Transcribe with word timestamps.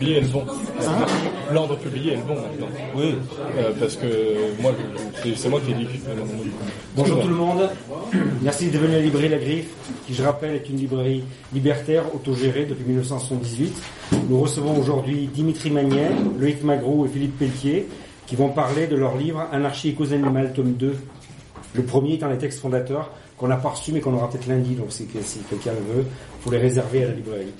publié 0.00 0.18
est 0.18 0.20
le 0.20 0.28
bon. 0.28 0.44
L'ordre 1.52 1.76
publié 1.76 2.12
est 2.12 2.16
le 2.18 2.22
bon 2.22 2.36
maintenant. 2.36 2.68
Oui. 2.94 3.16
Euh, 3.56 3.72
parce 3.80 3.96
que 3.96 4.06
moi, 4.62 4.70
c'est- 5.34 5.48
moi 5.48 5.60
qui 5.60 5.72
ai 5.72 5.74
dit. 5.74 5.88
Bonjour 6.94 7.20
tout 7.20 7.26
le 7.26 7.34
monde, 7.34 7.68
merci 8.40 8.70
de 8.70 8.78
venir 8.78 8.94
à 8.94 8.98
la 8.98 9.04
librairie 9.04 9.28
La 9.28 9.38
Griffe, 9.38 9.66
qui 10.06 10.14
je 10.14 10.22
rappelle 10.22 10.54
est 10.54 10.68
une 10.68 10.76
librairie 10.76 11.24
libertaire 11.52 12.04
autogérée 12.14 12.64
depuis 12.64 12.84
1978. 12.84 13.74
Nous 14.30 14.40
recevons 14.40 14.78
aujourd'hui 14.78 15.28
Dimitri 15.34 15.68
Magnet, 15.72 16.10
Loïc 16.38 16.62
Magro 16.62 17.04
et 17.04 17.08
Philippe 17.08 17.36
Pelletier, 17.36 17.88
qui 18.28 18.36
vont 18.36 18.50
parler 18.50 18.86
de 18.86 18.94
leur 18.94 19.16
livre 19.16 19.48
Anarchie 19.50 19.88
et 19.88 19.94
cause 19.94 20.12
animale, 20.12 20.52
tome 20.52 20.74
2. 20.74 20.94
Le 21.74 21.82
premier 21.82 22.14
étant 22.14 22.28
les 22.28 22.38
textes 22.38 22.60
fondateurs 22.60 23.10
qu'on 23.36 23.48
n'a 23.48 23.56
pas 23.56 23.70
reçus 23.70 23.90
mais 23.90 23.98
qu'on 23.98 24.14
aura 24.14 24.30
peut-être 24.30 24.46
lundi, 24.46 24.76
donc 24.76 24.92
si, 24.92 25.08
si 25.24 25.40
quelqu'un 25.50 25.72
le 25.72 25.94
veut, 25.96 26.04
il 26.04 26.44
faut 26.44 26.52
les 26.52 26.58
réserver 26.58 27.02
à 27.02 27.08
la 27.08 27.14
librairie. 27.14 27.52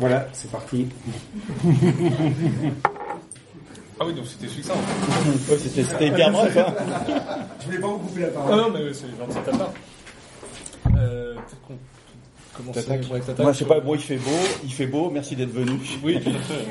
Voilà, 0.00 0.26
c'est 0.32 0.50
parti. 0.50 0.86
Ah 4.00 4.04
oui, 4.06 4.14
donc 4.14 4.26
c'était 4.26 4.46
succinct. 4.46 4.74
Ouais, 4.74 5.58
c'était 5.58 5.82
c'était 5.82 6.06
hyper 6.08 6.30
bref. 6.30 6.56
Hein. 6.56 6.74
Je 7.60 7.66
voulais 7.66 7.78
pas 7.80 7.88
vous 7.88 7.98
couper 7.98 8.20
la 8.20 8.28
Ah 8.48 8.56
non, 8.56 8.70
mais 8.72 8.92
c'est 8.92 9.08
gentil 9.18 9.38
de 9.40 9.50
ta 9.50 9.58
part. 9.58 9.72
Euh, 10.96 11.34
peut-être 11.34 11.60
qu'on 11.66 11.74
commence. 12.56 13.38
Moi, 13.38 13.52
je 13.52 13.58
sais 13.58 13.64
pas, 13.64 13.80
bon, 13.80 13.94
il 13.94 14.00
fait 14.00 14.16
beau, 14.18 14.30
il 14.64 14.72
fait 14.72 14.86
beau, 14.86 15.10
merci 15.10 15.34
d'être 15.34 15.50
venu. 15.50 15.80
Oui, 16.04 16.20
tout 16.22 16.30
à 16.30 16.32
fait. 16.42 16.64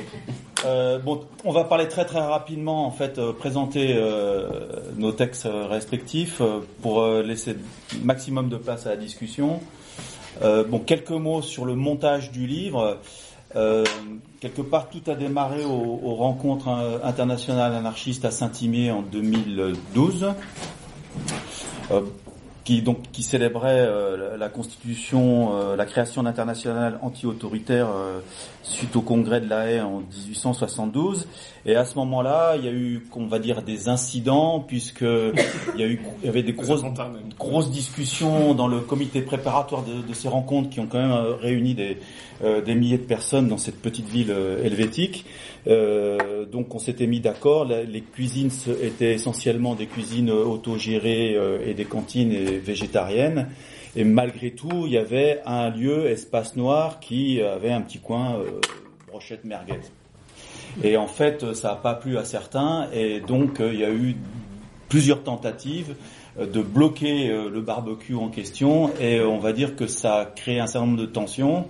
Euh, 0.65 0.99
bon, 0.99 1.21
on 1.43 1.51
va 1.51 1.65
parler 1.65 1.87
très 1.87 2.05
très 2.05 2.19
rapidement, 2.21 2.87
en 2.87 2.91
fait, 2.91 3.19
euh, 3.19 3.33
présenter 3.33 3.93
euh, 3.95 4.47
nos 4.95 5.11
textes 5.11 5.47
restrictifs 5.69 6.39
euh, 6.41 6.61
pour 6.81 7.01
euh, 7.01 7.21
laisser 7.21 7.57
maximum 8.03 8.47
de 8.49 8.57
place 8.57 8.85
à 8.87 8.91
la 8.91 8.97
discussion. 8.97 9.59
Euh, 10.41 10.63
bon, 10.63 10.79
quelques 10.79 11.09
mots 11.11 11.41
sur 11.41 11.65
le 11.65 11.75
montage 11.75 12.31
du 12.31 12.47
livre. 12.47 12.97
Euh, 13.55 13.83
quelque 14.39 14.61
part, 14.61 14.89
tout 14.89 15.01
a 15.07 15.15
démarré 15.15 15.63
aux, 15.65 16.15
rencontres 16.15 16.67
euh, 16.67 16.99
internationales 17.03 17.73
anarchistes 17.73 18.25
à 18.25 18.31
Saint-Imier 18.31 18.91
en 18.91 19.01
2012. 19.01 20.33
Euh, 21.91 22.01
qui 22.65 22.81
donc 22.81 22.97
qui 23.13 23.23
célébrait 23.23 23.89
la- 24.37 24.49
constitution, 24.49 25.75
la 25.77 25.85
création 25.85 26.23
d'internationale 26.23 26.99
anti-autoritaire 27.01 27.87
suite 28.61 28.93
au 28.97 29.01
congrès 29.01 29.39
de 29.39 29.47
la 29.49 29.71
Haye 29.71 29.79
en 29.79 29.99
1872. 29.99 31.29
Et 31.69 31.75
à 31.75 31.83
ce 31.83 31.95
moment-là, 31.95 32.55
il 32.55 32.63
y 32.63 32.69
a 32.69 32.71
eu, 32.71 33.01
qu'on 33.11 33.27
va 33.27 33.39
dire, 33.39 33.61
des 33.61 33.89
incidents 33.89 34.61
puisque 34.61 35.01
il 35.01 35.79
y 35.79 35.83
a 35.83 35.85
eu, 35.85 35.99
il 36.21 36.25
y 36.25 36.29
avait 36.29 36.41
des 36.41 36.53
grosses 36.53 37.69
discussions 37.69 38.53
dans 38.53 38.69
le 38.69 38.79
comité 38.79 39.21
préparatoire 39.21 39.83
de, 39.83 40.01
de 40.01 40.13
ces 40.13 40.29
rencontres 40.29 40.69
qui 40.69 40.79
ont 40.79 40.87
quand 40.87 40.97
même 40.97 41.11
euh, 41.11 41.35
réuni 41.35 41.73
des, 41.73 41.97
euh, 42.41 42.61
des 42.61 42.73
milliers 42.73 42.97
de 42.97 43.03
personnes 43.03 43.49
dans 43.49 43.57
cette 43.57 43.81
petite 43.81 44.07
ville 44.07 44.31
euh, 44.31 44.63
helvétique. 44.63 45.25
Euh, 45.67 46.45
donc 46.45 46.73
on 46.73 46.79
s'était 46.79 47.05
mis 47.05 47.19
d'accord. 47.19 47.65
Les 47.65 48.01
cuisines 48.01 48.51
étaient 48.81 49.11
essentiellement 49.11 49.75
des 49.75 49.87
cuisines 49.87 50.31
autogérées 50.31 51.35
euh, 51.35 51.67
et 51.67 51.73
des 51.73 51.85
cantines 51.85 52.31
et 52.31 52.59
végétariennes. 52.59 53.49
Et 53.97 54.05
malgré 54.05 54.51
tout, 54.51 54.83
il 54.85 54.93
y 54.93 54.97
avait 54.97 55.41
un 55.45 55.69
lieu, 55.69 56.05
Espace 56.05 56.55
Noir, 56.55 57.01
qui 57.01 57.41
avait 57.41 57.71
un 57.71 57.81
petit 57.81 57.99
coin 57.99 58.39
brochette 59.07 59.43
merguez. 59.43 59.79
Et 60.83 60.97
en 60.97 61.07
fait, 61.07 61.53
ça 61.53 61.69
n'a 61.69 61.75
pas 61.75 61.93
plu 61.95 62.17
à 62.17 62.25
certains, 62.25 62.87
et 62.93 63.19
donc 63.19 63.59
euh, 63.59 63.73
il 63.73 63.79
y 63.79 63.85
a 63.85 63.91
eu 63.91 64.15
plusieurs 64.89 65.23
tentatives 65.23 65.95
euh, 66.39 66.45
de 66.45 66.61
bloquer 66.61 67.29
euh, 67.29 67.49
le 67.49 67.61
barbecue 67.61 68.15
en 68.15 68.29
question, 68.29 68.91
et 68.99 69.19
euh, 69.19 69.27
on 69.27 69.39
va 69.39 69.53
dire 69.53 69.75
que 69.75 69.87
ça 69.87 70.15
a 70.15 70.25
créé 70.25 70.59
un 70.59 70.67
certain 70.67 70.87
nombre 70.87 71.01
de 71.01 71.05
tensions, 71.05 71.65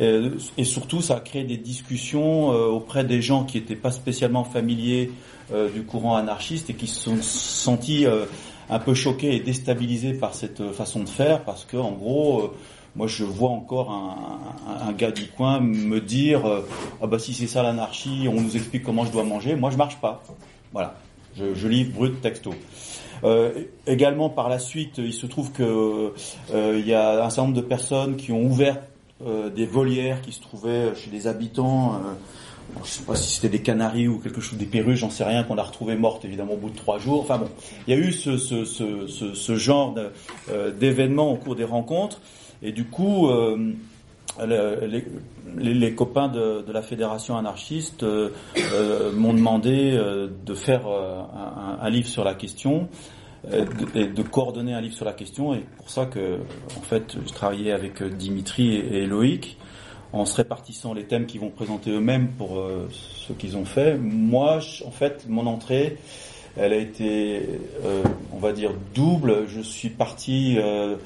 euh, 0.00 0.30
et 0.58 0.64
surtout 0.64 1.00
ça 1.00 1.16
a 1.16 1.20
créé 1.20 1.44
des 1.44 1.56
discussions 1.56 2.52
euh, 2.52 2.66
auprès 2.66 3.04
des 3.04 3.22
gens 3.22 3.44
qui 3.44 3.58
n'étaient 3.58 3.76
pas 3.76 3.90
spécialement 3.90 4.44
familiers 4.44 5.10
euh, 5.52 5.68
du 5.68 5.82
courant 5.82 6.16
anarchiste 6.16 6.70
et 6.70 6.74
qui 6.74 6.86
se 6.86 7.00
sont 7.00 7.22
sentis 7.22 8.06
euh, 8.06 8.26
un 8.68 8.78
peu 8.78 8.94
choqués 8.94 9.34
et 9.34 9.40
déstabilisés 9.40 10.14
par 10.14 10.34
cette 10.34 10.60
euh, 10.60 10.72
façon 10.72 11.00
de 11.00 11.08
faire, 11.08 11.42
parce 11.44 11.64
que 11.64 11.76
en 11.76 11.92
gros, 11.92 12.40
euh, 12.40 12.50
moi 12.96 13.06
je 13.06 13.24
vois 13.24 13.50
encore 13.50 13.90
un, 13.90 14.92
gars 14.92 15.12
du 15.12 15.28
coin 15.28 15.60
me 15.60 16.00
dire 16.00 16.46
euh, 16.46 16.68
ah 17.02 17.06
bah 17.06 17.18
si 17.18 17.34
c'est 17.34 17.46
ça 17.46 17.62
l'anarchie, 17.62 18.26
on 18.28 18.40
nous 18.40 18.56
explique 18.56 18.82
comment 18.82 19.04
je 19.04 19.12
dois 19.12 19.24
manger, 19.24 19.54
moi 19.56 19.70
je 19.70 19.76
marche 19.76 20.00
pas. 20.00 20.22
Voilà, 20.72 20.94
je, 21.36 21.54
je 21.54 21.68
lis 21.68 21.84
brut 21.84 22.20
texto. 22.20 22.52
Euh, 23.24 23.64
également 23.86 24.30
par 24.30 24.48
la 24.48 24.58
suite, 24.58 24.98
il 24.98 25.12
se 25.12 25.26
trouve 25.26 25.52
que 25.52 26.12
euh, 26.52 26.82
y 26.84 26.94
a 26.94 27.24
un 27.24 27.30
certain 27.30 27.48
nombre 27.48 27.56
de 27.60 27.66
personnes 27.66 28.16
qui 28.16 28.32
ont 28.32 28.42
ouvert 28.42 28.78
euh, 29.26 29.50
des 29.50 29.66
volières 29.66 30.22
qui 30.22 30.32
se 30.32 30.40
trouvaient 30.40 30.94
chez 30.94 31.10
des 31.10 31.26
habitants. 31.26 31.94
Euh, 31.94 31.98
bon, 32.74 32.80
je 32.84 32.90
sais 32.90 33.02
pas 33.02 33.16
si 33.16 33.34
c'était 33.34 33.50
des 33.50 33.62
canaris 33.62 34.08
ou 34.08 34.18
quelque 34.18 34.40
chose, 34.40 34.58
des 34.58 34.66
perruches, 34.66 35.00
j'en 35.00 35.10
sais 35.10 35.24
rien, 35.24 35.44
qu'on 35.44 35.58
a 35.58 35.62
retrouvé 35.62 35.96
mortes 35.96 36.24
évidemment 36.24 36.54
au 36.54 36.58
bout 36.58 36.70
de 36.70 36.76
trois 36.76 36.98
jours. 36.98 37.20
Enfin 37.20 37.38
bon, 37.38 37.48
il 37.86 37.94
y 37.94 37.96
a 37.96 38.00
eu 38.00 38.12
ce, 38.12 38.38
ce, 38.38 38.64
ce, 38.64 39.06
ce, 39.06 39.56
genre 39.56 39.94
d'événements 40.78 41.30
au 41.30 41.36
cours 41.36 41.56
des 41.56 41.64
rencontres. 41.64 42.20
Et 42.62 42.72
du 42.72 42.84
coup, 42.84 43.28
euh, 43.28 43.72
le- 44.44 44.86
les, 44.86 45.04
les- 45.56 45.74
les 45.74 45.94
copains 45.94 46.28
de, 46.28 46.62
de 46.62 46.72
la 46.72 46.82
fédération 46.82 47.36
anarchiste 47.36 48.02
euh, 48.02 48.30
euh, 48.72 49.12
m'ont 49.12 49.32
demandé 49.34 49.92
euh, 49.94 50.28
de 50.46 50.54
faire 50.54 50.86
euh, 50.86 51.20
un, 51.34 51.78
un 51.84 51.90
livre 51.90 52.08
sur 52.08 52.22
la 52.24 52.34
question 52.34 52.88
euh, 53.52 53.64
de- 53.64 53.98
et 54.00 54.06
de 54.06 54.22
coordonner 54.22 54.74
un 54.74 54.80
livre 54.80 54.94
sur 54.94 55.04
la 55.06 55.12
question. 55.14 55.54
Et 55.54 55.64
pour 55.78 55.90
ça 55.90 56.06
que, 56.06 56.38
en 56.76 56.80
fait, 56.82 57.16
je 57.26 57.32
travaillais 57.32 57.72
avec 57.72 58.02
Dimitri 58.02 58.74
et, 58.76 58.98
et 58.98 59.06
Loïc 59.06 59.56
en 60.12 60.24
se 60.26 60.36
répartissant 60.36 60.92
les 60.92 61.04
thèmes 61.04 61.24
qu'ils 61.26 61.40
vont 61.40 61.50
présenter 61.50 61.90
eux-mêmes 61.90 62.28
pour 62.36 62.58
euh, 62.58 62.88
ce 62.90 63.32
qu'ils 63.32 63.56
ont 63.56 63.64
fait. 63.64 63.96
Moi, 63.96 64.58
je- 64.58 64.84
en 64.84 64.90
fait, 64.90 65.24
mon 65.28 65.46
entrée, 65.46 65.96
elle 66.56 66.72
a 66.72 66.76
été, 66.76 67.40
euh, 67.84 68.02
on 68.34 68.38
va 68.38 68.52
dire, 68.52 68.72
double. 68.94 69.46
Je 69.48 69.60
suis 69.60 69.88
parti 69.88 70.56
euh, 70.58 70.96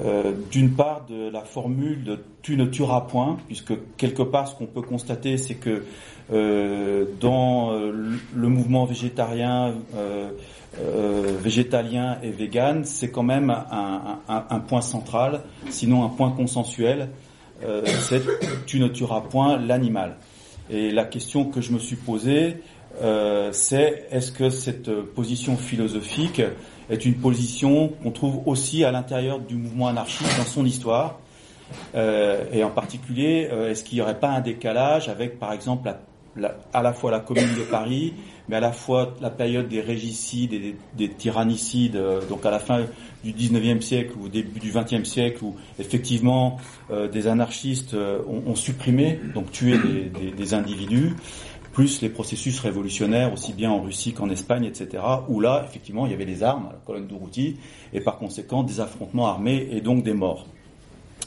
euh, 0.00 0.32
d'une 0.50 0.70
part 0.70 1.06
de 1.08 1.28
la 1.30 1.42
formule 1.42 2.04
de 2.04 2.18
tu 2.42 2.56
ne 2.56 2.64
tueras 2.66 3.02
point, 3.02 3.36
puisque 3.46 3.72
quelque 3.96 4.22
part 4.22 4.48
ce 4.48 4.54
qu'on 4.54 4.66
peut 4.66 4.82
constater, 4.82 5.36
c'est 5.36 5.54
que 5.54 5.84
euh, 6.32 7.04
dans 7.20 7.72
euh, 7.72 7.92
le 8.34 8.48
mouvement 8.48 8.84
végétarien, 8.84 9.74
euh, 9.94 10.30
euh, 10.80 11.36
végétalien 11.40 12.18
et 12.22 12.30
vegan, 12.30 12.84
c'est 12.84 13.10
quand 13.10 13.22
même 13.22 13.50
un, 13.50 14.18
un- 14.28 14.60
point 14.60 14.80
central, 14.80 15.42
sinon 15.68 16.04
un 16.04 16.08
point 16.08 16.30
consensuel, 16.30 17.08
c'est 18.00 18.22
tu 18.66 18.80
ne 18.80 18.88
tueras 18.88 19.20
point 19.20 19.56
l'animal. 19.58 20.16
Et 20.70 20.90
la 20.90 21.04
question 21.04 21.44
que 21.44 21.60
je 21.60 21.72
me 21.72 21.78
suis 21.78 21.96
posée, 21.96 22.56
c'est 23.52 24.06
est-ce 24.10 24.32
que 24.32 24.48
cette 24.50 24.90
position 24.90 25.56
philosophique 25.56 26.42
est 26.92 27.04
une 27.04 27.14
position 27.14 27.88
qu'on 28.02 28.10
trouve 28.10 28.40
aussi 28.46 28.84
à 28.84 28.92
l'intérieur 28.92 29.38
du 29.40 29.54
mouvement 29.56 29.88
anarchiste 29.88 30.36
dans 30.36 30.44
son 30.44 30.64
histoire. 30.64 31.18
Euh, 31.94 32.44
et 32.52 32.62
en 32.64 32.70
particulier, 32.70 33.48
euh, 33.50 33.70
est-ce 33.70 33.84
qu'il 33.84 33.96
n'y 33.96 34.02
aurait 34.02 34.20
pas 34.20 34.28
un 34.28 34.40
décalage 34.40 35.08
avec, 35.08 35.38
par 35.38 35.52
exemple, 35.52 35.90
à 36.72 36.82
la 36.82 36.92
fois 36.92 37.10
la 37.10 37.20
Commune 37.20 37.54
de 37.58 37.62
Paris, 37.62 38.14
mais 38.48 38.56
à 38.56 38.60
la 38.60 38.72
fois 38.72 39.14
la 39.20 39.30
période 39.30 39.68
des 39.68 39.80
régicides 39.80 40.52
et 40.52 40.58
des, 40.58 40.76
des 40.96 41.08
tyrannicides, 41.08 41.96
euh, 41.96 42.20
donc 42.28 42.44
à 42.44 42.50
la 42.50 42.58
fin 42.58 42.84
du 43.24 43.32
19e 43.32 43.80
siècle 43.80 44.12
ou 44.18 44.26
au 44.26 44.28
début 44.28 44.60
du 44.60 44.70
20e 44.72 45.04
siècle, 45.04 45.44
où 45.44 45.56
effectivement 45.78 46.58
euh, 46.90 47.08
des 47.08 47.26
anarchistes 47.26 47.94
ont, 47.94 48.54
supprimé, 48.54 49.18
donc 49.34 49.50
tué 49.50 49.78
des 50.36 50.54
individus, 50.54 51.14
plus 51.72 52.02
les 52.02 52.08
processus 52.08 52.60
révolutionnaires, 52.60 53.32
aussi 53.32 53.52
bien 53.52 53.70
en 53.70 53.80
Russie 53.80 54.12
qu'en 54.12 54.28
Espagne, 54.28 54.64
etc., 54.64 55.02
où 55.28 55.40
là, 55.40 55.64
effectivement, 55.66 56.06
il 56.06 56.12
y 56.12 56.14
avait 56.14 56.26
les 56.26 56.42
armes, 56.42 56.68
la 56.70 56.78
colonne 56.86 57.06
d'Urruti, 57.06 57.56
et 57.92 58.00
par 58.00 58.18
conséquent 58.18 58.62
des 58.62 58.80
affrontements 58.80 59.26
armés 59.26 59.68
et 59.70 59.80
donc 59.80 60.04
des 60.04 60.12
morts. 60.12 60.46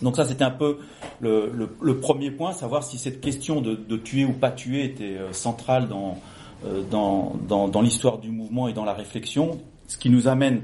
Donc 0.02 0.18
ça, 0.18 0.26
c'était 0.26 0.44
un 0.44 0.52
peu 0.52 0.78
le, 1.20 2.00
premier 2.00 2.32
point, 2.32 2.54
savoir 2.54 2.84
si 2.84 2.98
cette 2.98 3.22
question 3.22 3.62
de, 3.62 3.76
de 3.76 3.98
tuer 3.98 4.26
ou 4.26 4.34
pas 4.34 4.52
tuer 4.52 4.84
était 4.84 5.18
euh, 5.18 5.34
centrale 5.34 5.88
dans, 5.88 6.20
euh, 6.66 6.82
dans, 6.90 7.36
dans, 7.48 7.68
dans 7.68 7.82
l'histoire 7.82 8.18
du 8.18 8.30
mouvement 8.30 8.68
et 8.68 8.74
dans 8.74 8.86
la 8.86 8.94
réflexion, 8.94 9.60
ce 9.88 9.98
qui 9.98 10.10
nous 10.10 10.28
amène 10.28 10.64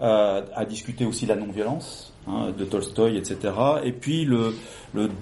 euh, 0.00 0.42
à 0.54 0.64
discuter 0.64 1.04
aussi 1.04 1.26
la 1.26 1.34
non-violence 1.34 2.14
hein, 2.28 2.52
de 2.56 2.64
Tolstoï, 2.64 3.16
etc. 3.16 3.52
Et 3.84 3.92
puis 3.92 4.24
le 4.24 4.54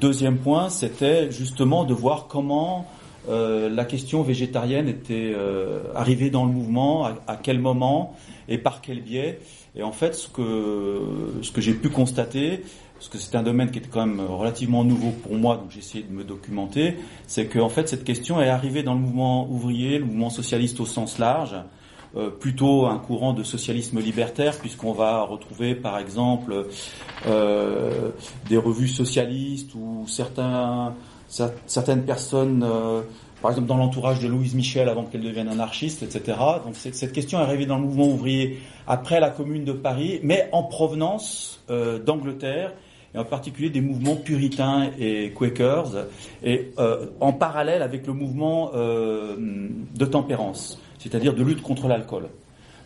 deuxième 0.01 0.37
point, 0.37 0.69
c'était 0.69 1.31
justement 1.31 1.85
de 1.85 1.95
voir 1.95 2.27
comment 2.29 2.87
euh, 3.29 3.69
la 3.69 3.85
question 3.85 4.23
végétarienne 4.23 4.89
était 4.89 5.33
euh, 5.35 5.81
arrivée 5.95 6.31
dans 6.31 6.45
le 6.45 6.53
mouvement, 6.53 7.07
à, 7.27 7.37
quel 7.37 7.59
moment 7.59 8.17
et 8.49 8.59
par 8.59 8.81
quel 8.81 9.03
biais. 9.03 9.39
Et 9.75 9.83
en 9.83 9.93
fait, 9.93 10.15
ce 10.15 10.29
que, 10.29 11.01
ce 11.43 11.51
que 11.51 11.61
j'ai 11.61 11.75
pu 11.75 11.89
constater, 11.89 12.63
parce 12.95 13.09
que 13.09 13.19
c'est 13.19 13.37
un 13.37 13.43
domaine 13.43 13.71
qui 13.71 13.79
était 13.79 13.89
quand 13.89 14.07
même 14.07 14.21
relativement 14.21 14.85
nouveau 14.85 15.11
pour 15.11 15.35
moi, 15.35 15.57
donc 15.57 15.71
j'ai 15.71 15.81
essayé 15.81 16.05
de 16.05 16.13
me 16.13 16.25
documenter, 16.25 16.97
c'est 17.27 17.47
que 17.47 17.59
en 17.59 17.69
fait 17.69 17.89
cette 17.89 18.05
question 18.05 18.41
est 18.41 18.49
arrivée 18.49 18.83
dans 18.83 18.95
le 18.95 19.01
mouvement 19.01 19.47
ouvrier, 19.51 19.99
le 19.99 20.07
mouvement 20.07 20.31
socialiste 20.31 20.81
au 20.81 20.87
sens 20.87 21.19
large, 21.19 21.57
euh, 22.17 22.31
plutôt 22.31 22.87
un 22.87 22.97
courant 22.99 23.35
de 23.35 23.43
socialisme 23.43 24.01
libertaire, 24.01 24.57
puisqu'on 24.59 24.93
va 24.93 25.21
retrouver 25.23 25.75
par 25.75 25.99
exemple 25.99 26.67
euh, 27.27 28.11
des 28.49 28.57
revues 28.57 28.89
socialistes 28.89 29.75
ou 29.75 30.07
certains 30.09 30.95
certaines 31.29 32.05
personnes, 32.05 32.63
euh, 32.63 33.03
par 33.43 33.51
exemple 33.51 33.69
dans 33.69 33.77
l'entourage 33.77 34.21
de 34.21 34.29
Louise 34.29 34.55
Michel 34.55 34.89
avant 34.89 35.05
qu'elle 35.05 35.23
devienne 35.23 35.49
anarchiste, 35.49 36.03
etc. 36.03 36.39
Donc 36.65 36.75
cette 36.77 37.13
question 37.13 37.39
est 37.39 37.43
arrivée 37.43 37.67
dans 37.67 37.77
le 37.77 37.85
mouvement 37.85 38.09
ouvrier 38.09 38.61
après 38.87 39.21
la 39.21 39.31
Commune 39.31 39.65
de 39.65 39.73
Paris, 39.73 40.21
mais 40.23 40.49
en 40.53 40.63
provenance 40.63 41.63
euh, 41.71 41.99
d'Angleterre 41.99 42.73
et 43.15 43.19
en 43.19 43.25
particulier 43.25 43.71
des 43.71 43.81
mouvements 43.81 44.17
puritains 44.17 44.91
et 44.99 45.33
quakers, 45.37 46.07
et 46.43 46.73
euh, 46.79 47.07
en 47.21 47.33
parallèle 47.33 47.83
avec 47.83 48.07
le 48.07 48.13
mouvement 48.13 48.73
de 48.73 50.05
tempérance, 50.05 50.79
c'est-à-dire 50.99 51.35
de 51.35 51.43
lutte 51.43 51.63
contre 51.63 51.89
l'alcool. 51.89 52.29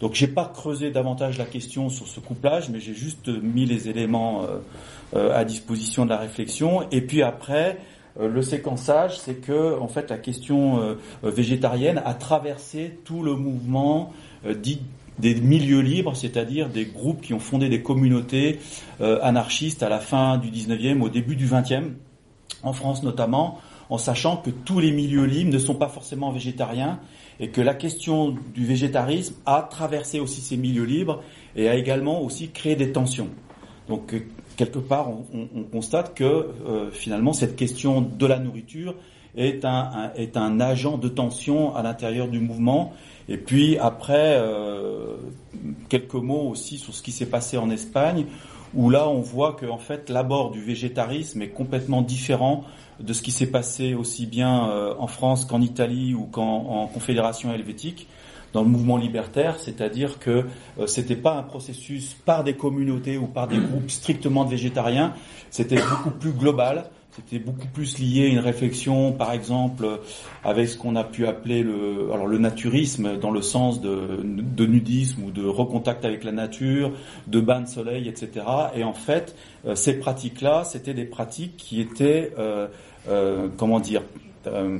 Donc 0.00 0.14
j'ai 0.14 0.28
pas 0.28 0.50
creusé 0.54 0.90
davantage 0.90 1.36
la 1.36 1.44
question 1.44 1.90
sur 1.90 2.06
ce 2.06 2.20
couplage, 2.20 2.70
mais 2.70 2.80
j'ai 2.80 2.94
juste 2.94 3.28
mis 3.28 3.66
les 3.66 3.88
éléments 3.88 4.46
à 5.14 5.44
disposition 5.44 6.04
de 6.04 6.10
la 6.10 6.18
réflexion. 6.18 6.86
Et 6.90 7.00
puis 7.00 7.22
après, 7.22 7.78
le 8.18 8.42
séquençage, 8.42 9.18
c'est 9.18 9.34
que 9.34 9.78
en 9.78 9.88
fait 9.88 10.10
la 10.10 10.18
question 10.18 10.80
euh, 10.80 10.94
végétarienne 11.22 12.02
a 12.04 12.14
traversé 12.14 12.98
tout 13.04 13.22
le 13.22 13.34
mouvement 13.34 14.12
euh, 14.46 14.54
des 14.54 15.34
milieux 15.34 15.80
libres, 15.80 16.16
c'est-à-dire 16.16 16.68
des 16.68 16.86
groupes 16.86 17.20
qui 17.20 17.34
ont 17.34 17.40
fondé 17.40 17.68
des 17.68 17.82
communautés 17.82 18.58
anarchistes 19.00 19.82
à 19.82 19.90
la 19.90 19.98
fin 19.98 20.38
du 20.38 20.48
19e, 20.48 21.02
au 21.02 21.10
début 21.10 21.36
du 21.36 21.46
20e, 21.46 21.90
en 22.62 22.72
France 22.72 23.02
notamment, 23.02 23.60
en 23.90 23.98
sachant 23.98 24.38
que 24.38 24.48
tous 24.48 24.80
les 24.80 24.92
milieux 24.92 25.24
libres 25.24 25.52
ne 25.52 25.58
sont 25.58 25.74
pas 25.74 25.88
forcément 25.88 26.30
végétariens 26.30 27.00
et 27.38 27.48
que 27.48 27.60
la 27.60 27.74
question 27.74 28.36
du 28.54 28.64
végétarisme 28.64 29.34
a 29.46 29.62
traversé 29.62 30.20
aussi 30.20 30.40
ces 30.40 30.56
milieux 30.56 30.84
libres 30.84 31.22
et 31.56 31.68
a 31.68 31.74
également 31.74 32.22
aussi 32.22 32.50
créé 32.50 32.76
des 32.76 32.92
tensions. 32.92 33.28
Donc 33.88 34.14
quelque 34.60 34.78
part, 34.78 35.08
on, 35.32 35.62
constate 35.72 36.14
que 36.14 36.22
euh, 36.22 36.90
finalement, 36.90 37.32
cette 37.32 37.56
question 37.56 38.02
de 38.02 38.26
la 38.26 38.38
nourriture 38.38 38.94
est 39.34 39.64
un, 39.64 40.12
est 40.16 40.36
un 40.36 40.60
agent 40.60 40.98
de 40.98 41.08
tension 41.08 41.74
à 41.74 41.82
l'intérieur 41.82 42.28
du 42.28 42.40
mouvement. 42.40 42.92
Et 43.30 43.38
puis 43.38 43.78
après, 43.78 44.36
euh, 44.36 45.16
quelques 45.88 46.12
mots 46.12 46.46
aussi 46.50 46.76
sur 46.76 46.92
ce 46.92 47.02
qui 47.02 47.10
s'est 47.10 47.30
passé 47.30 47.56
en 47.56 47.70
Espagne, 47.70 48.26
où 48.74 48.90
là, 48.90 49.08
on 49.08 49.22
voit 49.22 49.54
que 49.54 49.64
en 49.64 49.78
fait, 49.78 50.10
l'abord 50.10 50.50
du 50.50 50.60
végétarisme 50.60 51.40
est 51.40 51.48
complètement 51.48 52.02
différent 52.02 52.64
de 53.00 53.14
ce 53.14 53.22
qui 53.22 53.30
s'est 53.30 53.50
passé 53.50 53.94
aussi 53.94 54.26
bien 54.26 54.68
euh, 54.68 54.92
en 54.98 55.06
France 55.06 55.46
qu'en 55.46 55.62
Italie 55.62 56.12
ou 56.12 56.26
qu'en 56.26 56.86
Confédération 56.92 57.50
helvétique 57.50 58.08
dans 58.52 58.62
le 58.62 58.68
mouvement 58.68 58.96
libertaire, 58.96 59.58
c'est-à-dire 59.58 60.18
que 60.18 60.44
euh, 60.78 60.86
c'était 60.86 61.16
pas 61.16 61.34
un 61.34 61.42
processus 61.42 62.14
par 62.24 62.44
des 62.44 62.54
communautés 62.54 63.16
ou 63.16 63.26
par 63.26 63.48
des 63.48 63.58
groupes 63.58 63.90
strictement 63.90 64.44
de 64.44 64.50
végétariens, 64.50 65.14
c'était 65.50 65.76
beaucoup 65.76 66.10
plus 66.10 66.32
global, 66.32 66.90
c'était 67.12 67.40
beaucoup 67.40 67.66
plus 67.66 67.98
lié 67.98 68.26
à 68.26 68.28
une 68.28 68.38
réflexion, 68.38 69.12
par 69.12 69.32
exemple, 69.32 70.00
avec 70.44 70.68
ce 70.68 70.76
qu'on 70.76 70.94
a 70.94 71.02
pu 71.02 71.26
appeler 71.26 71.62
le, 71.62 72.10
alors 72.12 72.26
le 72.26 72.38
naturisme 72.38 73.18
dans 73.18 73.32
le 73.32 73.42
sens 73.42 73.80
de, 73.80 74.20
de 74.22 74.66
nudisme 74.66 75.24
ou 75.24 75.30
de 75.32 75.44
recontact 75.44 76.04
avec 76.04 76.22
la 76.22 76.30
nature, 76.32 76.92
de 77.26 77.40
bain 77.40 77.62
de 77.62 77.66
soleil, 77.66 78.08
etc. 78.08 78.46
Et 78.76 78.84
en 78.84 78.92
fait, 78.92 79.34
euh, 79.66 79.74
ces 79.74 79.98
pratiques-là, 79.98 80.62
c'était 80.64 80.94
des 80.94 81.04
pratiques 81.04 81.56
qui 81.56 81.80
étaient, 81.80 82.32
euh, 82.38 82.68
euh 83.08 83.48
comment 83.56 83.80
dire, 83.80 84.02
euh, 84.46 84.78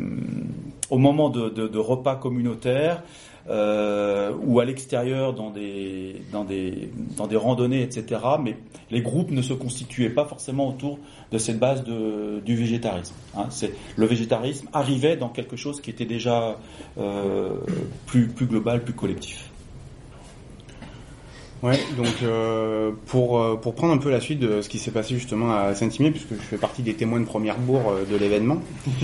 au 0.88 0.99
moment 0.99 1.31
de, 1.31 1.49
de, 1.49 1.67
de 1.67 1.78
repas 1.78 2.14
communautaires, 2.14 3.02
euh, 3.50 4.32
ou 4.44 4.61
à 4.61 4.64
l'extérieur 4.64 5.35
dans 5.35 5.50
des, 5.50 6.23
dans, 6.32 6.44
des, 6.44 6.91
dans 7.17 7.26
des 7.26 7.37
randonnées, 7.37 7.82
etc. 7.82 8.20
Mais 8.41 8.56
les 8.91 9.02
groupes 9.02 9.31
ne 9.31 9.43
se 9.43 9.52
constituaient 9.52 10.11
pas 10.11 10.25
forcément 10.25 10.69
autour 10.69 10.99
de 11.32 11.38
cette 11.38 11.58
base 11.58 11.82
du 11.85 12.55
végétarisme. 12.55 13.14
Hein. 13.37 13.49
Le 13.97 14.06
végétarisme 14.06 14.69
arrivait 14.73 15.17
dans 15.17 15.29
quelque 15.29 15.56
chose 15.56 15.81
qui 15.81 15.91
était 15.91 16.05
déjà 16.05 16.58
euh, 16.99 17.55
plus, 18.06 18.29
plus 18.29 18.47
global, 18.47 18.85
plus 18.85 18.94
collectif. 18.94 19.50
Ouais, 21.62 21.79
donc 21.95 22.23
euh, 22.23 22.91
pour 23.07 23.39
euh, 23.39 23.57
pour 23.57 23.75
prendre 23.75 23.93
un 23.93 23.99
peu 23.99 24.11
la 24.11 24.21
suite 24.21 24.39
de 24.39 24.62
ce 24.62 24.69
qui 24.71 24.79
s'est 24.79 24.93
passé 24.93 25.15
justement 25.15 25.53
à 25.53 25.75
Saint-Imier, 25.75 26.11
puisque 26.11 26.33
je 26.33 26.47
fais 26.47 26.57
partie 26.57 26.81
des 26.81 26.95
témoins 26.95 27.21
de 27.21 27.27
première 27.27 27.59
bourre 27.59 27.91
euh, 27.91 28.05
de 28.11 28.17
l'événement. 28.17 28.61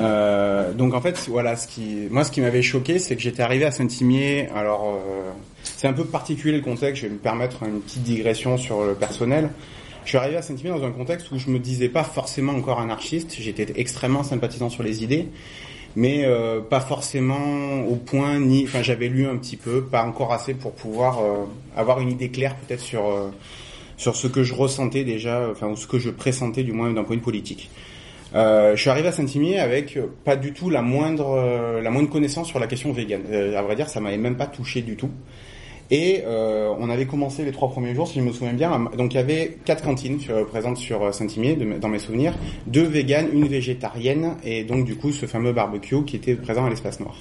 Euh, 0.00 0.72
donc 0.74 0.94
en 0.94 1.00
fait, 1.00 1.18
voilà, 1.28 1.56
ce 1.56 1.66
qui 1.66 2.06
moi 2.08 2.22
ce 2.22 2.30
qui 2.30 2.40
m'avait 2.40 2.62
choqué, 2.62 3.00
c'est 3.00 3.16
que 3.16 3.22
j'étais 3.22 3.42
arrivé 3.42 3.64
à 3.64 3.72
Saint-Imier. 3.72 4.48
Alors 4.54 4.84
euh, 4.86 5.32
c'est 5.64 5.88
un 5.88 5.92
peu 5.92 6.04
particulier 6.04 6.54
le 6.54 6.62
contexte. 6.62 7.02
Je 7.02 7.08
vais 7.08 7.14
me 7.14 7.18
permettre 7.18 7.64
une 7.64 7.80
petite 7.80 8.04
digression 8.04 8.58
sur 8.58 8.84
le 8.84 8.94
personnel. 8.94 9.50
Je 10.04 10.10
suis 10.10 10.18
arrivé 10.18 10.36
à 10.36 10.42
Saint-Imier 10.42 10.70
dans 10.70 10.84
un 10.84 10.92
contexte 10.92 11.32
où 11.32 11.38
je 11.38 11.50
me 11.50 11.58
disais 11.58 11.88
pas 11.88 12.04
forcément 12.04 12.52
encore 12.52 12.78
anarchiste. 12.78 13.34
J'étais 13.40 13.66
extrêmement 13.74 14.22
sympathisant 14.22 14.70
sur 14.70 14.84
les 14.84 15.02
idées 15.02 15.26
mais 15.96 16.24
euh, 16.24 16.60
pas 16.60 16.80
forcément 16.80 17.80
au 17.88 17.96
point 17.96 18.38
ni 18.38 18.64
enfin 18.64 18.82
j'avais 18.82 19.08
lu 19.08 19.26
un 19.26 19.36
petit 19.36 19.56
peu 19.56 19.82
pas 19.82 20.04
encore 20.04 20.32
assez 20.32 20.54
pour 20.54 20.72
pouvoir 20.72 21.18
euh, 21.18 21.44
avoir 21.76 22.00
une 22.00 22.10
idée 22.10 22.28
claire 22.28 22.56
peut-être 22.56 22.80
sur 22.80 23.06
euh, 23.06 23.30
sur 23.96 24.14
ce 24.14 24.26
que 24.26 24.42
je 24.42 24.54
ressentais 24.54 25.04
déjà 25.04 25.48
enfin 25.50 25.68
ou 25.68 25.76
ce 25.76 25.86
que 25.86 25.98
je 25.98 26.10
pressentais 26.10 26.62
du 26.62 26.72
moins 26.72 26.92
d'un 26.92 27.02
point 27.04 27.16
de 27.16 27.20
vue 27.20 27.24
politique. 27.24 27.70
Je 28.34 28.74
suis 28.76 28.90
arrivé 28.90 29.08
à 29.08 29.12
Saint-Imier 29.12 29.58
avec 29.58 29.98
pas 30.24 30.36
du 30.36 30.52
tout 30.52 30.68
la 30.68 30.82
moindre 30.82 31.80
la 31.82 31.90
moindre 31.90 32.10
connaissance 32.10 32.46
sur 32.46 32.58
la 32.60 32.66
question 32.66 32.92
végane. 32.92 33.22
À 33.56 33.62
vrai 33.62 33.74
dire 33.74 33.88
ça 33.88 34.00
m'avait 34.00 34.18
même 34.18 34.36
pas 34.36 34.46
touché 34.46 34.82
du 34.82 34.96
tout 34.96 35.10
et 35.90 36.22
euh, 36.26 36.72
on 36.78 36.90
avait 36.90 37.06
commencé 37.06 37.44
les 37.44 37.52
trois 37.52 37.70
premiers 37.70 37.94
jours, 37.94 38.06
si 38.08 38.18
je 38.18 38.24
me 38.24 38.32
souviens 38.32 38.52
bien. 38.52 38.88
Donc 38.96 39.14
il 39.14 39.16
y 39.16 39.20
avait 39.20 39.58
quatre 39.64 39.82
cantines 39.82 40.20
sur, 40.20 40.46
présentes 40.46 40.76
sur 40.76 41.02
euh, 41.02 41.12
Saint-Imier, 41.12 41.56
dans 41.56 41.88
mes 41.88 41.98
souvenirs, 41.98 42.34
deux 42.66 42.84
véganes, 42.84 43.28
une 43.32 43.48
végétarienne, 43.48 44.36
et 44.44 44.64
donc 44.64 44.84
du 44.84 44.96
coup 44.96 45.12
ce 45.12 45.26
fameux 45.26 45.52
barbecue 45.52 46.04
qui 46.04 46.16
était 46.16 46.34
présent 46.34 46.66
à 46.66 46.70
l'espace 46.70 47.00
noir. 47.00 47.16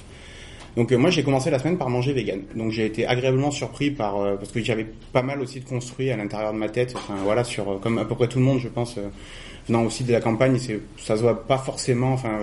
Donc 0.75 0.91
euh, 0.91 0.97
moi 0.97 1.09
j'ai 1.09 1.23
commencé 1.23 1.49
la 1.49 1.59
semaine 1.59 1.77
par 1.77 1.89
manger 1.89 2.13
vegan. 2.13 2.41
Donc 2.55 2.71
j'ai 2.71 2.85
été 2.85 3.07
agréablement 3.07 3.51
surpris 3.51 3.89
par 3.89 4.17
euh, 4.17 4.35
parce 4.35 4.51
que 4.51 4.61
j'avais 4.61 4.85
pas 5.13 5.23
mal 5.23 5.41
aussi 5.41 5.61
de 5.61 5.65
construit 5.65 6.11
à 6.11 6.17
l'intérieur 6.17 6.53
de 6.53 6.57
ma 6.57 6.69
tête. 6.69 6.93
Enfin 6.95 7.15
voilà 7.23 7.43
sur 7.43 7.79
comme 7.79 7.97
à 7.97 8.05
peu 8.05 8.15
près 8.15 8.27
tout 8.27 8.39
le 8.39 8.45
monde 8.45 8.59
je 8.59 8.67
pense 8.67 8.99
venant 9.67 9.83
aussi 9.83 10.03
de 10.03 10.11
la 10.11 10.21
campagne, 10.21 10.57
c'est 10.59 10.79
ça 10.97 11.15
se 11.15 11.21
voit 11.21 11.47
pas 11.47 11.57
forcément. 11.57 12.13
Enfin 12.13 12.39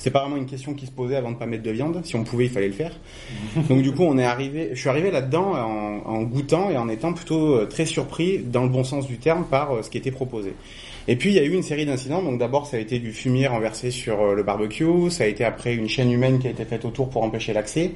c'est 0.00 0.10
pas 0.10 0.20
vraiment 0.20 0.36
une 0.36 0.46
question 0.46 0.74
qui 0.74 0.86
se 0.86 0.90
posait 0.90 1.16
avant 1.16 1.30
de 1.30 1.36
pas 1.36 1.46
mettre 1.46 1.62
de 1.62 1.70
viande. 1.70 2.00
Si 2.04 2.16
on 2.16 2.24
pouvait, 2.24 2.46
il 2.46 2.50
fallait 2.50 2.68
le 2.68 2.72
faire. 2.72 2.98
Donc 3.68 3.82
du 3.82 3.92
coup, 3.92 4.02
on 4.02 4.18
est 4.18 4.24
arrivé. 4.24 4.70
Je 4.72 4.80
suis 4.80 4.88
arrivé 4.88 5.10
là-dedans 5.10 5.52
en, 5.52 6.10
en, 6.10 6.22
goûtant 6.22 6.70
et 6.70 6.76
en 6.76 6.88
étant 6.88 7.12
plutôt 7.12 7.54
euh, 7.54 7.66
très 7.66 7.86
surpris, 7.86 8.38
dans 8.38 8.62
le 8.62 8.70
bon 8.70 8.82
sens 8.82 9.06
du 9.06 9.18
terme, 9.18 9.44
par 9.44 9.72
euh, 9.72 9.82
ce 9.82 9.90
qui 9.90 9.98
était 9.98 10.10
proposé. 10.10 10.54
Et 11.06 11.16
puis 11.16 11.30
il 11.30 11.36
y 11.36 11.38
a 11.38 11.44
eu 11.44 11.52
une 11.52 11.62
série 11.62 11.86
d'incidents. 11.86 12.22
Donc 12.22 12.38
d'abord, 12.38 12.66
ça 12.66 12.78
a 12.78 12.80
été 12.80 12.98
du 12.98 13.12
fumier 13.12 13.46
renversé 13.46 13.90
sur 13.90 14.20
euh, 14.20 14.34
le 14.34 14.42
barbecue. 14.42 15.10
Ça 15.10 15.24
a 15.24 15.26
été 15.26 15.44
après 15.44 15.74
une 15.74 15.88
chaîne 15.88 16.10
humaine 16.10 16.38
qui 16.38 16.48
a 16.48 16.50
été 16.50 16.64
faite 16.64 16.84
autour 16.84 17.10
pour 17.10 17.22
empêcher 17.22 17.52
l'accès. 17.52 17.92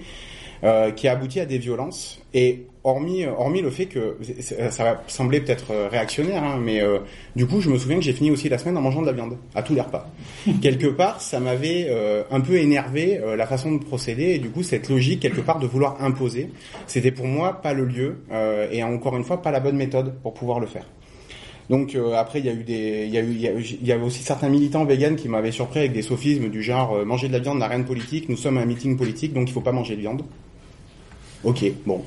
Euh, 0.65 0.93
qui 0.93 1.09
a 1.09 1.13
abouti 1.13 1.41
à 1.41 1.45
des 1.45 1.59
violences. 1.59 2.23
Et 2.33 2.67
hormis, 2.85 3.25
hormis 3.25 3.63
le 3.63 3.71
fait 3.71 3.87
que 3.87 4.19
ça 4.71 4.85
va 4.85 5.03
sembler 5.07 5.41
peut-être 5.41 5.71
euh, 5.71 5.89
réactionnaire, 5.89 6.45
hein, 6.45 6.59
mais 6.63 6.83
euh, 6.83 6.99
du 7.35 7.47
coup, 7.47 7.61
je 7.61 7.71
me 7.71 7.79
souviens 7.79 7.97
que 7.97 8.05
j'ai 8.05 8.13
fini 8.13 8.31
aussi 8.31 8.51
la 8.51 8.59
semaine 8.59 8.77
en 8.77 8.83
mangeant 8.83 9.01
de 9.01 9.07
la 9.07 9.13
viande 9.13 9.39
à 9.55 9.63
tous 9.63 9.75
les 9.75 9.81
repas. 9.81 10.07
quelque 10.63 10.87
part, 10.89 11.21
ça 11.21 11.41
m'avait 11.41 11.91
un 12.31 12.41
peu 12.41 12.57
énervé 12.57 13.21
la 13.37 13.47
façon 13.47 13.73
de 13.73 13.83
procéder 13.83 14.35
et 14.35 14.39
du 14.39 14.51
coup, 14.51 14.63
cette 14.63 14.89
logique 14.89 15.21
quelque 15.21 15.41
part 15.41 15.59
de 15.59 15.67
vouloir 15.67 16.03
imposer, 16.03 16.51
c'était 16.87 17.11
pour 17.11 17.27
moi 17.27 17.61
pas 17.63 17.73
le 17.73 17.85
lieu 17.87 18.19
et 18.71 18.83
encore 18.83 19.17
une 19.17 19.25
fois 19.25 19.41
pas 19.41 19.51
la 19.51 19.61
bonne 19.61 19.77
méthode 19.77 20.15
pour 20.23 20.35
pouvoir 20.35 20.61
le 20.61 20.67
faire. 20.67 20.85
Donc 21.71 21.97
après 22.15 22.41
il 22.41 22.47
y 22.47 22.49
a 22.51 22.53
eu 22.53 22.63
des 22.63 23.05
il 23.07 23.15
y 23.15 23.17
a 23.17 23.23
eu 23.23 23.33
il 23.33 23.87
y, 23.87 23.93
avait 23.93 24.05
aussi 24.05 24.23
certains 24.23 24.51
militants 24.51 24.85
véganes 24.85 25.17
qui 25.17 25.29
m'avaient 25.29 25.53
surpris 25.53 25.81
avec 25.81 25.93
des 25.93 26.03
sophismes 26.03 26.51
du 26.51 26.63
genre 26.63 27.05
manger 27.07 27.29
de 27.29 27.33
la 27.33 27.39
viande 27.39 27.59
n'a 27.59 27.69
rien 27.69 27.79
de 27.79 27.85
politique, 27.85 28.29
nous 28.29 28.37
sommes 28.37 28.59
un 28.59 28.67
meeting 28.67 28.99
politique 28.99 29.33
donc 29.33 29.49
il 29.49 29.53
faut 29.53 29.63
pas 29.63 29.73
manger 29.73 29.97
de 29.97 30.01
viande. 30.01 30.23
Ok, 31.45 31.63
bon, 31.85 32.03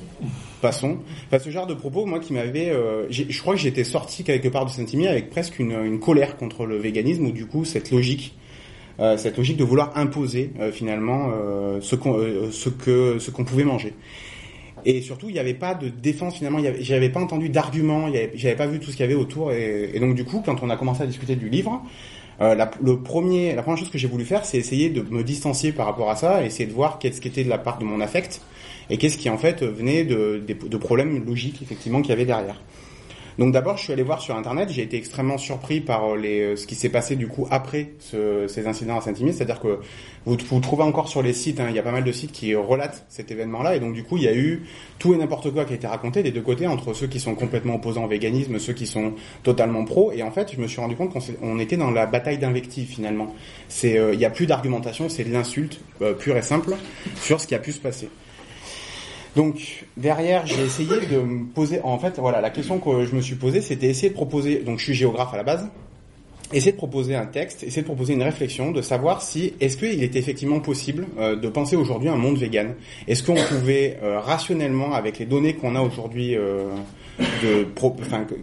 passons. 0.60 0.98
Ce 1.38 1.50
genre 1.50 1.68
de 1.68 1.74
propos, 1.74 2.06
moi, 2.06 2.18
qui 2.18 2.32
m'avait, 2.32 2.70
euh, 2.70 3.06
je 3.08 3.40
crois 3.40 3.54
que 3.54 3.60
j'étais 3.60 3.84
sorti 3.84 4.24
quelque 4.24 4.48
part 4.48 4.64
de 4.64 4.70
Saint-Imier 4.70 5.06
avec 5.06 5.30
presque 5.30 5.60
une, 5.60 6.00
colère 6.00 6.36
contre 6.36 6.66
le 6.66 6.76
véganisme, 6.76 7.26
ou 7.26 7.30
du 7.30 7.46
coup 7.46 7.64
cette 7.64 7.92
logique, 7.92 8.36
euh, 8.98 9.16
cette 9.16 9.36
logique 9.36 9.56
de 9.56 9.62
vouloir 9.62 9.96
imposer 9.96 10.50
euh, 10.58 10.72
finalement 10.72 11.30
ce 11.80 11.94
qu'on, 11.94 12.14
que, 12.84 13.18
ce 13.20 13.30
qu'on 13.30 13.44
pouvait 13.44 13.62
manger. 13.62 13.94
Et 14.84 15.02
surtout, 15.02 15.28
il 15.28 15.34
n'y 15.34 15.38
avait 15.38 15.54
pas 15.54 15.74
de 15.74 15.88
défense 15.88 16.36
finalement. 16.36 16.58
J'avais 16.80 17.10
pas 17.10 17.20
entendu 17.20 17.48
d'arguments. 17.48 18.08
J'avais 18.34 18.56
pas 18.56 18.66
vu 18.66 18.80
tout 18.80 18.90
ce 18.90 18.96
qu'il 18.96 19.04
y 19.04 19.08
avait 19.08 19.14
autour. 19.14 19.52
Et, 19.52 19.98
donc 20.00 20.16
du 20.16 20.24
coup, 20.24 20.42
quand 20.44 20.62
on 20.62 20.70
a 20.70 20.76
commencé 20.76 21.02
à 21.02 21.06
discuter 21.06 21.36
du 21.36 21.48
livre, 21.48 21.82
la, 22.40 22.70
le 22.82 23.00
premier, 23.00 23.54
la 23.54 23.62
première 23.62 23.78
chose 23.78 23.90
que 23.90 23.98
j'ai 23.98 24.08
voulu 24.08 24.24
faire, 24.24 24.44
c'est 24.44 24.56
essayer 24.58 24.88
de 24.88 25.02
me 25.02 25.22
distancier 25.22 25.72
par 25.72 25.86
rapport 25.86 26.10
à 26.10 26.16
ça, 26.16 26.44
essayer 26.44 26.66
de 26.66 26.72
voir 26.72 26.98
qu'est-ce 26.98 27.20
qui 27.20 27.28
était 27.28 27.44
de 27.44 27.48
la 27.48 27.58
part 27.58 27.78
de 27.78 27.84
mon 27.84 28.00
affect 28.00 28.40
et 28.90 28.96
qu'est-ce 28.96 29.18
qui 29.18 29.30
en 29.30 29.38
fait 29.38 29.62
venait 29.62 30.04
de, 30.04 30.42
de, 30.46 30.68
de 30.68 30.76
problèmes 30.76 31.24
logiques 31.24 31.60
effectivement 31.62 32.00
qu'il 32.00 32.10
y 32.10 32.14
avait 32.14 32.24
derrière. 32.24 32.60
Donc 33.38 33.52
d'abord, 33.52 33.76
je 33.76 33.84
suis 33.84 33.92
allé 33.92 34.02
voir 34.02 34.20
sur 34.20 34.34
internet, 34.34 34.68
j'ai 34.68 34.82
été 34.82 34.96
extrêmement 34.96 35.38
surpris 35.38 35.80
par 35.80 36.16
les, 36.16 36.56
ce 36.56 36.66
qui 36.66 36.74
s'est 36.74 36.88
passé 36.88 37.14
du 37.14 37.28
coup 37.28 37.46
après 37.52 37.90
ce, 38.00 38.48
ces 38.48 38.66
incidents 38.66 38.98
à 38.98 39.00
Saint-Imier, 39.00 39.32
c'est-à-dire 39.32 39.60
que 39.60 39.78
vous, 40.26 40.36
vous 40.50 40.58
trouvez 40.58 40.82
encore 40.82 41.06
sur 41.06 41.22
les 41.22 41.32
sites, 41.32 41.60
hein, 41.60 41.66
il 41.68 41.76
y 41.76 41.78
a 41.78 41.84
pas 41.84 41.92
mal 41.92 42.02
de 42.02 42.10
sites 42.10 42.32
qui 42.32 42.56
relatent 42.56 43.06
cet 43.08 43.30
événement-là, 43.30 43.76
et 43.76 43.80
donc 43.80 43.94
du 43.94 44.02
coup, 44.02 44.16
il 44.16 44.24
y 44.24 44.28
a 44.28 44.34
eu 44.34 44.64
tout 44.98 45.14
et 45.14 45.16
n'importe 45.16 45.52
quoi 45.52 45.64
qui 45.64 45.72
a 45.72 45.76
été 45.76 45.86
raconté 45.86 46.24
des 46.24 46.32
deux 46.32 46.40
côtés, 46.40 46.66
entre 46.66 46.94
ceux 46.94 47.06
qui 47.06 47.20
sont 47.20 47.36
complètement 47.36 47.76
opposants 47.76 48.06
au 48.06 48.08
véganisme, 48.08 48.58
ceux 48.58 48.72
qui 48.72 48.88
sont 48.88 49.12
totalement 49.44 49.84
pro, 49.84 50.10
et 50.10 50.24
en 50.24 50.32
fait, 50.32 50.52
je 50.52 50.60
me 50.60 50.66
suis 50.66 50.80
rendu 50.80 50.96
compte 50.96 51.12
qu'on 51.12 51.60
était 51.60 51.76
dans 51.76 51.92
la 51.92 52.06
bataille 52.06 52.38
d'invective 52.38 52.88
finalement. 52.88 53.36
C'est, 53.68 54.00
il 54.12 54.18
n'y 54.18 54.24
a 54.24 54.30
plus 54.30 54.46
d'argumentation, 54.46 55.08
c'est 55.08 55.22
de 55.22 55.32
l'insulte 55.32 55.80
pure 56.18 56.36
et 56.36 56.42
simple 56.42 56.74
sur 57.22 57.40
ce 57.40 57.46
qui 57.46 57.54
a 57.54 57.60
pu 57.60 57.70
se 57.70 57.78
passer. 57.78 58.08
Donc 59.36 59.84
derrière, 59.96 60.46
j'ai 60.46 60.62
essayé 60.62 61.06
de 61.10 61.20
me 61.20 61.46
poser. 61.46 61.80
En 61.82 61.98
fait, 61.98 62.18
voilà, 62.18 62.40
la 62.40 62.50
question 62.50 62.78
que 62.78 63.04
je 63.04 63.14
me 63.14 63.20
suis 63.20 63.36
posée, 63.36 63.60
c'était 63.60 63.86
essayer 63.86 64.10
de 64.10 64.14
proposer. 64.14 64.60
Donc 64.60 64.78
je 64.78 64.84
suis 64.84 64.94
géographe 64.94 65.32
à 65.34 65.36
la 65.36 65.42
base. 65.42 65.68
Essayer 66.50 66.72
de 66.72 66.78
proposer 66.78 67.14
un 67.14 67.26
texte, 67.26 67.62
essayer 67.62 67.82
de 67.82 67.86
proposer 67.86 68.14
une 68.14 68.22
réflexion, 68.22 68.70
de 68.70 68.80
savoir 68.80 69.20
si 69.20 69.52
est-ce 69.60 69.76
qu'il 69.76 70.02
était 70.02 70.18
effectivement 70.18 70.60
possible 70.60 71.06
euh, 71.18 71.36
de 71.36 71.46
penser 71.48 71.76
aujourd'hui 71.76 72.08
un 72.08 72.16
monde 72.16 72.38
vegan? 72.38 72.74
Est-ce 73.06 73.22
qu'on 73.22 73.34
pouvait 73.34 73.98
euh, 74.02 74.18
rationnellement, 74.18 74.94
avec 74.94 75.18
les 75.18 75.26
données 75.26 75.56
qu'on 75.56 75.76
a 75.76 75.82
aujourd'hui, 75.82 76.34
euh, 76.34 76.70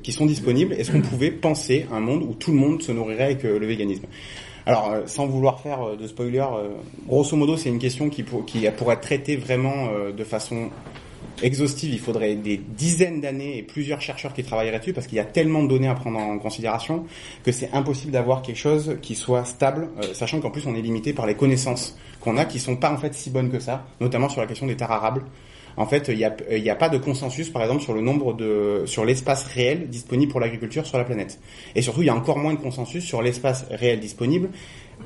qui 0.04 0.12
sont 0.12 0.27
disponibles, 0.27 0.74
est-ce 0.74 0.92
qu'on 0.92 1.01
pouvait 1.01 1.32
penser 1.32 1.88
un 1.92 2.00
monde 2.00 2.22
où 2.22 2.36
tout 2.36 2.51
le 2.51 2.58
monde 2.58 2.84
se 2.84 2.92
nourrirait 2.92 3.24
avec 3.24 3.44
le 3.44 3.65
véganisme? 3.65 4.06
Alors, 4.66 4.92
euh, 4.92 5.02
sans 5.06 5.28
vouloir 5.28 5.60
faire 5.60 5.82
euh, 5.84 5.96
de 5.96 6.08
spoiler, 6.08 6.40
euh, 6.40 6.70
grosso 7.08 7.38
modo, 7.38 7.56
c'est 7.56 7.70
une 7.70 7.80
question 7.80 8.10
qui, 8.10 8.24
pour, 8.24 8.46
qui 8.46 8.68
pourrait 8.72 8.96
être 8.96 9.02
traitée 9.02 9.36
vraiment 9.36 9.88
de 10.16 10.24
façon 10.24 10.70
exhaustive. 11.44 11.94
Il 11.94 12.00
faudrait 12.00 12.36
des 12.36 12.58
dizaines 12.58 13.22
d'années 13.22 13.58
et 13.58 13.64
plusieurs 13.64 14.02
chercheurs 14.02 14.34
qui 14.34 14.44
travailleraient 14.44 14.80
dessus 14.80 14.94
parce 14.94 15.06
qu'il 15.06 15.18
y 15.18 15.22
a 15.22 15.26
tellement 15.26 15.64
de 15.64 15.68
données 15.68 15.88
à 15.88 15.94
prendre 15.94 16.18
en 16.18 16.40
considération 16.40 17.06
que 17.44 17.52
c'est 17.52 17.72
impossible 17.74 18.12
d'avoir 18.12 18.42
quelque 18.42 18.58
chose 18.58 18.98
qui 19.02 19.16
soit 19.16 19.46
stable, 19.46 19.90
sachant 20.14 20.40
qu'en 20.40 20.50
plus 20.50 20.66
on 20.66 20.76
est 20.76 20.82
limité 20.82 21.14
par 21.14 21.26
les 21.26 21.36
connaissances 21.36 21.98
qu'on 22.22 22.38
a 22.38 22.46
qui 22.46 22.60
sont 22.60 22.76
pas 22.76 22.92
en 22.92 22.98
fait 22.98 23.14
si 23.14 23.30
bonnes 23.30 23.52
que 23.52 23.60
ça, 23.60 23.86
notamment 24.00 24.30
sur 24.30 24.42
la 24.42 24.48
question 24.48 24.66
des 24.66 24.76
terres 24.78 24.92
arables. 24.92 25.24
En 25.77 25.86
fait, 25.86 26.08
il 26.08 26.17
n'y 26.17 26.24
a, 26.25 26.36
y 26.51 26.70
a 26.70 26.75
pas 26.75 26.89
de 26.89 26.98
consensus, 26.98 27.50
par 27.50 27.62
exemple, 27.62 27.84
sur 27.84 27.94
le 27.94 28.01
nombre 28.01 28.34
de, 28.34 28.84
sur 28.86 29.03
l'espace 29.03 29.44
réel 29.44 29.89
disponible 29.89 30.32
pour 30.32 30.39
l'agriculture 30.39 30.86
sur 30.86 30.98
la 30.98 31.03
planète. 31.03 31.39
Et 31.75 31.82
surtout, 31.82 32.01
il 32.01 32.05
y 32.05 32.10
a 32.10 32.15
encore 32.15 32.38
moins 32.38 32.53
de 32.53 32.60
consensus 32.60 33.03
sur 33.03 33.22
l'espace 33.22 33.65
réel 33.70 34.00
disponible 34.00 34.50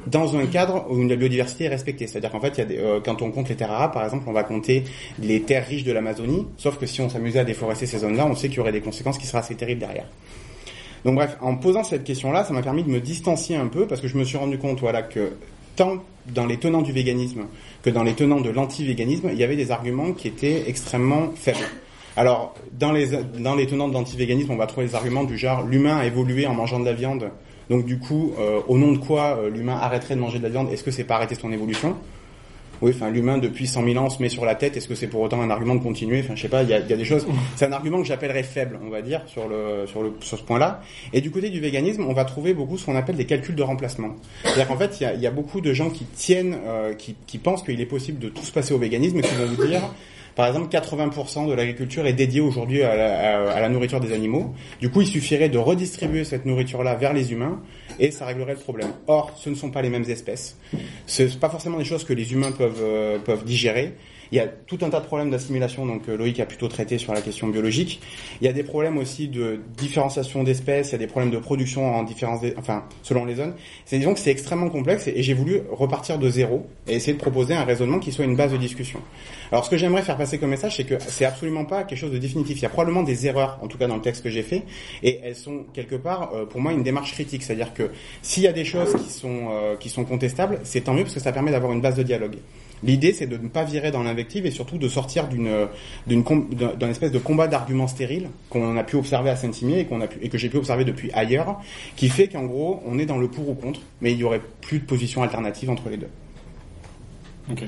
dans 0.07 0.37
un 0.37 0.45
cadre 0.45 0.85
où 0.89 1.01
la 1.07 1.15
biodiversité 1.15 1.65
est 1.65 1.69
respectée. 1.69 2.07
C'est-à-dire 2.07 2.29
qu'en 2.29 2.39
fait, 2.39 2.57
y 2.57 2.61
a 2.61 2.65
des, 2.65 2.77
euh, 2.77 2.99
quand 3.03 3.21
on 3.21 3.31
compte 3.31 3.49
les 3.49 3.55
terres 3.55 3.71
arables, 3.71 3.93
par 3.93 4.03
exemple, 4.03 4.25
on 4.27 4.31
va 4.31 4.43
compter 4.43 4.83
les 5.19 5.41
terres 5.41 5.65
riches 5.65 5.83
de 5.83 5.91
l'Amazonie, 5.91 6.45
sauf 6.57 6.77
que 6.77 6.85
si 6.85 7.01
on 7.01 7.09
s'amusait 7.09 7.39
à 7.39 7.43
déforester 7.43 7.85
ces 7.85 7.99
zones-là, 7.99 8.25
on 8.25 8.35
sait 8.35 8.47
qu'il 8.49 8.57
y 8.57 8.61
aurait 8.61 8.71
des 8.71 8.81
conséquences 8.81 9.17
qui 9.17 9.25
seraient 9.25 9.39
assez 9.39 9.55
terribles 9.55 9.81
derrière. 9.81 10.05
Donc 11.05 11.15
bref, 11.15 11.37
en 11.41 11.55
posant 11.55 11.83
cette 11.83 12.03
question-là, 12.03 12.43
ça 12.43 12.53
m'a 12.53 12.61
permis 12.61 12.83
de 12.83 12.89
me 12.89 12.99
distancier 12.99 13.55
un 13.55 13.67
peu 13.67 13.87
parce 13.87 14.01
que 14.01 14.07
je 14.07 14.17
me 14.17 14.23
suis 14.23 14.37
rendu 14.37 14.57
compte, 14.57 14.79
voilà, 14.79 15.01
que 15.01 15.31
tant 15.79 16.03
dans 16.27 16.45
les 16.45 16.57
tenants 16.57 16.81
du 16.81 16.91
véganisme 16.91 17.45
que 17.83 17.89
dans 17.89 18.03
les 18.03 18.13
tenants 18.13 18.41
de 18.41 18.49
l'anti-véganisme, 18.49 19.29
il 19.31 19.39
y 19.39 19.45
avait 19.45 19.55
des 19.55 19.71
arguments 19.71 20.11
qui 20.11 20.27
étaient 20.27 20.65
extrêmement 20.67 21.31
faibles. 21.35 21.65
Alors, 22.17 22.53
dans 22.77 22.91
les, 22.91 23.07
tenants 23.65 23.87
de 23.87 23.93
l'anti-véganisme, 23.93 24.51
on 24.51 24.57
va 24.57 24.67
trouver 24.67 24.87
des 24.87 24.95
arguments 24.95 25.23
du 25.23 25.37
genre 25.37 25.63
l'humain 25.63 25.95
a 25.95 26.05
évolué 26.05 26.45
en 26.45 26.53
mangeant 26.53 26.81
de 26.81 26.85
la 26.85 26.91
viande, 26.91 27.31
donc 27.69 27.85
du 27.85 27.97
coup, 27.97 28.33
euh, 28.37 28.59
au 28.67 28.77
nom 28.77 28.91
de 28.91 28.97
quoi 28.97 29.37
euh, 29.37 29.49
l'humain 29.49 29.77
arrêterait 29.81 30.15
de 30.15 30.19
manger 30.19 30.39
de 30.39 30.43
la 30.43 30.49
viande? 30.49 30.69
Est-ce 30.69 30.83
que 30.83 30.91
c'est 30.91 31.05
pas 31.05 31.15
arrêter 31.15 31.35
son 31.35 31.51
évolution? 31.53 31.95
Oui, 32.81 32.91
enfin, 32.95 33.09
l'humain 33.09 33.37
depuis 33.37 33.67
100 33.67 33.83
000 33.83 33.97
ans 34.03 34.09
se 34.09 34.21
met 34.21 34.29
sur 34.29 34.45
la 34.45 34.55
tête. 34.55 34.77
Est-ce 34.77 34.87
que 34.87 34.95
c'est 34.95 35.07
pour 35.07 35.21
autant 35.21 35.41
un 35.41 35.49
argument 35.49 35.75
de 35.75 35.83
continuer? 35.83 36.19
Enfin, 36.19 36.35
je 36.35 36.41
sais 36.41 36.49
pas. 36.49 36.63
Il 36.63 36.69
y 36.69 36.73
a, 36.73 36.81
des 36.81 37.05
choses. 37.05 37.25
C'est 37.55 37.65
un 37.65 37.71
argument 37.71 38.01
que 38.01 38.07
j'appellerais 38.07 38.43
faible, 38.43 38.79
on 38.85 38.89
va 38.89 39.01
dire, 39.01 39.21
sur 39.27 39.47
le 39.47 39.85
sur 39.87 40.03
le 40.03 40.13
sur 40.21 40.37
ce 40.37 40.43
point-là. 40.43 40.81
Et 41.13 41.21
du 41.21 41.31
côté 41.31 41.49
du 41.49 41.59
véganisme, 41.59 42.05
on 42.07 42.13
va 42.13 42.25
trouver 42.25 42.53
beaucoup 42.53 42.77
ce 42.77 42.85
qu'on 42.85 42.95
appelle 42.95 43.15
des 43.15 43.25
calculs 43.25 43.55
de 43.55 43.63
remplacement. 43.63 44.15
C'est-à-dire 44.43 44.67
qu'en 44.67 44.77
fait, 44.77 44.99
il 45.01 45.21
y 45.21 45.27
a, 45.27 45.31
beaucoup 45.31 45.61
de 45.61 45.73
gens 45.73 45.89
qui 45.89 46.05
tiennent, 46.05 46.57
euh, 46.65 46.93
qui, 46.93 47.15
qui 47.27 47.37
pensent 47.37 47.63
qu'il 47.63 47.79
est 47.79 47.85
possible 47.85 48.19
de 48.19 48.29
tout 48.29 48.43
se 48.43 48.51
passer 48.51 48.73
au 48.73 48.77
véganisme 48.77 49.19
et 49.19 49.21
qui 49.21 49.35
vont 49.35 49.45
vous 49.45 49.67
dire 49.67 49.81
par 50.39 50.47
exemple, 50.47 50.69
80% 50.69 51.49
de 51.49 51.53
l'agriculture 51.53 52.05
est 52.05 52.13
dédiée 52.13 52.39
aujourd'hui 52.39 52.81
à, 52.81 53.59
la 53.59 53.67
nourriture 53.67 53.99
des 53.99 54.13
animaux. 54.13 54.53
Du 54.79 54.89
coup, 54.89 55.01
il 55.01 55.07
suffirait 55.07 55.49
de 55.49 55.57
redistribuer 55.57 56.23
cette 56.23 56.45
nourriture-là 56.45 56.95
vers 56.95 57.11
les 57.11 57.33
humains 57.33 57.59
et 57.99 58.11
ça 58.11 58.25
réglerait 58.25 58.53
le 58.53 58.59
problème. 58.59 58.89
Or, 59.07 59.33
ce 59.37 59.49
ne 59.49 59.55
sont 59.55 59.71
pas 59.71 59.81
les 59.81 59.89
mêmes 59.89 60.09
espèces. 60.09 60.57
Ce 61.05 61.27
sont 61.27 61.39
pas 61.39 61.49
forcément 61.49 61.77
des 61.77 61.85
choses 61.85 62.03
que 62.03 62.13
les 62.13 62.33
humains 62.33 62.51
peuvent, 62.51 62.81
euh, 62.81 63.19
peuvent 63.19 63.43
digérer. 63.43 63.93
Il 64.31 64.35
y 64.35 64.39
a 64.39 64.47
tout 64.47 64.77
un 64.81 64.89
tas 64.89 64.99
de 64.99 65.05
problèmes 65.05 65.31
d'assimilation, 65.31 65.87
donc 65.87 66.07
euh, 66.07 66.15
Loïc 66.15 66.39
a 66.39 66.45
plutôt 66.45 66.67
traité 66.67 66.99
sur 66.99 67.13
la 67.13 67.21
question 67.21 67.47
biologique. 67.47 67.99
Il 68.41 68.45
y 68.45 68.47
a 68.47 68.53
des 68.53 68.63
problèmes 68.63 68.97
aussi 68.97 69.27
de 69.27 69.59
différenciation 69.75 70.43
d'espèces, 70.43 70.89
il 70.89 70.91
y 70.91 70.95
a 70.95 70.99
des 70.99 71.07
problèmes 71.07 71.31
de 71.31 71.39
production 71.39 71.95
en 71.95 72.03
différence, 72.03 72.41
enfin 72.57 72.83
selon 73.01 73.25
les 73.25 73.35
zones. 73.35 73.53
C'est 73.85 73.97
disons 73.97 74.13
que 74.13 74.19
c'est 74.19 74.29
extrêmement 74.29 74.69
complexe 74.69 75.07
et, 75.07 75.23
j'ai 75.23 75.33
voulu 75.33 75.61
repartir 75.71 76.19
de 76.19 76.29
zéro 76.29 76.67
et 76.87 76.95
essayer 76.95 77.13
de 77.13 77.19
proposer 77.19 77.55
un 77.55 77.63
raisonnement 77.63 77.99
qui 77.99 78.11
soit 78.11 78.25
une 78.25 78.35
base 78.35 78.51
de 78.51 78.57
discussion. 78.57 78.99
Alors 79.51 79.65
ce 79.65 79.69
que 79.69 79.77
j'aimerais 79.77 80.03
faire 80.03 80.17
passer 80.17 80.37
comme 80.37 80.49
message, 80.49 80.77
c'est 80.77 80.83
que 80.83 80.95
c'est 80.99 81.25
absolument 81.25 81.65
pas 81.65 81.83
quelque 81.83 81.97
chose 81.97 82.11
de 82.11 82.17
définitif. 82.17 82.57
Il 82.59 82.63
y 82.63 82.65
a 82.65 82.69
probablement 82.69 83.03
des 83.03 83.25
erreurs, 83.25 83.57
en 83.61 83.67
tout 83.67 83.77
cas 83.77 83.87
dans 83.87 83.95
le 83.95 84.01
texte 84.01 84.23
que 84.23 84.29
j'ai 84.29 84.43
fait, 84.43 84.63
et 85.01 85.19
elles 85.23 85.35
sont 85.35 85.65
quelque 85.73 85.95
part 85.95 86.31
euh, 86.33 86.45
pour 86.45 86.61
moi 86.61 86.71
une 86.71 86.83
démarche 86.83 87.13
critique. 87.13 87.43
C'est-à-dire 87.43 87.73
que 87.73 87.89
s'il 88.21 88.43
y 88.43 88.47
a 88.47 88.53
des 88.53 88.65
choses 88.65 88.93
qui 88.95 89.11
sont 89.11 89.47
euh, 89.51 89.75
qui 89.75 89.89
sont 89.89 90.05
contestables, 90.05 90.59
c'est 90.63 90.81
tant 90.81 90.93
mieux 90.93 91.03
parce 91.03 91.15
que 91.15 91.19
ça 91.19 91.31
permet 91.31 91.51
d'avoir 91.51 91.71
une 91.71 91.81
base 91.81 91.95
de 91.95 92.03
dialogue. 92.03 92.37
L'idée, 92.81 93.11
c'est 93.11 93.27
de 93.27 93.35
ne 93.35 93.49
pas 93.49 93.65
virer 93.65 93.91
dans 93.91 94.03
l'invective 94.03 94.45
et 94.45 94.51
surtout 94.51 94.77
de 94.77 94.87
sortir 94.87 95.27
d'une 95.27 95.67
d'une 96.07 96.23
d'un 96.23 96.89
espèce 96.89 97.11
de 97.11 97.19
combat 97.19 97.47
d'arguments 97.47 97.87
stériles 97.87 98.29
qu'on 98.49 98.77
a 98.77 98.83
pu 98.83 98.95
observer 98.95 99.29
à 99.29 99.35
Saint-Imier 99.35 99.79
et 99.79 99.85
qu'on 99.85 99.99
a 100.01 100.07
pu 100.07 100.19
et 100.21 100.29
que 100.29 100.37
j'ai 100.37 100.49
pu 100.49 100.57
observer 100.57 100.85
depuis 100.85 101.11
ailleurs, 101.13 101.59
qui 101.95 102.09
fait 102.09 102.27
qu'en 102.27 102.45
gros, 102.45 102.81
on 102.85 102.99
est 102.99 103.05
dans 103.05 103.17
le 103.17 103.27
pour 103.27 103.49
ou 103.49 103.55
contre, 103.55 103.81
mais 104.01 104.13
il 104.13 104.19
y 104.19 104.23
aurait 104.23 104.41
plus 104.61 104.79
de 104.79 104.85
position 104.85 105.23
alternative 105.23 105.69
entre 105.69 105.89
les 105.89 105.97
deux. 105.97 106.09
Ok. 107.51 107.63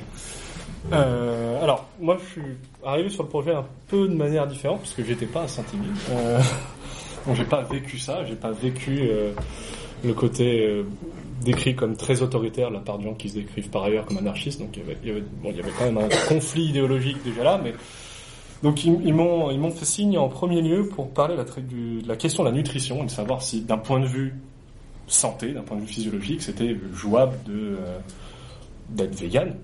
Euh, 0.91 1.63
alors, 1.63 1.87
moi, 1.99 2.17
je 2.19 2.31
suis 2.31 2.57
arrivé 2.85 3.09
sur 3.09 3.23
le 3.23 3.29
projet 3.29 3.53
un 3.53 3.65
peu 3.87 4.07
de 4.07 4.15
manière 4.15 4.47
différente 4.47 4.79
parce 4.79 4.93
que 4.93 5.03
j'étais 5.03 5.25
pas 5.25 5.43
à 5.43 5.47
Saint-Imier. 5.47 5.89
Euh, 6.11 6.39
donc, 7.27 7.35
j'ai 7.35 7.45
pas 7.45 7.61
vécu 7.61 7.97
ça, 7.99 8.25
j'ai 8.25 8.35
pas 8.35 8.51
vécu 8.51 9.01
euh, 9.01 9.31
le 10.03 10.13
côté 10.13 10.83
décrit 11.43 11.75
comme 11.75 11.95
très 11.95 12.21
autoritaire 12.21 12.69
de 12.69 12.75
la 12.75 12.79
part 12.79 12.97
de 12.97 13.03
gens 13.03 13.13
qui 13.13 13.29
se 13.29 13.35
décrivent 13.35 13.69
par 13.69 13.83
ailleurs 13.83 14.05
comme 14.05 14.17
anarchistes. 14.17 14.59
Donc 14.59 14.75
il 14.75 15.07
y 15.07 15.11
avait, 15.11 15.23
bon, 15.41 15.51
y 15.51 15.59
avait 15.59 15.71
quand 15.77 15.85
même 15.85 15.97
un 15.97 16.09
conflit 16.27 16.65
idéologique 16.65 17.17
déjà 17.23 17.43
là, 17.43 17.59
mais 17.63 17.73
donc 18.63 18.83
ils, 18.85 19.13
m'ont 19.13 19.71
fait 19.71 19.85
signe 19.85 20.17
en 20.17 20.29
premier 20.29 20.61
lieu 20.61 20.87
pour 20.87 21.09
parler 21.09 21.35
de 21.35 22.07
la, 22.07 22.15
question 22.15 22.43
de 22.43 22.49
la 22.49 22.55
nutrition 22.55 23.01
et 23.01 23.05
de 23.05 23.11
savoir 23.11 23.41
si 23.41 23.61
d'un 23.61 23.79
point 23.79 23.99
de 23.99 24.05
vue 24.05 24.35
santé, 25.07 25.51
d'un 25.51 25.63
point 25.63 25.77
de 25.77 25.81
vue 25.81 25.87
physiologique, 25.87 26.43
c'était 26.43 26.77
jouable 26.93 27.37
d'être 28.89 29.15
vegan. 29.15 29.55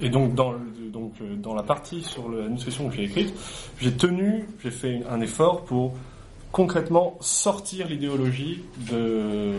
Et 0.00 0.10
donc 0.10 0.34
dans 0.34 0.54
donc 0.92 1.14
euh, 1.20 1.34
dans 1.36 1.54
la 1.54 1.62
partie 1.62 2.02
sur 2.02 2.28
la 2.28 2.46
que 2.48 2.94
j'ai 2.94 3.04
écrite, 3.04 3.34
j'ai 3.80 3.92
tenu, 3.92 4.44
j'ai 4.62 4.70
fait 4.70 5.02
un 5.10 5.20
effort 5.20 5.64
pour 5.64 5.94
concrètement 6.52 7.16
sortir 7.20 7.88
l'idéologie 7.88 8.62
de 8.90 9.54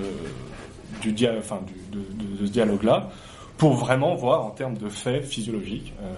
du, 1.02 1.12
dia 1.12 1.34
enfin, 1.38 1.62
du 1.68 1.74
de, 1.98 2.00
de, 2.00 2.46
ce 2.46 2.52
dialogue-là 2.52 3.10
pour 3.58 3.74
vraiment 3.74 4.16
voir 4.16 4.44
en 4.46 4.52
termes 4.52 4.78
de 4.78 4.90
faits 4.90 5.24
physiologiques 5.24 5.94
euh, 6.02 6.14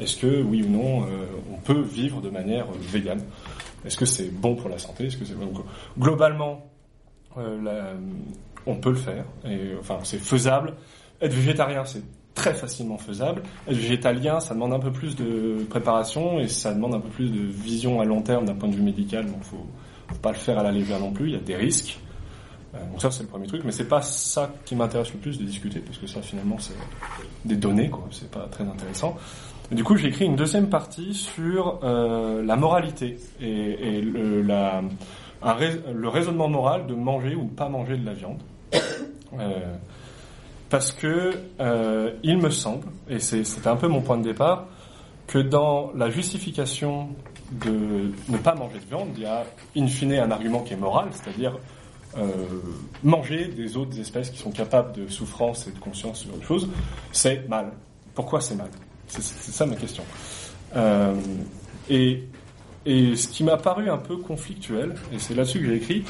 est-ce 0.00 0.16
que 0.16 0.42
oui 0.42 0.62
ou 0.62 0.68
non 0.68 1.02
euh, 1.02 1.26
on 1.52 1.58
peut 1.58 1.80
vivre 1.80 2.20
de 2.20 2.30
manière 2.30 2.66
végane? 2.80 3.22
Est-ce 3.84 3.96
que 3.96 4.06
c'est 4.06 4.30
bon 4.30 4.56
pour 4.56 4.68
la 4.68 4.78
santé? 4.78 5.06
Est-ce 5.06 5.16
que 5.16 5.24
c'est 5.24 5.38
bon 5.38 5.52
globalement 5.98 6.66
euh, 7.38 7.62
la, 7.62 7.92
on 8.66 8.76
peut 8.76 8.90
le 8.90 8.96
faire. 8.96 9.24
Et 9.44 9.72
enfin 9.78 9.98
c'est 10.02 10.18
faisable. 10.18 10.74
Être 11.20 11.32
végétarien 11.32 11.84
c'est 11.84 12.02
très 12.34 12.54
facilement 12.54 12.98
faisable. 12.98 13.42
Végétalien, 13.66 14.40
ça 14.40 14.54
demande 14.54 14.72
un 14.72 14.78
peu 14.78 14.92
plus 14.92 15.16
de 15.16 15.64
préparation 15.68 16.38
et 16.40 16.48
ça 16.48 16.72
demande 16.72 16.94
un 16.94 17.00
peu 17.00 17.08
plus 17.08 17.30
de 17.30 17.40
vision 17.40 18.00
à 18.00 18.04
long 18.04 18.22
terme 18.22 18.44
d'un 18.44 18.54
point 18.54 18.68
de 18.68 18.74
vue 18.74 18.82
médical. 18.82 19.26
Donc 19.26 19.42
faut, 19.42 19.66
faut 20.08 20.16
pas 20.16 20.30
le 20.30 20.36
faire 20.36 20.58
à 20.58 20.62
la 20.62 20.72
légère 20.72 21.00
non 21.00 21.12
plus. 21.12 21.26
Il 21.26 21.32
y 21.32 21.36
a 21.36 21.40
des 21.40 21.56
risques. 21.56 21.98
Euh, 22.74 22.78
donc 22.90 23.02
ça 23.02 23.10
c'est 23.10 23.24
le 23.24 23.28
premier 23.28 23.46
truc, 23.46 23.62
mais 23.64 23.72
c'est 23.72 23.88
pas 23.88 24.02
ça 24.02 24.52
qui 24.64 24.76
m'intéresse 24.76 25.12
le 25.12 25.18
plus 25.18 25.38
de 25.38 25.44
discuter 25.44 25.80
parce 25.80 25.98
que 25.98 26.06
ça 26.06 26.22
finalement 26.22 26.56
c'est 26.58 26.76
des 27.44 27.56
données 27.56 27.90
quoi, 27.90 28.06
c'est 28.12 28.30
pas 28.30 28.46
très 28.50 28.62
intéressant. 28.64 29.16
Et 29.72 29.74
du 29.74 29.82
coup 29.82 29.96
j'ai 29.96 30.06
écrit 30.08 30.26
une 30.26 30.36
deuxième 30.36 30.68
partie 30.68 31.14
sur 31.14 31.80
euh, 31.82 32.44
la 32.44 32.54
moralité 32.54 33.18
et, 33.40 34.00
le, 34.00 34.78
raisonnement 36.08 36.48
moral 36.48 36.86
de 36.86 36.94
manger 36.94 37.34
ou 37.34 37.46
pas 37.46 37.68
manger 37.68 37.96
de 37.96 38.06
la 38.06 38.14
viande. 38.14 38.40
Euh, 39.38 39.76
parce 40.70 40.92
que 40.92 41.32
euh, 41.58 42.12
il 42.22 42.38
me 42.38 42.50
semble, 42.50 42.86
et 43.08 43.18
c'était 43.18 43.68
un 43.68 43.76
peu 43.76 43.88
mon 43.88 44.00
point 44.00 44.16
de 44.16 44.22
départ, 44.22 44.66
que 45.26 45.38
dans 45.38 45.92
la 45.94 46.10
justification 46.10 47.08
de 47.52 48.12
ne 48.28 48.38
pas 48.38 48.54
manger 48.54 48.78
de 48.78 48.86
viande, 48.86 49.08
il 49.16 49.22
y 49.22 49.26
a 49.26 49.44
in 49.76 49.86
fine 49.88 50.14
un 50.14 50.30
argument 50.30 50.60
qui 50.60 50.72
est 50.74 50.76
moral, 50.76 51.08
c'est-à-dire 51.12 51.58
euh, 52.16 52.26
manger 53.02 53.48
des 53.48 53.76
autres 53.76 53.98
espèces 53.98 54.30
qui 54.30 54.38
sont 54.38 54.52
capables 54.52 54.92
de 54.92 55.08
souffrance 55.08 55.66
et 55.66 55.72
de 55.72 55.78
conscience 55.78 56.20
sur 56.20 56.34
autre 56.34 56.46
chose, 56.46 56.68
c'est 57.12 57.48
mal. 57.48 57.72
Pourquoi 58.14 58.40
c'est 58.40 58.56
mal? 58.56 58.70
C'est 59.08 59.22
ça 59.22 59.66
ma 59.66 59.74
question. 59.74 60.04
Euh, 60.76 61.14
et 61.88 62.24
ce 62.86 63.28
qui 63.28 63.42
m'a 63.42 63.56
paru 63.56 63.90
un 63.90 63.98
peu 63.98 64.16
conflictuel, 64.16 64.94
et 65.12 65.18
c'est 65.18 65.34
là-dessus 65.34 65.58
que 65.58 65.66
j'ai 65.66 65.76
écrit, 65.76 66.04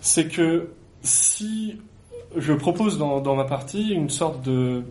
c'est 0.00 0.28
que 0.28 0.70
si 1.02 1.78
je 2.36 2.52
propose 2.52 2.98
dans, 2.98 3.34
ma 3.34 3.44
partie 3.44 3.90
une 3.90 4.10
sorte 4.10 4.42
de, 4.42 4.82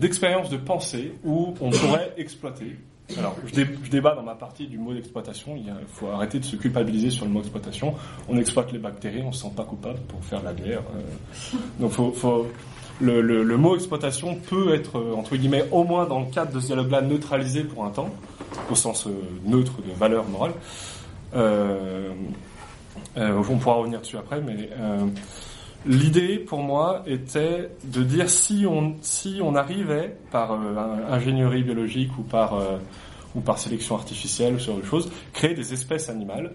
d'expérience 0.00 0.50
de, 0.50 0.56
pensée 0.56 1.12
où 1.24 1.54
on 1.60 1.70
pourrait 1.70 2.12
exploiter. 2.16 2.76
Alors, 3.18 3.36
je, 3.44 3.62
débat 3.90 4.14
dans 4.14 4.22
ma 4.22 4.34
partie 4.34 4.66
du 4.66 4.78
mot 4.78 4.94
d'exploitation. 4.94 5.56
Il, 5.56 5.70
faut 5.88 6.08
arrêter 6.08 6.38
de 6.38 6.44
se 6.44 6.56
culpabiliser 6.56 7.10
sur 7.10 7.26
le 7.26 7.30
mot 7.30 7.40
exploitation. 7.40 7.94
On 8.28 8.38
exploite 8.38 8.72
les 8.72 8.78
bactéries, 8.78 9.22
on 9.22 9.32
se 9.32 9.42
sent 9.42 9.52
pas 9.54 9.64
coupable 9.64 9.98
pour 10.08 10.24
faire 10.24 10.42
la 10.42 10.54
guerre. 10.54 10.82
Euh. 10.96 11.58
donc, 11.80 11.92
le, 13.00 13.56
mot 13.56 13.74
exploitation 13.74 14.36
peut 14.36 14.74
être 14.74 14.98
entre 15.16 15.36
guillemets 15.36 15.64
au 15.70 15.84
moins 15.84 16.06
dans 16.06 16.20
le 16.20 16.26
cadre 16.26 16.52
de 16.52 16.60
ce 16.60 16.66
dialogue-là 16.66 17.02
neutralisé 17.02 17.64
pour 17.64 17.84
un 17.84 17.90
temps, 17.90 18.10
au 18.70 18.74
sens 18.74 19.06
euh, 19.06 19.10
neutre 19.44 19.82
de 19.86 19.92
valeur 19.92 20.24
morale. 20.26 20.52
Euh, 21.34 22.12
euh, 23.16 23.42
on 23.48 23.58
pourra 23.58 23.76
revenir 23.76 24.00
dessus 24.00 24.16
après, 24.16 24.40
mais 24.40 24.68
euh, 24.78 25.06
L'idée 25.86 26.38
pour 26.38 26.60
moi 26.60 27.02
était 27.06 27.70
de 27.84 28.02
dire 28.02 28.30
si 28.30 28.64
on 28.66 28.94
si 29.02 29.40
on 29.42 29.54
arrivait 29.54 30.16
par 30.30 30.52
euh, 30.52 30.76
ingénierie 31.10 31.62
biologique 31.62 32.16
ou 32.18 32.22
par 32.22 32.54
euh, 32.54 32.78
ou 33.34 33.40
par 33.40 33.58
sélection 33.58 33.94
artificielle 33.94 34.54
ou 34.54 34.58
sur 34.58 34.76
des 34.76 34.84
choses 34.84 35.10
créer 35.34 35.52
des 35.52 35.74
espèces 35.74 36.08
animales 36.08 36.52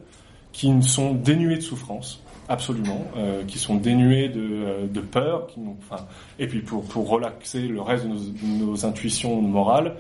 qui 0.52 0.72
ne 0.72 0.82
sont 0.82 1.14
dénuées 1.14 1.58
de 1.58 1.62
souffrance 1.62 2.24
absolument 2.48 3.06
euh, 3.18 3.44
qui 3.46 3.60
sont 3.60 3.76
dénuées 3.76 4.30
de, 4.30 4.88
de 4.88 5.00
peur 5.00 5.46
qui 5.46 5.60
enfin 5.78 6.08
et 6.40 6.48
puis 6.48 6.62
pour 6.62 6.84
pour 6.86 7.08
relaxer 7.08 7.68
le 7.68 7.82
reste 7.82 8.06
de 8.06 8.10
nos, 8.10 8.20
de 8.20 8.66
nos 8.66 8.86
intuitions 8.86 9.40
morales 9.44 9.96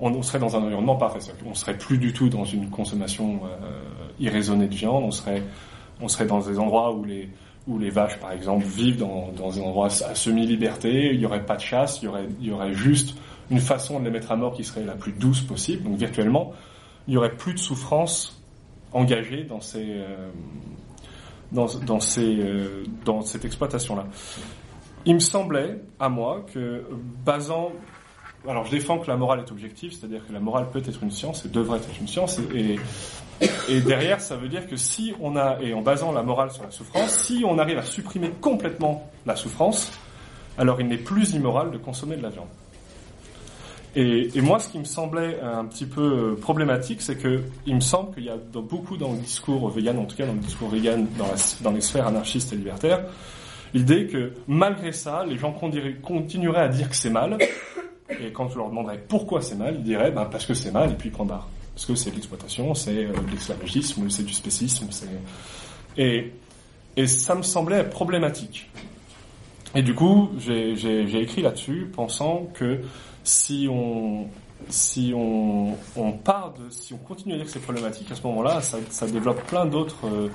on, 0.00 0.12
on, 0.12 0.22
serait 0.22 0.40
dans 0.40 0.56
un 0.56 0.62
environnement 0.64 0.96
parfait. 0.96 1.20
On 1.46 1.54
serait 1.54 1.78
plus 1.78 1.98
du 1.98 2.12
tout 2.12 2.28
dans 2.28 2.44
une 2.44 2.68
consommation 2.70 3.42
irraisonnée 4.18 4.66
de 4.66 4.74
viande 4.74 5.04
on 5.04 5.12
serait 5.12 5.44
on 6.00 6.08
serait 6.08 6.26
dans 6.26 6.40
des 6.40 6.58
endroits 6.58 6.92
où 6.92 7.04
les 7.04 7.28
où 7.66 7.78
les 7.78 7.90
vaches, 7.90 8.18
par 8.18 8.32
exemple, 8.32 8.64
vivent 8.64 8.98
dans, 8.98 9.32
dans 9.32 9.58
un 9.58 9.62
endroit 9.62 9.86
à 9.86 10.14
semi-liberté, 10.14 11.12
il 11.12 11.18
n'y 11.18 11.26
aurait 11.26 11.46
pas 11.46 11.56
de 11.56 11.62
chasse, 11.62 12.00
il 12.02 12.06
y 12.06 12.08
aurait, 12.08 12.28
il 12.40 12.46
y 12.46 12.50
aurait 12.50 12.74
juste 12.74 13.16
une 13.50 13.60
façon 13.60 14.00
de 14.00 14.04
les 14.04 14.10
mettre 14.10 14.32
à 14.32 14.36
mort 14.36 14.54
qui 14.54 14.64
serait 14.64 14.84
la 14.84 14.94
plus 14.94 15.12
douce 15.12 15.40
possible. 15.40 15.84
Donc 15.84 15.96
virtuellement, 15.96 16.52
il 17.06 17.12
n'y 17.12 17.16
aurait 17.16 17.36
plus 17.36 17.54
de 17.54 17.58
souffrance 17.58 18.42
engagée 18.92 19.44
dans 19.44 19.60
ces, 19.60 19.84
euh, 19.86 20.30
dans, 21.52 21.66
dans, 21.86 22.00
ces, 22.00 22.38
euh, 22.38 22.84
dans 23.04 23.22
cette 23.22 23.44
exploitation-là. 23.44 24.06
Il 25.06 25.14
me 25.14 25.20
semblait, 25.20 25.80
à 25.98 26.08
moi, 26.08 26.44
que 26.52 26.84
basant 27.24 27.72
alors 28.46 28.66
je 28.66 28.72
défends 28.72 28.98
que 28.98 29.08
la 29.08 29.16
morale 29.16 29.40
est 29.40 29.50
objective, 29.50 29.92
c'est-à-dire 29.92 30.26
que 30.26 30.32
la 30.32 30.40
morale 30.40 30.66
peut 30.70 30.82
être 30.84 31.02
une 31.02 31.10
science 31.10 31.46
et 31.46 31.48
devrait 31.48 31.78
être 31.78 31.98
une 31.98 32.08
science, 32.08 32.38
et, 32.38 32.74
et 32.74 32.80
derrière, 33.80 34.20
ça 34.20 34.36
veut 34.36 34.48
dire 34.48 34.66
que 34.66 34.76
si 34.76 35.14
on 35.20 35.36
a, 35.36 35.58
et 35.60 35.74
en 35.74 35.82
basant 35.82 36.12
la 36.12 36.22
morale 36.22 36.50
sur 36.50 36.62
la 36.62 36.70
souffrance, 36.70 37.10
si 37.10 37.44
on 37.46 37.58
arrive 37.58 37.78
à 37.78 37.82
supprimer 37.82 38.30
complètement 38.40 39.10
la 39.26 39.36
souffrance, 39.36 39.92
alors 40.58 40.80
il 40.80 40.88
n'est 40.88 40.98
plus 40.98 41.34
immoral 41.34 41.70
de 41.70 41.78
consommer 41.78 42.16
de 42.16 42.22
la 42.22 42.30
viande. 42.30 42.48
Et, 43.96 44.36
et, 44.36 44.40
moi, 44.40 44.58
ce 44.58 44.68
qui 44.68 44.78
me 44.78 44.84
semblait 44.84 45.38
un 45.40 45.64
petit 45.66 45.86
peu 45.86 46.36
problématique, 46.40 47.00
c'est 47.00 47.16
que 47.16 47.42
il 47.64 47.76
me 47.76 47.80
semble 47.80 48.12
qu'il 48.12 48.24
y 48.24 48.28
a 48.28 48.36
beaucoup 48.36 48.96
dans 48.96 49.12
le 49.12 49.18
discours 49.18 49.68
vegan, 49.70 49.98
en 49.98 50.04
tout 50.04 50.16
cas 50.16 50.26
dans 50.26 50.32
le 50.32 50.40
discours 50.40 50.68
vegan, 50.68 51.06
dans, 51.16 51.70
les 51.70 51.80
sphères 51.80 52.08
anarchistes 52.08 52.52
et 52.52 52.56
libertaires, 52.56 53.04
l'idée 53.72 54.08
que 54.08 54.32
malgré 54.48 54.90
ça, 54.90 55.24
les 55.24 55.38
gens 55.38 55.52
continueraient 55.52 56.62
à 56.62 56.68
dire 56.68 56.88
que 56.88 56.96
c'est 56.96 57.10
mal, 57.10 57.38
et 58.10 58.32
quand 58.32 58.48
je 58.48 58.58
leur 58.58 58.68
demanderais 58.68 58.98
pourquoi 59.08 59.40
c'est 59.40 59.54
mal, 59.54 59.76
ils 59.76 59.84
diraient 59.84 60.10
ben, 60.10 60.24
parce 60.24 60.44
que 60.44 60.54
c'est 60.54 60.72
mal, 60.72 60.90
et 60.90 60.94
puis 60.94 61.10
point 61.10 61.26
barre. 61.26 61.48
Parce 61.74 61.86
que 61.86 61.94
c'est 61.94 62.10
l'exploitation, 62.10 62.74
c'est 62.74 63.04
euh, 63.04 63.12
de 63.12 63.30
l'esclavagisme, 63.30 64.08
c'est 64.08 64.22
du 64.24 64.32
spécisme. 64.32 64.86
Et, 65.96 66.32
et 66.96 67.06
ça 67.06 67.34
me 67.34 67.42
semblait 67.42 67.84
problématique. 67.84 68.70
Et 69.74 69.82
du 69.82 69.94
coup, 69.94 70.30
j'ai 70.38 71.20
écrit 71.20 71.42
là-dessus, 71.42 71.90
pensant 71.92 72.46
que 72.54 72.80
si 73.24 73.66
on, 73.68 74.28
si 74.68 75.12
on, 75.14 75.74
part 76.24 76.54
de, 76.54 76.70
si 76.70 76.94
on 76.94 76.98
continue 76.98 77.34
à 77.34 77.36
dire 77.38 77.46
que 77.46 77.52
c'est 77.52 77.62
problématique, 77.62 78.10
à 78.10 78.14
ce 78.14 78.22
moment-là, 78.22 78.60
ça, 78.60 78.78
ça 78.90 79.06
développe 79.06 79.42
plein 79.46 79.66
d'autres 79.66 80.06
euh, 80.06 80.28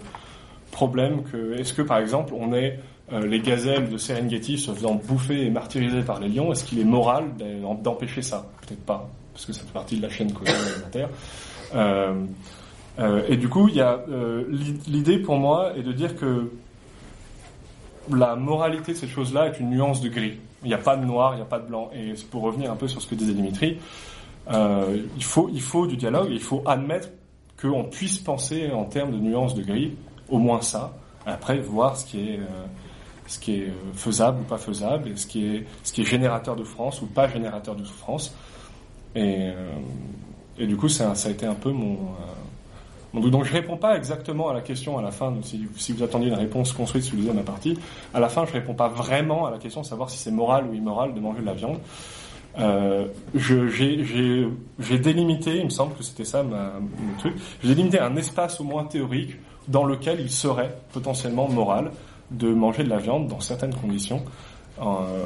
problèmes 0.71 1.23
que, 1.23 1.53
est-ce 1.57 1.73
que 1.73 1.81
par 1.81 1.99
exemple, 1.99 2.33
on 2.37 2.53
est 2.53 2.79
euh, 3.13 3.25
les 3.25 3.39
gazelles 3.39 3.89
de 3.89 3.97
Serengeti 3.97 4.57
se 4.57 4.71
faisant 4.71 4.95
bouffer 4.95 5.45
et 5.45 5.49
martyriser 5.49 6.01
par 6.01 6.19
les 6.19 6.27
lions, 6.27 6.51
est-ce 6.51 6.65
qu'il 6.65 6.79
est 6.79 6.83
moral 6.83 7.25
d'empêcher 7.81 8.21
ça? 8.21 8.45
Peut-être 8.61 8.85
pas, 8.85 9.09
parce 9.39 9.45
que 9.45 9.53
ça 9.53 9.61
fait 9.61 9.73
partie 9.73 9.95
de 9.97 10.01
la 10.01 10.09
chaîne 10.09 10.33
alimentaire. 10.45 11.09
Euh, 11.73 12.25
euh, 12.99 13.23
et 13.29 13.37
du 13.37 13.47
coup, 13.47 13.69
euh, 13.69 14.43
l'idée 14.85 15.19
pour 15.19 15.37
moi 15.37 15.77
est 15.77 15.83
de 15.83 15.93
dire 15.93 16.17
que 16.17 16.51
la 18.13 18.35
moralité 18.35 18.91
de 18.91 18.97
ces 18.97 19.07
choses-là 19.07 19.47
est 19.47 19.59
une 19.61 19.69
nuance 19.69 20.01
de 20.01 20.09
gris. 20.09 20.39
Il 20.63 20.67
n'y 20.67 20.73
a 20.73 20.77
pas 20.79 20.97
de 20.97 21.05
noir, 21.05 21.33
il 21.33 21.37
n'y 21.37 21.41
a 21.41 21.45
pas 21.45 21.59
de 21.59 21.67
blanc. 21.67 21.89
Et 21.93 22.13
pour 22.29 22.41
revenir 22.41 22.69
un 22.69 22.75
peu 22.75 22.89
sur 22.89 23.01
ce 23.01 23.07
que 23.07 23.15
disait 23.15 23.33
Dimitri, 23.33 23.77
euh, 24.51 25.03
il 25.15 25.23
faut 25.23 25.87
du 25.87 25.95
dialogue, 25.95 26.27
il 26.31 26.41
faut 26.41 26.61
admettre 26.65 27.07
qu'on 27.61 27.85
puisse 27.85 28.17
penser 28.17 28.69
en 28.71 28.83
termes 28.85 29.11
de 29.11 29.19
nuances 29.19 29.55
de 29.55 29.63
gris, 29.63 29.95
au 30.27 30.37
moins 30.37 30.61
ça. 30.61 30.97
Après, 31.25 31.59
voir 31.59 31.95
ce 31.95 32.05
qui 32.05 32.29
est 32.29 32.39
est 33.47 33.71
faisable 33.93 34.41
ou 34.41 34.43
pas 34.43 34.57
faisable, 34.57 35.09
et 35.09 35.15
ce 35.15 35.27
qui 35.27 35.45
est 35.45 36.03
générateur 36.03 36.57
de 36.57 36.65
souffrance 36.65 37.01
ou 37.01 37.05
pas 37.05 37.29
générateur 37.29 37.75
de 37.75 37.85
souffrance. 37.85 38.33
Et, 39.15 39.49
euh, 39.49 39.71
et 40.57 40.67
du 40.67 40.75
coup, 40.75 40.89
ça, 40.89 41.11
a 41.11 41.29
été 41.29 41.45
un 41.45 41.55
peu 41.55 41.71
mon, 41.71 41.93
euh, 41.93 42.39
mon 43.13 43.21
Donc 43.27 43.45
je 43.45 43.53
réponds 43.53 43.77
pas 43.77 43.95
exactement 43.97 44.49
à 44.49 44.53
la 44.53 44.61
question 44.61 44.97
à 44.97 45.01
la 45.01 45.11
fin, 45.11 45.33
si, 45.41 45.93
vous 45.93 46.03
attendiez 46.03 46.29
une 46.29 46.35
réponse 46.35 46.73
construite 46.73 47.03
sur 47.03 47.17
le 47.17 47.33
ma 47.33 47.41
partie, 47.41 47.77
à 48.13 48.19
la 48.19 48.29
fin 48.29 48.45
je 48.45 48.53
réponds 48.53 48.73
pas 48.73 48.87
vraiment 48.87 49.45
à 49.45 49.51
la 49.51 49.57
question 49.57 49.81
de 49.81 49.85
savoir 49.85 50.09
si 50.09 50.17
c'est 50.17 50.31
moral 50.31 50.65
ou 50.69 50.73
immoral 50.73 51.13
de 51.13 51.19
manger 51.19 51.41
de 51.41 51.45
la 51.45 51.53
viande. 51.53 51.79
Euh, 52.59 53.07
j'ai 53.35 54.99
délimité, 54.99 55.57
il 55.57 55.65
me 55.65 55.69
semble 55.69 55.95
que 55.95 56.03
c'était 56.03 56.25
ça 56.25 56.43
mon 56.43 56.59
truc, 57.19 57.33
j'ai 57.63 57.69
délimité 57.69 57.99
un 57.99 58.15
espace 58.15 58.59
au 58.59 58.63
moins 58.63 58.85
théorique 58.85 59.35
dans 59.67 59.85
lequel 59.85 60.19
il 60.19 60.31
serait 60.31 60.75
potentiellement 60.91 61.47
moral 61.47 61.91
de 62.31 62.53
manger 62.53 62.83
de 62.83 62.89
la 62.89 62.97
viande 62.97 63.27
dans 63.27 63.39
certaines 63.39 63.73
conditions, 63.73 64.23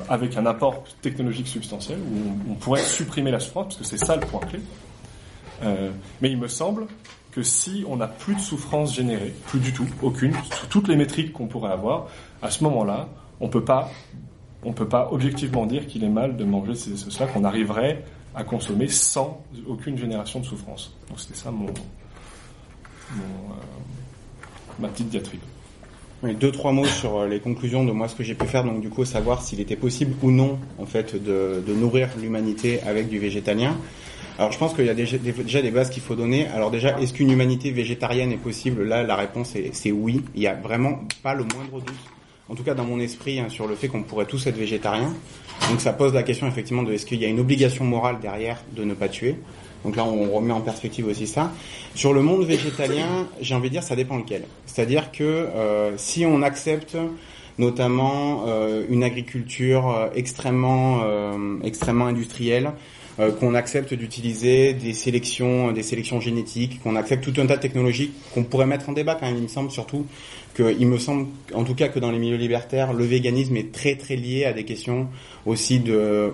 avec 0.09 0.37
un 0.37 0.45
apport 0.45 0.83
technologique 1.01 1.47
substantiel, 1.47 1.99
où 1.99 2.51
on, 2.51 2.55
pourrait 2.55 2.81
supprimer 2.81 3.31
la 3.31 3.39
souffrance, 3.39 3.65
parce 3.65 3.77
que 3.77 3.83
c'est 3.83 4.03
ça 4.03 4.15
le 4.15 4.25
point 4.25 4.39
clé. 4.41 4.59
Euh, 5.63 5.91
mais 6.21 6.31
il 6.31 6.37
me 6.37 6.47
semble 6.47 6.87
que 7.31 7.43
si 7.43 7.83
on 7.87 7.97
n'a 7.97 8.07
plus 8.07 8.35
de 8.35 8.39
souffrance 8.39 8.95
générée, 8.95 9.33
plus 9.47 9.59
du 9.59 9.73
tout, 9.73 9.87
aucune, 10.01 10.33
sous 10.51 10.67
toutes 10.67 10.87
les 10.87 10.95
métriques 10.95 11.33
qu'on 11.33 11.47
pourrait 11.47 11.71
avoir, 11.71 12.07
à 12.41 12.49
ce 12.49 12.63
moment-là, 12.63 13.07
on 13.39 13.49
peut 13.49 13.63
pas, 13.63 13.89
on 14.63 14.73
peut 14.73 14.87
pas 14.87 15.09
objectivement 15.11 15.65
dire 15.65 15.87
qu'il 15.87 16.03
est 16.03 16.09
mal 16.09 16.37
de 16.37 16.43
manger 16.43 16.75
ces 16.75 16.95
cela 16.95 17.27
qu'on 17.27 17.43
arriverait 17.43 18.03
à 18.35 18.43
consommer 18.43 18.87
sans 18.87 19.43
aucune 19.67 19.97
génération 19.97 20.39
de 20.39 20.45
souffrance. 20.45 20.95
Donc 21.09 21.19
c'était 21.19 21.35
ça 21.35 21.51
mon 21.51 21.67
euh, 21.67 23.21
ma 24.79 24.87
petite 24.87 25.09
diatribe 25.09 25.41
deux 26.31 26.51
trois 26.51 26.71
mots 26.71 26.85
sur 26.85 27.17
euh, 27.17 27.27
les 27.27 27.39
conclusions 27.39 27.83
de 27.83 27.91
moi 27.91 28.07
ce 28.07 28.15
que 28.15 28.23
j'ai 28.23 28.35
pu 28.35 28.45
faire 28.45 28.63
donc 28.63 28.79
du 28.79 28.89
coup 28.89 29.03
savoir 29.03 29.41
s'il 29.41 29.59
était 29.59 29.75
possible 29.75 30.13
ou 30.21 30.31
non 30.31 30.57
en 30.79 30.85
fait 30.85 31.21
de, 31.21 31.61
de 31.65 31.73
nourrir 31.73 32.09
l'humanité 32.21 32.79
avec 32.87 33.09
du 33.09 33.19
végétalien. 33.19 33.75
Alors 34.39 34.51
je 34.51 34.57
pense 34.57 34.73
qu'il 34.73 34.85
y 34.85 34.89
a 34.89 34.95
déjà, 34.95 35.17
déjà 35.17 35.61
des 35.61 35.69
bases 35.69 35.91
qu'il 35.91 36.01
faut 36.01 36.15
donner. 36.15 36.47
Alors 36.47 36.71
déjà, 36.71 36.99
est-ce 36.99 37.13
qu'une 37.13 37.29
humanité 37.29 37.69
végétarienne 37.69 38.31
est 38.31 38.37
possible? 38.37 38.83
Là, 38.83 39.03
la 39.03 39.15
réponse 39.15 39.55
est, 39.55 39.91
oui. 39.91 40.23
Il 40.33 40.39
n'y 40.41 40.47
a 40.47 40.55
vraiment 40.55 41.01
pas 41.21 41.35
le 41.35 41.43
moindre 41.43 41.85
doute, 41.85 41.95
en 42.49 42.55
tout 42.55 42.63
cas 42.63 42.73
dans 42.73 42.83
mon 42.83 42.99
esprit, 42.99 43.39
hein, 43.39 43.49
sur 43.49 43.67
le 43.67 43.75
fait 43.75 43.89
qu'on 43.89 44.01
pourrait 44.01 44.25
tous 44.25 44.47
être 44.47 44.57
végétariens. 44.57 45.13
Donc 45.69 45.81
ça 45.81 45.93
pose 45.93 46.13
la 46.15 46.23
question 46.23 46.47
effectivement 46.47 46.81
de 46.81 46.91
est-ce 46.93 47.05
qu'il 47.05 47.21
y 47.21 47.25
a 47.25 47.27
une 47.27 47.39
obligation 47.39 47.85
morale 47.85 48.17
derrière 48.21 48.63
de 48.75 48.83
ne 48.83 48.95
pas 48.95 49.07
tuer? 49.07 49.35
Donc 49.83 49.95
là, 49.95 50.05
on 50.05 50.31
remet 50.31 50.53
en 50.53 50.61
perspective 50.61 51.07
aussi 51.07 51.27
ça. 51.27 51.51
Sur 51.95 52.13
le 52.13 52.21
monde 52.21 52.45
végétalien, 52.45 53.27
j'ai 53.41 53.55
envie 53.55 53.69
de 53.69 53.73
dire, 53.73 53.83
ça 53.83 53.95
dépend 53.95 54.17
lequel. 54.17 54.45
C'est-à-dire 54.65 55.11
que 55.11 55.23
euh, 55.23 55.97
si 55.97 56.25
on 56.25 56.41
accepte 56.41 56.97
notamment 57.59 58.45
euh, 58.47 58.83
une 58.89 59.03
agriculture 59.03 59.89
euh, 59.89 60.07
extrêmement, 60.15 61.01
euh, 61.03 61.59
extrêmement 61.63 62.07
industrielle, 62.07 62.71
euh, 63.19 63.31
qu'on 63.31 63.53
accepte 63.53 63.93
d'utiliser 63.93 64.73
des 64.73 64.93
sélections, 64.93 65.71
des 65.71 65.83
sélections 65.83 66.19
génétiques, 66.19 66.81
qu'on 66.81 66.95
accepte 66.95 67.23
tout 67.23 67.39
un 67.39 67.45
tas 67.45 67.57
de 67.57 67.61
technologies 67.61 68.11
qu'on 68.33 68.43
pourrait 68.43 68.65
mettre 68.65 68.89
en 68.89 68.93
débat 68.93 69.13
quand 69.13 69.27
même. 69.27 69.37
Il 69.37 69.43
me 69.43 69.47
semble 69.47 69.69
surtout 69.69 70.07
que, 70.55 70.75
il 70.79 70.87
me 70.87 70.97
semble, 70.97 71.27
en 71.53 71.63
tout 71.63 71.75
cas 71.75 71.89
que 71.89 71.99
dans 71.99 72.09
les 72.09 72.17
milieux 72.17 72.37
libertaires, 72.37 72.91
le 72.91 73.05
véganisme 73.05 73.55
est 73.55 73.71
très 73.71 73.95
très 73.95 74.15
lié 74.15 74.45
à 74.45 74.53
des 74.53 74.63
questions 74.63 75.09
aussi 75.45 75.79
de 75.79 76.31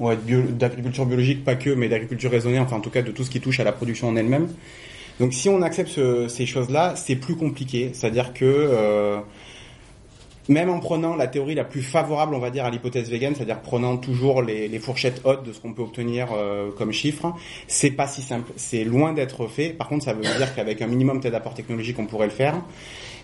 ouais, 0.00 0.16
d'agriculture 0.50 1.06
biologique, 1.06 1.44
pas 1.44 1.54
que, 1.54 1.70
mais 1.70 1.88
d'agriculture 1.88 2.30
raisonnée, 2.30 2.58
enfin 2.58 2.76
en 2.76 2.80
tout 2.80 2.90
cas 2.90 3.02
de 3.02 3.10
tout 3.10 3.24
ce 3.24 3.30
qui 3.30 3.40
touche 3.40 3.60
à 3.60 3.64
la 3.64 3.72
production 3.72 4.08
en 4.08 4.16
elle-même. 4.16 4.48
Donc 5.20 5.32
si 5.32 5.48
on 5.48 5.62
accepte 5.62 5.90
ce, 5.90 6.28
ces 6.28 6.46
choses-là, 6.46 6.94
c'est 6.96 7.16
plus 7.16 7.36
compliqué. 7.36 7.90
C'est-à-dire 7.92 8.32
que 8.34 8.44
euh, 8.44 9.20
même 10.48 10.68
en 10.70 10.80
prenant 10.80 11.16
la 11.16 11.26
théorie 11.26 11.54
la 11.54 11.64
plus 11.64 11.82
favorable, 11.82 12.34
on 12.34 12.38
va 12.38 12.50
dire, 12.50 12.64
à 12.64 12.70
l'hypothèse 12.70 13.08
vegan, 13.10 13.34
c'est-à-dire 13.34 13.60
prenant 13.60 13.96
toujours 13.96 14.42
les, 14.42 14.68
les, 14.68 14.78
fourchettes 14.78 15.20
hautes 15.24 15.44
de 15.44 15.52
ce 15.52 15.60
qu'on 15.60 15.72
peut 15.72 15.82
obtenir 15.82 16.28
euh, 16.32 16.70
comme 16.76 16.92
chiffre, 16.92 17.32
c'est 17.68 17.92
pas 17.92 18.06
si 18.06 18.22
simple. 18.22 18.52
C'est 18.56 18.84
loin 18.84 19.12
d'être 19.12 19.46
fait. 19.46 19.70
Par 19.70 19.88
contre, 19.88 20.04
ça 20.04 20.12
veut 20.12 20.22
dire 20.22 20.54
qu'avec 20.54 20.82
un 20.82 20.86
minimum 20.86 21.20
d'apport 21.20 21.54
technologique, 21.54 21.98
on 21.98 22.06
pourrait 22.06 22.26
le 22.26 22.32
faire 22.32 22.60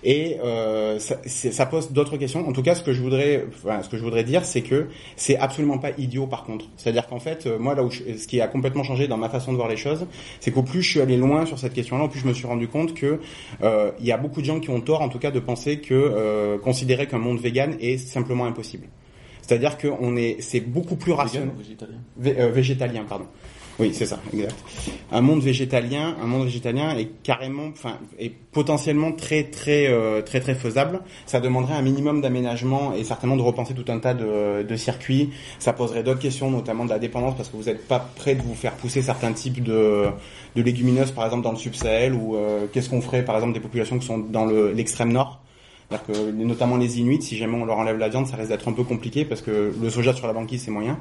et 0.04 0.38
euh, 0.42 0.98
ça, 0.98 1.16
ça, 1.26 1.66
pose 1.66 1.92
d'autres 1.92 2.16
questions. 2.16 2.46
En 2.48 2.52
tout 2.52 2.62
cas, 2.62 2.74
ce 2.74 2.82
que 2.82 2.92
je 2.92 3.02
voudrais, 3.02 3.44
enfin, 3.48 3.82
ce 3.82 3.88
que 3.88 3.96
je 3.96 4.02
voudrais 4.02 4.24
dire, 4.24 4.44
c'est 4.44 4.62
que 4.62 4.86
c'est 5.16 5.36
absolument 5.36 5.78
pas 5.78 5.90
idiot 5.98 6.26
par 6.26 6.44
contre. 6.44 6.66
C'est-à-dire 6.76 7.06
qu'en 7.06 7.20
fait, 7.20 7.46
euh, 7.46 7.58
moi 7.58 7.74
là 7.74 7.82
où 7.82 7.90
ce 7.90 8.26
qui 8.26 8.40
a 8.40 8.48
complètement 8.48 8.82
changé 8.82 9.08
dans 9.08 9.18
ma 9.18 9.28
façon 9.28 9.52
de 9.52 9.56
voir 9.56 9.68
les 9.68 9.76
choses, 9.76 10.06
c'est 10.40 10.50
qu'au 10.50 10.62
plus 10.62 10.82
je 10.82 10.90
suis 10.90 11.00
allé 11.00 11.16
loin 11.16 11.46
sur 11.46 11.58
cette 11.58 11.74
question-là, 11.74 12.04
au 12.04 12.08
plus 12.08 12.20
je 12.20 12.26
me 12.26 12.32
suis 12.32 12.46
rendu 12.46 12.68
compte 12.68 12.94
que 12.94 13.20
euh, 13.62 13.92
il 14.00 14.06
y 14.06 14.12
a 14.12 14.16
beaucoup 14.16 14.40
de 14.40 14.46
gens 14.46 14.60
qui 14.60 14.70
ont 14.70 14.80
tort, 14.80 15.02
en 15.02 15.08
tout 15.08 15.18
cas, 15.18 15.30
de 15.30 15.40
penser 15.40 15.80
que 15.80 15.94
euh, 15.94 16.58
considérer 16.58 17.06
qu'un 17.06 17.18
monde 17.18 17.40
vegan 17.40 17.76
est 17.80 17.98
simplement 17.98 18.46
impossible. 18.46 18.86
C'est-à-dire 19.42 19.78
que 19.78 19.88
on 20.00 20.16
est, 20.16 20.36
c'est 20.40 20.60
beaucoup 20.60 20.96
plus 20.96 21.12
rationnel. 21.12 21.50
Végétalien? 21.58 21.98
Euh, 22.24 22.50
végétalien, 22.50 23.04
pardon. 23.08 23.26
Oui, 23.80 23.92
c'est 23.94 24.04
ça, 24.04 24.20
exact. 24.32 24.54
Un 25.10 25.22
monde 25.22 25.40
végétalien, 25.42 26.14
un 26.22 26.26
monde 26.26 26.44
végétalien 26.44 26.96
est 26.96 27.08
carrément, 27.22 27.68
enfin, 27.72 27.96
est 28.18 28.30
potentiellement 28.52 29.12
très, 29.12 29.44
très, 29.44 29.86
euh, 29.88 30.20
très, 30.20 30.40
très 30.40 30.54
faisable. 30.54 31.00
Ça 31.24 31.40
demanderait 31.40 31.74
un 31.74 31.82
minimum 31.82 32.20
d'aménagement 32.20 32.92
et 32.92 33.04
certainement 33.04 33.36
de 33.36 33.42
repenser 33.42 33.72
tout 33.72 33.90
un 33.90 33.98
tas 33.98 34.12
de, 34.12 34.62
de 34.62 34.76
circuits. 34.76 35.30
Ça 35.58 35.72
poserait 35.72 36.02
d'autres 36.02 36.20
questions, 36.20 36.50
notamment 36.50 36.84
de 36.84 36.90
la 36.90 36.98
dépendance, 36.98 37.34
parce 37.36 37.48
que 37.48 37.56
vous 37.56 37.64
n'êtes 37.64 37.88
pas 37.88 37.98
prêt 37.98 38.34
de 38.34 38.42
vous 38.42 38.54
faire 38.54 38.72
pousser 38.74 39.00
certains 39.00 39.32
types 39.32 39.62
de, 39.62 40.06
de 40.56 40.62
légumineuses, 40.62 41.12
par 41.12 41.24
exemple 41.24 41.42
dans 41.42 41.52
le 41.52 41.58
sub-Sahel, 41.58 42.12
ou 42.12 42.36
euh, 42.36 42.66
qu'est-ce 42.72 42.90
qu'on 42.90 43.00
ferait, 43.00 43.24
par 43.24 43.34
exemple, 43.36 43.54
des 43.54 43.60
populations 43.60 43.98
qui 43.98 44.06
sont 44.06 44.18
dans 44.18 44.44
l'extrême 44.46 45.12
nord? 45.12 45.40
Que 46.06 46.30
notamment 46.30 46.76
les 46.76 47.00
Inuits, 47.00 47.20
si 47.20 47.36
jamais 47.36 47.56
on 47.56 47.64
leur 47.64 47.78
enlève 47.78 47.98
la 47.98 48.08
viande, 48.08 48.28
ça 48.28 48.36
risque 48.36 48.50
d'être 48.50 48.68
un 48.68 48.72
peu 48.72 48.84
compliqué 48.84 49.24
parce 49.24 49.42
que 49.42 49.74
le 49.76 49.90
soja 49.90 50.14
sur 50.14 50.28
la 50.28 50.32
banquise 50.32 50.62
c'est 50.62 50.70
moyen. 50.70 50.96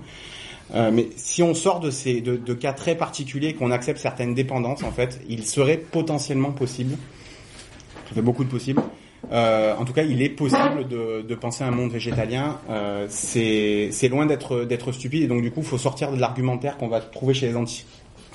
Euh, 0.75 0.91
mais 0.93 1.09
si 1.15 1.41
on 1.41 1.53
sort 1.53 1.79
de 1.79 1.89
ces 1.89 2.21
de, 2.21 2.53
cas 2.53 2.73
très 2.73 2.95
particuliers, 2.95 3.53
qu'on 3.53 3.71
accepte 3.71 3.99
certaines 3.99 4.33
dépendances, 4.33 4.83
en 4.83 4.91
fait, 4.91 5.19
il 5.27 5.45
serait 5.45 5.77
potentiellement 5.77 6.51
possible, 6.51 6.95
ça 8.07 8.15
fait 8.15 8.21
beaucoup 8.21 8.43
de 8.43 8.49
possibles. 8.49 8.81
Euh, 9.31 9.75
en 9.75 9.85
tout 9.85 9.93
cas, 9.93 10.03
il 10.03 10.21
est 10.21 10.29
possible 10.29 10.87
de, 10.87 11.35
penser 11.35 11.63
à 11.63 11.67
un 11.67 11.71
monde 11.71 11.91
végétalien. 11.91 12.57
Euh, 12.69 13.07
c'est 13.09 14.07
loin 14.09 14.25
d'être 14.25 14.63
d'être 14.65 14.91
stupide 14.91 15.23
et 15.23 15.27
donc 15.27 15.41
du 15.41 15.51
coup, 15.51 15.59
il 15.61 15.65
faut 15.65 15.77
sortir 15.77 16.11
de 16.11 16.19
l'argumentaire 16.19 16.77
qu'on 16.77 16.87
va 16.87 17.01
trouver 17.01 17.33
chez 17.33 17.47
les 17.47 17.55
anti 17.55 17.85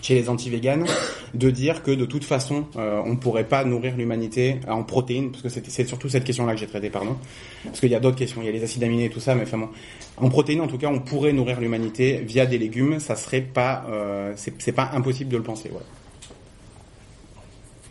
chez 0.04 0.14
les 0.14 0.28
anti-véganes, 0.28 0.84
de 1.32 1.50
dire 1.50 1.82
que 1.82 1.90
de 1.90 2.04
toute 2.04 2.24
façon, 2.24 2.66
euh, 2.76 3.00
on 3.06 3.16
pourrait 3.16 3.48
pas 3.48 3.64
nourrir 3.64 3.96
l'humanité 3.96 4.60
en 4.68 4.82
protéines, 4.82 5.30
parce 5.30 5.42
que 5.42 5.48
c'est 5.48 5.88
surtout 5.88 6.10
cette 6.10 6.24
question-là 6.24 6.52
que 6.52 6.60
j'ai 6.60 6.66
traitée, 6.66 6.90
pardon. 6.90 7.16
Parce 7.64 7.80
qu'il 7.80 7.88
y 7.90 7.94
a 7.94 8.00
d'autres 8.00 8.18
questions, 8.18 8.42
il 8.42 8.44
y 8.44 8.48
a 8.50 8.52
les 8.52 8.62
acides 8.62 8.84
aminés 8.84 9.06
et 9.06 9.10
tout 9.10 9.20
ça, 9.20 9.34
mais 9.34 9.44
enfin 9.44 9.56
bon. 9.56 9.70
En 10.18 10.28
protéines, 10.28 10.60
en 10.60 10.66
tout 10.66 10.76
cas, 10.76 10.88
on 10.88 11.00
pourrait 11.00 11.32
nourrir 11.32 11.58
l'humanité 11.58 12.18
via 12.18 12.44
des 12.44 12.58
légumes, 12.58 13.00
ça 13.00 13.16
serait 13.16 13.40
pas, 13.40 13.86
euh, 13.88 14.34
c'est 14.36 14.72
pas 14.72 14.90
impossible 14.92 15.30
de 15.30 15.38
le 15.38 15.42
penser, 15.42 15.70
voilà. 15.70 15.86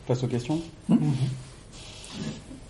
Passe 0.05 0.23
aux 0.23 0.27
questions 0.27 0.61
On 0.89 0.95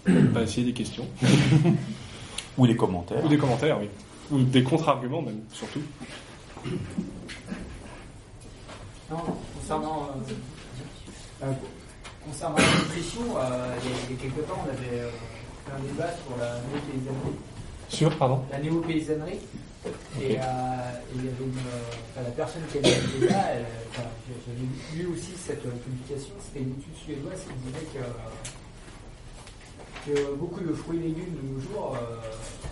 va 0.08 0.44
essayer 0.44 0.66
des 0.68 0.74
questions. 0.74 1.06
Ou 2.58 2.66
des 2.66 2.78
commentaires. 2.78 3.26
Ou 3.26 3.28
des 3.28 3.38
commentaires, 3.38 3.78
oui. 3.82 3.90
Ou 4.32 4.42
des 4.42 4.64
contre-arguments 4.64 5.22
même, 5.22 5.42
surtout. 5.52 5.82
Non, 9.14 9.22
concernant, 9.60 10.10
euh, 10.10 10.14
euh, 11.44 11.52
concernant 12.26 12.58
la 12.58 12.74
nutrition, 12.80 13.22
euh, 13.38 13.76
il, 13.84 13.92
y 14.16 14.18
a, 14.18 14.20
quelques 14.20 14.48
temps, 14.48 14.58
on 14.66 14.70
avait 14.70 15.06
fait 15.06 15.72
un 15.72 15.80
débat 15.82 16.10
sur 16.26 16.36
la 16.40 16.56
néo-paysannerie. 16.56 17.38
Sur, 17.90 18.18
pardon 18.18 18.42
La 18.52 18.58
néo-paysannerie. 18.58 19.42
Et, 20.20 20.26
il 20.26 20.32
y 20.32 20.38
avait 20.38 21.04
une, 21.14 21.60
enfin, 22.10 22.24
la 22.24 22.32
personne 22.32 22.64
qui 22.72 22.80
avait 22.80 22.90
le 22.90 23.20
débat, 23.20 23.46
elle, 23.54 23.68
enfin, 23.92 24.10
j'avais 24.48 24.68
lu 24.98 25.06
aussi 25.14 25.34
cette 25.38 25.62
publication, 25.62 26.34
c'était 26.44 26.62
une 26.64 26.72
étude 26.72 26.96
suédoise 26.96 27.42
qui 27.42 27.54
disait 27.68 27.86
que, 27.94 28.04
que 30.12 30.16
beaucoup 30.36 30.62
de 30.62 30.74
fruits 30.74 30.98
et 30.98 31.04
légumes 31.10 31.36
de 31.36 31.42
nos 31.54 31.60
jours 31.60 31.96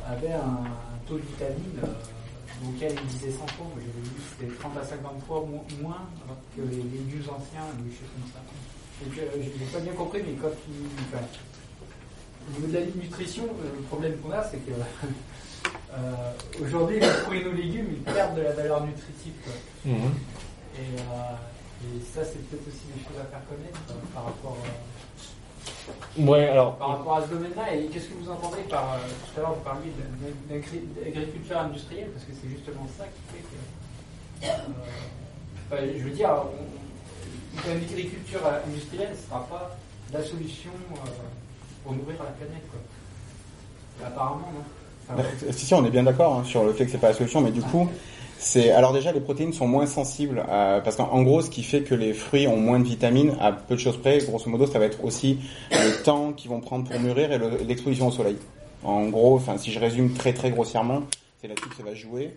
avaient 0.08 0.34
un, 0.34 0.66
un, 0.66 0.98
taux 1.06 1.18
de 1.18 1.22
vitamine 1.22 1.82
auquel 2.68 2.94
il 2.94 3.08
disait 3.08 3.32
100 3.32 3.48
fois, 3.58 3.68
j'avais 3.76 4.06
vu 4.06 4.22
c'était 4.30 4.54
30 4.60 4.78
à 4.78 4.84
50 4.86 5.24
fois 5.26 5.46
moins 5.82 6.06
que 6.56 6.62
les 6.62 6.78
légumes 6.78 7.26
anciens, 7.30 7.68
des 7.80 7.92
choses 7.92 8.12
comme 8.14 8.30
ça. 8.32 8.42
Donc 9.02 9.18
euh, 9.18 9.42
je 9.42 9.64
n'ai 9.64 9.70
pas 9.72 9.80
bien 9.80 9.94
compris, 9.94 10.22
mais 10.26 10.34
quand 10.40 10.54
il, 10.70 10.86
enfin, 11.10 11.26
au 12.48 12.60
niveau 12.60 12.68
de 12.68 12.74
la 12.74 12.86
nutrition, 12.86 13.44
le 13.46 13.82
problème 13.84 14.18
qu'on 14.18 14.32
a, 14.32 14.44
c'est 14.44 14.58
que 14.58 14.72
euh, 15.94 16.32
aujourd'hui, 16.64 17.00
les 17.00 17.08
fruits 17.08 17.42
et 17.42 17.46
nos 17.46 17.54
légumes, 17.54 17.88
ils 17.92 18.14
perdent 18.14 18.36
de 18.36 18.42
la 18.42 18.52
valeur 18.54 18.86
nutritive. 18.86 19.34
Mmh. 19.86 19.90
Et, 19.90 21.00
euh, 21.00 21.36
et, 21.84 22.00
ça, 22.14 22.24
c'est 22.24 22.42
peut-être 22.50 22.68
aussi 22.68 22.86
des 22.96 23.02
choses 23.04 23.20
à 23.20 23.26
faire 23.26 23.42
connaître 23.50 23.80
euh, 23.90 23.94
par 24.14 24.26
rapport 24.26 24.58
Ouais, 26.18 26.48
alors. 26.50 26.76
Par 26.76 26.90
rapport 26.90 27.18
à 27.18 27.22
ce 27.24 27.28
domaine-là, 27.28 27.74
et 27.74 27.86
qu'est-ce 27.86 28.08
que 28.08 28.14
vous 28.22 28.30
entendez 28.30 28.62
par. 28.70 28.94
Euh, 28.94 28.98
tout 29.34 29.40
à 29.40 29.44
l'heure, 29.44 29.54
vous 29.54 29.62
parliez 29.62 29.92
d'agriculture 30.50 31.58
industrielle, 31.58 32.10
parce 32.14 32.26
que 32.26 32.32
c'est 32.40 32.50
justement 32.50 32.88
ça 32.98 33.06
qui 33.06 33.36
fait 33.36 33.44
que. 33.44 34.48
Euh, 34.48 34.58
enfin, 35.72 35.84
je 35.98 36.04
veux 36.04 36.12
dire, 36.12 36.30
on, 36.30 37.72
une 37.72 37.84
agriculture 37.84 38.42
industrielle 38.68 39.10
ne 39.12 39.30
sera 39.30 39.46
pas 39.48 39.78
la 40.14 40.24
solution 40.24 40.72
euh, 40.92 41.10
pour 41.84 41.94
nourrir 41.94 42.18
la 42.20 42.32
planète, 42.32 42.64
quoi. 42.70 44.08
Apparemment, 44.08 44.52
non. 44.54 44.64
Enfin, 45.14 45.24
si, 45.52 45.66
si, 45.66 45.74
on 45.74 45.86
est 45.86 45.90
bien 45.90 46.04
d'accord 46.04 46.40
hein, 46.40 46.44
sur 46.44 46.64
le 46.64 46.74
fait 46.74 46.86
que 46.86 46.92
c'est 46.92 46.98
pas 46.98 47.10
la 47.10 47.14
solution, 47.14 47.42
mais 47.42 47.52
du 47.52 47.62
coup, 47.62 47.90
alors 48.74 48.94
déjà 48.94 49.12
les 49.12 49.20
protéines 49.20 49.54
sont 49.54 49.68
moins 49.68 49.86
sensibles 49.86 50.44
à, 50.50 50.82
parce 50.84 50.96
qu'en 50.96 51.22
gros 51.22 51.42
ce 51.42 51.50
qui 51.50 51.64
fait 51.64 51.82
que 51.82 51.94
les 51.94 52.14
fruits 52.14 52.48
ont 52.48 52.58
moins 52.58 52.80
de 52.80 52.86
vitamines 52.86 53.36
à 53.40 53.52
peu 53.52 53.76
de 53.76 53.80
choses 53.80 53.98
près 53.98 54.18
grosso 54.20 54.50
modo 54.50 54.66
ça 54.66 54.80
va 54.80 54.86
être 54.86 55.04
aussi 55.04 55.38
le 55.72 56.04
temps 56.04 56.34
qu'ils 56.34 56.50
vont 56.50 56.60
prendre 56.60 56.90
pour 56.90 57.00
mûrir 57.00 57.32
et 57.32 57.40
l'exposition 57.66 58.08
au 58.08 58.12
soleil. 58.12 58.38
En 58.84 59.08
gros, 59.10 59.36
enfin 59.36 59.58
si 59.58 59.72
je 59.72 59.80
résume 59.80 60.14
très 60.14 60.34
très 60.34 60.50
grossièrement, 60.50 61.04
c'est 61.42 61.48
là-dessus 61.48 61.70
que 61.70 61.76
ça 61.76 61.84
va 61.84 61.94
jouer. 61.94 62.36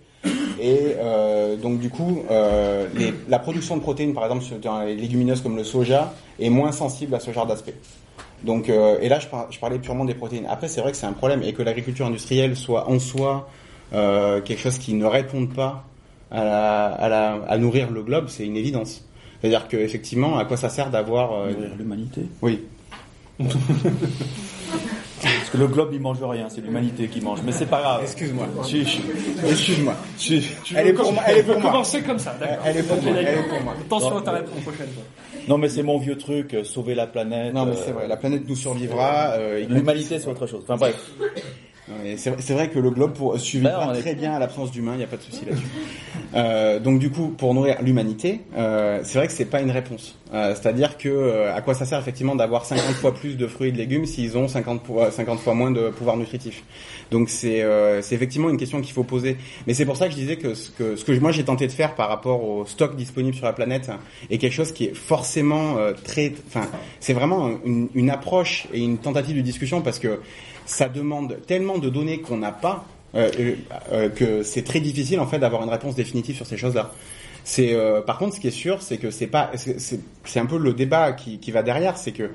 Et 0.60 0.94
euh, 0.98 1.56
donc 1.56 1.78
du 1.78 1.90
coup, 1.90 2.22
euh, 2.30 2.86
la 3.28 3.38
production 3.38 3.76
de 3.76 3.82
protéines, 3.82 4.14
par 4.14 4.24
exemple 4.24 4.44
dans 4.62 4.82
les 4.82 4.94
légumineuses 4.94 5.40
comme 5.40 5.56
le 5.56 5.64
soja, 5.64 6.12
est 6.38 6.50
moins 6.50 6.72
sensible 6.72 7.14
à 7.14 7.20
ce 7.20 7.30
genre 7.30 7.46
d'aspect. 7.46 7.74
Donc 8.42 8.68
euh, 8.68 8.98
et 9.00 9.08
là 9.08 9.20
je, 9.20 9.28
par, 9.28 9.50
je, 9.50 9.58
parlais 9.58 9.78
purement 9.78 10.04
des 10.04 10.14
protéines. 10.14 10.46
Après 10.48 10.68
c'est 10.68 10.80
vrai 10.80 10.92
que 10.92 10.98
c'est 10.98 11.06
un 11.06 11.12
problème 11.12 11.42
et 11.42 11.52
que 11.54 11.62
l'agriculture 11.62 12.06
industrielle 12.06 12.56
soit 12.56 12.88
en 12.90 12.98
soi 12.98 13.48
quelque 13.92 14.56
chose 14.56 14.78
qui 14.78 14.94
ne 14.94 15.06
réponde 15.06 15.54
pas 15.54 15.84
à, 16.34 16.44
la, 16.44 16.86
à, 16.86 17.08
la, 17.08 17.32
à 17.48 17.58
nourrir 17.58 17.90
le 17.90 18.02
globe, 18.02 18.26
c'est 18.28 18.44
une 18.44 18.56
évidence. 18.56 19.04
C'est-à-dire 19.40 19.68
que 19.68 19.76
effectivement, 19.76 20.38
à 20.38 20.44
quoi 20.44 20.56
ça 20.56 20.68
sert 20.68 20.90
d'avoir 20.90 21.32
euh... 21.32 21.50
l'humanité 21.78 22.22
Oui. 22.42 22.60
Parce 23.38 23.54
que 25.50 25.56
le 25.56 25.66
globe 25.66 25.90
il 25.92 26.00
mange 26.00 26.22
rien, 26.22 26.48
c'est 26.48 26.60
l'humanité 26.60 27.08
qui 27.08 27.20
mange. 27.20 27.40
Mais 27.44 27.52
c'est 27.52 27.66
pas 27.66 27.80
grave. 27.80 28.02
Excuse-moi. 28.02 28.46
Excuse-moi. 29.46 29.94
Elle 30.74 30.88
est 30.88 30.92
pour 30.92 31.12
moi. 31.12 31.22
Elle 31.26 31.38
est 31.38 31.42
pour 31.42 31.60
moi. 31.60 31.72
commencer 31.72 32.02
comme 32.02 32.18
ça. 32.18 32.36
Elle 32.64 32.78
est 32.78 32.82
pour 32.82 33.02
moi. 33.02 33.12
Elle 33.16 33.28
est 33.28 33.48
pour 33.48 33.60
moi. 33.62 33.74
Attention 33.80 34.18
à 34.18 34.22
ta 34.22 34.32
réponse 34.32 34.60
prochaine. 34.62 34.88
Non 35.48 35.58
mais 35.58 35.68
c'est 35.68 35.82
mon 35.82 35.98
vieux 35.98 36.16
truc, 36.16 36.56
sauver 36.64 36.94
la 36.94 37.06
planète. 37.06 37.54
Non 37.54 37.66
mais 37.66 37.76
c'est 37.76 37.92
vrai, 37.92 38.08
la 38.08 38.16
planète 38.16 38.48
nous 38.48 38.56
survivra. 38.56 39.32
Euh, 39.32 39.64
L'humanité 39.68 40.18
c'est 40.18 40.28
autre 40.28 40.46
chose. 40.46 40.62
Enfin 40.64 40.76
bref. 40.76 41.10
C'est 42.16 42.54
vrai 42.54 42.70
que 42.70 42.78
le 42.78 42.90
globe 42.90 43.12
pour, 43.12 43.36
ben, 43.36 43.92
très 44.00 44.14
bien 44.14 44.32
à 44.32 44.38
l'absence 44.38 44.70
d'humains, 44.70 44.94
il 44.94 44.98
n'y 44.98 45.04
a 45.04 45.06
pas 45.06 45.16
de 45.18 45.22
souci 45.22 45.44
là-dessus. 45.44 45.66
euh, 46.34 46.78
donc 46.80 46.98
du 46.98 47.10
coup, 47.10 47.28
pour 47.28 47.52
nourrir 47.52 47.76
l'humanité, 47.82 48.40
euh, 48.56 49.00
c'est 49.02 49.18
vrai 49.18 49.26
que 49.26 49.32
c'est 49.34 49.44
pas 49.44 49.60
une 49.60 49.70
réponse. 49.70 50.16
Euh, 50.32 50.54
C'est-à-dire 50.54 50.96
que 50.96 51.08
euh, 51.08 51.54
à 51.54 51.60
quoi 51.60 51.74
ça 51.74 51.84
sert 51.84 51.98
effectivement 51.98 52.34
d'avoir 52.34 52.64
50 52.64 52.94
fois 52.94 53.14
plus 53.14 53.36
de 53.36 53.46
fruits 53.46 53.68
et 53.68 53.72
de 53.72 53.76
légumes 53.76 54.06
s'ils 54.06 54.36
ont 54.38 54.48
50, 54.48 54.80
50 55.10 55.38
fois 55.40 55.54
moins 55.54 55.70
de 55.70 55.90
pouvoir 55.90 56.16
nutritif. 56.16 56.64
Donc 57.10 57.28
c'est 57.28 57.62
euh, 57.62 58.00
effectivement 58.00 58.48
une 58.48 58.56
question 58.56 58.80
qu'il 58.80 58.94
faut 58.94 59.04
poser. 59.04 59.36
Mais 59.66 59.74
c'est 59.74 59.84
pour 59.84 59.96
ça 59.96 60.06
que 60.06 60.12
je 60.12 60.16
disais 60.16 60.36
que 60.36 60.54
ce 60.54 60.70
que, 60.70 60.96
ce 60.96 61.04
que 61.04 61.12
moi 61.20 61.32
j'ai 61.32 61.44
tenté 61.44 61.66
de 61.66 61.72
faire 61.72 61.94
par 61.94 62.08
rapport 62.08 62.42
au 62.42 62.64
stock 62.64 62.96
disponible 62.96 63.36
sur 63.36 63.44
la 63.44 63.52
planète 63.52 63.90
est 64.30 64.38
quelque 64.38 64.52
chose 64.52 64.72
qui 64.72 64.86
est 64.86 64.94
forcément 64.94 65.76
euh, 65.76 65.92
très, 65.92 66.32
enfin, 66.48 66.66
c'est 66.98 67.12
vraiment 67.12 67.50
une, 67.64 67.88
une 67.94 68.10
approche 68.10 68.66
et 68.72 68.80
une 68.80 68.98
tentative 68.98 69.36
de 69.36 69.42
discussion 69.42 69.82
parce 69.82 69.98
que 69.98 70.18
ça 70.66 70.88
demande 70.88 71.38
tellement 71.46 71.78
de 71.78 71.88
données 71.88 72.20
qu'on 72.20 72.38
n'a 72.38 72.52
pas 72.52 72.86
euh, 73.14 73.54
euh, 73.92 74.08
que 74.08 74.42
c'est 74.42 74.62
très 74.62 74.80
difficile 74.80 75.20
en 75.20 75.26
fait 75.26 75.38
d'avoir 75.38 75.62
une 75.62 75.68
réponse 75.68 75.94
définitive 75.94 76.34
sur 76.34 76.46
ces 76.46 76.56
choses-là. 76.56 76.92
C'est 77.44 77.74
euh, 77.74 78.00
par 78.00 78.18
contre 78.18 78.34
ce 78.34 78.40
qui 78.40 78.48
est 78.48 78.52
sûr, 78.52 78.82
c'est 78.82 78.96
que 78.96 79.10
c'est 79.10 79.26
pas 79.26 79.52
c'est 79.54 80.40
un 80.40 80.46
peu 80.46 80.58
le 80.58 80.72
débat 80.72 81.12
qui, 81.12 81.38
qui 81.38 81.50
va 81.52 81.62
derrière, 81.62 81.96
c'est 81.96 82.12
que 82.12 82.30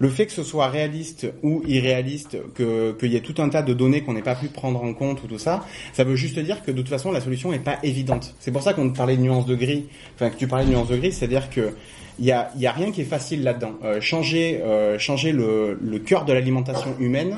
le 0.00 0.08
fait 0.08 0.26
que 0.26 0.32
ce 0.32 0.42
soit 0.42 0.68
réaliste 0.68 1.32
ou 1.42 1.62
irréaliste, 1.66 2.36
que 2.54 2.92
qu'il 2.98 3.12
y 3.12 3.16
ait 3.16 3.20
tout 3.20 3.40
un 3.40 3.48
tas 3.48 3.62
de 3.62 3.72
données 3.72 4.02
qu'on 4.02 4.12
n'ait 4.12 4.22
pas 4.22 4.34
pu 4.34 4.48
prendre 4.48 4.82
en 4.82 4.92
compte 4.94 5.22
ou 5.24 5.26
tout 5.26 5.38
ça, 5.38 5.64
ça 5.92 6.04
veut 6.04 6.14
juste 6.14 6.38
dire 6.38 6.62
que 6.62 6.70
de 6.70 6.76
toute 6.76 6.88
façon 6.88 7.10
la 7.10 7.20
solution 7.20 7.50
n'est 7.50 7.58
pas 7.58 7.78
évidente. 7.82 8.34
C'est 8.38 8.52
pour 8.52 8.62
ça 8.62 8.74
qu'on 8.74 8.90
parlait 8.90 9.16
de 9.16 9.22
nuances 9.22 9.46
de 9.46 9.54
gris, 9.54 9.86
enfin 10.14 10.30
que 10.30 10.36
tu 10.36 10.46
parlais 10.46 10.66
de 10.66 10.70
nuances 10.70 10.88
de 10.88 10.96
gris, 10.96 11.12
c'est-à-dire 11.12 11.48
que 11.50 11.72
il 12.18 12.24
y 12.26 12.32
a, 12.32 12.50
y 12.56 12.66
a 12.66 12.72
rien 12.72 12.90
qui 12.90 13.00
est 13.00 13.04
facile 13.04 13.44
là-dedans. 13.44 13.74
Euh, 13.84 14.00
changer 14.00 14.60
euh, 14.62 14.98
changer 14.98 15.32
le, 15.32 15.78
le 15.80 15.98
cœur 16.00 16.24
de 16.24 16.32
l'alimentation 16.32 16.94
humaine 16.98 17.36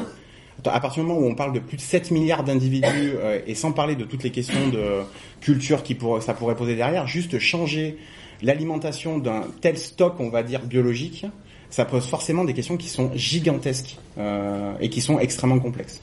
à 0.64 0.80
partir 0.80 1.02
du 1.02 1.08
moment 1.08 1.20
où 1.20 1.28
on 1.28 1.34
parle 1.34 1.52
de 1.52 1.60
plus 1.60 1.76
de 1.76 1.82
7 1.82 2.10
milliards 2.10 2.44
d'individus 2.44 3.14
euh, 3.16 3.40
et 3.46 3.54
sans 3.54 3.72
parler 3.72 3.96
de 3.96 4.04
toutes 4.04 4.22
les 4.22 4.30
questions 4.30 4.68
de 4.68 5.02
culture 5.40 5.82
qui 5.82 5.96
ça 6.20 6.34
pourrait 6.34 6.56
poser 6.56 6.76
derrière, 6.76 7.06
juste 7.06 7.38
changer 7.38 7.98
l'alimentation 8.42 9.18
d'un 9.18 9.42
tel 9.60 9.76
stock, 9.76 10.14
on 10.18 10.30
va 10.30 10.42
dire 10.42 10.62
biologique, 10.62 11.26
ça 11.68 11.84
pose 11.84 12.06
forcément 12.06 12.44
des 12.44 12.54
questions 12.54 12.76
qui 12.76 12.88
sont 12.88 13.10
gigantesques 13.14 13.96
euh, 14.18 14.72
et 14.80 14.88
qui 14.88 15.00
sont 15.00 15.18
extrêmement 15.18 15.60
complexes. 15.60 16.00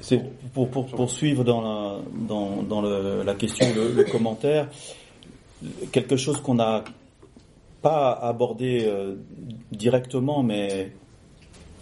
C'est 0.00 0.20
pour, 0.52 0.68
pour 0.70 0.86
poursuivre 0.86 1.44
dans 1.44 1.60
la, 1.60 1.98
dans, 2.62 2.80
la 2.80 3.34
question, 3.34 3.66
le, 3.74 3.92
le, 3.92 4.04
commentaire, 4.04 4.68
quelque 5.92 6.16
chose 6.16 6.40
qu'on 6.40 6.54
n'a 6.54 6.84
pas 7.82 8.12
abordé 8.12 8.84
euh, 8.84 9.16
directement, 9.70 10.42
mais 10.42 10.92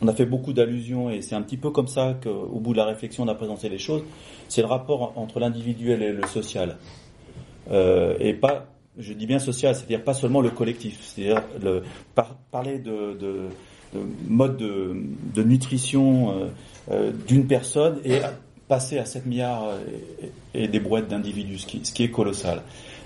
on 0.03 0.09
a 0.09 0.15
fait 0.15 0.27
beaucoup 0.27 0.53
d'allusions 0.53 1.11
et 1.11 1.23
c'est 1.23 1.35
un 1.35 1.43
petit 1.43 1.57
peu 1.57 1.71
comme 1.71 1.89
ça 1.89 2.19
qu'au 2.23 2.61
bout 2.61 2.73
de 2.73 2.79
la 2.79 2.85
réflexion 2.85 3.25
on 3.25 3.29
a 3.29 3.35
présenté 3.35 3.69
les 3.69 3.79
choses. 3.79 4.03
C'est 4.49 4.63
le 4.63 4.69
rapport 4.69 5.13
entre 5.17 5.41
l'individuel 5.41 6.03
et 6.03 6.13
le 6.13 6.27
social, 6.27 6.79
euh, 7.71 8.17
et 8.21 8.35
pas, 8.35 8.67
je 8.99 9.13
dis 9.13 9.27
bien 9.27 9.39
social, 9.39 9.75
c'est-à-dire 9.75 10.03
pas 10.03 10.15
seulement 10.15 10.41
le 10.41 10.51
collectif, 10.51 11.01
c'est-à-dire 11.03 11.43
le, 11.63 11.83
par, 12.15 12.37
parler 12.51 12.79
de, 12.79 13.15
de, 13.19 13.49
de, 13.95 14.01
mode 14.29 14.57
de, 14.57 14.97
de 15.35 15.43
nutrition. 15.43 16.31
Euh, 16.33 16.49
euh, 16.91 17.13
d'une 17.27 17.47
personne 17.47 17.99
et 18.03 18.21
passer 18.67 18.99
à 18.99 19.05
7 19.05 19.27
milliards 19.27 19.75
et, 20.55 20.63
et 20.65 20.69
des 20.69 20.81
brouettes 20.81 21.09
d'individus, 21.09 21.59
ce 21.59 21.67
qui, 21.67 21.81
ce 21.85 21.93
qui, 21.93 22.03
est 22.03 22.11
colossal. 22.11 22.63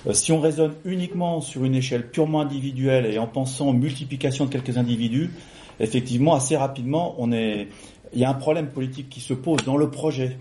Euh, 0.06 0.12
si 0.12 0.30
on 0.30 0.40
raisonne 0.40 0.74
uniquement 0.84 1.40
sur 1.40 1.64
une 1.64 1.74
échelle 1.74 2.08
purement 2.08 2.42
individuelle 2.42 3.06
et 3.06 3.18
en 3.18 3.26
pensant 3.26 3.72
multiplication 3.72 4.44
de 4.44 4.50
quelques 4.50 4.78
individus, 4.78 5.30
effectivement, 5.80 6.34
assez 6.34 6.56
rapidement, 6.56 7.14
on 7.18 7.32
est, 7.32 7.68
il 8.12 8.20
y 8.20 8.24
a 8.24 8.30
un 8.30 8.34
problème 8.34 8.68
politique 8.68 9.08
qui 9.08 9.20
se 9.20 9.34
pose 9.34 9.64
dans 9.64 9.76
le 9.76 9.90
projet. 9.90 10.38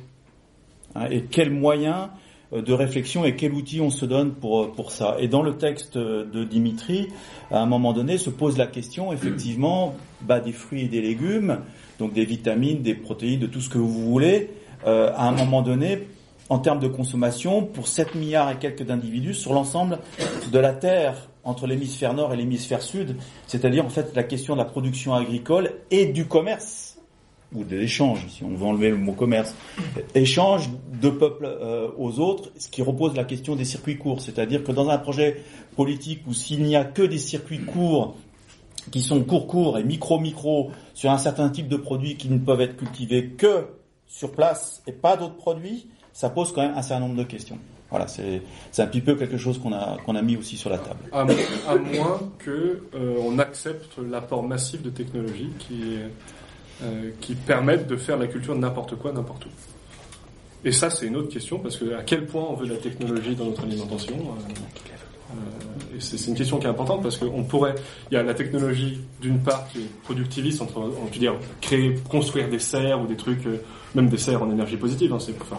Hein, 0.96 1.08
et 1.10 1.24
quels 1.24 1.52
moyens 1.52 2.10
euh, 2.54 2.62
de 2.62 2.74
réflexion 2.74 3.24
et 3.24 3.36
quel 3.36 3.54
outil 3.54 3.80
on 3.82 3.90
se 3.90 4.06
donne 4.06 4.34
pour, 4.34 4.72
pour 4.74 4.92
ça. 4.92 5.16
Et 5.20 5.28
dans 5.28 5.42
le 5.42 5.58
texte 5.58 5.98
de 5.98 6.44
Dimitri, 6.44 7.08
à 7.50 7.62
un 7.62 7.66
moment 7.66 7.94
donné, 7.94 8.18
se 8.18 8.30
pose 8.30 8.58
la 8.58 8.68
question, 8.68 9.14
effectivement, 9.14 9.96
bah, 10.22 10.40
des 10.40 10.52
fruits 10.52 10.84
et 10.84 10.88
des 10.88 11.02
légumes, 11.02 11.60
donc 12.00 12.14
des 12.14 12.26
vitamines, 12.26 12.82
des 12.82 12.96
protéines, 12.96 13.40
de 13.40 13.48
tout 13.48 13.62
ce 13.62 13.70
que 13.70 13.78
vous 13.78 14.12
voulez, 14.12 14.50
euh, 14.86 15.12
à 15.16 15.28
un 15.28 15.32
moment 15.32 15.62
donné, 15.62 16.08
en 16.52 16.60
termes 16.60 16.82
de 16.82 16.90
consommation, 16.90 17.64
pour 17.64 17.88
7 17.88 18.14
milliards 18.16 18.52
et 18.52 18.58
quelques 18.58 18.84
d'individus 18.84 19.36
sur 19.36 19.54
l'ensemble 19.54 20.00
de 20.52 20.60
la 20.60 20.74
Terre, 20.74 21.30
entre 21.46 21.66
l'hémisphère 21.66 22.14
nord 22.14 22.34
et 22.34 22.36
l'hémisphère 22.36 22.82
sud, 22.82 23.16
c'est-à-dire 23.48 23.86
en 23.86 23.90
fait 23.90 24.14
la 24.16 24.24
question 24.24 24.56
de 24.56 24.60
la 24.60 24.66
production 24.66 25.14
agricole 25.14 25.72
et 25.92 26.08
du 26.08 26.26
commerce, 26.26 26.98
ou 27.56 27.64
de 27.64 27.78
l'échange, 27.78 28.28
si 28.28 28.44
on 28.44 28.50
veut 28.50 28.66
enlever 28.66 28.90
le 28.90 28.98
mot 28.98 29.14
commerce, 29.14 29.56
échange 30.14 30.70
de 31.02 31.10
peuples 31.10 31.46
euh, 31.46 31.88
aux 31.98 32.20
autres, 32.20 32.52
ce 32.58 32.68
qui 32.68 32.82
repose 32.82 33.16
la 33.16 33.24
question 33.24 33.56
des 33.56 33.64
circuits 33.64 33.98
courts, 33.98 34.20
c'est-à-dire 34.20 34.66
que 34.66 34.74
dans 34.74 34.90
un 34.90 34.98
projet 34.98 35.42
politique 35.78 36.20
où 36.28 36.34
s'il 36.34 36.64
n'y 36.64 36.76
a 36.76 36.84
que 36.84 37.04
des 37.04 37.18
circuits 37.18 37.64
courts 37.64 38.18
qui 38.92 39.00
sont 39.00 39.24
court-court 39.24 39.78
et 39.78 39.86
micro-micro 39.86 40.72
sur 40.96 41.12
un 41.12 41.18
certain 41.18 41.48
type 41.48 41.70
de 41.70 41.78
produits 41.78 42.18
qui 42.18 42.28
ne 42.28 42.40
peuvent 42.40 42.60
être 42.60 42.76
cultivés 42.76 43.28
que 43.38 43.68
sur 44.06 44.34
place 44.34 44.84
et 44.86 44.92
pas 44.92 45.16
d'autres 45.16 45.38
produits, 45.38 45.88
ça 46.22 46.30
pose 46.30 46.54
quand 46.54 46.62
même 46.62 46.78
un 46.78 46.84
certain 46.84 47.08
nombre 47.08 47.18
de 47.18 47.24
questions. 47.24 47.58
Voilà, 47.90 48.08
c'est 48.08 48.44
un 48.78 48.86
petit 48.86 49.02
peu 49.02 49.16
quelque 49.16 49.38
chose 49.38 49.58
qu'on 49.58 49.74
a 49.74 49.98
qu'on 50.06 50.16
a 50.16 50.22
mis 50.22 50.38
aussi 50.38 50.56
sur 50.56 50.70
la 50.70 50.78
table. 50.78 51.00
À, 51.12 51.26
moins 51.26 52.20
que 52.38 52.84
euh, 52.94 53.38
accepte 53.40 53.98
l'apport 53.98 54.44
massif 54.44 54.84
de 54.84 54.92
technologies 54.92 55.50
qui 55.58 55.98
euh, 56.84 57.10
qui 57.20 57.34
permettent 57.34 57.88
de 57.88 57.98
faire 57.98 58.18
la 58.18 58.28
culture 58.28 58.56
n'importe 58.56 58.96
quoi 58.98 59.12
n'importe 59.12 59.48
où. 59.48 59.50
Et 60.64 60.72
ça, 60.72 60.92
c'est 60.92 61.08
une 61.08 61.16
autre 61.16 61.30
question 61.30 61.58
parce 61.58 61.76
que 61.76 61.96
à 61.96 62.04
quel 62.04 62.28
point 62.28 62.46
on 62.48 62.54
veut 62.54 62.68
la 62.68 62.78
technologie 62.78 63.36
dans 63.36 63.46
notre 63.46 63.64
alimentation. 63.64 64.16
Euh, 64.16 65.34
c'est 65.98 66.28
une 66.28 66.36
question 66.36 66.60
qui 66.60 66.68
est 66.68 66.70
importante 66.70 67.02
parce 67.02 67.18
qu'on 67.18 67.44
pourrait, 67.44 67.76
il 68.12 68.16
y 68.16 68.18
a 68.18 68.24
la 68.24 68.34
technologie 68.34 69.00
d'une 69.22 69.40
part 69.40 69.68
qui 69.70 69.80
est 69.80 69.92
productiviste, 70.04 70.62
entre, 70.62 70.78
on 70.78 71.08
peut 71.08 71.20
dire 71.20 71.36
créer, 71.62 71.96
construire 72.10 72.50
des 72.50 72.60
serres 72.60 73.02
ou 73.02 73.08
des 73.08 73.16
trucs, 73.16 73.46
même 73.96 74.10
des 74.10 74.18
serres 74.18 74.44
en 74.44 74.52
énergie 74.52 74.78
positive. 74.78 75.14
Hein, 75.14 75.20
c'est, 75.20 75.36
enfin, 75.42 75.58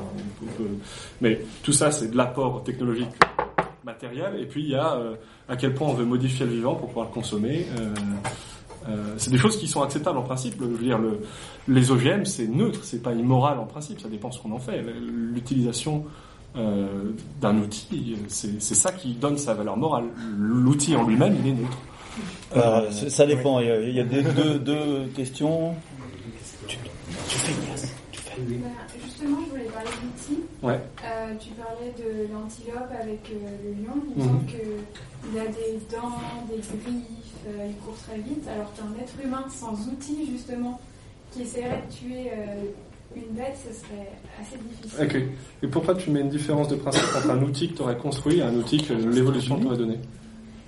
mais 1.20 1.40
tout 1.62 1.72
ça, 1.72 1.90
c'est 1.90 2.10
de 2.10 2.16
l'apport 2.16 2.62
technologique 2.64 3.10
matériel. 3.84 4.40
Et 4.40 4.46
puis 4.46 4.62
il 4.62 4.70
y 4.70 4.74
a 4.74 4.94
euh, 4.94 5.14
à 5.48 5.56
quel 5.56 5.74
point 5.74 5.88
on 5.88 5.94
veut 5.94 6.04
modifier 6.04 6.46
le 6.46 6.52
vivant 6.52 6.74
pour 6.74 6.88
pouvoir 6.88 7.06
le 7.06 7.12
consommer. 7.12 7.66
Euh, 8.88 9.14
c'est 9.16 9.30
des 9.30 9.38
choses 9.38 9.56
qui 9.56 9.68
sont 9.68 9.82
acceptables 9.82 10.18
en 10.18 10.22
principe. 10.22 10.54
Je 10.58 10.64
veux 10.64 10.78
dire, 10.78 10.98
le, 10.98 11.20
les 11.68 11.90
OGM, 11.90 12.24
c'est 12.24 12.46
neutre, 12.46 12.80
c'est 12.82 13.02
pas 13.02 13.12
immoral 13.12 13.58
en 13.58 13.66
principe. 13.66 14.00
Ça 14.00 14.08
dépend 14.08 14.30
ce 14.30 14.40
qu'on 14.40 14.52
en 14.52 14.58
fait. 14.58 14.82
L'utilisation 14.82 16.04
euh, 16.56 17.12
d'un 17.40 17.56
outil, 17.58 18.16
c'est 18.28 18.60
ça 18.60 18.92
qui 18.92 19.14
donne 19.14 19.38
sa 19.38 19.54
valeur 19.54 19.76
morale. 19.76 20.04
L'outil 20.36 20.96
en 20.96 21.06
lui-même, 21.06 21.36
il 21.42 21.50
est 21.50 21.54
neutre. 21.54 21.78
Euh, 22.56 22.90
ça 22.90 23.26
dépend. 23.26 23.60
Il 23.60 23.66
y 23.66 23.70
a, 23.70 23.80
il 23.80 23.94
y 23.94 24.00
a 24.00 24.04
des, 24.04 24.22
deux, 24.22 24.58
deux, 24.58 25.06
questions. 25.14 25.74
Tu, 26.66 26.76
tu 27.28 27.38
fais 27.38 27.52
Bah, 28.38 28.68
justement, 29.04 29.38
je 29.44 29.50
voulais 29.50 29.64
parler 29.64 29.90
d'outils. 30.02 30.40
Ouais. 30.62 30.80
Euh, 31.04 31.34
tu 31.38 31.50
parlais 31.50 31.92
de 31.98 32.32
l'antilope 32.32 32.90
avec 33.00 33.30
euh, 33.30 33.56
le 33.64 33.84
lion. 33.84 33.94
Il 34.16 34.22
me 34.22 34.28
semble 34.28 34.46
qu'il 34.46 35.38
a 35.38 35.46
des 35.46 35.78
dents, 35.90 36.18
des 36.48 36.56
griffes, 36.56 37.46
euh, 37.46 37.66
il 37.68 37.76
court 37.76 37.96
très 38.06 38.18
vite. 38.18 38.46
Alors 38.48 38.72
qu'un 38.74 39.02
être 39.02 39.14
humain 39.24 39.44
sans 39.48 39.72
outils, 39.88 40.30
justement, 40.30 40.80
qui 41.30 41.42
essaierait 41.42 41.82
de 41.88 41.94
tuer 41.94 42.30
une 43.14 43.34
bête, 43.34 43.56
ce 43.56 43.74
serait 43.74 44.12
assez 44.40 44.58
difficile. 44.58 45.30
Et 45.62 45.66
pourquoi 45.66 45.94
tu 45.94 46.10
mets 46.10 46.20
une 46.20 46.30
différence 46.30 46.68
de 46.68 46.76
principe 46.76 47.04
entre 47.16 47.30
un 47.30 47.42
outil 47.42 47.70
que 47.70 47.76
tu 47.76 47.82
aurais 47.82 47.96
construit 47.96 48.38
et 48.38 48.42
un 48.42 48.54
outil 48.54 48.78
que 48.78 48.92
l'évolution 48.94 49.58
t'aurait 49.58 49.76
donné 49.76 49.98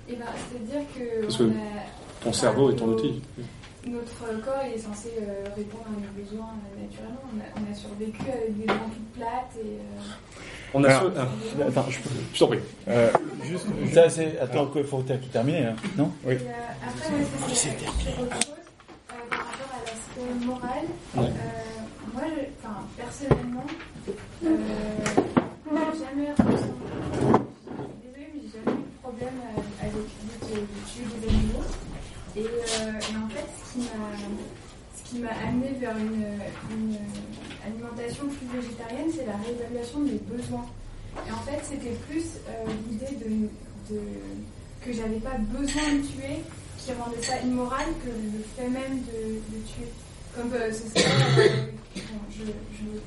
Eh 0.09 0.15
ben, 0.15 0.25
c'est-à-dire 0.49 0.87
que, 0.95 1.21
Parce 1.21 1.37
que 1.37 1.43
on 1.43 1.49
a, 1.49 2.23
ton 2.23 2.33
cerveau 2.33 2.71
est 2.71 2.75
ton 2.75 2.87
outil. 2.87 3.21
Notre 3.87 4.41
corps 4.43 4.63
il 4.67 4.73
est 4.73 4.77
censé 4.79 5.09
euh, 5.21 5.43
répondre 5.55 5.83
à 5.87 5.91
nos 5.91 6.23
besoins 6.23 6.49
euh, 6.55 6.81
naturellement. 6.83 7.21
On 7.33 7.39
a, 7.39 7.43
on 7.61 7.71
a, 7.71 7.75
survécu 7.75 8.21
avec 8.31 8.57
des 8.57 8.65
dents 8.65 8.73
toutes 8.93 9.13
plates 9.13 9.55
et. 9.63 9.77
Euh, 9.77 10.01
on 10.73 10.83
a 10.83 10.87
Alors, 10.89 11.01
sur... 11.01 11.11
ah, 11.17 11.67
Attends, 11.67 11.85
je, 11.89 11.99
je 12.33 12.39
t'en 12.39 12.47
prie. 12.47 12.59
Euh, 12.87 13.11
juste, 13.43 13.67
ça, 13.93 14.09
c'est, 14.09 14.39
attends, 14.39 14.71
il 14.75 14.83
faut 14.83 14.97
que 14.99 15.13
tu 15.13 15.27
termines, 15.29 15.55
hein, 15.55 15.75
non 15.97 16.11
Oui. 16.25 16.33
Et, 16.33 16.37
euh, 16.37 16.39
après, 16.87 17.09
ouais, 17.15 17.25
c'est 17.49 17.55
c'est 17.55 17.69
autre 17.77 18.01
chose. 18.01 18.49
Euh, 19.11 19.13
par 19.29 19.39
rapport 19.39 19.71
à 19.71 19.79
l'aspect 19.85 20.45
moral, 20.45 20.85
Ouais. 21.15 21.31
euh, 21.31 22.11
moi, 22.13 22.23
je, 22.25 22.41
enfin, 22.67 22.77
personnellement, 22.97 23.65
euh, 24.09 24.57
j'ai 25.93 25.99
jamais 25.99 26.31
ressenti. 26.31 26.73
Désolée, 28.03 28.29
mais 28.33 28.41
j'ai 28.41 28.59
jamais 28.65 28.77
eu 28.79 28.83
de 28.83 29.01
problème 29.03 29.37
avec 29.79 29.93
l'idée 29.93 30.55
de, 30.55 30.59
de 30.59 30.65
tuer 30.89 31.05
des 31.21 31.27
animaux. 31.29 31.63
Et, 32.37 32.41
euh, 32.41 32.43
et 32.43 33.17
en 33.17 33.29
fait, 33.29 33.47
ce 33.55 35.09
qui 35.09 35.19
m'a, 35.19 35.29
amené 35.47 35.71
vers 35.79 35.95
une, 35.97 36.97
alimentation 37.65 38.25
plus 38.27 38.59
végétarienne, 38.59 39.07
c'est 39.15 39.25
la 39.25 39.37
réévaluation 39.37 39.99
de 39.99 40.11
mes 40.11 40.19
besoins. 40.19 40.65
Et 41.27 41.31
en 41.31 41.39
fait, 41.39 41.59
c'était 41.63 41.95
plus 42.09 42.25
euh, 42.47 42.65
l'idée 42.89 43.15
de, 43.15 43.95
que 44.85 44.93
j'avais 44.93 45.19
pas 45.19 45.37
besoin 45.39 45.93
de 45.93 46.01
tuer 46.01 46.43
qui 46.77 46.93
rendait 46.93 47.21
ça 47.21 47.39
immoral 47.39 47.87
que 48.03 48.09
le 48.09 48.43
fait 48.55 48.69
même 48.69 48.99
de, 49.01 49.57
tuer. 49.65 49.89
Comme 50.35 50.53
euh, 50.53 50.71
ce 50.71 50.87
serait, 50.89 51.09
euh, 51.39 51.57
bon, 51.95 52.19
je 52.29 52.41
ne 52.43 52.91
veux 52.91 53.01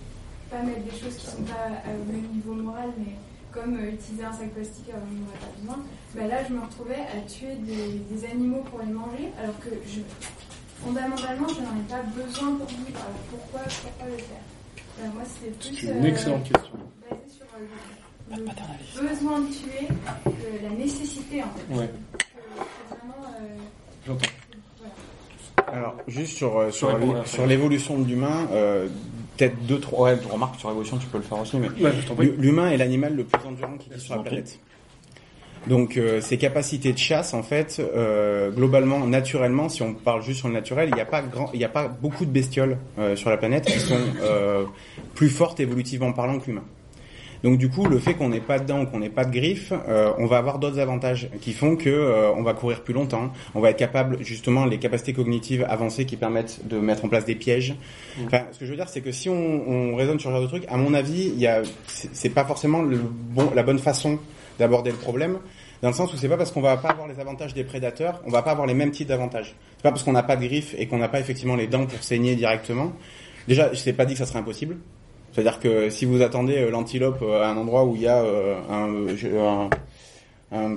pas 0.51 0.62
mettre 0.62 0.83
des 0.83 0.99
choses 0.99 1.14
qui 1.17 1.27
sont 1.27 1.43
pas 1.43 1.69
au 1.87 2.11
même 2.11 2.27
niveau 2.33 2.55
moral, 2.55 2.91
mais 2.99 3.12
comme 3.53 3.79
utiliser 3.79 4.25
un 4.25 4.33
sac 4.33 4.51
plastique 4.51 4.88
alors 4.88 5.05
aurais 5.05 5.38
pas 5.38 5.59
besoin, 5.61 5.85
bah 6.14 6.27
là 6.27 6.37
je 6.49 6.55
me 6.55 6.61
retrouvais 6.61 6.94
à 7.16 7.21
tuer 7.29 7.55
des, 7.61 7.99
des 8.14 8.25
animaux 8.27 8.62
pour 8.71 8.81
les 8.81 8.92
manger, 8.92 9.29
alors 9.42 9.59
que 9.61 9.68
je, 9.87 10.01
fondamentalement 10.83 11.49
je 11.49 11.61
n'en 11.61 11.77
ai 11.79 11.87
pas 11.88 12.03
besoin 12.16 12.55
pour 12.57 12.66
vivre. 12.66 12.99
Alors 12.99 13.21
pourquoi, 13.31 13.61
pourquoi 13.61 14.07
le 14.07 14.16
faire? 14.18 14.44
Bah, 14.99 15.05
Moi 15.14 15.23
c'était 15.27 15.53
plus 15.53 15.87
C'est 15.87 15.92
une 15.92 16.05
excellente 16.07 16.42
question. 16.44 16.73
basé 17.11 17.23
sur 17.37 17.47
euh, 17.57 18.37
le, 18.37 19.03
le 19.03 19.09
besoin 19.09 19.40
de 19.40 19.47
tuer, 19.47 19.88
que 20.25 20.64
la 20.64 20.71
nécessité 20.71 21.42
en 21.42 21.47
fait. 21.51 21.75
Ouais, 21.79 21.90
euh, 22.92 23.57
j'entends. 24.07 24.27
voilà. 25.66 25.79
Alors, 25.81 25.97
juste 26.09 26.37
sur, 26.37 26.59
euh, 26.59 26.71
sur, 26.71 26.88
Ouais, 26.88 26.99
bon, 26.99 27.12
l'é- 27.12 27.18
après. 27.18 27.29
sur 27.31 27.47
l'évolution 27.47 27.99
de 27.99 28.07
l'humain, 28.09 28.49
euh, 28.53 28.88
peut-être 29.37 29.59
deux, 29.66 29.79
trois, 29.79 30.11
ouais, 30.12 30.18
remarques 30.31 30.59
sur 30.59 30.68
l'évolution, 30.71 30.97
tu 30.97 31.07
peux 31.09 31.18
le 31.18 31.25
faire 31.25 31.38
aussi, 31.38 31.59
mais 31.59 31.68
Ouais, 31.83 31.92
l'humain 32.38 32.71
est 32.71 32.79
l'animal 32.79 33.14
le 33.14 33.25
plus 33.25 33.47
endurant 33.47 33.77
qui 33.77 33.88
existe 33.90 34.07
sur 34.07 34.16
la 34.16 34.23
prie. 34.23 34.42
Donc, 35.66 35.97
euh, 35.97 36.21
ses 36.21 36.38
capacités 36.38 36.92
de 36.92 36.99
chasse, 36.99 37.35
en 37.35 37.42
fait, 37.42 37.81
euh, 37.81 38.51
globalement, 38.51 39.07
naturellement, 39.07 39.68
si 39.68 39.83
on 39.83 39.94
parle 39.94 40.23
juste 40.23 40.38
sur 40.38 40.49
le 40.49 40.55
naturel, 40.55 40.88
il 40.90 40.94
n'y 40.94 41.01
a 41.01 41.07
pas 41.07 41.23
grand, 41.23 41.51
il 41.53 41.59
n'y 41.59 41.64
a 41.64 41.68
pas 41.68 41.88
beaucoup 41.88 42.25
de 42.25 42.31
bestioles 42.31 42.79
euh, 42.99 43.16
sur 43.16 43.31
la 43.31 43.37
planète 43.37 43.66
qui 43.66 43.79
sont 43.79 43.99
euh, 44.23 44.64
plus 45.14 45.29
fortes 45.29 45.61
évolutivement 45.61 46.12
parlant 46.12 46.38
que 46.38 46.47
l'humain. 46.47 46.64
Donc 47.44 47.59
du 47.59 47.68
coup, 47.68 47.87
le 47.87 47.99
fait 47.99 48.14
qu'on 48.14 48.31
n'ait 48.31 48.40
pas 48.40 48.59
de 48.59 48.66
dents, 48.66 48.85
qu'on 48.87 48.99
n'ait 48.99 49.09
pas 49.09 49.25
de 49.25 49.33
griffes, 49.33 49.73
euh, 49.88 50.11
on 50.18 50.27
va 50.27 50.38
avoir 50.38 50.59
d'autres 50.59 50.81
avantages 50.81 51.29
qui 51.40 51.53
font 51.53 51.77
que 51.77 51.88
euh, 51.88 52.33
on 52.33 52.42
va 52.42 52.53
courir 52.53 52.83
plus 52.83 52.94
longtemps, 52.94 53.33
on 53.55 53.61
va 53.61 53.71
être 53.71 53.77
capable 53.79 54.18
justement 54.25 54.64
les 54.64 54.79
capacités 54.79 55.12
cognitives 55.12 55.64
avancées 55.68 56.05
qui 56.05 56.16
permettent 56.16 56.66
de 56.66 56.79
mettre 56.79 57.05
en 57.05 57.09
place 57.09 57.25
des 57.25 57.37
pièges. 57.37 57.77
Enfin, 58.27 58.42
ce 58.53 58.59
que 58.59 58.64
je 58.66 58.71
veux 58.71 58.77
dire, 58.77 58.88
c'est 58.88 59.01
que 59.01 59.12
si 59.12 59.29
on, 59.29 59.35
on 59.35 59.94
raisonne 59.94 60.18
sur 60.18 60.31
ce 60.31 60.35
genre 60.35 60.42
de 60.42 60.49
truc, 60.49 60.64
à 60.68 60.77
mon 60.77 60.94
avis, 60.94 61.31
il 61.33 61.38
y 61.38 61.47
a, 61.47 61.62
c'est 61.87 62.11
c'est 62.12 62.31
pas 62.31 62.44
forcément 62.44 62.83
le 62.83 62.99
bon, 62.99 63.51
la 63.55 63.62
bonne 63.62 63.79
façon 63.79 64.18
d'aborder 64.59 64.90
le 64.90 64.97
problème. 64.97 65.38
Dans 65.83 65.88
le 65.88 65.94
sens 65.94 66.12
où 66.12 66.16
c'est 66.16 66.29
pas 66.29 66.37
parce 66.37 66.51
qu'on 66.51 66.61
va 66.61 66.77
pas 66.77 66.88
avoir 66.90 67.07
les 67.07 67.21
avantages 67.21 67.55
des 67.55 67.62
prédateurs, 67.64 68.21
on 68.27 68.31
va 68.31 68.42
pas 68.42 68.51
avoir 68.51 68.66
les 68.66 68.75
mêmes 68.75 68.90
types 68.90 69.07
d'avantages. 69.09 69.55
C'est 69.77 69.83
pas 69.83 69.90
parce 69.90 70.03
qu'on 70.03 70.12
n'a 70.12 70.23
pas 70.25 70.37
de 70.37 70.44
griffes 70.44 70.75
et 70.77 70.87
qu'on 70.88 70.99
n'a 70.99 71.09
pas 71.09 71.21
effectivement 71.21 71.55
les 71.57 71.68
dents 71.68 71.87
pour 71.87 72.03
saigner 72.03 72.35
directement. 72.35 72.92
Déjà, 73.47 73.71
je 73.73 73.79
sais 73.79 73.92
pas 73.92 74.05
dit 74.05 74.14
que 74.14 74.18
ça 74.18 74.27
serait 74.27 74.40
impossible. 74.40 74.77
C'est-à-dire 75.33 75.61
que 75.61 75.88
si 75.90 76.05
vous 76.05 76.21
attendez 76.23 76.59
euh, 76.59 76.71
l'antilope 76.71 77.21
euh, 77.23 77.42
à 77.42 77.49
un 77.51 77.57
endroit 77.57 77.85
où 77.85 77.94
il 77.94 78.03
y 78.03 78.09
a 78.09 78.18
euh, 78.23 78.57
un, 78.68 79.07
un, 79.38 79.71
un- 80.73 80.77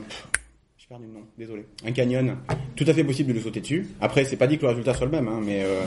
désolé, 1.37 1.65
un 1.87 1.91
canyon, 1.91 2.35
tout 2.75 2.83
à 2.87 2.93
fait 2.93 3.03
possible 3.03 3.29
de 3.29 3.33
le 3.35 3.39
sauter 3.41 3.61
dessus. 3.61 3.87
Après, 4.01 4.25
c'est 4.25 4.35
pas 4.35 4.47
dit 4.47 4.57
que 4.57 4.63
le 4.63 4.69
résultat 4.69 4.93
soit 4.93 5.05
le 5.05 5.11
même, 5.11 5.27
hein, 5.27 5.39
mais 5.43 5.63
euh, 5.63 5.83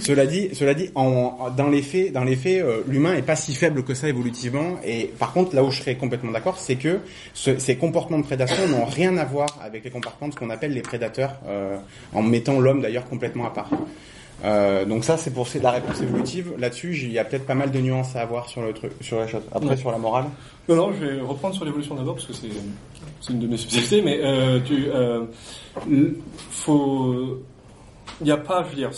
cela 0.00 0.26
dit, 0.26 0.50
cela 0.52 0.74
dit, 0.74 0.90
dans 0.94 1.68
les 1.70 1.82
faits, 1.82 2.12
dans 2.12 2.24
les 2.24 2.36
faits, 2.36 2.62
euh, 2.62 2.82
l'humain 2.86 3.14
est 3.14 3.22
pas 3.22 3.36
si 3.36 3.54
faible 3.54 3.82
que 3.82 3.94
ça 3.94 4.08
évolutivement. 4.08 4.76
Et 4.84 5.10
par 5.18 5.32
contre, 5.32 5.54
là 5.56 5.64
où 5.64 5.70
je 5.70 5.80
serais 5.80 5.96
complètement 5.96 6.32
d'accord, 6.32 6.58
c'est 6.58 6.76
que 6.76 6.98
ce- 7.34 7.58
ces 7.58 7.76
comportements 7.76 8.18
de 8.18 8.24
prédation 8.24 8.68
n'ont 8.68 8.84
rien 8.84 9.16
à 9.16 9.24
voir 9.24 9.58
avec 9.62 9.84
les 9.84 9.90
comportements 9.90 10.28
de 10.28 10.34
ce 10.34 10.38
qu'on 10.38 10.50
appelle 10.50 10.72
les 10.74 10.82
prédateurs, 10.82 11.40
euh, 11.46 11.78
en 12.12 12.22
mettant 12.22 12.60
l'homme 12.60 12.82
d'ailleurs 12.82 13.08
complètement 13.08 13.46
à 13.46 13.50
part. 13.50 13.70
Euh, 14.44 14.84
donc 14.84 15.04
ça, 15.04 15.16
c'est 15.16 15.32
pour 15.32 15.46
la 15.62 15.70
réponse 15.70 16.00
évolutive. 16.00 16.52
Là-dessus, 16.58 16.96
il 17.02 17.12
y 17.12 17.18
a 17.18 17.24
peut-être 17.24 17.46
pas 17.46 17.54
mal 17.54 17.70
de 17.70 17.78
nuances 17.80 18.16
à 18.16 18.22
avoir 18.22 18.48
sur 18.48 18.62
le 18.62 18.72
truc, 18.72 18.92
sur 19.00 19.18
la 19.18 19.26
chose. 19.26 19.42
Après, 19.52 19.68
Ouais. 19.70 19.76
sur 19.76 19.90
la 19.92 19.98
morale. 19.98 20.24
Non, 20.68 20.76
non, 20.76 20.92
je 20.92 21.04
vais 21.04 21.20
reprendre 21.20 21.54
sur 21.54 21.64
l'évolution 21.64 21.94
d'abord 21.94 22.14
parce 22.14 22.26
que 22.26 22.32
c'est 22.32 23.32
une 23.32 23.38
de 23.38 23.46
mes 23.46 23.56
spécialités, 23.56 24.02
mais 24.02 24.18
euh, 24.22 24.58
tu, 24.64 24.86
euh, 24.92 25.24
faut, 26.50 27.38
il 28.20 28.24
n'y 28.24 28.30
a 28.32 28.36
pas, 28.36 28.64
je 28.64 28.68
veux 28.70 28.76
dire, 28.76 28.90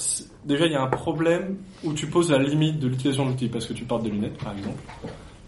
déjà 0.44 0.66
il 0.66 0.72
y 0.72 0.76
a 0.76 0.82
un 0.82 0.86
problème 0.88 1.56
où 1.82 1.92
tu 1.92 2.06
poses 2.06 2.30
la 2.30 2.38
limite 2.38 2.78
de 2.78 2.88
l'utilisation 2.88 3.24
de 3.26 3.30
l'outil 3.30 3.48
parce 3.48 3.66
que 3.66 3.72
tu 3.74 3.84
portes 3.84 4.02
des 4.02 4.10
lunettes, 4.10 4.38
par 4.42 4.56
exemple. 4.56 4.78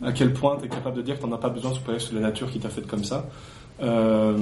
À 0.04 0.12
quel 0.12 0.32
point 0.34 0.58
tu 0.58 0.66
es 0.66 0.68
capable 0.68 0.96
de 0.98 1.02
dire 1.02 1.16
que 1.16 1.22
tu 1.22 1.26
n'en 1.28 1.36
as 1.36 1.40
pas 1.40 1.48
besoin, 1.48 1.72
c'est 1.98 2.12
la 2.12 2.20
nature 2.20 2.50
qui 2.50 2.58
t'a 2.58 2.68
fait 2.68 2.86
comme 2.86 3.04
ça. 3.04 3.26
Euh, 3.82 4.38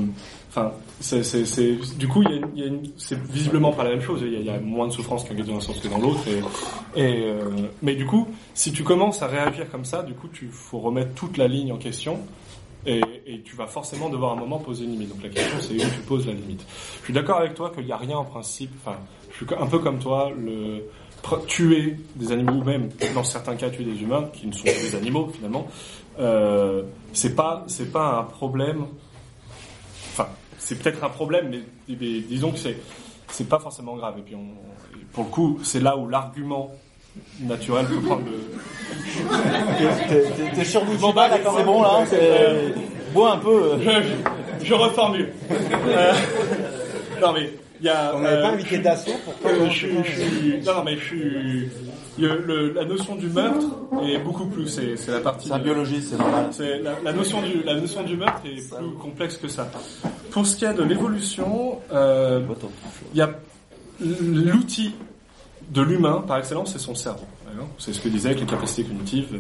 Enfin, 0.57 0.71
c'est, 1.01 1.97
du 1.99 2.07
coup, 2.07 2.23
il 2.23 2.31
y 2.55 2.63
a, 2.63 2.67
a 2.67 2.71
c'est 2.97 3.21
visiblement 3.21 3.73
pas 3.73 3.83
la 3.83 3.91
même 3.91 4.01
chose. 4.01 4.23
Il 4.23 4.41
y 4.41 4.49
a, 4.49 4.61
moins 4.61 4.87
de 4.87 4.93
souffrance 4.93 5.25
qu'un 5.25 5.35
gars 5.35 5.43
dans 5.43 5.61
sens 5.61 5.81
que 5.81 5.89
dans 5.89 5.99
l'autre. 5.99 6.21
Et, 6.29 7.01
et, 7.01 7.25
euh, 7.25 7.51
mais 7.83 7.97
du 7.97 8.07
coup, 8.07 8.29
si 8.55 8.71
tu 8.71 8.85
commences 8.85 9.21
à 9.21 9.27
réagir 9.27 9.69
comme 9.69 9.85
ça, 9.85 10.05
du 10.05 10.15
coup, 10.15 10.29
tu 10.29 10.49
faut 10.53 10.79
remettre 10.79 11.13
toute 11.15 11.39
la 11.39 11.49
ligne 11.49 11.73
en 11.73 11.77
question. 11.77 12.21
Et, 12.87 13.01
et 13.27 13.41
tu 13.41 13.57
vas 13.57 13.67
forcément 13.67 14.09
devoir 14.11 14.33
à 14.33 14.37
un 14.37 14.39
moment 14.39 14.59
poser 14.59 14.85
une 14.85 14.93
limite. 14.93 15.09
Donc 15.09 15.25
la 15.25 15.31
question, 15.31 15.57
c'est 15.59 15.75
où 15.75 15.91
tu 15.91 16.01
poses 16.07 16.27
la 16.29 16.35
limite. 16.35 16.65
Je 17.01 17.05
suis 17.07 17.15
d'accord 17.15 17.39
avec 17.39 17.55
toi 17.55 17.73
qu'il 17.75 17.87
n'y 17.87 17.93
a 17.93 17.97
rien 17.97 18.19
en 18.19 18.25
principe. 18.25 18.71
Enfin, 18.85 18.99
je 19.33 19.37
suis 19.39 19.47
un 19.59 19.67
peu 19.67 19.81
comme 19.81 19.99
toi. 19.99 20.31
Le 20.39 20.85
tuer 21.49 21.97
des 22.15 22.31
animaux, 22.31 22.61
ou 22.61 22.65
même 22.65 22.91
dans 23.15 23.25
certains 23.25 23.57
cas 23.57 23.71
tuer 23.71 23.85
des 23.85 24.01
humains 24.01 24.29
qui 24.33 24.47
ne 24.47 24.53
sont 24.53 24.63
que 24.63 24.91
des 24.91 24.95
animaux 24.95 25.31
finalement, 25.35 25.67
euh, 26.21 26.83
c'est 27.13 27.35
pas 27.35 27.65
c'est 27.67 27.91
pas 27.91 28.19
un 28.19 28.25
problème. 28.25 28.87
Enfin, 30.15 30.29
c'est 30.59 30.79
peut-être 30.81 31.03
un 31.05 31.09
problème, 31.11 31.49
mais, 31.51 31.61
mais 32.01 32.21
disons 32.21 32.53
que 32.53 32.59
c'est 32.59 32.77
c'est 33.31 33.49
pas 33.49 33.59
forcément 33.59 33.97
grave. 33.97 34.15
Et 34.19 34.23
puis 34.23 34.37
on, 34.37 34.45
et 34.97 35.05
pour 35.13 35.25
le 35.25 35.31
coup, 35.31 35.59
c'est 35.65 35.81
là 35.81 35.97
où 35.97 36.09
l'argument 36.09 36.71
naturel 37.41 37.87
peut 37.87 38.01
prendre 38.01 38.23
le, 38.27 38.39
T'es- 40.55 40.65
sûr 40.65 40.85
du 40.85 40.97
Bon, 40.97 41.09
débat, 41.09 41.29
bah, 41.29 41.37
d'accord, 41.37 41.55
c'est 41.59 41.65
bon 41.65 41.83
là 41.83 42.05
c'est- 42.07 42.75
Bois 43.13 43.33
un 43.35 43.39
peu. 43.39 43.73
euh. 43.75 43.79
je, 44.61 44.65
je 44.67 44.75
reformule. 44.75 45.33
Euh, 45.51 46.13
non 47.21 47.33
mais 47.33 47.51
il 47.81 47.87
y 47.87 47.89
a. 47.89 48.13
On 48.15 48.21
n'avait 48.21 48.37
euh, 48.37 48.43
pas 48.43 48.49
invité 48.51 48.79
Dassault 48.79 49.13
pour 49.25 49.35
euh, 49.51 49.69
je, 49.71 49.87
non 50.67 50.83
mais 50.85 50.97
je 50.97 51.05
suis. 51.05 51.69
Le- 52.19 52.39
le- 52.47 52.73
la 52.73 52.85
notion 52.85 53.17
du 53.17 53.29
meurtre 53.29 53.67
est 54.05 54.19
beaucoup 54.19 54.47
plus. 54.47 54.67
C'est 54.69 54.97
c'est 54.97 55.11
la 55.13 55.21
partie. 55.21 55.49
C'est 55.49 55.59
biologiste, 55.63 56.11
c'est 56.11 56.19
normal. 56.19 56.47
c'est 56.53 56.79
la, 56.81 56.93
la 57.03 57.13
notion 57.13 57.43
du 57.43 57.63
la 57.65 57.75
notion 57.81 58.03
du 58.03 58.17
meurtre 58.17 58.41
est 58.47 58.75
plus 58.77 58.91
complexe 59.01 59.37
que 59.37 59.49
ça. 59.49 59.69
Pour 60.31 60.47
ce 60.47 60.57
qui 60.57 60.65
est 60.65 60.75
de 60.75 60.83
l'évolution, 60.83 61.79
euh, 61.93 62.41
il 63.13 63.19
y 63.19 63.23
a 63.23 63.31
l'outil 64.01 64.93
de 65.71 65.83
l'humain 65.83 66.23
par 66.27 66.39
excellence, 66.39 66.73
c'est 66.73 66.79
son 66.79 66.95
cerveau. 66.95 67.25
C'est 67.79 67.93
ce 67.93 68.01
que 68.01 68.09
disait 68.09 68.31
avec 68.31 68.41
les 68.41 68.47
capacités 68.47 68.83
cognitives. 68.85 69.29
euh, 69.35 69.39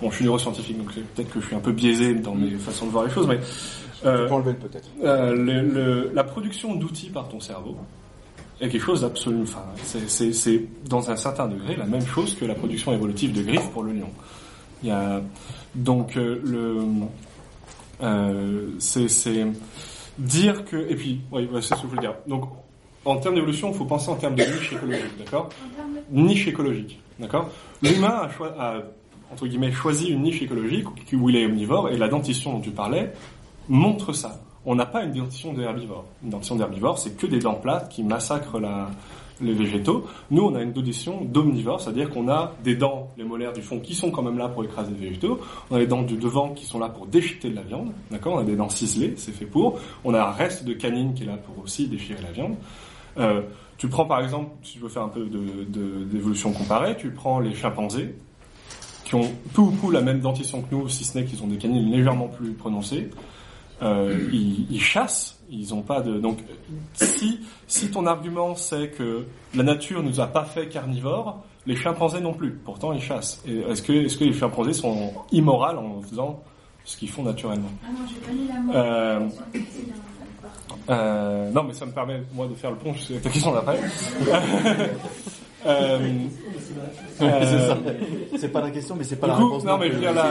bon, 0.00 0.10
je 0.10 0.16
suis 0.16 0.24
neuroscientifique, 0.24 0.78
donc 0.78 0.92
peut-être 0.94 1.30
que 1.32 1.40
je 1.40 1.46
suis 1.46 1.56
un 1.56 1.60
peu 1.60 1.72
biaisé 1.72 2.14
dans 2.14 2.34
mes 2.34 2.50
façons 2.52 2.86
de 2.86 2.90
voir 2.92 3.04
les 3.04 3.10
choses, 3.10 3.26
mais 3.26 3.40
euh, 4.06 4.22
Tu 4.22 4.28
peux 4.28 4.34
enlever 4.34 4.52
le 4.52 4.56
peut-être. 4.58 4.88
euh, 5.04 5.34
le- 5.34 5.62
le- 5.62 6.10
la 6.14 6.22
production 6.24 6.74
d'outils 6.76 7.10
par 7.10 7.28
ton 7.28 7.40
cerveau 7.40 7.76
est 8.60 8.68
quelque 8.68 8.84
chose 8.84 9.00
d'absolu. 9.02 9.42
Enfin, 9.42 9.64
c'est- 9.82 10.08
c'est 10.08 10.32
c'est, 10.32 10.64
dans 10.88 11.10
un 11.10 11.16
certain 11.16 11.48
degré 11.48 11.76
la 11.76 11.86
même 11.86 12.06
chose 12.06 12.34
que 12.34 12.44
la 12.44 12.54
production 12.54 12.92
évolutive 12.92 13.32
de 13.32 13.42
griffes 13.42 13.70
pour 13.70 13.82
le 13.82 13.92
lion. 13.92 14.10
Il 14.82 14.88
y 14.88 14.92
a 14.92 15.20
donc 15.74 16.16
euh, 16.16 16.40
le 16.44 16.78
euh, 18.02 18.70
c'est 18.78 19.08
c'est 19.08 19.46
dire 20.18 20.64
que 20.64 20.76
et 20.76 20.94
puis 20.94 21.20
oui, 21.32 21.48
c'est 21.54 21.62
ce 21.62 21.74
que 21.74 21.80
je 21.82 21.86
voulais 21.86 22.00
dire. 22.00 22.14
Donc 22.26 22.44
en 23.04 23.16
termes 23.16 23.34
d'évolution, 23.34 23.70
il 23.72 23.76
faut 23.76 23.84
penser 23.84 24.10
en 24.10 24.16
termes 24.16 24.34
de 24.34 24.42
niche 24.42 24.72
écologique, 24.72 25.18
d'accord? 25.18 25.48
Niche 26.10 26.48
écologique, 26.48 27.00
d'accord? 27.18 27.48
L'humain 27.82 28.28
a, 28.28 28.44
a, 28.58 28.82
entre 29.32 29.46
guillemets 29.46 29.72
choisi 29.72 30.08
une 30.08 30.22
niche 30.22 30.42
écologique 30.42 30.86
où 31.12 31.30
il 31.30 31.36
est 31.36 31.46
omnivore 31.46 31.88
et 31.90 31.96
la 31.96 32.08
dentition 32.08 32.52
dont 32.54 32.60
tu 32.60 32.70
parlais 32.70 33.12
montre 33.68 34.12
ça. 34.12 34.40
On 34.66 34.74
n'a 34.74 34.86
pas 34.86 35.04
une 35.04 35.12
dentition 35.12 35.52
d'herbivore. 35.54 36.04
Une 36.22 36.30
dentition 36.30 36.56
d'herbivore, 36.56 36.98
c'est 36.98 37.16
que 37.16 37.26
des 37.26 37.38
dents 37.38 37.54
plates 37.54 37.88
qui 37.88 38.02
massacrent 38.02 38.60
la, 38.60 38.90
les 39.40 39.54
végétaux. 39.54 40.06
Nous, 40.30 40.42
on 40.42 40.54
a 40.54 40.60
une 40.62 40.72
dentition 40.72 41.24
d'omnivore, 41.24 41.80
c'est-à-dire 41.80 42.10
qu'on 42.10 42.28
a 42.28 42.52
des 42.62 42.74
dents, 42.74 43.08
les 43.16 43.24
molaires 43.24 43.54
du 43.54 43.62
fond, 43.62 43.80
qui 43.80 43.94
sont 43.94 44.10
quand 44.10 44.22
même 44.22 44.36
là 44.36 44.48
pour 44.48 44.62
écraser 44.62 44.92
les 44.92 45.06
végétaux. 45.08 45.40
On 45.70 45.76
a 45.76 45.78
les 45.78 45.86
dents 45.86 46.02
du 46.02 46.16
devant 46.16 46.50
qui 46.50 46.66
sont 46.66 46.78
là 46.78 46.90
pour 46.90 47.06
déchiqueter 47.06 47.48
de 47.50 47.56
la 47.56 47.62
viande, 47.62 47.92
d'accord? 48.10 48.34
On 48.34 48.38
a 48.40 48.44
des 48.44 48.54
dents 48.56 48.68
ciselées, 48.68 49.14
c'est 49.16 49.32
fait 49.32 49.46
pour. 49.46 49.78
On 50.04 50.12
a 50.12 50.20
un 50.22 50.30
reste 50.30 50.64
de 50.66 50.74
canine 50.74 51.14
qui 51.14 51.22
est 51.22 51.26
là 51.26 51.38
pour 51.38 51.64
aussi 51.64 51.88
déchirer 51.88 52.20
la 52.22 52.32
viande. 52.32 52.54
Euh, 53.18 53.40
tu 53.78 53.88
prends 53.88 54.04
par 54.04 54.20
exemple, 54.22 54.50
si 54.62 54.74
tu 54.74 54.78
veux 54.80 54.90
faire 54.90 55.02
un 55.04 55.08
peu 55.08 55.24
de- 55.24 55.64
de- 55.64 56.04
d'évolution 56.04 56.52
comparée, 56.52 56.96
tu 56.98 57.10
prends 57.10 57.40
les 57.40 57.54
chimpanzés, 57.54 58.14
qui 59.06 59.14
ont 59.14 59.32
peu 59.54 59.62
ou 59.62 59.70
prou 59.70 59.90
la 59.90 60.02
même 60.02 60.20
dentition 60.20 60.60
que 60.60 60.74
nous, 60.74 60.86
si 60.90 61.02
ce 61.04 61.16
n'est 61.16 61.24
qu'ils 61.24 61.42
ont 61.42 61.46
des 61.46 61.56
canines 61.56 61.90
légèrement 61.90 62.28
plus 62.28 62.52
prononcées. 62.52 63.08
Euh, 63.82 64.28
ils, 64.32 64.66
ils 64.70 64.80
chassent, 64.80 65.40
ils 65.50 65.72
ont 65.74 65.82
pas 65.82 66.00
de. 66.00 66.18
Donc, 66.18 66.38
si 66.94 67.40
si 67.66 67.90
ton 67.90 68.06
argument 68.06 68.54
c'est 68.54 68.90
que 68.90 69.24
la 69.54 69.62
nature 69.62 70.02
nous 70.02 70.20
a 70.20 70.26
pas 70.26 70.44
fait 70.44 70.68
carnivores, 70.68 71.42
les 71.66 71.76
chimpanzés 71.76 72.20
non 72.20 72.34
plus. 72.34 72.52
Pourtant, 72.52 72.92
ils 72.92 73.02
chassent. 73.02 73.42
Est-ce 73.46 73.82
que 73.82 73.92
est-ce 73.92 74.18
que 74.18 74.24
les 74.24 74.32
chimpanzés 74.32 74.72
sont 74.74 75.12
immoraux 75.32 75.76
en 75.78 76.02
faisant 76.02 76.42
ce 76.84 76.96
qu'ils 76.96 77.10
font 77.10 77.22
naturellement? 77.22 77.70
Ah 77.84 77.88
non, 77.92 78.06
j'ai 78.08 78.20
pas 78.20 78.32
mis 78.32 78.48
la 78.48 78.60
mort. 78.60 78.74
Euh, 78.76 79.28
Euh, 80.88 81.50
non, 81.50 81.64
mais 81.64 81.72
ça 81.74 81.86
me 81.86 81.92
permet, 81.92 82.22
moi, 82.32 82.46
de 82.46 82.54
faire 82.54 82.70
le 82.70 82.76
pont 82.76 82.94
ta 83.22 83.30
question 83.30 83.52
d'après. 83.52 83.78
euh, 85.66 85.98
C'est 87.18 87.24
euh. 87.24 87.74
C'est 88.38 88.48
pas 88.48 88.60
la 88.62 88.70
question, 88.70 88.94
mais 88.96 89.04
c'est 89.04 89.16
pas 89.16 89.26
du 89.26 89.32
la 89.32 89.38
coup, 89.38 89.46
réponse. 89.48 89.64
non, 89.64 89.76
mais 89.78 89.88
plus. 89.90 89.96
je 89.96 90.06
veux 90.06 90.12
dire, 90.12 90.14
là- 90.14 90.30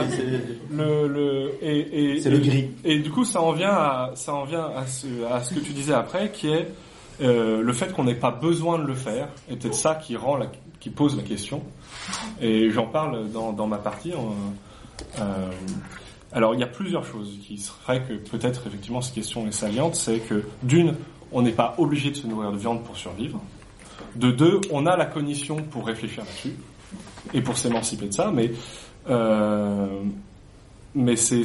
le, 0.72 1.06
le, 1.08 1.52
et, 1.62 2.14
et, 2.16 2.20
C'est 2.20 2.30
le 2.30 2.38
et- 2.38 2.40
gris. 2.40 2.70
Et 2.84 2.98
du 2.98 3.10
coup, 3.10 3.24
ça 3.24 3.40
en 3.40 3.52
vient 3.52 3.70
à, 3.70 4.10
ça 4.16 4.34
en 4.34 4.44
vient 4.44 4.66
à 4.76 4.86
ce, 4.86 5.06
à 5.30 5.40
ce 5.40 5.54
que 5.54 5.60
tu 5.60 5.72
disais 5.72 5.94
après, 5.94 6.30
qui 6.32 6.48
est 6.48 6.68
euh, 7.22 7.62
le 7.62 7.72
fait 7.72 7.92
qu'on 7.92 8.04
n'ait 8.04 8.14
pas 8.16 8.30
besoin 8.32 8.78
de 8.78 8.84
le 8.84 8.94
faire, 8.94 9.28
et 9.48 9.54
peut-être 9.56 9.74
ça 9.74 9.94
qui 9.94 10.16
rend, 10.16 10.36
la, 10.36 10.46
qui 10.80 10.90
pose 10.90 11.16
la 11.16 11.22
question. 11.22 11.62
Et 12.40 12.70
j'en 12.70 12.86
parle 12.86 13.30
dans, 13.30 13.52
dans 13.52 13.66
ma 13.68 13.78
partie. 13.78 14.12
en- 14.14 14.34
euh, 15.20 15.22
alors, 16.32 16.54
il 16.54 16.60
y 16.60 16.64
a 16.64 16.68
plusieurs 16.68 17.04
choses 17.04 17.38
qui 17.46 17.56
feraient 17.56 18.02
que 18.02 18.14
peut-être 18.14 18.66
effectivement 18.66 19.00
cette 19.00 19.14
question 19.14 19.46
est 19.48 19.52
saliente. 19.52 19.94
C'est 19.96 20.18
que 20.18 20.44
d'une, 20.62 20.94
on 21.32 21.42
n'est 21.42 21.50
pas 21.52 21.74
obligé 21.78 22.10
de 22.10 22.16
se 22.16 22.26
nourrir 22.26 22.52
de 22.52 22.56
viande 22.56 22.82
pour 22.84 22.96
survivre. 22.96 23.40
De 24.16 24.30
deux, 24.30 24.60
on 24.70 24.86
a 24.86 24.96
la 24.96 25.06
cognition 25.06 25.56
pour 25.56 25.86
réfléchir 25.86 26.24
là-dessus 26.24 26.54
et 27.32 27.42
pour 27.42 27.56
s'émanciper 27.56 28.06
de 28.06 28.12
ça, 28.12 28.30
mais 28.32 28.52
euh, 29.08 30.02
mais 30.94 31.16
c'est 31.16 31.44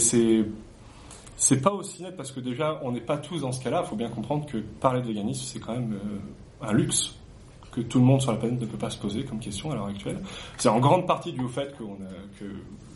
c'est 1.37 1.61
pas 1.61 1.71
aussi 1.71 2.01
net 2.01 2.15
parce 2.15 2.31
que 2.31 2.39
déjà 2.39 2.79
on 2.83 2.91
n'est 2.91 3.01
pas 3.01 3.17
tous 3.17 3.41
dans 3.41 3.51
ce 3.51 3.63
cas-là. 3.63 3.81
Il 3.85 3.89
faut 3.89 3.95
bien 3.95 4.09
comprendre 4.09 4.45
que 4.45 4.57
parler 4.57 5.01
de 5.01 5.07
véganisme 5.07 5.43
c'est 5.45 5.59
quand 5.59 5.73
même 5.73 5.93
euh, 5.93 6.67
un 6.67 6.73
luxe 6.73 7.15
que 7.71 7.81
tout 7.81 7.99
le 7.99 8.05
monde 8.05 8.21
sur 8.21 8.31
la 8.31 8.37
planète 8.37 8.59
ne 8.61 8.65
peut 8.65 8.77
pas 8.77 8.89
se 8.89 8.97
poser 8.97 9.25
comme 9.25 9.39
question 9.39 9.69
à 9.71 9.75
l'heure 9.75 9.87
actuelle. 9.87 10.19
C'est 10.57 10.69
en 10.69 10.79
grande 10.79 11.05
partie 11.05 11.33
dû 11.33 11.41
au 11.41 11.49
fait 11.49 11.75
qu'on 11.77 11.95
a 11.95 12.39
que 12.39 12.45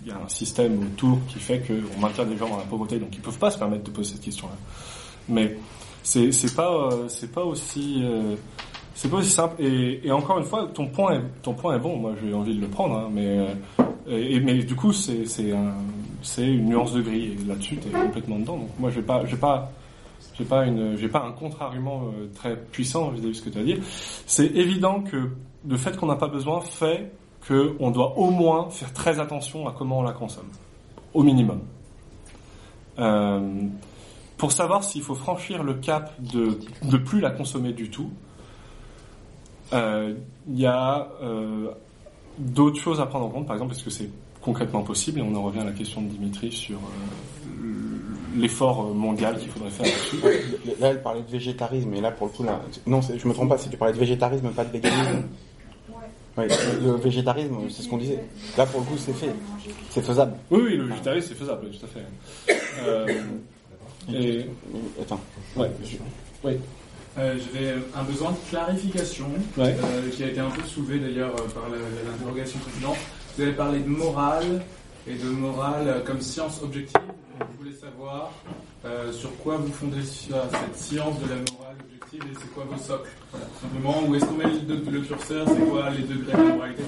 il 0.02 0.08
y 0.08 0.12
a 0.12 0.18
un 0.18 0.30
système 0.30 0.82
autour 0.82 1.20
qui 1.28 1.40
fait 1.40 1.62
qu'on 1.62 2.00
maintient 2.00 2.26
des 2.26 2.38
gens 2.38 2.48
dans 2.48 2.58
la 2.58 2.64
pauvreté, 2.64 3.00
donc 3.00 3.10
ils 3.14 3.22
peuvent 3.22 3.38
pas 3.38 3.52
se 3.52 3.58
permettre 3.58 3.84
de 3.84 3.92
poser 3.92 4.14
cette 4.14 4.22
question-là. 4.22 4.56
Mais 5.28 5.58
c'est 6.04 6.32
c'est 6.32 6.56
pas 6.56 6.72
euh, 6.72 7.10
c'est 7.10 7.32
pas 7.32 7.44
aussi 7.44 8.02
euh, 8.02 8.36
c'est 9.00 9.08
pas 9.08 9.16
aussi 9.16 9.30
simple. 9.30 9.64
Et, 9.64 10.12
encore 10.12 10.40
une 10.40 10.44
fois, 10.44 10.68
ton 10.74 10.88
point 10.88 11.14
est 11.14 11.22
ton 11.42 11.54
point 11.54 11.74
est 11.78 11.80
bon. 11.80 11.96
Moi, 11.96 12.16
j'ai 12.22 12.34
envie 12.34 12.54
de 12.54 12.60
le 12.60 12.68
prendre, 12.68 12.98
hein, 12.98 13.10
mais 13.10 13.48
euh, 14.10 14.40
mais 14.44 14.58
du 14.58 14.76
coup, 14.76 14.92
c'est 14.92 15.26
c'est 15.26 15.54
un 15.54 15.74
c'est 16.22 16.46
une 16.46 16.66
nuance 16.66 16.92
de 16.92 17.02
gris. 17.02 17.32
Et 17.32 17.48
là-dessus, 17.48 17.78
tu 17.78 17.88
es 17.88 17.92
complètement 17.92 18.40
dedans. 18.40 18.58
Donc 18.58 18.72
moi, 18.78 18.90
je 18.90 19.00
vais 19.00 19.06
pas, 19.06 19.26
j'ai 19.26 19.38
pas, 19.38 19.72
j'ai 20.38 20.44
pas 20.44 20.66
j'ai 20.98 21.08
pas 21.08 21.24
un 21.24 21.32
contre-argument 21.32 22.08
euh, 22.08 22.28
très 22.36 22.58
puissant 22.58 23.08
vis-à-vis 23.12 23.30
de 23.30 23.34
ce 23.34 23.42
que 23.42 23.50
tu 23.50 23.60
as 23.60 23.64
dit. 23.64 23.78
C'est 24.26 24.48
évident 24.48 25.00
que 25.00 25.30
le 25.66 25.78
fait 25.78 25.96
qu'on 25.96 26.08
n'a 26.08 26.18
pas 26.18 26.28
besoin 26.28 26.60
fait 26.60 27.14
qu'on 27.48 27.92
doit 27.92 28.18
au 28.18 28.32
moins 28.32 28.70
faire 28.70 28.92
très 28.92 29.22
attention 29.22 29.66
à 29.66 29.72
comment 29.72 30.00
on 30.00 30.04
la 30.04 30.12
consomme, 30.12 30.50
au 31.14 31.24
minimum. 31.24 31.62
Euh, 32.98 33.64
pour 34.36 34.52
savoir 34.52 34.84
s'il 34.84 35.04
faut 35.04 35.16
franchir 35.16 35.64
le 35.64 35.76
cap 35.76 36.22
de 36.22 36.60
de 36.84 36.98
plus 36.98 37.22
la 37.22 37.32
consommer 37.32 37.72
du 37.72 37.90
tout, 37.90 38.12
il 39.72 40.60
y 40.60 40.66
a 40.66 41.10
euh, 41.22 41.70
d'autres 42.38 42.80
choses 42.80 43.00
à 43.00 43.06
prendre 43.06 43.26
en 43.26 43.30
compte, 43.30 43.48
par 43.48 43.56
exemple, 43.56 43.74
est-ce 43.74 43.84
que 43.84 43.90
c'est 43.90 44.10
concrètement 44.42 44.82
possible, 44.82 45.20
et 45.20 45.22
on 45.22 45.36
en 45.36 45.44
revient 45.44 45.60
à 45.60 45.66
la 45.66 45.72
question 45.72 46.02
de 46.02 46.08
Dimitri 46.08 46.52
sur 46.52 46.78
euh, 46.78 48.38
l'effort 48.38 48.86
euh, 48.88 48.94
mondial 48.94 49.38
qu'il 49.38 49.50
faudrait 49.50 49.70
faire 49.70 49.86
là-dessus. 49.86 50.80
Là, 50.80 50.88
elle 50.90 51.02
parlait 51.02 51.22
de 51.22 51.30
végétarisme, 51.30 51.94
et 51.94 52.02
là, 52.02 52.12
pour 52.12 52.28
le 52.28 52.34
coup, 52.34 52.44
là, 52.44 52.62
non, 52.88 53.02
je 53.02 53.28
me 53.28 53.34
trompe 53.34 53.50
pas, 53.50 53.58
si 53.58 53.70
tu 53.70 53.78
parlais 53.78 53.94
de 53.94 54.00
végétarisme, 54.00 54.50
pas 54.52 54.66
de 54.66 54.72
véganisme. 54.72 55.24
Ouais. 56.38 56.48
Oui, 56.48 56.48
le 56.82 56.92
végétarisme, 56.94 57.58
c'est 57.70 57.82
ce 57.82 57.90
qu'on 57.90 57.98
disait. 57.98 58.24
Là, 58.58 58.66
pour 58.66 58.80
le 58.80 58.86
coup, 58.86 58.98
c'est 58.98 59.14
fait. 59.14 59.34
C'est 59.90 60.02
faisable. 60.02 60.34
Oui, 60.50 60.62
oui, 60.64 60.78
le 60.78 60.86
végétarisme, 60.86 61.28
c'est 61.30 61.36
faisable, 61.38 61.70
tout 61.70 61.86
à 61.86 61.90
fait. 61.90 62.56
Euh, 62.88 63.08
et, 64.14 64.46
Attends. 65.02 65.20
ouais, 65.58 65.70
oui. 66.44 66.58
Euh, 67.20 67.36
J'avais 67.54 67.74
un 67.96 68.04
besoin 68.04 68.32
de 68.32 68.38
clarification 68.50 69.28
Ouais. 69.58 69.76
euh, 69.84 70.10
qui 70.10 70.24
a 70.24 70.28
été 70.28 70.40
un 70.40 70.50
peu 70.50 70.64
soulevé 70.64 71.00
d'ailleurs 71.00 71.32
euh, 71.36 71.48
par 71.50 71.64
l'interrogation 71.70 72.60
précédente. 72.60 72.98
Vous 73.36 73.44
avez 73.44 73.52
parlé 73.54 73.80
de 73.80 73.90
morale 73.90 74.62
et 75.08 75.16
de 75.16 75.30
morale 75.30 76.02
comme 76.06 76.22
science 76.22 76.62
objective. 76.64 77.02
Je 77.40 77.58
voulais 77.58 77.76
savoir 77.76 78.32
euh, 78.86 79.12
sur 79.12 79.36
quoi 79.38 79.58
vous 79.58 79.72
fondez 79.72 80.04
cette 80.04 80.76
science 80.78 81.20
de 81.20 81.30
la 81.30 81.36
morale 81.36 81.76
objective 81.86 82.24
et 82.32 82.36
c'est 82.40 82.54
quoi 82.54 82.64
vos 82.70 82.78
socles? 82.82 83.10
Voilà, 83.32 83.46
simplement. 83.62 84.04
Où 84.08 84.16
est-ce 84.16 84.26
qu'on 84.26 84.36
met 84.36 84.46
le, 84.46 84.92
le 84.92 85.02
curseur? 85.02 85.46
C'est 85.48 85.70
quoi 85.70 85.90
les 85.90 86.04
degrés 86.04 86.34
de 86.38 86.54
moralité? 86.54 86.84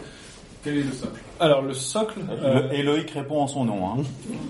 Quel 0.64 0.78
est 0.78 0.84
le 0.84 0.91
socle 0.91 1.20
Alors, 1.39 1.62
le 1.62 1.74
socle... 1.74 2.20
euh, 2.30 2.68
Le- 2.70 2.74
Eloïc 2.76 3.12
répond 3.12 3.41
en 3.41 3.47
son 3.47 3.66
nom. 3.66 3.88
Hein. 3.88 4.03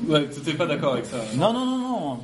ouais, 0.09 0.25
t'étais 0.27 0.53
pas 0.53 0.65
d'accord 0.65 0.93
avec 0.93 1.05
ça. 1.05 1.17
Non, 1.35 1.53
non, 1.53 1.65
non, 1.65 1.77
non. 1.77 2.17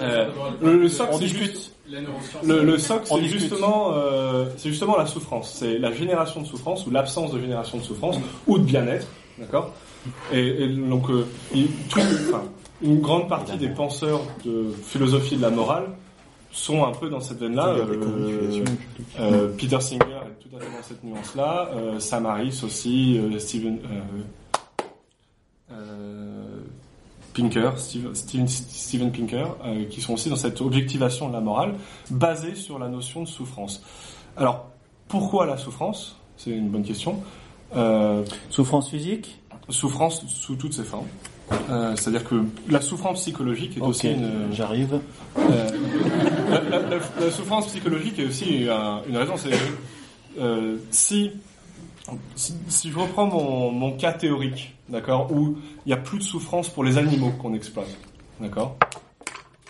Euh, 0.00 0.26
le, 0.62 0.78
le 0.78 0.88
socle, 0.88 1.10
On 1.12 1.18
c'est 1.18 1.24
discute. 1.24 1.52
juste... 1.52 1.72
la 1.90 2.00
neuroscience. 2.00 2.42
Le, 2.44 2.64
le 2.64 2.78
socle, 2.78 3.06
On 3.10 3.16
c'est 3.16 3.22
discute. 3.22 3.40
justement, 3.42 3.90
euh, 3.92 4.46
c'est 4.56 4.70
justement 4.70 4.96
la 4.96 5.04
souffrance. 5.06 5.52
C'est 5.58 5.78
la 5.78 5.92
génération 5.92 6.40
de 6.40 6.46
souffrance 6.46 6.86
ou 6.86 6.90
l'absence 6.90 7.30
de 7.32 7.38
génération 7.40 7.76
de 7.78 7.82
souffrance 7.82 8.16
ou 8.46 8.56
de 8.58 8.64
bien-être, 8.64 9.06
d'accord? 9.38 9.74
Et, 10.32 10.64
et 10.64 10.68
donc, 10.68 11.10
euh, 11.10 11.26
il- 11.54 11.68
tout- 11.90 12.00
enfin, 12.00 12.44
une 12.80 13.00
grande 13.00 13.28
partie 13.28 13.56
des 13.58 13.68
penseurs 13.68 14.22
de 14.46 14.66
philosophie 14.86 15.36
de 15.36 15.42
la 15.42 15.50
morale 15.50 15.88
sont 16.56 16.84
un 16.84 16.92
peu 16.92 17.08
dans 17.08 17.20
cette 17.20 17.38
veine-là. 17.38 17.68
Euh, 17.68 18.64
euh, 19.20 19.48
Peter 19.56 19.80
Singer 19.80 20.00
est 20.04 20.42
tout 20.42 20.56
à 20.56 20.60
fait 20.60 20.66
dans 20.76 20.82
cette 20.82 21.04
nuance-là. 21.04 21.70
Euh, 21.74 22.00
Sam 22.00 22.26
Harris 22.26 22.60
aussi. 22.64 23.18
euh, 23.18 23.38
Steven 23.38 23.78
Pinker, 27.34 27.72
Steve- 27.76 28.14
Steven, 28.14 28.48
Steven 28.48 29.12
Pinker, 29.12 29.46
qui 29.90 30.00
sont 30.00 30.14
aussi 30.14 30.30
dans 30.30 30.36
cette 30.36 30.60
objectivation 30.62 31.28
de 31.28 31.34
la 31.34 31.40
morale 31.40 31.74
basée 32.10 32.54
sur 32.54 32.78
la 32.78 32.88
notion 32.88 33.22
de 33.22 33.28
souffrance. 33.28 33.82
Alors, 34.38 34.66
pourquoi 35.08 35.44
la 35.44 35.58
souffrance? 35.58 36.16
C'est 36.38 36.50
une 36.50 36.70
bonne 36.70 36.84
question. 36.84 37.20
Souffrance 38.48 38.88
physique? 38.88 39.38
Souffrance 39.68 40.24
sous 40.28 40.56
toutes 40.56 40.72
ses 40.72 40.84
formes. 40.84 41.08
C'est-à-dire 41.96 42.24
que 42.24 42.42
la 42.70 42.80
souffrance 42.80 43.20
psychologique 43.20 43.76
est 43.76 43.82
aussi 43.82 44.08
une, 44.12 44.50
j'arrive. 44.52 45.00
La, 46.48 47.30
souffrance 47.30 47.66
psychologique 47.66 48.18
est 48.18 48.26
aussi 48.26 48.68
un- 48.68 49.02
une 49.08 49.16
raison. 49.16 49.36
C'est 49.36 49.50
euh, 50.38 50.76
si, 50.90 51.32
si 52.68 52.90
je 52.90 52.98
reprends 52.98 53.26
mon, 53.26 53.70
mon 53.72 53.92
cas 53.96 54.12
théorique, 54.12 54.74
d'accord, 54.88 55.32
où 55.32 55.56
il 55.84 55.88
n'y 55.88 55.92
a 55.92 55.96
plus 55.96 56.18
de 56.18 56.22
souffrance 56.22 56.68
pour 56.68 56.84
les 56.84 56.98
animaux 56.98 57.30
qu'on 57.30 57.54
exploite, 57.54 57.88
d'accord, 58.40 58.76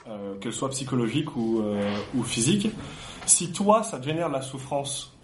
euh, 0.09 0.35
qu'elle 0.41 0.53
soit 0.53 0.71
psychologique 0.71 1.37
ou, 1.37 1.61
euh, 1.63 1.97
ou 2.15 2.23
physique. 2.23 2.69
Si 3.27 3.53
toi, 3.53 3.83
ça 3.83 3.99
te 3.99 4.05
génère 4.05 4.29
la 4.29 4.43
souffrance 4.43 5.17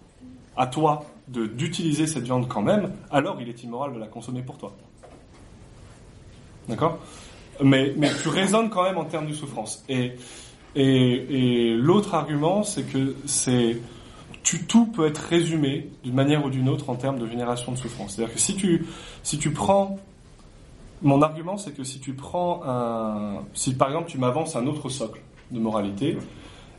à 0.57 0.67
toi 0.67 1.05
de 1.29 1.47
d'utiliser 1.47 2.07
cette 2.07 2.25
viande 2.25 2.49
quand 2.49 2.63
même, 2.63 2.93
alors 3.11 3.41
il 3.41 3.49
est 3.49 3.63
immoral 3.63 3.95
de 3.95 3.99
la 3.99 4.07
consommer 4.07 4.43
pour 4.43 4.59
toi. 4.59 4.73
D'accord? 6.69 6.99
Mais, 7.63 7.93
mais 7.97 8.11
tu 8.23 8.29
raisonnes 8.29 8.71
quand 8.71 8.83
même 8.83 8.99
en 8.99 9.05
termes 9.05 9.27
de 9.27 9.35
souffrance. 9.35 9.85
Et, 9.89 10.13
et, 10.75 11.75
l'autre 11.75 12.15
argument, 12.15 12.63
c'est 12.63 12.83
que 12.83 13.17
c'est 13.27 13.79
tout 14.69 14.87
peut 14.87 15.07
être 15.07 15.19
résumé 15.19 15.89
d'une 16.03 16.15
manière 16.15 16.45
ou 16.45 16.51
d'une 16.51 16.69
autre 16.69 16.91
en 16.91 16.97
termes 16.97 17.19
de 17.19 17.27
génération 17.27 17.73
de 17.73 17.77
souffrance. 17.77 18.15
C'est-à-dire 18.15 18.35
que 18.35 18.41
si 18.41 18.57
tu, 18.57 18.87
si 19.23 19.39
tu 19.39 19.51
prends... 19.51 19.99
Mon 21.01 21.21
argument, 21.23 21.57
c'est 21.57 21.73
que 21.73 21.85
si 21.85 21.99
tu 22.01 22.13
prends 22.13 22.63
un... 22.65 23.43
Si 23.55 23.75
par 23.75 23.89
exemple 23.89 24.09
tu 24.09 24.19
m'avances 24.19 24.55
un 24.57 24.67
autre 24.67 24.89
socle 24.89 25.21
de 25.51 25.59
moralité, 25.59 26.17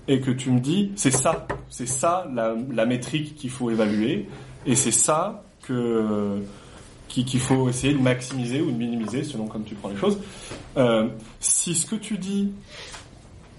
et 0.07 0.19
que 0.19 0.31
tu 0.31 0.51
me 0.51 0.59
dis, 0.59 0.91
c'est 0.95 1.11
ça, 1.11 1.47
c'est 1.69 1.87
ça 1.87 2.27
la, 2.33 2.55
la 2.71 2.85
métrique 2.85 3.35
qu'il 3.35 3.49
faut 3.49 3.69
évaluer, 3.69 4.27
et 4.65 4.75
c'est 4.75 4.91
ça 4.91 5.43
que 5.61 6.41
qui- 7.07 7.25
qu'il 7.25 7.39
faut 7.39 7.69
essayer 7.69 7.93
de 7.93 7.99
maximiser 8.01 8.61
ou 8.61 8.71
de 8.71 8.77
minimiser 8.77 9.23
selon 9.23 9.47
comme 9.47 9.63
tu 9.63 9.75
prends 9.75 9.89
les 9.89 9.97
choses. 9.97 10.19
Euh, 10.77 11.07
si 11.39 11.75
ce 11.75 11.85
que 11.85 11.95
tu 11.95 12.17
dis 12.17 12.51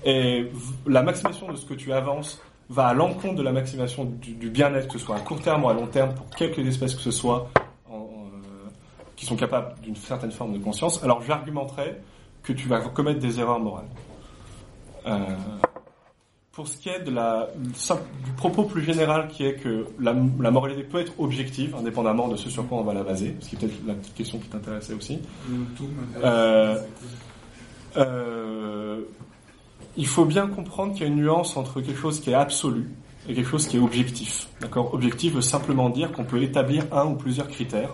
est 0.05 0.51
la 0.87 1.03
maximisation 1.03 1.51
de 1.51 1.57
ce 1.57 1.65
que 1.67 1.75
tu 1.75 1.93
avances 1.93 2.41
va 2.71 2.87
à 2.89 2.95
l'encontre 2.95 3.35
de 3.37 3.43
la 3.43 3.53
maximisation 3.53 4.05
du, 4.05 4.33
du 4.35 4.49
bien-être, 4.51 4.89
que 4.89 4.99
ce 4.99 5.05
soit 5.05 5.17
à 5.17 5.21
court 5.21 5.41
terme 5.41 5.65
ou 5.65 5.69
à 5.69 5.75
long 5.75 5.87
terme, 5.87 6.15
pour 6.15 6.29
quelques 6.31 6.59
espèces 6.67 6.95
que 6.95 7.03
ce 7.03 7.11
soit, 7.11 7.51
en- 7.91 7.95
en, 7.97 7.99
euh, 7.99 8.69
qui 9.17 9.27
sont 9.27 9.37
capables 9.37 9.75
d'une 9.83 9.97
certaine 9.97 10.33
forme 10.33 10.55
de 10.55 10.59
conscience, 10.59 11.03
alors 11.05 11.23
j'argumenterais 11.23 12.01
que 12.43 12.53
tu 12.53 12.69
vas 12.69 12.81
commettre 12.81 13.21
des 13.21 13.39
erreurs 13.41 13.61
morales. 13.61 13.85
Euh, 15.07 15.19
pour 16.53 16.69
ce 16.69 16.77
qui 16.77 16.89
est 16.89 17.01
de 17.01 17.11
la, 17.11 17.49
du 17.57 18.33
propos 18.37 18.63
plus 18.63 18.83
général 18.85 19.27
qui 19.29 19.45
est 19.45 19.55
que 19.57 19.87
la, 19.99 20.15
la 20.41 20.51
moralité 20.53 20.85
peut 20.85 21.01
être 21.01 21.13
objective, 21.19 21.75
indépendamment 21.75 22.29
de 22.29 22.37
ce 22.37 22.49
sur 22.49 22.67
quoi 22.69 22.79
on 22.79 22.85
va 22.85 22.95
la 22.95 23.03
baser, 23.03 23.37
ce 23.41 23.49
qui 23.51 23.57
est 23.57 23.59
peut-être 23.59 23.87
la 23.87 23.95
petite 23.95 24.15
question 24.15 24.39
qui 24.39 24.49
t'intéressait 24.49 24.95
aussi. 24.95 25.19
Tout. 25.77 25.89
Euh, 26.23 26.79
euh, 27.97 29.01
il 29.97 30.07
faut 30.07 30.25
bien 30.25 30.47
comprendre 30.47 30.93
qu'il 30.93 31.03
y 31.03 31.05
a 31.05 31.09
une 31.09 31.21
nuance 31.21 31.57
entre 31.57 31.81
quelque 31.81 31.99
chose 31.99 32.21
qui 32.21 32.31
est 32.31 32.35
absolu 32.35 32.91
et 33.29 33.35
quelque 33.35 33.49
chose 33.49 33.67
qui 33.67 33.77
est 33.77 33.81
objectif. 33.81 34.49
D'accord? 34.61 34.93
Objectif 34.95 35.35
veut 35.35 35.43
simplement 35.43 35.89
dire 35.91 36.13
qu'on 36.13 36.25
peut 36.25 36.43
établir 36.43 36.85
un 36.93 37.07
ou 37.07 37.15
plusieurs 37.15 37.49
critères 37.49 37.91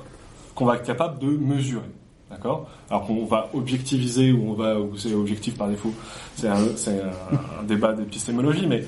qu'on 0.55 0.65
va 0.65 0.77
être 0.77 0.85
capable 0.85 1.19
de 1.19 1.29
mesurer. 1.29 1.91
D'accord? 2.31 2.69
Alors 2.89 3.07
qu'on 3.07 3.25
va 3.25 3.51
objectiviser 3.55 4.33
ou 4.33 4.51
on 4.51 4.55
va 4.55 4.77
c'est 4.97 5.15
objectif 5.15 5.57
par 5.57 5.69
défaut. 5.69 5.93
C'est 6.37 6.49
un, 6.49 7.63
débat 7.67 7.93
d'épistémologie, 7.93 8.67
mais 8.67 8.85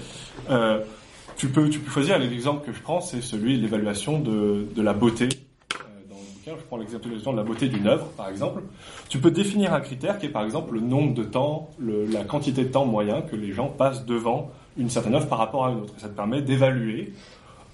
euh, 0.51 0.81
tu 1.37 1.49
peux 1.49 1.69
tu 1.69 1.81
peux 1.81 1.91
choisir. 1.91 2.19
L'exemple 2.19 2.65
que 2.65 2.73
je 2.73 2.81
prends, 2.81 3.01
c'est 3.01 3.21
celui 3.21 3.57
de 3.57 3.63
l'évaluation 3.63 4.21
de 4.21 4.83
la 4.83 4.93
beauté. 4.93 5.29
Je 6.45 6.51
prends 6.67 6.77
l'exemple 6.77 7.09
de 7.09 7.37
la 7.37 7.43
beauté 7.45 7.69
d'une 7.69 7.87
œuvre, 7.87 8.07
par 8.17 8.29
exemple. 8.29 8.63
Tu 9.09 9.19
peux 9.19 9.31
définir 9.31 9.73
un 9.73 9.81
critère 9.81 10.19
qui 10.19 10.27
est 10.27 10.31
par 10.31 10.45
exemple 10.45 10.75
le 10.75 10.81
nombre 10.81 11.15
de 11.15 11.23
temps, 11.23 11.71
la 11.79 12.25
quantité 12.25 12.65
de 12.65 12.69
temps 12.69 12.85
moyen 12.85 13.23
que 13.23 13.37
les 13.37 13.53
gens 13.53 13.69
passent 13.69 14.05
devant 14.05 14.51
une 14.77 14.91
certaine 14.91 15.15
œuvre 15.15 15.29
par 15.29 15.39
rapport 15.39 15.67
à 15.67 15.71
une 15.71 15.83
autre. 15.83 15.95
Et 15.97 16.01
ça 16.01 16.09
te 16.09 16.17
permet 16.17 16.43
d'évaluer 16.43 17.13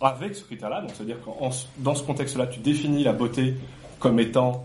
avec 0.03 0.35
ce 0.35 0.45
critère-là. 0.45 0.83
Donc, 0.83 0.91
c'est-à-dire 0.95 1.17
que 1.25 1.31
dans 1.79 1.95
ce 1.95 2.03
contexte-là, 2.03 2.47
tu 2.47 2.61
définis 2.61 3.05
la 3.05 3.15
beauté 3.15 3.55
comme 3.99 4.21
étant 4.21 4.65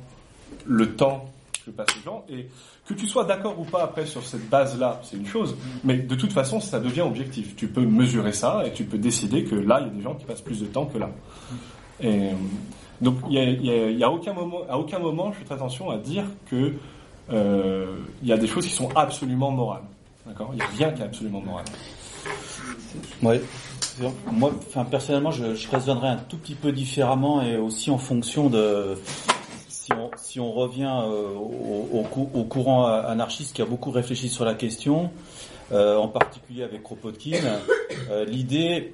le 0.66 0.96
temps 0.96 1.30
que 1.66 1.72
passent 1.72 1.96
les 1.96 2.04
gens 2.04 2.26
et 2.30 2.48
que 2.86 2.94
tu 2.94 3.08
sois 3.08 3.24
d'accord 3.24 3.58
ou 3.58 3.64
pas 3.64 3.84
après 3.84 4.06
sur 4.06 4.26
cette 4.26 4.50
base-là, 4.50 5.00
c'est 5.04 5.16
une 5.16 5.26
chose. 5.26 5.56
Mais 5.86 5.98
de 5.98 6.16
toute 6.16 6.34
façon, 6.34 6.60
ça 6.60 6.82
devient 6.82 7.02
objectif. 7.02 7.56
Tu 7.56 7.68
peux 7.68 7.86
mesurer 7.86 8.34
ça 8.34 8.64
et 8.66 8.74
tu 8.74 8.84
peux 8.84 8.98
décider 8.98 9.46
que 9.46 9.56
là, 9.56 9.80
il 9.80 9.88
y 9.88 9.90
a 9.90 9.94
des 9.94 10.02
gens 10.02 10.16
qui 10.16 10.26
passent 10.26 10.42
plus 10.42 10.60
de 10.60 10.66
temps 10.66 10.86
que 10.86 10.98
là. 10.98 11.10
Et 12.02 12.32
donc, 13.04 13.18
il 13.30 13.36
y 13.36 14.02
a, 14.02 14.06
a- 14.06 14.10
a 14.10 14.12
aucun 14.12 14.34
moment, 14.34 14.60
à 14.70 14.78
aucun 14.78 15.00
moment, 15.00 15.32
je 15.32 15.38
fais 15.40 15.46
très 15.46 15.56
attention 15.56 15.90
à 15.92 15.98
dire 15.98 16.24
que 16.50 16.74
euh, 17.32 17.98
il 18.22 18.28
y 18.28 18.34
a 18.34 18.38
des 18.38 18.48
choses 18.48 18.66
qui 18.66 18.74
sont 18.74 18.90
absolument 18.96 19.52
morales. 19.52 19.84
D'accord? 20.26 20.50
Il 20.54 20.56
n'y 20.56 20.62
a 20.62 20.68
rien 20.78 20.92
qui 20.92 21.02
est 21.02 21.06
absolument 21.06 21.42
moral. 21.42 21.66
Ouais. 23.22 23.42
Moi, 24.32 24.52
enfin, 24.68 24.86
personnellement, 24.86 25.32
je, 25.32 25.54
je 25.54 25.70
raisonnerais 25.70 26.08
un 26.10 26.18
tout 26.18 26.38
petit 26.38 26.56
peu 26.56 26.72
différemment 26.72 27.42
et 27.42 27.58
aussi 27.58 27.92
en 27.92 27.98
fonction 27.98 28.50
de 28.50 28.96
si 29.70 29.92
on, 29.94 30.10
si 30.16 30.40
on 30.40 30.52
revient 30.52 30.92
euh, 31.04 31.36
au, 31.36 32.06
au 32.34 32.44
courant 32.46 32.86
anarchiste 32.88 33.54
qui 33.56 33.62
a 33.62 33.66
beaucoup 33.66 33.92
réfléchi 33.92 34.30
sur 34.30 34.46
la 34.46 34.54
question, 34.56 35.12
euh, 35.72 35.98
en 35.98 36.08
particulier 36.08 36.64
avec 36.64 36.82
Kropotkin, 36.84 37.38
euh, 38.10 38.26
l'idée 38.26 38.94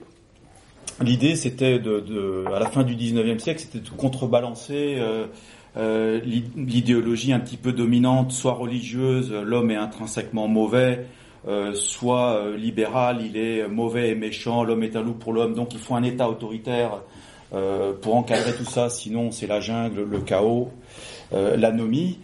L'idée, 1.02 1.36
c'était 1.36 1.80
de, 1.80 2.02
de, 2.02 2.44
à 2.54 2.60
la 2.60 2.66
fin 2.66 2.84
du 2.84 2.96
19e 2.96 3.40
siècle, 3.40 3.62
c'était 3.62 3.80
de 3.80 3.90
contrebalancer 3.90 4.98
euh, 5.00 5.28
euh, 5.78 6.20
l'idéologie 6.56 7.32
un 7.32 7.40
petit 7.40 7.56
peu 7.56 7.72
dominante, 7.72 8.32
soit 8.34 8.54
religieuse, 8.54 9.32
l'homme 9.32 9.72
est 9.72 9.78
intrinsèquement 9.78 10.50
mauvais, 10.50 11.06
euh, 11.48 11.74
soit 11.74 12.42
libéral, 12.58 13.20
il 13.24 13.38
est 13.38 13.68
mauvais 13.70 14.10
et 14.10 14.16
méchant, 14.16 14.64
l'homme 14.66 14.84
est 14.84 14.98
un 14.98 15.02
loup 15.02 15.14
pour 15.14 15.32
l'homme, 15.32 15.54
donc 15.54 15.74
il 15.74 15.80
faut 15.80 15.96
un 15.96 16.04
État 16.04 16.30
autoritaire 16.30 17.02
pour 18.02 18.16
encadrer 18.16 18.54
tout 18.54 18.66
ça, 18.66 18.90
sinon 18.90 19.32
c'est 19.32 19.48
la 19.48 19.60
jungle, 19.60 20.04
le 20.04 20.20
chaos, 20.20 20.70
l'anomie. 21.32 22.20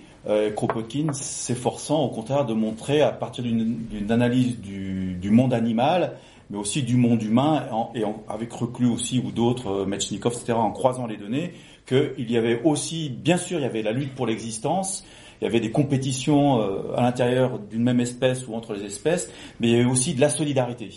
Kropotkin 0.56 1.14
s'efforçant 1.14 2.02
au 2.04 2.10
contraire 2.10 2.46
de 2.46 2.56
montrer 2.56 3.02
à 3.04 3.12
partir 3.12 3.44
d'une 3.44 4.12
analyse 4.12 4.60
du, 4.60 5.14
du, 5.14 5.30
monde 5.30 5.54
animal, 5.54 6.14
mais 6.50 6.58
aussi 6.58 6.84
du 6.84 6.96
monde 6.96 7.22
humain, 7.24 7.68
et 7.96 8.04
avec 8.30 8.54
Reclus 8.54 8.88
aussi 8.88 9.20
ou 9.20 9.32
d'autres, 9.32 9.86
Metchnikov, 9.86 10.34
etc., 10.34 10.54
en 10.54 10.72
croisant 10.72 11.08
les 11.08 11.18
données, 11.18 11.54
qu'il 11.86 12.32
y 12.32 12.38
avait 12.38 12.62
aussi, 12.64 13.10
bien 13.10 13.38
sûr, 13.38 13.60
il 13.60 13.64
y 13.64 13.66
avait 13.66 13.82
la 13.82 13.92
lutte 13.92 14.16
pour 14.16 14.28
l'existence, 14.28 15.06
il 15.42 15.46
y 15.46 15.48
avait 15.48 15.60
des 15.60 15.72
compétitions 15.72 16.62
euh, 16.62 16.96
à 16.96 17.02
l'intérieur 17.02 17.60
d'une 17.60 17.84
même 17.84 18.00
espèce 18.00 18.48
ou 18.48 18.56
entre 18.56 18.74
les 18.74 18.84
espèces, 18.84 19.30
mais 19.60 19.68
il 19.68 19.74
y 19.74 19.76
avait 19.76 19.90
aussi 19.90 20.14
de 20.14 20.22
la 20.22 20.30
solidarité. 20.30 20.90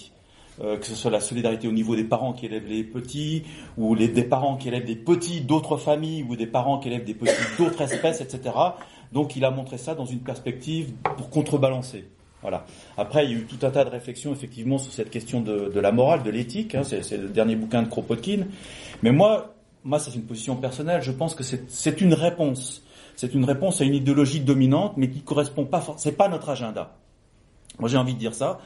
Euh, 0.61 0.76
que 0.76 0.86
ce 0.86 0.96
soit 0.96 1.11
la 1.12 1.20
solidarité 1.20 1.68
au 1.68 1.72
niveau 1.72 1.94
des 1.94 2.05
parents 2.05 2.32
qui 2.32 2.46
élèvent 2.46 2.66
les 2.68 2.82
petits, 2.82 3.44
ou 3.76 3.94
les, 3.94 4.09
des 4.09 4.24
parents 4.24 4.57
qui 4.57 4.68
élèvent 4.68 4.84
des 4.86 4.96
petits 4.96 5.40
d'autres 5.40 5.76
familles, 5.76 6.24
ou 6.28 6.36
des 6.36 6.46
parents 6.46 6.78
qui 6.78 6.88
élèvent 6.88 7.05
des 7.05 7.14
petits 7.14 7.32
d'autres 7.59 7.82
espèces, 7.82 8.20
etc. 8.20 8.55
Donc 9.12 9.36
il 9.36 9.44
a 9.44 9.51
montré 9.51 9.78
ça 9.78 9.94
dans 9.94 10.05
une 10.05 10.20
perspective 10.20 10.92
pour 11.16 11.30
contrebalancer. 11.30 12.07
Voilà. 12.49 12.64
Après, 12.96 13.26
il 13.26 13.30
y 13.30 13.34
a 13.34 13.36
eu 13.36 13.44
tout 13.44 13.66
un 13.66 13.70
tas 13.70 13.84
de 13.84 13.90
réflexions 13.90 14.32
effectivement 14.32 14.78
sur 14.78 14.90
cette 14.90 15.11
question 15.11 15.42
de, 15.42 15.78
la 15.78 15.92
morale, 15.92 16.22
de 16.22 16.30
l'éthique. 16.30 16.74
Hein, 16.74 16.82
c'est 16.82 17.18
le 17.18 17.28
dernier 17.28 17.57
bouquin 17.57 17.82
de 17.82 17.88
Kropotkin. 17.88 18.46
Mais 19.03 19.12
moi, 19.12 19.55
moi, 19.84 19.99
c'est 19.99 20.14
une 20.14 20.22
position 20.22 20.57
personnelle. 20.57 21.03
Je 21.03 21.12
pense 21.12 21.34
que 21.34 21.44
c'est 21.44 22.01
une 22.01 22.14
réponse 22.14 22.82
c'est 23.16 23.34
une 23.34 23.44
réponse 23.44 23.80
à 23.80 23.84
une 23.84 23.96
idéologie 23.96 24.38
dominante, 24.38 24.92
mais 24.96 25.11
qui 25.11 25.22
correspond 25.22 25.64
pas. 25.64 25.84
C'est 25.96 26.12
pas 26.12 26.28
notre 26.28 26.51
agenda. 26.51 26.94
Moi, 27.80 27.88
j'ai 27.88 27.96
envie 27.96 28.14
de 28.14 28.18
dire 28.20 28.32
ça. 28.32 28.61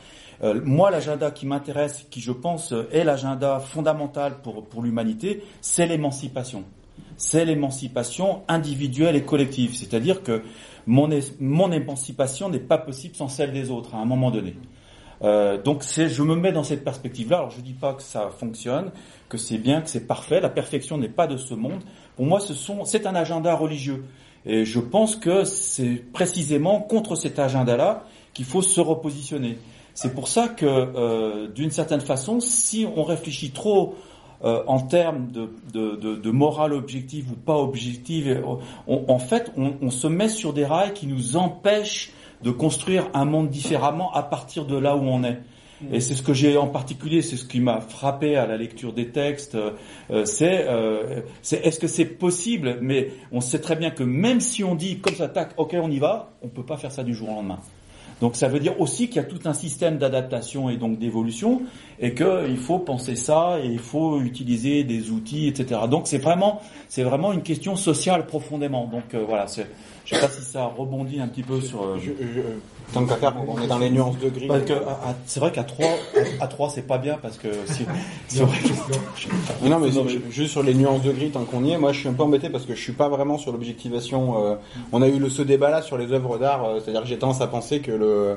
Euh, 0.45 0.61
moi, 0.63 0.91
l'agenda 0.91 1.31
qui 1.31 1.47
m'intéresse, 1.47 2.07
qui 2.11 2.21
je 2.21 2.33
pense 2.33 2.75
est 2.93 3.03
l'agenda 3.03 3.61
fondamental 3.61 4.43
pour 4.43 4.67
pour 4.67 4.83
l'humanité, 4.83 5.43
c'est 5.63 5.87
l'émancipation. 5.87 6.65
C'est 7.17 7.47
l'émancipation 7.47 8.43
individuelle 8.47 9.17
et 9.17 9.23
collective. 9.23 9.75
C'est-à-dire 9.75 10.23
que 10.23 10.43
mon, 10.87 11.09
mon 11.41 11.73
émancipation 11.73 12.49
n'est 12.49 12.59
pas 12.59 12.79
possible 12.79 13.15
sans 13.15 13.29
celle 13.29 13.53
des 13.53 13.71
autres 13.71 13.95
à 13.95 13.99
un 13.99 14.05
moment 14.05 14.31
donné. 14.31 14.57
Euh, 15.23 15.61
donc 15.63 15.85
je 15.85 16.23
me 16.23 16.35
mets 16.35 16.53
dans 16.53 16.65
cette 16.65 16.85
perspective-là. 16.85 17.39
Alors 17.39 17.51
je 17.51 17.61
dis 17.61 17.75
pas 17.75 17.95
que 17.95 18.03
ça 18.03 18.31
fonctionne, 18.31 18.91
que 19.29 19.39
c'est 19.39 19.59
bien, 19.59 19.81
que 19.81 19.89
c'est 19.89 20.07
parfait. 20.07 20.41
La 20.41 20.49
perfection 20.49 20.99
n'est 20.99 21.09
pas 21.09 21.27
de 21.27 21.37
ce 21.37 21.55
monde. 21.55 21.81
Pour 22.17 22.27
moi, 22.27 22.41
ce 22.41 22.55
sont, 22.55 22.85
c'est 22.85 23.07
un 23.07 23.15
agenda 23.15 23.55
religieux. 23.55 24.05
Et 24.45 24.65
je 24.65 24.81
pense 24.81 25.15
que 25.17 25.45
c'est 25.45 26.03
précisément 26.13 26.81
contre 26.81 27.15
cet 27.15 27.39
agenda-là 27.39 28.05
qu'il 28.35 28.45
faut 28.45 28.63
se 28.63 28.81
repositionner. 28.81 29.59
C'est 29.95 30.15
pour 30.15 30.27
ça 30.27 30.49
que, 30.49 30.67
euh, 30.67 31.49
d'une 31.49 31.71
certaine 31.71 32.01
façon, 32.01 32.41
si 32.41 32.87
on 32.97 33.05
réfléchit 33.05 33.51
trop 33.51 33.95
euh, 34.45 34.63
en 34.67 34.81
termes 34.81 35.31
de, 35.31 35.51
de, 35.73 35.97
de, 35.97 36.17
de, 36.17 36.31
morale 36.31 36.73
objective 36.73 37.31
ou 37.31 37.37
pas 37.37 37.57
objective, 37.57 38.43
en 38.89 39.19
fait, 39.19 39.53
on, 39.57 39.75
on, 39.81 39.91
se 39.91 40.07
met 40.07 40.29
sur 40.29 40.53
des 40.53 40.65
rails 40.65 40.93
qui 40.93 41.07
nous 41.07 41.37
empêchent 41.37 42.13
de 42.43 42.51
construire 42.51 43.09
un 43.15 43.25
monde 43.25 43.51
différemment 43.51 44.13
à 44.13 44.23
partir 44.23 44.65
de 44.67 44.77
là 44.77 44.97
où 44.97 45.03
on 45.03 45.23
est. 45.23 45.39
Et 45.91 46.01
c'est 46.01 46.15
ce 46.15 46.23
que 46.23 46.35
j'ai 46.35 46.57
en 46.57 46.69
particulier, 46.69 47.23
c'est 47.23 47.37
ce 47.37 47.45
qui 47.45 47.61
m'a 47.61 47.81
frappé 47.81 48.37
à 48.37 48.47
la 48.47 48.57
lecture 48.57 48.93
des 48.93 49.09
textes, 49.09 49.55
euh, 49.55 49.73
euh, 50.11 51.21
c'est 51.43 51.57
est-ce 51.57 51.81
que 51.81 51.89
c'est 51.89 52.05
possible? 52.05 52.79
Mais 52.81 53.11
on 53.33 53.41
sait 53.41 53.61
très 53.61 53.77
bien 53.77 53.91
que 53.91 54.05
même 54.05 54.41
si 54.41 54.63
on 54.63 54.75
dit 54.75 55.01
comme 55.01 55.15
ça, 55.15 55.29
tac, 55.29 55.55
ok, 55.57 55.75
on 55.81 55.91
y 55.91 55.99
va, 55.99 56.31
on 56.43 56.49
peut 56.49 56.65
pas 56.65 56.77
faire 56.77 56.93
ça 56.93 57.03
du 57.03 57.15
jour 57.15 57.31
au 57.31 57.35
lendemain. 57.35 57.59
Donc 58.23 58.37
ça 58.37 58.47
veut 58.47 58.61
dire 58.61 58.81
aussi 58.81 59.09
qu'il 59.09 59.17
y 59.17 59.19
a 59.19 59.25
tout 59.25 59.41
un 59.47 59.53
système 59.53 59.99
d'adaptation 59.99 60.71
et 60.71 60.77
donc 60.77 60.97
d'évolution 60.97 61.63
et 61.99 62.15
qu'il 62.15 62.57
faut 62.57 62.79
penser 62.79 63.17
ça 63.17 63.59
et 63.61 63.67
il 63.67 63.81
faut 63.81 64.21
utiliser 64.21 64.85
des 64.85 65.11
outils, 65.11 65.49
etc. 65.49 65.81
Donc 65.91 66.07
c'est 66.07 66.19
vraiment, 66.19 66.61
c'est 66.89 67.03
vraiment 67.03 67.33
une 67.33 67.43
question 67.43 67.75
sociale 67.75 68.27
profondément. 68.27 68.87
Donc 68.87 69.15
euh, 69.15 69.25
voilà, 69.27 69.47
je 70.13 70.19
sais 70.19 70.27
pas 70.27 70.33
si 70.33 70.45
ça 70.45 70.67
rebondit 70.67 71.21
un 71.21 71.29
petit 71.29 71.43
peu 71.43 71.61
sur. 71.61 71.83
Euh, 71.83 71.97
tant 72.93 73.05
qu'à 73.07 73.17
faire, 73.17 73.35
on 73.49 73.61
est 73.61 73.67
dans 73.67 73.79
les 73.79 73.91
nuances 73.91 74.19
de 74.19 74.29
gris. 74.29 74.49
c'est 75.27 75.41
vrai 75.41 75.53
qu'à 75.53 75.65
3, 75.65 75.87
à 76.41 76.47
3 76.47 76.71
c'est 76.71 76.87
pas 76.87 76.99
bien 76.99 77.19
parce 77.21 77.39
que 77.39 77.49
c'est 77.67 78.43
vrai 78.43 78.59
que... 78.59 79.69
Non 79.69 79.79
mais 79.79 79.89
juste 80.31 80.51
sur 80.51 80.63
les 80.63 80.75
nuances 80.75 81.03
de 81.03 81.13
gris 81.13 81.31
tant 81.31 81.45
qu'on 81.45 81.65
y 81.65 81.73
est, 81.73 81.79
moi 81.79 81.93
je 81.93 82.01
suis 82.01 82.09
un 82.09 82.13
peu 82.13 82.23
embêté 82.23 82.51
parce 82.51 82.65
que 82.65 82.75
je 82.75 82.81
suis 82.81 82.93
pas 82.93 83.09
vraiment 83.09 83.39
sur 83.39 83.53
l'objectivation. 83.53 84.45
Euh, 84.45 84.55
on 84.93 85.03
a 85.03 85.09
eu 85.09 85.19
le 85.19 85.31
ce 85.31 85.43
débat 85.43 85.71
là 85.71 85.83
sur 85.83 85.97
les 85.97 86.13
œuvres 86.13 86.39
d'art, 86.39 86.65
euh, 86.65 86.81
c'est-à-dire 86.81 87.03
que 87.03 87.09
j'ai 87.09 87.19
tendance 87.19 87.41
à 87.41 87.47
penser 87.47 87.81
que 87.81 87.93
le 87.93 88.37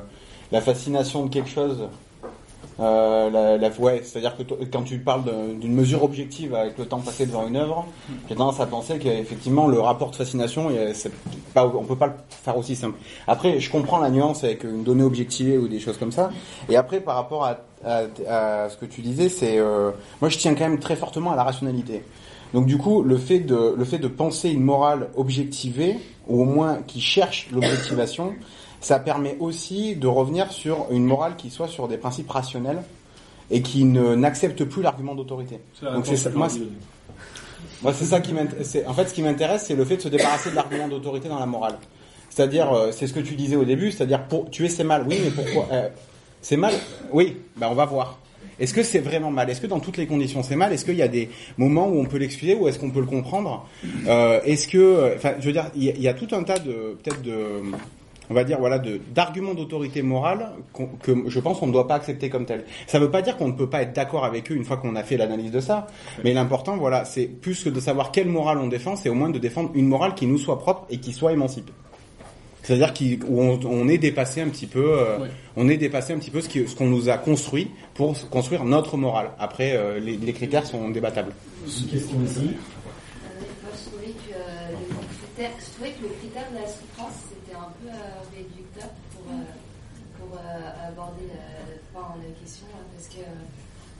la 0.52 0.60
fascination 0.60 1.24
de 1.24 1.30
quelque 1.30 1.50
chose 1.50 1.88
euh, 2.78 3.30
la, 3.30 3.56
la, 3.56 3.70
ouais, 3.78 4.02
c'est-à-dire 4.04 4.36
que 4.36 4.42
quand 4.64 4.82
tu 4.82 4.98
parles 4.98 5.24
d'une 5.60 5.72
mesure 5.72 6.04
objective 6.04 6.54
avec 6.54 6.76
le 6.76 6.84
temps 6.84 7.00
passé 7.00 7.26
devant 7.26 7.46
une 7.46 7.56
œuvre, 7.56 7.86
j'ai 8.28 8.34
tendance 8.34 8.60
à 8.60 8.66
penser 8.66 8.98
qu'effectivement 8.98 9.66
le 9.66 9.80
rapport 9.80 10.10
de 10.10 10.16
fascination, 10.16 10.70
pas, 11.54 11.66
on 11.66 11.84
peut 11.84 11.96
pas 11.96 12.08
le 12.08 12.14
faire 12.28 12.56
aussi 12.56 12.76
simple. 12.76 12.98
Après, 13.26 13.60
je 13.60 13.70
comprends 13.70 13.98
la 13.98 14.10
nuance 14.10 14.44
avec 14.44 14.64
une 14.64 14.84
donnée 14.84 15.04
objectivée 15.04 15.56
ou 15.56 15.68
des 15.68 15.80
choses 15.80 15.96
comme 15.96 16.12
ça. 16.12 16.30
Et 16.68 16.76
après, 16.76 17.00
par 17.00 17.14
rapport 17.16 17.44
à, 17.44 17.58
à, 17.84 18.68
ce 18.68 18.76
que 18.76 18.86
tu 18.86 19.00
disais, 19.00 19.28
c'est 19.28 19.58
euh, 19.58 19.90
moi 20.20 20.28
je 20.28 20.38
tiens 20.38 20.54
quand 20.54 20.68
même 20.68 20.78
très 20.78 20.96
fortement 20.96 21.32
à 21.32 21.36
la 21.36 21.44
rationalité. 21.44 22.02
Donc 22.52 22.66
du 22.66 22.78
coup, 22.78 23.02
le 23.02 23.16
fait 23.16 23.40
de 23.40 23.74
le 23.76 23.84
fait 23.84 23.98
de 23.98 24.08
penser 24.08 24.50
une 24.50 24.62
morale 24.62 25.08
objectivée 25.16 25.96
ou 26.28 26.42
au 26.42 26.44
moins 26.44 26.78
qui 26.86 27.00
cherche 27.00 27.48
l'objectivation 27.52 28.34
ça 28.86 29.00
permet 29.00 29.36
aussi 29.40 29.96
de 29.96 30.06
revenir 30.06 30.52
sur 30.52 30.86
une 30.92 31.04
morale 31.04 31.34
qui 31.36 31.50
soit 31.50 31.66
sur 31.66 31.88
des 31.88 31.96
principes 31.96 32.30
rationnels 32.30 32.80
et 33.50 33.60
qui 33.60 33.82
n'accepte 33.82 34.62
plus 34.62 34.80
l'argument 34.80 35.16
d'autorité. 35.16 35.58
Donc 35.82 36.06
c'est 36.06 36.32
moi, 36.36 36.46
moi 37.82 37.92
c'est 37.92 38.04
ça 38.04 38.20
qui 38.20 38.32
m'intéresse. 38.32 38.78
En 38.86 38.94
fait, 38.94 39.08
ce 39.08 39.14
qui 39.14 39.22
m'intéresse, 39.22 39.64
c'est 39.66 39.74
le 39.74 39.84
fait 39.84 39.96
de 39.96 40.02
se 40.02 40.08
débarrasser 40.08 40.50
de 40.50 40.54
l'argument 40.54 40.86
d'autorité 40.86 41.28
dans 41.28 41.40
la 41.40 41.46
morale. 41.46 41.78
C'est-à-dire, 42.30 42.72
euh, 42.72 42.92
c'est 42.92 43.08
ce 43.08 43.12
que 43.12 43.18
tu 43.18 43.34
disais 43.34 43.56
au 43.56 43.64
début, 43.64 43.90
c'est-à-dire 43.90 44.22
pour 44.28 44.50
tuer 44.50 44.68
c'est 44.68 44.84
mal. 44.84 45.04
Oui, 45.08 45.18
mais 45.24 45.30
pourquoi 45.30 45.66
euh, 45.72 45.88
C'est 46.40 46.56
mal? 46.56 46.74
Oui, 47.12 47.38
ben 47.56 47.66
on 47.68 47.74
va 47.74 47.86
voir. 47.86 48.20
Est-ce 48.60 48.72
que 48.72 48.84
c'est 48.84 49.00
vraiment 49.00 49.32
mal? 49.32 49.50
Est-ce 49.50 49.60
que 49.60 49.66
dans 49.66 49.80
toutes 49.80 49.96
les 49.96 50.06
conditions 50.06 50.44
c'est 50.44 50.54
mal? 50.54 50.72
Est-ce 50.72 50.84
qu'il 50.84 50.94
y 50.94 51.02
a 51.02 51.08
des 51.08 51.28
moments 51.56 51.88
où 51.88 51.98
on 51.98 52.04
peut 52.04 52.18
l'excuser 52.18 52.54
ou 52.54 52.68
est-ce 52.68 52.78
qu'on 52.78 52.90
peut 52.90 53.00
le 53.00 53.06
comprendre? 53.06 53.66
Euh, 54.06 54.40
Est-ce 54.44 54.68
que, 54.68 55.16
enfin, 55.16 55.32
je 55.40 55.46
veux 55.46 55.52
dire, 55.52 55.70
il 55.74 55.82
y, 55.82 56.02
y, 56.02 56.08
a 56.08 56.14
tout 56.14 56.28
un 56.30 56.44
tas 56.44 56.60
de 56.60 56.96
peut-être 57.02 57.22
de 57.22 57.62
on 58.30 58.34
va 58.34 58.44
dire 58.44 58.58
voilà 58.58 58.80
d'arguments 59.14 59.54
d'autorité 59.54 60.02
morale 60.02 60.50
que 61.02 61.12
je 61.26 61.40
pense 61.40 61.58
qu'on 61.58 61.66
ne 61.66 61.72
doit 61.72 61.86
pas 61.86 61.94
accepter 61.94 62.28
comme 62.28 62.46
tel. 62.46 62.64
Ça 62.86 62.98
ne 62.98 63.04
veut 63.04 63.10
pas 63.10 63.22
dire 63.22 63.36
qu'on 63.36 63.48
ne 63.48 63.52
peut 63.52 63.68
pas 63.68 63.82
être 63.82 63.92
d'accord 63.92 64.24
avec 64.24 64.50
eux 64.50 64.54
une 64.54 64.64
fois 64.64 64.76
qu'on 64.76 64.96
a 64.96 65.02
fait 65.02 65.16
l'analyse 65.16 65.50
de 65.50 65.60
ça, 65.60 65.86
mais 66.24 66.32
l'important 66.32 66.76
voilà 66.76 67.04
c'est 67.04 67.26
plus 67.26 67.62
que 67.64 67.70
de 67.70 67.80
savoir 67.80 68.10
quelle 68.12 68.28
morale 68.28 68.58
on 68.58 68.68
défend, 68.68 68.96
c'est 68.96 69.08
au 69.08 69.14
moins 69.14 69.30
de 69.30 69.38
défendre 69.38 69.70
une 69.74 69.86
morale 69.86 70.14
qui 70.14 70.26
nous 70.26 70.38
soit 70.38 70.58
propre 70.58 70.86
et 70.90 70.98
qui 70.98 71.12
soit 71.12 71.32
émancipée. 71.32 71.72
C'est-à-dire 72.62 72.92
qu'on 72.94 73.60
on 73.64 73.88
est 73.88 73.98
dépassé 73.98 74.40
un 74.40 74.48
petit 74.48 74.66
peu, 74.66 74.98
euh, 74.98 75.18
on 75.54 75.68
est 75.68 75.76
dépassé 75.76 76.12
un 76.12 76.18
petit 76.18 76.32
peu 76.32 76.40
ce 76.40 76.48
qu'on 76.48 76.66
ce 76.66 76.74
qu'on 76.74 76.86
nous 76.86 77.08
a 77.08 77.16
construit 77.16 77.70
pour 77.94 78.16
construire 78.28 78.64
notre 78.64 78.96
morale. 78.96 79.30
Après, 79.38 79.76
euh, 79.76 80.00
les, 80.00 80.16
les, 80.16 80.32
critères 80.32 80.66
sont 80.66 80.88
débattables. 80.88 81.32
Une 81.64 81.86
question 81.86 82.16
ici. 82.24 82.50
Euh, 82.50 83.40
je 83.72 83.88
trouvais 83.88 84.06
que, 84.06 85.42
je 85.60 85.72
trouvais 85.74 85.90
que 85.90 86.02
le 86.02 86.08
critère 86.08 86.50
de 86.50 86.56
la 86.56 86.66
souffrance 86.66 87.26
un 87.56 87.72
peu 87.80 87.88
euh, 87.88 88.20
réducteur 88.34 88.90
pour, 89.12 89.32
euh, 89.32 90.45
euh, 90.56 90.88
aborder 90.88 91.28
la, 91.28 91.44
enfin, 91.92 92.16
la 92.16 92.32
question 92.40 92.66
hein, 92.72 92.84
parce 92.94 93.08
que 93.08 93.22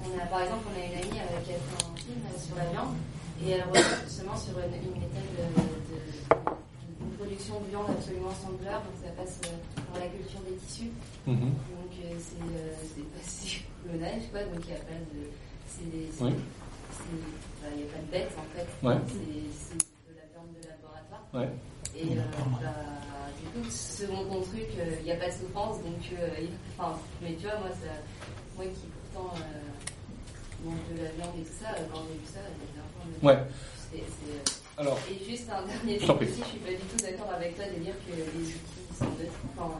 on 0.00 0.12
a, 0.18 0.26
par 0.26 0.42
exemple, 0.42 0.68
on 0.68 0.76
a 0.76 0.84
une 0.84 0.92
amie 0.92 1.12
qui 1.12 1.20
a 1.20 1.56
fait 1.56 1.56
un 1.56 1.96
film 1.96 2.20
sur 2.36 2.56
la 2.56 2.66
viande 2.72 2.96
et 3.40 3.50
elle 3.50 3.64
revient 3.64 3.96
justement 4.04 4.36
sur 4.36 4.58
une, 4.58 4.74
une 4.76 4.96
méthode 5.00 5.30
de, 5.36 5.44
de, 5.52 5.96
de, 6.36 7.16
production 7.16 7.60
de 7.60 7.68
viande 7.68 7.88
absolument 7.90 8.32
sans 8.32 8.52
douleur, 8.52 8.80
donc 8.84 8.96
ça 9.00 9.08
passe 9.16 9.40
par 9.40 10.00
la 10.00 10.08
culture 10.08 10.40
des 10.44 10.56
tissus. 10.56 10.92
Mm-hmm. 11.28 11.52
Donc 11.72 11.92
c'est 12.20 13.08
pas 13.08 13.24
si 13.26 13.62
clonage, 13.84 14.28
quoi, 14.30 14.40
donc 14.44 14.60
il 14.64 14.72
n'y 14.72 14.76
a 14.76 14.84
pas 14.84 15.00
de. 15.12 15.28
C'est 15.68 15.82
il 17.74 17.76
n'y 17.76 17.84
a 17.84 17.92
pas 17.92 18.00
de 18.00 18.10
bête 18.10 18.32
en 18.38 18.46
fait. 18.56 18.68
Ouais. 18.86 18.96
C'est 19.08 19.76
de 19.76 20.16
la 20.16 20.26
viande 20.32 20.52
de 20.54 20.68
laboratoire. 20.68 21.24
Ouais. 21.34 21.50
Et 21.96 22.18
euh, 22.18 22.22
bah, 23.54 23.70
selon 23.70 24.24
ton 24.24 24.40
truc, 24.42 24.66
il 24.74 24.80
euh, 24.80 25.02
n'y 25.04 25.12
a 25.12 25.16
pas 25.16 25.28
de 25.28 25.32
souffrance, 25.32 25.78
donc, 25.82 26.02
euh, 26.12 26.28
enfin, 26.78 26.98
mais 27.22 27.34
tu 27.34 27.46
vois, 27.46 27.58
moi, 27.58 27.70
ça, 27.70 27.92
moi 28.56 28.64
qui 28.66 28.86
pourtant 29.12 29.34
euh, 29.36 30.64
mange 30.64 30.78
de 30.90 31.02
la 31.02 31.10
viande 31.12 31.34
et 31.38 31.44
tout 31.44 31.58
ça, 31.60 31.74
quand 31.92 32.02
j'ai 32.08 32.18
vu 32.18 32.26
ça, 32.26 32.40
j'ai 32.44 32.80
un 32.80 32.90
peu. 33.20 33.26
Ouais. 33.26 33.38
C'est, 33.90 34.02
Alors, 34.78 34.98
et 35.08 35.24
juste 35.24 35.48
un 35.50 35.62
dernier 35.66 35.98
truc 35.98 36.22
aussi, 36.22 36.40
je 36.42 36.50
suis 36.50 36.58
pas 36.58 36.70
du 36.70 36.76
tout 36.76 37.00
d'accord 37.00 37.32
avec 37.32 37.56
toi 37.56 37.64
de 37.66 37.80
dire 37.82 37.94
que 38.06 38.12
les 38.12 38.24
outils 38.24 38.96
sont 38.98 39.04
neutres. 39.04 39.40
Enfin, 39.56 39.78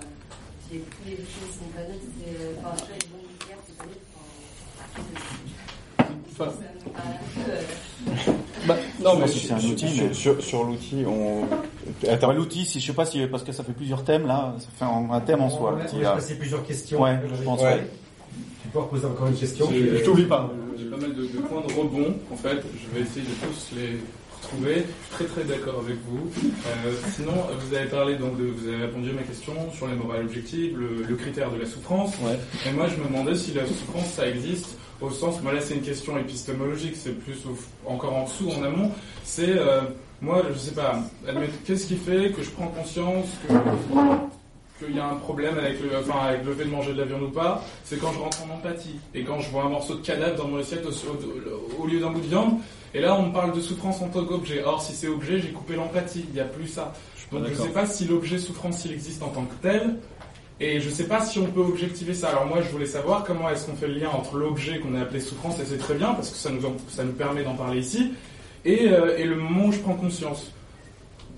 les 0.70 0.78
outils 0.78 1.10
ne 1.10 1.52
sont 1.52 1.70
pas 1.74 1.82
neutres. 1.82 2.10
C'est, 2.16 2.58
enfin, 2.58 2.74
tu 2.76 2.86
vois, 2.86 2.96
les 2.96 3.08
bons 3.08 3.24
nucléaires, 3.28 3.62
c'est 3.66 3.76
pas 3.76 3.84
neutre. 3.84 4.06
Enfin, 6.32 6.48
Enfin, 6.48 6.52
bah, 6.94 8.32
Non, 9.07 9.18
mais 9.20 9.28
c'est 9.28 9.52
un 9.52 9.59
Sur- 9.59 9.70
outil, 9.70 9.88
sur, 9.88 10.04
mais... 10.04 10.14
sur, 10.14 10.42
sur 10.42 10.64
l'outil, 10.64 11.04
on. 11.07 11.44
Attends, 12.09 12.32
l'outil, 12.32 12.64
si 12.64 12.80
je 12.80 12.86
sais 12.86 12.92
pas 12.92 13.07
si 13.07 13.24
parce 13.26 13.42
que 13.44 13.52
ça 13.52 13.62
fait 13.64 13.72
plusieurs 13.72 14.02
thèmes 14.04 14.26
là, 14.26 14.54
ça 14.59 14.66
fait 14.76 14.84
un, 14.84 15.09
un 15.11 15.20
thème 15.20 15.40
en 15.40 15.50
soi. 15.50 15.78
On 15.94 15.98
là. 16.00 16.12
passer 16.14 16.34
plusieurs 16.36 16.64
questions. 16.64 17.00
Ouais, 17.02 17.18
je 17.38 17.42
pense. 17.44 17.61
Ouais. 17.61 17.66
ouais. 17.66 17.86
Tu 18.62 18.68
peux 18.68 18.78
reposer 18.80 19.07
encore 19.07 19.28
une 19.28 19.36
question. 19.36 19.68
Je 19.72 20.04
t'oublie 20.04 20.24
pas. 20.24 20.50
J'ai 20.78 20.86
pas 20.86 20.96
mal 20.96 21.14
de, 21.14 21.22
de 21.22 21.38
points 21.48 21.62
de 21.66 21.72
rebond, 21.72 22.14
en 22.32 22.36
fait. 22.36 22.57
Je 22.62 22.94
vais 22.98 23.04
essayer 23.07 23.22
de 23.22 23.30
tous 23.46 23.74
les 23.76 23.98
retrouver. 24.42 24.74
Je 24.74 25.16
suis 25.16 25.24
très 25.24 25.24
très 25.24 25.44
d'accord 25.44 25.80
avec 25.84 25.96
vous. 26.09 26.28
Euh, 26.44 26.92
sinon, 27.14 27.32
vous 27.59 27.74
avez 27.74 27.86
parlé, 27.86 28.16
donc, 28.16 28.36
de, 28.38 28.44
vous 28.44 28.68
avez 28.68 28.84
répondu 28.84 29.11
à 29.11 29.12
ma 29.14 29.22
question 29.22 29.52
sur 29.72 29.86
les 29.86 29.94
morales 29.94 30.24
objectives, 30.26 30.76
le, 30.78 31.04
le 31.09 31.14
critère 31.16 31.50
de 31.50 31.59
la 31.59 31.66
souffrance. 31.66 32.12
Ouais. 32.22 32.38
Et 32.68 32.72
moi, 32.72 32.86
je 32.88 33.00
me 33.00 33.07
demandais 33.09 33.34
si 33.36 33.52
la 33.54 33.64
souffrance, 33.66 34.07
ça 34.14 34.28
existe, 34.28 34.76
au 35.01 35.11
sens, 35.11 35.42
moi 35.42 35.53
là, 35.53 35.61
c'est 35.61 35.74
une 35.74 35.82
question 35.82 36.16
épistémologique, 36.18 36.94
c'est 36.97 37.12
plus 37.12 37.38
au- 37.47 37.90
encore 37.90 38.14
en 38.14 38.24
dessous, 38.24 38.51
en 38.51 38.62
amont. 38.62 38.90
C'est, 39.24 39.51
euh, 39.59 39.82
moi, 40.22 40.42
je 40.53 40.59
sais 40.59 40.70
pas, 40.74 41.01
qu'est-ce 41.66 41.86
qui 41.86 41.97
fait 41.97 42.32
que 42.32 42.42
je 42.42 42.51
prends 42.51 42.68
conscience 42.68 43.26
que 43.47 43.53
qu'il 44.78 44.94
y 44.94 45.01
a 45.01 45.07
un 45.09 45.14
problème 45.14 45.57
avec 45.59 45.80
le, 45.80 45.88
enfin, 45.99 46.26
avec 46.26 46.44
le 46.44 46.53
fait 46.55 46.64
de 46.66 46.70
manger 46.70 46.92
de 46.92 46.99
la 46.99 47.07
viande 47.07 47.22
ou 47.22 47.30
pas, 47.30 47.64
c'est 47.84 47.99
quand 47.99 48.12
je 48.12 48.18
rentre 48.18 48.42
en 48.42 48.55
empathie. 48.57 48.97
Et 49.14 49.24
quand 49.24 49.40
je 49.40 49.49
vois 49.51 49.62
un 49.64 49.68
morceau 49.70 49.94
de 49.94 50.03
cadavre 50.03 50.36
dans 50.36 50.49
mon 50.49 50.59
assiette 50.59 50.84
au, 50.84 50.90
au- 50.90 51.82
au 51.82 51.86
lieu 51.86 51.99
d'un 51.99 52.11
bout 52.11 52.20
de 52.20 52.26
viande, 52.26 52.59
et 52.92 53.01
là 53.01 53.16
on 53.18 53.28
me 53.28 53.32
parle 53.32 53.55
de 53.55 53.61
souffrance 53.62 54.03
en 54.03 54.09
tant 54.09 54.24
qu'objet. 54.26 54.62
Or, 54.64 54.82
si 54.82 54.92
c'est 54.92 55.09
objet, 55.09 55.40
j'ai 55.40 55.49
coupé 55.49 55.76
l'empathie, 55.76 56.26
il 56.28 56.34
n'y 56.34 56.40
a 56.40 56.44
plus 56.44 56.68
ça. 56.68 56.92
Donc 57.32 57.44
je 57.44 57.49
d'accord. 57.51 57.66
sais 57.66 57.72
pas 57.72 57.86
si 57.86 58.05
l'objet 58.05 58.38
souffrance, 58.38 58.84
il 58.84 58.92
existe 58.92 59.22
en 59.22 59.28
tant 59.28 59.44
que 59.44 59.55
tel, 59.62 59.97
et 60.59 60.80
je 60.80 60.88
sais 60.88 61.07
pas 61.07 61.20
si 61.20 61.38
on 61.38 61.46
peut 61.46 61.61
objectiver 61.61 62.14
ça. 62.14 62.28
Alors 62.30 62.46
moi, 62.46 62.62
je 62.62 62.68
voulais 62.70 62.86
savoir 62.86 63.24
comment 63.24 63.48
est-ce 63.50 63.66
qu'on 63.66 63.76
fait 63.76 63.88
le 63.88 63.94
lien 63.94 64.09
entre 64.11 64.36
l'objet 64.36 64.78
qu'on 64.80 64.94
a 64.94 65.00
appelé 65.02 65.20
souffrance, 65.20 65.61
et 65.61 65.64
c'est 65.66 65.78
très 65.78 65.94
bien, 65.94 66.14
parce 66.14 66.30
que 66.30 66.36
ça 66.36 66.50
nous, 66.50 66.62
ça 66.88 67.04
nous 67.04 67.12
permet 67.12 67.42
d'en 67.44 67.54
parler 67.54 67.80
ici, 67.80 68.12
et, 68.64 68.88
euh, 68.88 69.16
et 69.18 69.24
le 69.24 69.36
moment 69.36 69.66
où 69.66 69.72
je 69.72 69.78
prends 69.78 69.94
conscience. 69.94 70.50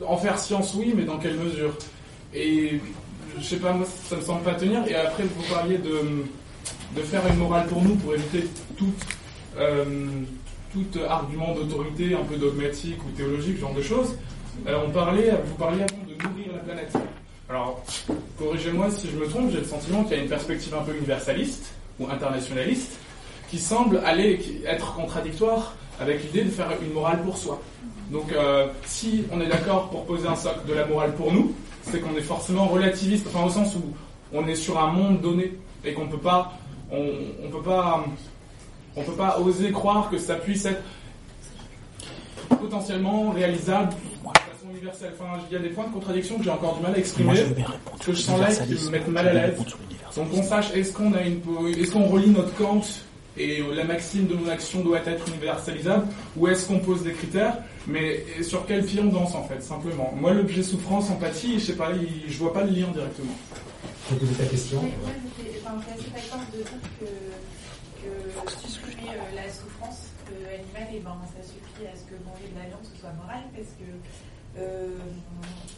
En 0.07 0.17
faire 0.17 0.39
science, 0.39 0.75
oui, 0.75 0.95
mais 0.97 1.05
dans 1.05 1.19
quelle 1.19 1.37
mesure? 1.37 1.77
Et 2.33 2.81
je 3.39 3.45
sais 3.45 3.57
pas, 3.57 3.73
moi, 3.73 3.87
ça 4.09 4.17
me 4.17 4.21
semble 4.21 4.43
pas 4.43 4.55
tenir. 4.55 4.87
Et 4.87 4.95
après, 4.95 5.25
vous 5.25 5.43
parliez 5.53 5.79
de, 5.79 6.25
de 6.97 7.03
faire 7.03 7.27
une 7.27 7.39
morale 7.39 7.67
pour 7.67 7.83
nous, 7.83 7.97
pour 7.97 8.15
éviter 8.15 8.47
tout, 8.77 8.93
euh, 9.59 9.85
tout 10.73 10.87
argument 11.09 11.55
d'autorité 11.55 12.15
un 12.15 12.23
peu 12.23 12.37
dogmatique 12.37 12.99
ou 13.05 13.11
théologique, 13.17 13.57
ce 13.57 13.61
genre 13.63 13.75
de 13.75 13.83
choses. 13.83 14.17
Alors, 14.67 14.85
on 14.87 14.91
parlait, 14.91 15.33
vous 15.47 15.55
parliez 15.57 15.83
avant 15.83 16.05
de 16.05 16.13
nourrir 16.13 16.53
la 16.53 16.59
planète. 16.61 16.93
Alors, 17.51 17.83
corrigez-moi 18.39 18.91
si 18.91 19.09
je 19.09 19.17
me 19.17 19.27
trompe, 19.27 19.51
j'ai 19.51 19.61
le 19.61 19.65
sentiment 19.65 20.05
qu'il 20.05 20.19
y 20.19 20.21
a 20.21 20.23
une 20.23 20.29
perspective 20.29 20.75
un 20.75 20.83
peu 20.83 20.95
universaliste 20.95 21.73
ou 21.99 22.07
internationaliste 22.07 22.99
qui 23.51 23.59
semble 23.59 24.03
aller 24.05 24.63
être 24.67 24.95
contradictoire 24.95 25.75
avec 25.99 26.23
l'idée 26.25 26.45
de 26.45 26.51
faire 26.51 26.69
une 26.83 26.93
morale 26.93 27.23
pour 27.23 27.39
soi. 27.39 27.59
Donc, 28.11 28.33
euh, 28.33 28.67
si 28.85 29.25
on 29.33 29.41
est 29.41 29.47
d'accord 29.47 29.89
pour 29.89 30.05
poser 30.05 30.29
un 30.29 30.37
socle 30.37 30.67
de 30.69 30.75
la 30.75 30.85
morale 30.85 31.15
pour 31.15 31.33
nous, 31.33 31.55
c'est 31.83 32.01
qu'on 32.01 32.15
est 32.19 32.23
forcément 32.23 32.67
relativiste, 32.67 33.27
enfin 33.29 33.47
au 33.47 33.51
sens 33.51 33.75
où 33.77 33.95
on 34.35 34.47
est 34.47 34.55
sur 34.55 34.79
un 34.79 34.93
monde 34.93 35.23
donné 35.23 35.55
et 35.87 35.95
qu'on 35.95 36.07
peut 36.07 36.19
pas, 36.19 36.53
on 36.93 37.49
peut 37.51 37.63
pas, 37.63 38.05
on 38.95 39.03
peut 39.03 39.13
pas 39.13 39.39
oser 39.41 39.73
croire 39.73 40.11
que 40.11 40.19
ça 40.19 40.35
puisse 40.35 40.67
être 40.67 40.83
potentiellement 42.61 43.31
réalisable 43.31 43.95
Enfin, 44.87 45.41
il 45.51 45.53
y 45.53 45.57
a 45.57 45.61
des 45.63 45.69
points 45.71 45.87
de 45.87 45.93
contradiction 45.93 46.39
que 46.39 46.45
j'ai 46.45 46.51
encore 46.51 46.77
du 46.77 46.83
mal 46.83 46.95
à 46.95 46.99
exprimer, 46.99 47.35
que 48.05 48.13
je 48.13 48.21
sens 48.21 48.41
là 48.41 48.49
et 48.53 48.67
qui 48.77 48.85
me 48.85 48.91
mettent 48.91 49.09
mal 49.09 49.29
à 49.29 49.33
l'aise. 49.33 49.57
Donc 50.17 50.29
on 50.33 50.43
sache 50.43 50.73
est-ce 50.75 50.93
qu'on 50.93 51.13
a 51.13 51.23
une, 51.23 51.41
po- 51.41 51.67
est-ce 51.69 51.91
qu'on 51.93 52.07
relie 52.07 52.31
notre 52.31 52.55
Kant 52.57 52.81
et 53.37 53.63
la 53.75 53.85
maxime 53.85 54.27
de 54.27 54.35
mon 54.35 54.49
action 54.49 54.81
doit 54.81 54.99
être 55.07 55.29
universalisable, 55.29 56.07
ou 56.37 56.49
est-ce 56.49 56.67
qu'on 56.67 56.81
pose 56.81 57.05
des 57.05 57.13
critères, 57.13 57.59
mais 57.87 58.25
sur 58.43 58.67
quel 58.67 58.85
pied 58.85 59.01
on 59.01 59.07
danse 59.13 59.35
en 59.37 59.45
fait, 59.45 59.63
simplement? 59.63 60.13
Moi, 60.17 60.33
l'objet 60.35 60.63
souffrance, 60.65 61.09
empathie, 61.11 61.61
je 61.61 61.67
sais 61.67 61.77
pas, 61.77 61.91
il- 61.93 62.31
je 62.33 62.37
vois 62.39 62.53
pas 62.53 62.65
le 62.65 62.71
lien 62.73 62.89
directement. 62.89 63.35
Tu 64.09 64.15
peux 64.15 64.21
poser 64.27 64.35
ta 64.35 64.45
question? 64.47 64.81
Mais 64.83 64.91
moi, 65.03 65.11
j'étais 65.39 65.61
enfin, 65.65 65.77
j'étais 65.87 66.01
assez 66.01 66.11
d'accord 66.27 66.45
de 66.53 66.57
dire 66.59 66.67
que, 66.99 67.07
que 68.03 68.69
supprimer 68.69 69.11
euh, 69.15 69.37
la 69.37 69.47
souffrance 69.53 70.01
euh, 70.33 70.55
animale, 70.59 70.97
et 70.97 70.99
ben, 70.99 71.15
ça 71.31 71.43
suffit 71.47 71.87
à 71.87 71.95
ce 71.95 72.03
que 72.11 72.19
manger 72.27 72.49
de 72.51 72.59
la 72.59 72.67
viande 72.75 72.83
ce 72.91 72.99
soit 72.99 73.13
moral, 73.23 73.43
parce 73.55 73.71
que 73.79 73.87
euh, 74.59 74.99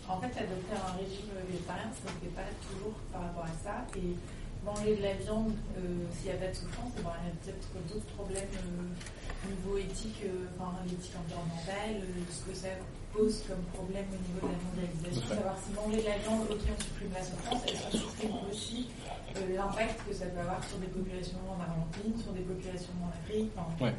en 0.09 0.20
fait, 0.20 0.33
adopter 0.35 0.74
un 0.74 0.97
régime 0.99 1.31
végétarien, 1.47 1.91
ça 1.95 2.11
ne 2.11 2.18
fait 2.20 2.35
pas 2.35 2.49
toujours 2.66 2.95
par 3.12 3.22
rapport 3.22 3.45
à 3.45 3.55
ça. 3.62 3.87
Et 3.97 4.16
manger 4.64 4.97
de 4.97 5.03
la 5.03 5.14
viande, 5.14 5.53
euh, 5.78 6.05
s'il 6.12 6.31
n'y 6.31 6.37
a 6.37 6.41
pas 6.41 6.49
de 6.51 6.57
souffrance, 6.57 6.93
eh 6.99 7.03
ben, 7.03 7.14
il 7.22 7.26
y 7.26 7.31
a 7.31 7.35
peut-être 7.41 7.68
d'autres 7.89 8.12
problèmes 8.16 8.55
euh, 8.57 9.49
niveau 9.49 9.78
éthique, 9.78 10.20
enfin 10.59 10.76
l'éthique 10.85 11.16
environnementale, 11.16 12.05
ce 12.28 12.51
que 12.51 12.55
ça 12.55 12.68
pose 13.12 13.43
comme 13.49 13.62
problème 13.74 14.07
au 14.12 14.20
niveau 14.22 14.47
de 14.47 14.53
la 14.53 14.61
mondialisation, 14.61 15.35
savoir 15.35 15.57
si 15.59 15.72
manger 15.74 16.03
de 16.03 16.09
la 16.09 16.18
viande, 16.18 16.47
ok, 16.51 16.61
on 16.61 16.81
supprime 16.83 17.12
la 17.14 17.22
souffrance, 17.24 17.62
est-ce 17.66 17.83
qu'on 17.83 17.99
supprime 17.99 18.37
aussi 18.51 18.89
euh, 19.37 19.57
l'impact 19.57 19.99
que 20.09 20.14
ça 20.14 20.26
peut 20.26 20.41
avoir 20.41 20.62
sur 20.64 20.78
des 20.78 20.87
populations 20.87 21.39
en 21.51 21.59
Argentine, 21.59 22.14
sur 22.22 22.33
des 22.33 22.47
populations 22.47 22.95
en 23.03 23.11
Afrique. 23.11 23.51
enfin, 23.57 23.85
Ouais. 23.85 23.95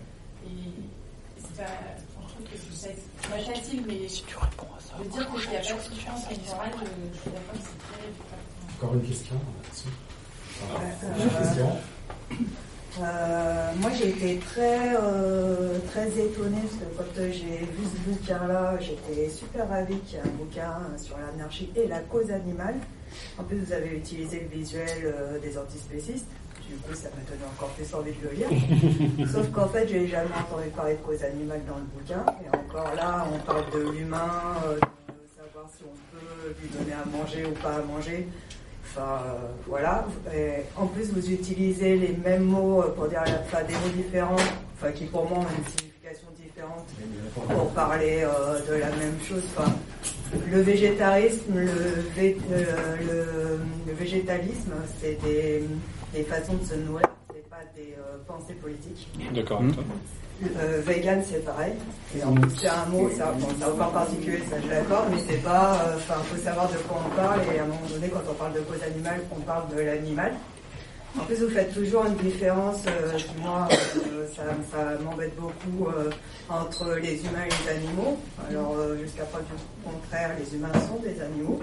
Et 0.48 0.72
c'est 1.38 1.58
pas, 1.58 1.98
trouve 2.44 2.60
que 2.60 2.76
c'est 2.76 2.96
c'est 3.22 3.30
pas 3.30 3.54
facile, 3.54 3.84
mais 3.88 4.08
si 4.08 4.24
tu 4.24 4.36
réponds 4.36 4.68
à 4.78 4.80
ça, 4.80 5.04
de 5.04 5.10
dire 5.10 5.32
que 5.32 5.40
s'il 5.40 5.50
n'y 5.50 5.56
a 5.58 5.60
pas 5.60 5.66
de 5.66 5.84
souffrance 5.84 6.24
euh, 6.26 6.30
je 6.30 7.20
suis 7.20 7.32
d'accord 7.32 7.54
que 7.54 7.60
c'est 7.60 7.80
très. 7.86 8.06
Encore 8.78 8.96
une 8.96 9.02
question 9.08 9.36
là-dessus. 9.36 9.90
Euh, 10.62 11.24
Une 11.24 11.30
question. 11.46 11.72
Euh, 13.00 13.72
moi, 13.78 13.90
j'ai 13.98 14.10
été 14.10 14.38
très, 14.40 14.96
euh, 15.02 15.80
très 15.92 16.10
étonnée 16.10 16.60
parce 16.62 16.76
que 16.76 16.98
quand 16.98 17.22
euh, 17.22 17.32
j'ai 17.32 17.60
vu 17.60 17.86
ce 17.86 18.10
bouquin-là, 18.10 18.78
j'étais 18.82 19.30
super 19.30 19.70
ravie 19.70 19.98
qu'il 20.00 20.18
y 20.18 20.22
ait 20.22 20.26
un 20.26 20.30
bouquin 20.32 20.74
sur 20.98 21.18
l'anarchie 21.18 21.70
et 21.78 21.88
la 21.88 22.00
cause 22.02 22.30
animale. 22.30 22.76
En 23.38 23.44
plus, 23.44 23.60
vous 23.60 23.72
avez 23.72 23.96
utilisé 23.96 24.42
le 24.42 24.48
visuel 24.60 24.88
euh, 25.06 25.40
des 25.40 25.58
antispécistes. 25.58 26.28
Du 26.72 26.78
coup, 26.78 26.94
ça 26.96 27.10
m'a 27.10 27.24
donné 27.30 27.44
encore 27.54 27.70
plus 27.70 27.94
envie 27.94 28.12
de 28.14 28.30
le 28.30 28.36
lire. 28.36 29.28
Sauf 29.34 29.52
qu'en 29.52 29.68
fait, 29.68 29.88
j'ai 29.90 30.08
jamais 30.08 30.30
entendu 30.40 30.70
parler 30.70 30.94
de 30.96 31.00
cause 31.02 31.22
animale 31.24 31.62
dans 31.68 31.76
le 31.76 31.84
bouquin. 31.94 32.24
Et 32.46 32.56
encore 32.56 32.96
là, 32.96 33.28
on 33.34 33.38
parle 33.40 33.70
de 33.74 33.90
l'humain, 33.92 34.56
euh, 34.68 34.76
de 34.76 35.28
savoir 35.38 35.70
si 35.76 35.84
on 35.84 36.16
peut 36.16 36.56
lui 36.62 36.70
donner 36.70 36.94
à 36.94 37.06
manger 37.06 37.46
ou 37.46 37.52
pas 37.62 37.76
à 37.76 37.82
manger. 37.82 38.28
Enfin, 38.86 39.20
euh, 39.26 39.48
voilà. 39.68 40.06
Et 40.34 40.64
en 40.78 40.88
plus, 40.88 41.12
vous 41.12 41.30
utilisez 41.32 41.98
les 41.98 42.14
mêmes 42.24 42.44
mots 42.46 42.82
euh, 42.84 42.90
pour 42.96 43.08
dire 43.10 43.22
enfin, 43.26 43.64
des 43.64 43.74
mots 43.74 43.94
différents, 43.96 44.36
enfin, 44.76 44.92
qui 44.94 45.06
pour 45.06 45.28
moi 45.30 45.40
ont 45.40 45.42
une 45.58 45.66
signification 45.66 46.28
différente 46.42 46.86
pour 47.50 47.70
parler 47.72 48.24
euh, 48.24 48.60
de 48.70 48.74
la 48.80 48.90
même 48.92 49.18
chose. 49.28 49.44
Enfin, 49.58 49.72
le 50.50 50.62
végétarisme, 50.62 51.54
le, 51.60 51.68
vé- 52.18 52.38
le- 52.50 53.60
le 53.88 53.94
végétalisme, 53.94 54.72
c'est 55.02 55.22
des, 55.24 55.64
des 56.14 56.24
façons 56.24 56.54
de 56.54 56.66
se 56.66 56.76
nourrir, 56.76 57.08
c'est 57.34 57.50
pas 57.50 57.64
des 57.76 57.96
euh, 57.98 58.18
pensées 58.28 58.54
politiques. 58.56 59.08
D'accord. 59.34 59.62
Euh, 60.58 60.82
vegan, 60.86 61.22
c'est 61.30 61.46
pareil. 61.46 61.74
C'est 62.14 62.24
un 62.24 62.86
mot, 62.88 63.10
ça, 63.16 63.32
bon, 63.40 63.48
ça 63.60 63.70
aucun 63.70 63.86
particulier, 63.90 64.40
ça 64.50 64.56
je 64.60 64.68
l'accorde, 64.70 65.10
mais 65.12 65.22
c'est 65.28 65.44
pas. 65.44 65.82
euh, 65.86 65.96
Enfin, 65.98 66.16
faut 66.24 66.42
savoir 66.42 66.68
de 66.70 66.78
quoi 66.78 66.98
on 67.06 67.16
parle, 67.16 67.42
et 67.54 67.60
à 67.60 67.64
un 67.64 67.68
moment 67.68 67.86
donné, 67.88 68.08
quand 68.10 68.24
on 68.30 68.34
parle 68.34 68.54
de 68.54 68.60
cause 68.62 68.82
animale, 68.82 69.22
on 69.32 69.40
parle 69.42 69.70
de 69.76 69.82
l'animal. 69.82 70.34
En 71.20 71.26
plus, 71.26 71.36
vous 71.44 71.50
faites 71.50 71.74
toujours 71.74 72.06
une 72.06 72.16
différence, 72.16 72.84
euh, 72.88 73.18
moi, 73.42 73.68
euh, 74.08 74.26
ça, 74.36 74.44
ça 74.72 74.98
m'embête 75.04 75.36
beaucoup, 75.36 75.90
euh, 75.90 76.10
entre 76.50 76.96
les 76.96 77.20
humains 77.24 77.46
et 77.46 77.50
les 77.64 77.78
animaux. 77.78 78.18
Alors, 78.50 78.76
euh, 78.80 78.98
jusqu'à 78.98 79.26
preuve 79.26 79.44
du 79.44 79.52
contraire, 79.84 80.32
les 80.40 80.56
humains 80.56 80.72
sont 80.88 81.00
des 81.04 81.22
animaux. 81.22 81.60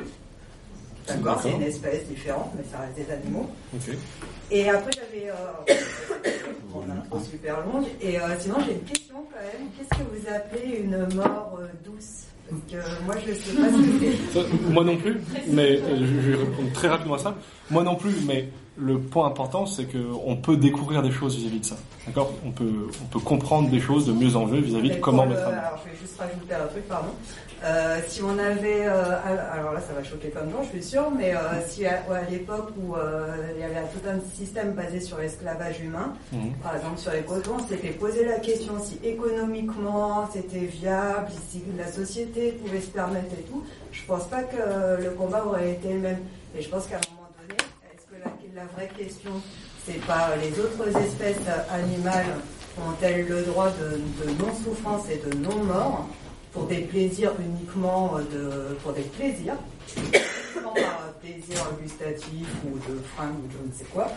D'accord, 1.09 1.41
c'est 1.43 1.51
une 1.53 1.63
espèce 1.63 2.07
différente, 2.07 2.53
mais 2.57 2.63
ça 2.71 2.81
reste 2.81 2.95
des 2.95 3.11
animaux. 3.13 3.49
Ok. 3.75 3.97
Et 4.51 4.69
après, 4.69 4.91
j'avais. 4.93 5.31
Euh, 5.31 5.75
a 6.99 7.07
trop 7.09 7.21
super 7.21 7.67
longue. 7.67 7.87
Et 8.01 8.19
euh, 8.19 8.23
sinon, 8.39 8.57
j'ai 8.65 8.73
une 8.73 8.83
question 8.83 9.17
quand 9.31 9.41
même. 9.41 9.69
Qu'est-ce 9.77 9.91
que 9.91 10.05
vous 10.05 10.35
appelez 10.35 10.83
une 10.85 11.15
mort 11.15 11.59
euh, 11.61 11.67
douce? 11.85 12.25
Parce 12.49 12.63
que 12.63 13.05
moi, 13.05 13.15
je 13.25 13.31
ne 13.31 13.35
sais 13.35 13.61
pas 13.61 13.69
ce 13.69 14.41
que 14.41 14.49
c'est. 14.49 14.71
Moi 14.73 14.85
non 14.85 14.97
plus, 14.97 15.21
mais 15.49 15.79
euh, 15.79 15.97
je 16.01 16.07
je 16.07 16.31
vais 16.31 16.37
répondre 16.37 16.73
très 16.73 16.89
rapidement 16.89 17.15
à 17.15 17.19
ça. 17.19 17.35
Moi 17.71 17.83
non 17.83 17.97
plus, 17.97 18.15
mais 18.27 18.49
le 18.79 18.99
point 18.99 19.27
important, 19.27 19.67
c'est 19.67 19.87
qu'on 19.87 20.37
peut 20.37 20.57
découvrir 20.57 21.03
des 21.03 21.11
choses 21.11 21.37
vis-à-vis 21.37 21.61
de 21.61 21.65
ça. 21.67 21.77
D'accord? 22.07 22.33
On 22.47 22.51
peut, 22.51 22.87
on 23.03 23.07
peut 23.07 23.19
comprendre 23.21 23.69
des 23.71 23.81
choses 23.81 24.07
de 24.07 24.13
mieux 24.13 24.37
en 24.37 24.47
mieux 24.47 24.61
vis-à-vis 24.61 24.91
de 24.91 24.97
comment 25.01 25.27
mettre 25.27 25.43
mort. 25.43 25.53
Alors, 25.53 25.81
je 25.85 25.91
vais 25.91 25.97
juste 26.01 26.19
rajouter 26.19 26.55
un 26.55 26.67
truc, 26.67 26.87
pardon. 26.89 27.09
Euh, 27.65 27.99
si 28.07 28.23
on 28.23 28.39
avait, 28.39 28.87
euh, 28.87 29.17
alors 29.53 29.73
là 29.73 29.81
ça 29.81 29.93
va 29.93 30.05
choquer 30.05 30.29
plein 30.29 30.45
de 30.45 30.53
gens, 30.53 30.63
je 30.63 30.79
suis 30.79 30.91
sûre, 30.91 31.11
mais 31.11 31.35
euh, 31.35 31.39
si 31.67 31.85
à, 31.87 31.95
à 32.09 32.23
l'époque 32.31 32.69
où 32.81 32.95
euh, 32.95 33.35
il 33.57 33.61
y 33.61 33.65
avait 33.65 33.83
tout 33.93 34.09
un 34.09 34.21
système 34.33 34.75
basé 34.75 35.01
sur 35.01 35.19
l'esclavage 35.19 35.81
humain, 35.81 36.13
Mhm. 36.33 36.53
par 36.63 36.77
exemple 36.77 36.99
sur 36.99 37.11
les 37.11 37.23
colons, 37.23 37.57
on 37.61 37.67
s'était 37.67 37.89
posé 37.89 38.25
la 38.25 38.39
question 38.39 38.75
si 38.81 39.01
économiquement 39.03 40.29
c'était 40.33 40.67
viable, 40.67 41.27
si 41.51 41.65
la 41.77 41.91
société 41.91 42.53
pouvait 42.53 42.81
se 42.81 42.91
permettre 42.91 43.33
et 43.37 43.43
tout. 43.43 43.65
Je 43.91 44.03
pense 44.07 44.27
pas 44.29 44.43
que 44.45 45.03
le 45.03 45.11
combat 45.11 45.45
aurait 45.45 45.73
été 45.73 45.95
le 45.95 45.99
même. 45.99 46.19
Et 46.57 46.63
je 46.63 46.69
pense 46.69 46.87
qu'à 46.87 46.97
un 46.97 47.11
moment 47.13 47.29
donné, 47.43 47.57
est-ce 47.93 48.07
que 48.07 48.23
la, 48.59 48.65
vraie 48.75 48.91
question, 48.97 49.31
c'est 49.87 50.05
pas 50.07 50.35
les 50.37 50.59
autres 50.59 50.89
espèces 50.89 51.37
animales 51.71 52.37
ont-elles 52.79 53.27
le 53.27 53.43
droit 53.43 53.71
de, 53.71 53.97
de 54.25 54.31
non-souffrance 54.43 55.05
et 55.11 55.19
de 55.29 55.37
non-mort 55.37 56.09
pour 56.53 56.65
des 56.65 56.83
plaisirs 56.83 57.33
uniquement 57.41 58.19
de, 58.19 58.75
pour 58.83 58.93
des 58.93 59.03
plaisirs, 59.03 59.57
pas 60.55 60.81
par 60.81 61.13
plaisir 61.21 61.57
gustatif 61.83 62.49
ou 62.65 62.79
de 62.79 62.99
fringue 63.15 63.35
ou 63.35 63.49
je 63.53 63.69
ne 63.69 63.73
sais 63.73 63.85
quoi. 63.93 64.09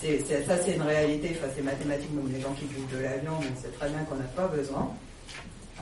Ça, 0.00 0.56
c'est 0.64 0.76
une 0.76 0.82
réalité, 0.82 1.36
enfin, 1.38 1.52
c'est 1.54 1.62
mathématique, 1.62 2.14
donc 2.14 2.32
les 2.32 2.40
gens 2.40 2.54
qui 2.54 2.64
bouffent 2.64 2.90
de 2.96 3.02
la 3.02 3.18
viande, 3.18 3.44
on 3.44 3.62
sait 3.62 3.68
très 3.68 3.88
bien 3.90 3.98
qu'on 4.04 4.16
n'a 4.16 4.24
pas 4.24 4.48
besoin. 4.48 4.90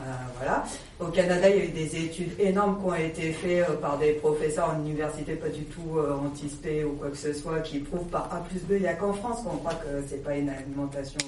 Euh, 0.00 0.12
voilà. 0.36 0.64
Au 1.00 1.06
Canada, 1.06 1.48
il 1.48 1.56
y 1.56 1.60
a 1.60 1.64
eu 1.64 1.68
des 1.68 2.04
études 2.04 2.38
énormes 2.38 2.78
qui 2.78 2.84
ont 2.86 2.94
été 2.94 3.32
faites 3.32 3.68
euh, 3.68 3.74
par 3.74 3.98
des 3.98 4.12
professeurs 4.12 4.70
en 4.70 4.80
université, 4.80 5.34
pas 5.34 5.48
du 5.48 5.64
tout 5.64 5.98
euh, 5.98 6.16
anti-spé 6.16 6.84
ou 6.84 6.92
quoi 6.92 7.10
que 7.10 7.16
ce 7.16 7.32
soit, 7.32 7.60
qui 7.60 7.80
prouvent 7.80 8.08
par 8.08 8.32
A 8.32 8.40
plus 8.42 8.60
B. 8.60 8.72
Il 8.72 8.82
n'y 8.82 8.86
a 8.86 8.94
qu'en 8.94 9.12
France 9.12 9.42
qu'on 9.42 9.56
croit 9.56 9.74
que 9.74 10.04
c'est 10.08 10.22
pas 10.22 10.36
une 10.36 10.50
alimentation 10.50 11.18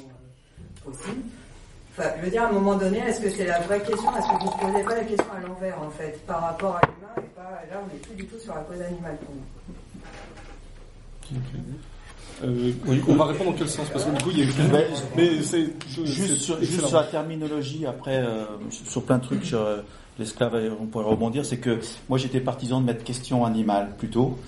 possible. 0.85 1.23
Enfin, 1.93 2.11
je 2.18 2.25
veux 2.25 2.31
dire, 2.31 2.45
à 2.45 2.49
un 2.49 2.53
moment 2.53 2.77
donné, 2.77 2.99
est-ce 2.99 3.21
que 3.21 3.31
c'est 3.31 3.47
la 3.47 3.61
vraie 3.61 3.81
question? 3.81 4.16
Est-ce 4.16 4.27
que 4.27 4.45
vous 4.45 4.68
ne 4.68 4.73
posez 4.73 4.85
pas 4.85 4.95
la 4.95 5.05
question 5.05 5.33
à 5.37 5.41
l'envers, 5.47 5.83
en 5.83 5.91
fait, 5.91 6.25
par 6.27 6.43
rapport 6.43 6.77
à 6.77 6.81
l'humain 6.87 7.14
et 7.18 7.35
pas, 7.35 7.62
là, 7.71 7.83
on 7.83 7.93
n'est 7.93 8.01
plus 8.01 8.14
du 8.14 8.27
tout 8.27 8.39
sur 8.39 8.55
la 8.55 8.61
cause 8.61 8.81
animale 8.81 9.16
pour 9.18 9.35
nous. 9.35 9.43
Euh, 12.45 12.72
on 13.09 13.14
va 13.14 13.26
répondre 13.26 13.51
dans 13.51 13.57
quel 13.57 13.68
sens? 13.68 13.88
Parce 13.91 14.05
que 14.05 14.11
du 14.16 14.22
coup, 14.22 14.30
il 14.32 14.38
y 14.41 14.43
a 14.43 14.68
Ben, 14.68 14.84
Mais 15.16 15.43
c'est 15.43 15.68
Juste 16.05 16.36
sur, 16.36 16.59
juste 16.61 16.86
sur 16.86 16.97
la 16.97 17.05
terminologie, 17.05 17.86
après, 17.86 18.18
euh, 18.18 18.45
sur 18.70 19.03
plein 19.05 19.18
de 19.18 19.24
trucs 19.24 19.45
sur 19.45 19.61
euh, 19.61 19.80
l'esclavage, 20.18 20.70
on 20.80 20.86
pourrait 20.86 21.05
rebondir, 21.05 21.45
c'est 21.45 21.59
que 21.59 21.78
moi 22.09 22.18
j'étais 22.18 22.41
partisan 22.41 22.80
de 22.80 22.86
mettre 22.86 23.05
question 23.05 23.45
animale 23.45 23.95
plutôt, 23.97 24.38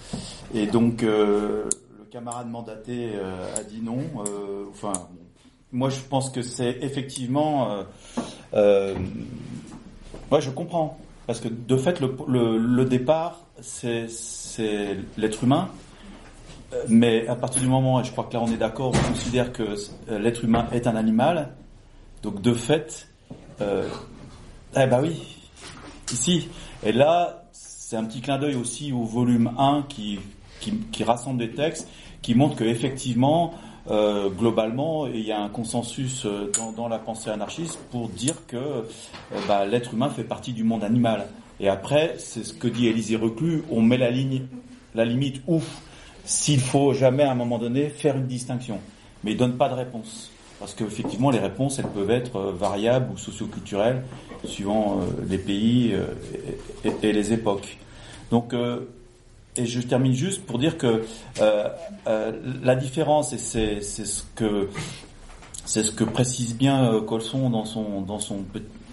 et 0.55 0.66
donc 0.66 1.01
le 1.03 1.68
camarade 2.11 2.51
mandaté 2.51 3.12
a 3.57 3.62
dit 3.62 3.80
non. 3.82 4.01
enfin, 4.70 4.93
moi 5.72 5.88
je 5.88 6.01
pense 6.01 6.28
que 6.28 6.43
c'est 6.43 6.76
effectivement, 6.82 7.84
moi 8.53 10.40
je 10.40 10.51
comprends, 10.51 10.99
parce 11.26 11.40
que 11.40 11.49
de 11.49 11.76
fait 11.78 12.01
le, 12.01 12.14
le, 12.28 12.59
le 12.59 12.84
départ 12.84 13.40
c'est 13.62 14.09
c'est 14.11 14.99
l'être 15.16 15.43
humain. 15.43 15.70
Mais 16.89 17.27
à 17.29 17.35
partir 17.35 17.61
du 17.61 17.68
moment, 17.68 18.01
et 18.01 18.05
je 18.05 18.12
crois 18.12 18.25
que 18.25 18.35
là 18.35 18.41
on 18.43 18.51
est 18.51 18.57
d'accord, 18.57 18.93
on 18.95 19.09
considère 19.12 19.53
que 19.53 19.62
euh, 19.62 20.18
l'être 20.18 20.45
humain 20.45 20.66
est 20.73 20.87
un 20.87 20.97
animal, 20.97 21.51
donc 22.23 22.41
de 22.41 22.55
fait, 22.55 23.09
euh, 23.61 23.89
eh 24.77 24.87
ben 24.87 25.03
oui, 25.03 25.20
ici. 26.12 26.49
Et 26.85 26.93
là, 26.93 27.45
c'est 27.53 27.97
un 27.97 28.05
petit 28.05 28.20
clin 28.20 28.39
d'œil 28.39 28.55
aussi 28.55 28.93
au 28.93 29.03
volume 29.03 29.53
1 29.59 29.85
qui, 29.89 30.18
qui, 30.61 31.05
rassemble 31.05 31.39
des 31.39 31.51
textes, 31.51 31.89
qui 32.23 32.35
montre 32.35 32.57
que 32.57 32.64
effectivement, 32.64 33.55
euh, 33.91 34.29
globalement, 34.31 35.07
il 35.07 35.20
y 35.20 35.33
a 35.33 35.41
un 35.41 35.49
consensus 35.49 36.25
euh, 36.25 36.51
dans, 36.77 36.89
la 36.89 36.99
pensée 36.99 37.31
anarchiste 37.31 37.79
pour 37.91 38.09
dire 38.09 38.47
que 38.47 38.57
euh, 38.57 38.83
bah, 39.49 39.66
l'être 39.66 39.93
humain 39.95 40.09
fait 40.09 40.25
partie 40.25 40.53
du 40.53 40.64
monde 40.64 40.85
animal. 40.85 41.27
Et 41.59 41.68
après, 41.68 42.14
c'est 42.18 42.45
ce 42.45 42.55
que 42.55 42.68
dit 42.68 42.87
Élisée 42.87 43.16
Reclus, 43.16 43.64
on 43.70 43.83
met 43.83 43.99
la 43.99 44.11
ligne, 44.11 44.47
la 44.95 45.05
limite 45.05 45.43
où 45.47 45.61
s'il 46.25 46.61
faut 46.61 46.93
jamais 46.93 47.23
à 47.23 47.33
un 47.33 47.35
moment 47.35 47.59
donné 47.59 47.89
faire 47.89 48.16
une 48.16 48.27
distinction. 48.27 48.79
Mais 49.25 49.33
il 49.33 49.37
donne 49.37 49.57
pas 49.57 49.68
de 49.68 49.75
réponse. 49.75 50.31
Parce 50.59 50.75
qu'effectivement, 50.75 51.31
les 51.31 51.41
réponses, 51.41 51.79
elles 51.79 51.89
peuvent 51.89 52.11
être 52.11 52.37
euh, 52.37 52.53
variables 52.53 53.12
ou 53.12 53.18
socioculturelles, 53.18 54.03
suivant 54.45 55.01
euh, 55.01 55.07
les 55.29 55.39
pays 55.39 55.93
euh, 55.93 56.07
et, 57.03 57.12
les 57.12 57.33
époques. 57.33 57.79
Donc, 58.31 58.55
et 59.57 59.66
je 59.66 59.81
termine 59.81 60.14
juste 60.14 60.47
pour 60.47 60.59
dire 60.59 60.79
que 60.79 61.05
euh, 61.41 61.68
euh, 62.07 62.33
la 62.62 62.75
différence, 62.75 63.33
et 63.33 63.39
c'est 63.39 63.83
ce 63.83 64.23
que 64.35 64.68
c'est 65.64 65.85
ce 65.85 65.93
que 65.93 66.05
précise 66.05 66.57
bien 66.57 67.01
Colson 67.07 67.51
dans 67.51 67.64
son 67.64 68.01
dans 68.01 68.18
son 68.18 68.39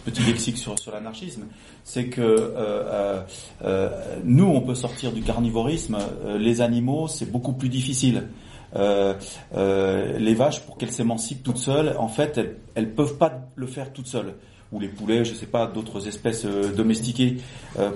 petit 0.06 0.24
lexique 0.24 0.58
sur 0.58 0.76
l'anarchisme, 0.92 1.44
c'est 1.84 2.06
que 2.06 2.22
euh, 2.22 2.52
euh, 2.58 3.22
euh, 3.64 3.90
nous 4.24 4.46
on 4.46 4.62
peut 4.62 4.76
sortir 4.76 5.12
du 5.12 5.22
carnivorisme, 5.22 5.98
les 6.38 6.62
animaux 6.62 7.08
c'est 7.08 7.32
beaucoup 7.32 7.54
plus 7.54 7.70
difficile. 7.70 8.28
Les 8.76 10.34
vaches 10.36 10.62
pour 10.62 10.78
qu'elles 10.78 10.92
s'émancipent 10.92 11.44
toutes 11.44 11.58
seules, 11.58 11.96
en 11.98 12.08
fait 12.08 12.38
elles 12.38 12.56
elles 12.76 12.94
peuvent 12.94 13.18
pas 13.18 13.34
le 13.56 13.68
faire 13.68 13.92
toutes 13.92 14.08
seules 14.08 14.36
ou 14.72 14.80
les 14.80 14.88
poulets, 14.88 15.26
je 15.26 15.34
sais 15.34 15.48
pas, 15.48 15.66
d'autres 15.66 16.08
espèces 16.08 16.46
domestiquées. 16.46 17.38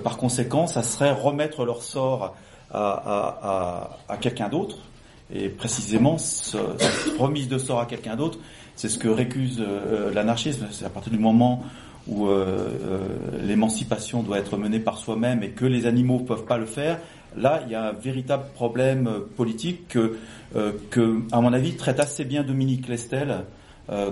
Par 0.02 0.16
conséquent, 0.16 0.66
ça 0.66 0.82
serait 0.82 1.12
remettre 1.12 1.64
leur 1.64 1.82
sort 1.82 2.34
à, 2.72 2.80
à, 2.80 3.98
à, 4.08 4.16
quelqu'un 4.16 4.48
d'autre. 4.48 4.78
Et 5.32 5.48
précisément, 5.48 6.18
ce, 6.18 6.58
cette 6.78 7.16
remise 7.16 7.46
de 7.46 7.58
sort 7.58 7.78
à 7.78 7.86
quelqu'un 7.86 8.16
d'autre, 8.16 8.40
c'est 8.74 8.88
ce 8.88 8.98
que 8.98 9.06
récuse 9.06 9.64
l'anarchisme. 10.12 10.66
C'est 10.72 10.84
à 10.84 10.90
partir 10.90 11.12
du 11.12 11.18
moment 11.20 11.62
où 12.06 12.28
euh, 12.28 12.68
euh, 12.84 12.98
l'émancipation 13.42 14.22
doit 14.22 14.38
être 14.38 14.56
menée 14.56 14.80
par 14.80 14.98
soi-même 14.98 15.42
et 15.42 15.50
que 15.50 15.64
les 15.64 15.86
animaux 15.86 16.20
peuvent 16.20 16.44
pas 16.44 16.58
le 16.58 16.66
faire, 16.66 16.98
là, 17.36 17.62
il 17.66 17.72
y 17.72 17.74
a 17.74 17.88
un 17.88 17.92
véritable 17.92 18.44
problème 18.54 19.06
euh, 19.06 19.20
politique 19.36 19.88
que, 19.88 21.20
à 21.32 21.40
mon 21.40 21.52
avis, 21.52 21.74
traite 21.76 22.00
assez 22.00 22.24
bien 22.24 22.42
Dominique 22.44 22.88
Lestel 22.88 23.44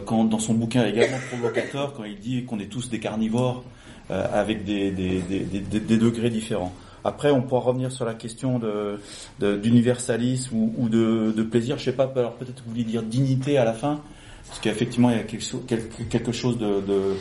quand, 0.07 0.24
dans 0.24 0.38
son 0.38 0.55
bouquin 0.55 0.84
également 0.84 1.18
provocateur, 1.30 1.95
quand 1.95 2.05
il 2.05 2.18
dit 2.18 2.45
qu'on 2.45 2.59
est 2.59 2.66
tous 2.66 2.90
des 2.90 2.99
carnivores 2.99 3.62
avec 4.11 4.64
des, 4.64 4.90
des, 4.90 5.20
des, 5.20 5.40
des, 5.61 5.97
degrés 5.97 6.30
différents. 6.30 6.72
Après, 7.05 7.30
on 7.30 7.43
pourra 7.43 7.61
revenir 7.61 7.93
sur 7.93 8.05
la 8.05 8.14
question 8.14 8.59
de 8.59 8.99
d'universalisme 9.38 10.57
ou, 10.76 10.88
de, 10.88 11.32
de 11.34 11.43
plaisir. 11.45 11.78
Je 11.78 11.84
sais 11.84 11.93
pas, 11.93 12.12
alors 12.16 12.34
peut-être 12.34 12.57
que 12.57 12.64
vous 12.64 12.70
vouliez 12.70 12.84
dire 12.84 13.03
dignité 13.05 13.57
à 13.57 13.64
la 13.64 13.72
fin, 13.72 14.01
parce 14.49 14.61
qu'effectivement, 14.61 15.09
il 15.09 15.16
y 15.16 15.20
a 15.20 15.22
quelque, 15.22 16.32
chose- 16.32 16.59
de, 16.59 17.14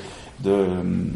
de 0.43 0.51
hum, 0.51 1.11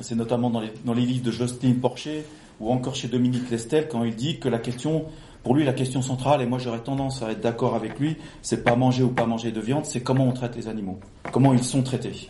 c'est 0.00 0.14
notamment 0.14 0.50
dans 0.50 0.60
les, 0.60 0.72
dans 0.84 0.94
les 0.94 1.02
livres 1.02 1.24
de 1.24 1.30
Jocelyne 1.30 1.76
Porcher 1.76 2.24
ou 2.60 2.70
encore 2.72 2.94
chez 2.94 3.08
Dominique 3.08 3.50
Lestel 3.50 3.88
quand 3.88 4.04
il 4.04 4.14
dit 4.14 4.38
que 4.38 4.48
la 4.48 4.58
question, 4.58 5.04
pour 5.42 5.54
lui, 5.54 5.64
la 5.64 5.72
question 5.72 6.02
centrale, 6.02 6.42
et 6.42 6.46
moi 6.46 6.58
j'aurais 6.58 6.80
tendance 6.80 7.22
à 7.22 7.30
être 7.30 7.40
d'accord 7.40 7.74
avec 7.74 7.98
lui, 7.98 8.16
c'est 8.42 8.64
pas 8.64 8.76
manger 8.76 9.02
ou 9.02 9.08
pas 9.08 9.26
manger 9.26 9.52
de 9.52 9.60
viande, 9.60 9.84
c'est 9.84 10.02
comment 10.02 10.26
on 10.26 10.32
traite 10.32 10.56
les 10.56 10.68
animaux, 10.68 10.98
comment 11.32 11.52
ils 11.52 11.64
sont 11.64 11.82
traités. 11.82 12.28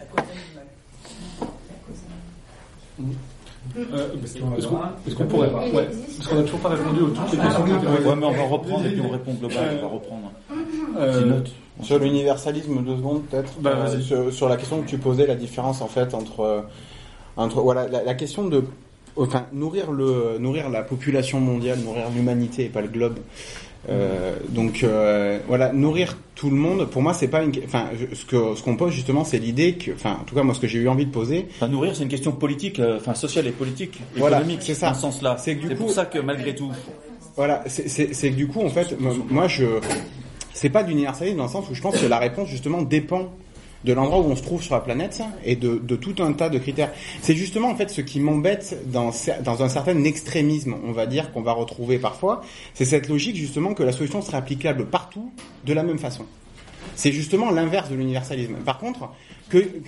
Euh, 3.76 4.08
Est-ce 4.22 4.38
qu'on 4.38 4.56
est-ce 5.06 5.14
qu'on 5.14 5.24
pourrait 5.26 5.48
ouais, 5.48 5.88
Parce 6.18 6.28
qu'on 6.28 6.36
n'a 6.36 6.42
toujours 6.42 6.60
pas 6.60 6.68
répondu 6.70 7.00
aux 7.00 7.08
toutes 7.08 7.32
les 7.32 7.38
questions 7.38 7.66
étaient 7.66 7.86
Ouais, 7.86 8.16
mais 8.16 8.26
on 8.26 8.32
va 8.32 8.42
reprendre 8.42 8.84
et 8.86 8.90
puis 8.90 9.00
on 9.00 9.08
répond 9.08 9.34
global, 9.34 9.78
on 9.78 9.82
va 9.82 9.92
reprendre. 9.92 10.32
Euh, 10.98 11.12
Petite 11.12 11.26
note. 11.26 11.52
Sur 11.82 11.98
l'universalisme, 11.98 12.82
deux 12.84 12.96
secondes 12.96 13.22
peut-être. 13.24 13.52
Bah, 13.60 13.70
Euh, 13.86 14.00
sur, 14.00 14.32
sur 14.32 14.48
la 14.48 14.56
question 14.56 14.80
que 14.82 14.88
tu 14.88 14.98
posais, 14.98 15.26
la 15.26 15.34
différence 15.34 15.80
en 15.82 15.88
fait 15.88 16.14
entre 16.14 16.40
euh, 16.40 16.60
entre 17.36 17.60
voilà 17.60 17.88
la, 17.88 18.02
la 18.02 18.14
question 18.14 18.46
de 18.48 18.64
enfin 19.16 19.46
nourrir 19.52 19.90
le 19.92 20.38
nourrir 20.38 20.68
la 20.70 20.82
population 20.82 21.40
mondiale, 21.40 21.78
nourrir 21.80 22.04
l'humanité 22.14 22.64
et 22.64 22.68
pas 22.68 22.80
le 22.82 22.88
globe. 22.88 23.18
Euh, 23.88 24.36
donc 24.48 24.84
euh, 24.84 25.40
voilà, 25.48 25.72
nourrir 25.72 26.16
tout 26.36 26.48
le 26.50 26.54
monde. 26.56 26.88
Pour 26.88 27.02
moi, 27.02 27.14
c'est 27.14 27.26
pas 27.26 27.42
une. 27.42 27.50
Enfin, 27.64 27.86
ce 28.14 28.24
que 28.24 28.54
ce 28.54 28.62
qu'on 28.62 28.76
pose 28.76 28.92
justement, 28.92 29.24
c'est 29.24 29.38
l'idée 29.40 29.74
que, 29.74 29.90
enfin, 29.90 30.18
en 30.20 30.24
tout 30.24 30.36
cas 30.36 30.44
moi, 30.44 30.54
ce 30.54 30.60
que 30.60 30.68
j'ai 30.68 30.78
eu 30.78 30.88
envie 30.88 31.04
de 31.06 31.10
poser, 31.10 31.48
Enfin, 31.56 31.66
nourrir, 31.66 31.96
c'est 31.96 32.04
une 32.04 32.08
question 32.08 32.30
politique, 32.30 32.78
euh, 32.78 32.98
enfin 32.98 33.14
sociale 33.14 33.48
et 33.48 33.50
politique, 33.50 33.98
Voilà, 34.16 34.36
économique, 34.38 34.60
c'est 34.62 34.74
ça. 34.74 34.90
dans 34.90 34.94
ce 34.94 35.00
sens-là. 35.00 35.36
C'est 35.38 35.56
pour 35.74 35.90
ça 35.90 36.04
que 36.06 36.20
malgré 36.20 36.54
tout, 36.54 36.70
Voilà, 37.36 37.64
c'est- 37.66 37.88
que 38.30 38.34
du 38.36 38.46
coup, 38.46 38.60
en 38.60 38.68
fait, 38.68 38.94
moi, 39.00 39.48
je, 39.48 39.64
c'est 40.54 40.70
pas 40.70 40.82
d'universalisme 40.82 41.38
dans 41.38 41.44
le 41.44 41.50
sens 41.50 41.68
où 41.70 41.74
je 41.74 41.82
pense 41.82 41.98
que 42.00 42.06
la 42.06 42.18
réponse 42.18 42.48
justement 42.48 42.82
dépend 42.82 43.30
de 43.84 43.92
l'endroit 43.92 44.20
où 44.20 44.30
on 44.30 44.36
se 44.36 44.42
trouve 44.42 44.62
sur 44.62 44.74
la 44.74 44.80
planète 44.80 45.22
et 45.44 45.56
de, 45.56 45.76
de 45.76 45.96
tout 45.96 46.14
un 46.20 46.32
tas 46.32 46.48
de 46.48 46.58
critères. 46.58 46.92
C'est 47.20 47.34
justement 47.34 47.68
en 47.68 47.74
fait 47.74 47.90
ce 47.90 48.00
qui 48.00 48.20
m'embête 48.20 48.76
dans, 48.86 49.10
dans 49.42 49.62
un 49.62 49.68
certain 49.68 50.04
extrémisme, 50.04 50.76
on 50.84 50.92
va 50.92 51.06
dire, 51.06 51.32
qu'on 51.32 51.42
va 51.42 51.52
retrouver 51.52 51.98
parfois, 51.98 52.42
c'est 52.74 52.84
cette 52.84 53.08
logique 53.08 53.36
justement 53.36 53.74
que 53.74 53.82
la 53.82 53.92
solution 53.92 54.22
serait 54.22 54.36
applicable 54.36 54.86
partout 54.86 55.32
de 55.64 55.72
la 55.72 55.82
même 55.82 55.98
façon. 55.98 56.26
C'est 56.94 57.12
justement 57.12 57.50
l'inverse 57.50 57.90
de 57.90 57.94
l'universalisme. 57.94 58.54
Par 58.64 58.78
contre, 58.78 59.08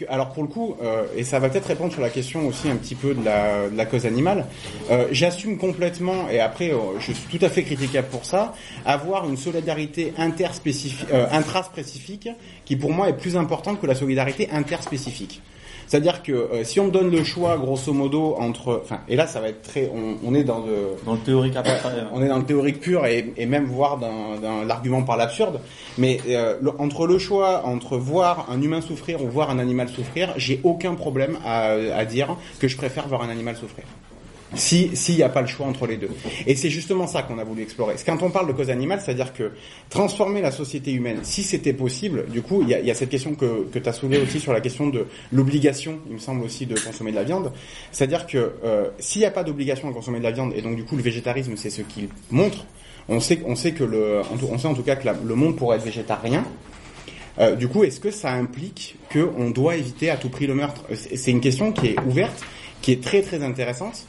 alors 0.09 0.33
pour 0.33 0.43
le 0.43 0.49
coup, 0.49 0.77
euh, 0.83 1.05
et 1.17 1.25
ça 1.25 1.39
va 1.39 1.49
peut-être 1.49 1.67
répondre 1.67 1.93
sur 1.93 2.03
la 2.03 2.11
question 2.11 2.47
aussi 2.47 2.69
un 2.69 2.77
petit 2.77 2.95
peu 2.95 3.15
de 3.15 3.25
la, 3.25 3.87
cause 3.87 4.07
animale, 4.07 4.47
euh, 4.91 5.07
j'assume 5.11 5.59
complètement, 5.59 6.29
et 6.31 6.41
après 6.41 6.73
euh, 6.73 6.99
je 6.99 7.13
suis 7.13 7.39
tout 7.39 7.45
à 7.45 7.49
fait 7.49 7.63
critiquable 7.63 8.09
pour 8.09 8.25
ça, 8.25 8.55
avoir 8.85 9.29
une 9.29 9.37
solidarité 9.37 10.13
interspécifique, 10.19 11.09
intraspécifique 11.31 12.29
qui 12.65 12.77
pour 12.77 12.93
moi 12.93 13.09
est 13.09 13.17
plus 13.17 13.37
importante 13.37 13.81
que 13.81 13.87
la 13.87 13.95
solidarité 13.95 14.49
interspécifique. 14.51 15.43
C'est-à-dire 15.95 16.25
que 16.25 16.33
euh, 16.33 16.65
si 16.65 16.81
on 16.81 16.87
me 16.87 16.91
donne 16.91 17.09
le 17.13 17.23
choix, 17.23 17.57
grosso 17.57 17.93
modo, 17.93 18.35
entre, 18.37 18.81
enfin, 18.83 18.99
et 19.09 19.15
là 19.15 19.29
ça 19.29 19.41
va 19.41 19.49
être 19.51 19.63
très, 19.63 19.89
on, 19.95 20.17
on 20.29 20.35
est 20.35 20.43
dans 20.43 20.59
le, 20.59 20.97
dans 21.07 21.13
le 21.13 21.21
théorique 21.21 21.55
après, 21.55 21.79
on 22.13 22.21
est 22.21 22.27
dans 22.27 22.39
le 22.39 22.43
théorique 22.45 22.81
pur 22.81 23.07
et, 23.07 23.33
et 23.37 23.47
même 23.47 23.67
voire 23.67 23.97
dans, 23.99 24.35
dans 24.43 24.65
l'argument 24.65 25.05
par 25.05 25.17
l'absurde. 25.17 25.61
Mais 25.97 26.19
euh, 26.27 26.57
le- 26.61 26.73
entre 26.81 27.07
le 27.07 27.17
choix 27.21 27.65
entre 27.65 27.97
voir 27.97 28.49
un 28.51 28.61
humain 28.61 28.81
souffrir 28.81 29.23
ou 29.23 29.29
voir 29.29 29.51
un 29.51 29.61
animal 29.61 29.89
souffrir, 29.89 30.33
j'ai 30.37 30.59
aucun 30.65 30.95
problème 30.97 31.39
à, 31.47 31.67
à 31.69 32.05
dire 32.05 32.37
que 32.59 32.67
je 32.67 32.77
préfère 32.77 33.07
voir 33.07 33.23
un 33.23 33.29
animal 33.29 33.55
souffrir. 33.55 33.85
Si 34.55 34.91
s'il 34.95 35.17
n'y 35.17 35.23
a 35.23 35.29
pas 35.29 35.41
le 35.41 35.47
choix 35.47 35.67
entre 35.67 35.87
les 35.87 35.97
deux. 35.97 36.11
Et 36.47 36.55
c'est 36.55 36.71
justement 36.71 37.07
ça 37.07 37.23
qu'on 37.23 37.39
a 37.39 37.45
voulu 37.45 37.63
explorer. 37.63 37.95
Quand 38.05 38.23
on 38.23 38.31
parle 38.31 38.49
de 38.49 38.53
cause 38.53 38.71
animale, 38.71 39.01
c'est-à-dire 39.05 39.33
que 39.33 39.53
transformer 39.91 40.41
la 40.41 40.51
société 40.51 40.93
humaine, 40.93 41.19
si 41.23 41.43
c'était 41.43 41.73
possible, 41.73 42.27
du 42.29 42.43
coup, 42.43 42.63
il 42.63 42.69
y 42.69 42.75
a, 42.75 42.81
y 42.81 42.91
a 42.91 42.95
cette 42.95 43.11
question 43.11 43.35
que, 43.35 43.65
que 43.71 43.79
tu 43.79 43.89
as 43.89 43.93
soulevée 43.93 44.21
aussi 44.21 44.41
sur 44.41 44.53
la 44.53 44.61
question 44.61 44.89
de 44.89 45.07
l'obligation, 45.33 45.99
il 46.09 46.15
me 46.15 46.19
semble 46.19 46.45
aussi, 46.45 46.67
de 46.67 46.79
consommer 46.79 47.11
de 47.11 47.17
la 47.17 47.25
viande. 47.25 47.53
C'est-à-dire 47.93 48.27
que 48.27 48.53
euh, 48.65 48.89
s'il 48.99 49.21
n'y 49.21 49.27
a 49.27 49.31
pas 49.31 49.45
d'obligation 49.45 49.89
de 49.89 49.95
consommer 49.95 50.19
de 50.19 50.25
la 50.25 50.33
viande, 50.33 50.53
et 50.57 50.63
donc 50.63 50.77
du 50.77 50.85
coup 50.85 50.97
le 50.97 51.03
végétarisme, 51.03 51.55
c'est 51.57 51.71
ce 51.71 51.83
qu'il 51.83 52.09
montre, 52.31 52.67
on 53.09 53.21
sait, 53.21 53.41
on 53.47 53.55
sait 53.55 53.73
que 53.73 53.85
le, 53.85 54.23
on 54.51 54.59
sait 54.59 54.69
en 54.69 54.75
tout 54.75 54.83
cas 54.83 54.97
que 54.97 55.09
le 55.09 55.35
monde 55.35 55.57
pourrait 55.57 55.77
être 55.77 55.85
végétarien. 55.85 56.45
Euh, 57.39 57.57
du 57.57 57.69
coup, 57.69 57.85
est-ce 57.85 58.01
que 58.01 58.11
ça 58.11 58.33
implique 58.33 58.97
qu'on 59.13 59.51
doit 59.51 59.77
éviter 59.77 60.09
à 60.11 60.17
tout 60.17 60.29
prix 60.29 60.47
le 60.47 60.55
meurtre? 60.55 60.83
C'est 60.95 61.31
une 61.31 61.41
question 61.41 61.73
qui 61.73 61.89
est 61.89 62.01
ouverte, 62.07 62.45
qui 62.81 62.93
est 62.93 63.03
très 63.03 63.23
très 63.23 63.43
intéressante. 63.43 64.07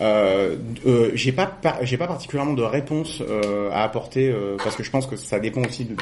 Euh, 0.00 0.56
euh, 0.86 1.10
j'ai 1.14 1.30
pas 1.32 1.56
j'ai 1.82 1.96
pas 1.96 2.08
particulièrement 2.08 2.54
de 2.54 2.62
réponse 2.62 3.22
euh, 3.22 3.70
à 3.70 3.84
apporter 3.84 4.28
euh, 4.28 4.56
parce 4.62 4.74
que 4.74 4.82
je 4.82 4.90
pense 4.90 5.06
que 5.06 5.14
ça 5.14 5.38
dépend 5.38 5.62
aussi 5.62 5.84
de 5.84 5.94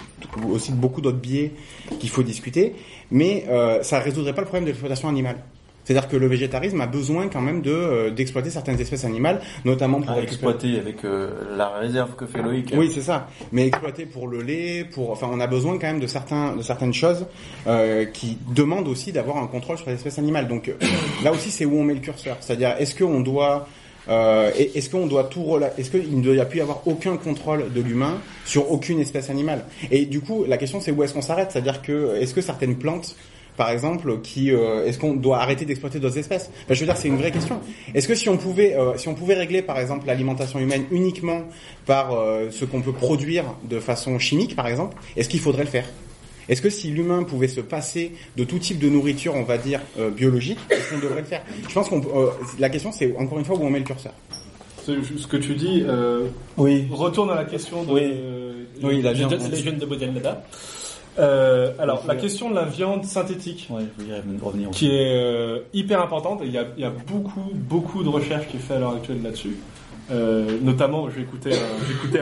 aussi 0.49 0.73
de 0.73 0.77
beaucoup 0.77 1.01
d'autres 1.03 1.19
biais 1.19 1.53
qu'il 2.01 2.09
faut 2.09 2.23
discuter, 2.23 2.75
mais 3.11 3.45
euh, 3.49 3.83
ça 3.83 3.99
résoudrait 4.01 4.35
pas 4.35 4.41
le 4.41 4.47
problème 4.47 4.65
de 4.65 4.71
l'exploitation 4.71 5.09
animale. 5.09 5.37
C'est-à-dire 5.85 6.09
que 6.09 6.17
le 6.17 6.27
végétarisme 6.27 6.81
a 6.81 6.87
besoin 6.87 7.29
quand 7.29 7.41
même 7.41 7.61
de 7.61 7.71
euh, 7.71 8.11
d'exploiter 8.11 8.51
certaines 8.51 8.81
espèces 8.81 9.05
animales, 9.05 9.41
notamment 9.65 10.01
pour 10.01 10.17
exploiter 10.19 10.79
avec 10.79 11.05
euh, 11.05 11.57
la 11.57 11.71
réserve 11.71 12.15
que 12.15 12.27
fait 12.27 12.41
Loïc. 12.41 12.73
oui, 12.77 12.91
c'est 12.95 13.03
ça. 13.03 13.29
Mais 13.51 13.67
exploiter 13.67 14.07
pour 14.07 14.29
le 14.29 14.43
lait, 14.43 14.85
pour, 14.85 15.11
enfin, 15.11 15.29
on 15.31 15.41
a 15.41 15.47
besoin 15.47 15.79
quand 15.79 15.89
même 15.89 16.01
de 16.01 16.07
certains, 16.07 16.55
de 16.57 16.63
certaines 16.63 16.95
choses 16.95 17.27
euh, 17.67 18.05
qui 18.05 18.39
demandent 18.55 18.89
aussi 18.89 19.13
d'avoir 19.13 19.39
un 19.39 19.47
contrôle 19.47 19.77
sur 19.77 19.89
les 19.89 19.95
espèces 19.95 20.19
animales. 20.19 20.47
Donc 20.47 20.71
là 21.25 21.33
aussi, 21.33 21.51
c'est 21.51 21.65
où 21.65 21.77
on 21.77 21.83
met 21.83 21.95
le 21.95 22.01
curseur. 22.01 22.37
C'est-à-dire, 22.41 22.77
est-ce 22.79 22.95
qu'on 22.95 23.21
doit, 23.21 23.67
euh, 24.09 24.51
est-ce 24.57 24.91
qu'on 24.91 25.07
doit 25.07 25.25
tout, 25.25 25.43
rela- 25.45 25.73
est-ce 25.79 25.91
qu'il 25.91 26.19
ne 26.19 26.23
doit 26.35 26.45
plus 26.45 26.59
y 26.59 26.63
avoir 26.63 26.87
aucun 26.87 27.17
contrôle 27.17 27.73
de 27.73 27.81
l'humain 27.81 28.19
sur 28.45 28.71
aucune 28.73 29.01
espèce 29.01 29.31
animale? 29.31 29.65
Et 29.91 30.07
du 30.07 30.21
coup, 30.21 30.45
la 30.47 30.57
question, 30.57 30.81
c'est 30.81 30.91
où 30.91 31.03
est-ce 31.03 31.15
qu'on 31.15 31.23
s'arrête? 31.23 31.51
C'est-à-dire 31.53 31.83
que, 31.83 32.17
est-ce 32.21 32.35
que 32.35 32.41
certaines 32.41 32.77
plantes 32.77 33.17
par 33.55 33.71
exemple, 33.71 34.21
qui 34.23 34.51
euh, 34.51 34.87
est-ce 34.87 34.99
qu'on 34.99 35.13
doit 35.13 35.39
arrêter 35.39 35.67
d'exploiter 35.67 35.99
d'autres 36.01 36.17
espèces? 36.17 36.49
Enfin, 36.65 36.73
Je 36.73 36.81
veux 36.81 36.87
dire, 36.87 36.97
c'est 36.97 37.09
une 37.09 37.19
vraie 37.19 37.31
question. 37.31 37.61
Est-ce 37.95 38.09
que 38.09 38.15
si 38.15 38.31
on 38.31 38.39
pouvait, 38.39 38.75
euh, 38.75 38.97
si 38.97 39.09
on 39.09 39.15
pouvait 39.15 39.35
régler, 39.35 39.61
par 39.61 39.79
exemple, 39.79 40.07
l'alimentation 40.07 40.59
humaine 40.59 40.85
uniquement 40.91 41.43
par 41.85 42.15
euh, 42.15 42.49
ce 42.51 42.65
qu'on 42.65 42.81
peut 42.81 42.95
produire 42.95 43.45
de 43.69 43.79
façon 43.79 44.19
chimique, 44.19 44.57
par 44.57 44.69
exemple, 44.69 44.97
est-ce 45.19 45.29
qu'il 45.29 45.41
faudrait 45.41 45.65
le 45.65 45.69
faire? 45.69 45.85
Est-ce 46.49 46.63
que 46.63 46.71
si 46.71 46.89
l'humain 46.91 47.23
pouvait 47.23 47.49
se 47.49 47.61
passer 47.61 48.13
de 48.37 48.45
tout 48.45 48.59
type 48.59 48.79
de 48.79 48.89
nourriture, 48.89 49.35
on 49.35 49.43
va 49.45 49.59
dire 49.59 49.81
euh, 49.99 50.11
biologique, 50.11 50.59
est-ce 50.71 50.91
qu'on 50.91 50.99
devrait 51.01 51.21
le 51.21 51.27
faire? 51.27 51.43
Je 51.69 51.73
pense 51.75 51.89
qu'on, 51.89 52.01
peut- 52.01 52.11
euh, 52.15 52.27
la 52.59 52.69
question, 52.71 52.93
c'est 52.93 53.15
encore 53.17 53.39
une 53.39 53.45
fois 53.45 53.57
où 53.57 53.63
on 53.63 53.71
met 53.71 53.79
le 53.79 53.85
curseur. 53.85 54.13
C'est- 54.85 54.95
Ce 55.17 55.27
que 55.29 55.37
tu 55.37 55.55
dis 55.55 55.85
euh, 55.87 56.27
Oui. 56.57 56.87
retourne 56.91 57.31
à 57.31 57.37
la 57.37 57.45
question 57.45 57.85
de 57.85 57.93
Oui. 57.93 58.01
euh, 58.05 58.65
Oui, 58.83 59.01
la 59.03 59.13
de- 59.13 59.19
viande. 59.19 59.31
de- 59.39 59.51
les 59.51 59.63
jeunes 59.63 59.79
de. 59.79 59.87
Euh, 61.19 61.73
alors, 61.79 62.05
la 62.07 62.17
question 62.17 62.49
de 62.51 62.55
la 62.55 62.65
viande 62.65 63.05
synthétique, 63.05 63.69
Ouais, 63.71 63.83
revenir 64.43 64.71
qui 64.71 64.87
est 64.89 65.15
euh, 65.15 65.59
hyper 65.75 66.01
importante, 66.01 66.41
et 66.43 66.47
il 66.47 66.53
y 66.53 66.59
a, 66.59 66.65
il 66.77 66.83
y 66.83 66.87
a 66.87 66.91
beaucoup, 67.07 67.51
beaucoup 67.53 68.03
de 68.03 68.09
recherches 68.09 68.49
qui 68.49 68.57
est 68.57 68.61
fait 68.61 68.75
à 68.75 68.79
l'heure 68.79 68.95
actuelle 68.97 69.23
là-dessus. 69.23 69.57
Euh, 70.13 70.59
notamment, 70.61 71.09
écouté, 71.09 71.53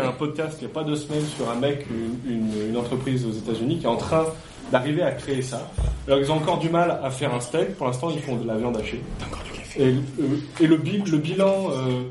un- 0.01 0.09
un 0.09 0.13
podcast 0.13 0.59
il 0.61 0.65
y 0.65 0.71
a 0.71 0.73
pas 0.73 0.85
deux 0.85 0.95
semaines 0.97 1.25
sur 1.37 1.51
un 1.51 1.57
mec, 1.57 1.87
une, 1.91 2.33
une- 2.33 2.69
une 2.71 2.77
entreprise 2.77 3.27
aux 3.27 3.33
États-Unis 3.33 3.79
qui 3.79 3.85
est 3.85 3.89
en 3.89 3.97
train 3.97 4.27
d'arriver 4.71 5.03
à 5.03 5.11
créer 5.13 5.43
ça. 5.43 5.69
Alors, 6.07 6.21
ils 6.21 6.31
ont 6.31 6.37
encore 6.37 6.59
du 6.59 6.69
mal 6.69 7.01
à 7.03 7.11
faire 7.11 7.35
un 7.35 7.41
steak. 7.41 7.77
Pour 7.77 7.87
l'instant, 7.89 8.11
ils 8.11 8.21
font 8.21 8.37
de 8.37 8.47
la 8.47 8.57
viande 8.57 8.77
hachée. 8.77 9.01
Et, 9.77 9.83
euh, 9.87 9.95
et 10.61 10.67
le, 10.67 10.77
bi- 10.77 11.03
le 11.11 11.19
bilan, 11.19 11.71
euh, 11.71 12.03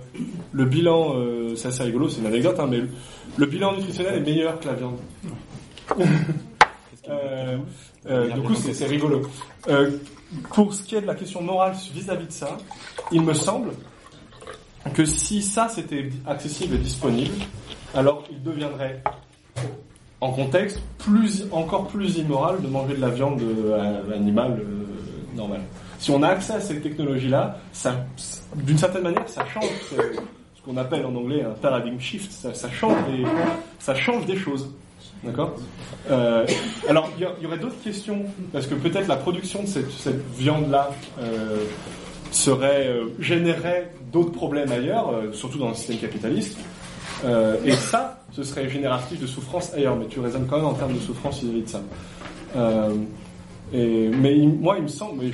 le 0.52 0.66
bilan, 0.66 1.14
euh, 1.16 1.56
c'est 1.56 1.70
assez 1.70 1.84
rigolo, 1.84 2.10
c'est 2.10 2.20
une 2.22 2.28
anecdote, 2.28 2.58
hein, 2.60 2.68
mais 2.70 2.78
le, 2.78 2.90
le 3.38 3.46
bilan 3.46 3.76
nutritionnel 3.78 4.16
est 4.16 4.20
meilleur 4.22 4.60
que 4.60 4.68
la 4.68 4.74
viande. 4.74 4.98
Euh, 7.10 8.30
du 8.34 8.42
coup, 8.42 8.56
c'est 8.56 8.86
rigolo. 8.86 9.22
Pour 10.54 10.74
ce 10.74 10.84
qui 10.84 10.96
est 10.96 11.02
de 11.02 11.08
la 11.08 11.16
question 11.16 11.42
morale 11.42 11.74
vis-à-vis 11.94 12.28
de 12.28 12.32
ça, 12.32 12.58
il 13.12 13.22
me 13.22 13.34
semble 13.34 13.70
que 14.94 15.06
si 15.06 15.42
ça 15.42 15.70
c'était 15.70 16.10
accessible 16.28 16.76
et 16.76 16.80
disponible, 16.80 17.36
alors 17.94 18.24
il 18.32 18.42
deviendrait 18.42 19.02
en 20.22 20.32
contexte 20.32 20.80
encore 21.52 21.88
plus 21.88 22.18
immoral 22.18 22.62
de 22.62 22.68
manger 22.68 22.96
de 22.96 23.02
la 23.02 23.10
viande 23.10 23.42
euh, 23.42 24.14
animale 24.14 24.60
euh, 24.60 25.36
normale. 25.36 25.62
Si 25.98 26.12
on 26.12 26.22
a 26.24 26.30
accès 26.30 26.54
à 26.54 26.62
ces 26.62 26.80
technologies-là, 26.80 27.58
d'une 28.56 28.78
certaine 28.78 29.04
manière, 29.04 29.28
ça 29.28 29.46
change 29.46 29.70
ce, 29.90 29.96
ce 30.60 30.66
qu'on 30.66 30.78
appelle 30.78 31.06
en 31.06 31.16
anglais 31.16 31.44
un 31.44 31.52
paradigm 31.52 32.00
shift. 32.00 32.32
Ça, 32.32 32.70
change 32.70 34.26
des, 34.26 34.36
choses. 34.38 34.74
D'accord? 35.24 35.56
Euh, 36.10 36.46
Alors, 36.88 37.10
il 37.18 37.28
y, 37.42 37.46
aurait 37.46 37.58
d'autres 37.58 37.82
questions, 37.84 38.26
parce 38.52 38.68
que 38.68 38.76
peut-être 38.76 39.08
la 39.08 39.16
production 39.16 39.64
de 39.64 39.68
cette, 39.68 40.22
viande-là 40.38 40.90
euh, 41.22 41.64
serait 42.32 42.88
euh, 42.88 43.06
générerait 43.20 43.92
d'autres 44.12 44.32
problèmes 44.32 44.72
ailleurs, 44.72 45.10
euh, 45.14 45.32
surtout 45.34 45.58
dans 45.58 45.70
le 45.70 45.76
système 45.76 45.98
capitaliste. 45.98 46.58
Euh, 47.26 47.56
et 47.66 47.72
ça, 47.74 48.22
ce 48.32 48.44
serait 48.44 48.70
génératif 48.70 49.20
de 49.20 49.28
souffrance 49.28 49.74
ailleurs, 49.74 49.96
mais 49.98 50.06
tu 50.08 50.20
raisonnes 50.20 50.48
quand 50.48 50.58
même 50.58 50.66
en 50.66 50.74
termes 50.74 50.94
de 50.94 51.00
souffrance 51.00 51.42
vis-à-vis 51.42 51.64
de 51.64 51.68
ça. 51.70 51.82
Euh, 52.56 52.90
et, 53.74 54.08
mais 54.10 54.38
il- 54.38 54.50
moi, 54.50 54.76
il 54.78 54.84
me 54.84 54.88
semble, 54.88 55.22
mais 55.24 55.32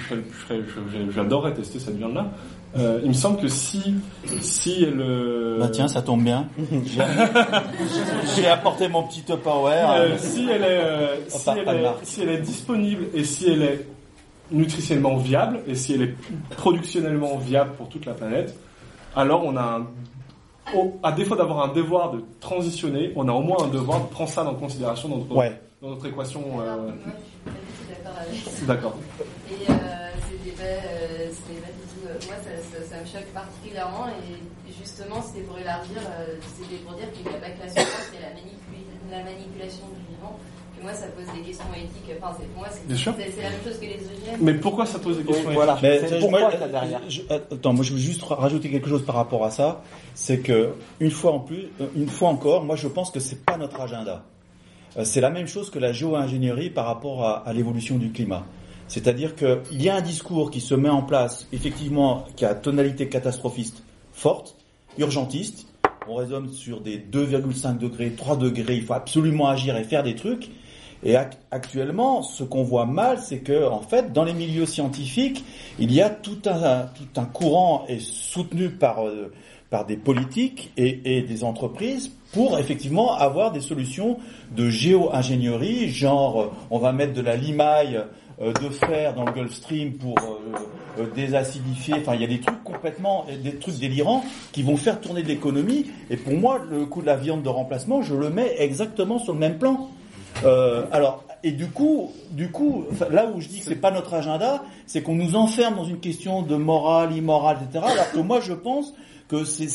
j'adorerais 1.13 1.53
tester 1.53 1.79
cette 1.79 1.95
viande-là. 1.97 2.31
Euh, 2.77 2.99
il 3.03 3.09
me 3.09 3.13
semble 3.13 3.39
que 3.39 3.47
si, 3.47 3.93
si 4.41 4.83
elle, 4.83 4.99
euh, 4.99 5.59
Bah 5.59 5.69
tiens, 5.69 5.87
ça 5.87 6.01
tombe 6.01 6.21
bien. 6.23 6.47
J'ai 8.35 8.47
apporté 8.47 8.87
mon 8.87 9.03
petit 9.03 9.21
Tupperware. 9.21 9.87
Si 10.17 10.47
elle 10.51 10.63
est, 10.63 10.81
elle 11.61 11.67
est, 11.69 11.83
si 12.03 12.21
elle 12.21 12.29
est 12.29 12.37
disponible 12.41 13.05
et 13.13 13.23
si 13.23 13.49
elle 13.49 13.61
est 13.61 13.87
nutritionnellement 14.51 15.15
viable 15.17 15.59
et 15.67 15.75
si 15.75 15.93
elle 15.93 16.01
est 16.01 16.15
productionnellement 16.57 17.37
viable 17.37 17.71
pour 17.77 17.87
toute 17.89 18.05
la 18.05 18.13
planète, 18.13 18.55
alors 19.15 19.43
on 19.45 19.55
a 19.55 19.61
un, 19.79 19.87
au- 20.75 20.97
à 21.03 21.11
défaut 21.11 21.35
d'avoir 21.35 21.69
un 21.69 21.73
devoir 21.73 22.11
de 22.11 22.23
transitionner, 22.39 23.11
on 23.15 23.27
a 23.27 23.31
au 23.31 23.41
moins 23.41 23.63
un 23.63 23.67
devoir 23.67 24.01
de 24.01 24.07
prendre 24.07 24.29
ça 24.29 24.43
dans 24.43 24.55
considération 24.55 25.09
dans 25.09 25.17
notre, 25.17 25.35
Ouais. 25.35 25.59
dans 25.81 25.89
notre 25.89 26.05
équation. 26.07 26.41
euh, 26.59 26.63
Alors, 26.63 26.77
moi, 26.83 26.93
je 26.95 27.29
suis 27.29 27.39
pas 27.45 27.51
du 27.51 27.57
tout 27.77 27.85
d'accord 27.89 28.17
avec 28.19 28.39
ça. 28.41 28.65
D'accord. 28.65 28.95
Et 29.49 29.53
euh, 29.71 30.09
c'était 30.29 30.55
pas, 30.57 30.63
euh, 30.63 31.27
du 31.29 31.85
tout. 31.93 32.07
euh, 32.07 32.17
moi, 32.27 32.35
ça, 32.43 32.51
ça, 32.79 32.95
ça 32.95 33.01
me 33.01 33.05
choque 33.05 33.29
particulièrement. 33.33 34.07
Et 34.09 34.71
justement, 34.73 35.21
c'était 35.21 35.45
pour 35.45 35.57
élargir, 35.57 35.97
euh, 36.01 36.35
c'était 36.57 36.81
pour 36.83 36.93
dire 36.97 37.11
qu'il 37.13 37.23
n'y 37.29 37.35
a 37.35 37.39
pas 37.39 37.49
que 37.53 37.61
la 37.61 37.69
souffrance, 37.69 38.09
mais 38.13 38.21
la, 38.25 38.33
manipula- 38.33 39.11
la 39.11 39.23
manipulation 39.23 39.85
du 39.93 40.01
vivant. 40.15 40.37
Moi, 40.85 40.93
ça 40.93 41.07
pose 41.07 41.25
des 41.35 41.41
questions 41.41 41.65
éthiques. 41.75 42.15
Enfin, 42.21 42.35
c'est, 42.39 42.47
pour 42.47 42.59
moi, 42.59 42.67
c'est, 42.71 42.87
Bien 42.87 42.95
sûr. 42.95 43.13
c'est, 43.17 43.31
c'est 43.31 43.41
la 43.43 43.49
même 43.49 43.59
chose 43.63 43.77
que 43.77 43.85
les 43.85 43.95
OGM. 43.95 44.37
Mais 44.43 44.53
pourquoi 44.53 44.85
ça 44.85 44.99
pose 44.99 45.17
des 45.17 45.23
questions 45.23 45.51
voilà. 45.51 45.77
Mais 45.81 45.99
C'est 45.99 46.15
je- 46.15 46.19
pourquoi 46.21 46.39
moi, 46.41 46.51
qu'il 46.51 46.59
y 46.59 46.63
a 46.63 46.67
derrière. 46.67 47.01
je- 47.09 47.21
attends, 47.29 47.73
moi 47.73 47.83
je 47.83 47.91
veux 47.93 47.99
juste 47.99 48.21
ra- 48.23 48.35
rajouter 48.35 48.69
quelque 48.69 48.87
chose 48.87 49.03
par 49.03 49.15
rapport 49.15 49.43
à 49.43 49.51
ça. 49.51 49.81
C'est 50.13 50.39
que 50.39 50.69
une 50.99 51.11
fois 51.11 51.31
en 51.33 51.39
plus, 51.39 51.69
euh, 51.81 51.87
une 51.95 52.07
fois 52.07 52.29
encore, 52.29 52.63
moi 52.63 52.75
je 52.75 52.87
pense 52.87 53.09
que 53.11 53.19
c'est 53.19 53.43
pas 53.43 53.57
notre 53.57 53.81
agenda. 53.81 54.23
Euh, 54.97 55.03
C'est 55.03 55.21
la 55.21 55.29
même 55.31 55.47
chose 55.47 55.69
que 55.71 55.79
la 55.79 55.91
géo-ingénierie 55.91 56.69
par 56.69 56.85
rapport 56.85 57.23
à, 57.25 57.47
à 57.47 57.51
l'évolution 57.53 57.97
du 57.97 58.11
climat. 58.11 58.45
C'est-à-dire 58.87 59.35
qu'il 59.35 59.81
y 59.81 59.89
a 59.89 59.95
un 59.95 60.01
discours 60.01 60.51
qui 60.51 60.61
se 60.61 60.75
met 60.75 60.89
en 60.89 61.01
place, 61.01 61.47
effectivement, 61.51 62.25
qui 62.35 62.45
a 62.45 62.53
tonalité 62.53 63.09
catastrophiste 63.09 63.81
forte, 64.13 64.55
urgentiste. 64.99 65.67
On 66.07 66.15
raisonne 66.15 66.49
sur 66.51 66.81
des 66.81 66.97
2,5 66.99 67.79
degrés, 67.79 68.11
3 68.11 68.37
degrés. 68.37 68.75
Il 68.75 68.83
faut 68.83 68.93
absolument 68.93 69.47
agir 69.49 69.75
et 69.75 69.83
faire 69.83 70.03
des 70.03 70.13
trucs. 70.15 70.51
Et 71.05 71.13
ac- 71.13 71.37
actuellement, 71.51 72.23
ce 72.23 72.43
qu'on 72.43 72.63
voit 72.63 72.87
mal, 72.87 73.19
c'est 73.19 73.37
que, 73.37 73.69
en 73.69 73.79
fait, 73.81 74.11
dans 74.11 74.23
les 74.23 74.33
milieux 74.33 74.65
scientifiques, 74.65 75.45
il 75.77 75.93
y 75.93 76.01
a 76.01 76.09
tout 76.09 76.39
un, 76.47 77.25
courant 77.25 77.85
et 77.87 77.99
soutenu 77.99 78.69
par, 78.69 79.05
euh, 79.05 79.31
par 79.69 79.85
des 79.85 79.97
politiques 79.97 80.71
et, 80.77 81.21
des 81.21 81.43
entreprises 81.43 82.11
pour 82.33 82.57
effectivement 82.57 83.13
avoir 83.13 83.51
des 83.51 83.61
solutions 83.61 84.17
de 84.57 84.69
géo-ingénierie, 84.69 85.89
genre 85.89 86.41
euh, 86.41 86.51
on 86.71 86.79
va 86.79 86.91
mettre 86.91 87.13
de 87.13 87.21
la 87.21 87.35
limaille 87.35 88.01
euh, 88.41 88.51
de 88.53 88.69
fer 88.69 89.13
dans 89.13 89.25
le 89.25 89.31
Gulf 89.31 89.53
Stream 89.53 89.93
pour 89.93 90.15
désacidifier. 91.15 91.95
Enfin, 91.95 92.15
il 92.15 92.21
y 92.21 92.23
a 92.23 92.27
des 92.27 92.39
trucs 92.39 92.63
complètement, 92.63 93.25
des 93.43 93.55
trucs 93.57 93.77
délirants 93.77 94.23
qui 94.53 94.63
vont 94.63 94.77
faire 94.77 94.99
tourner 94.99 95.21
l'économie. 95.21 95.85
Et 96.09 96.17
pour 96.17 96.33
moi, 96.33 96.59
le 96.69 96.85
coup 96.85 97.01
de 97.01 97.05
la 97.05 97.15
viande 97.17 97.43
de 97.43 97.49
remplacement, 97.49 98.01
je 98.01 98.15
le 98.15 98.29
mets 98.29 98.55
exactement 98.57 99.19
sur 99.19 99.33
le 99.33 99.39
même 99.39 99.59
plan. 99.59 99.89
Euh, 100.43 100.85
alors, 100.91 101.23
et 101.43 101.51
du 101.51 101.67
coup, 101.67 102.11
du 102.31 102.49
coup, 102.49 102.85
là 103.11 103.27
où 103.27 103.39
je 103.39 103.47
dis 103.47 103.59
que 103.59 103.65
c'est 103.65 103.75
pas 103.75 103.91
notre 103.91 104.13
agenda, 104.13 104.63
c'est 104.87 105.01
qu'on 105.01 105.15
nous 105.15 105.35
enferme 105.35 105.75
dans 105.75 105.85
une 105.85 105.99
question 105.99 106.41
de 106.41 106.55
morale, 106.55 107.15
immorale, 107.15 107.57
etc. 107.61 107.85
Alors 107.87 108.11
que 108.11 108.19
moi, 108.19 108.39
je 108.41 108.53
pense 108.53 108.93
que 109.27 109.43
c'est 109.43 109.67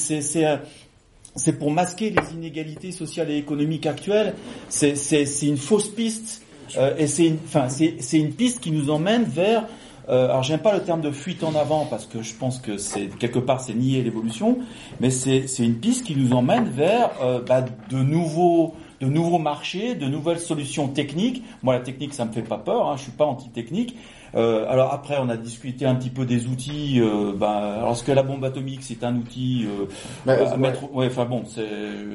c'est 1.36 1.52
pour 1.52 1.70
masquer 1.70 2.11
les 2.11 2.34
inégalités 2.34 2.92
sociales 2.92 3.30
et 3.30 3.36
économiques 3.36 3.86
actuelles. 3.86 4.34
C'est 4.68 4.94
une 5.42 5.56
fausse 5.56 5.88
piste 5.88 6.42
euh, 6.76 6.94
et 6.98 7.06
c'est 7.06 7.26
une 7.26 7.38
enfin 7.44 7.68
c'est 7.68 8.18
une 8.18 8.32
piste 8.32 8.61
qui 8.61 8.70
nous 8.70 8.90
emmène 8.90 9.24
vers 9.24 9.64
euh, 10.08 10.24
alors 10.26 10.42
j'aime 10.42 10.61
pas 10.61 10.74
le 10.74 10.82
terme 10.82 11.00
de 11.00 11.11
fuite 11.11 11.44
en 11.44 11.54
avant 11.54 11.86
parce 11.86 12.06
que 12.06 12.22
je 12.22 12.34
pense 12.34 12.58
que 12.58 12.78
c'est 12.78 13.08
quelque 13.18 13.38
part 13.38 13.61
c'est 13.61 13.74
nier 13.74 14.02
l'évolution, 14.02 14.58
mais 14.98 15.11
c'est 15.11 15.46
une 15.58 15.76
piste 15.76 16.04
qui 16.04 16.16
nous 16.16 16.32
emmène 16.32 16.64
vers 16.64 17.11
euh, 17.22 17.40
bah, 17.46 17.62
de 17.62 17.98
nouveaux 17.98 18.74
de 19.01 19.07
nouveaux 19.07 19.38
marchés, 19.38 19.94
de 19.94 20.07
nouvelles 20.07 20.38
solutions 20.40 20.88
techniques. 20.88 21.42
Moi, 21.62 21.74
la 21.74 21.80
technique, 21.80 22.12
ça 22.14 22.24
me 22.24 22.32
fait 22.32 22.42
pas 22.42 22.59
peur. 22.59 22.88
Hein, 22.88 22.96
je 22.96 23.03
suis 23.03 23.12
pas 23.12 23.24
anti-technique. 23.24 23.96
Euh, 24.36 24.64
alors 24.70 24.92
après, 24.92 25.16
on 25.20 25.28
a 25.28 25.36
discuté 25.36 25.86
un 25.86 25.96
petit 25.96 26.11
peu 26.11 26.24
des 26.24 26.46
outils. 26.46 27.01
Euh, 27.01 27.32
ben, 27.34 27.46
alors 27.48 27.92
est-ce 27.92 28.05
que 28.05 28.12
la 28.12 28.22
bombe 28.22 28.44
atomique, 28.44 28.82
c'est 28.82 29.03
un 29.03 29.16
outil 29.16 29.66
euh, 29.66 29.86
Mais, 30.26 30.34
à 30.34 30.51
ouais. 30.53 30.57
mettre 30.57 30.92
Ouais, 30.94 31.07
enfin 31.09 31.24
bon, 31.24 31.42
c'est, 31.46 31.66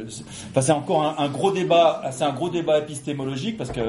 c'est- 0.07 0.23
enfin 0.51 0.61
c'est 0.61 0.71
encore 0.71 1.03
un, 1.03 1.15
un 1.17 1.27
gros 1.27 1.51
débat. 1.51 2.03
C'est 2.11 2.23
un 2.23 2.31
gros 2.31 2.49
débat 2.49 2.79
épistémologique 2.79 3.57
parce 3.57 3.71
que 3.71 3.81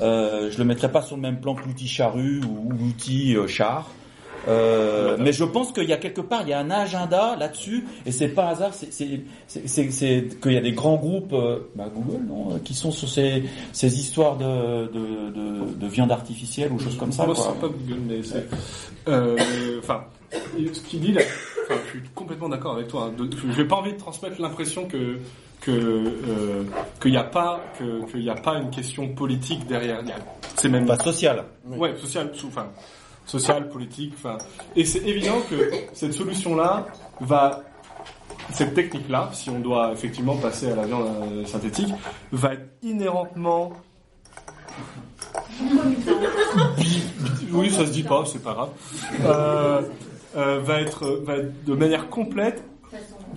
euh, 0.00 0.50
je 0.50 0.56
le 0.58 0.64
mettrai 0.64 0.90
pas 0.90 1.02
sur 1.02 1.16
le 1.16 1.22
même 1.22 1.40
plan 1.40 1.54
que 1.54 1.64
l'outil 1.66 1.88
charrue 1.88 2.40
ou, 2.40 2.68
ou 2.68 2.72
l'outil 2.72 3.36
euh, 3.36 3.46
char. 3.46 3.86
Euh, 4.48 5.16
mais 5.20 5.32
je 5.32 5.44
pense 5.44 5.72
qu'il 5.72 5.88
y 5.88 5.92
a 5.92 5.96
quelque 5.98 6.20
part, 6.20 6.42
il 6.42 6.48
y 6.48 6.52
a 6.52 6.58
un 6.58 6.70
agenda 6.70 7.36
là-dessus, 7.36 7.84
et 8.06 8.12
c'est 8.12 8.28
pas 8.28 8.48
hasard, 8.48 8.72
c'est, 8.74 8.88
qu'il 9.48 10.52
y 10.52 10.56
a 10.56 10.60
des 10.60 10.72
grands 10.72 10.96
groupes, 10.96 11.32
euh, 11.32 11.60
bah, 11.74 11.84
Google, 11.94 12.24
non, 12.26 12.58
qui 12.64 12.74
sont 12.74 12.90
sur 12.90 13.08
ces, 13.08 13.44
ces 13.72 13.98
histoires 13.98 14.36
de, 14.36 14.86
de, 14.86 15.30
de, 15.30 15.74
de 15.74 15.86
viande 15.86 16.10
artificielle 16.12 16.72
ou 16.72 16.78
choses 16.78 16.96
comme 16.96 17.12
ça. 17.12 17.24
Moi, 17.26 17.34
c'est 17.36 17.60
pas 17.60 17.68
Google, 17.68 18.00
mais 18.08 18.22
c'est. 18.22 18.46
euh, 19.08 19.36
Enfin, 19.78 20.04
ce 20.30 20.80
qu'il 20.80 21.00
dit 21.00 21.12
là, 21.12 21.22
enfin, 21.64 21.80
je 21.86 21.90
suis 21.90 22.08
complètement 22.14 22.48
d'accord 22.48 22.74
avec 22.74 22.88
toi. 22.88 23.10
hein. 23.10 23.14
De- 23.16 23.28
J'ai 23.54 23.64
pas 23.64 23.76
envie 23.76 23.92
de 23.92 23.98
transmettre 23.98 24.40
l'impression 24.40 24.86
que 24.86 25.18
que 25.60 25.70
euh, 25.70 26.64
qu'il 27.00 27.12
n'y 27.12 27.16
a 27.16 27.22
pas 27.22 27.60
que 27.78 28.10
qu'il 28.10 28.28
a 28.28 28.34
pas 28.34 28.58
une 28.58 28.70
question 28.70 29.08
politique 29.14 29.64
derrière. 29.68 30.00
C'est 30.56 30.68
même 30.68 30.86
Pas 30.86 30.98
social. 30.98 31.44
Ouais, 31.68 31.94
social, 32.00 32.32
enfin, 32.46 32.66
social, 33.26 33.68
politique, 33.68 34.14
enfin, 34.16 34.38
et 34.76 34.84
c'est 34.84 35.06
évident 35.06 35.40
que 35.48 35.70
cette 35.92 36.12
solution-là 36.12 36.86
va, 37.20 37.62
cette 38.50 38.74
technique-là, 38.74 39.30
si 39.32 39.50
on 39.50 39.60
doit 39.60 39.92
effectivement 39.92 40.36
passer 40.36 40.70
à 40.70 40.76
la 40.76 40.86
viande 40.86 41.06
euh, 41.06 41.44
synthétique, 41.44 41.92
va 42.32 42.54
être 42.54 42.68
inhéremment, 42.82 43.72
oui, 47.52 47.70
ça 47.70 47.86
se 47.86 47.92
dit 47.92 48.02
pas, 48.02 48.24
c'est 48.26 48.42
pas 48.42 48.54
grave, 48.54 48.70
euh, 49.24 49.82
euh, 50.36 50.60
va 50.60 50.80
être 50.80 51.22
de 51.66 51.74
manière 51.74 52.08
complète 52.08 52.62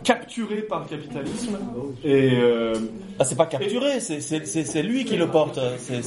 capturée 0.06 0.62
par 0.62 0.80
le 0.82 0.86
capitalisme 0.86 1.58
et 2.04 2.38
euh, 2.40 2.76
Ah, 3.20 3.26
c'est 3.26 3.36
pas 3.36 3.48
capturé, 3.48 4.00
c'est, 4.00 4.22
c'est, 4.22 4.46
c'est, 4.46 4.64
c'est 4.64 4.84
lui 4.84 5.04
qui 5.04 5.18
le 5.18 5.28
porte. 5.28 5.60
C'est, 5.80 6.00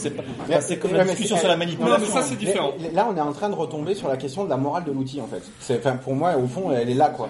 enfin, 0.50 0.76
comme 0.80 0.92
la 0.94 1.04
discussion 1.04 1.36
sur 1.36 1.48
la 1.48 1.54
non, 1.54 1.58
manipulation. 1.58 1.98
mais 2.00 2.06
ça 2.06 2.22
c'est 2.22 2.36
différent. 2.36 2.72
Mais 2.80 2.90
Là, 2.92 3.08
on 3.10 3.16
est 3.16 3.20
en 3.20 3.32
train 3.32 3.48
de 3.50 3.54
retomber 3.54 3.94
sur 3.94 4.08
la 4.08 4.16
question 4.16 4.44
de 4.44 4.50
la 4.50 4.56
morale 4.56 4.84
de 4.84 4.92
l'outil, 4.92 5.20
en 5.20 5.26
fait. 5.26 5.42
Enfin, 5.76 5.96
pour 5.96 6.14
moi, 6.14 6.36
au 6.36 6.46
fond, 6.46 6.70
elle 6.72 6.88
est 6.88 6.94
là, 6.94 7.08
quoi. 7.10 7.28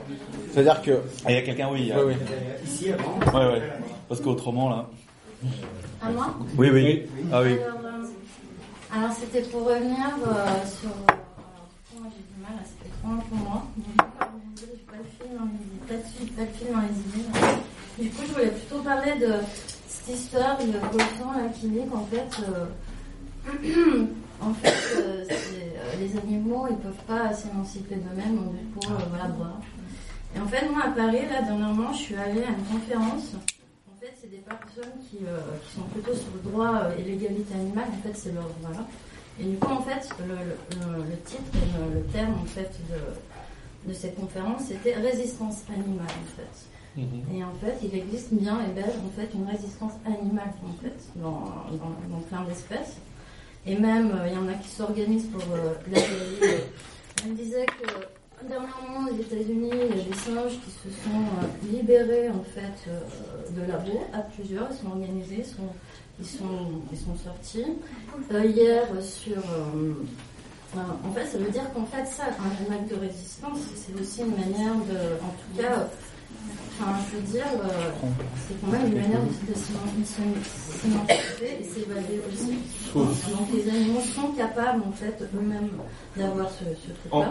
C'est-à-dire 0.53 0.81
que, 0.83 1.01
Ah, 1.25 1.31
il 1.33 1.35
y 1.35 1.39
a 1.39 1.43
quelqu'un, 1.43 1.69
oui. 1.73 1.87
y 1.87 1.93
a- 1.93 1.99
ouais, 1.99 2.05
ouais. 2.05 2.16
Ici, 2.64 2.93
avant. 2.93 3.39
Ouais, 3.39 3.53
ouais. 3.55 3.62
Parce 4.09 4.21
qu'autrement, 4.21 4.69
là. 4.69 4.87
À 6.03 6.11
moi 6.11 6.35
Oui, 6.57 6.69
oui. 6.73 7.03
Ah 7.33 7.41
oui. 7.43 7.53
Alors, 7.55 7.79
euh, 7.85 8.95
alors, 8.95 9.11
c'était 9.19 9.43
pour 9.49 9.64
revenir 9.66 9.97
euh, 10.23 10.35
sur. 10.66 10.91
euh, 10.91 11.09
alors, 11.09 12.01
moi 12.01 12.11
j'ai 12.11 12.23
du 12.35 12.41
mal, 12.43 12.53
c'était 12.64 12.91
trop 13.01 13.12
long 13.14 13.21
pour 13.29 13.39
moi. 13.39 13.62
Pas 14.66 14.96
le 14.96 15.96
de 15.96 16.02
fil- 16.02 16.32
pas 16.32 16.42
de 16.44 16.48
fil 16.48 16.66
dans 16.72 16.80
les 16.80 17.20
idées. 17.20 17.28
Du 17.98 18.11
coup, 18.11 18.22
je 18.28 18.32
voulais 18.32 18.50
plutôt 18.50 18.82
parler 18.82 19.12
de 19.18 19.32
cette 19.88 20.14
histoire 20.14 20.56
de 20.59 20.64
Wolfgang 20.72 21.36
là, 21.36 21.48
qui 21.54 21.68
dit 21.68 21.80
qu'en 21.90 22.04
fait, 22.06 22.28
euh, 22.48 22.66
en 24.40 24.54
fait 24.54 24.74
euh, 24.98 25.24
les 26.00 26.16
animaux 26.18 26.66
ils 26.70 26.76
peuvent 26.76 27.04
pas 27.06 27.32
s'émanciper 27.32 27.96
d'eux-mêmes, 27.96 28.36
donc 28.36 28.52
du 28.56 28.64
coup, 28.74 28.92
euh, 28.92 28.96
voilà, 29.11 29.26
boire. 29.28 29.61
Et 30.36 30.40
en 30.40 30.46
fait, 30.46 30.68
moi 30.68 30.84
à 30.86 30.90
Paris, 30.90 31.22
là, 31.30 31.42
dernièrement, 31.42 31.92
je 31.92 31.98
suis 31.98 32.14
allée 32.16 32.42
à 32.44 32.48
une 32.50 32.64
conférence. 32.80 33.32
En 33.90 33.98
fait, 34.00 34.12
c'est 34.20 34.30
des 34.30 34.38
personnes 34.38 34.92
qui, 35.11 35.18
euh, 35.26 35.38
qui 35.66 35.74
sont 35.76 35.82
plutôt 35.86 36.14
sur 36.14 36.28
le 36.34 36.50
droit 36.50 36.82
et 36.98 37.02
l'égalité 37.02 37.54
animale. 37.54 37.86
En 37.98 38.02
fait, 38.06 38.14
c'est 38.14 38.32
leur 38.34 38.48
voilà. 38.61 38.86
Et 39.40 39.44
du 39.44 39.56
coup, 39.56 39.72
en 39.72 39.82
fait, 39.82 40.09
le, 40.26 40.34
le- 40.34 41.02
le 41.04 41.16
titre 41.24 41.42
le, 41.78 42.00
le 42.00 42.06
terme 42.06 42.34
en 42.42 42.44
fait 42.44 42.70
de, 42.90 42.98
de 43.87 43.93
cette 43.93 44.16
conférence, 44.16 44.62
c'était 44.68 44.95
résistance 44.95 45.62
animale 45.68 46.07
en 46.07 46.37
fait. 46.37 46.57
Et 47.33 47.45
en 47.45 47.55
fait, 47.55 47.76
il 47.85 47.95
existe 47.95 48.35
bien 48.35 48.59
et 48.66 48.72
belle 48.72 48.93
en 49.07 49.11
fait 49.20 49.29
une 49.33 49.47
résistance 49.47 49.93
animale 50.05 50.53
en 50.66 50.83
fait 50.83 50.99
dans, 51.16 51.45
dans, 51.76 51.95
dans 52.11 52.20
plein 52.29 52.43
d'espèces. 52.45 52.97
Et 53.66 53.76
même, 53.76 54.11
euh, 54.11 54.26
il 54.26 54.35
y 54.35 54.37
en 54.37 54.49
a 54.49 54.55
qui 54.55 54.68
s'organisent 54.68 55.26
pour 55.26 55.43
euh, 55.55 55.74
la 55.93 56.01
guérir. 56.01 56.61
Elle 57.24 57.35
disait 57.35 57.66
que 57.66 58.47
dernièrement 58.49 59.11
aux 59.11 59.16
États-Unis, 59.16 59.70
il 59.72 59.97
y 59.97 60.01
a 60.01 60.05
des 60.05 60.14
singes 60.14 60.59
qui 60.64 60.70
se 60.70 60.89
sont 61.05 61.20
euh, 61.20 61.72
libérés 61.72 62.31
en 62.31 62.43
fait 62.43 62.89
euh, 62.89 63.01
de 63.51 63.70
labo 63.70 64.01
à 64.12 64.20
plusieurs. 64.20 64.68
Ils 64.70 64.76
sont 64.79 64.89
organisés, 64.89 65.37
ils 65.39 65.45
sont, 65.45 65.70
ils 66.18 66.26
sont, 66.26 66.83
ils 66.91 66.99
sont 66.99 67.16
sortis. 67.16 67.66
Euh, 68.33 68.45
hier 68.45 68.85
sur 69.03 69.37
euh, 69.37 69.70
euh, 69.76 69.93
en 70.77 71.12
fait, 71.12 71.27
ça 71.27 71.39
veut 71.39 71.51
dire 71.51 71.64
qu'en 71.75 71.85
fait, 71.87 72.07
ça, 72.07 72.25
un 72.29 72.73
acte 72.75 72.91
de 72.91 73.01
résistance, 73.01 73.59
c'est 73.75 73.99
aussi 74.01 74.21
une 74.21 74.37
manière 74.37 74.75
de, 74.75 75.16
en 75.25 75.33
tout 75.33 75.62
cas, 75.62 75.89
enfin, 76.81 76.93
je 77.11 77.16
veux 77.16 77.23
dire, 77.23 77.47
euh, 77.64 77.91
c'est 78.47 78.61
quand 78.61 78.71
même 78.73 78.87
une 78.93 79.01
manière 79.01 79.21
de, 79.21 79.53
de 79.53 79.55
s'éman- 79.55 80.05
s'émanciper 80.83 81.59
et 81.61 81.64
s'évader 81.64 82.21
aussi. 82.29 82.59
Donc 83.31 83.49
les 83.55 83.69
animaux 83.71 84.01
sont 84.14 84.29
capables, 84.33 84.83
en 84.87 84.93
fait, 84.93 85.16
eux-mêmes 85.35 85.71
d'avoir 86.16 86.49
ce, 86.51 86.64
ce 86.64 86.93
truc-là. 87.01 87.31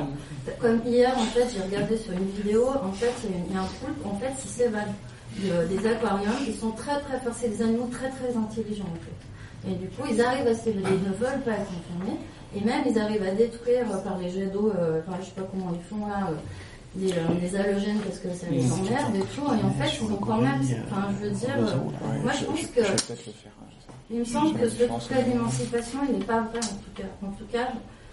Comme 0.59 0.81
hier, 0.85 1.13
en 1.17 1.25
fait, 1.25 1.45
j'ai 1.53 1.61
regardé 1.61 1.97
sur 1.97 2.13
une 2.13 2.29
vidéo, 2.31 2.67
en 2.83 2.91
fait, 2.91 3.13
il 3.23 3.53
y 3.53 3.57
a 3.57 3.61
un 3.61 3.65
poulpe, 3.65 4.05
en 4.05 4.15
fait, 4.19 4.33
qui 4.41 4.47
s'évade 4.47 4.91
de- 5.37 5.67
des 5.67 5.87
aquariums, 5.87 6.33
qui 6.43 6.53
sont 6.53 6.71
très 6.71 6.99
très 7.01 7.19
forts, 7.19 7.33
c'est 7.39 7.49
des 7.49 7.61
animaux 7.61 7.89
très 7.91 8.09
très 8.09 8.35
intelligents, 8.35 8.85
en 8.91 8.99
fait. 9.05 9.69
Et 9.71 9.75
du 9.75 9.87
coup, 9.89 10.03
ils 10.09 10.21
arrivent 10.21 10.47
à 10.47 10.53
s'évader, 10.55 10.89
ils 11.03 11.09
ne 11.09 11.13
veulent 11.15 11.41
pas 11.45 11.51
être 11.51 11.71
enfermés, 11.71 12.17
et 12.55 12.61
même 12.61 12.83
ils 12.85 12.97
arrivent 12.97 13.23
à 13.23 13.31
détruire 13.31 13.85
euh, 13.91 13.97
par 13.97 14.17
les 14.17 14.29
jets 14.29 14.47
d'eau, 14.47 14.71
euh, 14.77 15.01
enfin, 15.05 15.17
je 15.19 15.25
sais 15.25 15.31
pas 15.31 15.47
comment 15.51 15.73
ils 15.73 15.83
font 15.83 16.07
là, 16.07 16.29
des, 16.95 17.11
euh, 17.11 17.39
des 17.39 17.55
halogènes 17.55 17.99
parce 17.99 18.19
que 18.19 18.29
ça 18.33 18.47
les 18.49 18.71
emmerde 18.71 19.15
et 19.15 19.19
tout, 19.19 19.45
et 19.45 19.63
en 19.63 19.71
fait, 19.71 19.99
ils 20.01 20.11
ont 20.11 20.17
quand 20.17 20.41
même, 20.41 20.61
enfin, 20.89 21.07
je 21.19 21.27
veux 21.27 21.31
dire, 21.31 21.57
moi 22.23 22.31
je 22.31 22.45
pense 22.45 22.67
que, 22.67 22.81
pas. 22.81 23.13
il 24.09 24.19
me 24.19 24.25
semble 24.25 24.59
que 24.59 24.69
ce 24.69 24.83
truc-là 24.83 25.21
d'émancipation, 25.23 25.99
il 26.07 26.19
n'est 26.19 26.25
pas 26.25 26.41
vrai, 26.41 26.59
en 26.59 26.61
tout 26.61 26.93
cas. 26.95 27.03
En 27.25 27.31
tout 27.31 27.45
cas, 27.51 27.67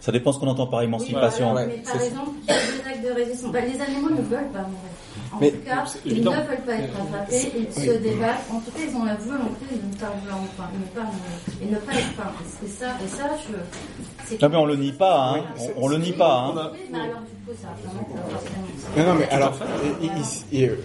Ça 0.05 0.12
dépend 0.12 0.32
ce 0.34 0.38
qu'on 0.38 0.48
entend 0.48 0.66
par 0.66 0.80
oui, 0.80 0.84
émancipation. 0.84 1.52
voilà, 1.52 1.66
mais 1.66 1.78
par 1.78 1.98
exemple, 1.98 2.30
il 2.46 2.52
y 2.52 2.52
a 2.52 2.61
des 2.61 2.88
actes 2.90 3.05
de 3.09 3.11
résistance. 3.24 3.52
Bah, 3.52 3.61
les 3.62 3.80
animaux 3.80 4.11
ne 4.11 4.16
veulent 4.20 4.50
pas 4.52 4.59
mourir. 4.61 4.92
En 5.32 5.38
Mais- 5.40 5.50
tout 5.50 5.64
cas, 5.64 5.84
ils 6.05 6.12
évident. 6.12 6.32
ne 6.32 6.36
veulent 6.36 6.61
pas 6.66 6.74
être 6.74 6.94
attrapés, 6.94 7.52
ils 7.57 7.72
se 7.72 7.90
débattent. 7.98 8.44
En 8.52 8.61
tout 8.61 8.70
cas, 8.70 8.80
ils 8.86 8.94
ont 8.96 9.05
la 9.05 9.14
volonté 9.14 9.64
de 9.70 9.76
ne 9.76 9.94
pas 9.98 10.12
vouloir 10.20 10.38
enfin, 10.42 10.68
ne 10.78 10.86
pas 10.94 11.07
mourir. 11.07 11.40
Et 11.62 11.66
ne 11.72 11.76
pas 11.78 11.92
être 11.92 12.12
faim. 12.18 12.30
Et 12.38 12.66
c'est 12.68 12.84
ça, 12.84 12.86
et 13.02 13.09
ça, 13.09 13.30
je. 13.48 14.26
c'est- 14.26 14.42
Non 14.42 14.48
mais 14.50 14.57
on 14.57 14.66
le 14.66 14.76
nie 14.76 14.92
pas, 14.92 15.30
hein. 15.38 15.40
on, 15.78 15.84
on 15.84 15.88
le 15.88 15.96
nie 15.96 16.12
pas. 16.12 16.34
Hein. 16.55 16.70
Oui, 16.74 16.78
mais 16.92 16.98
alors, 17.00 17.20
Non, 18.97 19.05
non, 19.05 19.14
mais 19.18 19.28
alors, 19.28 19.53
et- 20.03 20.07
et- 20.57 20.64
et- 20.64 20.68
euh, 20.68 20.76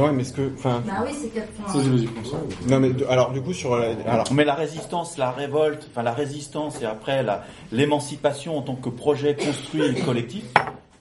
ouais, 0.00 0.12
mais 0.12 0.24
ce 0.24 0.32
que, 0.32 0.50
enfin, 0.56 0.82
Bah 0.86 0.92
oui, 1.04 1.12
c'est 1.20 1.28
que. 1.28 1.40
enfin, 1.66 1.78
Vas-y, 1.78 1.88
vas-y, 1.88 2.06
François. 2.06 2.38
non, 2.68 2.80
mais 2.80 2.90
alors, 3.08 3.32
du 3.32 3.40
coup, 3.40 3.52
sur, 3.52 3.76
la- 3.76 3.88
alors, 4.06 4.26
Mais 4.32 4.44
la 4.44 4.54
résistance, 4.54 5.16
la 5.18 5.30
révolte, 5.30 5.88
enfin 5.90 6.02
la 6.02 6.12
résistance 6.12 6.80
et 6.82 6.84
après 6.86 7.22
la- 7.22 7.44
l'émancipation 7.72 8.58
en 8.58 8.62
tant 8.62 8.74
que 8.74 8.90
projet 8.90 9.34
construit 9.34 9.82
et 9.84 9.94
collectif, 10.00 10.44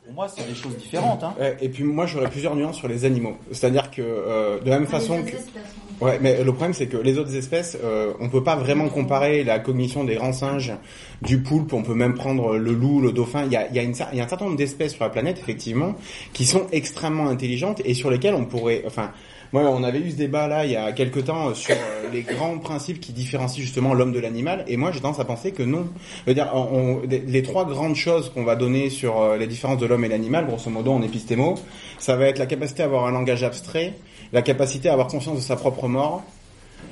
pour 0.06 0.14
moi 0.14 0.28
c'est 0.28 0.48
des 0.48 0.56
choses 0.56 0.76
différentes. 0.78 1.24
Hein. 1.24 1.34
ouais, 1.40 1.58
et 1.62 1.70
puis 1.70 1.84
moi, 1.84 2.06
j'aurais 2.06 2.30
plusieurs 2.30 2.56
nuances 2.56 2.78
sur 2.78 2.88
les 2.88 3.06
animaux. 3.06 3.36
C'est-à-dire 3.52 3.90
que, 3.92 4.02
euh, 4.02 4.60
de 4.60 4.70
la 4.70 4.76
même 4.80 4.84
les 4.84 4.90
façon 4.90 5.14
autres 5.20 5.32
que, 5.32 5.38
espèces, 5.38 5.56
hein. 5.56 6.06
Ouais, 6.06 6.18
mais 6.22 6.44
le 6.44 6.52
problème 6.52 6.74
c'est 6.74 6.88
que 6.88 6.98
les 6.98 7.18
autres 7.18 7.36
espèces, 7.36 7.78
euh, 7.82 8.14
on 8.20 8.28
peut 8.28 8.44
pas 8.44 8.56
vraiment 8.56 8.90
comparer 8.90 9.44
la 9.44 9.60
cognition 9.60 10.04
des 10.04 10.16
grands 10.16 10.34
singes, 10.34 10.74
du 11.22 11.42
poulpe, 11.42 11.72
on 11.72 11.84
peut 11.84 11.94
même 11.94 12.16
prendre 12.16 12.58
le 12.58 12.74
loup, 12.74 13.00
le 13.00 13.12
dauphin. 13.14 13.44
Il 13.46 13.52
y 13.52 13.56
a, 13.56 13.68
il 13.70 13.76
y 13.76 13.80
a, 13.80 13.84
une, 13.84 13.94
cer- 13.94 14.08
il 14.12 14.18
y 14.18 14.22
a 14.22 14.26
un 14.26 14.28
certain 14.28 14.46
nombre 14.46 14.58
d'espèces 14.58 14.94
sur 14.96 15.04
la 15.04 15.10
planète 15.12 15.38
effectivement 15.40 15.94
qui 16.34 16.46
sont 16.46 16.68
extrêmement 16.72 17.30
intelligentes 17.30 17.82
et 17.86 17.94
sur 17.94 18.10
lesquelles 18.10 18.34
on 18.36 18.44
pourrait, 18.46 18.84
enfin, 18.86 19.12
moi 19.54 19.62
on 19.64 19.84
avait 19.84 20.00
eu 20.00 20.12
ce 20.12 20.16
débat 20.18 20.48
là 20.48 20.66
il 20.66 20.72
y 20.72 20.76
a 20.76 20.92
quelque 20.92 21.20
temps 21.22 21.50
euh, 21.50 21.54
sur 21.54 21.74
euh, 21.76 22.10
les 22.12 22.24
grands 22.24 22.58
principes 22.58 23.00
qui 23.00 23.14
différencient 23.14 23.62
justement 23.62 23.94
l'homme 23.94 24.12
de 24.12 24.20
l'animal 24.20 24.66
et 24.68 24.76
moi 24.76 24.92
j'ai 24.92 25.00
tendance 25.00 25.20
à 25.20 25.26
penser 25.26 25.52
que 25.52 25.64
non. 25.64 25.88
Je 26.26 26.32
veux 26.32 26.34
dire, 26.36 26.50
on, 26.54 26.60
on- 26.60 27.02
les, 27.08 27.42
trois 27.44 27.66
grandes 27.66 27.96
choses 27.96 28.30
qu'on 28.30 28.44
va 28.44 28.56
donner 28.56 28.90
sur 28.90 29.22
euh, 29.22 29.38
les 29.38 29.48
différences 29.48 29.78
de 29.78 29.86
l'homme 29.86 30.04
et 30.04 30.10
l'animal, 30.10 30.46
grosso 30.48 30.70
modo 30.70 30.92
en 30.92 31.02
épistémo, 31.02 31.56
ça 32.00 32.16
va 32.18 32.26
être 32.26 32.40
la 32.40 32.46
capacité 32.48 32.84
à 32.84 32.86
avoir 32.88 33.06
un 33.06 33.12
langage 33.12 33.44
abstrait, 33.44 33.94
la 34.34 34.42
capacité 34.42 34.90
à 34.90 34.94
avoir 34.94 35.08
conscience 35.08 35.38
de 35.38 35.42
sa 35.42 35.56
propre 35.56 35.88
mort. 35.88 36.24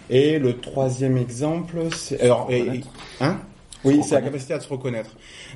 Et 0.10 0.40
le 0.40 0.58
troisième 0.58 1.18
exemple, 1.18 1.78
c'est 1.96 2.22
alors, 2.22 2.48
et- 2.50 2.82
hein? 3.20 3.38
Oui, 3.84 4.02
c'est 4.04 4.14
la 4.16 4.22
capacité 4.22 4.54
à 4.54 4.60
se 4.60 4.68
reconnaître. 4.70 5.10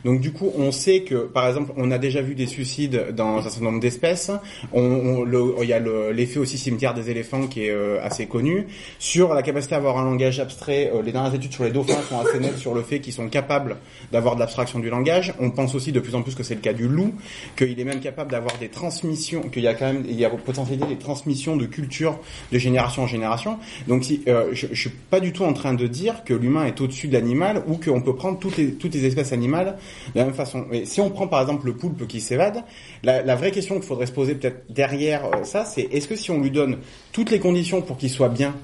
Donc 0.04 0.20
du 0.20 0.32
coup, 0.32 0.52
on 0.58 0.72
sait 0.72 1.02
que, 1.02 1.26
par 1.28 1.48
exemple, 1.48 1.72
on 1.78 1.92
a 1.92 1.98
déjà 2.00 2.22
vu 2.22 2.34
des 2.34 2.48
suicides 2.48 3.14
dans 3.16 3.38
un 3.38 3.42
certain 3.44 3.66
nombre 3.66 3.80
d'espèces. 3.80 4.32
On, 4.74 4.82
on- 4.82 5.24
le- 5.24 5.54
il 5.62 5.70
y 5.70 5.74
a 5.74 5.80
le- 5.80 6.12
l'effet 6.12 6.40
aussi 6.40 6.58
cimetière 6.58 6.94
des 6.94 7.10
éléphants 7.12 7.46
qui 7.48 7.66
est 7.66 7.70
euh, 7.70 8.00
assez 8.04 8.26
connu. 8.26 8.66
Sur 9.00 9.34
la 9.34 9.44
capacité 9.44 9.76
à 9.76 9.78
avoir 9.78 9.98
un 10.00 10.04
langage 10.06 10.40
abstrait, 10.40 10.92
euh, 10.94 11.02
les 11.04 11.12
dernières 11.12 11.36
études 11.36 11.54
sur 11.54 11.64
les 11.64 11.70
dauphins 11.72 12.02
sont 12.10 12.20
assez 12.20 12.40
nettes 12.40 12.58
sur 12.58 12.74
le 12.74 12.82
fait 12.82 13.00
qu'ils 13.00 13.14
sont 13.14 13.28
capables 13.30 13.78
d'avoir 14.12 14.36
de 14.36 14.40
l'abstraction 14.40 14.80
du 14.80 14.90
langage. 14.90 15.34
On 15.40 15.52
pense 15.52 15.76
aussi 15.76 15.92
de 15.92 16.00
plus 16.00 16.16
en 16.16 16.24
plus 16.24 16.34
que 16.36 16.44
c'est 16.44 16.56
le 16.56 16.62
cas 16.62 16.74
du 16.74 16.88
loup, 16.88 17.14
qu'il 17.56 17.80
est 17.80 17.84
même 17.86 18.00
capable 18.00 18.32
d'avoir 18.32 18.58
des 18.58 18.70
transmissions, 18.70 19.42
qu'il 19.50 19.62
y 19.64 19.68
a 19.68 19.74
quand 19.76 19.86
même, 19.86 20.04
il 20.08 20.20
y 20.20 20.26
a 20.26 20.30
potentialité 20.30 20.86
des 20.88 20.98
transmissions 20.98 21.56
de 21.58 21.66
culture 21.66 22.20
de 22.52 22.58
génération 22.58 23.04
en 23.04 23.08
génération. 23.08 23.58
Donc 23.88 24.04
si, 24.04 24.24
euh, 24.28 24.50
je, 24.52 24.68
je 24.72 24.80
suis 24.82 24.90
pas 24.90 25.20
du 25.20 25.32
tout 25.32 25.44
en 25.44 25.54
train 25.54 25.74
de 25.74 25.88
dire 25.88 26.24
que 26.24 26.34
l'humain 26.34 26.66
est 26.66 26.82
au-dessus 26.82 27.08
de 27.08 27.14
l'animal 27.14 27.64
ou 27.68 27.78
qu'on 27.78 28.02
peut 28.02 28.15
prendre 28.16 28.40
toutes 28.40 28.58
les, 28.58 28.74
toutes 28.74 28.94
les 28.94 29.06
espèces 29.06 29.32
animales 29.34 29.78
de 30.14 30.20
la 30.20 30.26
même 30.26 30.34
façon. 30.34 30.66
Mais 30.70 30.86
si 30.86 31.00
on 31.02 31.10
prend 31.10 31.28
par 31.28 31.42
exemple 31.42 31.66
le 31.68 31.74
poulpe 31.76 32.08
qui 32.08 32.22
s'évade, 32.22 32.64
la, 33.04 33.22
la 33.22 33.36
vraie 33.36 33.52
question 33.52 33.76
qu'il 33.76 33.84
faudrait 33.86 34.06
se 34.08 34.12
poser 34.12 34.36
peut-être 34.36 34.64
derrière 34.70 35.26
euh, 35.26 35.44
ça, 35.44 35.66
c'est 35.66 35.84
est-ce 35.92 36.08
que 36.08 36.16
si 36.16 36.32
on 36.32 36.40
lui 36.42 36.52
donne 36.52 36.78
toutes 37.12 37.32
les 37.32 37.40
conditions 37.40 37.82
pour 37.82 37.98
qu'il 37.98 38.10
soit 38.10 38.30
bien 38.30 38.56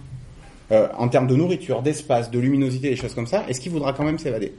euh, 0.71 0.87
en 0.97 1.07
termes 1.09 1.27
de 1.27 1.35
nourriture, 1.35 1.81
d'espace, 1.81 2.31
de 2.31 2.39
luminosité, 2.39 2.89
des 2.89 2.95
choses 2.95 3.13
comme 3.13 3.27
ça, 3.27 3.43
est-ce 3.49 3.59
qu'il 3.59 3.71
voudra 3.71 3.93
quand 3.93 4.03
même 4.05 4.17
s'évader? 4.19 4.53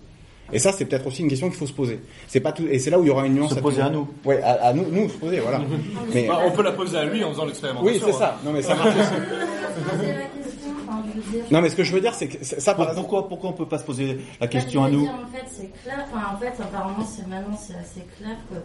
Et 0.53 0.59
ça, 0.59 0.71
c'est 0.73 0.85
peut-être 0.85 1.07
aussi 1.07 1.23
une 1.23 1.29
question 1.29 1.49
qu'il 1.49 1.57
faut 1.57 1.67
se 1.67 1.73
poser. 1.73 1.99
C'est 2.29 2.41
pas 2.41 2.53
tout, 2.53 2.67
et 2.71 2.79
c'est 2.79 2.91
là 2.91 2.99
où 2.99 3.05
il 3.05 3.07
y 3.07 3.11
aura 3.11 3.27
une 3.27 3.35
nuance. 3.35 3.55
Se 3.55 3.61
poser 3.61 3.81
à 3.81 3.89
nous. 3.89 4.07
Ouais, 4.25 4.43
à, 4.43 4.67
à 4.67 4.73
nous, 4.75 4.85
nous 4.91 5.09
se 5.09 5.15
poser, 5.17 5.39
voilà. 5.41 5.63
Mais 6.15 6.27
Bah, 6.27 6.41
on 6.45 6.51
peut 6.51 6.63
la 6.63 6.73
poser 6.73 6.99
à 6.99 7.05
lui 7.07 7.25
en 7.25 7.31
faisant 7.33 7.47
l'expérimentation. 7.47 7.91
oui, 7.95 8.03
c'est 8.05 8.19
ça. 8.19 8.39
Non, 8.45 8.53
mais 8.53 8.61
ça 8.61 8.75
marche 8.75 8.95
aussi. 8.95 9.13
Non, 11.51 11.61
mais 11.61 11.69
ce 11.69 11.77
que 11.77 11.85
je 11.85 11.93
veux 11.93 12.01
dire, 12.01 12.15
c'est 12.15 12.29
que 12.29 12.45
ça, 12.45 12.75
par 12.75 12.89
exemple, 12.91 13.09
pourquoi, 13.09 13.29
pourquoi 13.29 13.51
on 13.51 13.55
peut 13.55 13.67
pas 13.69 13.79
se 13.79 13.85
poser 13.85 14.19
la 14.41 14.47
question 14.47 14.85
à 14.85 14.91
nous 14.91 15.03
dire, 15.03 15.11
En 15.13 15.37
fait, 15.37 15.45
c'est 15.49 15.83
clair. 15.83 16.07
Enfin, 16.13 16.35
en 16.35 16.39
fait, 16.39 16.63
apparemment, 16.63 17.05
c'est 17.05 17.27
maintenant, 17.27 17.57
c'est 17.57 17.75
assez 17.75 18.07
clair 18.19 18.37
que 18.51 18.57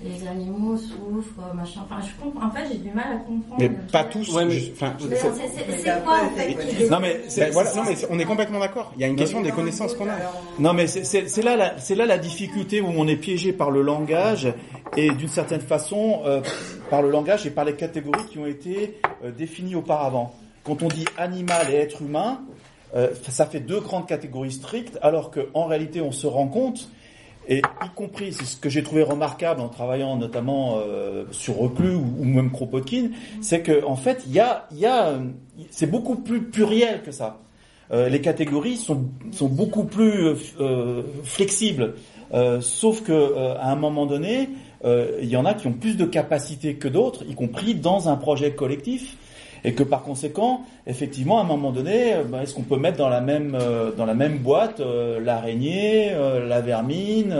les 0.00 0.28
animaux 0.28 0.76
souffrent, 0.76 1.54
machin. 1.56 1.80
Enfin, 1.84 2.00
je 2.00 2.22
comprends. 2.22 2.46
En 2.46 2.50
fait, 2.52 2.68
j'ai 2.70 2.78
du 2.78 2.90
mal 2.90 3.06
à 3.14 3.16
comprendre. 3.16 3.56
mais 3.58 3.68
pas 3.90 4.04
tous. 4.04 4.30
dire- 4.30 4.48
je- 4.50 4.70
Enfin, 4.70 4.94
Mais 5.10 5.16
c'est- 5.16 6.00
quoi, 6.04 6.20
en 6.22 6.30
fait, 6.30 6.88
Non 6.88 7.00
mais 7.00 7.20
Ben 7.36 7.50
voilà, 7.52 7.74
non 7.74 7.82
mais 7.84 7.96
on 8.08 8.18
est 8.20 8.24
complètement 8.24 8.60
d'accord. 8.60 8.92
Il 8.94 9.00
y 9.00 9.04
a 9.04 9.08
une 9.08 9.16
question 9.16 9.40
des 9.40 9.50
connaissances 9.50 9.94
qu'on 9.94 10.08
a. 10.08 10.12
Non 10.60 10.72
mais 10.72 10.86
c'est 10.86 11.42
là, 11.42 11.56
la- 11.56 11.78
c'est 11.78 11.96
là 11.96 12.06
la 12.06 12.16
difficulté 12.18 12.80
où 12.80 12.86
on 12.96 13.08
est 13.08 13.16
piégé 13.16 13.52
par 13.52 13.72
le 13.72 13.82
langage 13.82 14.46
et 14.96 15.10
d'une 15.10 15.26
certaine 15.28 15.60
façon 15.62 16.20
euh, 16.24 16.42
par 16.90 17.02
le 17.02 17.10
langage 17.10 17.44
et 17.46 17.50
par 17.50 17.64
les 17.64 17.74
catégories 17.74 18.24
qui 18.30 18.38
ont 18.38 18.46
été 18.46 19.00
euh, 19.24 19.32
définies 19.32 19.74
auparavant. 19.74 20.32
Quand 20.68 20.82
on 20.82 20.88
dit 20.88 21.06
animal 21.16 21.72
et 21.72 21.76
être 21.76 22.02
humain, 22.02 22.42
euh, 22.94 23.08
ça 23.26 23.46
fait 23.46 23.60
deux 23.60 23.80
grandes 23.80 24.06
catégories 24.06 24.52
strictes, 24.52 24.98
alors 25.00 25.30
qu'en 25.30 25.64
réalité 25.64 26.02
on 26.02 26.12
se 26.12 26.26
rend 26.26 26.46
compte, 26.48 26.90
et 27.48 27.60
y 27.60 27.88
compris, 27.94 28.34
c'est 28.34 28.44
ce 28.44 28.58
que 28.58 28.68
j'ai 28.68 28.82
trouvé 28.82 29.02
remarquable 29.02 29.62
en 29.62 29.70
travaillant 29.70 30.16
notamment 30.16 30.76
euh, 30.76 31.24
sur 31.30 31.56
Reclus 31.56 31.94
ou, 31.94 32.22
même 32.22 32.50
Kropotkin, 32.50 33.12
c'est 33.40 33.62
que 33.62 33.82
en 33.82 33.96
fait 33.96 34.24
il 34.26 34.34
y 34.34 34.40
a, 34.40 34.66
y 34.72 34.84
a, 34.84 35.06
euh, 35.06 35.20
c'est 35.70 35.90
beaucoup 35.90 36.16
plus 36.16 36.42
pluriel 36.42 37.00
que 37.02 37.12
ça. 37.12 37.38
Euh, 37.90 38.10
les 38.10 38.20
catégories 38.20 38.76
sont, 38.76 39.06
sont 39.32 39.48
beaucoup 39.48 39.84
plus 39.84 40.34
euh, 40.60 41.02
flexibles. 41.24 41.94
Euh, 42.34 42.60
sauf 42.60 43.02
que 43.02 43.12
euh, 43.12 43.56
à 43.56 43.72
un 43.72 43.76
moment 43.76 44.04
donné, 44.04 44.50
euh, 44.84 45.18
il 45.22 45.30
y 45.30 45.36
en 45.38 45.46
a 45.46 45.54
qui 45.54 45.66
ont 45.66 45.72
plus 45.72 45.96
de 45.96 46.04
capacité 46.04 46.74
que 46.74 46.88
d'autres, 46.88 47.24
y 47.26 47.34
compris 47.34 47.74
dans 47.74 48.10
un 48.10 48.16
projet 48.16 48.52
collectif, 48.52 49.16
et 49.64 49.74
que 49.74 49.82
par 49.82 50.02
conséquent, 50.02 50.62
effectivement, 50.86 51.38
à 51.38 51.42
un 51.42 51.46
moment 51.46 51.72
donné, 51.72 52.14
euh, 52.14 52.24
ben, 52.24 52.42
est-ce 52.42 52.54
qu'on 52.54 52.62
peut 52.62 52.76
mettre 52.76 52.98
dans 52.98 53.08
la 53.08 53.20
même 53.20 53.56
euh, 53.60 53.92
dans 53.92 54.06
la 54.06 54.14
même 54.14 54.38
boîte 54.38 54.80
euh, 54.80 55.20
l'araignée, 55.20 56.12
la 56.46 56.60
vermine, 56.60 57.34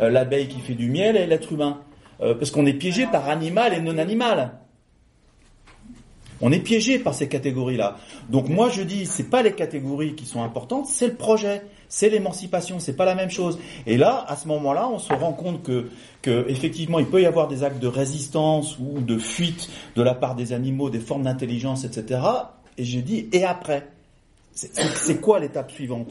l'abeille 0.00 0.48
qui 0.48 0.60
fait 0.60 0.74
du 0.74 0.88
miel 0.88 1.16
et 1.16 1.26
l'être 1.26 1.52
humain? 1.52 1.80
Parce 2.18 2.52
qu'on 2.52 2.66
est 2.66 2.74
piégé 2.74 3.06
par 3.06 3.28
animal 3.28 3.74
et 3.74 3.80
non 3.80 3.98
animal. 3.98 4.52
On 6.40 6.52
est 6.52 6.60
piégé 6.60 6.98
par 6.98 7.14
ces 7.14 7.28
catégories-là. 7.28 7.96
Donc 8.28 8.48
moi 8.48 8.68
je 8.70 8.82
dis, 8.82 9.06
c'est 9.06 9.28
pas 9.28 9.42
les 9.42 9.52
catégories 9.52 10.14
qui 10.14 10.24
sont 10.24 10.42
importantes, 10.42 10.86
c'est 10.86 11.08
le 11.08 11.14
projet, 11.14 11.62
c'est 11.94 12.08
l'émancipation, 12.08 12.80
c'est 12.80 12.96
pas 12.96 13.04
la 13.04 13.14
même 13.14 13.28
chose. 13.28 13.58
Et 13.86 13.98
là, 13.98 14.24
à 14.26 14.34
ce 14.34 14.48
moment-là, 14.48 14.88
on 14.88 14.98
se 14.98 15.12
rend 15.12 15.34
compte 15.34 15.62
que, 15.62 15.90
que 16.22 16.46
effectivement, 16.48 16.98
il 16.98 17.04
peut 17.04 17.20
y 17.20 17.26
avoir 17.26 17.48
des 17.48 17.64
actes 17.64 17.80
de 17.82 17.86
résistance 17.86 18.78
ou 18.78 19.02
de 19.02 19.18
fuite 19.18 19.68
de 19.94 20.00
la 20.02 20.14
part 20.14 20.34
des 20.34 20.54
animaux, 20.54 20.88
des 20.88 21.00
formes 21.00 21.24
d'intelligence, 21.24 21.84
etc. 21.84 22.20
Et 22.78 22.84
je 22.86 22.98
dis, 23.00 23.28
et 23.32 23.44
après, 23.44 23.88
c'est 24.54 25.20
quoi 25.20 25.38
l'étape 25.38 25.70
suivante? 25.70 26.10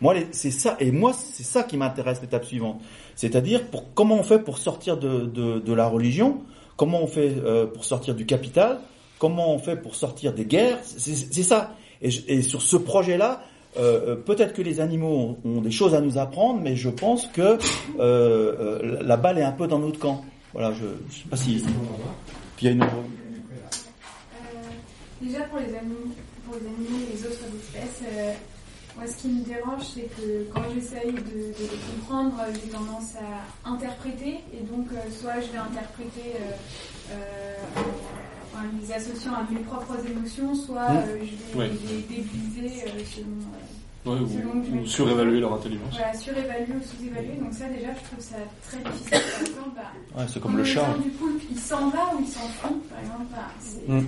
Moi, 0.00 0.14
c'est 0.32 0.50
ça, 0.50 0.76
et 0.80 0.90
moi, 0.90 1.12
c'est 1.12 1.44
ça 1.44 1.62
qui 1.62 1.76
m'intéresse 1.76 2.20
l'étape 2.20 2.44
suivante. 2.44 2.80
C'est-à-dire, 3.14 3.66
pour 3.66 3.94
comment 3.94 4.16
on 4.16 4.24
fait 4.24 4.40
pour 4.40 4.58
sortir 4.58 4.96
de, 4.96 5.26
de, 5.26 5.60
de 5.60 5.72
la 5.72 5.86
religion? 5.86 6.38
Comment 6.76 7.02
on 7.02 7.06
fait 7.06 7.34
euh, 7.44 7.66
pour 7.66 7.84
sortir 7.84 8.16
du 8.16 8.26
capital? 8.26 8.80
Comment 9.20 9.54
on 9.54 9.58
fait 9.60 9.76
pour 9.76 9.94
sortir 9.94 10.32
des 10.32 10.46
guerres? 10.46 10.78
C'est 10.82 11.14
c'est 11.14 11.42
ça. 11.44 11.74
Et, 12.02 12.10
je- 12.10 12.22
et 12.26 12.42
sur 12.42 12.62
ce 12.62 12.76
projet-là, 12.76 13.42
euh, 13.76 14.00
euh, 14.08 14.16
peut-être 14.16 14.52
que 14.52 14.62
les 14.62 14.80
animaux 14.80 15.38
ont, 15.44 15.60
des 15.60 15.70
choses 15.70 15.94
à 15.94 16.00
nous 16.00 16.18
apprendre, 16.18 16.60
mais 16.60 16.74
je 16.74 16.88
pense 16.88 17.26
que 17.28 17.58
euh, 18.00 18.98
la 19.02 19.16
balle 19.16 19.38
est 19.38 19.44
un 19.44 19.52
peu 19.52 19.68
dans 19.68 19.78
notre 19.78 19.98
camp. 19.98 20.24
Voilà, 20.52 20.72
je, 20.72 20.86
je 21.10 21.22
sais 21.22 21.28
pas 21.28 21.36
si. 21.36 21.62
Puis 22.56 22.66
il 22.66 22.66
y 22.66 22.68
a 22.68 22.72
une. 22.72 22.84
Déjà 25.22 25.44
pour 25.44 25.60
les 25.60 25.76
animaux, 25.76 26.10
pour 26.44 26.56
les 26.56 26.66
animaux 26.66 27.06
et 27.08 27.16
les 27.16 27.24
autres 27.24 27.44
espèces, 27.60 28.02
moi 28.96 29.06
ce 29.06 29.16
qui 29.22 29.28
me 29.28 29.44
dérange 29.44 29.82
c'est 29.94 30.08
que 30.16 30.46
quand 30.52 30.62
j'essaye 30.74 31.12
de, 31.12 31.54
les 31.60 32.00
comprendre, 32.00 32.34
j'ai 32.54 32.70
tendance 32.70 33.14
à 33.16 33.68
interpréter 33.70 34.40
et 34.52 34.62
donc 34.64 34.88
soit 35.12 35.40
je 35.40 35.52
vais 35.52 35.58
interpréter 35.58 36.38
euh, 38.54 38.58
euh, 38.58 38.80
les 38.80 38.92
associant 38.92 39.32
à 39.34 39.46
mes 39.52 39.60
propres 39.60 39.96
émotions, 40.10 40.54
soit 40.54 40.88
Mmh. 40.88 40.96
euh, 40.96 41.18
je 41.24 41.52
vais 41.52 41.58
Ouais. 41.58 41.70
les 41.88 42.02
déguiser 42.16 42.84
euh, 42.86 43.04
selon. 43.04 43.26
euh, 43.26 43.56
Ouais, 44.06 44.16
ou, 44.18 44.86
surévaluer 44.86 45.40
leur 45.40 45.52
intelligence. 45.52 45.92
Voilà, 45.92 46.14
surévaluer 46.14 46.72
ou 46.72 46.82
sous-évaluer. 46.82 47.34
Donc 47.38 47.52
ça 47.52 47.68
déjà 47.68 47.88
je 47.92 48.08
trouve 48.08 48.18
ça 48.24 48.36
très 48.66 48.78
difficile. 48.78 49.10
Par 49.10 49.40
exemple, 49.42 49.70
bah, 49.76 49.82
Ouais, 50.22 50.26
c'est 50.32 50.40
comme 50.40 50.56
le 50.56 50.64
chat. 50.64 50.94
du 51.04 51.10
poulpe, 51.10 51.42
il 51.50 51.58
s'en 51.58 51.90
va 51.90 52.14
ou 52.14 52.20
il 52.22 52.26
s'enfuit, 52.26 52.76
par 52.88 52.98
exemple. 52.98 53.26
bah, 53.30 53.48
c'est- 53.60 53.86
Mm. 53.86 54.06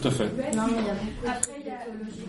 Tout 0.00 0.08
à 0.08 0.10
fait. 0.12 0.24
Non, 0.26 0.30
mais 0.68 0.72
il 0.78 0.86
y 0.86 0.90
a 0.90 0.94
beaucoup 0.94 1.26
Après, 1.26 1.52
il 1.58 1.66
y 1.66 1.70
a 1.70 1.78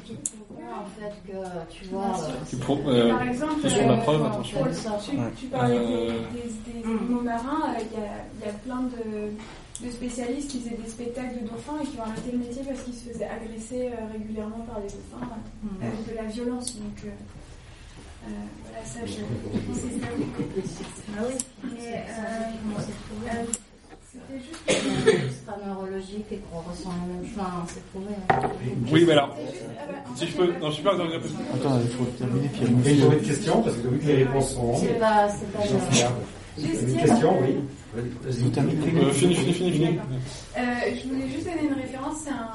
qui 0.03 0.13
prouvent 0.15 0.57
en 0.73 0.85
fait 0.99 1.31
que, 1.31 1.37
tu 1.71 1.85
vois, 1.91 2.01
euh, 2.19 2.31
Tu 2.49 2.55
pro- 2.57 2.81
euh, 2.87 3.13
Par 3.13 3.21
exemple, 3.27 3.53
c'est 3.61 3.69
sur 3.69 3.87
la 3.87 3.93
euh, 3.93 3.97
preuve, 3.97 4.25
attention. 4.25 4.57
pour 4.57 4.65
le- 4.65 4.71
tu, 4.73 5.39
tu 5.39 5.45
parlais 5.47 5.77
des, 5.79 5.85
Euh, 5.85 6.11
des, 6.33 6.81
des 6.81 6.83
animaux 6.87 7.21
marins, 7.21 7.61
euh, 7.69 7.79
il 7.79 7.99
y, 7.99 8.01
a, 8.03 8.09
il 8.41 8.45
y 8.47 8.49
a 8.49 8.53
plein 8.53 8.81
de, 8.81 9.33
de 9.81 9.89
spécialistes 9.89 10.49
qui 10.51 10.59
faisaient 10.59 10.77
des 10.83 10.89
spectacles 10.89 11.35
de 11.43 11.47
dauphins 11.49 11.79
et 11.81 11.87
qui 11.87 11.97
ont 11.99 12.03
arrêté 12.03 12.31
le 12.31 12.37
métier 12.39 12.61
parce 12.67 12.81
qu'ils 12.83 12.93
se 12.93 13.09
faisaient 13.09 13.25
agresser 13.27 13.87
euh, 13.89 14.11
régulièrement 14.13 14.59
par 14.67 14.79
les 14.79 14.87
dauphins 14.87 15.27
euh, 15.27 15.87
avec 15.87 16.07
de 16.09 16.15
la 16.15 16.23
violence. 16.29 16.75
Donc 16.77 16.97
euh, 17.05 17.09
euh, 17.09 18.29
voilà, 18.69 18.85
ça, 18.85 18.99
je 19.05 19.11
c'est 19.73 19.99
ça. 19.99 20.07
Ah 21.17 21.21
oui, 21.27 21.33
Mais, 21.63 22.05
euh, 23.29 23.43
c'était 24.13 24.39
juste 24.39 25.45
pas 25.45 25.57
neurologique 25.65 26.25
et 26.31 26.37
qu'on 26.37 26.59
ressent 26.59 26.89
la 26.91 27.13
même 27.13 27.25
chose. 27.25 27.35
Enfin, 27.39 27.65
c'est 27.67 27.83
prouvé. 27.87 28.13
hein. 28.29 28.49
Oui, 28.91 29.03
mais 29.07 29.13
alors, 29.13 29.35
si 30.15 30.27
je 30.27 30.37
peux, 30.37 30.53
non, 30.61 30.69
je 30.69 30.75
suis 30.75 30.83
pas 30.83 30.95
dans 30.95 31.05
une 31.05 31.13
Attends, 31.15 31.79
il 31.83 31.89
faut 31.89 32.05
terminer. 32.05 32.47
Puis 32.49 32.61
il 32.91 32.99
y 32.99 33.03
a 33.03 33.05
une 33.07 33.21
question, 33.21 33.61
parce 33.63 33.75
que 33.77 33.87
vu 33.87 33.97
que 33.99 34.05
les 34.05 34.23
réponses 34.23 34.53
sont 34.53 34.75
C'est 34.77 34.99
pas, 34.99 35.27
c'est 35.29 35.51
pas. 35.51 35.63
Une 36.59 36.97
question, 36.97 37.41
oui. 37.41 37.55
Euh, 37.95 39.11
fini, 39.11 39.35
fini, 39.35 39.53
fini, 39.53 39.71
fini. 39.71 39.99
Euh, 40.57 40.61
je 40.95 41.07
voulais 41.07 41.27
juste 41.29 41.45
donner 41.45 41.67
une 41.67 41.73
référence, 41.79 42.17
c'est 42.23 42.31
un, 42.31 42.49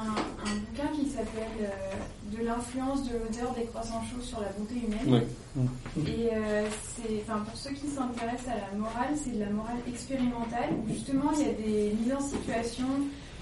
un 0.45 0.55
bouquin 0.55 0.87
qui 0.93 1.09
s'appelle 1.09 1.61
euh, 1.61 2.37
De 2.37 2.45
l'influence 2.45 3.07
de 3.07 3.13
l'odeur 3.13 3.53
des 3.55 3.63
croissants 3.65 4.03
chauds 4.03 4.21
sur 4.21 4.41
la 4.41 4.49
bonté 4.57 4.75
humaine. 4.75 5.23
Ouais. 5.55 6.03
Et 6.07 6.29
euh, 6.33 6.67
c'est, 6.95 7.23
enfin, 7.23 7.39
pour 7.39 7.55
ceux 7.55 7.71
qui 7.71 7.87
s'intéressent 7.87 8.49
à 8.49 8.71
la 8.71 8.77
morale, 8.77 9.15
c'est 9.15 9.33
de 9.35 9.39
la 9.39 9.49
morale 9.49 9.77
expérimentale 9.87 10.69
où 10.77 10.93
justement 10.93 11.31
il 11.33 11.47
y 11.47 11.49
a 11.49 11.53
des 11.53 11.95
mises 11.99 12.13
en 12.13 12.21
situation 12.21 12.85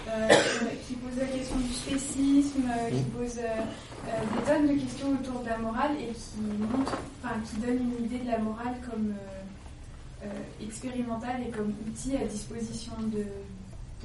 euh, 0.08 0.30
qui 0.88 0.94
posent 0.96 1.20
la 1.20 1.26
question 1.28 1.58
du 1.58 1.74
spécisme, 1.74 2.64
euh, 2.70 2.90
qui 2.90 3.04
posent 3.12 3.40
euh, 3.40 3.62
euh, 4.08 4.12
des 4.36 4.46
tonnes 4.46 4.68
de 4.76 4.82
questions 4.82 5.10
autour 5.10 5.42
de 5.42 5.50
la 5.50 5.58
morale 5.58 5.92
et 6.00 6.14
qui 6.14 6.42
montrent, 6.62 6.98
enfin, 7.24 7.36
qui 7.44 7.60
donnent 7.60 7.92
une 7.98 8.06
idée 8.06 8.20
de 8.24 8.32
la 8.32 8.38
morale 8.38 8.76
comme 8.90 9.14
euh, 10.24 10.64
expérimentale 10.64 11.42
et 11.48 11.52
comme 11.52 11.74
outil 11.88 12.16
à 12.16 12.26
disposition 12.26 12.94
de, 13.04 13.20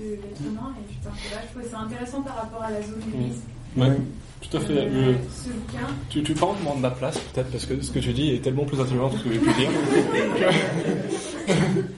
de 0.03 0.11
l'être 0.11 0.41
humain. 0.47 0.75
Et 0.79 0.93
putain, 0.93 1.11
vrai, 1.11 1.45
je 1.49 1.59
trouve 1.59 1.71
ça 1.71 1.79
intéressant 1.81 2.23
par 2.23 2.37
rapport 2.37 2.63
à 2.63 2.71
la 2.71 2.83
zone 2.83 3.01
grise. 3.13 3.43
Ouais, 3.77 3.97
tout 4.41 4.57
à 4.57 4.61
fait. 4.61 4.79
Euh, 4.79 5.15
ce 5.31 5.49
bouquin. 5.51 5.87
tu, 6.11 6.23
tu 6.23 6.35
parles 6.35 6.57
de 6.77 6.81
ma 6.81 6.91
place, 6.91 7.19
peut-être, 7.19 7.51
parce 7.51 7.67
que 7.67 7.81
ce 7.81 7.91
que 7.91 7.99
tu 7.99 8.13
dis 8.13 8.35
est 8.35 8.41
tellement 8.43 8.65
plus 8.65 8.81
intelligent 8.81 9.11
que 9.11 9.19
ce 9.19 9.25
que 9.25 9.33
j'ai 9.33 9.39
pu 9.39 9.53
dire. 9.55 9.71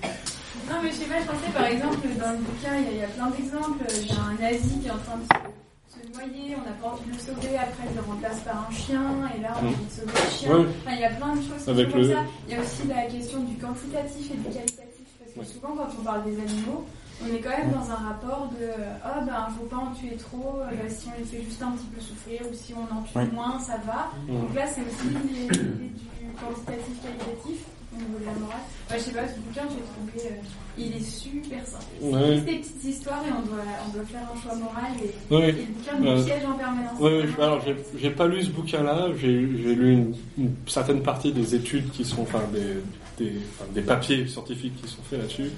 Non, 0.66 0.76
mais 0.82 0.90
je 0.90 0.94
sais 0.96 1.04
pas, 1.04 1.20
je 1.20 1.26
pensais 1.26 1.52
par 1.52 1.66
exemple, 1.66 1.98
dans 2.18 2.32
le 2.32 2.38
bouquin, 2.38 2.74
il 2.78 2.84
y 2.84 2.88
a, 2.88 2.92
il 2.92 2.96
y 2.98 3.02
a 3.02 3.06
plein 3.08 3.28
d'exemples. 3.30 3.84
A 3.84 4.22
un 4.22 4.34
nazi 4.40 4.78
qui 4.80 4.86
est 4.86 4.90
en 4.90 4.96
train 4.96 5.18
de 5.18 5.24
se, 5.24 5.28
noyer, 6.12 6.56
on 6.56 6.64
n'a 6.68 6.74
pas 6.80 6.88
envie 6.88 7.06
de 7.08 7.12
le 7.14 7.18
sauver, 7.18 7.56
après 7.56 7.84
il 7.88 7.96
le 7.96 8.02
remplace 8.02 8.40
par 8.40 8.66
un 8.68 8.72
chien, 8.72 9.02
et 9.36 9.40
là 9.40 9.52
on 9.56 9.58
a 9.58 9.62
Mm. 9.62 9.66
envie 9.74 9.84
de 9.86 9.90
sauver 9.90 10.12
le 10.12 10.30
chien. 10.30 10.48
Ouais. 10.58 10.66
Enfin, 10.82 10.92
il 10.94 11.00
y 11.00 11.04
a 11.04 11.10
plein 11.10 11.32
de 11.36 11.42
choses 11.42 11.62
qui 11.64 11.70
Avec 11.70 11.86
sont 11.86 11.92
comme 11.92 12.00
le- 12.02 12.12
ça. 12.14 12.20
Il 12.48 12.54
y 12.54 12.56
a 12.56 12.60
aussi 12.60 12.82
la 12.88 13.02
question 13.06 13.38
du 13.44 13.54
quantitatif 13.56 14.30
et 14.30 14.36
du 14.36 14.44
qualitatif, 14.54 15.06
parce 15.18 15.32
que 15.32 15.38
Ouais. 15.40 15.46
souvent 15.46 15.72
quand 15.76 15.88
on 16.00 16.04
parle 16.04 16.24
des 16.24 16.36
animaux, 16.40 16.84
on 17.22 17.26
est 17.32 17.38
quand 17.38 17.56
même 17.56 17.70
dans 17.70 17.88
un 17.90 18.00
rapport 18.10 18.50
de 18.58 18.66
oh 18.74 19.24
ben 19.24 19.46
faut 19.56 19.66
pas 19.66 19.76
en 19.76 19.92
tuer 19.94 20.16
trop, 20.16 20.60
euh, 20.62 20.74
si 20.88 21.06
on 21.14 21.18
les 21.18 21.24
fait 21.24 21.42
juste 21.44 21.62
un 21.62 21.70
petit 21.72 21.86
peu 21.94 22.00
souffrir 22.00 22.40
ou 22.50 22.54
si 22.54 22.74
on 22.74 22.82
en 22.92 23.02
tue 23.02 23.16
Ouais. 23.16 23.26
moins, 23.32 23.58
ça 23.60 23.78
va. 23.86 24.10
Mm. 24.26 24.40
Donc 24.40 24.54
là 24.54 24.66
c'est 24.66 24.82
aussi 24.82 25.08
l'idée 25.08 25.48
l'idée 25.48 25.92
du 25.94 26.26
quantitatif 26.40 26.94
qualitatif 27.02 27.64
Ouais, 28.90 28.98
je 28.98 29.02
sais 29.02 29.10
pas, 29.12 29.26
ce 29.28 29.38
bouquin 29.40 29.62
j'ai 29.70 29.82
trouvé 30.16 30.32
euh, 30.32 30.40
il 30.76 30.96
est 30.96 31.00
super 31.04 31.66
simple. 31.66 31.84
C'est 32.00 32.06
Ouais. 32.06 32.32
juste 32.34 32.44
des 32.46 32.56
petites 32.58 32.84
histoires 32.84 33.22
et 33.26 33.30
on 33.32 33.46
doit, 33.46 33.62
on 33.86 33.92
doit 33.92 34.04
faire 34.04 34.20
un 34.34 34.40
choix 34.42 34.54
moral 34.56 34.92
et, 35.02 35.34
et 35.34 35.52
le 35.52 35.52
bouquin 35.72 35.98
nous 36.00 36.06
Euh, 36.08 36.24
piège 36.24 36.44
en 36.44 36.52
permanence. 36.52 36.98
Oui, 37.00 37.22
alors 37.38 37.60
j'ai 37.98 38.10
pas 38.10 38.26
lu 38.26 38.42
ce 38.42 38.50
bouquin-là, 38.50 39.08
j'ai 39.20 39.28
lu 39.30 39.92
une, 39.92 40.14
une 40.38 40.54
certaine 40.66 41.02
partie 41.02 41.32
des 41.32 41.54
études 41.54 41.90
qui 41.92 42.04
sont, 42.04 42.22
enfin 42.22 42.40
des, 42.52 43.24
des, 43.24 43.32
des 43.74 43.82
papiers 43.82 44.26
scientifiques 44.26 44.74
qui 44.82 44.88
sont 44.90 45.02
faits 45.08 45.20
là-dessus. 45.20 45.50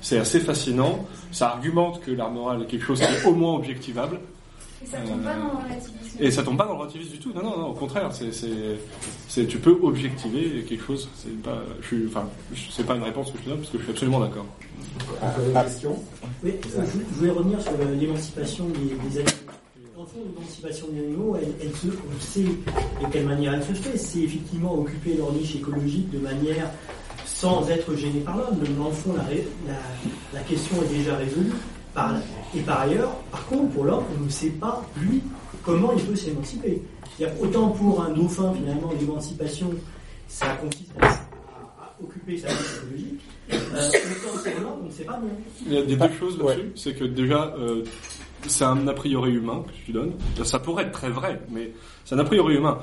C'est 0.00 0.18
assez 0.18 0.40
fascinant. 0.40 1.06
Ça 1.32 1.48
argumente 1.50 2.00
que 2.02 2.10
l'art 2.10 2.30
moral 2.30 2.62
est 2.62 2.66
quelque 2.66 2.84
chose 2.84 2.98
qui 3.00 3.04
est 3.06 3.24
au 3.24 3.34
moins 3.34 3.54
objectivable. 3.54 4.20
Et 4.84 4.90
ça 4.90 4.98
tombe 5.02 5.22
pas 5.22 5.34
dans 5.34 5.44
le 5.44 5.64
relativisme. 5.64 6.16
Et 6.20 6.30
ça 6.30 6.42
tombe 6.42 6.56
pas 6.56 6.64
dans 6.64 6.72
le 6.72 6.78
relativisme 6.78 7.12
du 7.12 7.18
tout. 7.18 7.32
Non, 7.34 7.42
non, 7.42 7.58
non. 7.58 7.66
Au 7.68 7.74
contraire, 7.74 8.10
c'est, 8.12 8.32
c'est, 8.32 8.78
c'est, 9.28 9.46
tu 9.46 9.58
peux 9.58 9.76
objectiver 9.82 10.62
quelque 10.68 10.84
chose. 10.84 11.08
C'est 11.16 11.40
pas, 11.42 11.62
je 11.80 11.86
suis, 11.86 12.06
enfin, 12.06 12.28
c'est 12.70 12.86
pas 12.86 12.94
une 12.96 13.02
réponse 13.02 13.30
que 13.30 13.38
je 13.38 13.44
te 13.44 13.48
donne 13.48 13.58
parce 13.58 13.70
que 13.70 13.78
je 13.78 13.82
suis 13.84 13.92
absolument 13.92 14.20
d'accord. 14.20 14.46
Une 15.46 15.62
question 15.62 15.96
Oui, 16.42 16.52
je, 16.62 16.68
je 16.68 17.14
voulais 17.18 17.30
revenir 17.30 17.60
sur 17.62 17.72
l'émancipation 17.98 18.66
des, 18.68 18.94
des 19.08 19.18
animaux. 19.18 19.30
Le 19.96 20.04
fond, 20.04 20.20
l'émancipation 20.36 20.86
des 20.92 21.00
animaux, 21.00 21.36
elle, 21.40 21.48
elle 21.62 21.74
se, 21.74 21.86
on 21.88 22.20
sait 22.20 22.42
de 22.42 23.10
quelle 23.10 23.26
manière 23.26 23.54
elle 23.54 23.64
se 23.64 23.72
fait. 23.72 23.96
C'est 23.96 24.20
effectivement 24.20 24.74
occuper 24.74 25.14
leur 25.16 25.32
niche 25.32 25.56
écologique 25.56 26.10
de 26.10 26.18
manière 26.18 26.70
sans 27.24 27.68
être 27.70 27.94
gêné 27.96 28.20
par 28.20 28.36
l'homme. 28.36 28.58
Mais 28.60 28.68
Dans 28.68 28.88
le 28.88 28.94
fond, 28.94 29.14
la, 29.16 29.24
la 30.32 30.40
question 30.44 30.76
est 30.82 30.94
déjà 30.94 31.16
résolue. 31.16 31.52
Par, 31.94 32.12
et 32.56 32.60
par 32.60 32.80
ailleurs, 32.80 33.14
par 33.30 33.46
contre, 33.46 33.70
pour 33.70 33.84
l'homme, 33.84 34.04
on 34.18 34.24
ne 34.24 34.28
sait 34.28 34.50
pas, 34.50 34.84
lui, 34.96 35.22
comment 35.64 35.92
il 35.96 36.02
peut 36.04 36.16
s'émanciper. 36.16 36.82
C'est-à-dire, 37.16 37.40
Autant 37.40 37.68
pour 37.68 38.02
un 38.02 38.10
dauphin, 38.10 38.52
finalement, 38.54 38.92
l'émancipation, 38.98 39.70
ça 40.26 40.46
consiste 40.60 40.90
à, 41.00 41.06
à 41.06 41.94
occuper 42.02 42.36
sa 42.36 42.48
niche 42.48 42.58
écologique. 42.82 43.20
Euh, 43.52 43.88
autant 43.88 44.38
pour 44.42 44.60
l'homme, 44.62 44.78
on 44.82 44.86
ne 44.86 44.90
sait 44.90 45.04
pas 45.04 45.18
bien. 45.18 45.30
Il 45.66 45.72
y 45.72 45.78
a 45.78 45.82
des 45.82 45.96
deux 45.96 46.12
choses 46.18 46.38
là-dessus. 46.38 46.72
C'est 46.74 46.94
que 46.94 47.04
déjà, 47.04 47.54
euh, 47.58 47.84
c'est 48.48 48.64
un 48.64 48.86
a 48.88 48.92
priori 48.92 49.32
humain 49.32 49.64
que 49.66 49.72
tu 49.86 49.92
donnes. 49.92 50.12
Ça 50.44 50.58
pourrait 50.58 50.84
être 50.84 50.92
très 50.92 51.10
vrai, 51.10 51.40
mais 51.50 51.70
c'est 52.04 52.14
un 52.14 52.18
a 52.18 52.24
priori 52.24 52.56
humain. 52.56 52.78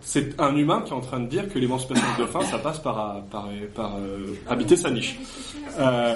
C'est- 0.00 0.40
un 0.40 0.54
humain 0.56 0.82
qui 0.84 0.90
est 0.92 0.96
en 0.96 1.00
train 1.00 1.20
de 1.20 1.26
dire 1.26 1.48
que 1.52 1.58
l'émancipation 1.58 2.04
du 2.16 2.22
dauphin, 2.22 2.40
ça 2.42 2.58
passe 2.58 2.78
par, 2.78 3.22
par, 3.30 3.48
par 3.74 3.96
euh, 3.96 4.34
habiter 4.48 4.76
sa 4.76 4.90
niche. 4.90 5.18
Euh, 5.78 6.14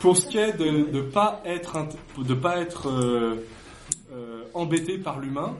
pour 0.00 0.16
ce 0.16 0.26
qui 0.26 0.38
est 0.38 0.52
de 0.58 0.64
ne 0.92 1.00
pas 1.02 1.40
être, 1.44 1.76
de 2.18 2.34
euh, 2.86 3.34
euh, 4.14 4.42
embêté 4.54 4.98
par 4.98 5.20
l'humain, 5.20 5.54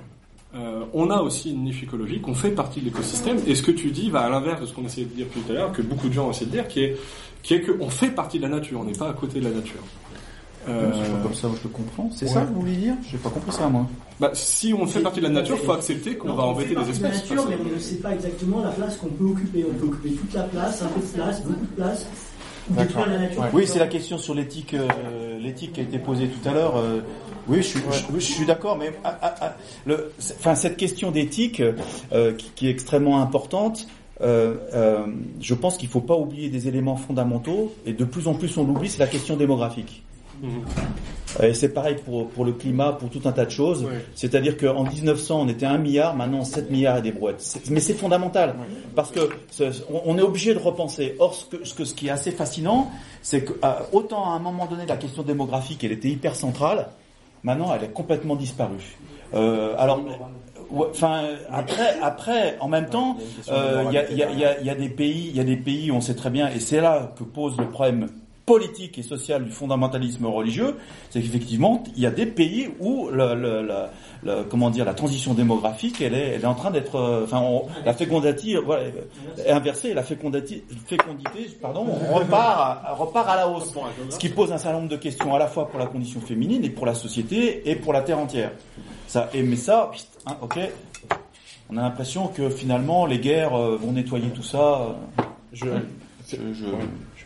euh, 0.54 0.84
on 0.92 1.10
a 1.10 1.20
aussi 1.22 1.52
une 1.52 1.62
niche 1.64 1.82
écologique, 1.82 2.26
on 2.28 2.34
fait 2.34 2.50
partie 2.50 2.80
de 2.80 2.86
l'écosystème, 2.86 3.38
et 3.46 3.54
ce 3.54 3.62
que 3.62 3.70
tu 3.70 3.90
dis 3.90 4.10
va 4.10 4.20
à 4.20 4.28
l'inverse 4.28 4.60
de 4.60 4.66
ce 4.66 4.72
qu'on 4.74 4.84
essayait 4.84 5.06
de 5.06 5.14
dire 5.14 5.26
tout 5.32 5.40
à 5.48 5.52
l'heure, 5.54 5.72
que 5.72 5.80
beaucoup 5.80 6.08
de 6.08 6.12
gens 6.12 6.30
essaient 6.30 6.44
de 6.44 6.50
dire, 6.50 6.68
qui 6.68 6.80
est 6.84 6.96
qu'on 7.60 7.88
fait 7.90 8.10
partie 8.10 8.38
de 8.38 8.42
la 8.42 8.48
nature, 8.50 8.80
on 8.80 8.84
n'est 8.84 8.92
pas 8.92 9.08
à 9.08 9.12
côté 9.14 9.40
de 9.40 9.44
la 9.44 9.50
nature. 9.50 9.80
Euh, 10.68 10.90
pas 10.90 11.22
comme 11.24 11.34
ça 11.34 11.48
que 11.48 11.56
je 11.56 11.62
le 11.64 11.68
comprends. 11.70 12.08
C'est 12.14 12.26
ouais. 12.26 12.30
ça 12.32 12.42
que 12.42 12.52
vous 12.52 12.60
voulez 12.60 12.76
dire? 12.76 12.94
J'ai 13.10 13.18
pas 13.18 13.30
compris 13.30 13.52
ça, 13.52 13.68
moi. 13.68 13.86
bah, 14.20 14.30
si 14.34 14.72
on 14.72 14.86
fait 14.86 15.00
partie 15.00 15.20
de 15.20 15.26
la 15.26 15.32
nature, 15.32 15.56
il 15.60 15.66
faut 15.66 15.72
accepter 15.72 16.16
qu'on 16.16 16.34
va 16.34 16.44
on 16.44 16.50
embêter 16.50 16.68
fait 16.68 16.74
des 16.74 16.80
partie 16.84 16.98
de 16.98 17.02
la 17.02 17.08
espèces. 17.10 17.30
nature, 17.30 17.46
mais 17.50 17.56
on 17.70 17.74
ne 17.74 17.80
sait 17.80 17.96
pas 17.96 18.12
exactement 18.14 18.60
la 18.60 18.70
place 18.70 18.96
qu'on 18.96 19.08
peut 19.08 19.24
occuper. 19.24 19.64
On 19.68 19.74
peut 19.74 19.86
occuper 19.86 20.10
toute 20.10 20.34
la 20.34 20.42
place, 20.44 20.82
un 20.82 20.86
peu 20.86 21.00
de 21.00 21.06
place, 21.06 21.42
beaucoup 21.42 21.60
de 21.66 21.74
place. 21.76 22.06
la 22.76 23.18
nature. 23.18 23.44
Oui, 23.52 23.66
c'est 23.66 23.78
la 23.80 23.88
question 23.88 24.18
sur 24.18 24.34
l'éthique, 24.34 24.74
euh, 24.74 25.38
l'éthique 25.40 25.72
qui 25.72 25.80
a 25.80 25.82
été 25.82 25.98
posée 25.98 26.28
tout 26.28 26.48
à 26.48 26.52
l'heure. 26.52 26.76
euh, 26.76 27.00
oui, 27.48 27.56
je 27.56 27.62
suis, 27.62 27.80
je, 27.80 28.04
oui, 28.12 28.20
je 28.20 28.32
suis 28.32 28.46
d'accord, 28.46 28.76
mais 28.78 28.92
ah, 29.02 29.18
ah, 29.20 29.34
ah, 29.40 29.56
le, 29.84 30.12
enfin 30.38 30.54
cette 30.54 30.76
question 30.76 31.10
d'éthique 31.10 31.60
euh, 32.12 32.34
qui, 32.34 32.50
qui 32.54 32.66
est 32.68 32.70
extrêmement 32.70 33.20
importante. 33.20 33.88
euh, 34.20 34.54
euh, 34.74 35.06
je 35.40 35.54
pense 35.54 35.76
qu'il 35.76 35.88
faut 35.88 36.00
pas 36.00 36.14
oublier 36.16 36.48
des 36.50 36.68
éléments 36.68 36.94
fondamentaux 36.94 37.74
et 37.84 37.92
de 37.94 38.04
plus 38.04 38.28
en 38.28 38.34
plus 38.34 38.56
on 38.58 38.64
l'oublie, 38.64 38.88
c'est 38.88 39.00
la 39.00 39.08
question 39.08 39.36
démographique. 39.36 40.04
Mhm. 40.42 40.64
Et 41.42 41.54
c'est 41.54 41.70
pareil 41.70 41.96
pour, 42.04 42.28
pour 42.28 42.44
le 42.44 42.52
climat, 42.52 42.92
pour 42.92 43.08
tout 43.08 43.22
un 43.24 43.32
tas 43.32 43.46
de 43.46 43.50
choses. 43.50 43.84
Ouais. 43.84 44.04
C'est-à-dire 44.14 44.58
qu'en 44.58 44.84
1900, 44.84 45.40
on 45.40 45.48
était 45.48 45.64
1 45.64 45.78
milliard, 45.78 46.14
maintenant 46.14 46.44
7 46.44 46.70
milliards 46.70 46.98
et 46.98 47.02
des 47.02 47.12
brouettes. 47.12 47.58
Mais 47.70 47.80
c'est 47.80 47.94
fondamental, 47.94 48.54
parce 48.94 49.10
que 49.10 49.20
c'est- 49.50 49.70
on- 50.04 50.18
est 50.18 50.22
obligé 50.22 50.52
de 50.52 50.58
repenser. 50.58 51.14
Or, 51.18 51.32
ce, 51.34 51.46
que, 51.46 51.64
ce, 51.64 51.72
que- 51.74 51.84
ce 51.86 51.94
qui 51.94 52.08
est 52.08 52.10
assez 52.10 52.32
fascinant, 52.32 52.90
c'est 53.22 53.44
que 53.44 53.52
euh, 53.64 53.72
autant 53.92 54.30
à 54.30 54.34
un 54.34 54.40
moment 54.40 54.66
donné, 54.66 54.84
la 54.86 54.98
question 54.98 55.22
démographique, 55.22 55.82
elle 55.84 55.92
était 55.92 56.08
hyper 56.10 56.36
centrale, 56.36 56.88
maintenant, 57.44 57.72
elle 57.74 57.84
est 57.84 57.92
complètement 57.92 58.36
disparue. 58.36 58.98
Euh, 59.32 59.74
alors, 59.78 60.02
enfin, 60.76 61.22
après, 61.50 61.98
après, 62.02 62.56
en 62.60 62.68
même 62.68 62.90
temps, 62.90 63.16
euh, 63.50 63.84
il 63.88 63.94
y, 63.94 63.96
a, 63.98 64.10
il 64.10 64.18
y, 64.18 64.22
a, 64.22 64.30
il 64.30 64.38
y, 64.38 64.44
a, 64.44 64.60
il 64.60 64.66
y 64.66 64.70
a 64.70 64.74
des 64.74 64.88
pays, 64.90 65.28
il 65.30 65.36
y 65.36 65.40
a 65.40 65.44
des 65.44 65.56
pays, 65.56 65.90
où 65.90 65.94
on 65.94 66.00
sait 66.02 66.14
très 66.14 66.28
bien, 66.30 66.50
et 66.50 66.60
c'est 66.60 66.80
là 66.82 67.12
que 67.18 67.24
pose 67.24 67.56
le 67.58 67.68
problème 67.70 68.08
politique 68.44 68.98
et 68.98 69.02
social 69.02 69.44
du 69.44 69.50
fondamentalisme 69.52 70.26
religieux, 70.26 70.76
c'est 71.10 71.20
qu'effectivement, 71.22 71.84
il 71.96 72.02
y 72.02 72.06
a 72.06 72.10
des 72.10 72.26
pays 72.26 72.70
où 72.80 73.08
le, 73.10 73.34
le, 73.34 73.62
le- 74.24 74.42
comment 74.50 74.68
dire, 74.70 74.84
la 74.84 74.94
transition 74.94 75.32
démographique, 75.34 76.00
elle 76.00 76.14
est, 76.14 76.28
elle 76.34 76.42
est 76.42 76.46
en 76.46 76.54
train 76.54 76.70
d'être, 76.72 76.96
euh, 76.96 77.24
enfin, 77.24 77.42
la 77.84 77.94
fécondité, 77.94 78.56
voilà, 78.56 78.84
est 79.44 79.50
inversée, 79.50 79.94
la 79.94 80.02
fécondité, 80.02 80.64
fécondité, 80.86 81.56
pardon, 81.60 81.86
on 81.88 82.14
repart, 82.14 82.98
repart 82.98 83.28
à 83.28 83.36
la 83.36 83.48
hausse, 83.48 83.72
ce 84.10 84.18
qui 84.18 84.28
pose 84.28 84.50
un 84.52 84.58
certain 84.58 84.78
nombre 84.78 84.88
de 84.90 84.96
questions 84.96 85.34
à 85.34 85.38
la 85.38 85.46
fois 85.46 85.68
pour 85.68 85.78
la 85.78 85.86
condition 85.86 86.20
féminine 86.20 86.64
et 86.64 86.70
pour 86.70 86.86
la 86.86 86.94
société 86.94 87.68
et 87.70 87.76
pour 87.76 87.92
la 87.92 88.02
terre 88.02 88.18
entière. 88.18 88.50
Ça, 89.06 89.28
et 89.34 89.42
mais 89.42 89.56
ça, 89.56 89.90
hein, 90.26 90.36
ok, 90.40 90.58
on 91.70 91.76
a 91.76 91.82
l'impression 91.82 92.26
que 92.28 92.50
finalement 92.50 93.06
les 93.06 93.18
guerres 93.18 93.54
euh, 93.54 93.76
vont 93.80 93.92
nettoyer 93.92 94.28
tout 94.30 94.42
ça. 94.42 94.80
euh, 95.18 95.22
Je, 95.52 95.66
je, 96.28 96.36
je- 96.52 96.64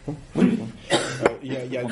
Euh, 0.09 0.43
Il 1.43 1.53
y 1.53 1.57
a, 1.57 1.65
y 1.65 1.77
a- 1.77 1.83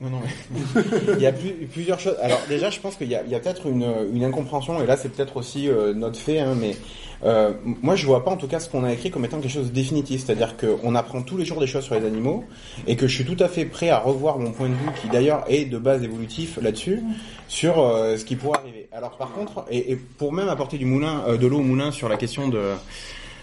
non, 0.00 0.10
non, 0.10 0.18
mais- 0.22 0.82
il 1.16 1.20
y 1.22 1.26
a 1.26 1.32
plus- 1.32 1.66
plusieurs 1.72 1.98
choses. 1.98 2.16
Alors 2.22 2.40
déjà, 2.48 2.70
je 2.70 2.78
pense 2.80 2.96
qu'il 2.96 3.08
y 3.08 3.14
a, 3.14 3.20
a 3.20 3.40
peut-être 3.40 3.66
une, 3.66 3.86
une 4.12 4.24
incompréhension, 4.24 4.80
et 4.82 4.86
là 4.86 4.96
c'est 4.96 5.08
peut-être 5.08 5.36
aussi 5.36 5.68
euh, 5.68 5.92
notre 5.94 6.18
fait, 6.18 6.38
hein, 6.40 6.54
mais 6.58 6.76
euh, 7.24 7.52
moi 7.64 7.96
je 7.96 8.06
vois 8.06 8.24
pas 8.24 8.30
en 8.30 8.36
tout 8.36 8.46
cas 8.46 8.60
ce 8.60 8.68
qu'on 8.68 8.84
a 8.84 8.92
écrit 8.92 9.10
comme 9.10 9.24
étant 9.24 9.40
quelque 9.40 9.50
chose 9.52 9.68
de 9.68 9.74
définitif, 9.74 10.24
c'est-à-dire 10.24 10.56
qu'on 10.56 10.94
apprend 10.94 11.22
tous 11.22 11.36
les 11.36 11.44
jours 11.44 11.58
des 11.60 11.66
choses 11.66 11.84
sur 11.84 11.94
les 11.96 12.06
animaux, 12.06 12.44
et 12.86 12.96
que 12.96 13.06
je 13.08 13.14
suis 13.14 13.24
tout 13.24 13.42
à 13.42 13.48
fait 13.48 13.64
prêt 13.64 13.90
à 13.90 13.98
revoir 13.98 14.38
mon 14.38 14.52
point 14.52 14.68
de 14.68 14.74
vue, 14.74 14.90
qui 15.00 15.08
d'ailleurs 15.08 15.44
est 15.48 15.64
de 15.64 15.78
base 15.78 16.02
évolutif 16.04 16.58
là-dessus, 16.62 17.00
sur 17.48 17.78
euh, 17.80 18.16
ce 18.16 18.24
qui 18.24 18.36
pourrait 18.36 18.58
arriver. 18.60 18.88
Alors 18.92 19.16
par 19.16 19.32
contre, 19.32 19.64
et, 19.70 19.92
et 19.92 19.96
pour 19.96 20.32
même 20.32 20.48
apporter 20.48 20.78
du 20.78 20.86
moulin, 20.86 21.24
euh, 21.26 21.36
de 21.36 21.46
l'eau 21.46 21.58
au 21.58 21.62
moulin 21.62 21.90
sur 21.90 22.08
la 22.08 22.16
question 22.16 22.48
de 22.48 22.60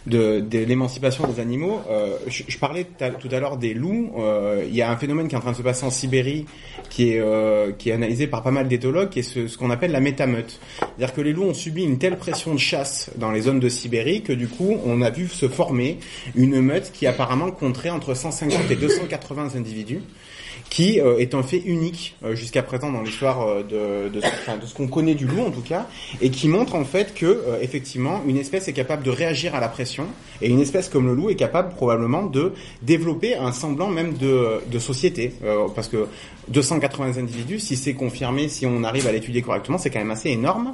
de, 0.08 0.40
de 0.40 0.60
l'émancipation 0.60 1.28
des 1.28 1.40
animaux. 1.40 1.80
Euh, 1.90 2.18
je, 2.28 2.44
je 2.48 2.58
parlais 2.58 2.86
tout 3.20 3.30
à- 3.32 3.40
l'heure 3.40 3.58
des 3.58 3.74
loups. 3.74 4.12
Euh, 4.18 4.64
Il 4.68 4.76
y 4.76 4.82
a 4.82 4.90
un 4.92 4.98
phénomène 4.98 5.28
qui 5.28 5.36
est 5.36 5.38
en 5.38 5.42
train 5.42 5.52
de 5.52 5.58
se 5.58 5.62
passer 5.62 5.86
en 5.86 5.92
Sibérie, 5.92 6.46
qui 6.90 7.10
est 7.14 7.20
euh, 7.20 7.72
qui 7.72 7.90
est 7.90 7.94
analysé 7.94 8.28
par 8.28 8.42
pas 8.44 8.52
mal 8.52 8.68
d'éthologues, 8.68 9.10
qui 9.10 9.20
est 9.20 9.24
ce, 9.24 9.48
ce 9.48 9.58
qu'on 9.58 9.70
appelle 9.70 9.92
la 9.92 10.00
métameute. 10.00 10.60
C'est-à-dire 10.80 11.14
que 11.14 11.22
les 11.22 11.34
loups 11.34 11.44
ont 11.46 11.54
subi 11.54 11.84
une 11.84 11.98
telle 12.00 12.18
pression 12.18 12.54
de 12.54 12.60
chasse 12.60 13.12
dans 13.18 13.32
les 13.32 13.42
zones 13.42 13.60
de 13.60 13.70
Sibérie 13.70 14.22
que 14.22 14.34
du 14.34 14.48
coup, 14.48 14.78
on 14.86 15.02
a 15.02 15.10
vu 15.10 15.28
se 15.28 15.48
former 15.48 15.98
une 16.36 16.60
meute 16.62 16.92
qui 16.92 17.06
apparemment 17.08 17.52
compterait 17.52 17.90
entre 17.92 18.14
150 18.16 18.72
et 18.72 18.76
280 18.76 19.56
individus 19.56 20.02
qui 20.72 21.02
euh, 21.02 21.18
est 21.20 21.36
un 21.36 21.44
fait 21.44 21.58
unique 21.60 22.16
euh, 22.24 22.34
jusqu'à 22.34 22.64
présent 22.64 22.92
dans 22.94 23.02
l'histoire 23.02 23.42
euh, 23.46 23.62
de, 23.62 24.10
de, 24.10 24.22
ce- 24.22 24.74
qu'on 24.74 24.88
connaît 24.88 25.16
du 25.16 25.28
loup 25.28 25.42
en 25.42 25.52
tout 25.52 25.62
cas, 25.62 25.86
et 26.22 26.30
qui 26.32 26.48
montre 26.48 26.76
en 26.76 26.86
fait 26.86 27.14
que 27.14 27.44
effectivement 27.62 28.22
une 28.26 28.38
espèce 28.38 28.70
est 28.70 28.74
capable 28.74 29.04
de 29.04 29.10
réagir 29.12 29.54
à 29.54 29.60
la 29.60 29.68
pression, 29.68 30.08
et 30.42 30.48
une 30.50 30.62
espèce 30.62 30.88
comme 30.88 31.08
le 31.08 31.14
loup 31.14 31.30
est 31.30 31.36
capable 31.36 31.76
probablement 31.76 32.24
de 32.24 32.54
développer 32.84 33.36
un 33.36 33.52
semblant 33.52 33.90
même 33.90 34.14
de, 34.14 34.62
de 34.72 34.80
société, 34.80 35.34
parce 35.76 35.90
que 35.90 36.08
280 36.48 37.18
individus, 37.18 37.60
si 37.60 37.76
c'est 37.76 37.94
confirmé, 37.94 38.48
si 38.48 38.66
on 38.66 38.84
arrive 38.86 39.08
à 39.08 39.12
l'étudier 39.12 39.42
correctement, 39.42 39.78
c'est 39.78 39.90
quand 39.90 40.00
même 40.00 40.12
assez 40.12 40.30
énorme, 40.30 40.74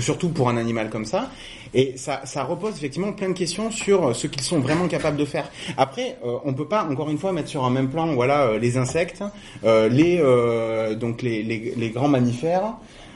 surtout 0.00 0.28
pour 0.28 0.48
un 0.48 0.56
animal 0.56 0.90
comme 0.90 1.04
ça. 1.04 1.28
Et 1.74 1.94
ça, 1.96 2.44
repose 2.44 2.76
effectivement 2.76 3.12
plein 3.12 3.28
de 3.28 3.34
questions 3.34 3.70
sur 3.70 4.14
ce 4.14 4.26
qu'ils 4.26 4.42
sont 4.42 4.60
vraiment 4.60 4.88
capables 4.88 5.16
de 5.16 5.24
faire. 5.24 5.50
Après, 5.76 6.16
euh, 6.24 6.38
on 6.44 6.54
peut 6.54 6.68
pas 6.68 6.84
encore 6.84 7.10
une 7.10 7.18
fois 7.18 7.32
mettre 7.32 7.48
sur 7.48 7.64
un 7.64 7.70
même 7.70 7.88
plan, 7.88 8.14
voilà, 8.14 8.42
euh, 8.42 8.58
les 8.58 8.76
insectes, 8.76 9.22
euh, 9.64 9.88
les 9.88 10.18
euh, 10.20 10.94
donc 10.94 11.22
les 11.22 11.90
grands 11.94 12.08
mammifères. 12.08 12.74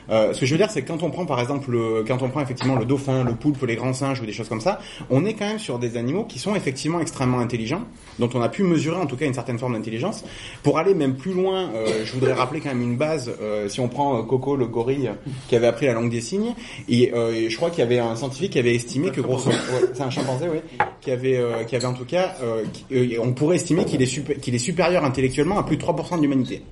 Euh, 0.09 0.33
ce 0.33 0.39
que 0.39 0.45
je 0.45 0.51
veux 0.53 0.57
dire, 0.57 0.69
c'est 0.69 0.81
que 0.81 0.87
quand 0.87 1.03
on 1.03 1.09
prend 1.09 1.25
par 1.25 1.39
exemple, 1.39 1.71
le, 1.71 2.03
quand 2.07 2.21
on 2.21 2.29
prend 2.29 2.41
effectivement 2.41 2.75
le 2.75 2.85
dauphin, 2.85 3.23
le 3.23 3.33
poulpe, 3.35 3.61
les 3.65 3.75
grands 3.75 3.93
singes 3.93 4.19
ou 4.21 4.25
des 4.25 4.33
choses 4.33 4.49
comme 4.49 4.61
ça, 4.61 4.79
on 5.09 5.25
est 5.25 5.33
quand 5.33 5.47
même 5.47 5.59
sur 5.59 5.79
des 5.79 5.97
animaux 5.97 6.25
qui 6.25 6.39
sont 6.39 6.55
effectivement 6.55 6.99
extrêmement 6.99 7.39
intelligents, 7.39 7.81
dont 8.19 8.29
on 8.33 8.41
a 8.41 8.49
pu 8.49 8.63
mesurer 8.63 8.97
en 8.97 9.05
tout 9.05 9.15
cas 9.15 9.25
une 9.25 9.33
certaine 9.33 9.59
forme 9.59 9.73
d'intelligence. 9.73 10.23
Pour 10.63 10.77
aller 10.79 10.93
même 10.93 11.15
plus 11.15 11.33
loin, 11.33 11.69
euh, 11.75 12.03
je 12.05 12.11
voudrais 12.13 12.33
rappeler 12.33 12.59
quand 12.59 12.69
même 12.69 12.81
une 12.81 12.97
base. 12.97 13.31
euh, 13.41 13.67
si 13.69 13.79
on 13.79 13.87
prend 13.87 14.17
euh, 14.19 14.23
Coco, 14.23 14.55
le 14.55 14.65
gorille, 14.67 15.09
qui 15.47 15.55
avait 15.55 15.67
appris 15.67 15.85
la 15.85 15.93
langue 15.93 16.09
des 16.09 16.21
signes, 16.21 16.53
et, 16.89 17.11
euh, 17.13 17.33
et 17.33 17.49
je 17.49 17.55
crois 17.57 17.69
qu'il 17.69 17.79
y 17.79 17.83
avait 17.83 17.99
un 17.99 18.15
scientifique 18.15 18.51
qui 18.53 18.59
avait 18.59 18.75
estimé 18.75 19.09
que 19.11 19.21
grosso, 19.21 19.49
ouais, 19.49 19.55
c'est 19.93 20.03
un 20.03 20.09
chimpanzé, 20.09 20.47
oui, 20.51 20.59
qui 21.01 21.11
avait, 21.11 21.37
euh, 21.37 21.63
qui 21.63 21.75
avait 21.75 21.85
en 21.85 21.93
tout 21.93 22.05
cas, 22.05 22.35
euh, 22.43 22.63
euh, 22.91 23.17
on 23.21 23.33
pourrait 23.33 23.55
estimer 23.57 23.85
qu'il 23.85 24.01
est, 24.01 24.39
qu'il 24.39 24.55
est 24.55 24.59
supérieur 24.59 25.03
intellectuellement 25.05 25.57
à 25.59 25.63
plus 25.63 25.77
de 25.77 25.81
3% 25.83 26.17
de 26.17 26.21
l'humanité. 26.21 26.63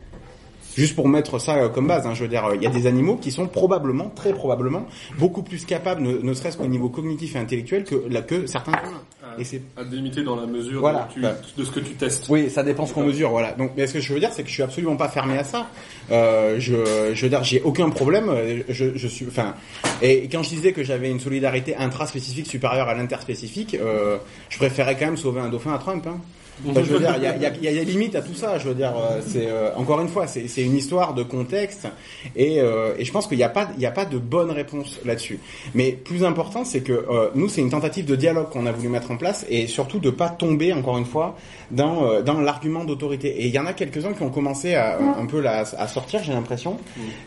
Juste 0.75 0.95
pour 0.95 1.07
mettre 1.09 1.39
ça 1.39 1.55
euh, 1.57 1.69
comme 1.69 1.87
base, 1.87 2.05
hein, 2.07 2.13
je 2.13 2.23
veux 2.23 2.29
dire, 2.29 2.45
euh, 2.45 2.55
il 2.55 2.61
y 2.63 2.67
a 2.67 2.69
des 2.69 2.87
animaux 2.87 3.17
qui 3.17 3.31
sont 3.31 3.47
probablement, 3.47 4.09
très 4.15 4.33
probablement, 4.33 4.85
beaucoup 5.19 5.43
plus 5.43 5.65
capables, 5.65 6.01
ne, 6.01 6.17
ne 6.17 6.33
serait-ce 6.33 6.57
qu'au 6.57 6.67
niveau 6.67 6.89
cognitif 6.89 7.35
et 7.35 7.39
intellectuel, 7.39 7.83
que, 7.83 8.03
la- 8.09 8.21
que 8.21 8.45
certains 8.47 8.71
humains. 8.73 9.01
Et 9.37 9.43
c'est 9.45 9.61
À 9.77 9.83
délimiter 9.85 10.23
dans 10.23 10.35
la 10.35 10.45
mesure 10.45 10.81
Voilà. 10.81 11.07
de, 11.15 11.21
tu- 11.21 11.59
de 11.59 11.63
ce 11.65 11.71
que 11.71 11.79
tu 11.79 11.93
testes. 11.93 12.25
oui, 12.29 12.49
ça 12.49 12.63
dépend 12.63 12.85
ce 12.85 12.93
qu'on 12.93 13.03
mesure, 13.03 13.29
voilà. 13.29 13.51
Donc, 13.53 13.71
mais 13.77 13.87
ce 13.87 13.93
que 13.93 13.99
je 14.01 14.13
veux 14.13 14.19
dire, 14.19 14.29
c'est 14.33 14.43
que 14.43 14.49
je 14.49 14.53
suis 14.53 14.63
absolument 14.63 14.95
pas 14.97 15.07
fermé 15.07 15.37
à 15.37 15.43
ça. 15.43 15.67
Euh, 16.11 16.55
je, 16.59 17.13
je 17.13 17.21
veux 17.23 17.29
dire, 17.29 17.43
j'ai 17.43 17.61
aucun 17.61 17.89
problème. 17.89 18.27
euh, 18.29 18.61
Je, 18.67 18.95
je 18.95 19.07
suis, 19.07 19.25
enfin, 19.27 19.53
et 20.01 20.27
quand 20.29 20.43
je 20.43 20.49
disais 20.49 20.73
que 20.73 20.83
j'avais 20.83 21.09
une 21.09 21.19
solidarité 21.19 21.75
intraspécifique 21.75 22.47
supérieure 22.47 22.89
à 22.89 22.93
l'interspécifique, 22.93 23.75
euh, 23.75 24.17
je 24.49 24.57
préférais 24.57 24.97
quand 24.97 25.05
même 25.05 25.17
sauver 25.17 25.39
un 25.41 25.49
dauphin 25.49 25.73
à 25.73 25.77
Trump. 25.77 26.05
Hein. 26.07 26.17
Enfin, 26.69 26.83
je 26.83 26.93
veux 26.93 26.99
dire, 26.99 27.13
il 27.17 27.23
y 27.23 27.27
a, 27.27 27.35
il 27.35 27.41
y, 27.41 27.45
a, 27.45 27.51
il 27.55 27.63
y 27.63 27.79
a 27.79 27.85
des 27.85 27.91
limites 27.91 28.15
à 28.15 28.21
tout 28.21 28.33
ça. 28.33 28.57
Je 28.57 28.67
veux 28.67 28.75
dire, 28.75 28.93
euh, 28.95 29.21
c'est 29.25 29.47
euh, 29.47 29.73
encore 29.75 29.99
une 30.01 30.07
fois, 30.07 30.27
c'est 30.27 30.47
c'est 30.47 30.63
une 30.63 30.75
histoire 30.75 31.13
de 31.13 31.23
contexte, 31.23 31.87
et, 32.35 32.59
euh, 32.59 32.93
et 32.97 33.05
je 33.05 33.11
pense 33.11 33.27
qu'il 33.27 33.37
n'y 33.37 33.43
a 33.43 33.49
pas, 33.49 33.69
il 33.75 33.81
y 33.81 33.85
a 33.85 33.91
pas 33.91 34.05
de 34.05 34.17
bonne 34.17 34.51
réponse 34.51 34.99
là-dessus. 35.05 35.39
Mais 35.73 35.91
plus 35.91 36.23
important, 36.23 36.63
c'est 36.65 36.81
que 36.81 36.93
euh, 36.93 37.29
nous, 37.35 37.49
c'est 37.49 37.61
une 37.61 37.69
tentative 37.69 38.05
de 38.05 38.15
dialogue 38.15 38.49
qu'on 38.49 38.65
a 38.65 38.71
voulu 38.71 38.89
mettre 38.89 39.11
en 39.11 39.17
place, 39.17 39.45
et 39.49 39.67
surtout 39.67 39.99
de 39.99 40.09
pas 40.09 40.29
tomber 40.29 40.73
encore 40.73 40.97
une 40.97 41.05
fois 41.05 41.35
dans 41.71 42.05
euh, 42.05 42.21
dans 42.21 42.39
l'argument 42.41 42.83
d'autorité. 42.83 43.29
Et 43.41 43.47
il 43.47 43.53
y 43.53 43.59
en 43.59 43.65
a 43.65 43.73
quelques-uns 43.73 44.13
qui 44.13 44.23
ont 44.23 44.29
commencé 44.29 44.75
à 44.75 44.99
un 44.99 45.25
peu 45.25 45.39
là, 45.41 45.63
à 45.77 45.87
sortir, 45.87 46.23
j'ai 46.23 46.33
l'impression. 46.33 46.77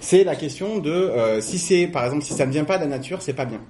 C'est 0.01 0.25
la 0.25 0.37
question 0.37 0.79
de 0.79 0.91
euh, 0.91 1.41
si 1.41 1.59
c'est, 1.59 1.87
par 1.87 2.05
exemple, 2.05 2.23
si 2.23 2.35
ça 2.35 2.47
ne 2.47 2.53
vient 2.53 2.65
pas 2.65 2.77
de 2.79 2.83
la 2.83 2.89
nature, 2.89 3.23
c'est 3.23 3.33
pas 3.33 3.45
bien. 3.47 3.61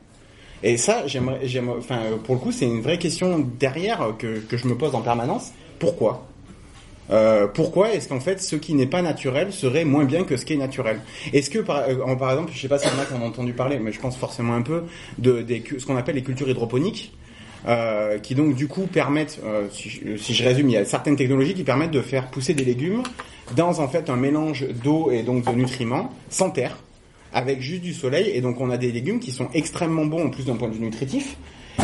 Et 0.67 0.79
ça, 0.79 1.07
j'aimerais, 1.07 1.39
enfin, 1.79 2.01
pour 2.25 2.35
le 2.37 2.41
coup, 2.41 2.51
c'est 2.51 2.65
une 2.65 2.81
vraie 2.81 2.99
question 2.99 3.47
derrière 3.61 4.15
que, 4.19 4.39
que 4.41 4.57
je 4.57 4.67
me 4.67 4.75
pose 4.77 4.95
en 4.95 5.03
permanence. 5.03 5.53
Pourquoi? 5.79 6.27
Euh, 7.11 7.47
Pourquoi 7.47 7.93
est-ce 7.93 8.09
qu'en 8.09 8.19
fait, 8.19 8.41
ce 8.41 8.57
qui 8.57 8.73
n'est 8.73 8.87
pas 8.87 9.03
naturel 9.03 9.53
serait 9.53 9.85
moins 9.85 10.05
bien 10.07 10.25
que 10.25 10.39
ce 10.39 10.47
qui 10.47 10.55
est 10.55 10.57
naturel? 10.57 11.01
Est-ce 11.35 11.51
que, 11.51 11.59
par, 11.59 11.83
euh, 11.89 12.17
par 12.17 12.31
exemple, 12.31 12.51
je 12.55 12.59
sais 12.59 12.69
pas 12.69 12.79
si 12.79 12.87
en 12.89 12.93
a 12.99 13.23
en 13.23 13.27
entendu 13.27 13.53
parler, 13.53 13.79
mais 13.79 13.93
je 13.93 14.01
pense 14.01 14.17
forcément 14.17 14.55
un 14.55 14.63
peu 14.63 14.85
de 15.19 15.43
des, 15.43 15.63
ce 15.79 15.85
qu'on 15.85 15.97
appelle 15.99 16.15
les 16.17 16.23
cultures 16.23 16.49
hydroponiques. 16.49 17.13
euh, 17.67 18.19
qui 18.19 18.35
donc 18.35 18.55
du 18.55 18.69
coup 18.69 18.87
permettent, 18.87 19.41
si, 19.71 19.89
je, 19.91 20.17
si 20.17 20.35
je 20.35 20.45
résume, 20.45 20.69
il 20.69 20.73
y 20.73 20.77
a 20.77 20.85
certaines 20.85 21.17
technologies 21.17 21.55
qui 21.55 21.65
permettent 21.65 21.91
de 21.91 22.03
faire 22.03 22.29
pousser 22.31 22.55
des 22.55 22.65
légumes 22.65 23.03
dans 23.57 23.79
en 23.81 23.89
fait 23.89 24.11
un 24.11 24.17
mélange 24.17 24.67
d'eau 24.83 25.11
et 25.11 25.23
donc 25.23 25.45
de 25.45 25.53
nutriments 25.53 26.11
sans 26.31 26.51
terre 26.51 26.79
avec 27.35 27.61
juste 27.61 27.83
du 27.83 27.93
soleil 27.93 28.31
et 28.35 28.41
donc 28.41 28.61
on 28.61 28.71
a 28.71 28.79
des 28.79 28.93
légumes 28.93 29.21
qui 29.21 29.33
sont 29.33 29.49
extrêmement 29.53 30.07
bons 30.07 30.27
en 30.27 30.31
plus 30.31 30.47
d'un 30.47 30.57
point 30.57 30.69
de 30.69 30.75
vue 30.75 30.81
nutritif 30.81 31.37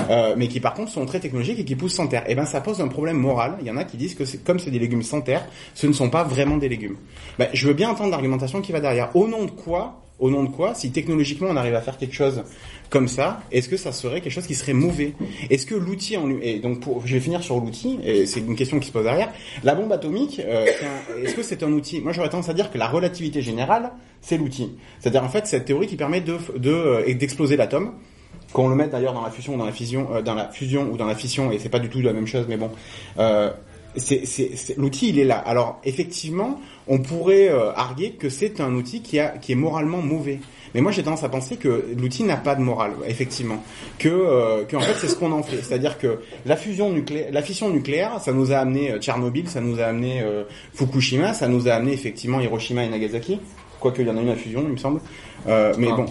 euh, 0.09 0.35
mais 0.36 0.48
qui 0.48 0.60
par 0.60 0.74
contre 0.74 0.90
sont 0.90 1.05
très 1.06 1.20
technologiques 1.20 1.59
et 1.59 1.64
qui 1.64 1.77
poussent 1.77 1.94
sans 1.94 2.06
terre. 2.06 2.24
Et 2.28 2.35
ben 2.35 2.44
ça 2.44 2.60
pose 2.60 2.81
un 2.81 2.89
problème 2.89 3.16
moral. 3.16 3.56
Il 3.60 3.66
y 3.66 3.70
en 3.70 3.77
a 3.77 3.85
qui 3.85 3.97
disent 3.97 4.14
que 4.14 4.24
comme 4.44 4.59
c'est 4.59 4.70
des 4.70 4.78
légumes 4.78 5.02
sans 5.02 5.20
terre, 5.20 5.47
ce 5.74 5.86
ne 5.86 5.93
sont 5.93 6.10
pas 6.10 6.24
vraiment 6.24 6.56
des 6.56 6.68
légumes. 6.68 6.97
Ben, 7.39 7.48
je 7.52 7.66
veux 7.66 7.74
bien 7.74 7.90
entendre 7.90 8.10
l'argumentation 8.10 8.60
qui 8.60 8.72
va 8.72 8.81
derrière. 8.81 9.14
Au 9.16 9.27
nom 9.27 9.44
de 9.44 9.51
quoi 9.51 10.02
Au 10.20 10.30
nom 10.30 10.44
de 10.44 10.51
quoi 10.51 10.74
Si 10.74 10.90
technologiquement 10.92 11.48
on 11.51 11.56
arrive 11.56 11.74
à 11.74 11.80
faire 11.80 11.97
quelque 11.98 12.14
chose 12.14 12.42
comme 12.90 13.09
ça, 13.09 13.40
est-ce 13.52 13.68
que 13.68 13.76
ça 13.76 13.90
serait 13.92 14.20
quelque 14.20 14.32
chose 14.32 14.47
qui 14.47 14.55
serait 14.55 14.72
mauvais 14.74 15.14
Est-ce 15.48 15.64
que 15.66 15.74
l'outil 15.74 16.16
en 16.16 16.26
lui 16.26 16.38
et 16.47 16.59
donc 16.59 16.80
pour, 16.80 17.06
je 17.06 17.14
vais 17.14 17.20
finir 17.20 17.42
sur 17.42 17.59
l'outil 17.59 17.98
et 18.05 18.26
c'est 18.26 18.40
une 18.40 18.55
question 18.56 18.78
qui 18.80 18.88
se 18.88 18.92
pose 18.92 19.05
derrière. 19.05 19.32
La 19.64 19.74
bombe 19.74 19.90
atomique, 19.92 20.40
euh, 20.44 20.66
est-ce 21.24 21.34
que 21.34 21.42
c'est 21.42 21.62
un 21.62 21.72
outil? 21.72 22.01
Moi 22.01 22.12
j'aurais 22.12 22.28
tendance 22.28 22.48
à 22.48 22.55
dire 22.55 22.70
que 22.70 22.78
la 22.78 22.88
relativité 22.88 23.40
générale 23.42 23.92
c'est 24.20 24.36
l'outil. 24.36 24.72
C'est-à-dire 25.01 25.24
en 25.24 25.28
fait 25.28 25.47
cette 25.47 25.64
théorie 25.64 25.86
qui 25.86 25.97
permet 25.97 26.20
de 26.20 26.36
de 26.56 26.70
euh, 26.70 27.14
d'exploser 27.14 27.56
l'atome 27.56 27.92
qu'on 28.52 28.68
le 28.68 28.74
mette 28.74 28.90
d'ailleurs 28.90 29.12
dans 29.14 29.22
la 29.22 29.30
fusion 29.30 29.55
ou 29.55 29.59
dans 29.59 29.64
la 29.66 29.72
fusion, 29.72 30.09
euh, 30.12 30.22
dans 30.22 30.34
la 30.34 30.48
fusion 30.51 30.90
ou 30.92 30.97
dans 30.97 31.06
la 31.06 31.14
fission, 31.14 31.52
et 31.52 31.59
c'est 31.60 31.68
pas 31.68 31.78
du 31.78 31.88
tout 31.88 32.01
la 32.01 32.12
même 32.12 32.26
chose, 32.26 32.47
mais 32.48 32.56
bon, 32.56 32.70
euh, 33.18 33.51
c'est- 33.97 34.76
l'outil 34.76 35.10
il 35.10 35.18
est 35.20 35.24
là. 35.24 35.38
Alors 35.38 35.80
effectivement, 35.84 36.60
on 36.90 36.98
pourrait 36.98 37.48
euh, 37.48 37.72
arguer 37.72 38.10
que 38.10 38.28
c'est 38.28 38.60
un 38.60 38.74
outil 38.74 39.00
qui 39.00 39.18
a, 39.18 39.28
qui 39.38 39.52
est 39.52 39.54
moralement 39.56 40.02
mauvais. 40.02 40.40
Mais 40.74 40.80
moi 40.80 40.92
j'ai 40.92 41.02
tendance 41.02 41.24
à 41.24 41.28
penser 41.28 41.56
que 41.56 41.86
l'outil 41.98 42.22
n'a 42.24 42.36
pas 42.36 42.54
de 42.54 42.60
morale, 42.62 42.92
effectivement. 43.06 43.62
Que, 43.98 44.08
euh, 44.08 44.64
que 44.64 44.76
en 44.76 44.80
fait 44.80 44.94
c'est 45.00 45.08
ce 45.08 45.16
qu'on 45.16 45.32
en 45.32 45.42
fait. 45.42 45.62
C'est-à-dire 45.62 45.98
que 45.98 46.20
la 46.46 46.56
fusion 46.56 46.90
nucléaire, 46.90 47.28
la 47.32 47.42
fission 47.42 47.70
nucléaire, 47.70 48.20
ça 48.20 48.32
nous 48.32 48.52
a 48.52 48.56
amené 48.58 48.92
euh, 48.92 48.98
Tchernobyl, 49.00 49.48
ça 49.48 49.60
nous 49.60 49.80
a 49.80 49.84
amené 49.84 50.20
euh, 50.22 50.44
Fukushima, 50.74 51.32
ça 51.34 51.48
nous 51.48 51.68
a 51.68 51.72
amené 51.72 51.92
effectivement 51.92 52.40
Hiroshima 52.40 52.84
et 52.84 52.88
Nagasaki. 52.88 53.40
Quoique 53.80 54.02
il 54.02 54.08
y 54.08 54.10
en 54.10 54.16
a 54.16 54.20
une 54.20 54.28
à 54.28 54.36
fusion, 54.36 54.62
il 54.64 54.72
me 54.72 54.76
semble. 54.76 55.00
Euh, 55.48 55.74
mais 55.78 55.88
Ah. 55.90 55.96
bon. 55.96 56.06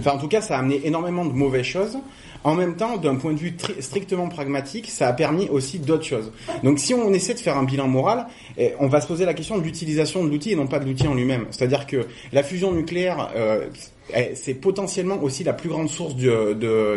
Enfin, 0.00 0.12
en 0.12 0.18
tout 0.18 0.26
cas, 0.26 0.40
ça 0.40 0.56
a 0.56 0.58
amené 0.58 0.80
énormément 0.84 1.24
de 1.24 1.32
mauvaises 1.32 1.66
choses. 1.66 1.98
En 2.44 2.54
même 2.54 2.76
temps, 2.76 2.96
d'un 2.96 3.16
point 3.16 3.32
de 3.32 3.38
vue 3.38 3.56
tri- 3.56 3.74
strictement 3.80 4.28
pragmatique, 4.28 4.86
ça 4.88 5.08
a 5.08 5.12
permis 5.12 5.48
aussi 5.48 5.78
d'autres 5.80 6.04
choses. 6.04 6.32
Donc, 6.62 6.78
si 6.78 6.94
on 6.94 7.12
essaie 7.12 7.34
de 7.34 7.40
faire 7.40 7.56
un 7.58 7.64
bilan 7.64 7.88
moral, 7.88 8.26
eh, 8.56 8.72
on 8.78 8.86
va 8.86 9.00
se 9.00 9.06
poser 9.08 9.24
la 9.24 9.34
question 9.34 9.58
de 9.58 9.62
l'utilisation 9.64 10.24
de 10.24 10.30
l'outil 10.30 10.52
et 10.52 10.54
non 10.54 10.66
pas 10.68 10.78
de 10.78 10.84
l'outil 10.86 11.08
en 11.08 11.14
lui-même. 11.14 11.46
C'est-à-dire 11.50 11.86
que 11.86 12.06
la 12.32 12.42
fusion 12.42 12.72
nucléaire, 12.72 13.30
euh, 13.34 13.66
eh, 14.14 14.30
c'est 14.34 14.54
potentiellement 14.54 15.20
aussi 15.22 15.42
la 15.42 15.52
plus 15.52 15.68
grande 15.68 15.88
source 15.90 16.14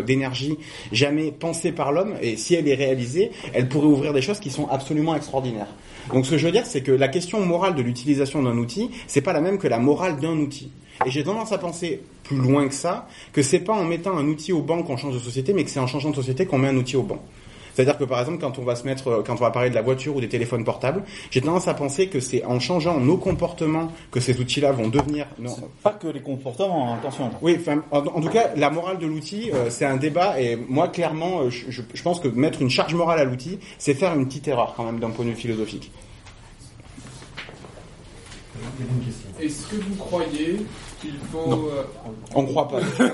d'énergie 0.05 0.57
jamais 0.91 1.31
pensée 1.31 1.71
par 1.71 1.91
l'homme. 1.91 2.13
Et 2.21 2.37
si 2.37 2.53
elle 2.53 2.67
est 2.67 2.75
réalisée, 2.75 3.31
elle 3.53 3.67
pourrait 3.67 3.87
ouvrir 3.87 4.13
des 4.13 4.21
choses 4.21 4.39
qui 4.39 4.51
sont 4.51 4.67
absolument 4.69 5.15
extraordinaires. 5.15 5.73
Donc, 6.13 6.25
ce 6.25 6.31
que 6.31 6.37
je 6.37 6.45
veux 6.45 6.51
dire, 6.51 6.65
c'est 6.65 6.81
que 6.81 6.91
la 6.91 7.07
question 7.07 7.43
morale 7.45 7.75
de 7.75 7.81
l'utilisation 7.81 8.43
d'un 8.43 8.57
outil, 8.57 8.91
c'est 9.07 9.21
pas 9.21 9.33
la 9.33 9.41
même 9.41 9.57
que 9.57 9.67
la 9.67 9.79
morale 9.79 10.19
d'un 10.19 10.37
outil. 10.37 10.71
Et 11.05 11.11
j'ai 11.11 11.23
tendance 11.23 11.51
à 11.51 11.57
penser 11.57 12.01
plus 12.23 12.37
loin 12.37 12.67
que 12.67 12.73
ça, 12.73 13.07
que 13.33 13.41
c'est 13.41 13.59
pas 13.59 13.73
en 13.73 13.83
mettant 13.83 14.17
un 14.17 14.27
outil 14.27 14.53
au 14.53 14.61
banc 14.61 14.83
qu'on 14.83 14.97
change 14.97 15.13
de 15.15 15.19
société, 15.19 15.53
mais 15.53 15.63
que 15.63 15.69
c'est 15.69 15.79
en 15.79 15.87
changeant 15.87 16.09
de 16.11 16.15
société 16.15 16.45
qu'on 16.45 16.57
met 16.57 16.67
un 16.69 16.77
outil 16.77 16.95
au 16.97 17.03
banc. 17.03 17.19
C'est-à-dire 17.73 17.97
que 17.97 18.03
par 18.03 18.19
exemple, 18.19 18.39
quand 18.39 18.59
on 18.59 18.63
va 18.63 18.75
se 18.75 18.83
mettre, 18.83 19.07
euh, 19.07 19.23
quand 19.25 19.31
on 19.31 19.37
va 19.37 19.49
parler 19.49 19.69
de 19.69 19.75
la 19.75 19.81
voiture 19.81 20.13
ou 20.13 20.19
des 20.19 20.27
téléphones 20.27 20.65
portables, 20.65 21.03
j'ai 21.31 21.39
tendance 21.39 21.69
à 21.69 21.73
penser 21.73 22.07
que 22.07 22.19
c'est 22.19 22.43
en 22.43 22.59
changeant 22.59 22.99
nos 22.99 23.15
comportements 23.15 23.93
que 24.11 24.19
ces 24.19 24.37
outils-là 24.41 24.73
vont 24.73 24.89
devenir. 24.89 25.25
Non, 25.39 25.55
Pas 25.81 25.91
que 25.93 26.07
les 26.07 26.19
comportements, 26.19 26.91
hein, 26.93 26.97
attention. 26.99 27.31
oui, 27.41 27.57
enfin, 27.57 27.81
en, 27.91 27.99
en 27.99 28.19
tout 28.21 28.27
cas, 28.29 28.49
la 28.57 28.69
morale 28.71 28.97
de 28.97 29.05
l'outil, 29.07 29.51
euh, 29.53 29.69
c'est 29.69 29.85
un 29.85 29.95
débat. 29.95 30.41
Et 30.41 30.57
moi, 30.57 30.89
clairement, 30.89 31.43
euh, 31.43 31.49
je, 31.49 31.71
je- 31.71 31.81
je 31.93 32.03
pense 32.03 32.19
que 32.19 32.27
mettre 32.27 32.61
une 32.61 32.69
charge 32.69 32.93
morale 32.93 33.19
à 33.19 33.23
l'outil, 33.23 33.57
c'est 33.77 33.93
faire 33.93 34.13
une 34.15 34.27
petite 34.27 34.49
erreur 34.49 34.73
quand 34.75 34.83
même 34.83 34.99
d'un 34.99 35.09
point 35.09 35.23
de 35.23 35.29
vue 35.29 35.35
philosophique. 35.37 35.91
Est-ce 39.39 39.67
que 39.67 39.75
vous 39.77 39.95
croyez 39.95 40.57
qu'il 41.01 41.15
faut... 41.31 41.47
Non. 41.49 41.65
euh, 41.65 41.83
On 42.35 42.45
croit 42.45 42.67
pas. 42.69 42.79
Je 42.89 43.03
je. 43.03 43.05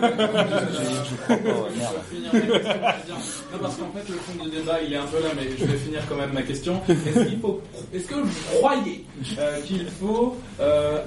Non, 3.51 3.59
parce 3.61 3.75
qu'en 3.77 3.91
fait, 3.91 4.09
le 4.09 4.17
fond 4.17 4.43
du 4.43 4.49
débat, 4.49 4.81
il 4.85 4.93
est 4.93 4.97
un 4.97 5.05
peu 5.05 5.21
là, 5.21 5.29
mais 5.35 5.43
je 5.57 5.65
vais 5.65 5.77
finir 5.77 6.01
quand 6.07 6.15
même 6.15 6.33
ma 6.33 6.41
question. 6.43 6.81
Est-ce 6.89 7.25
qu'il 7.25 7.39
faut, 7.39 7.61
est-ce 7.93 8.07
que 8.07 8.15
vous 8.15 8.31
croyez 8.57 9.05
euh, 9.39 9.61
qu'il 9.61 9.85
faut 9.87 10.35
euh, 10.59 11.01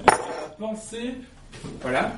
penser, 0.59 1.15
voilà, 1.83 2.13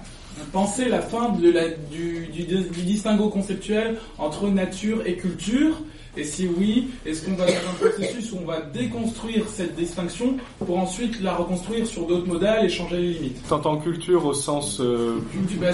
penser 0.53 0.87
la 0.89 1.01
fin 1.03 1.31
de 1.31 1.51
la, 1.51 1.69
du, 1.69 2.27
du, 2.29 2.45
du 2.45 2.83
distinguo 2.83 3.29
conceptuel 3.29 3.99
entre 4.19 4.49
nature 4.49 5.03
et 5.07 5.17
culture 5.17 5.81
et 6.17 6.25
si 6.25 6.47
oui, 6.47 6.89
est-ce 7.07 7.25
qu'on 7.25 7.33
va 7.35 7.47
dans 7.47 7.53
un 7.53 7.75
processus 7.89 8.33
où 8.33 8.39
on 8.43 8.47
va 8.47 8.61
déconstruire 8.61 9.45
cette 9.49 9.75
distinction 9.77 10.37
pour 10.65 10.79
ensuite 10.79 11.21
la 11.23 11.35
reconstruire 11.35 11.87
sur 11.87 12.07
d'autres 12.07 12.27
modèles 12.27 12.67
et 12.67 12.69
changer 12.69 12.97
les 12.99 13.13
limites? 13.15 13.49
T'entends 13.49 13.79
culture 13.79 14.25
au 14.27 14.35
sens. 14.35 14.79
euh, 14.81 15.17
Bah, 15.61 15.69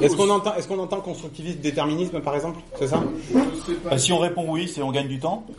Est-ce 0.00 0.16
qu'on 0.16 0.30
entend, 0.30 0.54
est-ce 0.54 0.66
qu'on 0.68 0.78
entend 0.78 1.00
constructivisme, 1.00 1.60
déterminisme, 1.60 2.20
par 2.20 2.34
exemple? 2.34 2.60
C'est 2.78 2.88
ça? 2.88 3.02
Je 3.28 3.34
sais 3.72 3.78
pas. 3.78 3.90
Bah, 3.90 3.98
si 3.98 4.12
on 4.12 4.18
répond 4.18 4.44
oui, 4.48 4.66
c'est 4.66 4.82
on 4.82 4.90
gagne 4.92 5.08
du 5.08 5.18
temps. 5.18 5.44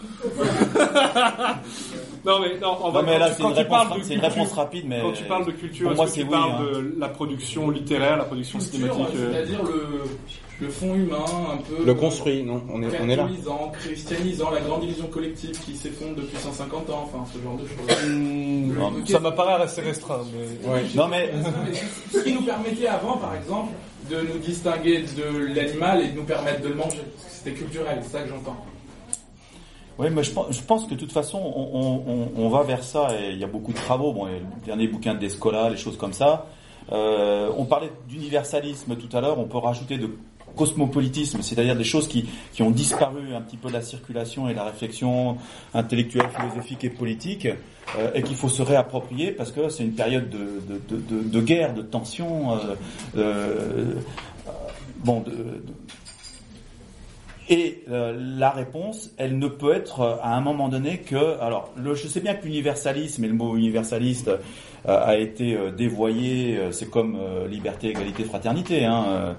Non 2.26 2.40
mais 2.40 2.58
non, 2.58 2.78
on 2.82 2.86
Non, 2.88 2.92
va 2.94 3.02
mais 3.02 3.20
là, 3.20 3.30
quand 3.32 3.36
tu- 3.36 3.42
c'est 3.42 3.44
une 3.50 3.54
réponse 3.54 3.70
parles 3.78 3.88
ra- 3.90 3.98
de 3.98 4.04
c'est 4.04 4.14
une 4.14 4.22
culture- 4.22 4.38
réponse 4.40 4.54
rapide, 4.54 4.86
mais 4.88 5.02
Quand 5.02 5.12
tu 5.12 5.24
parles 5.26 5.46
de 5.46 5.52
culture, 5.52 5.88
pour 5.90 5.96
moi, 5.98 6.06
est-ce 6.06 6.14
que 6.14 6.20
c'est 6.22 6.26
tu 6.26 6.34
oui, 6.34 6.40
parles 6.40 6.52
hein. 6.52 6.66
de 6.72 6.96
la 7.00 7.08
production 7.10 7.70
littéraire, 7.70 8.18
la 8.18 8.24
production 8.24 8.60
Culture, 8.60 8.80
cinématique 8.80 9.16
euh, 9.18 9.32
c'est-à-dire 9.34 9.64
le, 9.64 9.88
le 10.62 10.70
fond 10.70 10.94
humain, 10.96 11.26
un 11.54 11.58
peu. 11.58 11.84
Le 11.84 11.94
construit, 11.94 12.44
non 12.44 12.62
On 12.72 12.82
est, 12.84 12.88
on 13.02 13.10
est 13.10 13.16
là. 13.16 13.28
Christianisant, 13.80 14.52
la 14.52 14.62
grande 14.62 14.84
illusion 14.84 15.08
collective 15.08 15.52
qui 15.66 15.76
s'effondre 15.76 16.16
depuis 16.16 16.38
150 16.38 16.90
ans, 16.90 17.04
enfin 17.12 17.26
ce 17.34 17.42
genre 17.42 17.58
de 17.58 17.66
choses. 17.68 18.08
hmm, 18.10 18.74
Non, 18.78 18.94
Ça 19.06 19.20
m'apparaît 19.20 19.62
assez 19.64 19.82
restreint. 19.82 20.22
Mais... 20.34 20.70
Ouais. 20.70 20.84
Non 20.96 21.08
mais 21.08 21.32
Ce 22.12 22.20
qui 22.20 22.34
nous 22.34 22.44
permettait 22.44 22.88
avant, 22.88 23.18
par 23.18 23.36
exemple, 23.36 23.74
de 24.10 24.18
nous 24.22 24.40
distinguer 24.40 25.04
de 25.18 25.54
l'animal 25.54 26.02
et 26.02 26.10
de 26.10 26.18
nous 26.18 26.24
permettre 26.26 26.62
de 26.62 26.70
le 26.70 26.76
manger. 26.76 26.98
Parce 27.16 27.26
que 27.26 27.32
C'était 27.32 27.54
culturel, 27.54 28.00
c'est 28.04 28.12
ça 28.18 28.22
que 28.24 28.30
j'entends. 28.30 28.58
Oui, 30.00 30.08
mais 30.12 30.24
je 30.24 30.32
pense, 30.32 30.86
que 30.86 30.96
de 30.96 31.00
toute 31.00 31.12
façon, 31.12 31.38
on, 31.40 31.70
on- 31.74 32.04
on- 32.08 32.46
on 32.46 32.50
va 32.50 32.64
vers 32.64 32.84
ça 32.84 33.10
et 33.20 33.32
il 33.34 33.38
y 33.38 33.44
a 33.44 33.48
beaucoup 33.48 33.72
de 33.72 33.78
travaux. 33.78 34.12
Bon, 34.12 34.26
il 34.28 34.34
y 34.34 34.36
a 34.36 34.40
le 34.40 34.66
dernier 34.66 34.88
bouquin 34.88 35.14
de 35.14 35.20
Descola, 35.20 35.70
les 35.70 35.78
choses 35.78 35.98
comme 35.98 36.14
ça. 36.14 36.48
Euh, 36.92 37.50
on 37.58 37.66
parlait 37.66 37.92
d'universalisme 38.10 38.96
tout 38.98 39.16
à 39.16 39.22
l'heure, 39.22 39.38
on 39.40 39.46
peut 39.46 39.60
rajouter 39.60 39.98
de 39.98 40.10
cosmopolitisme, 40.56 41.42
c'est-à-dire 41.42 41.76
des 41.76 41.84
choses 41.84 42.08
qui, 42.08 42.30
qui 42.54 42.62
ont 42.64 42.72
disparu 42.72 43.34
un 43.36 43.42
petit 43.42 43.58
peu 43.58 43.70
de 43.70 43.74
la 43.74 43.82
circulation 43.82 44.48
et 44.48 44.52
de 44.52 44.58
la 44.58 44.66
réflexion 44.66 45.38
intellectuelle, 45.74 46.28
philosophique 46.36 46.84
et 46.84 46.90
politique, 46.90 47.48
euh, 47.98 48.12
et 48.14 48.22
qu'il 48.24 48.36
faut 48.36 48.50
se 48.50 48.62
réapproprier 48.62 49.32
parce 49.32 49.52
que 49.52 49.70
c'est 49.70 49.84
une 49.84 49.94
période 49.94 50.30
de, 50.30 50.62
de, 50.90 50.98
de, 50.98 51.24
de, 51.24 51.42
guerre, 51.42 51.74
de 51.74 51.82
tension. 51.82 52.54
Euh, 52.54 52.76
euh, 53.18 53.94
bon, 55.04 55.24
et 57.50 57.84
euh, 57.90 58.16
la 58.18 58.52
réponse, 58.52 59.12
elle 59.18 59.38
ne 59.38 59.48
peut 59.48 59.74
être 59.74 60.00
euh, 60.00 60.16
à 60.22 60.36
un 60.36 60.42
moment 60.42 60.70
donné 60.70 61.00
que, 61.00 61.40
alors, 61.42 61.74
le, 61.76 61.94
je 61.94 62.08
sais 62.08 62.22
bien 62.22 62.36
que 62.36 62.46
l'universalisme 62.46 63.24
et 63.26 63.28
le 63.28 63.34
mot 63.34 63.58
universaliste 63.58 64.32
a 64.86 65.16
été 65.18 65.58
dévoyé, 65.78 66.60
c'est 66.72 66.90
comme 66.90 67.18
liberté, 67.50 67.90
égalité, 67.90 68.24
fraternité. 68.24 68.86
Hein, 68.86 69.36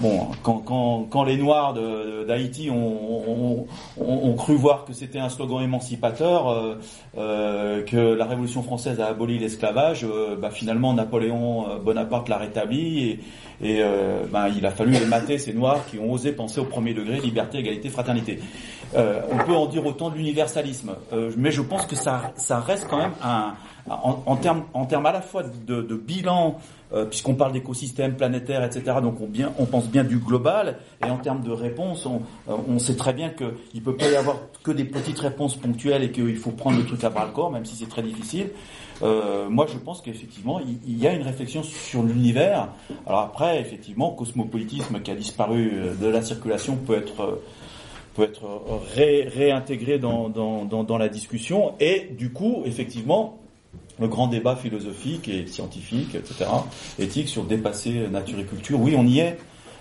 bon, 0.00 0.28
quand, 0.42 1.06
quand, 1.10 1.24
les 1.24 1.36
Noirs 1.36 1.74
d'Haïti 2.26 2.70
ont, 2.70 3.66
ont, 3.98 4.34
cru 4.34 4.54
voir 4.54 4.84
que 4.84 4.92
c'était 4.92 5.18
un 5.18 5.28
slogan 5.28 5.62
émancipateur, 5.62 6.78
que 7.14 8.14
la 8.14 8.24
Révolution 8.24 8.62
française 8.62 9.00
a 9.00 9.08
aboli 9.08 9.38
l'esclavage, 9.38 10.06
bah, 10.40 10.50
finalement 10.50 10.94
Napoléon 10.94 11.78
Bonaparte 11.84 12.28
l'a 12.28 12.38
rétabli 12.38 13.18
et, 13.62 13.82
euh, 13.82 14.24
ben, 14.30 14.48
il 14.56 14.64
a 14.66 14.70
fallu 14.70 14.92
les 14.92 15.06
mater, 15.06 15.38
ces 15.38 15.52
noirs 15.52 15.84
qui 15.90 15.98
ont 15.98 16.12
osé 16.12 16.32
penser 16.32 16.60
au 16.60 16.64
premier 16.64 16.94
degré 16.94 17.20
liberté, 17.20 17.58
égalité, 17.58 17.88
fraternité. 17.88 18.40
Euh, 18.94 19.22
on 19.30 19.38
peut 19.38 19.54
en 19.54 19.66
dire 19.66 19.84
autant 19.84 20.10
de 20.10 20.16
l'universalisme, 20.16 20.92
euh, 21.12 21.32
mais 21.36 21.50
je 21.50 21.62
pense 21.62 21.86
que 21.86 21.96
ça, 21.96 22.32
ça 22.36 22.60
reste 22.60 22.86
quand 22.88 22.98
même 22.98 23.14
un, 23.22 23.54
en, 23.90 24.22
en 24.24 24.36
termes 24.36 24.64
en 24.72 24.84
à 24.86 25.12
la 25.12 25.20
fois 25.20 25.42
de, 25.42 25.82
de 25.82 25.94
bilan, 25.96 26.58
euh, 26.92 27.04
puisqu'on 27.04 27.34
parle 27.34 27.52
d'écosystème 27.52 28.14
planétaire, 28.14 28.62
etc. 28.62 28.98
Donc 29.02 29.20
on, 29.20 29.26
bien, 29.26 29.52
on 29.58 29.66
pense 29.66 29.88
bien 29.88 30.04
du 30.04 30.18
global, 30.18 30.78
et 31.04 31.10
en 31.10 31.18
termes 31.18 31.42
de 31.42 31.50
réponse, 31.50 32.06
on, 32.06 32.22
euh, 32.48 32.56
on 32.68 32.78
sait 32.78 32.96
très 32.96 33.12
bien 33.12 33.30
qu'il 33.30 33.48
ne 33.74 33.80
peut 33.80 33.96
pas 33.96 34.08
y 34.08 34.16
avoir 34.16 34.36
que 34.62 34.70
des 34.70 34.84
petites 34.84 35.18
réponses 35.18 35.56
ponctuelles 35.56 36.04
et 36.04 36.12
qu'il 36.12 36.36
faut 36.36 36.52
prendre 36.52 36.78
le 36.78 36.86
truc 36.86 37.02
à 37.02 37.10
bras 37.10 37.26
le 37.26 37.32
corps, 37.32 37.50
même 37.50 37.64
si 37.64 37.74
c'est 37.74 37.88
très 37.88 38.02
difficile. 38.02 38.50
Euh, 39.02 39.48
moi, 39.48 39.66
je 39.70 39.76
pense 39.78 40.00
qu'effectivement, 40.00 40.60
il, 40.60 40.98
y 40.98 41.06
a 41.06 41.12
une 41.12 41.22
réflexion 41.22 41.62
sur 41.62 42.02
l'univers. 42.02 42.68
Alors 43.06 43.20
après, 43.20 43.60
effectivement, 43.60 44.10
cosmopolitisme 44.10 45.00
qui 45.00 45.10
a 45.10 45.14
disparu 45.14 45.72
euh, 45.74 45.94
de 45.94 46.06
la 46.06 46.22
circulation 46.22 46.76
peut 46.76 46.96
être 46.96 47.22
euh, 47.22 47.44
peut 48.14 48.22
être 48.22 48.42
ré, 48.94 49.28
réintégré 49.28 49.98
dans, 49.98 50.98
la 50.98 51.08
discussion. 51.08 51.74
Et 51.80 52.08
du 52.16 52.32
coup, 52.32 52.62
effectivement, 52.64 53.38
le 54.00 54.08
grand 54.08 54.28
débat 54.28 54.56
philosophique 54.56 55.28
et 55.28 55.46
scientifique, 55.46 56.14
etc., 56.14 56.50
éthique 56.98 57.28
sur 57.28 57.44
dépasser 57.44 58.08
nature 58.10 58.38
et 58.38 58.44
culture, 58.44 58.80
oui, 58.80 58.94
on 58.96 59.06
y 59.06 59.20
est. 59.20 59.38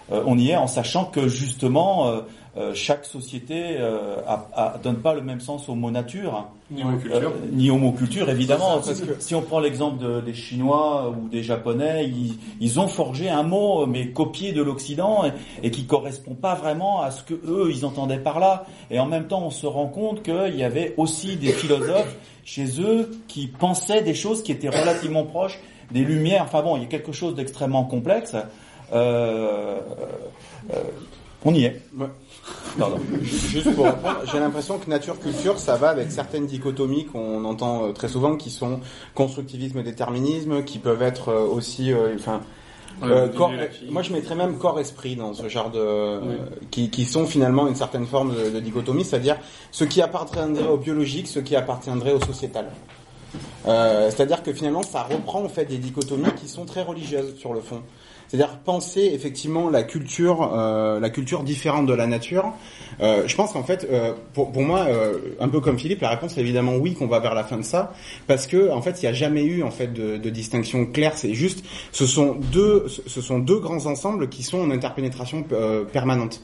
on 0.09 0.37
y 0.37 0.49
est 0.51 0.55
en 0.55 0.67
sachant 0.67 1.05
que 1.05 1.27
justement, 1.27 2.23
euh, 2.55 2.73
chaque 2.75 3.05
société 3.05 3.77
euh, 3.79 4.17
a, 4.27 4.75
donne 4.83 4.97
pas 4.97 5.15
le 5.15 5.21
même 5.21 5.39
sens 5.39 5.69
au 5.69 5.75
mot 5.75 5.89
nature. 5.89 6.47
Ni 6.69 6.83
au 6.83 6.87
mot 6.87 6.97
culture. 6.97 7.29
Euh, 7.29 7.49
ni 7.51 7.71
au 7.71 7.77
mot 7.77 7.91
culture, 7.91 8.29
évidemment. 8.29 8.75
parce 8.75 9.01
que 9.01 9.15
si 9.19 9.33
on 9.33 9.41
prend 9.41 9.59
l'exemple 9.59 10.03
des 10.23 10.33
Chinois 10.33 11.09
ou 11.09 11.29
des 11.29 11.41
Japonais, 11.41 12.05
ils, 12.07 12.37
ils, 12.59 12.79
ont 12.79 12.87
forgé 12.87 13.29
un 13.29 13.43
mot, 13.43 13.87
mais 13.87 14.09
copié 14.09 14.51
de 14.51 14.61
l'Occident, 14.61 15.25
et, 15.25 15.31
et, 15.67 15.71
qui 15.71 15.85
correspond 15.85 16.35
pas 16.35 16.53
vraiment 16.53 17.01
à 17.01 17.09
ce 17.09 17.23
que 17.23 17.33
eux, 17.33 17.71
ils 17.71 17.85
entendaient 17.85 18.19
par 18.19 18.39
là. 18.39 18.65
Et 18.91 18.99
en 18.99 19.07
même 19.07 19.27
temps, 19.27 19.43
on 19.45 19.51
se 19.51 19.65
rend 19.65 19.87
compte 19.87 20.21
qu'il 20.21 20.55
y 20.55 20.63
avait 20.63 20.93
aussi 20.97 21.37
des 21.37 21.53
philosophes 21.53 22.15
chez 22.45 22.81
eux 22.81 23.09
qui 23.27 23.47
pensaient 23.47 24.01
des 24.01 24.13
choses 24.13 24.43
qui 24.43 24.51
étaient 24.51 24.69
relativement 24.69 25.23
proches 25.23 25.59
des 25.91 26.01
Lumières. 26.01 26.43
Enfin 26.43 26.61
bon, 26.61 26.75
il 26.77 26.83
y 26.83 26.85
a 26.85 26.89
quelque 26.89 27.11
chose 27.11 27.35
d'extrêmement 27.35 27.85
complexe. 27.85 28.35
Euh, 28.93 29.79
euh, 30.73 30.83
on 31.45 31.53
y 31.53 31.65
est. 31.65 31.81
Pardon. 32.77 32.99
Juste 33.21 33.73
pour 33.75 33.85
répondre, 33.85 34.21
j'ai 34.31 34.39
l'impression 34.39 34.77
que 34.77 34.89
nature-culture, 34.89 35.57
ça 35.59 35.75
va 35.75 35.89
avec 35.89 36.11
certaines 36.11 36.45
dichotomies 36.45 37.05
qu'on 37.05 37.45
entend 37.45 37.85
euh, 37.85 37.91
très 37.91 38.07
souvent, 38.07 38.35
qui 38.35 38.49
sont 38.49 38.79
constructivisme-déterminisme, 39.15 40.63
qui 40.63 40.79
peuvent 40.79 41.01
être 41.01 41.29
euh, 41.29 41.45
aussi, 41.45 41.93
euh, 41.93 42.15
enfin, 42.15 42.41
euh, 43.03 43.27
corps, 43.29 43.51
moi 43.89 44.01
je 44.01 44.13
mettrais 44.13 44.35
même 44.35 44.57
corps-esprit 44.57 45.15
dans 45.15 45.33
ce 45.33 45.47
genre 45.49 45.71
de, 45.71 46.19
qui, 46.69 46.89
qui, 46.89 47.05
sont 47.05 47.25
finalement 47.25 47.67
une 47.67 47.75
certaine 47.75 48.05
forme 48.05 48.35
de, 48.35 48.49
de 48.49 48.59
dichotomie, 48.59 49.03
c'est-à-dire 49.03 49.37
ce 49.71 49.83
qui 49.83 50.01
appartiendrait 50.01 50.67
au 50.67 50.77
biologique, 50.77 51.27
ce 51.27 51.39
qui 51.39 51.55
appartiendrait 51.55 52.13
au 52.13 52.21
sociétal. 52.21 52.67
Euh, 53.67 54.09
c'est-à-dire 54.09 54.43
que 54.43 54.53
finalement, 54.53 54.83
ça 54.83 55.03
reprend 55.03 55.43
en 55.43 55.49
fait 55.49 55.65
des 55.65 55.77
dichotomies 55.77 56.31
qui 56.39 56.47
sont 56.47 56.65
très 56.65 56.83
religieuses 56.83 57.35
sur 57.37 57.53
le 57.53 57.61
fond. 57.61 57.81
C'est-à-dire 58.33 58.57
penser 58.57 59.11
effectivement 59.13 59.69
la 59.69 59.83
culture, 59.83 60.53
euh, 60.55 60.99
la 60.99 61.11
culture 61.11 61.43
différente 61.43 61.85
de 61.85 61.93
la 61.93 62.07
nature. 62.07 62.51
Euh, 62.99 63.27
je 63.27 63.35
pense 63.35 63.51
qu'en 63.51 63.61
fait, 63.61 63.87
euh, 63.91 64.13
pour, 64.33 64.51
pour, 64.51 64.63
moi, 64.63 64.87
euh, 64.87 65.35
un 65.39 65.49
peu 65.49 65.59
comme 65.59 65.77
Philippe, 65.77 66.01
la 66.01 66.09
réponse 66.09 66.35
est 66.35 66.41
évidemment 66.41 66.75
oui 66.77 66.95
qu'on 66.95 67.05
va 67.05 67.19
vers 67.19 67.35
la 67.35 67.43
fin 67.43 67.57
de 67.57 67.61
ça, 67.61 67.93
parce 68.25 68.47
que 68.47 68.71
en 68.71 68.81
fait, 68.81 69.03
il 69.03 69.05
n'y 69.05 69.09
a 69.09 69.13
jamais 69.13 69.43
eu 69.43 69.61
en 69.61 69.69
fait 69.69 69.93
de, 69.93 70.17
de 70.17 70.29
distinction 70.31 70.87
claire. 70.87 71.15
C'est 71.15 71.35
juste, 71.35 71.63
ce 71.91 72.07
sont 72.07 72.33
deux, 72.51 72.87
ce 72.87 73.21
sont 73.21 73.37
deux 73.37 73.59
grands 73.59 73.85
ensembles 73.85 74.27
qui 74.29 74.41
sont 74.41 74.61
en 74.61 74.71
interpénétration 74.71 75.45
euh, 75.51 75.83
permanente. 75.83 76.41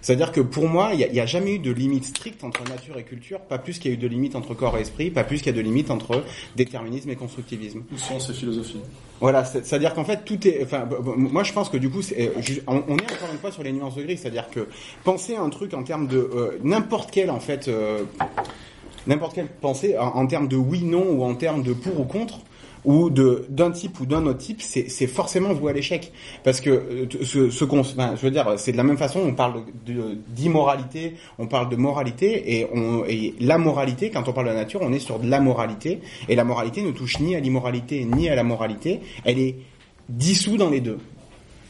C'est-à-dire 0.00 0.32
que 0.32 0.40
pour 0.40 0.68
moi, 0.68 0.90
il 0.92 1.08
n'y 1.08 1.20
a, 1.20 1.22
a, 1.22 1.26
jamais 1.26 1.54
eu 1.54 1.58
de 1.60 1.70
limite 1.70 2.06
stricte 2.06 2.42
entre 2.42 2.68
nature 2.68 2.98
et 2.98 3.04
culture, 3.04 3.38
pas 3.38 3.58
plus 3.58 3.78
qu'il 3.78 3.92
y 3.92 3.94
a 3.94 3.96
eu 3.96 4.00
de 4.00 4.08
limite 4.08 4.34
entre 4.34 4.54
corps 4.54 4.76
et 4.76 4.80
esprit, 4.80 5.12
pas 5.12 5.22
plus 5.22 5.38
qu'il 5.38 5.46
y 5.46 5.50
a 5.50 5.56
de 5.56 5.60
limite 5.60 5.92
entre 5.92 6.24
déterminisme 6.56 7.10
et 7.10 7.16
constructivisme. 7.16 7.84
Science 7.96 8.28
et 8.28 8.34
philosophie. 8.34 8.80
Voilà, 9.20 9.44
c'est-à-dire 9.44 9.94
qu'en 9.94 10.04
fait 10.04 10.24
tout 10.24 10.46
est. 10.46 10.62
Enfin, 10.62 10.88
moi 11.16 11.42
je 11.42 11.52
pense 11.52 11.68
que 11.68 11.76
du 11.76 11.90
coup, 11.90 12.00
est, 12.00 12.32
on, 12.66 12.76
est 12.76 13.12
encore 13.12 13.30
une 13.32 13.38
fois 13.40 13.50
sur 13.50 13.62
les 13.62 13.72
nuances 13.72 13.96
de 13.96 14.02
gris, 14.02 14.16
c'est-à-dire 14.16 14.48
que 14.50 14.68
penser 15.04 15.36
un 15.36 15.48
truc 15.50 15.74
en 15.74 15.82
termes 15.82 16.06
de 16.06 16.18
euh, 16.18 16.58
n'importe 16.62 17.10
quel 17.10 17.30
en 17.30 17.40
fait. 17.40 17.68
Euh, 17.68 18.04
n'importe 19.06 19.34
quelle 19.34 19.48
pensée 19.48 19.96
en, 19.98 20.08
en, 20.08 20.26
termes 20.26 20.48
de 20.48 20.56
oui, 20.56 20.84
non 20.84 21.04
ou 21.08 21.24
en 21.24 21.34
termes 21.34 21.62
de 21.62 21.72
pour 21.72 21.98
ou 21.98 22.04
contre, 22.04 22.40
ou 22.84 23.10
de 23.10 23.44
d'un 23.48 23.70
type 23.70 24.00
ou 24.00 24.06
d'un 24.06 24.26
autre 24.26 24.38
type, 24.38 24.62
c'est 24.62 25.06
forcément 25.06 25.52
voué 25.52 25.70
à 25.70 25.74
l'échec. 25.74 26.12
Parce 26.44 26.60
que 26.60 26.70
euh, 26.70 27.06
ce, 27.22 27.50
ce 27.50 27.64
qu'on, 27.64 27.80
enfin, 27.80 28.14
je 28.16 28.22
veux 28.22 28.30
dire, 28.30 28.54
c'est 28.56 28.72
de 28.72 28.76
la 28.76 28.84
même 28.84 28.98
façon. 28.98 29.20
On 29.20 29.34
parle 29.34 29.62
d'immoralité, 30.28 31.14
on 31.38 31.46
parle 31.46 31.68
de 31.68 31.76
moralité, 31.76 32.58
et, 32.58 32.66
on, 32.72 33.04
et 33.06 33.34
la 33.40 33.58
moralité, 33.58 34.10
quand 34.10 34.28
on 34.28 34.32
parle 34.32 34.46
de 34.48 34.52
la 34.52 34.58
nature, 34.58 34.80
on 34.82 34.92
est 34.92 34.98
sur 34.98 35.18
de 35.18 35.28
la 35.28 35.40
moralité, 35.40 36.00
et 36.28 36.34
la 36.34 36.44
moralité 36.44 36.82
ne 36.82 36.90
touche 36.90 37.20
ni 37.20 37.34
à 37.36 37.40
l'immoralité 37.40 38.04
ni 38.04 38.28
à 38.28 38.34
la 38.34 38.44
moralité. 38.44 39.00
Elle 39.24 39.38
est 39.38 39.56
dissous 40.08 40.56
dans 40.56 40.70
les 40.70 40.80
deux. 40.80 40.98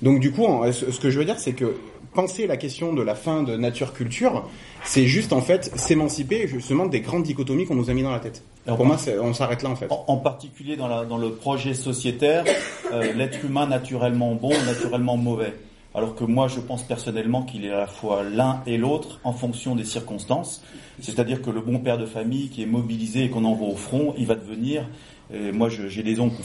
Donc 0.02 0.20
du 0.20 0.30
coup, 0.30 0.46
ce 0.70 1.00
que 1.00 1.10
je 1.10 1.18
veux 1.18 1.24
dire, 1.24 1.38
c'est 1.38 1.54
que 1.54 1.74
penser 2.14 2.46
la 2.46 2.56
question 2.56 2.92
de 2.92 3.02
la 3.02 3.14
fin 3.14 3.42
de 3.42 3.56
nature-culture, 3.56 4.48
c'est 4.84 5.06
juste 5.06 5.32
en 5.32 5.40
fait 5.40 5.72
s'émanciper 5.76 6.46
justement 6.46 6.86
des 6.86 7.00
grandes 7.00 7.24
dichotomies 7.24 7.66
qu'on 7.66 7.74
nous 7.74 7.90
a 7.90 7.94
mis 7.94 8.02
dans 8.02 8.12
la 8.12 8.20
tête. 8.20 8.42
Alors, 8.68 8.76
Pour 8.76 8.86
moi, 8.86 8.98
on 9.22 9.32
s'arrête 9.32 9.62
là 9.62 9.70
en 9.70 9.76
fait. 9.76 9.90
En, 9.90 10.04
en 10.08 10.16
particulier 10.18 10.76
dans, 10.76 10.88
la, 10.88 11.06
dans, 11.06 11.16
le 11.16 11.30
projet 11.30 11.72
sociétaire, 11.72 12.44
euh, 12.92 13.14
l'être 13.14 13.42
humain 13.42 13.66
naturellement 13.66 14.34
bon, 14.34 14.50
naturellement 14.66 15.16
mauvais. 15.16 15.54
Alors 15.94 16.14
que 16.14 16.24
moi, 16.24 16.48
je 16.48 16.60
pense 16.60 16.82
personnellement 16.82 17.44
qu'il 17.44 17.64
est 17.64 17.72
à 17.72 17.78
la 17.78 17.86
fois 17.86 18.22
l'un 18.22 18.60
et 18.66 18.76
l'autre 18.76 19.20
en 19.24 19.32
fonction 19.32 19.74
des 19.74 19.86
circonstances. 19.86 20.62
C'est-à-dire 21.00 21.40
que 21.40 21.48
le 21.48 21.62
bon 21.62 21.78
père 21.78 21.96
de 21.96 22.04
famille 22.04 22.50
qui 22.50 22.62
est 22.62 22.66
mobilisé 22.66 23.24
et 23.24 23.30
qu'on 23.30 23.46
envoie 23.46 23.68
au 23.68 23.76
front, 23.76 24.12
il 24.18 24.26
va 24.26 24.34
devenir. 24.34 24.86
Et 25.32 25.50
moi, 25.50 25.70
j'ai 25.70 26.02
des 26.02 26.20
oncles 26.20 26.42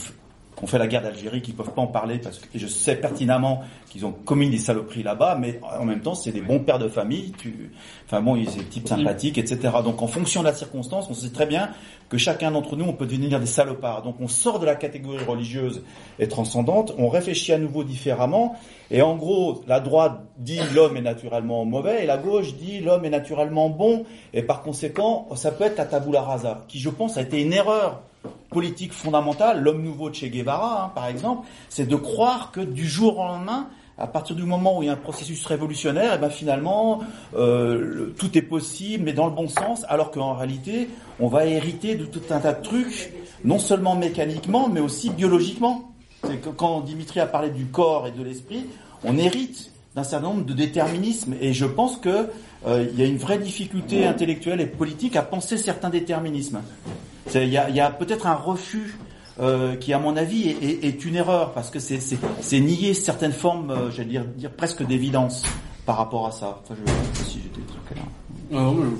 qu'on 0.64 0.70
fait 0.70 0.78
la 0.78 0.86
guerre 0.86 1.02
d'Algérie, 1.02 1.42
qui 1.42 1.52
peuvent 1.52 1.74
pas 1.74 1.82
en 1.82 1.86
parler 1.86 2.18
parce 2.18 2.38
que 2.38 2.46
je 2.54 2.66
sais 2.66 2.96
pertinemment 2.96 3.62
qu'ils 3.90 4.06
ont 4.06 4.12
commis 4.12 4.48
des 4.48 4.56
saloperies 4.56 5.02
là-bas, 5.02 5.36
mais 5.38 5.60
en 5.78 5.84
même 5.84 6.00
temps 6.00 6.14
c'est 6.14 6.32
des 6.32 6.40
bons 6.40 6.58
pères 6.58 6.78
de 6.78 6.88
famille. 6.88 7.32
Tu, 7.36 7.70
enfin 8.06 8.22
bon, 8.22 8.34
ils 8.34 8.48
sont 8.48 8.58
des 8.58 8.64
types 8.64 8.88
sympathiques, 8.88 9.36
etc. 9.36 9.58
Donc 9.84 10.00
en 10.00 10.06
fonction 10.06 10.40
de 10.40 10.46
la 10.46 10.54
circonstance, 10.54 11.06
on 11.10 11.14
sait 11.14 11.28
très 11.28 11.44
bien 11.44 11.68
que 12.08 12.16
chacun 12.16 12.50
d'entre 12.50 12.76
nous, 12.76 12.86
on 12.86 12.94
peut 12.94 13.04
devenir 13.04 13.40
des 13.40 13.46
salopards. 13.46 14.02
Donc 14.04 14.16
on 14.20 14.28
sort 14.28 14.58
de 14.58 14.64
la 14.64 14.74
catégorie 14.74 15.22
religieuse 15.22 15.82
et 16.18 16.28
transcendante, 16.28 16.94
on 16.96 17.10
réfléchit 17.10 17.52
à 17.52 17.58
nouveau 17.58 17.84
différemment, 17.84 18.56
et 18.90 19.02
en 19.02 19.16
gros, 19.16 19.62
la 19.66 19.80
droite 19.80 20.20
dit 20.38 20.60
l'homme 20.74 20.96
est 20.96 21.02
naturellement 21.02 21.66
mauvais, 21.66 22.04
et 22.04 22.06
la 22.06 22.16
gauche 22.16 22.54
dit 22.54 22.80
l'homme 22.80 23.04
est 23.04 23.10
naturellement 23.10 23.68
bon, 23.68 24.04
et 24.32 24.42
par 24.42 24.62
conséquent, 24.62 25.28
ça 25.34 25.50
peut 25.50 25.64
être 25.64 25.76
la 25.76 25.84
tabula 25.84 26.22
rasa, 26.22 26.64
qui 26.68 26.78
je 26.78 26.88
pense 26.88 27.18
a 27.18 27.20
été 27.20 27.42
une 27.42 27.52
erreur 27.52 28.00
politique 28.50 28.92
fondamentale, 28.92 29.62
l'homme 29.62 29.82
nouveau 29.82 30.10
de 30.10 30.14
Che 30.14 30.26
Guevara, 30.26 30.84
hein, 30.84 30.92
par 30.94 31.06
exemple, 31.06 31.46
c'est 31.68 31.86
de 31.86 31.96
croire 31.96 32.52
que 32.52 32.60
du 32.60 32.86
jour 32.86 33.18
au 33.18 33.24
lendemain, 33.24 33.68
à 33.98 34.06
partir 34.06 34.34
du 34.34 34.44
moment 34.44 34.78
où 34.78 34.82
il 34.82 34.86
y 34.86 34.88
a 34.88 34.92
un 34.92 34.96
processus 34.96 35.44
révolutionnaire, 35.46 36.12
et 36.12 36.16
eh 36.16 36.18
ben 36.18 36.30
finalement 36.30 37.00
euh, 37.36 38.12
tout 38.18 38.36
est 38.36 38.42
possible, 38.42 39.04
mais 39.04 39.12
dans 39.12 39.26
le 39.26 39.32
bon 39.32 39.48
sens, 39.48 39.84
alors 39.88 40.10
qu'en 40.10 40.34
réalité, 40.34 40.88
on 41.20 41.28
va 41.28 41.46
hériter 41.46 41.94
de 41.94 42.04
tout 42.04 42.22
un 42.30 42.40
tas 42.40 42.54
de 42.54 42.62
trucs, 42.62 43.12
non 43.44 43.58
seulement 43.58 43.94
mécaniquement, 43.94 44.68
mais 44.68 44.80
aussi 44.80 45.10
biologiquement. 45.10 45.92
C'est 46.24 46.38
que 46.38 46.48
quand 46.48 46.80
Dimitri 46.80 47.20
a 47.20 47.26
parlé 47.26 47.50
du 47.50 47.66
corps 47.66 48.06
et 48.06 48.10
de 48.10 48.22
l'esprit, 48.22 48.66
on 49.04 49.16
hérite 49.18 49.73
d'un 49.94 50.02
certain 50.04 50.26
nombre 50.28 50.44
de 50.44 50.52
déterminismes, 50.52 51.34
et 51.40 51.52
je 51.52 51.64
pense 51.66 51.96
que 51.98 52.28
euh, 52.66 52.86
il 52.92 52.98
y 52.98 53.02
a 53.02 53.06
une 53.06 53.18
vraie 53.18 53.38
difficulté 53.38 54.06
intellectuelle 54.06 54.60
et 54.60 54.66
politique 54.66 55.14
à 55.16 55.22
penser 55.22 55.56
certains 55.56 55.90
déterminismes. 55.90 56.62
Il 57.34 57.48
y 57.48 57.56
a, 57.58 57.86
a 57.86 57.90
peut-être 57.90 58.26
un 58.26 58.34
refus 58.34 58.98
euh, 59.40 59.76
qui 59.76 59.92
à 59.92 59.98
mon 59.98 60.16
avis 60.16 60.48
est, 60.48 60.62
est- 60.64 60.84
est 60.84 61.04
une 61.04 61.16
erreur 61.16 61.52
parce 61.52 61.70
que 61.70 61.78
c'est 61.80 62.00
c'est- 62.00 62.18
c'est 62.40 62.60
nier 62.60 62.94
certaines 62.94 63.32
formes, 63.32 63.70
euh, 63.70 63.90
j'allais 63.90 64.08
dire, 64.10 64.24
dire 64.24 64.50
presque 64.50 64.84
d'évidence 64.86 65.42
par 65.86 65.96
rapport 65.96 66.26
à 66.26 66.30
ça. 66.32 66.60
Enfin, 66.62 66.74
je 66.80 66.84
sais 66.90 66.96
pas 66.96 67.24
si 67.30 67.40
j'étais 67.42 67.60
très 67.66 67.94
clair. 67.94 68.04
Ah 68.52 68.56
non, 68.56 68.72
mais 68.74 68.90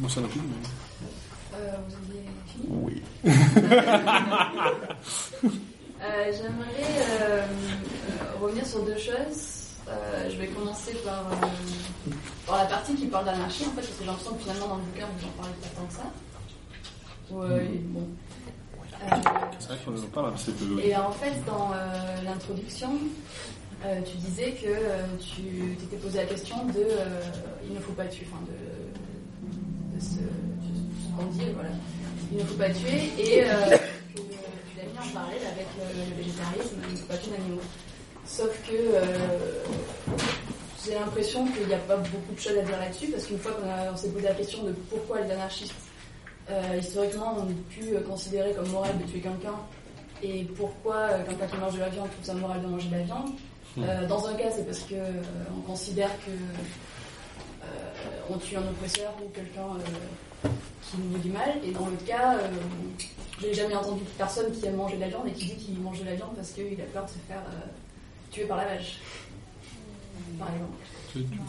moi 0.00 0.10
ça 0.10 0.20
n'a 0.20 0.28
plus. 0.28 0.40
mais- 0.40 0.68
Euh, 1.56 1.70
vous 1.88 1.94
aviez 2.10 2.22
fini? 2.46 2.66
Oui. 2.82 3.02
Euh, 6.06 6.30
J'aimerais 6.32 6.90
euh, 7.22 7.46
revenir 8.42 8.66
sur 8.66 8.82
deux 8.84 8.98
choses. 8.98 9.53
Euh, 9.88 10.30
je 10.30 10.36
vais 10.36 10.46
commencer 10.48 10.92
par, 11.04 11.26
euh, 11.30 12.10
par 12.46 12.56
la 12.58 12.64
partie 12.66 12.94
qui 12.94 13.06
parle 13.06 13.26
d'anarchie, 13.26 13.64
en 13.64 13.70
fait, 13.70 13.76
parce 13.76 13.88
que 13.88 13.94
j'ai 14.00 14.06
l'impression 14.06 14.34
que 14.34 14.40
finalement 14.42 14.68
dans 14.68 14.76
le 14.76 14.82
bouquin, 14.82 15.06
vous 15.18 15.26
en 15.26 15.30
parlez 15.42 15.54
pas 15.60 15.68
tant 15.76 15.86
que 15.86 15.92
ça. 15.92 16.12
Euh, 17.32 17.68
bon. 17.90 18.08
Euh, 19.02 19.16
C'est 19.58 19.68
vrai 19.68 19.78
qu'on 19.84 19.96
en 19.98 20.06
parle 20.06 20.34
assez 20.34 20.52
peu. 20.52 20.80
et 20.80 20.96
en 20.96 21.10
fait, 21.12 21.32
dans 21.46 21.72
euh, 21.74 22.22
l'introduction, 22.24 22.92
euh, 23.84 24.00
tu 24.02 24.16
disais 24.16 24.52
que 24.52 24.68
euh, 24.68 25.04
tu 25.20 25.76
t'étais 25.78 25.96
posé 25.96 26.18
la 26.18 26.24
question 26.26 26.64
de 26.66 26.78
euh, 26.78 27.20
il 27.66 27.74
ne 27.74 27.80
faut 27.80 27.92
pas 27.92 28.06
tuer, 28.06 28.26
enfin 28.32 28.42
de, 28.46 29.96
de 29.96 30.00
ce, 30.02 30.16
qu'on 31.16 31.26
dit, 31.32 31.50
voilà. 31.54 31.70
Il 32.32 32.38
ne 32.38 32.44
faut 32.44 32.54
pas 32.54 32.70
tuer 32.70 33.12
et 33.18 33.44
euh, 33.44 33.76
que 34.14 34.20
tu 34.20 34.76
l'as 34.78 34.84
mis 34.84 34.98
en 34.98 35.12
parallèle 35.12 35.42
avec 35.52 35.66
euh, 35.80 35.92
le 35.92 36.16
végétarisme, 36.22 36.76
il 36.88 36.92
ne 36.92 36.96
faut 36.98 37.06
pas 37.06 37.16
tuer 37.18 37.32
d'animaux. 37.32 37.60
Sauf 38.26 38.50
que 38.68 38.72
euh, 38.74 39.02
j'ai 40.84 40.94
l'impression 40.94 41.46
qu'il 41.46 41.66
n'y 41.66 41.74
a 41.74 41.78
pas 41.78 41.96
beaucoup 41.96 42.34
de 42.34 42.40
choses 42.40 42.58
à 42.58 42.62
dire 42.62 42.78
là-dessus 42.78 43.08
parce 43.08 43.26
qu'une 43.26 43.38
fois 43.38 43.52
qu'on 43.52 43.96
s'est 43.96 44.08
posé 44.08 44.24
la 44.26 44.34
question 44.34 44.62
de 44.64 44.72
pourquoi 44.90 45.20
les 45.20 45.30
anarchistes 45.30 45.74
euh, 46.50 46.76
historiquement, 46.78 47.36
on 47.38 47.42
a 47.44 47.54
pu 47.70 47.94
euh, 47.94 48.00
considérer 48.02 48.52
comme 48.52 48.68
moral 48.68 48.98
de 48.98 49.04
tuer 49.10 49.20
quelqu'un. 49.20 49.54
Et 50.22 50.44
pourquoi 50.56 50.96
euh, 50.96 51.22
quelqu'un 51.26 51.56
mange 51.58 51.74
de 51.74 51.80
la 51.80 51.88
viande 51.88 52.10
trouve 52.10 52.24
ça 52.24 52.34
moral 52.34 52.60
de 52.62 52.66
manger 52.66 52.88
de 52.88 52.96
la 52.96 53.02
viande 53.02 53.30
Euh, 53.78 54.06
Dans 54.06 54.26
un 54.28 54.34
cas, 54.34 54.50
c'est 54.54 54.64
parce 54.64 54.80
que 54.80 54.94
euh, 54.94 55.10
on 55.56 55.60
considère 55.62 56.10
que 56.24 56.30
euh, 56.30 57.66
on 58.30 58.36
tue 58.38 58.56
un 58.56 58.62
oppresseur 58.62 59.10
ou 59.24 59.28
quelqu'un 59.34 59.66
qui 60.82 60.96
nous 60.98 61.10
veut 61.14 61.18
du 61.18 61.30
mal. 61.30 61.50
Et 61.64 61.72
dans 61.72 61.86
l'autre 61.86 62.04
cas, 62.06 62.36
j'ai 63.40 63.52
jamais 63.54 63.74
entendu 63.74 64.02
personne 64.16 64.52
qui 64.52 64.64
aime 64.66 64.76
manger 64.76 64.96
de 64.96 65.00
la 65.00 65.08
viande 65.08 65.26
et 65.26 65.32
qui 65.32 65.46
dit 65.46 65.56
qu'il 65.56 65.80
mange 65.80 65.98
de 66.00 66.04
la 66.04 66.14
viande 66.14 66.34
parce 66.36 66.50
qu'il 66.52 66.78
a 66.80 66.84
peur 66.92 67.04
de 67.04 67.10
se 67.10 67.18
faire 67.26 67.42
tuer 68.34 68.44
par 68.44 68.56
la 68.56 68.64
vache, 68.64 68.98
par 70.38 70.48
exemple. 70.52 70.72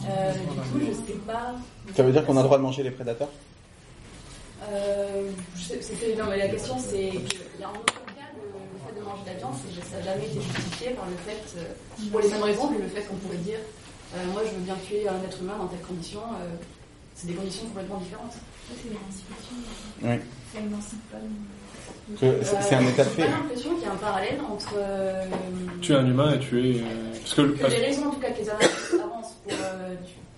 Euh, 0.08 0.32
du 0.32 0.38
coup, 0.46 0.78
je 0.80 1.12
sais 1.12 1.18
pas. 1.26 1.54
Ça 1.94 2.02
veut 2.04 2.12
dire 2.12 2.24
qu'on 2.24 2.36
a 2.36 2.40
le 2.40 2.46
droit 2.46 2.58
de 2.58 2.62
manger 2.62 2.82
les 2.84 2.92
prédateurs? 2.92 3.28
Euh, 4.70 5.30
je 5.56 5.62
sais- 5.62 6.14
non, 6.16 6.24
mais 6.30 6.38
la 6.38 6.48
question 6.48 6.76
c'est 6.78 7.10
qu'il 7.10 7.60
y 7.60 7.64
a 7.64 7.68
un 7.68 7.72
autre 7.72 7.94
cas, 8.16 8.30
le, 8.34 8.42
le 8.46 8.78
fait 8.86 8.98
de 8.98 9.04
manger 9.04 9.22
de 9.22 9.26
la 9.30 9.34
viande, 9.34 9.54
c'est 9.60 9.80
que 9.80 9.86
ça 9.86 9.96
n'a 9.98 10.02
jamais 10.02 10.26
été 10.26 10.40
justifié 10.40 10.90
par 10.90 11.04
le 11.06 11.16
fait, 11.26 11.58
euh, 11.58 12.10
pour 12.10 12.20
les 12.20 12.28
mêmes 12.28 12.42
raisons 12.42 12.68
que 12.68 12.80
le 12.82 12.88
fait 12.88 13.02
qu'on 13.02 13.16
pourrait 13.16 13.36
dire 13.38 13.58
euh, 14.14 14.24
moi 14.32 14.42
je 14.46 14.50
veux 14.54 14.62
bien 14.62 14.76
tuer 14.86 15.06
un 15.08 15.22
être 15.22 15.40
humain 15.42 15.58
dans 15.58 15.66
telle 15.66 15.80
condition, 15.82 16.20
euh, 16.20 16.54
c'est 17.14 17.26
des 17.26 17.34
conditions 17.34 17.66
complètement 17.66 17.98
différentes. 17.98 18.32
C'est 18.68 18.88
l'émancipation. 18.88 19.56
Oui. 20.02 20.16
Ça 20.54 20.60
émancipe 20.60 21.10
pas. 21.10 21.18
Que 22.20 22.26
C'est 22.44 22.74
un 22.76 22.86
état 22.86 23.02
de 23.04 23.08
J'ai 23.10 23.14
fait. 23.16 23.22
pas 23.24 23.30
l'impression 23.38 23.74
qu'il 23.74 23.82
y 23.82 23.86
a 23.86 23.92
un 23.92 23.96
parallèle 23.96 24.38
entre 24.48 24.74
euh, 24.76 25.24
Tu 25.82 25.92
es 25.92 25.96
un 25.96 26.06
humain 26.06 26.34
et 26.34 26.38
tu 26.38 26.70
es. 26.70 26.80
euh, 26.80 26.84
Parce 27.20 27.34
que, 27.34 27.42
que 27.42 27.66
les 27.66 27.84
raisons 27.86 28.06
en 28.06 28.10
tout 28.12 28.20
cas 28.20 28.30
que 28.30 28.38
les 28.40 28.48
anarchistes 28.48 28.94
avancent 29.04 29.32
pour, 29.44 29.52
euh, 29.52 29.94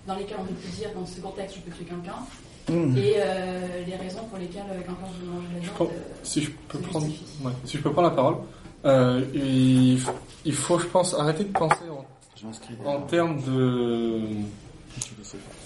dans 0.07 0.15
lesquelles 0.15 0.37
on 0.39 0.45
peut 0.45 0.53
dire 0.77 0.89
dans 0.95 1.05
ce 1.05 1.21
contexte 1.21 1.57
je 1.57 1.61
peux 1.61 1.71
tuer 1.77 1.85
quelqu'un 1.85 2.15
Mhm. 2.69 2.97
et 2.97 3.13
euh, 3.17 3.83
les 3.87 3.95
raisons 3.95 4.23
pour 4.29 4.37
lesquelles 4.37 4.61
euh, 4.69 4.75
quelqu'un 4.75 4.93
veut 5.21 5.27
manger 5.31 5.47
la 5.55 5.61
Je 5.61 5.69
viande. 5.71 5.89
euh, 5.91 6.01
si 6.23 6.41
je 6.43 6.51
peux 6.67 6.77
prendre, 6.79 7.07
ouais, 7.07 7.51
si 7.65 7.77
je 7.77 7.81
peux 7.83 7.91
prendre 7.91 8.09
la 8.09 8.15
parole, 8.15 8.35
euh, 8.85 9.23
il, 10.45 10.53
faut, 10.53 10.77
je 10.79 10.85
pense, 10.85 11.13
arrêter 11.15 11.45
de 11.45 11.51
penser 11.51 11.75
en, 12.85 12.87
en 12.89 13.01
termes 13.01 13.41
de, 13.41 14.19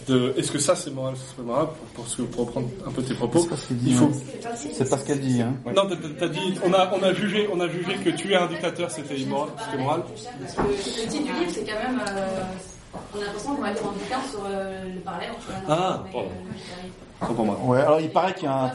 de, 0.08 0.34
est-ce 0.38 0.52
que 0.52 0.60
ça 0.60 0.76
c'est 0.76 0.92
moral, 0.92 1.16
c'est 1.18 1.36
pas 1.38 1.44
moral, 1.44 1.68
pour, 1.68 2.04
pour, 2.04 2.08
ce- 2.08 2.22
pour 2.24 2.46
reprendre 2.48 2.68
un 2.86 2.92
peu 2.92 3.02
tes 3.04 3.14
propos. 3.14 3.40
C'est 3.40 3.50
pas 3.50 3.56
ce 3.58 3.74
il 3.86 3.96
faut. 3.96 4.06
hein. 4.06 4.12
C'est 4.74 4.90
pas 4.90 4.98
ce 4.98 5.06
qu'elle 5.06 5.22
dit, 5.22 5.42
hein. 5.42 5.54
Non, 5.76 5.88
t'as, 6.20 6.28
dit, 6.28 6.60
on 6.66 6.74
a, 6.74 6.92
on 6.94 7.04
a 7.04 7.14
jugé, 7.14 7.48
on 7.54 7.60
a 7.60 7.68
jugé 7.70 7.96
que 8.04 8.10
tuer 8.10 8.36
un 8.36 8.48
dictateur 8.48 8.92
c'était 8.92 9.18
immoral, 9.18 9.50
c'était 9.66 9.82
moral. 9.84 10.04
Parce 10.04 10.56
que 10.56 10.62
le 10.62 11.08
titre 11.10 11.24
du 11.26 11.32
livre, 11.40 11.52
c'est 11.54 11.64
quand 11.64 11.90
même. 11.90 12.02
euh, 12.10 12.42
on 13.16 13.22
a 13.22 13.26
l'impression 13.26 13.56
qu'on 13.56 13.62
va 13.62 13.72
lire 13.72 13.82
un 13.84 13.92
bouquin 13.92 14.20
sur 14.30 14.42
euh, 14.46 14.94
le 14.94 15.00
parallèle 15.02 15.32
entre 15.32 15.48
Ah, 15.70 16.04
pardon. 17.22 17.44
moi. 17.46 17.60
Ouais, 17.66 17.80
alors 17.82 18.00
il 18.02 18.10
paraît 18.12 18.34
qu'il 18.34 18.44
y 18.46 18.48
a 18.48 18.64
un 18.66 18.70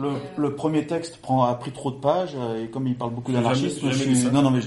le, 0.00 0.10
le 0.36 0.54
premier 0.54 0.86
texte 0.86 1.18
prend 1.18 1.44
a 1.44 1.54
pris 1.54 1.70
trop 1.70 1.90
de 1.90 1.96
pages 1.96 2.34
euh, 2.36 2.64
et 2.64 2.68
comme 2.68 2.86
il 2.86 2.94
parle 2.94 3.12
beaucoup 3.12 3.32
d'anarchisme, 3.32 3.90
suis 3.92 4.30
non 4.30 4.42
non 4.42 4.50
mais 4.50 4.60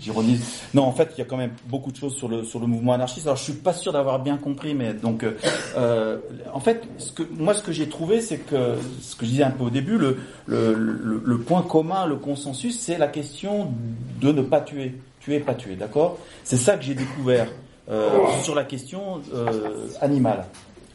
j'ironise. 0.00 0.62
Non, 0.74 0.84
en 0.84 0.92
fait, 0.92 1.10
il 1.16 1.18
y 1.18 1.22
a 1.22 1.24
quand 1.24 1.36
même 1.36 1.52
beaucoup 1.66 1.92
de 1.92 1.96
choses 1.96 2.14
sur 2.14 2.28
le 2.28 2.44
sur 2.44 2.60
le 2.60 2.66
mouvement 2.66 2.92
anarchiste. 2.92 3.26
Alors 3.26 3.36
je 3.36 3.44
suis 3.44 3.52
pas 3.54 3.72
sûr 3.72 3.92
d'avoir 3.92 4.18
bien 4.18 4.36
compris, 4.36 4.74
mais 4.74 4.94
donc 4.94 5.22
euh, 5.22 5.36
euh, 5.76 6.18
en 6.52 6.60
fait, 6.60 6.82
ce 6.98 7.12
que 7.12 7.22
moi 7.30 7.54
ce 7.54 7.62
que 7.62 7.72
j'ai 7.72 7.88
trouvé, 7.88 8.20
c'est 8.20 8.38
que 8.38 8.76
ce 9.00 9.16
que 9.16 9.24
je 9.24 9.30
disais 9.30 9.44
un 9.44 9.50
peu 9.50 9.64
au 9.64 9.70
début, 9.70 9.98
le 9.98 10.18
le, 10.46 10.74
le, 10.74 11.22
le 11.24 11.38
point 11.38 11.62
commun, 11.62 12.06
le 12.06 12.16
consensus, 12.16 12.78
c'est 12.78 12.98
la 12.98 13.08
question 13.08 13.72
de 14.20 14.32
ne 14.32 14.42
pas 14.42 14.60
tuer, 14.60 14.94
tuer 15.20 15.40
pas 15.40 15.54
tuer, 15.54 15.76
d'accord? 15.76 16.18
C'est 16.44 16.56
ça 16.56 16.76
que 16.76 16.84
j'ai 16.84 16.94
découvert 16.94 17.48
euh, 17.90 18.10
sur 18.42 18.54
la 18.54 18.64
question 18.64 19.20
euh, 19.34 19.88
animale. 20.00 20.46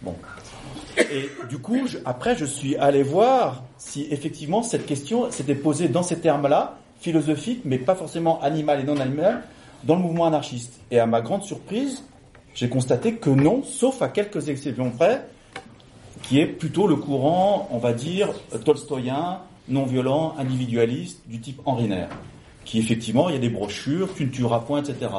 Bon. 0.02 0.16
Et 1.12 1.30
du 1.50 1.58
coup, 1.58 1.88
je- 1.88 1.98
après, 2.06 2.36
je 2.36 2.46
suis 2.46 2.76
allé 2.78 3.04
voir 3.04 3.64
si 3.78 4.08
effectivement 4.12 4.64
cette 4.64 4.86
question 4.86 5.30
s'était 5.32 5.56
posée 5.56 5.88
dans 5.88 6.04
ces 6.04 6.20
termes-là, 6.20 6.78
philosophiques, 7.00 7.62
mais 7.66 7.78
pas 7.78 7.96
forcément 7.96 8.42
animal 8.42 8.80
et 8.80 8.84
non 8.84 8.98
animal, 8.98 9.44
dans 9.84 9.96
le 9.96 10.02
mouvement 10.02 10.26
anarchiste. 10.26 10.80
Et 10.92 11.00
à 11.00 11.06
ma 11.06 11.22
grande 11.22 11.44
surprise, 11.44 12.04
j'ai 12.56 12.70
constaté 12.70 13.16
que 13.16 13.30
non, 13.30 13.64
sauf 13.64 14.02
à 14.02 14.08
quelques 14.08 14.48
exceptions 14.50 14.90
près, 14.92 15.26
qui 16.22 16.40
est 16.40 16.46
plutôt 16.48 16.88
le 16.88 16.96
courant, 16.96 17.68
on 17.72 17.78
va 17.80 17.92
dire, 17.94 18.30
tolstoïen, 18.64 19.40
non 19.68 19.84
violent, 19.86 20.36
individualiste, 20.38 21.22
du 21.28 21.40
type 21.40 21.62
Henri 21.66 21.88
Nair. 21.90 22.08
Qui 22.64 22.80
effectivement, 22.80 23.28
il 23.30 23.34
y 23.36 23.38
a 23.38 23.42
des 23.42 23.50
brochures, 23.50 24.10
tu 24.16 24.24
ne 24.26 24.30
tueras 24.30 24.60
point, 24.60 24.82
etc. 24.82 25.12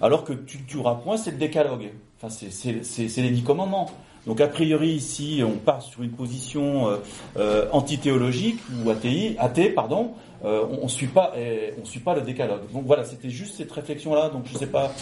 Alors 0.00 0.24
que 0.24 0.32
tu 0.32 0.58
ne 0.58 0.62
tueras 0.62 0.94
point, 0.94 1.18
c'est 1.18 1.32
le 1.32 1.36
décalogue. 1.36 1.90
Enfin, 2.22 2.34
c'est 2.50 3.20
les 3.22 3.30
dix 3.30 3.42
commandements. 3.42 3.90
Donc 4.26 4.40
a 4.40 4.48
priori 4.48 4.88
ici, 4.90 5.42
on 5.46 5.52
part 5.58 5.82
sur 5.82 6.02
une 6.02 6.10
position 6.12 6.88
euh, 6.88 6.96
euh, 7.38 7.66
antithéologique 7.72 8.58
ou 8.84 8.90
athée, 8.90 9.34
athée 9.38 9.70
pardon. 9.70 10.12
Euh, 10.44 10.64
on, 10.70 10.84
on 10.84 10.88
suit 10.88 11.06
pas, 11.06 11.32
on 11.80 11.84
suit 11.84 12.00
pas 12.00 12.14
le 12.14 12.20
décalogue. 12.22 12.70
Donc 12.72 12.84
voilà, 12.86 13.04
c'était 13.04 13.30
juste 13.30 13.56
cette 13.56 13.72
réflexion-là. 13.72 14.28
Donc 14.30 14.42
je 14.46 14.56
sais 14.56 14.66
pas 14.66 14.92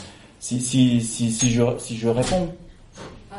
si 0.41 0.61
si 0.61 1.01
si, 1.01 1.33
si 1.33 1.51
je 1.51 1.63
si 1.79 1.97
je 1.97 2.09
réponds. 2.09 2.55
Euh, 3.33 3.37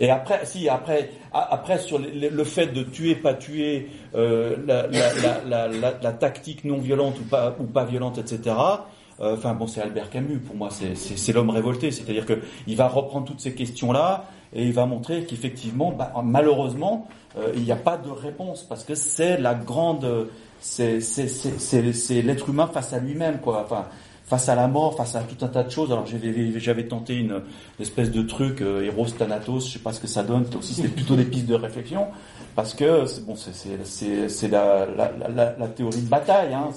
Et 0.00 0.10
après, 0.10 0.44
si 0.44 0.68
après, 0.68 1.10
après 1.32 1.78
sur 1.78 1.98
le, 1.98 2.44
fait 2.44 2.68
de 2.68 2.82
tuer, 2.82 3.14
pas 3.14 3.34
tuer, 3.34 3.88
euh, 4.14 4.56
la, 4.66 4.86
la, 4.88 5.14
la, 5.14 5.40
la, 5.46 5.68
la- 5.68 5.98
la 6.02 6.12
tactique 6.12 6.64
non 6.64 6.78
violente 6.78 7.18
ou 7.20 7.24
pas 7.24 7.54
ou 7.60 7.64
pas 7.64 7.84
violente, 7.84 8.18
etc. 8.18 8.56
euh, 9.20 9.34
Enfin 9.36 9.54
bon, 9.54 9.66
c'est 9.66 9.80
Albert 9.82 10.10
Camus 10.10 10.38
pour 10.38 10.56
moi, 10.56 10.68
c'est 10.70 11.32
l'homme 11.32 11.50
révolté, 11.50 11.90
c'est-à-dire 11.90 12.24
que 12.26 12.40
il 12.66 12.76
va 12.76 12.88
reprendre 12.88 13.26
toutes 13.26 13.40
ces 13.40 13.54
questions-là 13.54 14.24
et 14.52 14.64
il 14.64 14.72
va 14.72 14.86
montrer 14.86 15.24
qu'effectivement, 15.24 15.92
bah, 15.92 16.12
malheureusement, 16.24 17.08
euh, 17.38 17.52
il 17.54 17.62
n'y 17.62 17.72
a 17.72 17.76
pas 17.76 17.96
de 17.96 18.10
réponse 18.10 18.64
parce 18.68 18.84
que 18.84 18.94
c'est 18.94 19.36
la 19.38 19.54
grande, 19.54 20.28
c'est 20.60 20.98
l'être 22.22 22.48
humain 22.48 22.68
face 22.72 22.92
à 22.92 22.98
lui-même, 22.98 23.38
quoi. 23.38 23.62
Enfin, 23.64 23.86
face 24.30 24.48
à 24.48 24.54
la 24.54 24.68
mort, 24.68 24.96
face 24.96 25.16
à 25.16 25.22
tout 25.22 25.44
un 25.44 25.48
tas 25.48 25.64
de 25.64 25.70
choses. 25.70 25.90
Alors 25.90 26.06
j'avais 26.06 26.86
tenté 26.86 27.16
une 27.16 27.42
espèce 27.80 28.12
de 28.12 28.22
truc 28.22 28.62
euh, 28.62 28.88
Thanatos, 29.18 29.66
je 29.66 29.72
sais 29.72 29.78
pas 29.80 29.92
ce 29.92 30.00
que 30.00 30.06
ça 30.06 30.22
donne. 30.22 30.46
Aussi 30.56 30.74
c'était 30.74 30.88
plutôt 30.88 31.16
des 31.16 31.24
pistes 31.24 31.46
de 31.46 31.54
réflexion 31.56 32.06
parce 32.54 32.74
que 32.74 33.04
bon, 33.22 33.34
c'est 33.36 34.48
la, 34.48 34.86
la 35.58 35.68
théorie 35.68 36.02
de 36.02 36.08
bataille. 36.08 36.54
Hein, 36.54 36.70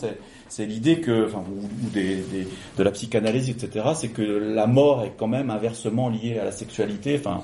c'est 0.56 0.68
l'idée 0.68 1.02
que, 1.02 1.26
enfin, 1.26 1.40
ou, 1.40 1.68
de 2.78 2.84
la 2.84 2.92
psychanalyse, 2.92 3.50
etc. 3.50 3.88
C'est 3.96 4.10
que 4.10 4.22
la 4.22 4.68
mort 4.68 5.04
est 5.04 5.14
quand 5.18 5.28
même 5.28 5.50
inversement 5.50 6.10
liée 6.10 6.38
à 6.40 6.46
la 6.46 6.52
sexualité. 6.52 7.20
Enfin, 7.20 7.42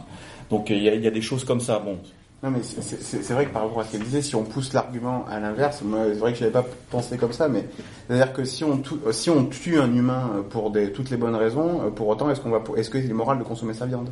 donc 0.51 0.69
il 0.69 0.83
y 0.83 1.07
a, 1.07 1.11
des 1.11 1.21
choses 1.21 1.43
comme 1.43 1.59
ça. 1.59 1.79
Bon, 1.79 1.97
Non 2.43 2.51
mais 2.51 2.59
c'est- 2.61 3.33
vrai 3.33 3.47
que 3.47 3.51
par 3.51 3.63
rapport 3.63 3.81
à 3.81 3.85
ce 3.85 3.93
qu'elle 3.93 4.03
disait, 4.03 4.21
si 4.21 4.35
on 4.35 4.43
pousse 4.43 4.73
l'argument 4.73 5.25
à 5.27 5.39
l'inverse, 5.39 5.81
c'est 5.81 6.19
vrai 6.19 6.33
que 6.33 6.37
je 6.37 6.43
n'avais 6.43 6.53
pas 6.53 6.65
pensé 6.91 7.17
comme 7.17 7.33
ça, 7.33 7.47
mais 7.47 7.65
c'est-à-dire 8.07 8.31
que 8.31 8.43
si 8.45 8.63
on, 8.63 8.77
tue 8.77 9.79
un 9.79 9.91
humain 9.91 10.29
euh, 10.35 10.41
pour 10.43 10.71
toutes 10.93 11.09
les 11.09 11.17
bonnes 11.17 11.35
raisons, 11.35 11.81
euh, 11.87 11.89
pour 11.89 12.09
autant 12.09 12.29
est-ce 12.29 12.41
qu'on 12.41 12.51
va, 12.51 12.61
est-ce 12.77 12.91
qu'il 12.91 13.09
est 13.09 13.13
moral 13.13 13.39
de 13.39 13.43
consommer 13.43 13.73
sa 13.73 13.87
viande? 13.87 14.09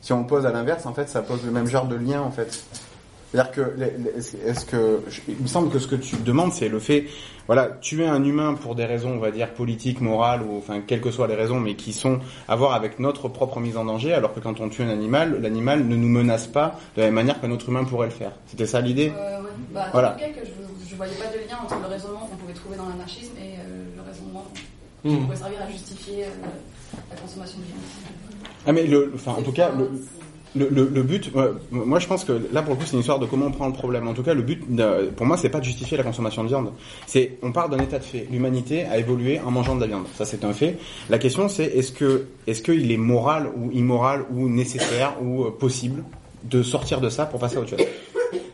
Si 0.00 0.12
on 0.12 0.24
pose 0.24 0.46
à 0.46 0.50
l'inverse, 0.50 0.84
en 0.84 0.94
fait, 0.94 1.08
ça 1.08 1.22
pose 1.22 1.44
le 1.44 1.52
même 1.52 1.68
genre 1.68 1.86
de 1.86 1.94
lien 1.94 2.22
en 2.22 2.32
fait. 2.32 2.64
C'est-à-dire 3.32 3.50
que 3.52 3.74
est-ce 4.46 4.66
que 4.66 5.00
il 5.26 5.36
me 5.42 5.46
semble 5.48 5.70
que 5.70 5.78
ce 5.78 5.86
que 5.86 5.96
tu 5.96 6.16
demandes, 6.16 6.52
c'est 6.52 6.68
le 6.68 6.78
fait, 6.78 7.06
voilà, 7.46 7.68
tuer 7.80 8.06
un 8.06 8.22
humain 8.22 8.52
pour 8.54 8.74
des 8.74 8.84
raisons, 8.84 9.12
on 9.12 9.18
va 9.18 9.30
dire 9.30 9.54
politiques, 9.54 10.02
morales 10.02 10.42
ou 10.42 10.58
enfin 10.58 10.82
quelles 10.86 11.00
que 11.00 11.10
soient 11.10 11.26
les 11.28 11.34
raisons, 11.34 11.58
mais 11.58 11.74
qui 11.74 11.94
sont 11.94 12.20
à 12.46 12.56
voir 12.56 12.74
avec 12.74 12.98
notre 12.98 13.28
propre 13.28 13.58
mise 13.58 13.78
en 13.78 13.86
danger, 13.86 14.12
alors 14.12 14.34
que 14.34 14.40
quand 14.40 14.60
on 14.60 14.68
tue 14.68 14.82
un 14.82 14.90
animal, 14.90 15.40
l'animal 15.40 15.86
ne 15.86 15.96
nous 15.96 16.08
menace 16.08 16.46
pas 16.46 16.78
de 16.96 17.00
la 17.00 17.06
même 17.06 17.14
manière 17.14 17.40
qu'un 17.40 17.50
autre 17.50 17.68
humain 17.70 17.84
pourrait 17.84 18.08
le 18.08 18.12
faire. 18.12 18.32
C'était 18.46 18.66
ça 18.66 18.82
l'idée 18.82 19.10
euh, 19.16 19.38
ouais. 19.40 19.48
bah, 19.72 19.86
Voilà. 19.92 20.10
En 20.10 20.12
tout 20.12 20.20
cas, 20.20 20.28
que 20.28 20.46
je, 20.46 20.90
je 20.90 20.94
voyais 20.96 21.14
pas 21.14 21.28
de 21.28 21.48
lien 21.48 21.56
entre 21.64 21.78
le 21.80 21.86
raisonnement 21.86 22.28
qu'on 22.30 22.36
pouvait 22.36 22.52
trouver 22.52 22.76
dans 22.76 22.88
l'anarchisme 22.90 23.32
et 23.38 23.54
euh, 23.58 23.84
le 23.96 24.02
raisonnement 24.02 24.44
qui 24.54 24.62
Hmm. 25.04 25.24
pouvait 25.24 25.34
servir 25.36 25.58
à 25.66 25.68
justifier 25.68 26.22
euh, 26.26 26.28
la 27.10 27.16
consommation 27.16 27.58
de 27.58 27.64
viande. 27.64 27.80
Ah 28.64 28.72
mais 28.72 28.84
le, 28.86 29.10
enfin 29.16 29.32
en 29.32 29.42
tout 29.42 29.50
cas 29.50 29.70
le, 29.76 29.90
le, 30.54 31.02
but, 31.02 31.30
moi 31.70 31.98
je 31.98 32.06
pense 32.06 32.24
que 32.24 32.32
là 32.52 32.62
pour 32.62 32.74
le 32.74 32.78
coup 32.78 32.84
c'est 32.84 32.92
une 32.92 33.00
histoire 33.00 33.18
de 33.18 33.26
comment 33.26 33.46
on 33.46 33.52
prend 33.52 33.66
le 33.66 33.72
problème. 33.72 34.06
En 34.06 34.12
tout 34.12 34.22
cas 34.22 34.34
le 34.34 34.42
but, 34.42 34.64
pour 35.16 35.26
moi 35.26 35.36
c'est 35.36 35.48
pas 35.48 35.60
de 35.60 35.64
justifier 35.64 35.96
la 35.96 36.02
consommation 36.02 36.42
de 36.42 36.48
viande. 36.48 36.72
C'est 37.06 37.38
on 37.42 37.52
part 37.52 37.68
d'un 37.68 37.78
état 37.78 37.98
de 37.98 38.04
fait. 38.04 38.26
L'humanité 38.30 38.84
a 38.84 38.98
évolué 38.98 39.40
en 39.40 39.50
mangeant 39.50 39.74
de 39.74 39.80
la 39.80 39.86
viande. 39.86 40.04
Ça 40.14 40.24
c'est 40.24 40.44
un 40.44 40.52
fait. 40.52 40.78
La 41.08 41.18
question 41.18 41.48
c'est 41.48 41.64
est-ce 41.64 41.92
que 41.92 42.26
est-ce 42.46 42.62
qu'il 42.62 42.90
est 42.92 42.96
moral 42.98 43.50
ou 43.56 43.70
immoral 43.72 44.24
ou 44.30 44.48
nécessaire 44.48 45.14
ou 45.22 45.44
euh, 45.44 45.50
possible 45.50 46.04
de 46.44 46.62
sortir 46.62 47.00
de 47.00 47.08
ça 47.08 47.24
pour 47.24 47.40
passer 47.40 47.56
à 47.56 47.60
autre 47.60 47.70
chose? 47.70 47.86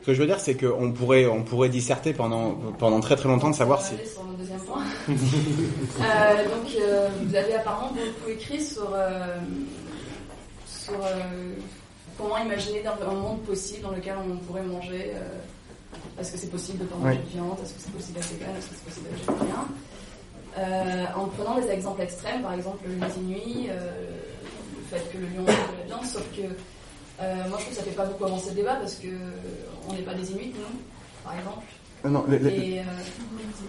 Ce 0.03 0.07
que 0.07 0.15
je 0.15 0.21
veux 0.21 0.27
dire 0.27 0.39
c'est 0.39 0.55
qu'on 0.55 0.93
pourrait 0.93 1.27
on 1.27 1.43
pourrait 1.43 1.69
disserter 1.69 2.13
pendant 2.13 2.53
pendant 2.79 3.01
très 3.01 3.17
très 3.17 3.29
longtemps 3.29 3.51
de 3.51 3.57
savoir 3.57 3.83
si. 3.83 3.95
Euh, 5.09 6.45
donc, 6.45 6.77
euh, 6.79 7.09
vous 7.23 7.35
avez 7.35 7.55
apparemment 7.55 7.93
beaucoup 7.93 8.31
écrit 8.31 8.63
sur, 8.63 8.95
sur 10.67 10.95
comment 12.19 12.39
imaginer 12.39 12.83
un 12.87 13.15
monde 13.15 13.43
possible 13.43 13.83
dans 13.83 13.91
lequel 13.93 14.15
on 14.19 14.37
pourrait 14.39 14.63
manger. 14.63 15.13
euh, 15.15 16.21
est-ce 16.21 16.33
que 16.33 16.39
c'est 16.39 16.51
possible 16.51 16.79
de 16.79 16.85
ne 16.85 16.89
pas 16.89 16.97
manger 16.97 17.19
de 17.19 17.29
viande 17.29 17.57
Est-ce 17.63 17.73
que 17.75 17.81
c'est 17.81 17.93
possible 17.93 18.15
d'être 18.19 18.29
vegan 18.33 18.51
Est-ce 18.59 18.67
que 18.69 18.75
c'est 18.75 18.85
possible 18.85 19.07
d'être 19.09 19.19
végétarien 19.27 19.69
Euh, 20.59 21.05
En 21.17 21.27
prenant 21.27 21.59
des 21.61 21.69
exemples 21.71 22.03
extrêmes, 22.03 22.43
par 22.43 22.53
exemple 22.55 22.85
les 22.89 23.23
Inuits, 23.23 23.69
euh, 23.71 24.11
le 24.77 24.83
fait 24.99 25.05
que 25.13 25.19
le 25.19 25.27
lion 25.29 25.43
mange 25.43 25.55
de 25.73 25.79
la 25.81 25.87
viande, 25.87 26.05
sauf 26.05 26.25
que 26.37 26.43
euh, 26.43 27.35
moi 27.49 27.59
je 27.59 27.65
trouve 27.65 27.69
que 27.69 27.75
ça 27.75 27.83
fait 27.83 27.91
pas 27.93 28.05
beaucoup 28.07 28.25
avancer 28.25 28.51
le 28.51 28.57
débat 28.57 28.75
parce 28.77 28.97
que 28.97 29.07
on 29.89 29.93
n'est 29.93 30.03
pas 30.03 30.15
des 30.15 30.31
Inuits, 30.33 30.53
nous, 30.55 30.79
par 31.25 31.39
exemple. 31.39 31.67
Euh, 32.05 32.09
non, 32.09 32.25
les- 32.29 32.39
les- 32.39 32.51
Et, 32.51 32.83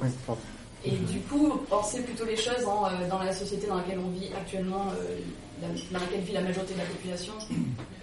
Oui, 0.02 0.10
pardon. 0.26 0.42
et 0.86 0.92
du 0.92 1.20
coup, 1.22 1.50
penser 1.70 2.02
plutôt 2.02 2.26
les 2.26 2.36
choses 2.38 2.66
en, 2.66 2.86
euh, 2.86 3.08
dans 3.10 3.20
la 3.20 3.34
société 3.34 3.68
dans 3.68 3.78
laquelle 3.78 4.00
on 4.00 4.10
vit 4.10 4.30
actuellement, 4.36 4.86
euh, 4.98 5.18
dans 5.62 6.00
laquelle 6.00 6.22
vit 6.22 6.34
la 6.34 6.42
majorité 6.42 6.74
de 6.74 6.80
la 6.80 6.86
population, 6.86 7.34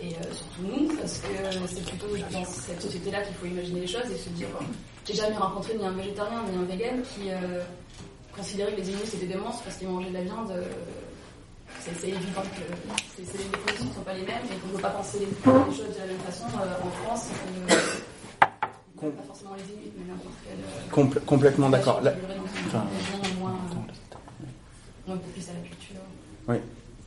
et 0.00 0.08
euh, 0.08 0.32
surtout 0.32 0.62
nous, 0.62 0.88
parce 0.96 1.18
que 1.18 1.28
c'est 1.68 1.84
plutôt 1.84 2.06
dans 2.32 2.44
cette 2.44 2.82
société-là 2.82 3.22
qu'il 3.22 3.34
faut 3.36 3.46
imaginer 3.46 3.80
les 3.80 3.86
choses 3.86 4.10
et 4.12 4.18
se 4.18 4.28
dire, 4.30 4.48
j'ai 5.06 5.14
jamais 5.14 5.36
rencontré 5.36 5.74
ni 5.76 5.84
un 5.84 5.92
végétarien 5.92 6.42
ni 6.50 6.56
un 6.58 6.64
vegan 6.64 7.02
qui 7.02 7.30
euh, 7.30 7.62
considérait 8.36 8.72
que 8.72 8.80
les 8.80 8.90
Inuits 8.90 9.06
c'était 9.06 9.26
des 9.26 9.36
monstres 9.36 9.62
parce 9.64 9.76
qu'ils 9.76 9.88
mangeaient 9.88 10.10
de 10.10 10.14
la 10.14 10.22
viande. 10.22 10.50
euh, 10.50 10.62
c'est 11.84 12.08
évident 12.08 12.42
que 12.42 12.62
les 13.18 13.24
conditions 13.24 13.84
ne 13.88 13.94
sont 13.94 14.00
pas 14.00 14.12
les 14.14 14.22
mêmes 14.26 14.42
et 14.44 14.56
qu'on 14.60 14.68
ne 14.68 14.72
peut 14.74 14.82
pas 14.82 14.90
penser 14.90 15.18
les, 15.20 15.26
choses 15.76 15.94
de 15.94 16.00
la 16.00 16.06
même 16.06 16.18
façon 16.26 16.44
en 16.46 16.90
France. 17.04 17.28
Com- 18.96 19.12
pas 19.12 19.22
forcément 19.24 19.54
les 19.54 19.62
Inuits, 19.74 19.92
mais 19.96 20.10
n'importe 20.10 20.34
quel. 20.44 20.58
euh, 20.58 20.90
Compl- 21.20 21.24
complètement 21.24 21.70
d'accord. 21.70 22.00
Enfin, 22.02 22.84
région 22.90 23.38
moins, 23.38 23.54
moins 25.06 25.16
propice 25.16 25.48
à 25.48 25.52
la 25.52 25.60
culture. 25.60 26.00
Oui, 26.48 26.56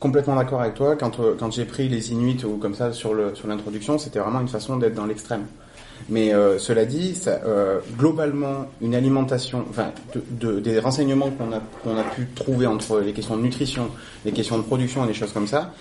complètement 0.00 0.34
d'accord 0.34 0.60
avec 0.62 0.74
toi. 0.74 0.96
Quand, 0.96 1.20
euh, 1.20 1.34
quand 1.38 1.52
j'ai 1.52 1.64
pris 1.66 1.88
les 1.88 2.10
Inuits 2.12 2.44
ou 2.44 2.56
comme 2.56 2.74
ça 2.74 2.92
sur 2.92 3.14
l'introduction, 3.14 3.98
c'était 3.98 4.18
vraiment 4.18 4.40
une 4.40 4.48
façon 4.48 4.76
d'être 4.78 4.94
dans 4.94 5.06
l'extrême. 5.06 5.46
Mais 6.08 6.32
euh, 6.34 6.58
cela 6.58 6.86
dit, 6.86 7.14
euh, 7.28 7.78
globalement, 7.98 8.66
une 8.80 8.94
alimentation, 8.94 9.64
enfin, 9.68 9.92
de, 10.14 10.22
de- 10.54 10.58
des 10.58 10.78
renseignements 10.80 11.30
qu'on 11.30 11.52
a 11.52 11.60
qu'on 11.84 11.96
a 11.98 12.02
pu 12.02 12.26
trouver 12.34 12.66
entre 12.66 13.00
les 13.00 13.12
questions 13.12 13.36
de 13.36 13.42
nutrition, 13.42 13.90
les 14.24 14.32
questions 14.32 14.56
de 14.56 14.62
production 14.62 15.04
et 15.04 15.08
des 15.08 15.14
choses 15.14 15.32
comme 15.32 15.46
ça. 15.46 15.72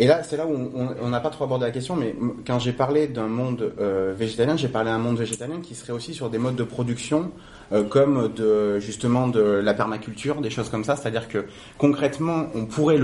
Et 0.00 0.06
là, 0.06 0.22
c'est 0.22 0.36
là 0.36 0.46
où 0.46 0.70
on- 1.02 1.08
n'a 1.08 1.18
pas 1.18 1.30
trop 1.30 1.42
abordé 1.44 1.64
la 1.66 1.72
question, 1.72 1.96
mais 1.96 2.14
quand 2.46 2.60
j'ai 2.60 2.72
parlé 2.72 3.08
d'un 3.08 3.26
monde 3.26 3.72
euh, 3.80 4.14
végétalien, 4.16 4.56
j'ai 4.56 4.68
parlé 4.68 4.90
d'un 4.90 4.98
monde 4.98 5.16
végétalien 5.18 5.56
qui 5.60 5.74
serait 5.74 5.92
aussi 5.92 6.14
sur 6.14 6.30
des 6.30 6.38
modes 6.38 6.54
de 6.54 6.62
production 6.62 7.32
euh, 7.72 7.82
comme 7.82 8.30
justement 8.78 9.26
de 9.26 9.40
la 9.40 9.74
permaculture, 9.74 10.40
des 10.40 10.50
choses 10.50 10.68
comme 10.70 10.84
ça. 10.84 10.94
C'est-à-dire 10.94 11.26
que 11.26 11.46
concrètement, 11.78 12.46
on 12.54 12.64
pourrait 12.66 12.96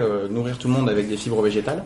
euh, 0.00 0.28
nourrir 0.28 0.58
tout 0.58 0.68
le 0.68 0.74
monde 0.74 0.88
avec 0.88 1.08
des 1.08 1.16
fibres 1.16 1.42
végétales, 1.42 1.82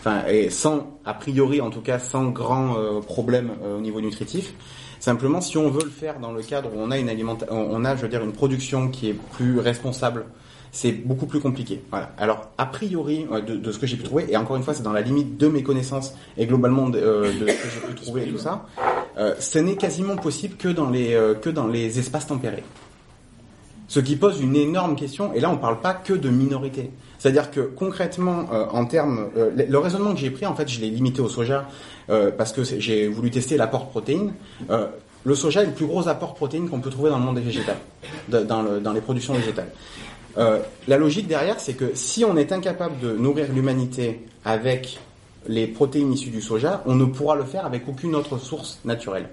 enfin 0.00 0.22
et 0.28 0.48
sans 0.48 0.98
a 1.04 1.12
priori 1.12 1.60
en 1.60 1.68
tout 1.68 1.82
cas 1.82 1.98
sans 1.98 2.24
grand 2.30 2.74
problème 3.02 3.50
au 3.76 3.80
niveau 3.80 4.00
nutritif. 4.00 4.54
Simplement, 4.98 5.40
si 5.42 5.58
on 5.58 5.68
veut 5.70 5.84
le 5.84 5.90
faire 5.90 6.18
dans 6.20 6.32
le 6.32 6.42
cadre 6.42 6.70
où 6.74 6.78
on 6.80 6.90
a 6.90 6.98
une 6.98 7.08
alimenta- 7.08 7.46
on 7.50 7.84
a, 7.84 7.94
je 7.96 8.02
veux 8.02 8.08
dire, 8.08 8.24
une 8.24 8.32
production 8.32 8.88
qui 8.88 9.10
est 9.10 9.16
plus 9.36 9.60
responsable, 9.60 10.24
c'est 10.72 10.92
beaucoup 10.92 11.26
plus 11.26 11.40
compliqué. 11.40 11.80
Alors, 12.18 12.50
a 12.58 12.66
priori, 12.66 13.26
de, 13.46 13.72
ce 13.72 13.78
que 13.78 13.86
j'ai 13.86 13.96
pu 13.96 14.02
trouver, 14.02 14.26
et 14.28 14.36
encore 14.36 14.56
une 14.56 14.62
fois, 14.62 14.74
c'est 14.74 14.82
dans 14.82 14.92
la 14.92 15.00
limite 15.00 15.36
de 15.36 15.48
mes 15.48 15.62
connaissances 15.62 16.14
et 16.36 16.46
globalement 16.46 16.88
de, 16.88 16.98
euh, 16.98 17.32
ce 17.32 17.38
que 17.38 17.68
j'ai 17.72 17.80
pu 17.80 17.94
trouver 17.94 18.24
et 18.24 18.28
tout 18.28 18.38
ça, 18.38 18.66
euh, 19.18 19.34
ce 19.38 19.58
n'est 19.58 19.76
quasiment 19.76 20.16
possible 20.16 20.56
que 20.56 20.68
dans 20.68 20.90
les 20.90 21.14
euh, 21.14 21.34
que 21.34 21.50
dans 21.50 21.66
les 21.66 21.98
espaces 21.98 22.26
tempérés. 22.26 22.64
Ce 23.88 24.00
qui 24.00 24.16
pose 24.16 24.40
une 24.40 24.54
énorme 24.54 24.96
question, 24.96 25.32
et 25.32 25.40
là 25.40 25.48
on 25.48 25.54
ne 25.54 25.58
parle 25.58 25.80
pas 25.80 25.94
que 25.94 26.12
de 26.12 26.28
minorité. 26.28 26.90
C'est-à-dire 27.18 27.50
que 27.50 27.60
concrètement, 27.60 28.46
en 28.70 28.84
termes, 28.84 29.30
le, 29.34 29.78
raisonnement 29.78 30.12
que 30.12 30.20
j'ai 30.20 30.30
pris, 30.30 30.46
en 30.46 30.54
fait, 30.54 30.68
je 30.68 30.80
l'ai 30.80 30.90
limité 30.90 31.20
au 31.20 31.28
soja 31.28 31.66
parce 32.06 32.52
que 32.52 32.62
j'ai 32.62 33.08
voulu 33.08 33.30
tester 33.30 33.56
l'apport. 33.56 33.90
Euh, 34.70 34.86
le 35.24 35.34
soja 35.34 35.62
est 35.62 35.66
le 35.66 35.72
plus 35.72 35.86
gros 35.86 36.06
apport 36.06 36.32
de 36.32 36.36
protéines 36.36 36.68
qu'on 36.68 36.80
peut 36.80 36.90
trouver 36.90 37.10
dans 37.10 37.18
le 37.18 37.24
monde 37.24 37.40
des 37.40 38.44
dans 38.44 38.92
les 38.92 39.00
productions 39.00 39.34
végétales. 39.34 39.70
Euh, 40.38 40.60
la 40.86 40.96
logique 40.98 41.26
derrière, 41.26 41.58
c'est 41.58 41.74
que 41.74 41.94
si 41.94 42.24
on 42.24 42.36
est 42.36 42.52
incapable 42.52 42.98
de 43.00 43.12
nourrir 43.12 43.52
l'humanité 43.52 44.24
avec 44.44 44.98
les 45.48 45.66
protéines 45.66 46.12
issues 46.12 46.30
du 46.30 46.40
soja, 46.40 46.82
on 46.86 46.94
ne 46.94 47.04
pourra 47.06 47.34
le 47.34 47.44
faire 47.44 47.66
avec 47.66 47.88
aucune 47.88 48.14
autre 48.14 48.38
source 48.38 48.78
naturelle. 48.84 49.28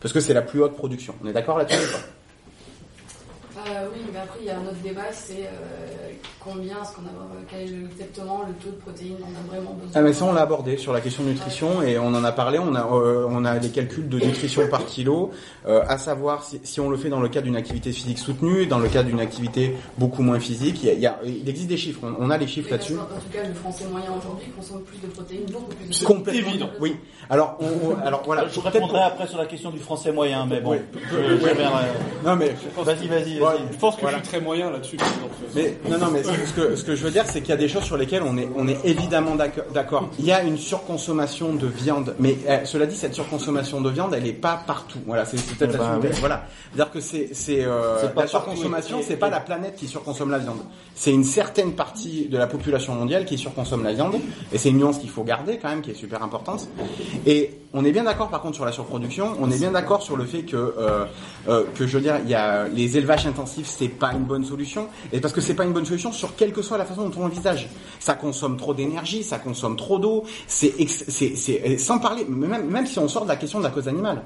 Parce 0.00 0.12
que 0.12 0.20
c'est 0.20 0.34
la 0.34 0.42
plus 0.42 0.62
haute 0.62 0.76
production. 0.76 1.14
On 1.24 1.28
est 1.28 1.32
d'accord 1.32 1.58
là-dessus 1.58 1.78
ou 1.78 1.92
pas? 1.92 2.04
Euh, 3.66 3.86
oui, 3.94 4.00
mais 4.12 4.18
après, 4.20 4.38
il 4.40 4.46
y 4.46 4.50
a 4.50 4.58
un 4.58 4.62
autre 4.62 4.80
débat, 4.82 5.10
c'est 5.12 5.44
euh, 5.44 6.12
combien, 6.38 6.74
est-ce 6.82 6.94
qu'on 6.94 7.02
a, 7.02 7.08
euh, 7.08 7.42
quel 7.48 7.60
est 7.60 7.84
exactement 7.90 8.42
le 8.46 8.52
taux 8.54 8.70
de 8.70 8.80
protéines 8.82 9.16
dont 9.18 9.24
on 9.24 9.44
a 9.44 9.48
vraiment 9.56 9.72
besoin. 9.74 9.90
Ah 9.94 10.02
mais 10.02 10.12
ça 10.12 10.24
on 10.26 10.32
l'a 10.34 10.42
abordé 10.42 10.76
sur 10.76 10.92
la 10.92 11.00
question 11.00 11.22
de 11.22 11.28
nutrition 11.30 11.80
et 11.82 11.98
on 11.98 12.08
en 12.08 12.24
a 12.24 12.32
parlé, 12.32 12.58
on 12.58 12.74
a 12.74 12.80
euh, 12.86 13.26
on 13.30 13.44
a 13.46 13.58
les 13.58 13.70
calculs 13.70 14.08
de 14.08 14.18
nutrition 14.18 14.68
par 14.68 14.84
kilo, 14.84 15.30
euh, 15.66 15.82
à 15.88 15.96
savoir 15.96 16.44
si, 16.44 16.60
si 16.64 16.80
on 16.80 16.90
le 16.90 16.96
fait 16.98 17.08
dans 17.08 17.20
le 17.20 17.28
cadre 17.30 17.46
d'une 17.46 17.56
activité 17.56 17.90
physique 17.92 18.18
soutenue, 18.18 18.66
dans 18.66 18.78
le 18.78 18.88
cadre 18.88 19.08
d'une 19.08 19.20
activité 19.20 19.74
beaucoup 19.96 20.22
moins 20.22 20.40
physique, 20.40 20.82
il, 20.82 20.86
y 20.88 20.90
a, 20.90 20.94
il, 20.94 21.00
y 21.00 21.06
a- 21.06 21.18
il 21.24 21.48
existe 21.48 21.68
des 21.68 21.76
chiffres, 21.78 22.00
on, 22.02 22.26
on 22.26 22.30
a 22.30 22.36
les 22.36 22.46
chiffres 22.46 22.70
là-dessus. 22.70 22.94
En 22.98 23.04
tout 23.04 23.30
cas, 23.32 23.46
le 23.48 23.54
français 23.54 23.84
moyen 23.90 24.10
aujourd'hui 24.18 24.48
consomme 24.54 24.82
plus 24.82 24.98
de 24.98 25.06
protéines, 25.06 25.46
beaucoup 25.50 25.72
plus 25.74 26.00
de 26.00 26.04
complètement 26.04 26.66
Oui. 26.80 26.96
Alors 27.30 27.56
on, 27.60 27.92
on- 27.92 28.06
alors 28.06 28.22
voilà. 28.26 28.46
Je 28.48 28.60
répondrai 28.60 29.00
après 29.00 29.26
sur 29.26 29.38
la 29.38 29.46
question 29.46 29.70
du 29.70 29.78
français 29.78 30.12
moyen, 30.12 30.44
mais 30.44 30.60
bon. 30.60 30.72
Oui. 30.72 30.78
je- 31.10 31.38
je. 31.38 32.26
Non 32.26 32.36
mais 32.36 32.54
Vas-y, 32.76 33.08
vas-y, 33.08 33.40
Ouais, 33.40 33.53
vas-y. 33.56 33.72
Je 33.72 33.78
pense 33.78 33.96
que 33.96 34.00
Voilà. 34.02 34.18
je 34.18 34.22
suis 34.24 34.32
très 34.32 34.40
moyen 34.40 34.70
là-dessus. 34.70 34.96
Mais 35.54 35.76
non, 35.88 35.98
non, 35.98 36.06
mais 36.12 36.22
ce 36.22 36.52
que, 36.52 36.76
ce 36.76 36.84
que 36.84 36.94
je 36.96 37.04
veux 37.04 37.10
dire, 37.10 37.24
c'est 37.26 37.40
qu'il 37.40 37.50
y 37.50 37.52
a 37.52 37.56
des 37.56 37.68
choses 37.68 37.84
sur 37.84 37.96
lesquelles 37.96 38.22
on 38.24 38.36
est, 38.36 38.48
on 38.56 38.66
est 38.68 38.78
évidemment 38.84 39.34
d'accord-. 39.72 40.10
Il 40.18 40.24
y 40.24 40.32
a 40.32 40.42
une 40.42 40.58
surconsommation 40.58 41.54
de 41.54 41.66
viande, 41.66 42.14
mais 42.18 42.36
euh, 42.48 42.64
cela 42.64 42.86
dit, 42.86 42.96
cette 42.96 43.14
surconsommation 43.14 43.80
de 43.80 43.90
viande, 43.90 44.14
elle 44.14 44.24
n'est 44.24 44.32
pas 44.32 44.60
partout. 44.66 44.98
Voilà, 45.06 45.24
c'est 45.24 45.36
peut-être 45.36 45.74
Eh 45.74 45.78
ben, 45.78 45.90
là-dessus- 45.94 46.08
oui. 46.14 46.16
Voilà, 46.20 46.44
c'est-à-dire 46.74 46.92
que 46.92 47.00
c'est, 47.00 47.30
euh, 47.64 47.96
la 48.16 48.26
surconsommation, 48.26 49.00
et- 49.00 49.02
c'est 49.02 49.16
pas 49.16 49.30
la 49.30 49.40
planète 49.40 49.76
qui 49.76 49.86
surconsomme 49.88 50.30
la 50.30 50.38
viande. 50.38 50.58
C'est 50.94 51.12
une 51.12 51.24
certaine 51.24 51.72
partie 51.72 52.26
de 52.28 52.38
la 52.38 52.46
population 52.46 52.94
mondiale 52.94 53.24
qui 53.24 53.38
surconsomme 53.38 53.82
la 53.84 53.92
viande, 53.92 54.16
et 54.52 54.58
c'est 54.58 54.70
une 54.70 54.78
nuance 54.78 54.98
qu'il 54.98 55.10
faut 55.10 55.24
garder 55.24 55.58
quand 55.58 55.68
même, 55.68 55.82
qui 55.82 55.90
est 55.90 55.94
super 55.94 56.22
importante. 56.22 56.68
Et 57.26 57.58
on 57.72 57.84
est 57.84 57.92
bien 57.92 58.04
d'accord 58.04 58.28
par 58.28 58.40
contre 58.40 58.54
sur 58.54 58.64
la 58.64 58.72
surproduction. 58.72 59.32
On 59.40 59.50
est 59.50 59.58
bien 59.58 59.72
d'accord 59.72 60.02
sur 60.02 60.16
le 60.16 60.24
fait 60.24 60.42
que 60.42 60.56
euh, 60.56 61.04
euh, 61.48 61.64
que 61.74 61.86
je 61.86 61.96
veux 61.96 62.02
dire, 62.02 62.16
il 62.24 62.30
y 62.30 62.34
a 62.34 62.68
les 62.68 62.96
élevages 62.96 63.26
intensifs, 63.26 63.43
c'est 63.46 63.88
pas 63.88 64.12
une 64.12 64.24
bonne 64.24 64.44
solution. 64.44 64.88
Et 65.12 65.20
parce 65.20 65.32
que 65.32 65.40
c'est 65.40 65.54
pas 65.54 65.64
une 65.64 65.72
bonne 65.72 65.86
solution 65.86 66.12
sur 66.12 66.36
quelle 66.36 66.52
que 66.52 66.62
soit 66.62 66.78
la 66.78 66.84
façon 66.84 67.08
dont 67.08 67.20
on 67.20 67.24
envisage. 67.26 67.68
Ça 68.00 68.14
consomme 68.14 68.56
trop 68.56 68.74
d'énergie, 68.74 69.22
ça 69.22 69.38
consomme 69.38 69.76
trop 69.76 69.98
d'eau. 69.98 70.24
C'est 70.46 70.74
sans 71.78 71.98
parler 71.98 72.24
même 72.24 72.86
si 72.86 72.98
on 72.98 73.08
sort 73.08 73.24
de 73.24 73.28
la 73.28 73.36
question 73.36 73.58
de 73.58 73.64
la 73.64 73.70
cause 73.70 73.88
animale. 73.88 74.22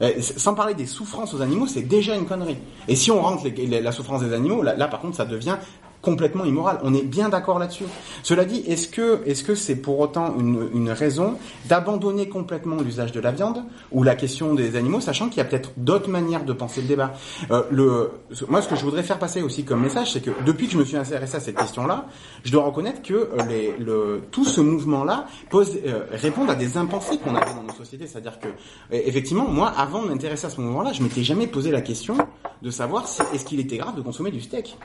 Euh, 0.00 0.12
Sans 0.20 0.54
parler 0.54 0.74
des 0.74 0.86
souffrances 0.86 1.34
aux 1.34 1.42
animaux, 1.42 1.66
c'est 1.66 1.82
déjà 1.82 2.14
une 2.14 2.26
connerie. 2.26 2.58
Et 2.86 2.94
si 2.94 3.10
on 3.10 3.20
rentre 3.20 3.44
la 3.48 3.92
souffrance 3.92 4.22
des 4.22 4.32
animaux, 4.32 4.62
là, 4.62 4.86
par 4.86 5.00
contre 5.00 5.16
ça 5.16 5.24
devient 5.24 5.56
complètement 6.00 6.44
immoral. 6.44 6.78
On 6.82 6.94
est 6.94 7.02
bien 7.02 7.28
d'accord 7.28 7.58
là-dessus. 7.58 7.84
Cela 8.22 8.44
dit, 8.44 8.62
est-ce 8.66 8.88
que 8.88 9.20
est-ce 9.26 9.42
que 9.42 9.54
c'est 9.54 9.76
pour 9.76 9.98
autant 9.98 10.38
une, 10.38 10.68
une 10.72 10.90
raison 10.90 11.38
d'abandonner 11.68 12.28
complètement 12.28 12.76
l'usage 12.76 13.12
de 13.12 13.20
la 13.20 13.32
viande 13.32 13.64
ou 13.90 14.02
la 14.02 14.14
question 14.14 14.54
des 14.54 14.76
animaux, 14.76 15.00
sachant 15.00 15.28
qu'il 15.28 15.38
y 15.38 15.40
a 15.40 15.44
peut-être 15.44 15.72
d'autres 15.76 16.08
manières 16.08 16.44
de 16.44 16.52
penser 16.52 16.82
le 16.82 16.88
débat? 16.88 17.14
Euh, 17.50 17.62
le, 17.70 18.10
moi, 18.48 18.62
ce 18.62 18.68
que 18.68 18.76
je 18.76 18.84
voudrais 18.84 19.02
faire 19.02 19.18
passer 19.18 19.42
aussi 19.42 19.64
comme 19.64 19.82
message, 19.82 20.12
c'est 20.12 20.20
que 20.20 20.30
depuis 20.44 20.66
que 20.66 20.72
je 20.72 20.78
me 20.78 20.84
suis 20.84 20.96
intéressé 20.96 21.36
à 21.36 21.40
cette 21.40 21.56
question-là, 21.56 22.06
je 22.44 22.52
dois 22.52 22.64
reconnaître 22.64 23.02
que 23.02 23.14
euh, 23.14 23.28
les, 23.48 23.74
le, 23.78 24.22
tout 24.30 24.44
ce 24.44 24.60
mouvement-là 24.60 25.26
pose 25.50 25.78
euh, 25.84 26.04
répond 26.12 26.48
à 26.48 26.54
des 26.54 26.76
impensés 26.76 27.18
qu'on 27.18 27.34
avait 27.34 27.54
dans 27.54 27.62
nos 27.62 27.72
sociétés. 27.72 28.06
C'est-à-dire 28.06 28.38
que 28.38 28.48
euh, 28.48 28.50
effectivement, 28.90 29.48
moi, 29.48 29.72
avant 29.76 30.02
de 30.02 30.08
m'intéresser 30.08 30.46
à 30.46 30.50
ce 30.50 30.60
mouvement-là, 30.60 30.92
je 30.92 31.02
m'étais 31.02 31.24
jamais 31.24 31.46
posé 31.46 31.70
la 31.70 31.80
question 31.80 32.16
de 32.62 32.70
savoir 32.70 33.08
si, 33.08 33.22
est-ce 33.34 33.44
qu'il 33.44 33.60
était 33.60 33.76
grave 33.76 33.96
de 33.96 34.02
consommer 34.02 34.30
du 34.30 34.40
steak? 34.40 34.76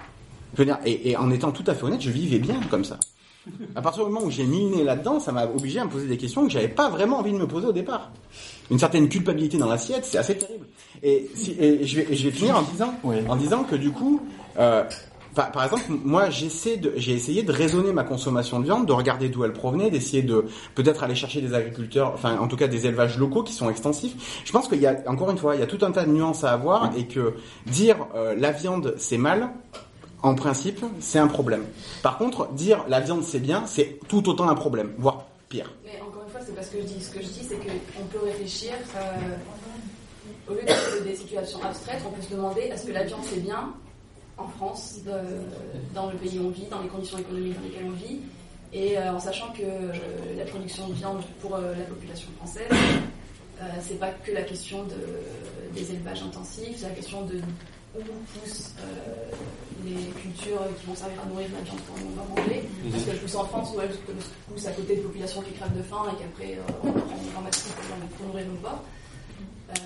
Je 0.53 0.59
veux 0.59 0.65
dire, 0.65 0.77
et, 0.85 1.11
et 1.11 1.17
en 1.17 1.31
étant 1.31 1.51
tout 1.51 1.63
à 1.67 1.73
fait 1.73 1.83
honnête, 1.83 2.01
je 2.01 2.11
vivais 2.11 2.39
bien 2.39 2.59
comme 2.69 2.85
ça. 2.85 2.97
À 3.75 3.81
partir 3.81 4.05
du 4.05 4.11
moment 4.11 4.25
où 4.25 4.31
j'ai 4.31 4.45
mis 4.45 4.69
le 4.69 4.77
nez 4.77 4.83
là-dedans, 4.83 5.19
ça 5.19 5.31
m'a 5.31 5.45
obligé 5.45 5.79
à 5.79 5.85
me 5.85 5.89
poser 5.89 6.07
des 6.07 6.17
questions 6.17 6.45
que 6.45 6.51
j'avais 6.51 6.69
pas 6.69 6.89
vraiment 6.89 7.19
envie 7.19 7.33
de 7.33 7.37
me 7.37 7.47
poser 7.47 7.67
au 7.67 7.73
départ. 7.73 8.11
Une 8.71 8.79
certaine 8.79 9.09
culpabilité 9.09 9.57
dans 9.57 9.67
l'assiette, 9.67 10.05
c'est 10.05 10.17
assez 10.17 10.37
terrible. 10.37 10.65
Et, 11.01 11.29
si, 11.35 11.51
et 11.59 11.85
je, 11.85 11.99
vais, 11.99 12.15
je 12.15 12.23
vais 12.23 12.31
finir 12.31 12.57
en 12.57 12.61
disant, 12.61 12.93
en 13.03 13.35
disant 13.35 13.63
que 13.65 13.75
du 13.75 13.91
coup, 13.91 14.21
euh, 14.57 14.85
par, 15.35 15.51
par 15.51 15.63
exemple, 15.65 15.83
moi, 16.05 16.29
j'essaie 16.29 16.77
de, 16.77 16.93
j'ai 16.95 17.11
essayé 17.11 17.43
de 17.43 17.51
raisonner 17.51 17.91
ma 17.91 18.05
consommation 18.05 18.59
de 18.59 18.65
viande, 18.65 18.85
de 18.85 18.93
regarder 18.93 19.27
d'où 19.27 19.43
elle 19.43 19.51
provenait, 19.51 19.89
d'essayer 19.89 20.21
de 20.21 20.45
peut-être 20.75 21.03
aller 21.03 21.15
chercher 21.15 21.41
des 21.41 21.53
agriculteurs, 21.53 22.11
enfin, 22.13 22.37
en 22.37 22.47
tout 22.47 22.55
cas, 22.55 22.67
des 22.67 22.87
élevages 22.87 23.17
locaux 23.17 23.43
qui 23.43 23.53
sont 23.53 23.69
extensifs. 23.69 24.41
Je 24.45 24.51
pense 24.53 24.69
qu'il 24.69 24.79
y 24.79 24.87
a, 24.87 25.03
encore 25.07 25.31
une 25.31 25.37
fois, 25.37 25.55
il 25.55 25.59
y 25.59 25.63
a 25.63 25.67
tout 25.67 25.83
un 25.83 25.91
tas 25.91 26.05
de 26.05 26.11
nuances 26.11 26.45
à 26.45 26.53
avoir 26.53 26.91
et 26.95 27.07
que 27.07 27.33
dire 27.65 27.97
euh, 28.15 28.35
la 28.37 28.51
viande 28.51 28.93
c'est 28.97 29.17
mal, 29.17 29.49
en 30.23 30.35
principe, 30.35 30.83
c'est 31.01 31.19
un 31.19 31.27
problème. 31.27 31.65
Par 32.01 32.17
contre, 32.17 32.47
dire 32.53 32.85
la 32.87 33.01
viande 33.01 33.23
c'est 33.23 33.39
bien, 33.39 33.65
c'est 33.67 33.99
tout 34.07 34.27
autant 34.29 34.47
un 34.49 34.55
problème, 34.55 34.93
voire 34.97 35.25
pire. 35.49 35.69
Mais 35.83 35.99
encore 36.01 36.23
une 36.25 36.31
fois, 36.31 36.39
c'est 36.45 36.55
pas 36.55 36.63
ce 36.63 36.71
que 36.71 36.81
je 36.81 36.85
dis. 36.85 37.03
Ce 37.03 37.11
que 37.11 37.21
je 37.21 37.27
dis, 37.27 37.45
c'est 37.47 37.57
qu'on 37.57 38.05
peut 38.05 38.25
réfléchir. 38.25 38.71
euh, 38.95 39.35
au 40.49 40.53
lieu 40.53 40.61
de 40.61 41.03
des 41.03 41.15
situations 41.15 41.61
abstraites, 41.63 42.01
on 42.05 42.11
peut 42.11 42.21
se 42.21 42.31
demander 42.31 42.61
est-ce 42.61 42.87
que 42.87 42.91
la 42.91 43.03
viande 43.03 43.21
c'est 43.23 43.41
bien 43.41 43.73
en 44.37 44.47
France, 44.47 44.95
euh, 45.07 45.41
dans 45.93 46.09
le 46.09 46.17
pays 46.17 46.39
où 46.39 46.47
on 46.47 46.49
vit, 46.49 46.65
dans 46.71 46.81
les 46.81 46.87
conditions 46.87 47.17
économiques 47.17 47.55
dans 47.55 47.65
lesquelles 47.65 47.85
on 47.85 47.91
vit, 47.91 48.19
et 48.73 48.97
euh, 48.97 49.13
en 49.13 49.19
sachant 49.19 49.53
que 49.53 49.63
la 50.37 50.45
production 50.45 50.87
de 50.87 50.93
viande 50.93 51.21
pour 51.39 51.57
la 51.57 51.83
population 51.83 52.27
française, 52.37 52.67
c'est 53.81 53.99
pas 53.99 54.09
que 54.09 54.31
la 54.31 54.41
question 54.41 54.83
de, 54.83 55.79
des 55.79 55.91
élevages 55.91 56.23
intensifs, 56.23 56.75
c'est 56.77 56.89
la 56.89 56.95
question 56.95 57.21
de 57.25 57.39
où 57.95 57.99
poussent 58.39 58.73
euh, 58.79 59.35
les 59.85 60.05
cultures 60.21 60.61
qui 60.79 60.85
vont 60.87 60.95
servir 60.95 61.19
à 61.21 61.25
nourrir 61.29 61.47
la 61.53 61.61
viande 61.61 61.79
qu'on 61.87 62.15
va 62.21 62.41
manger. 62.41 62.63
Mhm. 62.83 62.95
Est-ce 62.95 63.05
qu'elles 63.05 63.19
poussent 63.19 63.35
en 63.35 63.45
France 63.45 63.69
ou 63.75 63.81
elles 63.81 63.91
poussent 64.47 64.65
à 64.67 64.71
côté 64.71 64.95
de 64.95 65.01
populations 65.01 65.41
qui 65.41 65.51
crèvent 65.51 65.77
de 65.77 65.83
faim 65.83 66.03
et 66.11 66.21
qu'après 66.21 66.57
euh, 66.57 66.89
on 67.35 67.39
en 67.39 67.41
massif 67.41 67.71
pour, 67.75 67.95
pour 68.17 68.27
nourrir 68.27 68.45
nos 68.47 68.55
porcs 68.61 68.83
Euh, 69.73 69.77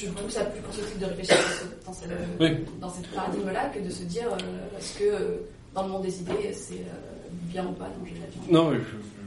Je 0.00 0.08
trouve 0.10 0.30
ça 0.30 0.44
plus 0.44 0.60
constructif 0.62 0.98
de 0.98 1.06
réfléchir 1.06 1.36
dans, 1.36 1.52
ce, 1.52 1.86
dans, 1.86 1.92
ce, 1.92 2.42
Oui. 2.42 2.50
dans 2.80 2.90
cette 2.90 3.08
paradigme-là 3.08 3.68
que 3.74 3.80
de 3.80 3.90
se 3.90 4.02
dire 4.04 4.28
euh, 4.32 4.78
est-ce 4.78 4.98
que 4.98 5.40
dans 5.74 5.82
le 5.84 5.88
monde 5.90 6.02
des 6.02 6.20
idées 6.20 6.52
c'est 6.52 6.74
euh, 6.74 7.32
bien 7.52 7.64
ou 7.66 7.72
pas 7.72 7.88
de 7.88 7.98
manger 8.00 8.14
de 8.14 8.20
la 8.20 8.26
viande? 8.26 8.50
Non, 8.50 8.70
mais 8.70 8.78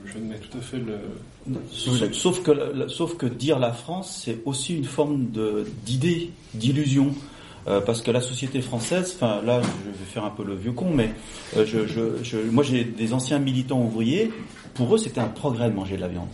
je, 0.05 0.11
je 0.11 0.17
admets 0.17 0.39
tout 0.39 0.57
à 0.57 0.61
fait 0.61 0.77
le. 0.77 0.97
Sauf, 1.71 2.13
sauf 2.13 2.43
que, 2.43 2.87
sauf 2.89 3.17
que 3.17 3.25
dire 3.25 3.57
la 3.59 3.71
France, 3.73 4.21
c'est 4.23 4.39
aussi 4.45 4.75
une 4.77 4.85
forme 4.85 5.27
d'idée, 5.85 6.31
d'illusion. 6.53 7.13
Euh, 7.67 7.81
parce 7.81 8.01
que 8.01 8.09
la 8.11 8.21
société 8.21 8.61
française, 8.61 9.13
enfin 9.15 9.41
là, 9.45 9.61
je 9.61 9.89
vais 9.89 10.05
faire 10.11 10.23
un 10.23 10.29
peu 10.29 10.43
le 10.43 10.55
vieux 10.55 10.71
con, 10.71 10.89
mais 10.93 11.11
euh, 11.57 11.65
je, 11.65 11.85
je, 11.87 12.23
je- 12.23 12.37
moi 12.49 12.63
j'ai 12.63 12.83
des 12.83 13.13
anciens 13.13 13.37
militants 13.39 13.79
ouvriers. 13.81 14.31
Pour 14.75 14.95
eux, 14.95 14.97
c'était 14.97 15.19
un 15.19 15.27
progrès 15.27 15.69
de 15.69 15.75
manger 15.75 15.97
de 15.97 16.01
la 16.01 16.07
viande. 16.07 16.27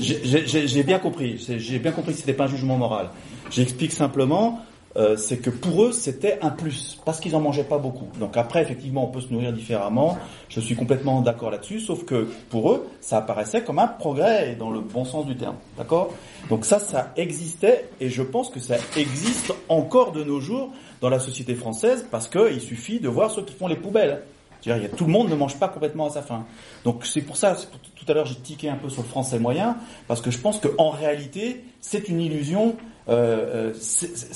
J'ai- 0.00 0.82
bien 0.82 0.98
compris. 0.98 1.38
J'ai 1.58 1.78
bien 1.78 1.92
compris 1.92 2.12
que 2.12 2.18
c'était 2.18 2.32
pas 2.34 2.44
un 2.44 2.48
jugement 2.48 2.76
moral. 2.76 3.10
J'explique 3.50 3.92
simplement, 3.92 4.60
euh, 4.96 5.16
c'est 5.16 5.38
que 5.38 5.50
pour 5.50 5.84
eux 5.84 5.92
c'était 5.92 6.38
un 6.42 6.50
plus 6.50 6.98
parce 7.04 7.20
qu'ils 7.20 7.36
en 7.36 7.40
mangeaient 7.40 7.64
pas 7.64 7.78
beaucoup. 7.78 8.06
Donc 8.18 8.36
après, 8.36 8.62
effectivement, 8.62 9.04
on 9.04 9.08
peut 9.08 9.20
se 9.20 9.32
nourrir 9.32 9.52
différemment. 9.52 10.18
Je 10.48 10.60
suis 10.60 10.74
complètement 10.74 11.20
d'accord 11.20 11.50
là-dessus. 11.50 11.80
Sauf 11.80 12.04
que 12.04 12.28
pour 12.50 12.72
eux, 12.72 12.86
ça 13.00 13.18
apparaissait 13.18 13.62
comme 13.62 13.78
un 13.78 13.88
progrès 13.88 14.56
dans 14.56 14.70
le 14.70 14.80
bon 14.80 15.04
sens 15.04 15.26
du 15.26 15.36
terme. 15.36 15.56
D'accord? 15.76 16.12
Donc 16.48 16.64
ça, 16.64 16.78
ça 16.78 17.12
existait 17.16 17.90
et 18.00 18.08
je 18.08 18.22
pense 18.22 18.50
que 18.50 18.60
ça 18.60 18.76
existe 18.96 19.52
encore 19.68 20.12
de 20.12 20.24
nos 20.24 20.40
jours 20.40 20.70
dans 21.00 21.10
la 21.10 21.18
société 21.18 21.54
française 21.54 22.06
parce 22.10 22.28
que 22.28 22.52
il 22.52 22.60
suffit 22.60 23.00
de 23.00 23.08
voir 23.08 23.30
ceux 23.30 23.42
qui 23.42 23.54
font 23.54 23.68
les 23.68 23.76
poubelles. 23.76 24.22
C'est-à-dire, 24.62 24.90
tout 24.96 25.04
le 25.04 25.12
monde 25.12 25.28
ne 25.28 25.34
mange 25.34 25.56
pas 25.58 25.68
complètement 25.68 26.06
à 26.06 26.10
sa 26.10 26.22
faim. 26.22 26.44
Donc 26.84 27.04
c'est 27.06 27.20
pour 27.20 27.36
ça, 27.36 27.56
tout 27.94 28.04
à 28.08 28.14
l'heure 28.14 28.26
j'ai 28.26 28.36
tiqué 28.36 28.68
un 28.68 28.76
peu 28.76 28.88
sur 28.88 29.02
le 29.02 29.08
français 29.08 29.38
moyen, 29.38 29.76
parce 30.08 30.20
que 30.20 30.30
je 30.30 30.38
pense 30.38 30.58
qu'en 30.58 30.90
réalité, 30.90 31.64
c'est 31.80 32.08
une 32.08 32.20
illusion. 32.20 32.74
Euh, 33.08 33.72
euh, 33.72 33.72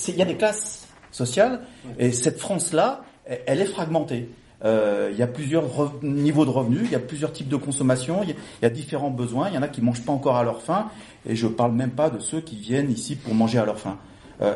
Il 0.08 0.16
y 0.16 0.22
a 0.22 0.24
des 0.24 0.36
classes 0.36 0.88
sociales, 1.10 1.60
et 1.98 2.12
cette 2.12 2.38
France-là, 2.38 3.02
elle- 3.24 3.60
est 3.60 3.66
fragmentée. 3.66 4.28
Euh, 4.64 5.08
il 5.12 5.18
y 5.18 5.22
a 5.22 5.26
plusieurs 5.26 5.64
niveaux 6.02 6.44
de 6.44 6.50
revenus, 6.50 6.82
il 6.84 6.92
y 6.92 6.94
a 6.94 7.00
plusieurs 7.00 7.32
types 7.32 7.48
de 7.48 7.56
consommation, 7.56 8.22
il 8.22 8.34
y 8.62 8.66
a, 8.66 8.70
différents 8.70 9.10
besoins, 9.10 9.48
il 9.48 9.54
y 9.54 9.58
en 9.58 9.62
a 9.62 9.68
qui 9.68 9.80
mangent 9.80 10.02
pas 10.04 10.12
encore 10.12 10.36
à 10.36 10.44
leur 10.44 10.62
faim, 10.62 10.90
et 11.26 11.34
je 11.34 11.46
parle 11.46 11.72
même 11.72 11.90
pas 11.90 12.10
de 12.10 12.18
ceux 12.18 12.40
qui 12.40 12.56
viennent 12.56 12.90
ici 12.90 13.16
pour 13.16 13.34
manger 13.34 13.58
à 13.58 13.64
leur 13.64 13.78
faim. 13.78 13.98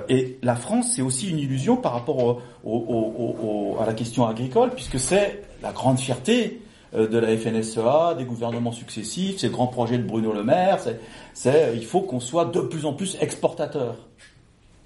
Et 0.08 0.38
la 0.42 0.56
France, 0.56 0.92
c'est 0.96 1.02
aussi 1.02 1.28
une 1.28 1.38
illusion 1.38 1.76
par 1.76 1.92
rapport 1.92 2.40
à 2.66 3.86
la 3.86 3.92
question 3.92 4.26
agricole, 4.26 4.70
puisque 4.70 4.98
c'est 4.98 5.42
la 5.62 5.72
grande 5.72 5.98
fierté 5.98 6.62
de 6.94 7.18
la 7.18 7.36
FNSEA, 7.36 8.14
des 8.16 8.24
gouvernements 8.24 8.72
successifs, 8.72 9.38
c'est 9.38 9.48
le 9.48 9.52
grand 9.52 9.66
projet 9.66 9.98
de 9.98 10.04
Bruno 10.04 10.32
Le 10.32 10.44
Maire, 10.44 10.78
c'est, 10.80 11.00
c'est 11.32 11.72
il 11.74 11.84
faut 11.84 12.00
qu'on 12.02 12.20
soit 12.20 12.44
de 12.46 12.60
plus 12.60 12.86
en 12.86 12.92
plus 12.92 13.16
exportateur 13.20 13.96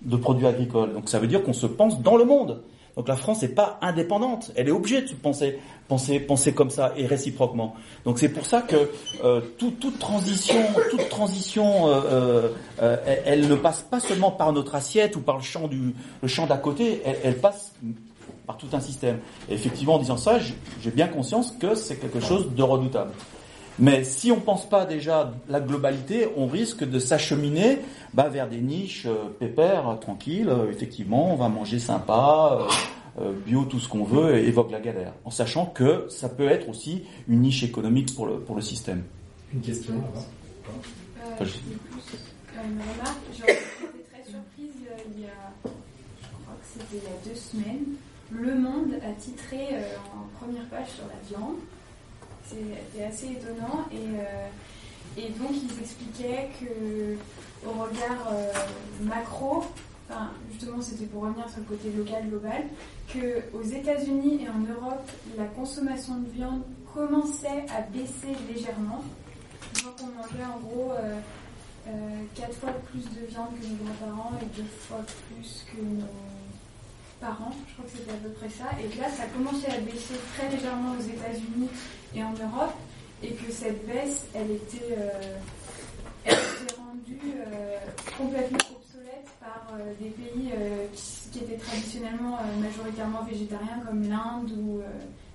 de 0.03 0.17
produits 0.17 0.47
agricoles. 0.47 0.93
Donc 0.95 1.09
ça 1.09 1.19
veut 1.19 1.27
dire 1.27 1.43
qu'on 1.43 1.53
se 1.53 1.67
pense 1.67 2.01
dans 2.01 2.17
le 2.17 2.25
monde. 2.25 2.63
Donc 2.97 3.07
la 3.07 3.15
France 3.17 3.43
n'est 3.43 3.49
pas 3.49 3.79
indépendante, 3.81 4.51
elle 4.57 4.67
est 4.67 4.73
obligée 4.73 5.03
de 5.03 5.07
se 5.07 5.15
penser, 5.15 5.61
penser, 5.87 6.19
penser 6.19 6.53
comme 6.53 6.71
ça 6.71 6.93
et 6.97 7.07
réciproquement. 7.07 7.77
Donc 8.05 8.19
c'est 8.19 8.29
pour 8.29 8.45
ça 8.45 8.61
que 8.63 8.75
euh, 9.23 9.41
tout- 9.57 9.71
toute 9.71 10.01
transition, 10.01 10.61
toute 10.91 11.09
transition, 11.09 11.87
euh, 11.89 12.01
euh, 12.11 12.49
euh, 12.83 12.97
elle, 13.07 13.23
elle 13.45 13.49
ne 13.49 13.55
passe 13.55 13.83
pas 13.83 14.01
seulement 14.01 14.33
par 14.33 14.53
notre 14.53 14.75
assiette 14.75 15.15
ou 15.15 15.21
par 15.21 15.37
le 15.37 15.43
champ 15.45 15.69
du, 15.69 15.95
le 16.23 16.29
champ 16.29 16.47
d'à 16.47 16.57
côté, 16.57 17.01
elle, 17.05 17.19
elle 17.23 17.37
passe 17.39 17.73
par 18.49 18.57
tout 18.57 18.67
un 18.73 18.81
système. 18.81 19.19
Et 19.49 19.55
effectivement, 19.55 19.95
en 19.95 19.99
disant 20.01 20.17
ça, 20.17 20.39
j'ai 20.41 20.91
bien 20.91 21.07
conscience 21.07 21.53
que 21.61 21.77
c'est 21.77 21.97
quelque 21.97 22.19
chose 22.19 22.53
de 22.57 22.63
redoutable. 22.63 23.13
Mais 23.79 24.03
si 24.03 24.33
on 24.33 24.41
pense 24.41 24.69
pas 24.69 24.85
déjà 24.87 25.33
la 25.49 25.61
globalité, 25.61 26.29
on 26.37 26.47
risque 26.49 26.83
de 26.83 26.99
s'acheminer 26.99 27.79
bah, 28.13 28.29
vers 28.29 28.49
des 28.49 28.61
niches 28.61 29.07
euh, 29.07 29.29
pépères, 29.39 29.89
euh, 29.89 29.95
tranquilles. 29.95 30.49
euh, 30.49 30.69
effectivement, 30.73 31.33
on 31.33 31.37
va 31.37 31.49
manger 31.49 31.79
sympa, 31.79 32.59
euh, 32.61 33.23
euh, 33.23 33.33
bio, 33.47 33.65
tout 33.67 33.79
ce 33.79 33.89
qu'on 33.89 34.03
veut, 34.03 34.37
et 34.39 34.49
évoque 34.49 34.73
la 34.73 34.81
galère. 34.81 35.13
En 35.25 35.31
sachant 35.31 35.67
que 35.67 36.07
ça 36.09 36.29
peut 36.29 36.49
être 36.49 36.69
aussi 36.69 37.05
une 37.29 37.43
niche 37.43 37.63
économique 37.63 38.13
pour 38.17 38.27
le, 38.27 38.41
pour 38.41 38.57
le 38.57 38.63
système. 38.63 39.05
Une 39.55 39.61
question 39.61 39.93
là-bas. 39.95 40.25
Euh, 40.25 41.35
Enfin, 41.35 41.45
je- 41.45 41.51
euh, 41.51 42.63
une 42.65 42.81
remarque. 42.81 43.19
Été 43.31 43.45
très 43.45 44.25
surprise 44.29 44.75
euh, 44.91 45.15
il 45.15 45.23
y 45.23 45.27
a, 45.27 45.53
je 45.65 46.27
crois 46.43 46.57
que 46.61 46.67
c'était 46.73 46.97
il 46.97 47.05
y 47.05 47.07
a 47.07 47.33
deux 47.33 47.39
semaines. 47.39 47.85
Le 48.31 48.55
Monde 48.55 48.95
a 49.03 49.13
titré 49.21 49.69
euh, 49.73 49.97
en 50.15 50.27
première 50.39 50.67
page 50.67 50.89
sur 50.89 51.05
la 51.07 51.29
viande. 51.29 51.57
C'était 52.45 53.05
assez 53.05 53.27
étonnant 53.33 53.87
et, 53.93 53.97
euh, 53.97 54.49
et 55.17 55.31
donc 55.31 55.51
ils 55.53 55.81
expliquaient 55.81 56.49
que 56.61 57.17
au 57.67 57.73
regard 57.73 58.29
euh, 58.33 58.53
macro, 59.03 59.65
enfin 60.09 60.31
justement 60.51 60.81
c'était 60.81 61.07
pour 61.07 61.23
revenir 61.23 61.49
sur 61.49 61.59
le 61.59 61.65
côté 61.65 61.91
local 61.91 62.29
global, 62.29 62.65
que 63.13 63.43
aux 63.55 63.63
États-Unis 63.63 64.45
et 64.45 64.49
en 64.49 64.61
Europe 64.61 65.11
la 65.37 65.45
consommation 65.45 66.17
de 66.17 66.31
viande 66.31 66.63
commençait 66.95 67.67
à 67.77 67.83
baisser 67.83 68.35
légèrement. 68.53 69.03
Crois 69.75 69.95
qu'on 69.99 70.07
mangeait 70.07 70.45
en 70.45 70.59
gros 70.61 70.93
euh, 70.93 71.19
euh, 71.89 71.91
quatre 72.35 72.55
fois 72.55 72.71
plus 72.91 73.05
de 73.05 73.27
viande 73.27 73.49
que 73.61 73.67
nos 73.67 73.77
grands-parents 73.85 74.33
et 74.41 74.47
deux 74.57 74.69
fois 74.87 75.05
plus 75.29 75.67
que 75.71 75.81
nos 75.83 76.07
parents. 77.21 77.53
Je 77.69 77.73
crois 77.75 77.85
que 77.85 77.97
c'était 77.97 78.11
à 78.11 78.21
peu 78.23 78.31
près 78.31 78.49
ça. 78.49 78.71
Et 78.83 78.89
que 78.89 79.01
là, 79.01 79.09
ça 79.11 79.25
commençait 79.27 79.71
à 79.71 79.81
baisser 79.81 80.15
très 80.37 80.49
légèrement 80.51 80.95
aux 80.99 81.03
États-Unis 81.03 81.69
et 82.15 82.23
en 82.23 82.33
Europe. 82.33 82.75
Et 83.23 83.31
que 83.31 83.51
cette 83.51 83.85
baisse, 83.87 84.27
elle 84.35 84.51
était, 84.53 84.95
euh, 84.97 85.37
elle 86.25 86.35
était 86.35 86.75
rendue 86.77 87.33
euh, 87.35 87.79
complètement 88.17 88.59
obsolète 88.77 89.27
par 89.41 89.67
euh, 89.75 89.93
des 90.01 90.11
pays 90.11 90.51
qui, 90.95 91.31
qui 91.31 91.39
étaient 91.45 91.57
traditionnellement 91.57 92.39
majoritairement 92.61 93.25
végétariens 93.25 93.81
comme 93.85 94.09
l'Inde 94.09 94.53
ou 94.57 94.81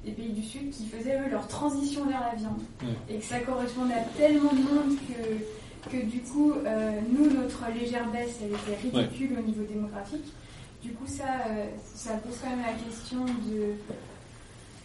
les 0.06 0.14
pays 0.14 0.30
du 0.30 0.44
Sud 0.44 0.72
qui 0.72 0.86
faisaient 0.86 1.20
eux 1.20 1.30
leur 1.30 1.48
transition 1.48 2.06
vers 2.06 2.22
la 2.22 2.36
viande 2.36 2.62
et 3.10 3.18
que 3.18 3.26
ça 3.26 3.40
correspondait 3.40 3.94
à 3.94 4.04
tellement 4.18 4.52
de 4.52 4.60
monde 4.60 4.98
que, 5.08 5.90
que 5.90 6.06
du 6.06 6.20
coup, 6.22 6.54
nous, 7.12 7.30
notre 7.30 7.64
légère 7.78 8.10
baisse, 8.12 8.38
elle 8.42 8.52
était 8.52 8.82
ridicule 8.82 9.38
au 9.40 9.42
niveau 9.42 9.64
démographique. 9.64 10.34
Du 10.84 10.92
coup, 10.92 11.08
ça, 11.08 11.24
euh, 11.50 11.66
ça 11.96 12.14
pose 12.16 12.36
quand 12.44 12.50
même 12.50 12.60
la 12.66 12.74
question 12.74 13.24
de, 13.26 13.74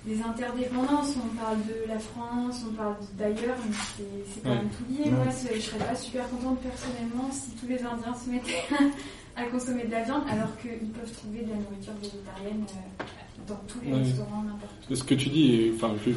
des 0.06 0.22
interdépendances. 0.22 1.14
On 1.16 1.36
parle 1.36 1.58
de 1.66 1.88
la 1.88 1.98
France, 1.98 2.62
on 2.70 2.74
parle 2.74 2.94
d'ailleurs, 3.18 3.56
mais 3.68 3.74
c'est 3.96 4.32
c'est 4.34 4.40
quand 4.42 4.54
même 4.54 4.68
tout 4.70 4.84
lié. 4.92 5.10
Moi, 5.10 5.24
je 5.54 5.60
serais 5.60 5.78
pas 5.84 5.96
super 5.96 6.28
contente 6.30 6.60
personnellement 6.60 7.28
si 7.32 7.50
tous 7.60 7.66
les 7.66 7.82
Indiens 7.82 8.14
se 8.14 8.30
mettaient 8.30 8.62
à 9.36 9.44
consommer 9.46 9.84
de 9.86 9.90
la 9.90 10.02
viande 10.04 10.22
alors 10.30 10.56
qu'ils 10.62 10.88
peuvent 10.90 11.12
trouver 11.12 11.42
de 11.42 11.50
la 11.50 11.56
nourriture 11.56 11.92
végétarienne 12.00 12.64
euh, 13.00 13.04
dans 13.48 13.60
tous 13.66 13.80
les 13.84 13.92
Ouais. 13.92 13.98
restaurants, 14.02 14.42
n'importe 14.42 14.72
où. 14.90 14.94
Ce 14.94 15.02
que 15.04 15.14
tu 15.14 15.28
dis, 15.30 15.54
est- 15.66 15.72
enfin, 15.74 15.94
je, 16.04 16.10
Et- 16.10 16.14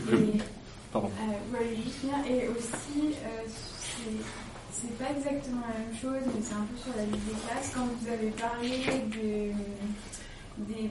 pardon. 0.93 1.09
euh, 1.19 1.57
ouais, 1.57 1.75
juste. 1.75 2.05
Et 2.29 2.47
aussi, 2.49 3.15
euh, 3.25 3.41
c'est- 3.47 4.50
c'est 4.73 4.97
pas 4.97 5.11
exactement 5.15 5.61
la 5.67 5.79
même 5.79 5.95
chose, 5.99 6.23
mais 6.33 6.41
c'est 6.43 6.53
un 6.53 6.65
peu 6.69 6.77
sur 6.77 6.93
la 6.97 7.03
liste 7.03 7.25
des 7.27 7.39
classes. 7.47 7.71
Quand 7.73 7.85
vous 7.85 8.07
avez 8.11 8.31
parlé 8.31 8.69
de, 9.11 9.51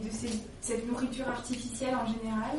de 0.09 0.11
ces- 0.13 0.41
cette 0.61 0.87
nourriture 0.91 1.29
artificielle 1.29 1.95
en 1.95 2.07
général. 2.07 2.57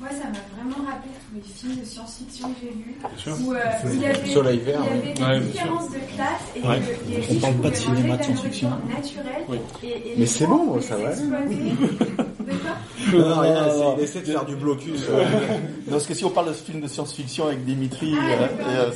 Moi, 0.00 0.10
ça 0.10 0.28
m'a 0.28 0.38
vraiment 0.54 0.88
rappelé 0.88 1.10
tous 1.28 1.34
les 1.34 1.42
films 1.42 1.80
de 1.80 1.84
science-fiction 1.84 2.50
que 2.50 2.60
j'ai 2.62 2.70
vus, 2.70 2.94
sûr. 3.16 3.36
où 3.44 3.52
euh, 3.52 3.58
il 3.92 4.00
y 4.00 4.06
avait, 4.06 4.26
Soleil 4.32 4.58
vert, 4.60 4.80
il 4.84 4.86
y 4.86 4.98
avait 5.00 5.08
oui. 5.08 5.14
des 5.14 5.22
Ouais, 5.24 5.40
différences 5.40 5.90
de 5.90 5.98
classe 6.14 6.42
et 6.54 6.60
Ouais. 6.60 6.78
que 6.78 7.10
les 7.10 7.16
On 7.16 7.20
riches 7.32 7.40
parle 7.40 7.54
pas 7.56 7.70
de 7.70 7.74
cinéma, 7.74 8.16
de 8.16 8.22
science-fiction. 8.22 8.70
nourriture 8.70 8.96
naturelle 8.96 9.44
Oui. 9.48 9.58
et, 9.82 9.86
et 9.88 10.14
Mais 10.16 10.26
c'est 10.26 10.46
bon, 10.46 10.80
ça 10.80 10.96
va 10.98 11.08
aller. 11.08 11.16
s'exploiter. 11.16 11.54
De 11.56 12.58
quoi 12.58 12.76
Non, 13.12 13.18
non, 13.28 13.36
non, 13.36 13.78
non. 13.78 13.94
il 13.98 14.04
essaie 14.04 14.20
de 14.20 14.26
faire 14.26 14.44
du 14.44 14.56
blocus. 14.56 15.02
euh. 15.08 15.24
Non, 15.24 15.30
parce 15.90 16.06
que 16.06 16.14
si 16.14 16.24
on 16.24 16.30
parle 16.30 16.48
de 16.48 16.52
ce 16.54 16.62
film 16.64 16.80
de 16.80 16.88
science-fiction 16.88 17.46
avec 17.46 17.64
Dimitri, 17.64 18.14
Ah, 18.20 18.24
euh, 18.42 18.46
euh, 18.60 18.90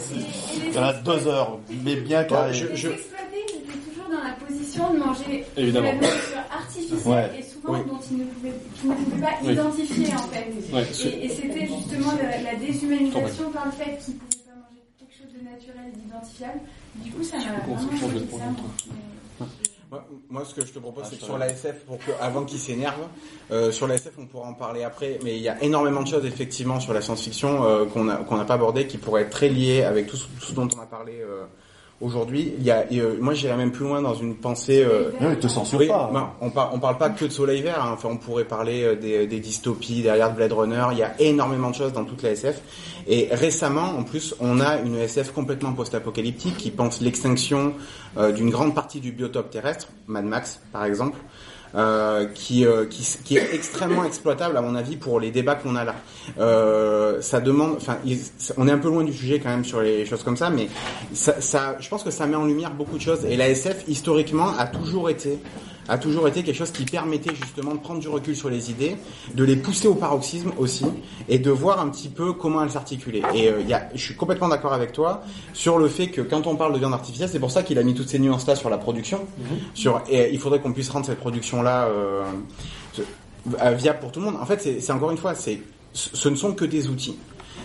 il 0.69 0.75
y 0.75 0.79
en 0.79 0.83
a 0.83 0.93
deux 0.93 1.27
heures, 1.27 1.59
mais 1.85 1.97
bien 1.97 2.25
carré. 2.25 2.53
je- 2.55 2.67
je- 2.75 2.89
exploités, 2.89 3.45
ils 3.49 3.57
étaient 3.59 3.79
toujours 3.89 4.11
dans 4.11 4.23
la 4.23 4.35
position 4.47 4.93
de 4.93 4.99
manger 4.99 5.45
Évidemment. 5.57 5.89
de 5.93 6.01
la 6.01 6.09
nourriture 6.09 6.39
artificielle 6.51 6.99
Ouais. 7.07 7.31
et 7.39 7.43
souvent 7.43 7.73
Oui. 7.75 7.79
dont 7.89 7.99
ils 8.11 8.19
ne 8.19 8.25
pouvaient, 8.25 8.53
qu'ils 8.81 8.91
ne 8.91 8.95
pouvaient 8.95 9.21
pas 9.23 9.33
Oui. 9.45 9.53
identifier 9.53 10.15
en 10.15 10.29
fait. 10.29 10.47
Ouais, 10.73 10.83
et 10.83 11.25
et 11.25 11.29
c'était 11.29 11.67
justement 11.67 12.13
la, 12.21 12.43
la 12.53 12.55
déshumanisation 12.59 13.51
par 13.51 13.67
le 13.67 13.73
fait 13.73 13.99
qu'ils 14.05 14.15
ne 14.15 14.19
pouvaient 14.21 14.45
pas 14.47 14.57
manger 14.61 14.83
quelque 14.99 15.15
chose 15.17 15.33
de 15.33 15.45
naturel 15.45 15.93
et 15.93 15.97
d'identifiable. 15.99 16.61
Du 16.97 17.11
coup, 17.11 17.23
ça 17.23 17.37
m'a 17.39 17.45
vraiment 17.45 18.57
moi. 20.31 20.45
Ce 20.45 20.55
que 20.55 20.65
je 20.67 20.73
te 20.73 20.79
propose, 20.79 21.05
Ah, 21.07 21.09
c'est 21.11 21.19
que 21.19 21.25
sur 21.25 21.35
te 21.35 21.39
la 21.41 21.49
SF, 21.49 21.85
pour 21.85 21.99
que, 21.99 22.11
avant 22.21 22.45
qu'il 22.45 22.59
s'énerve, 22.59 23.01
euh, 23.51 23.71
sur 23.71 23.87
la 23.87 23.95
SF, 23.95 24.15
on 24.19 24.27
pourra 24.27 24.49
en 24.49 24.55
parler 24.55 24.83
après, 24.85 25.19
mais 25.23 25.37
il 25.37 25.43
y 25.43 25.49
a 25.49 25.63
énormément 25.63 26.03
de 26.03 26.09
choses, 26.09 26.25
effectivement, 26.25 26.81
sur 26.81 26.93
la 26.93 27.01
science-fiction 27.01 27.65
euh, 27.65 27.85
qu'on 27.87 28.09
a- 28.09 28.17
qu'on 28.17 28.37
n'a 28.37 28.45
pas 28.45 28.55
abordé, 28.55 28.87
qui 28.87 28.99
pourraient 28.99 29.23
être 29.23 29.31
très 29.31 29.49
liées 29.49 29.83
avec 29.83 30.07
tout 30.07 30.17
ce, 30.17 30.25
tout 30.27 30.47
ce 30.47 30.53
dont 30.55 30.69
on 30.77 30.81
a 30.81 30.87
parlé 30.87 31.21
euh, 31.21 31.45
aujourd'hui. 32.03 32.53
Il 32.59 32.65
y 32.65 32.71
a, 32.71 32.85
euh, 32.93 33.17
moi, 33.21 33.33
j'irais 33.33 33.57
même 33.57 33.73
plus 33.73 33.85
loin 33.87 34.03
dans 34.03 34.15
une 34.15 34.35
pensée... 34.35 34.85
Euh, 34.85 35.11
Non, 35.21 35.35
te 35.37 35.47
censure 35.49 35.79
oui, 35.79 35.89
pas. 35.89 36.11
non, 36.13 36.27
on, 36.41 36.51
par- 36.51 36.75
on 36.75 36.79
parle 36.79 36.99
pas 36.99 37.09
que 37.11 37.25
de 37.25 37.31
Soleil 37.31 37.63
Vert, 37.63 37.83
hein. 37.83 37.91
enfin, 37.95 38.09
on 38.11 38.17
pourrait 38.17 38.45
parler 38.45 38.83
euh, 38.83 38.97
des, 38.97 39.27
des 39.27 39.41
dystopies 39.41 40.03
derrière 40.03 40.35
Blade 40.35 40.53
Runner, 40.53 40.85
il 40.93 40.99
y 40.99 41.03
a 41.03 41.15
énormément 41.21 41.71
de 41.71 41.75
choses 41.77 41.93
dans 41.93 42.05
toute 42.05 42.23
la 42.23 42.31
SF. 42.33 42.61
Et 43.07 43.29
récemment, 43.33 43.95
en 43.99 44.03
plus, 44.03 44.35
on 44.41 44.61
a 44.61 44.79
une 44.81 44.97
SF 44.97 45.33
complètement 45.33 45.73
post-apocalyptique 45.73 46.57
qui 46.57 46.71
pense 46.71 47.01
l'extinction 47.01 47.75
euh, 48.19 48.33
d'une 48.33 48.51
grande 48.51 48.75
partie 48.75 49.01
du 49.01 49.13
biotope 49.13 49.51
terrestre, 49.51 49.89
Mad 50.07 50.25
Max 50.25 50.61
par 50.73 50.85
exemple, 50.85 51.19
euh, 51.75 52.27
qui, 52.35 52.67
euh, 52.67 52.85
qui, 52.85 53.03
qui 53.25 53.37
est 53.37 53.55
extrêmement 53.55 54.05
exploitable 54.05 54.57
à 54.57 54.61
mon 54.61 54.75
avis 54.75 54.97
pour 54.97 55.19
les 55.19 55.31
débats 55.31 55.55
qu'on 55.55 55.75
a 55.75 55.85
là. 55.85 55.95
Euh, 56.39 57.21
ça 57.23 57.41
demande, 57.41 57.77
enfin, 57.77 57.97
on 58.59 58.69
est 58.69 58.73
un 58.73 58.79
peu 58.79 58.89
loin 58.89 59.05
du 59.05 59.13
sujet 59.13 59.39
quand 59.39 59.49
même 59.49 59.65
sur 59.65 59.81
les 59.81 60.05
choses 60.05 60.23
comme 60.23 60.37
ça, 60.37 60.51
mais 60.51 60.69
ça, 61.15 61.41
ça, 61.41 61.77
je 61.81 61.89
pense 61.89 62.03
que 62.03 62.11
ça 62.11 62.27
met 62.27 62.37
en 62.37 62.45
lumière 62.45 62.73
beaucoup 62.73 62.97
de 62.97 63.03
choses. 63.03 63.25
Et 63.25 63.37
la 63.37 63.49
SF 63.49 63.85
historiquement 63.89 64.57
a 64.59 64.67
toujours 64.67 65.09
été 65.09 65.39
a 65.89 65.99
toujours 65.99 66.29
été 66.29 66.43
quelque 66.43 66.57
chose 66.57 66.71
qui 66.71 66.85
permettait 66.85 67.35
justement 67.35 67.73
de 67.75 67.79
prendre 67.79 68.01
du 68.01 68.09
recul 68.09 68.37
sur 68.37 68.51
les 68.51 68.71
idées, 68.71 68.97
de 69.35 69.45
les 69.45 69.57
pousser 69.57 69.89
au 69.89 69.95
paroxysme 69.95 70.53
aussi, 70.59 70.87
et 71.29 71.39
de 71.39 71.51
voir 71.51 71.81
un 71.81 71.89
petit 71.89 72.09
peu 72.09 72.33
comment 72.33 72.63
elles 72.63 72.71
s'articulaient. 72.71 73.23
Et 73.35 73.49
euh, 73.49 73.61
il 73.61 73.69
y 73.69 73.75
a, 73.75 73.89
je 73.95 74.01
suis 74.01 74.15
complètement 74.15 74.49
d'accord 74.49 74.73
avec 74.73 74.93
toi 74.93 75.23
sur 75.53 75.79
le 75.79 75.89
fait 75.89 76.09
que 76.09 76.21
quand 76.21 76.47
on 76.47 76.57
parle 76.57 76.73
de 76.73 76.79
viande 76.79 76.95
artificielle, 76.95 77.29
c'est 77.29 77.41
pour 77.41 77.51
ça 77.51 77.63
qu'il 77.63 77.79
a 77.79 77.83
mis 77.83 77.95
toutes 77.95 78.09
ces 78.09 78.19
nuances-là 78.19 78.55
sur 78.57 78.71
la 78.71 78.79
production. 78.79 79.27
Sur, 79.75 80.03
et 80.09 80.33
il 80.33 80.39
faudrait 80.39 80.61
qu'on 80.61 80.73
puisse 80.73 80.89
rendre 80.91 81.07
cette 81.07 81.19
production-là 81.19 81.87
euh, 81.87 82.23
euh, 83.61 83.71
viable 83.73 83.99
pour 84.01 84.13
tout 84.13 84.21
le 84.21 84.27
monde. 84.27 84.37
En 84.41 84.47
fait, 84.47 84.61
c'est 84.61 84.81
c'est 84.81 84.93
encore 84.93 85.11
une 85.11 85.19
fois, 85.19 85.35
c'est 85.35 85.61
ce 85.93 86.29
ne 86.29 86.37
sont 86.37 86.53
que 86.53 86.65
des 86.65 86.89
outils. 86.89 87.17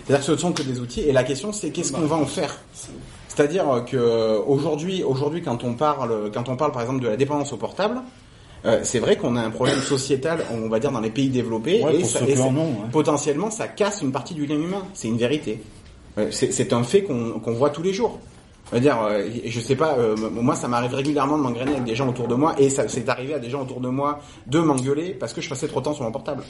C'est-à-dire 0.04 0.20
que 0.20 0.26
ce 0.26 0.32
ne 0.32 0.36
sont 0.36 0.52
que 0.52 0.62
des 0.62 0.80
outils, 0.80 1.00
et 1.00 1.12
la 1.12 1.24
question 1.24 1.52
c'est 1.52 1.70
qu'est-ce 1.70 1.92
qu'on 1.92 2.06
va 2.06 2.16
en 2.16 2.26
faire? 2.26 2.58
C'est-à-dire 3.38 3.84
que 3.86 4.38
aujourd'hui, 4.46 5.04
aujourd'hui, 5.04 5.42
quand 5.42 5.62
on 5.62 5.74
parle, 5.74 6.30
quand 6.34 6.48
on 6.48 6.56
parle 6.56 6.72
par 6.72 6.82
exemple 6.82 7.02
de 7.02 7.08
la 7.08 7.16
dépendance 7.16 7.52
au 7.52 7.56
portable, 7.56 8.00
euh, 8.64 8.80
c'est 8.82 8.98
vrai 8.98 9.14
qu'on 9.16 9.36
a 9.36 9.40
un 9.40 9.50
problème 9.50 9.78
sociétal, 9.78 10.44
on 10.52 10.68
va 10.68 10.80
dire 10.80 10.90
dans 10.90 10.98
les 11.00 11.10
pays 11.10 11.28
développés, 11.28 11.80
Ouais, 11.84 12.00
et, 12.00 12.04
ça- 12.04 12.20
et 12.26 12.36
ouais. 12.36 12.90
potentiellement 12.90 13.50
ça 13.52 13.68
casse 13.68 14.02
une 14.02 14.10
partie 14.10 14.34
du 14.34 14.44
lien 14.46 14.56
humain. 14.56 14.82
C'est 14.94 15.06
une 15.06 15.18
vérité. 15.18 15.62
Euh, 16.18 16.32
C'est 16.32 16.72
un 16.72 16.82
fait 16.82 17.04
qu'on 17.04 17.52
voit 17.52 17.70
tous 17.70 17.82
les 17.84 17.92
jours. 17.92 18.18
Je 18.70 18.74
veux 18.74 18.80
dire, 18.82 18.98
euh, 19.02 19.24
je 19.46 19.60
sais 19.60 19.76
pas, 19.76 19.96
euh, 19.96 20.16
moi 20.16 20.56
ça 20.56 20.66
m'arrive 20.66 20.92
régulièrement 20.94 21.38
de 21.38 21.42
m'engrainer 21.44 21.70
avec 21.72 21.84
des 21.84 21.94
gens 21.94 22.08
autour 22.08 22.26
de 22.26 22.34
moi, 22.34 22.56
et 22.58 22.68
ça 22.70 22.88
c'est 22.88 23.08
arrivé 23.08 23.34
à 23.34 23.38
des 23.38 23.50
gens 23.50 23.62
autour 23.62 23.80
de 23.80 23.88
moi 23.88 24.18
de 24.48 24.58
m'engueuler 24.58 25.10
parce 25.10 25.32
que 25.32 25.40
je 25.40 25.48
passais 25.48 25.68
trop 25.68 25.78
de 25.78 25.84
temps 25.84 25.94
sur 25.94 26.02
mon 26.02 26.10
portable. 26.12 26.42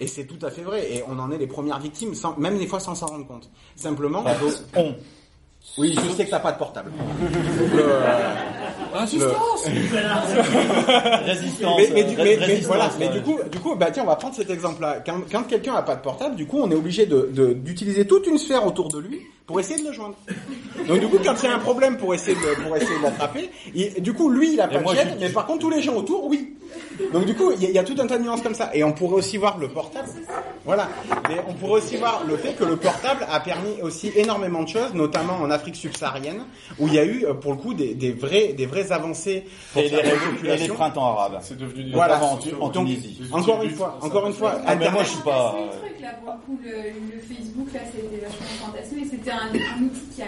Et 0.00 0.06
c'est 0.08 0.24
tout 0.24 0.44
à 0.44 0.50
fait 0.50 0.62
vrai, 0.62 0.90
et 0.92 1.04
on 1.08 1.18
en 1.20 1.30
est 1.30 1.38
les 1.38 1.46
premières 1.46 1.78
victimes, 1.78 2.14
sans, 2.14 2.36
même 2.38 2.58
des 2.58 2.66
fois 2.66 2.80
sans 2.80 2.94
s'en 2.96 3.06
rendre 3.06 3.26
compte. 3.26 3.48
Simplement, 3.76 4.24
on. 4.76 4.94
Oui, 5.78 5.96
je 6.00 6.10
sais 6.14 6.24
que 6.26 6.30
t'as 6.30 6.38
pas 6.40 6.52
de 6.52 6.58
portable. 6.58 6.90
Le- 7.74 8.98
Résistance 8.98 9.64
Résistance. 11.24 11.76
mais, 11.78 11.90
mais, 11.94 12.04
du- 12.04 12.14
euh, 12.20 12.24
mais 12.24 12.34
résistance, 12.36 12.92
mais 12.98 13.08
du 13.08 13.22
coup, 13.22 13.38
du 13.50 13.58
coup, 13.58 13.74
bah 13.74 13.90
tiens, 13.90 14.04
on 14.04 14.06
va 14.06 14.14
prendre 14.16 14.34
cet 14.36 14.50
exemple-là. 14.50 15.02
Quand, 15.04 15.16
quand 15.30 15.42
quelqu'un 15.44 15.74
a 15.74 15.82
pas 15.82 15.96
de 15.96 16.00
portable, 16.00 16.36
du 16.36 16.46
coup, 16.46 16.60
on 16.62 16.70
est 16.70 16.74
obligé 16.76 17.06
de- 17.06 17.28
d'utiliser 17.54 18.06
toute 18.06 18.26
une 18.28 18.38
sphère 18.38 18.64
autour 18.66 18.88
de 18.90 18.98
lui 19.00 19.20
pour 19.46 19.60
essayer 19.60 19.80
de 19.82 19.86
le 19.88 19.92
joindre. 19.92 20.14
Donc 20.88 21.00
du 21.00 21.06
coup, 21.08 21.18
quand 21.24 21.34
il 21.42 21.44
y 21.44 21.48
a 21.48 21.54
un 21.54 21.58
problème 21.58 21.96
pour 21.98 22.14
essayer 22.14 22.34
de 22.36 22.62
pour 22.62 22.76
essayer 22.76 22.96
de 22.98 23.02
l'attraper, 23.02 23.50
du 24.00 24.12
coup, 24.14 24.30
lui, 24.30 24.54
il 24.54 24.60
a 24.60 24.66
Et 24.70 24.74
pas 24.74 24.80
moi, 24.80 24.92
de 24.94 24.98
gêne, 24.98 25.16
mais 25.20 25.28
par 25.28 25.46
contre, 25.46 25.60
tous 25.60 25.70
les 25.70 25.82
gens 25.82 25.94
autour, 25.94 26.26
oui. 26.26 26.54
Donc 27.12 27.24
du 27.26 27.34
coup, 27.34 27.52
il 27.52 27.62
y, 27.62 27.66
a- 27.66 27.68
il 27.68 27.74
y 27.74 27.78
a 27.78 27.84
tout 27.84 27.94
un 28.00 28.06
tas 28.06 28.18
de 28.18 28.22
nuances 28.24 28.40
comme 28.42 28.54
ça. 28.54 28.70
Et 28.74 28.82
on 28.82 28.92
pourrait 28.92 29.16
aussi 29.16 29.36
voir 29.36 29.58
le 29.58 29.68
portable. 29.68 30.08
Voilà. 30.64 30.88
Mais 31.28 31.36
on 31.48 31.52
pourrait 31.54 31.80
aussi 31.82 31.96
voir 31.96 32.24
le 32.26 32.36
fait 32.36 32.54
que 32.54 32.64
le 32.64 32.76
portable 32.76 33.26
a 33.30 33.38
permis 33.40 33.80
aussi 33.82 34.10
énormément 34.16 34.62
de 34.62 34.68
choses, 34.68 34.92
notamment 34.94 35.34
en 35.34 35.50
Afrique 35.50 35.76
subsaharienne, 35.76 36.44
où 36.78 36.88
il 36.88 36.94
y 36.94 36.98
a 36.98 37.04
eu, 37.04 37.26
euh, 37.26 37.34
pour 37.34 37.52
le 37.52 37.58
coup, 37.58 37.74
des, 37.74 37.94
des 37.94 38.12
vrais 38.12 38.54
des 38.54 38.66
vraies 38.66 38.90
avancées 38.92 39.44
pour 39.72 39.82
Et 39.82 39.88
les, 39.88 40.48
et 40.52 40.56
les 40.56 40.68
printemps 40.68 41.04
arabes. 41.16 41.38
C'est 41.42 41.56
devenu 41.58 41.92
Voilà. 41.92 42.14
Notamment 42.18 42.32
en, 42.60 42.64
en 42.64 42.68
Donc, 42.70 42.86
Tunisie. 42.86 43.20
Encore 43.30 43.62
une 43.62 43.70
fois, 43.70 43.98
encore 44.00 44.26
une 44.26 44.32
fois, 44.32 44.60
Ah, 44.66 44.74
mais 44.74 44.90
moi, 44.90 45.02
je 45.04 45.10
suis 45.10 45.22
pas. 45.22 45.54
C'est 45.56 45.62
le 45.88 45.92
truc 45.92 46.00
là 46.00 46.08
pour 46.24 46.32
le 46.34 46.38
coup, 46.46 46.60
le, 46.64 46.70
le 46.70 47.20
Facebook 47.22 47.68
là, 47.74 47.80
c'était 47.94 48.24
vachement 48.24 48.66
fantasmé. 48.66 49.02
C'était 49.10 49.30
un, 49.42 49.48
un 49.48 49.82
outil 49.84 50.00
qui 50.14 50.22
a 50.22 50.26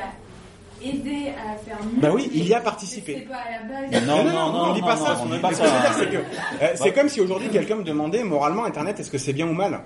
aidé 0.84 1.30
à 1.30 1.56
faire 1.56 1.78
mieux. 1.84 2.00
Bah 2.00 2.10
oui, 2.12 2.30
il 2.34 2.46
y 2.46 2.54
a 2.54 2.60
participé. 2.60 3.26
Pas 3.28 3.36
à 3.36 3.50
la 3.50 3.88
base. 3.98 4.06
Non, 4.06 4.24
non, 4.24 4.52
non, 4.52 4.70
on 4.70 4.72
dit 4.74 4.80
non, 4.80 4.86
pas 4.86 4.96
non, 4.96 5.04
ça. 5.06 5.18
on 5.22 5.26
dit 5.26 5.38
pas 5.38 5.48
Mais 5.48 5.54
ce 5.54 5.60
que 5.62 5.66
je 5.66 5.72
veux 5.72 5.78
ça. 5.80 5.88
dire, 5.88 5.96
c'est 5.98 6.10
que 6.10 6.64
euh, 6.64 6.68
c'est 6.74 6.92
comme 6.92 7.08
si 7.08 7.20
aujourd'hui 7.20 7.48
quelqu'un 7.48 7.76
me 7.76 7.82
demandait 7.84 8.22
moralement 8.24 8.64
Internet, 8.64 9.00
est-ce 9.00 9.10
que 9.10 9.18
c'est 9.18 9.32
bien 9.32 9.46
ou 9.48 9.54
mal? 9.54 9.80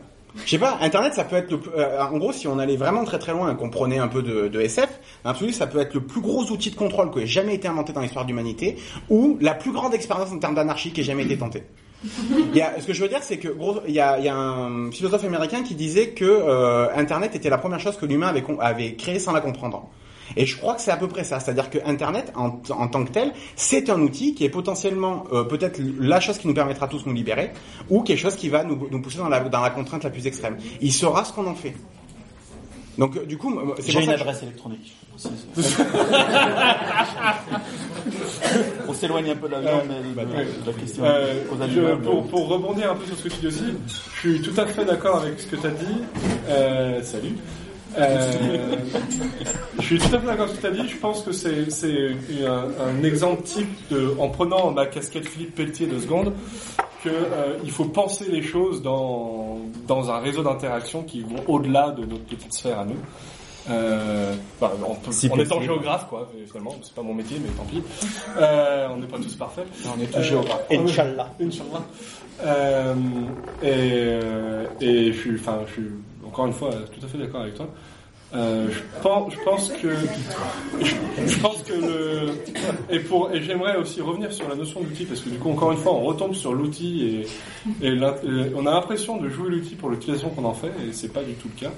Je 0.45 0.51
sais 0.51 0.59
pas, 0.59 0.79
Internet, 0.81 1.15
ça 1.15 1.25
peut 1.25 1.35
être 1.37 1.51
le, 1.51 1.59
plus- 1.59 1.73
euh, 1.77 2.01
en 2.05 2.17
gros, 2.17 2.33
si 2.33 2.47
on 2.47 2.59
allait 2.61 2.77
vraiment 2.77 3.05
très 3.05 3.19
très 3.19 3.33
loin 3.33 3.53
et 3.53 3.57
qu'on 3.57 3.69
prenait 3.69 3.99
un 3.99 4.07
peu 4.07 4.23
de, 4.23 4.47
de 4.47 4.61
SF, 4.61 4.89
l'absolu, 5.25 5.53
ça 5.53 5.67
peut 5.67 5.81
être 5.81 5.93
le 5.95 6.03
plus 6.03 6.21
gros 6.21 6.45
outil 6.53 6.71
de 6.71 6.77
contrôle 6.77 7.11
qui 7.11 7.19
ait 7.21 7.27
jamais 7.27 7.55
été 7.57 7.67
inventé 7.67 7.93
dans 7.93 8.01
l'histoire 8.01 8.25
de 8.25 8.31
l'humanité, 8.31 8.77
ou 9.09 9.39
la 9.41 9.55
plus 9.55 9.73
grande 9.73 9.93
expérience 9.93 10.31
en 10.31 10.39
termes 10.39 10.55
d'anarchie 10.55 10.93
qui 10.93 11.01
ait 11.01 11.05
jamais 11.05 11.25
été 11.25 11.37
tentée. 11.37 11.65
Il 12.05 12.57
y 12.57 12.63
a, 12.63 12.81
ce 12.81 12.87
que 12.87 12.93
je 12.95 13.03
veux 13.03 13.09
dire, 13.09 13.23
c'est 13.23 13.39
que 13.39 13.49
gros, 13.49 13.81
il 13.87 13.93
y 13.95 14.01
a, 14.01 14.19
il 14.19 14.25
y 14.25 14.29
a 14.29 14.35
un 14.37 14.91
philosophe 14.91 15.25
américain 15.25 15.63
qui 15.63 15.75
disait 15.75 16.11
que 16.11 16.25
euh, 16.25 16.89
Internet 16.97 17.35
était 17.35 17.51
la 17.51 17.59
première 17.59 17.79
chose 17.81 17.97
que 17.97 18.07
l'humain 18.07 18.29
avait, 18.29 18.43
avait 18.61 18.95
créée 18.95 19.19
sans 19.19 19.33
la 19.33 19.41
comprendre. 19.41 19.89
Et 20.37 20.47
je 20.47 20.57
crois 20.57 20.75
que 20.75 20.81
c'est 20.81 20.93
à 20.93 20.97
peu 20.97 21.09
près 21.09 21.25
ça, 21.25 21.41
c'est-à-dire 21.41 21.69
que 21.71 21.79
Internet, 21.85 22.33
en, 22.37 22.61
en 22.71 22.89
tant 22.89 23.05
que 23.05 23.11
tel, 23.11 23.33
c'est 23.57 23.91
un 23.91 24.01
outil 24.01 24.33
qui 24.35 24.45
est 24.45 24.49
potentiellement 24.49 25.25
euh, 25.33 25.43
peut-être 25.45 25.81
la 25.99 26.21
chose 26.21 26.39
qui 26.39 26.47
nous 26.47 26.55
permettra 26.55 26.87
tous 26.89 27.03
de 27.05 27.09
nous 27.09 27.15
libérer, 27.15 27.51
ou 27.91 28.03
quelque 28.03 28.21
chose 28.21 28.37
qui 28.37 28.49
va 28.49 28.63
nous, 28.65 28.89
nous 28.91 29.03
pousser 29.03 29.19
dans 29.19 29.29
la, 29.29 29.41
dans 29.41 29.61
la 29.61 29.71
contrainte 29.71 30.05
la 30.05 30.11
plus 30.11 30.27
extrême. 30.27 30.57
Il 30.81 30.93
saura 30.93 31.25
ce 31.25 31.33
qu'on 31.33 31.47
en 31.49 31.55
fait. 31.57 31.75
Donc 32.97 33.17
euh, 33.17 33.25
du 33.27 33.37
coup, 33.39 33.53
J'ai 33.87 33.99
une 33.99 34.05
je- 34.07 34.11
adresse 34.13 34.43
électronique. 34.43 34.95
On 38.89 38.93
s'éloigne 38.95 39.31
un 39.31 39.37
peu 39.37 39.47
de 39.49 39.53
la 39.53 39.61
viande, 39.61 39.83
mais 39.89 40.25
de, 40.25 40.31
de 40.63 40.67
la 40.67 40.73
question 40.73 41.05
Euh, 41.05 41.35
aux 41.51 41.57
je- 41.69 41.95
pour, 42.03 42.27
pour 42.29 42.49
rebondir 42.49 42.93
un 42.93 42.95
peu 42.97 43.07
sur 43.07 43.17
ce 43.17 43.25
que 43.25 43.29
tu 43.29 43.41
dis 43.41 43.47
aussi, 43.49 43.65
je 43.87 44.19
suis 44.19 44.41
tout 44.43 44.59
à 44.61 44.67
fait 44.67 44.85
d'accord 44.85 45.19
avec 45.23 45.39
ce 45.41 45.47
que 45.47 45.57
tu 45.57 45.67
as 45.67 45.71
dit. 45.71 46.03
Euh, 46.49 47.03
salut. 47.03 47.37
Euh, 47.99 48.33
je 49.79 49.83
suis 49.85 49.99
tout 49.99 50.15
à 50.15 50.21
fait 50.21 50.27
d'accord 50.27 50.43
avec 50.45 50.51
ce 50.51 50.57
que 50.57 50.61
tu 50.61 50.67
as 50.67 50.83
dit. 50.83 50.89
Je 50.89 50.97
pense 50.97 51.23
que 51.23 51.33
c'est 51.33 51.71
c'est 51.71 52.15
un, 52.47 52.69
un 52.81 53.03
exemple 53.05 53.43
type 53.43 53.69
de, 53.91 54.15
en 54.19 54.29
prenant 54.29 54.71
ma 54.71 54.87
casquette 54.87 55.27
Philippe 55.27 55.55
Pelletier 55.57 55.87
de 55.87 55.99
seconde, 55.99 56.33
que 57.05 57.09
euh, 57.11 57.57
il 57.65 57.71
faut 57.71 57.85
penser 57.87 58.27
les 58.31 58.43
choses 58.43 58.81
dans 58.83 59.59
dans 59.87 60.11
un 60.11 60.19
réseau 60.21 60.43
d'interaction 60.43 61.03
qui 61.03 61.23
vont 61.23 61.43
au-delà 61.49 61.91
de 61.91 62.05
notre 62.05 62.25
petite 62.25 62.53
sphère 62.55 62.79
à 62.81 62.85
nous. 62.85 62.97
Euh, 63.69 64.35
bah, 64.61 64.73
en, 64.87 64.97
Si 65.13 65.27
en 65.29 65.35
étant 65.35 65.57
possible. 65.57 65.65
géographe, 65.65 66.07
quoi, 66.09 66.31
finalement, 66.47 66.75
c'est 66.83 66.95
pas 66.95 67.03
mon 67.03 67.13
métier, 67.15 67.37
mais 67.43 67.51
tant 67.51 67.65
pis. 67.65 67.83
Euh, 68.39 68.89
on 68.91 68.97
n'est 68.97 69.07
pas 69.07 69.19
tous 69.19 69.35
parfaits. 69.35 69.67
on 69.97 70.01
est 70.01 70.07
tous 70.07 70.19
Euh, 70.19 70.23
géographes. 70.23 70.65
on 70.71 70.75
est- 70.75 70.79
Inch'Allah. 70.79 71.31
Inch'Allah. 71.41 71.83
Euh, 72.43 72.95
et, 73.63 73.67
euh, 73.71 74.65
et 74.81 75.13
je 75.13 75.19
suis, 75.19 75.35
enfin, 75.35 75.59
je 75.67 75.73
suis 75.73 75.91
encore 76.27 76.47
une 76.47 76.55
fois 76.55 76.71
tout 76.71 77.05
à 77.05 77.09
fait 77.09 77.19
d'accord 77.19 77.43
avec 77.43 77.55
toi. 77.55 77.69
Euh, 78.33 78.69
je 78.71 78.79
pense, 79.03 79.33
je 79.35 79.39
pense 79.45 79.69
que, 79.73 79.89
je, 81.27 81.39
pense 81.41 81.63
que 81.65 81.73
le, 81.73 82.31
et 82.89 83.01
pour, 83.01 83.31
et 83.33 83.43
j'aimerais 83.43 83.77
aussi 83.77 84.01
revenir 84.01 84.33
sur 84.33 84.49
la 84.49 84.55
notion 84.55 84.81
d'outil 84.81 85.05
parce 85.05 85.21
que 85.21 85.31
du 85.31 85.37
coup, 85.39 85.51
encore 85.51 85.73
une 85.73 85.79
fois, 85.79 85.93
on 85.93 86.03
retombe 86.03 86.35
sur 86.35 86.53
l'outil 86.55 87.25
et, 87.83 87.87
et, 87.89 87.93
et 87.93 88.53
on 88.57 88.67
a 88.67 88.71
l'impression 88.71 89.17
de 89.17 89.29
jouer 89.29 89.51
l'outil 89.51 89.75
pour 89.75 89.91
l'utilisation 89.91 90.31
qu'on 90.31 90.45
en 90.45 90.55
fait 90.55 90.69
et 90.89 90.93
c'est 90.93 91.13
pas 91.13 91.25
du 91.25 91.33
tout 91.35 91.49
le 91.55 91.61
cas. 91.61 91.73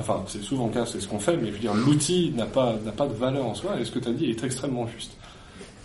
Enfin, 0.00 0.22
c'est 0.26 0.42
souvent 0.42 0.66
le 0.66 0.72
cas, 0.72 0.84
c'est 0.86 1.00
ce 1.00 1.06
qu'on 1.08 1.18
fait, 1.20 1.36
mais 1.36 1.48
je 1.48 1.52
veux 1.52 1.58
dire, 1.58 1.74
l'outil 1.74 2.32
n'a 2.36 2.46
pas, 2.46 2.74
n'a 2.84 2.90
pas 2.92 3.06
de 3.06 3.14
valeur 3.14 3.46
en 3.46 3.54
soi 3.54 3.78
et 3.80 3.84
ce 3.84 3.90
que 3.92 3.98
tu 4.00 4.08
as 4.08 4.12
dit 4.12 4.30
est 4.30 4.42
extrêmement 4.44 4.86
juste. 4.88 5.12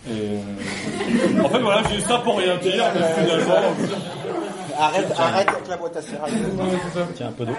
Et, 0.08 0.10
euh, 0.12 1.42
en 1.44 1.48
fait, 1.48 1.60
voilà, 1.60 1.82
j'ai 1.88 2.00
ça 2.00 2.18
pour 2.18 2.36
rien 2.38 2.56
dire, 2.58 2.84
mais 2.94 3.22
finalement. 3.24 3.54
Arrête, 4.76 5.06
arrête 5.16 5.48
avec 5.48 5.68
la 5.68 5.76
boîte 5.76 5.96
à 5.96 6.02
céréales. 6.02 6.32
Tiens, 7.14 7.28
un 7.28 7.32
peu 7.32 7.44
d'eau. 7.46 7.52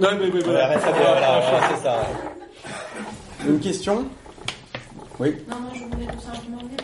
Non, 0.00 0.08
mais 0.18 0.24
oui, 0.26 0.30
Ouais, 0.32 0.40
voilà. 0.44 0.64
arrête 0.66 0.82
la 0.84 0.92
bière, 0.92 1.12
voilà, 1.12 1.68
c'est 1.76 1.82
ça. 1.84 2.06
Une 3.48 3.60
question? 3.60 4.04
Oui. 5.20 5.36
Non, 5.48 5.56
non, 5.56 5.68
je 5.72 5.84
voulais 5.96 6.12
tout 6.12 6.20
simplement 6.20 6.58
dire. 6.62 6.78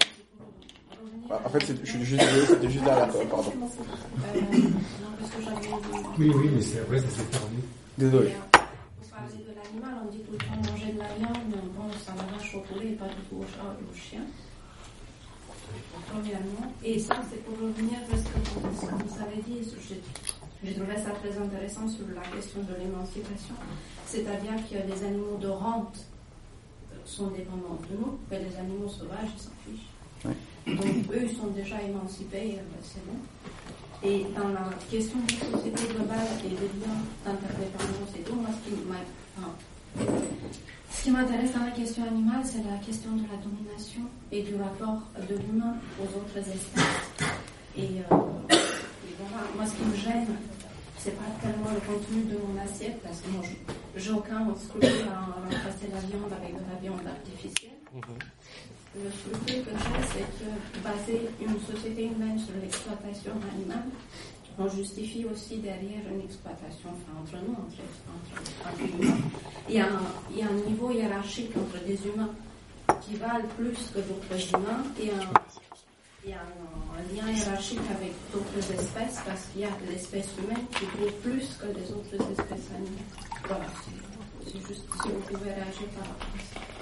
Bah, 1.28 1.40
En 1.44 1.48
fait, 1.50 1.58
c'est- 1.66 1.84
je 1.84 1.90
suis 1.90 2.04
juste 2.04 2.20
désolé, 2.22 2.46
c'était 2.46 2.70
juste 2.70 2.84
derrière 2.84 3.08
toi, 3.10 3.20
pardon. 3.28 3.52
Euh, 3.52 4.40
non, 4.52 4.70
parce 5.18 5.30
que 5.32 5.42
j'avais 5.42 6.04
Oui, 6.18 6.32
oui, 6.34 6.50
mais 6.54 6.62
c'est 6.62 6.80
vrai, 6.88 6.98
ça 7.00 7.08
s'est 7.08 7.24
perdu. 7.24 7.56
Désolé. 7.98 8.30
Temps 10.38 10.70
manger 10.72 10.92
de 10.92 10.98
la 10.98 11.14
viande, 11.14 11.54
bon, 11.76 11.88
ça 12.04 12.12
va 12.12 12.24
vache 12.36 12.54
au 12.54 12.60
poulet 12.60 12.90
et 12.90 12.94
pas 12.94 13.06
du 13.08 13.22
tout 13.28 13.36
au 13.36 13.42
chat 13.44 13.74
et 13.80 13.84
au 13.90 13.94
chien. 13.96 14.20
Premièrement. 16.10 16.72
Et 16.84 16.98
ça, 16.98 17.16
c'est 17.30 17.42
pour 17.44 17.54
revenir 17.58 17.98
à 18.12 18.16
ce 18.16 18.22
que 18.22 18.38
vous, 18.38 18.80
ce 18.80 18.86
que 18.86 18.94
vous 18.94 19.22
avez 19.22 19.42
dit. 19.42 19.68
J'ai 20.64 20.74
trouvé 20.74 20.96
ça 20.96 21.10
très 21.10 21.36
intéressant 21.38 21.88
sur 21.88 22.06
la 22.14 22.22
question 22.22 22.60
de 22.62 22.74
l'émancipation. 22.82 23.54
C'est-à-dire 24.06 24.54
que 24.68 24.74
les 24.92 25.04
animaux 25.04 25.36
de 25.40 25.48
rente 25.48 25.98
euh, 26.92 26.96
sont 27.04 27.28
dépendants 27.28 27.78
de 27.90 27.96
nous, 27.96 28.18
mais 28.30 28.38
les 28.40 28.56
animaux 28.56 28.88
sauvages, 28.88 29.28
ils 29.36 29.42
s'en 29.42 29.50
fichent. 29.64 29.90
Donc, 30.66 31.14
eux, 31.14 31.22
ils 31.30 31.36
sont 31.36 31.48
déjà 31.48 31.80
émancipés, 31.82 32.58
euh, 32.58 32.78
c'est 32.82 33.04
bon. 33.06 33.18
Et 34.02 34.26
dans 34.36 34.48
la 34.48 34.70
question 34.90 35.18
de 35.20 35.30
société 35.32 35.92
globale 35.94 36.26
et 36.44 36.48
des 36.48 36.54
liens 36.56 37.00
d'interdépendance 37.24 38.14
et 38.16 38.20
tout, 38.20 38.34
moi, 38.34 38.50
ce 38.52 38.70
qui 38.70 38.76
m'a- 38.86 38.94
enfin, 39.38 39.50
ce 40.90 41.02
qui 41.02 41.10
m'intéresse 41.10 41.52
dans 41.52 41.64
la 41.64 41.70
question 41.70 42.04
animale, 42.04 42.40
c'est 42.44 42.62
la 42.64 42.78
question 42.84 43.12
de 43.12 43.22
la 43.30 43.36
domination 43.38 44.02
et 44.32 44.42
du 44.42 44.54
rapport 44.56 45.02
de 45.28 45.34
l'humain 45.36 45.76
aux 46.00 46.18
autres 46.18 46.38
espèces. 46.38 47.30
Et, 47.76 47.82
euh, 47.82 48.16
et 48.50 49.14
voilà, 49.20 49.44
moi, 49.54 49.66
ce 49.66 49.72
qui 49.76 49.84
me 49.84 49.96
gêne, 49.96 50.26
c'est 50.98 51.16
pas 51.16 51.30
tellement 51.42 51.70
le 51.74 51.80
contenu 51.80 52.22
de 52.24 52.38
mon 52.38 52.60
assiette, 52.60 53.00
parce 53.02 53.20
que 53.20 53.28
moi, 53.30 53.42
je- 53.44 54.00
j'ai 54.00 54.10
aucun 54.10 54.46
scrupule 54.56 55.06
à 55.12 55.20
remplacer 55.42 55.86
la 55.92 56.00
viande 56.00 56.32
avec 56.32 56.54
de 56.54 56.64
la 56.72 56.78
viande 56.80 57.06
artificielle. 57.06 57.72
Le 58.96 59.10
scrupule 59.12 59.62
que 59.64 59.70
j'ai, 59.76 60.02
c'est 60.10 60.26
que 60.40 60.48
baser 60.82 61.28
une 61.40 61.60
société 61.60 62.06
humaine 62.06 62.38
sur 62.38 62.54
l'exploitation 62.60 63.32
animale, 63.52 63.84
on 64.58 64.68
justifie 64.68 65.24
aussi 65.26 65.58
derrière 65.58 66.02
une 66.12 66.22
exploitation 66.22 66.90
enfin, 66.90 67.20
entre 67.20 67.44
nous, 67.44 67.52
entre, 67.52 67.82
entre, 68.66 68.80
humains. 68.80 69.16
Il 69.68 69.74
y, 69.74 69.80
a 69.80 69.86
un, 69.86 70.68
niveau 70.68 70.90
hiérarchique 70.90 71.52
entre 71.56 71.84
des 71.84 71.98
humains 72.06 72.30
qui 73.02 73.16
valent 73.16 73.48
plus 73.56 73.90
que 73.94 73.98
d'autres 74.00 74.54
humains 74.54 74.82
et 75.00 75.10
un, 75.10 75.30
il 76.24 76.30
y 76.30 76.32
a 76.32 76.40
un, 76.40 77.14
lien 77.14 77.32
hiérarchique 77.32 77.80
avec 77.96 78.12
d'autres 78.32 78.72
espèces 78.72 79.20
parce 79.24 79.46
qu'il 79.46 79.62
y 79.62 79.64
a 79.64 79.70
l'espèce 79.88 80.28
humaine 80.38 80.64
qui 80.70 80.84
vaut 80.98 81.10
plus 81.22 81.56
que 81.60 81.66
les 81.66 81.92
autres 81.92 82.14
espèces 82.14 82.70
animales. 82.74 83.36
Voilà, 83.46 83.66
c'est 84.44 84.66
juste 84.66 84.84
si 85.02 85.08
vous 85.08 85.20
pouvez 85.20 85.52
réagir 85.52 85.86
par 85.94 86.08
rapport 86.08 86.28
à 86.34 86.54
ça. 86.54 86.75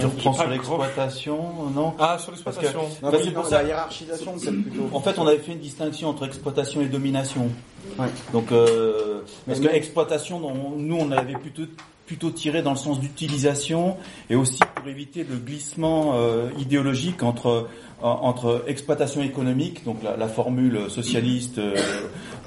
Tu 0.00 0.06
reprends 0.06 0.32
sur 0.32 0.48
l'exploitation, 0.48 1.38
non 1.74 1.94
Ah, 1.98 2.16
sur 2.18 2.30
l'exploitation. 2.32 2.80
Bah, 3.02 3.08
mais 3.12 3.18
c'est 3.24 3.30
pour 3.32 3.42
non, 3.44 3.48
ça. 3.50 3.62
la 3.62 3.68
hiérarchisation, 3.68 4.34
c'est 4.38 4.52
plutôt. 4.52 4.88
En 4.92 5.00
fait, 5.00 5.18
on 5.18 5.26
avait 5.26 5.38
fait 5.38 5.52
une 5.52 5.58
distinction 5.58 6.08
entre 6.08 6.26
exploitation 6.26 6.80
et 6.80 6.86
domination. 6.86 7.50
Ouais. 7.98 8.06
Donc, 8.32 8.52
euh, 8.52 9.22
parce 9.46 9.58
Mais- 9.60 9.66
que 9.68 9.74
exploitation, 9.74 10.40
on- 10.44 10.76
nous, 10.76 10.96
on 10.96 11.08
l'avait 11.08 11.34
plutôt 11.34 11.62
plutôt 12.06 12.30
tiré 12.30 12.62
dans 12.62 12.70
le 12.70 12.78
sens 12.78 12.98
d'utilisation 13.00 13.98
et 14.30 14.34
aussi 14.34 14.60
pour 14.74 14.88
éviter 14.88 15.24
le 15.28 15.36
glissement 15.36 16.12
euh, 16.14 16.48
idéologique 16.58 17.22
entre 17.22 17.68
en- 18.00 18.08
entre 18.08 18.64
exploitation 18.66 19.20
économique, 19.20 19.84
donc 19.84 20.02
la, 20.02 20.16
la 20.16 20.26
formule 20.28 20.88
socialiste, 20.88 21.58
euh, 21.58 21.76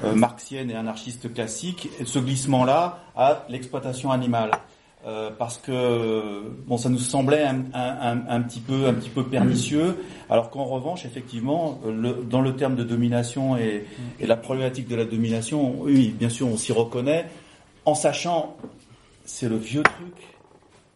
euh, 0.03 0.15
marxienne 0.15 0.71
et 0.71 0.75
anarchiste 0.75 1.31
classique, 1.31 1.89
et 1.99 2.05
ce 2.05 2.17
glissement-là 2.17 3.03
à 3.15 3.45
l'exploitation 3.49 4.09
animale. 4.11 4.49
Euh, 5.07 5.31
parce 5.35 5.57
que 5.57 6.43
bon, 6.67 6.77
ça 6.77 6.89
nous 6.89 6.99
semblait 6.99 7.43
un, 7.43 8.41
petit 8.41 8.59
peu 8.59 8.85
un 8.85 8.93
petit 8.93 9.09
peu 9.09 9.23
pernicieux, 9.23 9.97
alors 10.29 10.51
qu'en 10.51 10.65
revanche, 10.65 11.05
effectivement, 11.05 11.79
dans 12.29 12.41
le 12.41 12.55
terme 12.55 12.75
de 12.75 12.83
domination 12.83 13.57
et, 13.57 13.85
et 14.19 14.27
la 14.27 14.37
problématique 14.37 14.87
de 14.87 14.95
la 14.95 15.05
domination, 15.05 15.81
oui, 15.81 16.13
bien 16.15 16.29
sûr, 16.29 16.47
on 16.47 16.55
s'y 16.55 16.71
reconnaît, 16.71 17.25
en 17.85 17.95
sachant, 17.95 18.55
c'est 19.25 19.49
le 19.49 19.57
vieux 19.57 19.81
truc, 19.81 20.13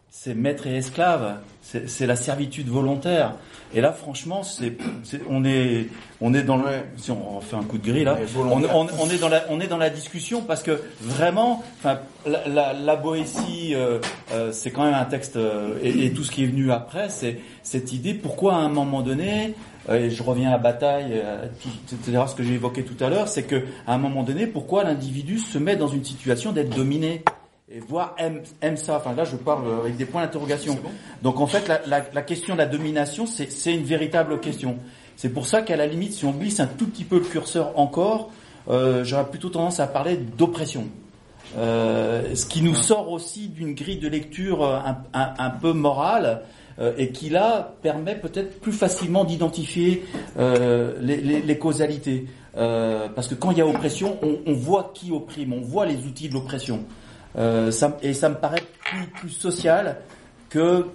c'est 0.08 0.34
maître 0.34 0.66
et 0.66 0.76
esclave, 0.76 1.38
c'est 1.62 2.06
la 2.06 2.16
servitude 2.16 2.68
volontaire. 2.68 3.34
Et 3.74 3.80
là, 3.80 3.92
franchement, 3.92 4.42
c'est, 4.42 4.72
c'est- 5.02 5.20
on 5.28 5.44
est, 5.44 5.88
on 6.20 6.32
est 6.34 6.42
dans 6.42 6.56
le, 6.56 6.64
si 6.96 7.10
on 7.10 7.40
fait 7.40 7.56
un 7.56 7.62
coup 7.64 7.78
de 7.78 7.86
grille 7.90 8.04
là, 8.04 8.16
on, 8.20 8.24
volontaire. 8.42 8.76
on- 8.76 8.86
on 9.00 9.10
est 9.10 9.18
dans 9.18 9.28
la, 9.28 9.44
on 9.50 9.60
est 9.60 9.66
dans 9.66 9.76
la 9.76 9.90
discussion 9.90 10.40
parce 10.42 10.62
que 10.62 10.80
vraiment, 11.00 11.62
enfin, 11.78 11.98
la, 12.26 12.46
la, 12.48 12.72
la 12.72 12.96
Boétie, 12.96 13.74
euh, 13.74 13.98
euh, 14.32 14.52
c'est 14.52 14.70
quand 14.70 14.84
même 14.84 14.94
un 14.94 15.04
texte 15.04 15.36
euh, 15.36 15.78
et, 15.82 16.06
et 16.06 16.12
tout 16.12 16.22
ce 16.24 16.30
qui 16.30 16.44
est 16.44 16.46
venu 16.46 16.70
après, 16.70 17.08
c'est 17.08 17.38
cette 17.62 17.92
idée. 17.92 18.14
Pourquoi 18.14 18.54
à 18.54 18.58
un 18.58 18.68
moment 18.68 19.02
donné, 19.02 19.54
euh, 19.88 20.06
et 20.06 20.10
je 20.10 20.22
reviens 20.22 20.52
à 20.52 20.58
bataille, 20.58 21.12
euh, 21.22 21.46
tout- 21.62 21.94
etc. 21.94 22.22
Ce 22.28 22.34
que 22.34 22.42
j'ai 22.44 22.54
évoqué 22.54 22.82
tout 22.84 23.02
à 23.04 23.10
l'heure, 23.10 23.28
c'est 23.28 23.42
que 23.42 23.64
à 23.86 23.94
un 23.94 23.98
moment 23.98 24.22
donné, 24.22 24.46
pourquoi 24.46 24.84
l'individu 24.84 25.38
se 25.38 25.58
met 25.58 25.76
dans 25.76 25.88
une 25.88 26.04
situation 26.04 26.52
d'être 26.52 26.74
dominé? 26.74 27.22
Et 27.70 27.80
voire 27.80 28.14
aime, 28.18 28.42
aime 28.62 28.76
ça. 28.76 28.96
Enfin 28.96 29.14
là, 29.14 29.24
je 29.24 29.36
parle 29.36 29.64
avec 29.80 29.96
des 29.96 30.04
points 30.04 30.22
d'interrogation. 30.22 30.74
Donc 31.22 31.40
en 31.40 31.46
fait, 31.46 31.66
la, 31.68 31.80
la, 31.86 32.04
la 32.14 32.22
question 32.22 32.54
de 32.54 32.58
la 32.58 32.66
domination, 32.66 33.26
c'est 33.26 33.74
une 33.74 33.84
véritable 33.84 34.38
question. 34.40 34.78
C'est 35.16 35.30
pour 35.30 35.46
ça 35.46 35.62
qu'à 35.62 35.76
la 35.76 35.86
limite, 35.86 36.12
si 36.12 36.24
on 36.24 36.30
glisse 36.32 36.60
un 36.60 36.66
tout 36.66 36.86
petit 36.86 37.04
peu 37.04 37.16
le 37.16 37.24
curseur 37.24 37.78
encore, 37.78 38.30
euh, 38.68 39.02
j'aurais 39.04 39.26
plutôt 39.26 39.48
tendance 39.48 39.80
à 39.80 39.86
parler 39.86 40.16
d'oppression. 40.16 40.84
Euh, 41.56 42.34
ce 42.34 42.44
qui 42.46 42.60
nous 42.60 42.74
sort 42.74 43.10
aussi 43.10 43.48
d'une 43.48 43.74
grille 43.74 43.98
de 43.98 44.08
lecture 44.08 44.62
euh, 44.64 44.78
un, 44.84 44.98
un- 45.14 45.34
un 45.38 45.50
peu 45.50 45.72
morale 45.72 46.42
euh, 46.80 46.92
et 46.98 47.10
qui 47.10 47.30
là 47.30 47.74
permet 47.82 48.16
peut-être 48.16 48.60
plus 48.60 48.72
facilement 48.72 49.24
d'identifier 49.24 50.04
euh, 50.38 50.94
les, 51.00 51.16
les- 51.18 51.40
les 51.42 51.58
causalités. 51.58 52.26
Euh, 52.56 53.08
parce 53.14 53.28
que 53.28 53.34
quand 53.34 53.50
il 53.52 53.58
y 53.58 53.60
a 53.60 53.66
oppression, 53.66 54.18
on, 54.22 54.38
on 54.46 54.52
voit 54.54 54.90
qui 54.94 55.12
opprime, 55.12 55.52
on 55.52 55.60
voit 55.60 55.86
les 55.86 56.04
outils 56.04 56.28
de 56.28 56.34
l'oppression. 56.34 56.80
Euh, 57.36 57.70
et 58.02 58.14
ça 58.14 58.28
me 58.28 58.34
paraît 58.34 58.64
plus, 59.14 59.30
social 59.30 59.98
que 60.48 60.86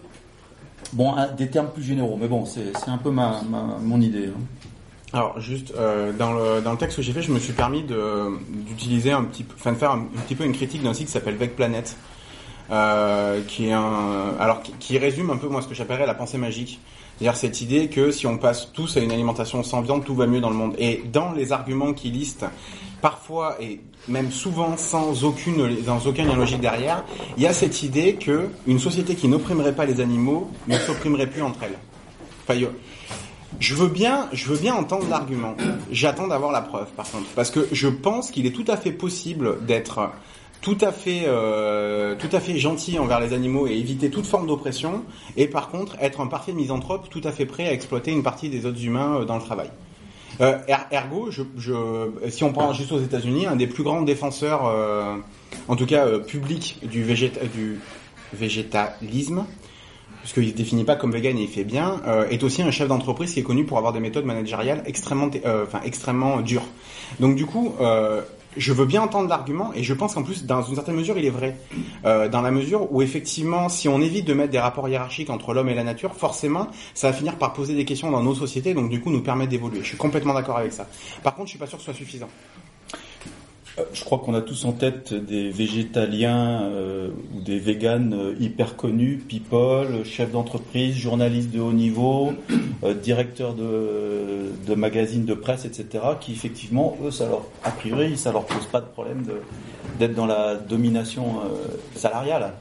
bon 0.94 1.14
des 1.38 1.50
termes 1.50 1.70
plus 1.70 1.84
généraux. 1.84 2.18
Mais 2.20 2.28
bon, 2.28 2.46
c'est 2.46 2.72
un 2.88 2.98
peu 2.98 3.12
ma, 3.12 3.42
mon 3.82 4.02
idée. 4.02 4.28
hein. 4.28 4.42
Alors 5.14 5.42
juste 5.42 5.74
euh, 5.78 6.14
dans 6.14 6.32
le 6.32 6.62
dans 6.62 6.72
le 6.72 6.78
texte 6.78 6.96
que 6.98 7.04
j'ai 7.04 7.12
fait, 7.12 7.22
je 7.22 7.32
me 7.32 7.40
suis 7.40 7.54
permis 7.54 7.84
d'utiliser 7.84 9.12
un 9.12 9.26
petit 9.26 9.46
enfin 9.56 9.74
de 9.74 9.78
faire 9.78 9.92
un, 9.92 10.06
petit 10.26 10.36
peu 10.36 10.46
une 10.46 10.54
critique 10.54 10.84
d'un 10.84 10.94
site 10.94 11.08
qui 11.08 11.12
s'appelle 11.12 11.36
Vec 11.36 11.56
Planet, 11.56 11.98
euh, 12.72 13.42
qui 13.46 13.68
est 13.68 13.74
un 13.74 14.34
alors 14.40 14.62
qui 14.80 14.98
résume 14.98 15.30
un 15.30 15.38
peu 15.38 15.50
moi 15.50 15.62
ce 15.62 15.68
que 15.68 15.76
j'appellerais 15.76 16.08
la 16.08 16.14
pensée 16.14 16.38
magique. 16.38 16.80
C'est-à-dire 17.18 17.38
cette 17.38 17.62
idée 17.62 17.88
que 17.88 18.10
si 18.10 18.26
on 18.26 18.38
passe 18.38 18.72
tous 18.74 18.98
à 18.98 19.00
une 19.00 19.12
alimentation 19.12 19.62
sans 19.64 19.82
viande, 19.82 20.04
tout 20.04 20.16
va 20.16 20.26
mieux 20.26 20.40
dans 20.40 20.50
le 20.50 20.56
monde. 20.56 20.74
Et 20.80 21.04
dans 21.12 21.34
les 21.34 21.52
arguments 21.52 21.94
qu'il 21.94 22.14
liste, 22.14 22.46
parfois 23.02 23.58
et 23.60 23.82
même 24.08 24.32
souvent 24.32 24.78
sans 24.78 25.24
aucune 25.24 25.84
sans 25.86 26.08
aucun 26.08 26.26
lien 26.26 26.36
logique 26.36 26.62
derrière, 26.62 27.04
il 27.38 27.44
y 27.44 27.48
a 27.48 27.54
cette 27.54 27.84
idée 27.84 28.16
que 28.16 28.50
une 28.68 28.80
société 28.80 29.16
qui 29.16 29.28
n'opprimerait 29.28 29.76
pas 29.76 29.86
les 29.86 30.00
animaux 30.02 30.50
ne 30.68 30.78
s'opprimerait 30.78 31.28
plus 31.28 31.42
entre 31.42 31.64
elles. 31.64 31.78
Je 33.60 33.76
veux 33.76 33.88
bien, 33.88 34.28
je 34.32 34.48
veux 34.48 34.58
bien 34.58 34.74
entendre 34.74 35.08
l'argument. 35.10 35.56
J'attends 35.92 36.28
d'avoir 36.28 36.52
la 36.52 36.62
preuve, 36.62 36.88
par 36.92 37.10
contre, 37.10 37.28
parce 37.36 37.52
que 37.52 37.68
je 37.72 37.88
pense 37.88 38.32
qu'il 38.32 38.46
est 38.46 38.52
tout 38.52 38.66
à 38.68 38.78
fait 38.78 38.92
possible 38.92 39.66
d'être 39.66 40.10
tout 40.62 40.78
à 40.82 40.92
fait, 40.92 41.24
euh, 41.26 42.16
tout 42.16 42.30
à 42.32 42.40
fait 42.40 42.58
gentil 42.58 43.00
envers 43.00 43.20
les 43.20 43.34
animaux 43.34 43.68
et 43.68 43.74
éviter 43.74 44.12
toute 44.12 44.28
forme 44.28 44.46
d'oppression, 44.46 45.04
et 45.36 45.48
par 45.48 45.70
contre 45.70 45.96
être 46.00 46.22
un 46.22 46.28
parfait 46.28 46.54
misanthrope, 46.54 47.10
tout 47.10 47.22
à 47.24 47.32
fait 47.32 47.48
prêt 47.48 47.68
à 47.68 47.74
exploiter 47.74 48.12
une 48.12 48.22
partie 48.22 48.50
des 48.50 48.68
autres 48.68 48.84
humains 48.84 49.22
euh, 49.22 49.26
dans 49.26 49.38
le 49.38 49.42
travail. 49.42 49.72
Euh, 50.42 50.58
er- 50.68 50.88
ergo, 50.92 51.30
si 52.30 52.44
on 52.44 52.52
prend 52.52 52.74
juste 52.74 52.92
aux 52.92 53.00
États-Unis, 53.00 53.46
un 53.46 53.56
des 53.56 53.68
plus 53.68 53.84
grands 53.84 54.02
défenseurs, 54.02 54.66
euh, 54.66 55.16
en 55.68 55.76
tout 55.76 55.86
cas 55.86 56.06
euh, 56.08 56.20
public, 56.20 56.80
du, 56.84 57.04
végéta- 57.04 57.46
du 57.54 57.80
végétalisme, 58.34 59.46
parce 60.22 60.34
qu'il 60.34 60.44
ne 60.44 60.50
se 60.50 60.54
définit 60.56 60.84
pas 60.84 60.96
comme 60.96 61.12
vegan 61.12 61.38
et 61.38 61.44
il 61.44 61.48
fait 61.48 61.64
bien, 61.64 62.00
est 62.30 62.44
aussi 62.44 62.62
un 62.62 62.70
chef 62.72 62.88
d'entreprise 62.88 63.34
qui 63.34 63.40
est 63.40 63.44
connu 63.44 63.66
pour 63.66 63.78
avoir 63.78 63.92
des 63.94 64.00
méthodes 64.00 64.26
managériales 64.26 64.84
extrêmement, 64.86 65.30
enfin 65.64 65.82
extrêmement 65.84 66.42
dures. 66.42 66.66
Donc 67.20 67.36
du 67.36 67.46
coup, 67.48 67.74
je 68.58 68.74
veux 68.74 68.86
bien 68.86 69.02
entendre 69.02 69.30
l'argument 69.30 69.72
et 69.74 69.84
je 69.84 69.94
pense 69.94 70.14
qu'en 70.14 70.24
plus, 70.24 70.46
dans 70.46 70.62
une 70.62 70.76
certaine 70.76 70.96
mesure, 70.96 71.18
il 71.18 71.26
est 71.26 71.30
vrai. 71.30 71.58
Euh, 72.06 72.28
dans 72.28 72.42
la 72.42 72.52
mesure 72.52 72.92
où 72.92 73.02
effectivement, 73.02 73.70
si 73.70 73.88
on 73.88 74.02
évite 74.02 74.26
de 74.26 74.34
mettre 74.34 74.52
des 74.52 74.60
rapports 74.60 74.88
hiérarchiques 74.90 75.30
entre 75.30 75.54
l'homme 75.54 75.70
et 75.70 75.76
la 75.76 75.84
nature, 75.84 76.14
forcément, 76.16 76.68
ça 76.94 77.12
va 77.12 77.14
finir 77.14 77.38
par 77.38 77.54
poser 77.54 77.76
des 77.76 77.86
questions 77.86 78.12
dans 78.12 78.24
nos 78.24 78.36
sociétés, 78.36 78.74
donc 78.74 78.90
du 78.90 79.02
coup 79.02 79.12
nous 79.12 79.22
permettre 79.22 79.52
d'évoluer. 79.52 79.80
Je 79.82 79.88
suis 79.88 79.98
complètement 79.98 80.34
d'accord 80.34 80.58
avec 80.58 80.74
ça. 80.74 80.88
Par 81.24 81.36
contre, 81.36 81.48
je 81.48 81.52
suis 81.52 81.60
pas 81.60 81.68
sûr 81.68 81.78
que 81.78 81.84
ce 81.84 81.92
soit 81.92 81.98
suffisant. 81.98 82.30
Euh, 83.80 83.84
Je 83.94 84.04
crois 84.04 84.18
qu'on 84.20 84.34
a 84.34 84.42
tous 84.42 84.66
en 84.66 84.74
tête 84.74 85.14
des 85.14 85.50
végétaliens 85.50 86.62
euh, 86.64 87.10
ou 87.36 87.42
des 87.42 87.58
véganes 87.60 88.14
euh, 88.14 88.36
hyper 88.40 88.76
connus, 88.76 89.18
people, 89.28 90.04
chefs 90.04 90.32
d'entreprise, 90.32 90.96
journalistes 90.96 91.52
de 91.52 91.60
haut 91.62 91.72
niveau, 91.72 92.34
euh, 92.84 92.94
directeurs 92.94 93.54
de, 93.54 94.52
de 94.68 94.76
magazines 94.76 95.26
de 95.26 95.34
presse, 95.34 95.64
etc., 95.66 96.04
qui 96.20 96.34
effectivement, 96.34 96.98
eux, 97.04 97.12
ça 97.12 97.28
leur, 97.28 97.44
a 97.64 97.72
priori, 97.72 98.18
ça 98.18 98.32
leur 98.32 98.46
pose 98.46 98.66
pas 98.66 98.82
de 98.82 98.88
problème 98.88 99.24
de- 99.24 99.42
d'être 100.00 100.16
dans 100.16 100.26
la 100.26 100.56
domination 100.56 101.40
euh, 101.42 101.68
salariale. 101.96 102.54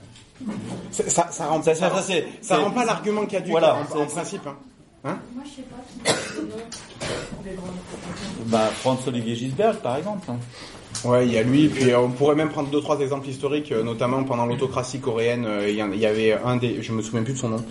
Ça, 0.91 1.09
ça, 1.11 1.29
ça 1.31 1.47
rend, 1.49 1.63
Ça, 1.63 1.75
ça, 1.75 2.57
rend 2.59 2.71
pas 2.71 2.85
l'argument 2.85 3.27
caduque 3.27 3.51
Voilà, 3.51 3.77
en, 3.77 3.87
c'est- 3.93 3.99
en 4.01 4.07
principe. 4.07 4.47
Hein. 4.47 4.57
Hein 5.05 5.19
Moi, 5.35 5.45
je 5.45 5.51
sais 5.57 5.63
pas 5.63 5.77
qui. 6.13 7.51
Bah, 8.47 8.67
Franz-Olivier 8.75 9.35
Gisbert, 9.35 9.79
par 9.81 9.97
exemple. 9.97 10.31
hein. 10.31 10.39
Ouais, 11.05 11.27
il 11.27 11.33
y 11.33 11.39
a 11.39 11.43
lui, 11.43 11.69
puis 11.69 11.91
euh, 11.91 11.99
on 12.01 12.11
pourrait 12.11 12.35
même 12.35 12.51
prendre 12.51 12.69
deux 12.69 12.81
trois 12.81 13.01
exemples 13.01 13.29
historiques, 13.29 13.73
euh, 13.73 13.83
notamment 13.83 14.23
pendant 14.25 14.45
l'autocratie 14.45 15.01
coréenne, 15.01 15.47
euh, 15.47 15.69
il 15.69 15.75
y, 15.75 15.97
il 15.97 16.07
avait 16.07 16.35
un 16.45 16.57
des, 16.57 16.83
je 16.83 16.93
me 16.93 17.01
souviens 17.01 17.23
plus 17.23 17.33
de 17.33 17.39
son 17.39 17.49
nom. 17.49 17.57
De 17.57 17.63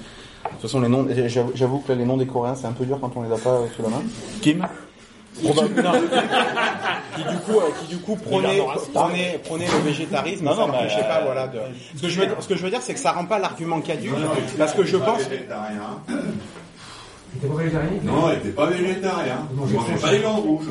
toute 0.54 0.62
façon, 0.62 0.80
les 0.82 0.88
noms, 0.88 1.08
j'avoue 1.54 1.80
que 1.80 1.92
là, 1.92 1.98
les 1.98 2.06
noms 2.06 2.18
des 2.18 2.26
Coréens, 2.26 2.56
c'est 2.56 2.66
un 2.66 2.72
peu 2.72 2.86
dur 2.86 2.98
quand 3.00 3.12
on 3.16 3.22
les 3.24 3.32
a 3.32 3.38
pas 3.38 3.60
sous 3.76 3.84
la 3.84 3.90
main. 3.90 4.02
Kim? 4.42 4.66
Probablement. 5.44 5.92
qui 7.16 7.22
du 7.24 7.38
coup, 7.46 7.60
qui 7.82 7.88
du 7.88 7.98
coup 8.00 8.18
raciste. 8.66 8.92
prônait, 8.94 9.40
prônait 9.44 9.66
le 9.68 9.86
végétarisme. 9.86 10.46
Non, 10.46 10.52
ça 10.56 10.62
non, 10.62 10.68
n'empêchait 10.68 10.96
mais, 10.98 11.08
pas, 11.08 11.20
euh, 11.20 11.26
voilà. 11.26 11.48
De... 11.48 11.60
Ce 11.96 12.02
que 12.02 12.10
je 12.10 12.20
veux 12.20 12.26
dire, 12.26 12.36
ce 12.40 12.48
que 12.48 12.56
je 12.56 12.64
veux 12.64 12.70
dire, 12.72 12.82
c'est 12.82 12.94
que 12.94 13.00
ça 13.00 13.12
rend 13.12 13.26
pas 13.26 13.38
l'argument 13.38 13.80
caduque, 13.80 14.12
parce 14.58 14.74
que 14.74 14.84
je 14.84 14.98
pense. 14.98 15.24
Pas 15.24 15.30
végétarien 15.30 15.82
Non, 18.04 18.30
elle 18.30 18.38
n'était 18.38 18.50
pas 18.50 18.66
végétarien. 18.66 19.48
Non, 19.56 19.66
Je 19.68 19.72
je 19.72 19.76
mangeais 19.76 19.92
pense- 19.94 20.02
pas 20.02 20.12
les 20.12 20.20
viandes 20.20 20.40
rouges. 20.44 20.66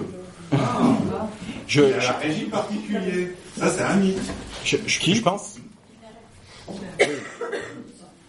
Ah, 0.53 1.29
Je, 1.67 1.81
il 1.83 1.95
a 1.95 2.17
un 2.17 2.19
régime 2.19 2.49
particulier. 2.51 3.33
Ça, 3.57 3.71
c'est 3.71 3.83
un 3.83 3.97
mythe. 3.97 4.19
je, 4.65 4.77
je, 4.87 5.15
je 5.15 5.21
pense. 5.23 5.57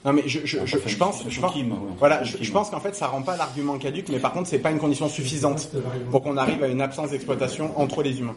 Non 0.05 0.13
mais 0.13 0.23
je, 0.27 0.39
je, 0.45 0.59
je, 0.65 0.77
je 0.85 0.95
pense, 0.95 1.23
je 1.27 1.41
pense, 1.41 1.53
voilà, 1.97 2.23
je, 2.23 2.37
je 2.39 2.51
pense 2.53 2.69
qu'en 2.69 2.79
fait 2.79 2.95
ça 2.95 3.07
rend 3.07 3.21
pas 3.21 3.35
l'argument 3.35 3.77
caduque, 3.77 4.07
mais 4.07 4.19
par 4.19 4.31
contre 4.31 4.47
c'est 4.47 4.59
pas 4.59 4.71
une 4.71 4.79
condition 4.79 5.09
suffisante 5.09 5.69
pour 6.09 6.21
qu'on 6.23 6.37
arrive 6.37 6.63
à 6.63 6.67
une 6.67 6.79
absence 6.81 7.09
d'exploitation 7.11 7.77
entre 7.77 8.01
les 8.01 8.17
humains. 8.19 8.35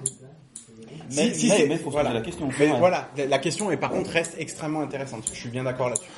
Mais- 1.15 1.31
faut 1.79 1.91
se 1.91 1.91
voilà. 1.91 2.13
la 2.13 2.21
question. 2.21 2.49
Mais 2.59 2.67
voilà, 2.79 3.09
la- 3.17 3.39
question 3.39 3.71
est 3.71 3.77
par 3.77 3.91
contre 3.91 4.11
reste 4.11 4.35
extrêmement 4.39 4.81
intéressante. 4.81 5.31
Je 5.33 5.39
suis 5.39 5.51
bien 5.51 5.63
d'accord 5.63 5.89
là-dessus. 5.91 6.09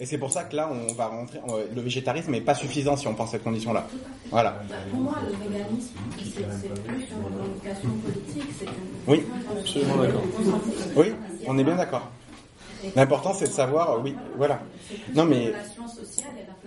Et 0.00 0.06
c'est 0.06 0.18
pour 0.18 0.30
ça 0.32 0.44
que 0.44 0.54
là 0.54 0.70
on 0.70 0.92
va 0.94 1.06
rentrer. 1.08 1.40
on- 1.46 1.56
Le 1.74 1.80
végétarisme 1.80 2.30
n'est 2.30 2.40
pas 2.40 2.54
suffisant 2.54 2.96
si 2.96 3.08
on 3.08 3.14
pense 3.14 3.32
cette 3.32 3.42
condition-là. 3.42 3.86
Voilà. 4.30 4.50
Bah, 4.68 4.74
Pour 4.90 5.00
moi, 5.00 5.16
le 5.26 5.32
véganisme, 5.32 5.94
c'est 6.18 6.82
plus 6.84 7.06
une 7.10 7.24
revendication 7.24 7.88
politique. 8.04 8.68
Oui, 9.08 9.24
absolument 9.58 9.96
d'accord. 9.96 10.22
Oui, 10.96 11.12
on 11.46 11.58
est 11.58 11.64
bien 11.64 11.76
d'accord. 11.76 12.08
L'important 12.94 13.32
c'est 13.34 13.46
de 13.48 13.52
savoir, 13.52 13.90
euh, 13.94 14.00
oui, 14.04 14.14
voilà. 14.36 14.60
Non 15.14 15.24
La 15.24 15.30
mais 15.30 15.52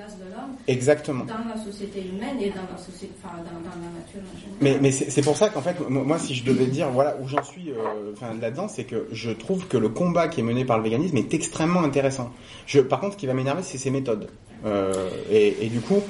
place 0.01 0.17
de 0.17 0.23
l'homme 0.25 0.55
exactement. 0.67 1.25
dans 1.25 1.49
la 1.55 1.63
société 1.63 1.99
humaine 2.01 2.37
et 2.41 2.49
dans 2.49 2.67
la 2.71 2.77
société, 2.77 3.13
enfin, 3.23 3.35
dans, 3.37 3.43
dans 3.43 3.75
la 3.75 3.99
nature 3.99 4.21
en 4.21 4.39
général. 4.39 4.57
Mais, 4.61 4.77
mais 4.81 4.91
c'est 4.91 5.21
pour 5.21 5.37
ça 5.37 5.49
qu'en 5.49 5.61
fait, 5.61 5.75
mo- 5.89 6.03
moi, 6.03 6.17
si 6.19 6.33
je 6.35 6.43
devais 6.43 6.65
dire, 6.65 6.89
voilà, 6.89 7.15
où 7.21 7.27
j'en 7.27 7.43
suis, 7.43 7.69
euh, 7.71 8.11
enfin, 8.13 8.33
là-dedans, 8.41 8.67
c'est 8.67 8.83
que 8.85 9.07
je 9.11 9.31
trouve 9.31 9.67
que 9.67 9.77
le 9.77 9.89
combat 9.89 10.27
qui 10.27 10.39
est 10.39 10.43
mené 10.43 10.65
par 10.65 10.77
le 10.77 10.83
véganisme 10.83 11.17
est 11.17 11.33
extrêmement 11.33 11.83
intéressant. 11.83 12.31
Je, 12.65 12.79
par 12.79 12.99
contre, 12.99 13.13
ce 13.13 13.17
qui 13.19 13.27
va 13.27 13.33
m'énerver, 13.33 13.63
c'est 13.63 13.77
ses 13.77 13.91
méthodes. 13.91 14.27
Euh, 14.65 15.09
et, 15.31 15.65
et 15.65 15.69
du 15.69 15.79
coup, 15.81 16.01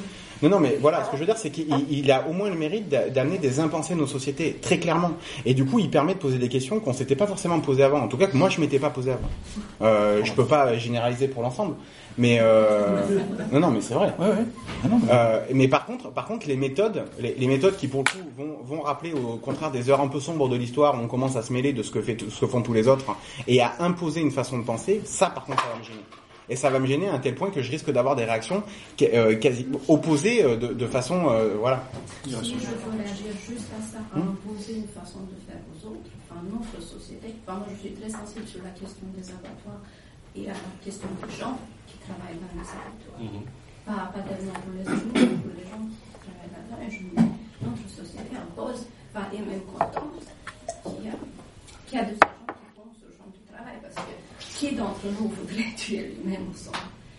non, 0.42 0.50
non, 0.50 0.60
mais 0.60 0.76
voilà, 0.82 1.04
ce 1.06 1.10
que 1.12 1.18
je 1.18 1.22
veux 1.22 1.28
dire, 1.28 1.38
c'est 1.38 1.52
qu'il 1.52 1.68
il 1.90 2.12
a 2.12 2.28
au 2.28 2.34
moins 2.34 2.50
le 2.50 2.56
mérite 2.56 2.90
d'a- 2.90 3.10
d'amener 3.10 3.38
des 3.38 3.60
impensés 3.60 3.94
de 3.94 4.00
nos 4.00 4.08
sociétés, 4.08 4.58
très 4.60 4.80
clairement. 4.80 5.12
Et 5.46 5.54
du 5.54 5.66
coup, 5.66 5.78
il 5.78 5.90
permet 5.92 6.16
de 6.16 6.20
poser 6.20 6.40
des 6.40 6.50
questions 6.50 6.80
qu'on 6.80 6.94
s'était 6.94 7.16
pas 7.16 7.28
forcément 7.28 7.60
posées 7.60 7.84
avant. 7.84 8.00
En 8.00 8.08
tout 8.08 8.18
cas, 8.18 8.26
que 8.26 8.36
moi, 8.36 8.50
je 8.50 8.60
m'étais 8.60 8.80
pas 8.80 8.90
posé 8.90 9.12
avant. 9.12 9.30
Euh, 9.84 10.22
je 10.24 10.34
peux 10.34 10.46
pas 10.46 10.76
généraliser 10.78 11.28
pour 11.28 11.44
l'ensemble, 11.44 11.76
mais 12.22 12.38
euh, 12.39 13.02
non, 13.52 13.60
non, 13.60 13.72
mais 13.72 13.81
c'est 13.81 13.93
vrai. 13.95 14.14
Ouais, 14.19 14.27
ouais. 14.27 14.35
Ah 14.84 14.88
non, 14.88 14.99
mais- 15.03 15.11
Euh, 15.11 15.39
mais 15.53 15.68
par 15.68 15.85
contre, 15.85 16.11
par 16.11 16.26
contre, 16.27 16.48
les 16.48 16.56
méthodes, 16.56 17.03
les, 17.19 17.34
les 17.35 17.48
méthodes 17.48 17.76
qui 17.77 17.88
pour 17.88 18.03
le 18.03 18.10
coup 18.11 18.30
vont, 18.38 18.57
vont 18.64 18.81
rappeler 18.81 19.14
au 19.14 19.38
contraire 19.38 19.72
des 19.72 19.89
heures 19.89 20.02
un 20.02 20.07
peu 20.07 20.19
sombres 20.19 20.48
de 20.48 20.56
l'histoire 20.56 20.95
où 20.95 21.03
on 21.03 21.07
commence 21.07 21.35
à 21.35 21.41
se 21.41 21.52
mêler 21.52 21.73
de 21.73 21.84
ce 21.84 21.91
que 21.91 22.02
fait, 22.02 22.18
ce 22.30 22.39
que 22.39 22.48
font 22.48 22.61
tous 22.61 22.73
les 22.73 22.88
autres 22.88 23.15
et 23.48 23.61
à 23.61 23.73
imposer 23.80 24.22
une 24.22 24.31
façon 24.31 24.57
de 24.60 24.64
penser, 24.64 25.02
ça 25.06 25.27
par 25.30 25.45
contre 25.45 25.61
ça 25.64 25.69
va 25.73 25.80
me 25.80 25.84
gêner. 25.84 26.06
Et 26.49 26.56
ça 26.57 26.69
va 26.69 26.80
me 26.80 26.85
gêner 26.85 27.07
à 27.07 27.14
un 27.14 27.19
tel 27.19 27.34
point 27.35 27.49
que 27.49 27.61
je 27.61 27.72
risque 27.72 27.91
d'avoir 27.91 28.15
des 28.15 28.26
réactions 28.26 28.61
qui- 28.98 29.07
euh, 29.07 29.35
quasi 29.35 29.65
opposées 29.88 30.43
de, 30.43 30.68
de 30.73 30.88
façon, 30.88 31.30
euh, 31.30 31.56
voilà. 31.60 31.84
Si 32.26 32.30
je 32.31 32.35
veux 32.35 32.91
réagir 32.98 33.31
juste 33.48 33.68
à 33.77 33.81
ça, 33.81 33.99
à 34.14 34.19
Hmm? 34.19 34.35
imposer 34.35 34.73
une 34.80 34.88
façon 34.88 35.19
de 35.31 35.35
faire 35.48 35.61
aux 35.72 35.88
autres, 35.88 36.10
enfin 36.30 36.41
notre 36.52 36.84
société, 36.85 37.27
enfin, 37.48 37.60
moi 37.60 37.68
je 37.73 37.88
suis 37.88 37.95
très 37.95 38.10
sensible 38.10 38.45
sur 38.48 38.61
la 38.64 38.69
question 38.72 39.07
des 39.15 39.30
abattoirs 39.30 39.80
et 40.35 40.45
à 40.49 40.53
la 40.53 40.60
question 40.84 41.07
des 41.26 41.35
gens 41.39 41.57
travaillent 42.06 42.40
dans 42.41 42.53
les 42.56 42.68
abattoirs. 42.69 43.19
Mhm. 43.19 43.44
Pas, 43.86 44.11
pas 44.14 44.22
tellement 44.28 44.53
pour 44.61 44.73
les 44.78 44.86
animaux, 44.88 45.14
mais 45.14 45.41
pour 45.41 45.53
les 45.57 45.68
gens 45.69 45.84
qui 45.90 46.18
travaillent 46.22 46.53
là-dedans. 46.53 46.80
Et 46.86 46.91
je 46.91 46.99
me 47.03 47.10
dis, 47.18 47.32
notre 47.61 47.88
société 47.90 48.34
impose, 48.38 48.86
enfin, 49.14 49.26
est 49.34 49.41
même 49.41 49.65
contente 49.65 50.26
qu'il 50.84 51.06
y 51.06 51.10
a, 51.10 51.18
qu'il 51.88 51.98
y 51.98 52.02
a 52.02 52.06
des 52.06 52.18
gens 52.18 52.34
qui 52.48 52.69
font 52.76 52.90
ce 53.02 53.07
genre 53.18 53.32
de 53.34 53.41
travail. 53.53 53.78
Parce 53.82 53.95
que 53.95 54.14
qui 54.57 54.76
d'entre 54.76 55.06
nous 55.06 55.28
voudrait 55.30 55.73
tuer 55.78 56.15
lui-même 56.15 56.48
son, 56.56 56.72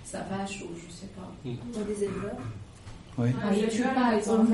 sa 0.04 0.20
vache 0.24 0.62
ou 0.62 0.70
je 0.76 0.92
sais 0.92 1.10
pas. 1.16 1.28
Ou 1.44 1.84
des 1.84 2.04
éleveurs. 2.04 2.38
Oui. 3.18 3.28
Ah, 3.42 3.52
ils 3.54 3.68
tuent 3.68 3.82
pas, 3.82 4.14
ils. 4.14 4.26
Non, 4.26 4.38
non, 4.38 4.46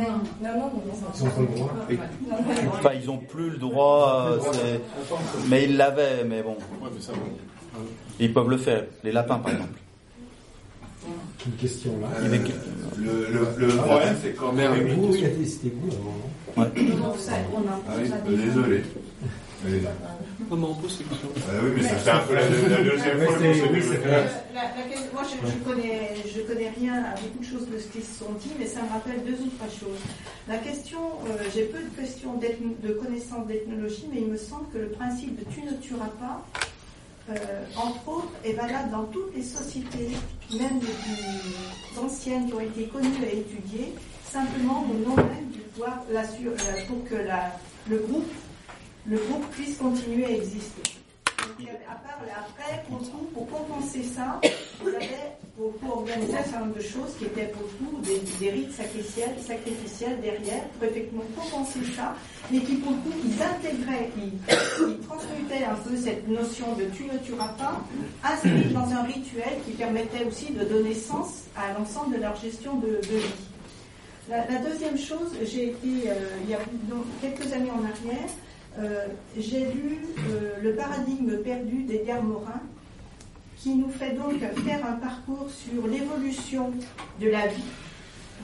non. 0.42 0.82
Ils 1.14 1.22
ont 1.22 1.30
pas 1.30 1.40
le 1.88 2.66
droit. 2.80 2.94
Ils 2.94 3.10
ont 3.10 3.18
plus 3.18 3.50
le 3.50 3.56
droit, 3.59 4.30
euh, 4.32 4.78
mais 5.48 5.64
ils 5.64 5.76
l'avaient, 5.76 6.24
mais 6.24 6.42
bon. 6.42 6.56
Ils 8.18 8.32
peuvent 8.32 8.48
le 8.48 8.56
faire. 8.56 8.84
Les 9.05 9.12
lapins, 9.12 9.38
par 9.38 9.52
exemple. 9.52 9.78
Une 11.47 11.52
question 11.52 11.93
là. 12.01 12.09
Avait- 12.24 12.39
Le, 12.98 13.28
le, 13.30 13.66
le 13.66 13.76
problème, 13.76 14.16
c'est 14.22 14.32
quand 14.35 14.52
même. 14.52 14.72
Avec 14.72 14.93
vous, 14.94 15.06
oui, 15.12 15.47
c'était 15.47 15.72
vous 15.80 15.89
avant, 15.94 16.14
non 16.16 16.62
Ouais. 16.62 16.82
Donc 16.90 17.16
ça, 17.18 17.32
on 17.55 17.60
Ah 17.89 17.93
oui, 17.97 18.09
gens. 18.09 18.47
désolé. 18.47 18.82
Mais- 19.64 19.70
Non, 20.51 20.56
mais 20.56 20.66
on 20.66 20.74
pose 20.74 20.97
ces 20.98 21.05
questions. 21.05 21.28
Ah 21.36 21.52
oui, 21.62 21.70
mais 21.76 21.82
ça 21.82 21.97
fait 21.97 22.10
un 22.10 22.18
peu 22.20 22.35
la, 22.35 22.40
la 22.43 22.82
deuxième 22.82 23.20
fois 23.20 23.35
c'est- 23.39 23.55
c'est 23.55 23.68
question- 24.82 25.12
moi, 25.12 25.22
je, 25.24 25.36
je 25.51 25.59
connais, 25.68 26.14
je 26.35 26.40
connais 26.43 26.70
rien 26.78 26.94
à 27.05 27.14
beaucoup 27.20 27.39
de 27.40 27.44
choses 27.44 27.68
de 27.68 27.78
ce 27.78 27.86
qui 27.89 28.02
se 28.05 28.18
sont 28.18 28.32
dit, 28.43 28.51
mais 28.59 28.66
ça 28.66 28.80
me 28.82 28.89
rappelle 28.89 29.22
deux 29.26 29.39
ou 29.44 29.48
trois 29.59 29.68
choses. 29.68 29.98
La 30.48 30.59
question, 30.59 30.98
euh, 31.26 31.43
j'ai 31.55 31.64
peu 31.64 31.78
de 31.78 31.90
questions 32.01 32.35
de 32.82 32.93
connaissances 32.94 33.47
d'ethnologie, 33.47 34.06
mais 34.12 34.20
il 34.22 34.28
me 34.28 34.36
semble 34.39 34.66
que 34.72 34.78
le 34.78 34.89
principe 34.90 35.39
de 35.39 35.44
tu 35.52 35.62
ne 35.62 35.72
tueras 35.80 36.10
pas, 36.18 36.44
euh, 37.30 37.64
entre 37.76 38.09
autres, 38.09 38.32
est 38.44 38.55
valable 38.55 38.90
dans 38.90 39.05
toutes 39.05 39.34
les 39.34 39.42
sociétés, 39.42 40.10
même 40.52 40.80
les 40.80 40.86
plus 40.86 42.02
anciennes 42.02 42.46
qui 42.46 42.55
ont 42.55 42.60
été 42.60 42.84
connues 42.84 43.24
et 43.30 43.38
étudiées, 43.38 43.94
simplement 44.24 44.86
au 44.90 44.94
nom 45.09 45.16
même 45.16 45.50
du 45.52 45.59
pouvoir, 45.60 46.02
euh, 46.10 46.86
pour 46.86 47.05
que 47.05 47.16
le 47.86 47.98
groupe 47.98 49.50
puisse 49.52 49.76
continuer 49.76 50.24
à 50.26 50.30
exister. 50.30 50.97
Après, 51.48 52.84
pour, 52.88 53.48
compenser 53.48 54.02
ça, 54.02 54.40
vous 54.80 54.88
avez 54.88 55.08
pour, 55.56 55.98
organiser 55.98 56.36
un 56.36 56.42
certain 56.42 56.60
nombre 56.60 56.76
de 56.76 56.82
choses 56.82 57.14
qui 57.18 57.24
étaient 57.24 57.46
pour 57.46 57.62
le 57.62 57.86
coup 57.86 58.00
des, 58.02 58.20
des 58.38 58.50
rites 58.50 58.72
sacrificiels, 58.72 60.20
derrière, 60.20 60.64
pour 60.78 60.88
effectivement 60.88 61.24
compenser 61.36 61.80
ça, 61.96 62.14
mais 62.50 62.60
qui 62.60 62.76
pour 62.76 62.92
le 62.92 62.98
coup, 62.98 63.16
ils 63.24 63.42
intégraient, 63.42 64.10
ils, 64.18 64.98
transmutaient 65.06 65.64
un 65.64 65.74
peu 65.76 65.96
cette 65.96 66.28
notion 66.28 66.74
de 66.74 66.84
tu 66.94 67.04
ne 67.04 67.18
tueras 67.18 67.48
pas, 67.48 67.80
inscrite 68.24 68.72
dans 68.72 68.90
un 68.92 69.02
rituel 69.02 69.58
qui 69.64 69.72
permettait 69.72 70.24
aussi 70.24 70.52
de 70.52 70.64
donner 70.64 70.94
sens 70.94 71.44
à 71.56 71.72
l'ensemble 71.78 72.16
de 72.16 72.20
leur 72.20 72.36
gestion 72.36 72.78
de, 72.78 73.00
vie. 73.08 73.24
La, 74.28 74.44
deuxième 74.58 74.98
chose, 74.98 75.32
j'ai 75.44 75.68
été, 75.68 76.10
euh, 76.10 76.14
il 76.44 76.50
y 76.50 76.54
a 76.54 76.58
quelques 77.22 77.50
années 77.52 77.70
en 77.70 77.82
arrière, 77.82 78.28
euh, 78.78 79.06
j'ai 79.36 79.64
lu 79.72 79.98
euh, 80.30 80.55
Le 80.62 80.74
paradigme 80.74 81.38
perdu 81.38 81.82
d'Edgar 81.82 82.22
Morin, 82.22 82.60
qui 83.56 83.74
nous 83.74 83.90
fait 83.90 84.12
donc 84.12 84.38
faire 84.64 84.86
un 84.86 84.92
parcours 84.92 85.48
sur 85.50 85.86
l'évolution 85.86 86.70
de 87.20 87.28
la 87.28 87.48
vie 87.48 87.64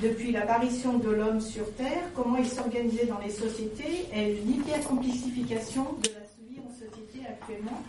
depuis 0.02 0.32
l'apparition 0.32 0.98
de 0.98 1.10
l'homme 1.10 1.40
sur 1.40 1.72
Terre, 1.74 2.02
comment 2.14 2.36
il 2.36 2.48
s'organisait 2.48 3.06
dans 3.06 3.20
les 3.24 3.30
sociétés 3.30 4.06
et 4.12 4.34
l'hypercomplexification 4.44 5.84
de 6.02 6.08
la 6.08 6.24
vie 6.48 6.60
en 6.60 6.70
société 6.72 7.26
actuellement, 7.28 7.80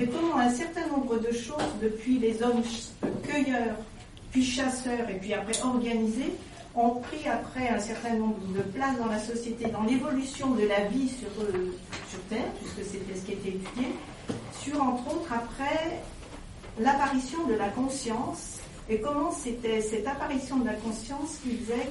et 0.00 0.06
comment 0.06 0.38
un 0.38 0.50
certain 0.50 0.86
nombre 0.88 1.18
de 1.18 1.32
choses, 1.32 1.72
depuis 1.80 2.18
les 2.18 2.42
hommes 2.42 2.62
cueilleurs, 3.22 3.76
puis 4.32 4.44
chasseurs, 4.44 5.08
et 5.08 5.18
puis 5.20 5.34
après 5.34 5.62
organisés, 5.62 6.32
ont 6.74 6.96
pris 6.96 7.28
après 7.28 7.68
un 7.68 7.78
certain 7.78 8.14
nombre 8.14 8.40
de 8.56 8.62
places 8.62 8.98
dans 8.98 9.06
la 9.06 9.18
société, 9.18 9.66
dans 9.66 9.82
l'évolution 9.82 10.50
de 10.52 10.66
la 10.66 10.84
vie 10.84 11.08
sur, 11.08 11.28
euh, 11.42 11.74
sur 12.08 12.20
Terre, 12.30 12.50
puisque 12.60 12.90
c'était 12.90 13.14
ce 13.14 13.26
qui 13.26 13.32
était 13.32 13.50
étudié, 13.50 13.88
sur 14.60 14.82
entre 14.82 15.14
autres 15.14 15.32
après 15.32 16.00
l'apparition 16.78 17.46
de 17.46 17.54
la 17.54 17.68
conscience 17.68 18.60
et 18.88 19.00
comment 19.00 19.30
c'était 19.30 19.80
cette 19.80 20.06
apparition 20.06 20.56
de 20.56 20.66
la 20.66 20.74
conscience 20.74 21.38
qui 21.42 21.56
faisait 21.56 21.88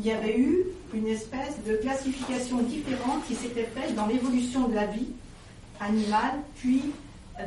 il 0.00 0.06
y 0.06 0.12
avait 0.12 0.38
eu 0.38 0.64
une 0.94 1.08
espèce 1.08 1.62
de 1.66 1.76
classification 1.76 2.58
différente 2.58 3.26
qui 3.26 3.34
s'était 3.34 3.68
faite 3.74 3.94
dans 3.96 4.06
l'évolution 4.06 4.68
de 4.68 4.74
la 4.74 4.86
vie 4.86 5.08
animale, 5.80 6.34
puis 6.56 6.92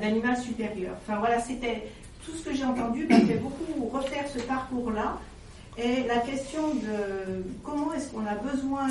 d'animal 0.02 0.38
supérieur. 0.38 0.96
Enfin 1.02 1.20
voilà, 1.20 1.40
c'était 1.40 1.90
tout 2.26 2.34
ce 2.34 2.44
que 2.44 2.54
j'ai 2.54 2.66
entendu 2.66 3.08
m'a 3.08 3.20
fait 3.20 3.36
beaucoup 3.36 3.86
refaire 3.86 4.26
ce 4.34 4.40
parcours-là. 4.40 5.18
Et 5.78 6.04
la 6.08 6.18
question 6.18 6.76
de 6.76 7.44
comment 7.64 7.94
est-ce 7.94 8.10
qu'on 8.10 8.26
a 8.26 8.36
besoin 8.36 8.88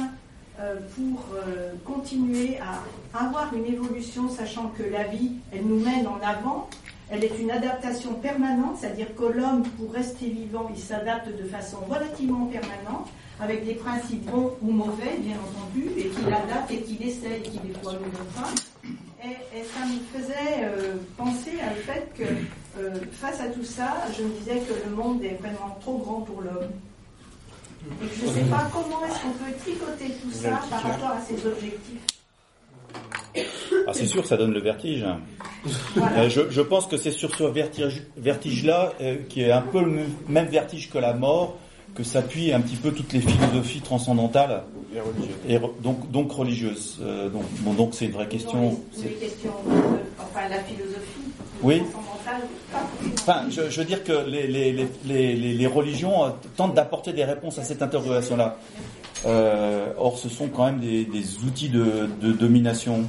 euh, 0.58 0.76
pour 0.94 1.24
euh, 1.34 1.72
continuer 1.84 2.58
à 2.58 3.18
avoir 3.18 3.52
une 3.54 3.66
évolution, 3.66 4.28
sachant 4.28 4.72
que 4.76 4.82
la 4.82 5.04
vie, 5.04 5.32
elle 5.52 5.64
nous 5.64 5.78
mène 5.78 6.06
en 6.06 6.18
avant, 6.22 6.68
elle 7.10 7.24
est 7.24 7.38
une 7.38 7.50
adaptation 7.50 8.14
permanente, 8.14 8.76
c'est-à-dire 8.80 9.14
que 9.14 9.24
l'homme, 9.24 9.62
pour 9.78 9.92
rester 9.92 10.26
vivant, 10.26 10.70
il 10.74 10.80
s'adapte 10.80 11.28
de 11.28 11.48
façon 11.48 11.78
relativement 11.88 12.46
permanente, 12.46 13.08
avec 13.40 13.64
des 13.64 13.74
principes 13.74 14.30
bons 14.30 14.52
ou 14.62 14.70
mauvais, 14.70 15.16
bien 15.20 15.36
entendu, 15.36 15.86
et 15.96 16.08
qu'il 16.08 16.26
adapte 16.26 16.70
et 16.70 16.82
qu'il 16.82 17.02
essaie 17.06 17.38
et 17.38 17.48
qu'il 17.48 17.60
déploie 17.62 17.94
le 17.94 18.00
pas. 18.34 18.69
Et, 19.22 19.58
et, 19.58 19.64
ça 19.64 19.84
me 19.84 20.18
faisait 20.18 20.64
euh, 20.64 20.94
penser 21.16 21.58
à 21.60 21.74
le 21.74 21.80
fait 21.80 22.08
que, 22.16 22.24
euh, 22.80 22.94
face 23.12 23.40
à 23.40 23.48
tout 23.48 23.64
ça, 23.64 23.96
je 24.16 24.22
me 24.22 24.30
disais 24.38 24.60
que 24.60 24.88
le 24.88 24.94
monde 24.94 25.22
est 25.22 25.38
vraiment 25.40 25.76
trop 25.80 25.98
grand 25.98 26.20
pour 26.22 26.40
l'homme. 26.40 26.70
Et 28.02 28.06
que 28.06 28.14
je 28.14 28.26
ne 28.26 28.32
sais 28.32 28.50
pas 28.50 28.68
comment 28.72 29.04
est-ce 29.04 29.20
qu'on 29.20 29.32
peut 29.32 29.52
tricoter 29.58 30.14
tout 30.22 30.32
ça 30.32 30.60
par 30.70 30.82
rapport 30.82 31.10
à 31.10 31.20
ses 31.20 31.46
objectifs. 31.46 32.00
Ah, 33.86 33.92
c'est 33.92 34.06
sûr, 34.06 34.26
ça 34.26 34.36
donne 34.36 34.52
le 34.52 34.60
vertige. 34.60 35.04
Euh, 35.96 36.28
je, 36.28 36.50
je, 36.50 36.60
pense 36.60 36.86
que 36.86 36.96
c'est 36.96 37.10
sur 37.10 37.34
ce 37.34 37.44
vertige, 37.44 38.02
vertige-là, 38.16 38.92
euh, 39.00 39.16
qui 39.28 39.42
est 39.42 39.52
un 39.52 39.62
peu 39.62 39.82
le 39.82 40.06
même 40.28 40.46
vertige 40.46 40.90
que 40.90 40.98
la 40.98 41.14
mort, 41.14 41.58
que 41.94 42.02
s'appuient 42.02 42.52
un 42.52 42.60
petit 42.60 42.76
peu 42.76 42.92
toutes 42.92 43.12
les 43.12 43.20
philosophies 43.20 43.80
transcendantales 43.80 44.62
et 44.94 45.00
religieuses. 45.00 45.36
Et 45.48 45.56
re, 45.56 45.70
donc, 45.82 46.10
donc 46.10 46.32
religieuses. 46.32 46.98
Euh, 47.02 47.28
donc, 47.28 47.44
bon, 47.60 47.74
donc 47.74 47.94
c'est 47.94 48.06
une 48.06 48.12
vraie 48.12 48.28
question. 48.28 48.78
C'est 48.92 49.08
une 49.08 49.18
question, 49.18 49.50
enfin 50.18 50.48
la 50.48 50.58
philosophie 50.62 51.20
oui. 51.62 51.82
Enfin, 53.18 53.42
je, 53.50 53.68
je, 53.68 53.80
veux 53.80 53.84
dire 53.84 54.02
que 54.02 54.26
les, 54.26 54.46
les, 54.46 54.72
les, 54.72 54.86
les, 55.04 55.34
les 55.34 55.66
religions 55.66 56.24
euh, 56.24 56.28
tentent 56.56 56.74
d'apporter 56.74 57.12
des 57.12 57.24
réponses 57.24 57.58
à 57.58 57.64
cette 57.64 57.82
interrogation-là. 57.82 58.56
Euh, 59.26 59.92
or, 59.98 60.18
ce 60.18 60.28
sont 60.28 60.48
quand 60.48 60.64
même 60.64 60.80
des, 60.80 61.04
des 61.04 61.36
outils 61.44 61.68
de, 61.68 62.08
de 62.22 62.32
domination. 62.32 63.04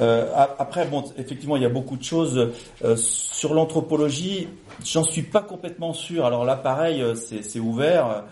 Euh, 0.00 0.30
après, 0.58 0.86
bon, 0.86 1.04
effectivement, 1.18 1.56
il 1.56 1.62
y 1.62 1.66
a 1.66 1.70
beaucoup 1.70 1.96
de 1.96 2.04
choses 2.04 2.52
euh, 2.84 2.96
sur 2.96 3.54
l'anthropologie. 3.54 4.48
J'en 4.84 5.04
suis 5.04 5.22
pas 5.22 5.42
complètement 5.42 5.92
sûr. 5.92 6.24
Alors 6.24 6.44
là, 6.44 6.56
pareil, 6.56 7.02
euh, 7.02 7.14
c'est 7.14 7.58
ouvert 7.58 8.24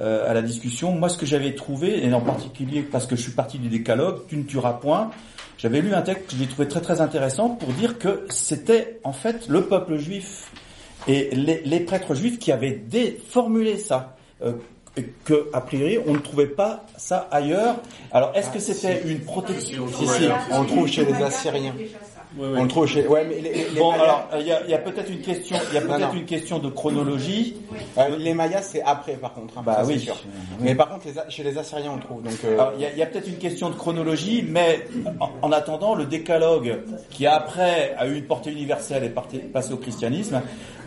euh, 0.00 0.30
à 0.30 0.34
la 0.34 0.42
discussion. 0.42 0.92
Moi, 0.92 1.08
ce 1.08 1.18
que 1.18 1.26
j'avais 1.26 1.54
trouvé, 1.54 2.04
et 2.04 2.12
en 2.12 2.20
particulier 2.20 2.82
parce 2.82 3.06
que 3.06 3.16
je 3.16 3.22
suis 3.22 3.32
parti 3.32 3.58
du 3.58 3.68
décalogue, 3.68 4.20
tu 4.28 4.36
ne 4.36 4.42
tueras 4.42 4.74
point. 4.74 5.10
J'avais 5.58 5.80
lu 5.80 5.94
un 5.94 6.02
texte 6.02 6.30
que 6.30 6.36
j'ai 6.36 6.46
trouvé 6.46 6.66
très 6.66 6.80
très 6.80 7.00
intéressant 7.00 7.50
pour 7.50 7.68
dire 7.74 7.98
que 7.98 8.26
c'était 8.30 8.98
en 9.04 9.12
fait 9.12 9.48
le 9.48 9.62
peuple 9.62 9.96
juif 9.96 10.50
et 11.06 11.30
les, 11.34 11.62
les 11.64 11.80
prêtres 11.80 12.14
juifs 12.14 12.38
qui 12.38 12.50
avaient 12.50 12.82
formulé 13.28 13.78
ça. 13.78 14.16
Euh, 14.42 14.54
que 15.24 15.48
a 15.52 15.60
priori 15.62 15.98
on 16.06 16.12
ne 16.12 16.18
trouvait 16.18 16.46
pas 16.46 16.84
ça 16.96 17.28
ailleurs. 17.30 17.76
Alors 18.12 18.32
est-ce 18.34 18.50
que 18.50 18.58
c'était 18.58 19.02
une 19.06 19.20
protection? 19.20 19.86
Si 19.88 20.06
si, 20.06 20.24
on 20.50 20.62
le 20.62 20.66
trouve 20.66 20.86
chez 20.86 21.04
les 21.04 21.14
Assyriens. 21.14 21.74
Oui, 22.36 22.48
oui. 22.50 22.58
On 22.58 22.62
le 22.62 22.68
trouve 22.68 22.86
chez. 22.86 23.06
Ouais, 23.06 23.26
mais 23.28 23.40
les, 23.40 23.68
les 23.70 23.78
bon, 23.80 23.92
Mayas... 23.92 24.02
alors 24.04 24.28
il 24.40 24.46
y 24.46 24.52
a, 24.52 24.66
y 24.66 24.74
a 24.74 24.78
peut-être 24.78 25.10
une 25.10 25.20
question, 25.20 25.56
il 25.70 25.74
y 25.74 25.78
a 25.78 25.80
peut-être 25.82 26.14
une 26.14 26.24
question 26.24 26.58
de 26.58 26.68
chronologie. 26.70 27.56
Euh, 27.98 28.16
les 28.16 28.34
Mayas, 28.34 28.62
c'est 28.62 28.82
après, 28.82 29.14
par 29.14 29.34
contre. 29.34 29.58
Hein, 29.58 29.62
bah 29.64 29.76
ça, 29.76 29.84
oui. 29.84 30.00
Sûr. 30.00 30.16
Mais 30.60 30.74
par 30.74 30.88
contre, 30.88 31.06
les, 31.06 31.30
chez 31.30 31.42
les 31.42 31.58
Assyriens, 31.58 31.92
on 31.92 31.96
le 31.96 32.02
trouve. 32.02 32.22
Donc. 32.22 32.32
Euh... 32.44 32.58
Il 32.76 32.82
y 32.82 32.86
a, 32.86 32.94
y 32.94 33.02
a 33.02 33.06
peut-être 33.06 33.28
une 33.28 33.38
question 33.38 33.68
de 33.68 33.74
chronologie, 33.74 34.44
mais 34.48 34.86
en, 35.20 35.30
en, 35.42 35.52
attendant, 35.52 35.94
le 35.94 36.06
décalogue 36.06 36.80
qui 37.10 37.26
après 37.26 37.94
a 37.98 38.06
eu 38.06 38.16
une 38.16 38.24
portée 38.24 38.50
universelle 38.50 39.04
et 39.04 39.10
parté, 39.10 39.38
passé 39.38 39.72
au 39.72 39.76
christianisme 39.76 40.40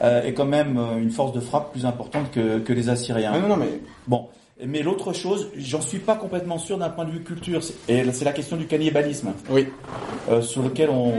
euh, 0.04 0.24
est 0.24 0.34
quand 0.34 0.46
même 0.46 0.80
une 0.98 1.12
force 1.12 1.32
de 1.32 1.40
frappe 1.40 1.72
plus 1.72 1.86
importante 1.86 2.32
que, 2.32 2.60
que 2.60 2.74
les 2.74 2.90
Assyriens. 2.90 3.34
Non, 3.34 3.42
non, 3.42 3.48
non 3.50 3.58
mais 3.58 3.80
bon. 4.08 4.28
Mais 4.64 4.84
l'autre 4.84 5.12
chose, 5.12 5.50
j'en 5.58 5.82
suis 5.82 6.00
pas 6.00 6.16
complètement 6.16 6.58
sûr 6.58 6.78
d'un 6.78 6.90
point 6.90 7.04
de 7.04 7.12
vue 7.12 7.24
culture, 7.24 7.60
et 7.90 8.10
c'est 8.14 8.24
la 8.24 8.32
question 8.32 8.56
du 8.56 8.68
cannibalisme. 8.68 9.34
Oui. 9.50 9.68
Euh, 10.30 10.42
sur 10.42 10.64
lequel 10.64 10.90
on. 10.90 11.14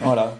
Voilà. 0.00 0.36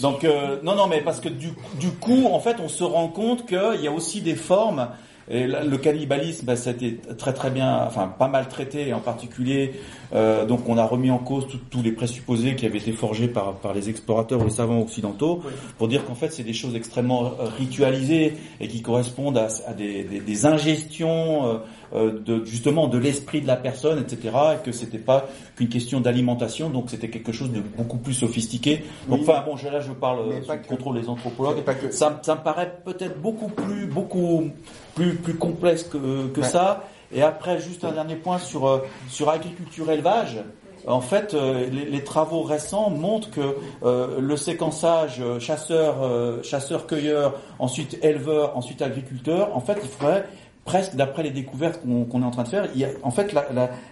Donc 0.00 0.24
euh, 0.24 0.58
non 0.62 0.74
non 0.74 0.86
mais 0.88 1.00
parce 1.00 1.20
que 1.20 1.28
du, 1.28 1.50
du 1.78 1.90
coup 1.90 2.26
en 2.26 2.40
fait 2.40 2.56
on 2.58 2.68
se 2.68 2.82
rend 2.82 3.08
compte 3.08 3.46
qu'il 3.46 3.80
y 3.80 3.86
a 3.86 3.92
aussi 3.92 4.20
des 4.20 4.34
formes 4.34 4.88
et 5.28 5.46
le 5.46 5.76
cannibalisme, 5.78 6.46
ben, 6.46 6.56
ça 6.56 6.70
a 6.70 6.72
été 6.72 7.00
très 7.18 7.32
très 7.32 7.50
bien, 7.50 7.84
enfin 7.84 8.12
pas 8.16 8.28
mal 8.28 8.48
traité, 8.48 8.88
et 8.88 8.94
en 8.94 9.00
particulier, 9.00 9.72
euh, 10.14 10.46
donc 10.46 10.68
on 10.68 10.78
a 10.78 10.84
remis 10.84 11.10
en 11.10 11.18
cause 11.18 11.46
tous 11.70 11.82
les 11.82 11.92
présupposés 11.92 12.54
qui 12.54 12.64
avaient 12.64 12.78
été 12.78 12.92
forgés 12.92 13.26
par, 13.26 13.54
par 13.54 13.74
les 13.74 13.88
explorateurs 13.90 14.40
ou 14.40 14.44
les 14.44 14.50
savants 14.50 14.80
occidentaux, 14.80 15.42
oui. 15.44 15.52
pour 15.78 15.88
dire 15.88 16.04
qu'en 16.04 16.14
fait 16.14 16.32
c'est 16.32 16.44
des 16.44 16.52
choses 16.52 16.76
extrêmement 16.76 17.32
ritualisées 17.58 18.34
et 18.60 18.68
qui 18.68 18.82
correspondent 18.82 19.38
à, 19.38 19.48
à 19.66 19.72
des, 19.72 20.04
des, 20.04 20.20
des, 20.20 20.46
ingestions 20.46 21.60
euh, 21.94 22.18
de 22.20 22.44
justement 22.44 22.88
de 22.88 22.98
l'esprit 22.98 23.40
de 23.40 23.46
la 23.46 23.56
personne, 23.56 23.98
etc. 24.00 24.36
Et 24.54 24.64
que 24.64 24.72
c'était 24.72 24.98
pas 24.98 25.28
qu'une 25.54 25.68
question 25.68 26.00
d'alimentation, 26.00 26.68
donc 26.68 26.90
c'était 26.90 27.08
quelque 27.08 27.32
chose 27.32 27.50
de 27.50 27.60
beaucoup 27.60 27.98
plus 27.98 28.14
sophistiqué. 28.14 28.84
Donc 29.08 29.20
oui. 29.20 29.26
enfin 29.28 29.44
bon, 29.46 29.56
là 29.70 29.80
je 29.80 29.92
parle 29.92 30.42
sous 30.42 30.52
que, 30.52 30.66
contrôle 30.68 31.00
des 31.00 31.08
anthropologues. 31.08 31.62
Ça, 31.90 32.20
ça 32.22 32.34
me 32.34 32.42
paraît 32.42 32.80
peut-être 32.84 33.20
beaucoup 33.20 33.48
plus 33.48 33.86
beaucoup 33.86 34.50
plus 34.96 35.14
plus 35.14 35.34
complexe 35.34 35.84
que, 35.84 36.26
que 36.26 36.40
ouais. 36.40 36.46
ça. 36.46 36.84
Et 37.12 37.22
après, 37.22 37.60
juste 37.60 37.84
un 37.84 37.92
dernier 37.92 38.16
point 38.16 38.38
sur 38.38 38.66
euh, 38.66 38.78
sur 39.08 39.30
agriculture 39.30 39.88
élevage. 39.92 40.38
En 40.86 41.00
fait, 41.00 41.34
euh, 41.34 41.68
les, 41.68 41.84
les, 41.84 42.04
travaux 42.04 42.42
récents 42.42 42.90
montrent 42.90 43.30
que 43.30 43.56
euh, 43.82 44.20
le 44.20 44.36
séquençage 44.36 45.20
chasseur 45.40 46.00
euh, 46.02 46.42
chasseur 46.44 46.86
cueilleur, 46.86 47.34
ensuite 47.58 47.98
éleveur, 48.04 48.56
ensuite 48.56 48.82
agriculteur, 48.82 49.56
en 49.56 49.60
fait, 49.60 49.78
il 49.82 49.88
faudrait 49.88 50.26
presque 50.66 50.96
d'après 50.96 51.22
les 51.22 51.30
découvertes 51.30 51.80
qu'on 51.80 52.04
qu 52.04 52.16
est 52.18 52.24
en 52.24 52.30
train 52.30 52.42
de 52.42 52.48
faire, 52.48 52.68
il 52.74 52.80
y 52.80 52.84
a, 52.84 52.88
en 53.02 53.10
fait 53.10 53.34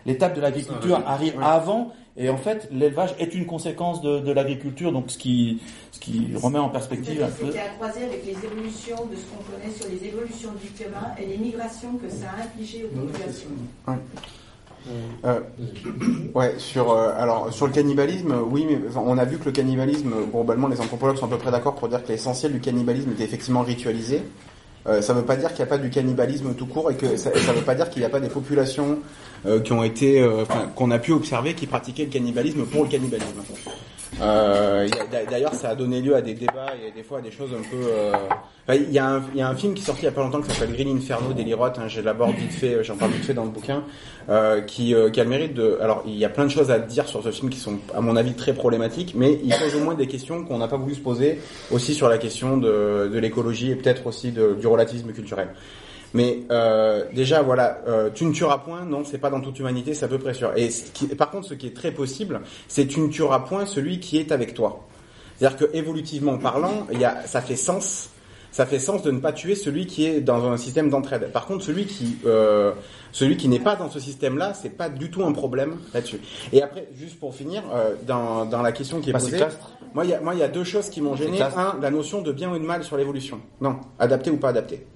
l'étape 0.05 0.35
de 0.35 0.41
l'agriculture 0.41 1.01
arrive 1.07 1.39
ouais. 1.39 1.45
avant 1.45 1.93
et 2.17 2.29
en 2.29 2.37
fait 2.37 2.69
l'élevage 2.71 3.15
est 3.19 3.35
une 3.35 3.47
conséquence 3.47 4.03
de, 4.03 4.19
de 4.19 4.33
l'agriculture, 4.33 4.93
donc 4.93 5.11
ce 5.11 5.17
qui 5.17 5.63
ce 5.93 6.01
qui 6.01 6.33
remet 6.35 6.59
en 6.59 6.69
perspective 6.69 7.23
un 7.23 7.29
peu. 7.29 7.47
C'était 7.47 7.61
à 7.61 7.69
croiser 7.79 8.05
avec 8.05 8.27
les 8.27 8.33
évolutions 8.33 9.07
de 9.11 9.17
ce 9.17 9.25
qu'on 9.31 9.43
connaît 9.51 9.73
sur 9.73 9.89
les 9.89 10.09
évolutions 10.09 10.51
du 10.61 10.69
climat 10.69 11.15
et 11.19 11.27
les 11.27 11.39
migrations 11.39 11.95
que 11.95 12.09
ça 12.11 12.27
a 12.37 12.45
infligé 12.45 12.85
aux 12.85 12.89
populations. 12.89 13.49
Ouais. 13.89 13.95
Euh, 15.25 15.41
ouais, 16.35 16.59
sur 16.59 16.93
euh, 16.93 17.15
alors 17.17 17.53
sur 17.53 17.67
le 17.67 17.73
cannibalisme, 17.73 18.35
oui, 18.51 18.67
mais 18.69 18.79
enfin, 18.89 19.03
on 19.07 19.17
a 19.17 19.25
vu 19.25 19.39
que 19.39 19.47
le 19.47 19.53
cannibalisme, 19.53 20.13
globalement, 20.31 20.69
les 20.69 20.81
anthropologues 20.81 21.17
sont 21.17 21.27
à 21.27 21.31
peu 21.31 21.39
près 21.39 21.51
d'accord 21.51 21.75
pour 21.75 21.89
dire 21.89 22.03
que 22.05 22.09
l'essentiel 22.09 22.53
du 22.53 22.61
cannibalisme 22.61 23.13
était 23.13 23.25
effectivement 23.25 23.63
ritualisé. 23.63 24.23
Euh, 24.87 25.01
ça 25.01 25.15
ne 25.15 25.21
veut 25.21 25.25
pas 25.25 25.37
dire 25.37 25.49
qu'il 25.49 25.59
n'y 25.59 25.63
a 25.63 25.67
pas 25.67 25.79
du 25.79 25.89
cannibalisme 25.89 26.55
tout 26.55 26.67
court 26.67 26.91
et 26.91 26.95
que 26.95 27.17
ça 27.17 27.31
ne 27.31 27.59
veut 27.59 27.65
pas 27.65 27.75
dire 27.75 27.89
qu'il 27.89 28.01
n'y 28.01 28.07
a 28.07 28.11
pas 28.11 28.21
des 28.21 28.29
populations 28.29 28.99
euh, 29.47 29.61
qui 29.61 29.73
ont 29.73 29.83
été, 29.83 30.21
euh, 30.21 30.45
qu'on 30.75 30.91
a 30.91 30.99
pu 30.99 31.13
observer 31.13 31.55
qui 31.55 31.67
pratiquaient 31.67 32.05
le 32.05 32.11
cannibalisme 32.11 32.65
pour 32.67 32.85
le 32.85 32.91
cannibalisme. 32.91 33.41
D'ailleurs, 34.19 35.55
ça 35.55 35.71
a 35.71 35.75
donné 35.75 36.01
lieu 36.01 36.15
à 36.15 36.21
des 36.21 36.35
débats 36.35 36.73
et 36.87 36.91
des 36.93 37.03
fois 37.03 37.19
à 37.19 37.21
des 37.21 37.31
choses 37.31 37.51
un 37.53 37.63
peu. 37.63 38.13
Enfin, 38.67 38.81
il 38.81 38.93
y, 38.93 38.99
a 38.99 39.07
un, 39.07 39.55
film 39.55 39.75
qui 39.75 39.83
est 39.83 39.87
sorti 39.87 40.03
il 40.03 40.05
y 40.07 40.09
a 40.09 40.13
pas 40.13 40.23
longtemps 40.23 40.41
qui 40.41 40.51
s'appelle 40.51 40.73
Green 40.73 40.97
Inferno 40.97 41.33
d'Eli 41.33 41.53
Roth. 41.55 41.79
Hein, 41.79 41.87
vite 41.87 42.53
fait, 42.53 42.83
j'en 42.83 42.97
parle 42.97 43.13
vite 43.13 43.25
fait 43.25 43.35
dans 43.35 43.45
le 43.45 43.51
bouquin, 43.51 43.85
qui, 44.67 44.95
qui 45.13 45.21
a 45.21 45.25
le 45.25 45.31
mérite 45.31 45.55
de. 45.55 45.79
Alors, 45.81 46.03
il 46.07 46.17
y 46.17 46.25
a 46.25 46.31
plein 46.31 46.45
de 46.45 46.51
choses 46.51 46.71
à 46.71 46.79
dire 46.79 47.07
sur 47.09 47.23
ce 47.23 47.31
film 47.31 47.51
qui 47.51 47.59
sont, 47.59 47.79
à 47.95 48.01
mon 48.01 48.17
avis, 48.17 48.35
très 48.35 48.55
problématiques, 48.55 49.15
mais 49.17 49.39
il 49.45 49.55
pose 49.55 49.75
au 49.77 49.85
moins 49.85 49.95
des 49.95 50.07
questions 50.07 50.45
qu'on 50.45 50.59
n'a 50.59 50.69
pas 50.69 50.77
voulu 50.77 50.95
se 50.95 51.01
poser 51.01 51.41
aussi 51.71 51.95
sur 51.95 52.09
la 52.09 52.19
question 52.19 52.57
de, 52.57 53.11
l'écologie 53.15 53.71
et 53.71 53.77
peut-être 53.77 54.07
aussi 54.07 54.33
du 54.33 54.67
relativisme 54.67 55.13
culturel. 55.13 55.49
Mais 56.15 56.45
euh, 56.51 57.05
déjà, 57.13 57.43
voilà, 57.43 57.81
euh, 57.89 58.09
tu 58.15 58.25
ne 58.25 58.33
tueras 58.33 58.59
point, 58.59 58.85
non, 58.85 59.03
c'est 59.05 59.19
pas 59.19 59.31
dans 59.31 59.41
toute 59.41 59.59
humanité, 59.59 59.95
c'est 59.95 60.05
à 60.05 60.09
peu 60.09 60.19
près 60.19 60.33
sûr. 60.33 60.53
Et 60.57 60.71
ce 60.71 60.91
qui, 60.93 61.07
par 61.09 61.31
contre, 61.31 61.49
ce 61.49 61.55
qui 61.55 61.67
est 61.67 61.77
très 61.77 61.91
possible, 61.91 62.41
c'est 62.69 62.87
tu 62.87 63.01
ne 63.01 63.09
tueras 63.09 63.41
point 63.41 63.67
celui 63.67 63.99
qui 63.99 64.19
est 64.19 64.31
avec 64.31 64.55
toi. 64.55 64.87
C'est-à-dire 65.37 65.59
que 65.59 65.77
évolutivement 65.77 66.39
parlant, 66.39 66.87
il 66.93 67.01
y 67.01 67.05
a, 67.05 67.27
ça 67.27 67.41
fait 67.41 67.57
sens. 67.57 68.11
Ça 68.53 68.67
fait 68.67 68.79
sens 68.79 69.03
de 69.03 69.11
ne 69.11 69.19
pas 69.19 69.33
tuer 69.33 69.57
celui 69.57 69.87
qui 69.89 70.07
est 70.07 70.21
dans 70.21 70.49
un 70.49 70.57
système 70.57 70.89
d'entraide. 70.89 71.33
Par 71.33 71.47
contre, 71.47 71.65
celui 71.65 71.87
qui, 71.87 72.19
euh, 72.25 72.71
celui 73.11 73.37
qui 73.37 73.49
n'est 73.49 73.59
pas 73.59 73.75
dans 73.75 73.91
ce 73.91 73.99
système-là, 73.99 74.55
c'est 74.55 74.71
pas 74.77 74.89
du 74.89 75.11
tout 75.11 75.25
un 75.25 75.33
problème 75.33 75.79
là-dessus. 75.93 76.21
Et 76.53 76.63
après, 76.63 76.87
juste 76.97 77.19
pour 77.19 77.35
finir, 77.35 77.65
euh, 77.73 77.97
dans, 78.07 78.45
dans 78.45 78.63
la 78.63 78.71
question 78.71 79.01
qui 79.01 79.11
est 79.11 79.13
bah, 79.13 79.19
posée, 79.19 79.45
moi, 79.93 80.05
il 80.05 80.11
y 80.13 80.15
a, 80.15 80.21
moi, 80.21 80.35
il 80.35 80.39
y 80.39 80.45
a 80.45 80.49
deux 80.49 80.63
choses 80.63 80.89
qui 80.89 81.01
m'ont 81.01 81.17
gêné. 81.17 81.43
Un, 81.43 81.77
la 81.83 81.91
notion 81.91 82.23
de 82.23 82.31
bien 82.31 82.53
ou 82.53 82.57
de 82.57 82.65
mal 82.65 82.85
sur 82.85 82.97
l'évolution. 82.97 83.41
Non, 83.61 83.81
adapté 83.99 84.31
ou 84.31 84.37
pas 84.37 84.51
adapté 84.51 84.87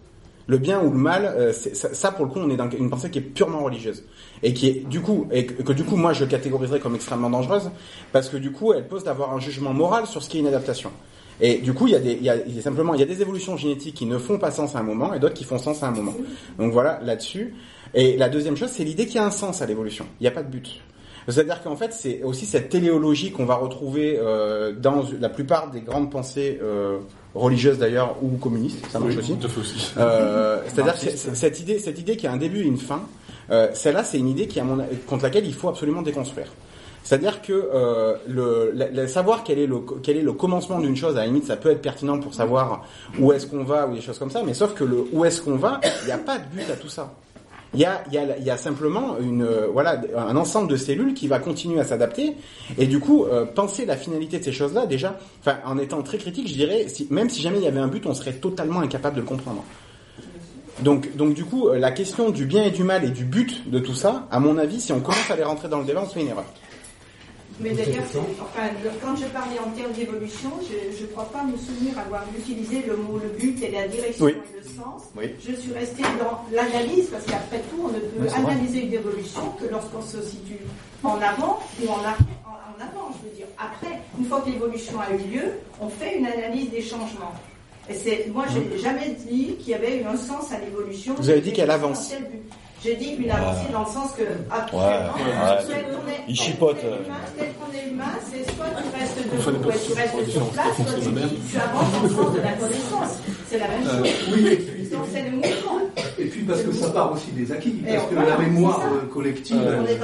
le 0.49 0.59
bien 0.59 0.83
ou 0.83 0.91
le 0.91 0.99
mal, 0.99 1.27
euh, 1.27 1.53
ça, 1.53 1.95
ça, 1.95 2.11
pour 2.11 2.25
le 2.25 2.31
coup, 2.33 2.41
on 2.41 2.51
est 2.51 2.57
dans 2.57 2.69
une 2.71 2.91
pensée 2.91 3.11
qui 3.11 3.19
est 3.19 3.23
purement 3.23 3.63
religieuse 3.63 4.03
et 4.43 4.55
qui 4.55 4.69
est 4.69 4.89
du 4.89 5.01
coup 5.01 5.29
et 5.31 5.47
que, 5.47 5.73
du 5.73 5.85
coup 5.85 5.97
moi 5.97 6.13
je 6.13 6.25
catégoriserais 6.25 6.81
comme 6.81 6.95
extrêmement 6.95 7.29
dangereuse 7.29 7.71
parce 8.13 8.29
que 8.29 8.37
du 8.37 8.51
coup 8.51 8.73
elle 8.73 8.87
pose 8.87 9.05
d'avoir 9.05 9.33
un 9.35 9.41
jugement 9.41 9.75
moral 9.75 10.07
sur 10.07 10.23
ce 10.23 10.29
qui 10.29 10.39
est 10.39 10.41
une 10.41 10.47
adaptation. 10.47 10.91
Et 11.41 11.59
du 11.59 11.73
coup, 11.73 11.87
il 11.87 11.93
y 11.93 11.97
a 11.97 12.01
des, 12.01 12.15
il 12.15 12.23
y 12.25 12.31
a, 12.31 12.37
il 12.37 12.57
y 12.57 12.59
a 12.59 12.63
simplement, 12.63 12.95
il 12.95 13.01
y 13.01 13.03
a 13.03 13.07
des 13.07 13.23
évolutions 13.23 13.57
génétiques 13.57 13.95
qui 13.95 14.07
ne 14.07 14.19
font 14.19 14.39
pas 14.39 14.51
sens 14.51 14.75
à 14.75 14.81
un 14.81 14.83
moment 14.83 15.15
et 15.15 15.21
d'autres 15.21 15.35
qui 15.35 15.45
font 15.45 15.59
sens 15.59 15.85
à 15.85 15.87
un 15.87 15.93
moment. 15.93 16.15
Donc 16.59 16.73
voilà, 16.73 16.99
là-dessus. 17.05 17.55
Et 17.95 18.17
la 18.17 18.29
deuxième 18.29 18.57
chose, 18.57 18.71
c'est 18.71 18.83
l'idée 18.83 19.07
qu'il 19.07 19.17
y 19.17 19.19
a 19.19 19.25
un 19.25 19.31
sens 19.31 19.63
à 19.63 19.67
l'évolution. 19.67 20.05
Il 20.19 20.25
n'y 20.25 20.29
a 20.29 20.33
pas 20.33 20.43
de 20.43 20.51
but. 20.51 20.81
C'est-à-dire 21.29 21.63
qu'en 21.63 21.77
fait, 21.77 21.93
c'est 21.93 22.23
aussi 22.23 22.47
cette 22.47 22.69
téléologie 22.71 23.31
qu'on 23.33 23.45
va 23.45 23.57
retrouver 23.57 24.19
euh, 24.19 24.73
dans 24.73 25.05
la 25.21 25.29
plupart 25.29 25.71
des 25.71 25.81
grandes 25.81 26.11
pensées 26.11 26.59
euh, 26.63 26.99
religieuses 27.35 27.79
d'ailleurs 27.79 28.17
ou 28.23 28.37
communistes, 28.39 28.85
ça 28.91 28.99
marche 28.99 29.13
Oui, 29.13 29.19
aussi. 29.21 29.33
aussi. 29.59 29.93
Euh, 29.99 30.59
C'est-à-dire 30.67 30.95
cette 31.35 31.61
idée, 31.61 31.79
cette 31.79 31.99
idée 31.99 32.17
qui 32.17 32.27
a 32.27 32.33
un 32.33 32.37
début 32.39 32.61
et 32.61 32.67
une 32.67 32.79
fin, 32.79 33.03
celle-là, 33.75 34.05
c'est 34.05 34.19
une 34.19 34.29
idée 34.29 34.47
qui, 34.47 34.59
à 34.61 34.65
mon, 34.65 34.85
contre 35.07 35.25
laquelle 35.25 35.47
il 35.47 35.55
faut 35.55 35.69
absolument 35.69 36.03
déconstruire. 36.03 36.49
C'est-à-dire 37.05 37.41
que 37.41 37.53
euh, 37.53 38.17
le, 38.27 38.71
la- 38.75 38.91
la- 38.91 39.09
savoir 39.09 39.43
quel 39.43 39.59
est, 39.59 39.67
le, 39.67 39.79
quel 40.03 40.19
est 40.19 40.23
le 40.23 40.33
commencement 40.33 40.79
d'une 40.79 40.97
chose, 40.97 41.17
à 41.17 41.21
la 41.21 41.27
limite, 41.27 41.47
ça 41.47 41.57
peut 41.57 41.71
être 41.71 41.81
pertinent 41.81 42.19
pour 42.19 42.35
savoir 42.35 42.85
où 43.19 43.33
est-ce 43.33 43.47
qu'on 43.47 43.65
va 43.65 43.87
ou 43.87 43.95
des 43.95 44.03
choses 44.03 44.19
comme 44.19 44.31
ça, 44.31 44.43
mais 44.45 44.53
sauf 44.53 44.75
que 44.75 44.85
le 44.85 45.07
où 45.13 45.25
est-ce 45.25 45.41
qu'on 45.41 45.57
va, 45.57 45.81
il 46.03 46.07
n'y 46.07 46.13
a 46.13 46.19
pas 46.19 46.37
de 46.39 46.45
but 46.55 46.71
à 46.71 46.77
tout 46.77 46.89
ça. 46.91 47.11
Il 47.75 47.81
y 47.81 47.85
a, 47.85 48.03
y, 48.11 48.17
a, 48.17 48.39
y 48.39 48.51
a 48.51 48.57
simplement 48.57 49.19
une, 49.21 49.43
euh, 49.43 49.67
voilà, 49.71 50.01
un 50.17 50.37
ensemble 50.37 50.71
de 50.71 50.77
cellules 50.77 51.13
qui 51.13 51.29
va 51.29 51.39
continuer 51.39 51.79
à 51.81 51.85
s'adapter. 51.85 52.35
Et 52.79 52.87
du 52.87 52.99
coup, 52.99 53.25
euh, 53.25 53.45
penser 53.45 53.85
la 53.85 53.97
finalité 53.97 54.39
de 54.39 54.45
ces 54.45 54.53
choses-là, 54.53 54.87
déjà, 54.87 55.19
en 55.67 55.79
étant 55.79 56.03
très 56.03 56.17
critique, 56.17 56.49
je 56.49 56.55
dirais, 56.55 56.89
si, 56.89 57.07
même 57.11 57.29
si 57.29 57.43
jamais 57.43 57.59
il 57.59 57.65
y 57.65 57.69
avait 57.69 57.81
un 57.81 57.89
but, 57.89 58.07
on 58.07 58.15
serait 58.15 58.33
totalement 58.33 58.81
incapable 58.81 59.17
de 59.17 59.21
le 59.21 59.27
comprendre. 59.27 59.65
Donc, 60.81 61.15
donc 61.17 61.35
du 61.35 61.45
coup, 61.45 61.69
euh, 61.69 61.79
la 61.79 61.91
question 61.91 62.31
du 62.31 62.47
bien 62.47 62.65
et 62.65 62.71
du 62.71 62.85
mal 62.85 63.05
et 63.05 63.11
du 63.11 63.25
but 63.25 63.69
de 63.69 63.79
tout 63.81 63.95
ça, 63.95 64.27
à 64.31 64.41
mon 64.41 64.57
avis, 64.59 64.81
si 64.81 64.93
on 64.93 65.01
commence 65.01 65.31
à 65.31 65.37
les 65.37 65.45
rentrer 65.45 65.69
dans 65.69 65.81
le 65.81 65.85
débat, 65.85 66.03
on 66.05 66.09
fait 66.09 66.21
une 66.21 66.29
erreur. 66.29 66.47
Mais 67.61 67.71
d'ailleurs, 67.71 68.05
enfin, 68.41 68.69
quand 69.03 69.17
je 69.17 69.25
parlais 69.27 69.59
en 69.59 69.71
termes 69.71 69.93
d'évolution, 69.93 70.51
je 70.63 71.03
ne 71.03 71.07
crois 71.09 71.25
pas 71.33 71.43
me 71.45 71.57
souvenir 71.57 71.99
avoir 71.99 72.25
utilisé 72.39 72.85
le 72.87 72.97
mot 72.97 73.19
le 73.19 73.31
but 73.39 73.61
et 73.63 73.71
la 73.73 73.89
direction 73.89 74.27
Oui. 74.27 74.33
et 74.33 74.57
le 74.61 74.63
sens. 74.65 75.03
Oui. 75.17 75.35
Je 75.45 75.55
suis 75.55 75.73
restée 75.73 76.03
dans 76.21 76.39
l'analyse, 76.55 77.07
parce 77.11 77.25
qu'après 77.25 77.59
tout, 77.71 77.83
on 77.85 77.89
ne 77.89 77.95
peut 77.99 78.07
Oui, 78.21 78.29
c'est 78.29 78.41
vrai. 78.41 78.53
analyser 78.53 78.85
une 78.87 78.95
évolution 78.95 79.43
que 79.61 79.67
lorsqu'on 79.71 80.03
se 80.03 80.23
situe 80.23 80.61
en 81.03 81.21
avant 81.21 81.59
ou 81.83 81.89
en, 81.89 81.99
arrière, 81.99 82.19
en, 82.47 82.51
en 82.51 82.81
avant, 82.87 83.11
je 83.23 83.29
veux 83.29 83.35
dire. 83.35 83.47
Après, 83.59 83.99
une 84.19 84.25
fois 84.27 84.41
que 84.43 84.51
l'évolution 84.51 85.01
a 85.01 85.13
eu 85.13 85.19
lieu, 85.19 85.45
on 85.81 85.89
fait 85.89 86.17
une 86.19 86.27
analyse 86.27 86.71
des 86.71 86.83
changements. 86.83 87.35
Et 87.91 87.95
c'est, 87.95 88.29
moi, 88.33 88.45
je 88.53 88.59
n'ai 88.59 88.79
jamais 88.79 89.17
dit 89.29 89.57
qu'il 89.57 89.71
y 89.71 89.75
avait 89.75 89.99
eu 90.01 90.05
un 90.05 90.17
sens 90.17 90.53
à 90.53 90.59
l'évolution. 90.61 91.15
Vous 91.17 91.31
avez 91.31 91.41
dit 91.41 91.53
qu'elle 91.53 91.71
avance. 91.71 92.13
J'ai 92.85 92.95
dit 92.95 93.17
une 93.19 93.31
avancée 93.31 93.67
Ouais. 93.67 93.73
dans 93.73 93.81
le 93.81 93.87
sens 93.87 94.13
que, 94.13 94.23
actuellement, 94.51 94.87
Ouais, 94.87 95.65
tel 95.67 95.83
qu'on 95.85 96.09
est- 96.09 96.25
Il 96.29 96.37
chipote. 96.37 96.77
tel 96.81 96.91
euh. 96.91 96.97
qu'on 96.97 97.03
est 97.03 97.07
humain, 97.07 97.15
tel 97.37 97.49
qu'on 97.55 97.73
est 97.77 97.91
humain, 97.91 98.05
c'est 98.31 98.45
soit 98.55 98.67
tu 98.71 98.99
restes 98.99 99.19
debout, 99.19 99.43
soit 99.43 99.53
tu 99.53 99.93
restes 99.95 100.31
sur 100.31 100.47
place, 100.51 100.77
soit 100.77 100.85
tu, 100.85 101.59
avances 101.59 101.93
dans 101.93 102.03
le 102.03 102.09
sens 102.09 102.35
de 102.35 102.41
la 102.41 102.53
connaissance. 102.53 103.19
C'est 103.49 103.59
la 103.59 103.69
même 103.69 103.83
Euh, 103.89 104.05
chose. 104.05 104.15
oui, 104.35 104.47
et 104.47 104.57
puis- 104.57 104.79
Donc 104.89 105.05
c'est 105.13 105.23
le 105.23 105.31
mouvement. 105.33 105.81
Et 106.19 106.25
puis 106.27 106.43
parce 106.45 106.63
que 106.63 106.73
ça 106.73 106.89
part 106.91 107.13
aussi 107.13 107.31
des 107.33 107.51
acquis, 107.53 107.71
parce 107.87 108.07
que 108.07 108.15
la 108.15 108.39
mémoire 108.39 108.81
euh, 108.93 109.07
collective, 109.13 109.59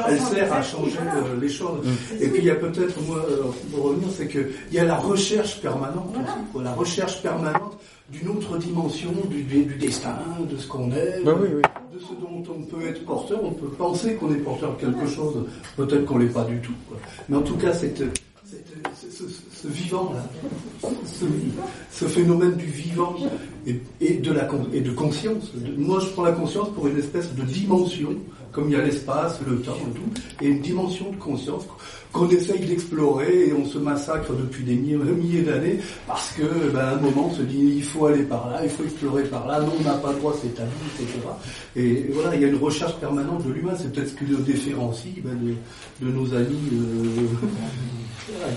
elle, 0.09 0.21
sert 0.21 0.53
à 0.53 0.63
changer 0.63 0.99
les 1.41 1.49
choses. 1.49 1.87
Et 2.21 2.29
puis 2.29 2.39
il 2.41 2.45
y 2.47 2.51
a 2.51 2.55
peut-être, 2.57 3.01
moi, 3.09 3.25
pour 3.73 3.85
revenir, 3.85 4.09
c'est 4.17 4.27
qu'il 4.29 4.51
y 4.73 4.79
a 4.79 4.85
la 4.85 4.97
recherche 4.97 5.61
permanente 5.63 6.15
aussi, 6.17 6.65
la 6.65 6.73
recherche 6.73 7.23
permanente 7.23 7.79
d'une 8.15 8.29
autre 8.29 8.57
dimension 8.59 9.11
du, 9.31 9.43
du, 9.43 9.65
destin, 9.75 10.17
de 10.51 10.57
ce 10.57 10.67
qu'on 10.67 10.91
est, 10.93 11.23
Bah 11.25 11.35
oui, 11.41 11.49
oui. 11.57 11.63
de 11.93 11.99
ce 11.99 12.13
dont 12.21 12.43
on 12.53 12.63
peut 12.63 12.87
être 12.87 13.05
porteur. 13.05 13.41
On 13.43 13.53
peut 13.53 13.69
penser 13.69 14.15
qu'on 14.15 14.33
est 14.33 14.39
porteur 14.39 14.77
de 14.77 14.81
quelque 14.81 15.07
chose, 15.07 15.45
peut-être 15.77 16.05
qu'on 16.05 16.19
l'est 16.19 16.27
pas 16.33 16.45
du 16.45 16.59
tout. 16.61 16.73
quoi. 16.89 16.99
Mais 17.29 17.37
en 17.37 17.43
tout 17.43 17.57
cas, 17.57 17.73
cette, 17.73 17.99
cette- 17.99 18.75
ce, 18.97 19.11
ce- 19.11 19.33
ce 19.63 19.69
vivant-là, 19.69 20.25
ce, 21.07 21.25
ce 21.91 22.05
phénomène 22.05 22.55
du 22.57 22.67
vivant 22.67 23.17
et, 23.67 23.81
et 24.01 24.15
de, 24.15 24.33
la, 24.33 24.49
et 24.73 24.81
de 24.81 24.93
conscience. 24.93 25.53
Moi, 25.77 25.99
je 26.01 26.07
prends 26.09 26.23
la 26.25 26.33
conscience 26.33 26.69
pour 26.75 26.87
une 26.87 26.99
espèce 26.99 27.35
de 27.35 27.43
dimension, 27.43 28.11
comme 28.53 28.69
il 28.69 28.73
y 28.73 28.77
a 28.77 28.85
l'espace, 28.85 29.41
le 29.49 29.61
temps 29.61 29.73
et 29.77 29.95
tout, 29.99 30.45
et 30.45 30.49
une 30.49 30.61
dimension 30.61 31.11
de 31.11 31.17
conscience 31.17 31.65
qu'on 32.15 32.29
essaye 32.31 32.61
d'explorer 32.61 33.49
et 33.49 33.53
on 33.53 33.67
se 33.67 33.77
massacre 33.77 34.33
depuis 34.33 34.63
des 34.63 34.77
milliers, 34.77 34.97
milliers 34.97 35.43
d'années 35.43 35.79
parce 36.07 36.31
que, 36.31 36.71
ben, 36.73 36.79
à 36.81 36.93
un 36.93 37.01
moment, 37.01 37.29
on 37.31 37.35
se 37.35 37.43
dit 37.43 37.75
il 37.77 37.83
faut 37.83 38.07
aller 38.07 38.23
par 38.23 38.49
là, 38.49 38.61
il 38.63 38.71
faut 38.71 38.85
explorer 38.85 39.25
par 39.25 39.47
là, 39.47 39.61
non, 39.61 39.73
on 39.79 39.83
n'a 39.83 39.95
pas 39.95 40.13
le 40.13 40.19
droit, 40.19 40.35
c'est 40.41 40.55
tabou, 40.55 40.71
etc. 40.95 41.19
Et 41.77 42.07
voilà, 42.13 42.37
il 42.37 42.43
y 42.43 42.45
a 42.45 42.49
une 42.49 42.57
recherche 42.57 42.95
permanente 42.95 43.45
de 43.45 43.53
l'humain. 43.53 43.73
C'est 43.77 43.93
peut-être 43.93 44.11
ce 44.11 44.15
qui 44.15 44.25
nous 44.31 44.39
différencie 44.39 45.15
ben, 45.25 45.37
de, 45.43 46.07
de 46.07 46.13
nos 46.13 46.33
amis. 46.33 46.57
Euh, 46.73 47.47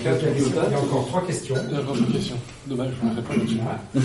Il 0.00 0.04
y 0.04 0.74
a 0.74 0.80
encore 0.80 1.06
trois 1.08 1.26
questions. 1.26 1.54
Il 1.68 1.74
y 1.74 1.76
a 1.76 1.80
encore 1.80 1.96
une 1.96 2.06
question. 2.06 2.36
Dommage, 2.66 2.90
je 3.02 3.06
ne 3.06 3.14
réponds 3.16 3.64
pas. 3.64 4.00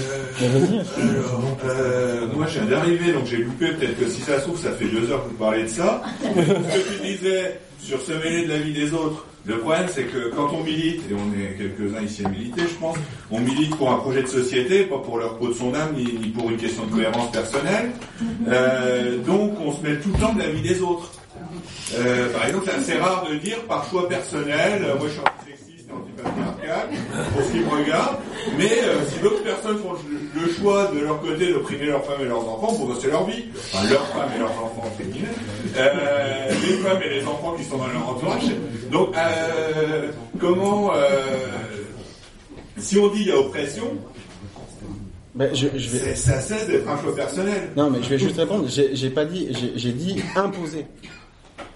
Alors, 1.01 1.57
euh, 1.65 2.27
moi, 2.35 2.47
je 2.47 2.59
viens 2.59 2.69
d'arriver, 2.69 3.13
donc 3.13 3.25
j'ai 3.25 3.37
loupé. 3.37 3.71
Peut-être 3.71 3.97
que 3.97 4.07
si 4.07 4.21
ça 4.21 4.39
se 4.39 4.43
trouve, 4.43 4.59
ça 4.59 4.71
fait 4.71 4.87
deux 4.87 5.09
heures 5.09 5.23
que 5.23 5.29
vous 5.29 5.37
parlez 5.37 5.63
de 5.63 5.67
ça. 5.67 6.01
Ce 6.21 6.27
que 6.27 6.97
tu 6.97 7.15
disais 7.15 7.59
sur 7.79 8.01
se 8.01 8.11
mêler 8.11 8.43
de 8.45 8.49
la 8.49 8.57
vie 8.59 8.73
des 8.73 8.93
autres, 8.93 9.25
le 9.45 9.59
problème, 9.59 9.87
c'est 9.93 10.05
que 10.05 10.29
quand 10.35 10.49
on 10.53 10.63
milite, 10.63 11.01
et 11.09 11.13
on 11.13 11.33
est 11.37 11.57
quelques-uns 11.57 12.01
ici 12.01 12.25
à 12.25 12.29
militer, 12.29 12.61
je 12.61 12.75
pense, 12.75 12.95
on 13.29 13.39
milite 13.39 13.75
pour 13.75 13.91
un 13.91 13.97
projet 13.97 14.21
de 14.21 14.27
société, 14.27 14.83
pas 14.83 14.99
pour 14.99 15.17
leur 15.17 15.37
peau 15.37 15.49
de 15.49 15.53
son 15.53 15.73
âme, 15.73 15.93
ni, 15.95 16.29
pour 16.29 16.49
une 16.49 16.57
question 16.57 16.85
de 16.85 16.91
cohérence 16.91 17.31
personnelle. 17.31 17.91
Euh, 18.47 19.17
donc, 19.19 19.53
on 19.59 19.73
se 19.73 19.81
mêle 19.81 19.99
tout 19.99 20.11
le 20.13 20.19
temps 20.19 20.33
de 20.33 20.39
la 20.39 20.49
vie 20.49 20.61
des 20.61 20.81
autres. 20.81 21.11
Euh, 21.95 22.31
par 22.31 22.45
exemple, 22.45 22.65
c'est 22.67 22.75
assez 22.75 22.97
rare 22.97 23.25
de 23.29 23.35
dire 23.35 23.61
par 23.67 23.87
choix 23.89 24.07
personnel, 24.07 24.83
euh, 24.83 24.97
moi 24.97 25.07
je 25.07 25.13
suis 25.13 25.21
antipatriarcal, 25.91 26.89
pour 27.33 27.41
ce 27.43 27.51
qui 27.51 27.59
me 27.59 27.69
regarde, 27.69 28.17
mais 28.57 28.71
euh, 28.83 29.05
si 29.09 29.19
d'autres 29.21 29.43
personnes 29.43 29.77
font 29.79 29.93
le, 30.35 30.53
choix 30.53 30.91
de 30.93 30.99
leur 30.99 31.19
côté 31.21 31.51
d'opprimer 31.51 31.85
leurs 31.87 32.03
femmes 32.05 32.21
et 32.21 32.25
leurs 32.25 32.47
enfants, 32.47 32.73
bon, 32.77 32.87
bah, 32.87 32.95
c'est 33.01 33.09
leur 33.09 33.25
vie. 33.25 33.45
Enfin, 33.55 33.89
leurs 33.89 34.07
femmes 34.07 34.29
et 34.35 34.39
leurs 34.39 34.51
enfants, 34.51 34.91
guillemets. 34.99 35.27
Euh, 35.77 36.49
les 36.49 36.77
femmes 36.77 37.01
et 37.05 37.09
les 37.09 37.23
enfants 37.25 37.53
qui 37.57 37.63
sont 37.63 37.77
dans 37.77 37.87
leur 37.87 38.09
entourage. 38.09 38.43
Donc, 38.91 39.15
euh, 39.17 40.11
comment... 40.39 40.91
euh, 40.95 41.21
si 42.77 42.97
on 42.97 43.07
dit 43.09 43.21
il 43.21 43.27
y 43.27 43.31
a 43.31 43.37
oppression, 43.39 43.85
Ben, 45.35 45.53
je, 45.53 45.67
je 45.75 45.89
vais... 45.89 45.99
c'est- 45.99 46.15
ça 46.15 46.39
cesse 46.41 46.67
d'être 46.67 46.87
un 46.89 46.99
choix 47.01 47.15
personnel. 47.15 47.69
Non, 47.77 47.89
mais 47.89 48.01
je 48.03 48.09
vais 48.09 48.17
juste 48.19 48.37
répondre. 48.37 48.67
J'ai 48.67 49.09
pas 49.09 49.25
dit, 49.25 49.49
j'ai 49.75 49.91
dit 49.91 50.21
imposer. 50.35 50.85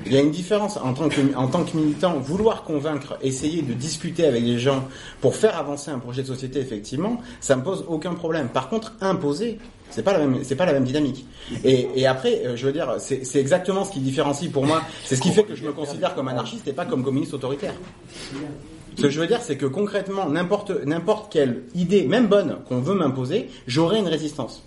Il 0.05 0.13
y 0.13 0.17
a 0.17 0.21
une 0.21 0.31
différence 0.31 0.77
en 0.77 0.93
tant 0.93 1.09
que 1.09 1.21
tant 1.51 1.63
que 1.63 1.75
militant, 1.77 2.19
vouloir 2.19 2.63
convaincre, 2.63 3.17
essayer 3.21 3.61
de 3.61 3.73
discuter 3.73 4.25
avec 4.25 4.43
les 4.43 4.59
gens 4.59 4.87
pour 5.21 5.35
faire 5.35 5.57
avancer 5.57 5.91
un 5.91 5.99
projet 5.99 6.21
de 6.21 6.27
société, 6.27 6.59
effectivement, 6.59 7.21
ça 7.39 7.55
me 7.55 7.63
pose 7.63 7.85
aucun 7.87 8.13
problème. 8.13 8.47
Par 8.49 8.69
contre, 8.69 8.93
imposer, 9.01 9.59
c'est 9.89 10.03
pas 10.03 10.13
la 10.13 10.19
même, 10.19 10.43
c'est 10.43 10.55
pas 10.55 10.65
la 10.65 10.73
même 10.73 10.83
dynamique. 10.83 11.25
Et, 11.63 11.87
et 11.95 12.07
après, 12.07 12.45
euh, 12.45 12.55
je 12.55 12.65
veux 12.65 12.73
dire, 12.73 12.95
c'est 12.99 13.25
c'est 13.25 13.39
exactement 13.39 13.85
ce 13.85 13.91
qui 13.91 13.99
différencie 13.99 14.51
pour 14.51 14.65
moi. 14.65 14.81
C'est 15.03 15.15
ce 15.15 15.21
qui 15.21 15.31
fait 15.31 15.43
que 15.43 15.55
je 15.55 15.63
me 15.63 15.71
considère 15.71 16.13
comme 16.15 16.27
anarchiste 16.27 16.67
et 16.67 16.73
pas 16.73 16.85
comme 16.85 17.03
communiste 17.03 17.33
autoritaire. 17.33 17.73
Ce 18.97 19.03
que 19.03 19.09
je 19.09 19.19
veux 19.19 19.27
dire, 19.27 19.41
c'est 19.41 19.57
que 19.57 19.67
concrètement, 19.67 20.27
n'importe 20.27 20.71
n'importe 20.85 21.31
quelle 21.31 21.63
idée, 21.75 22.07
même 22.07 22.27
bonne, 22.27 22.57
qu'on 22.67 22.79
veut 22.79 22.95
m'imposer, 22.95 23.49
j'aurai 23.67 23.99
une 23.99 24.07
résistance 24.07 24.63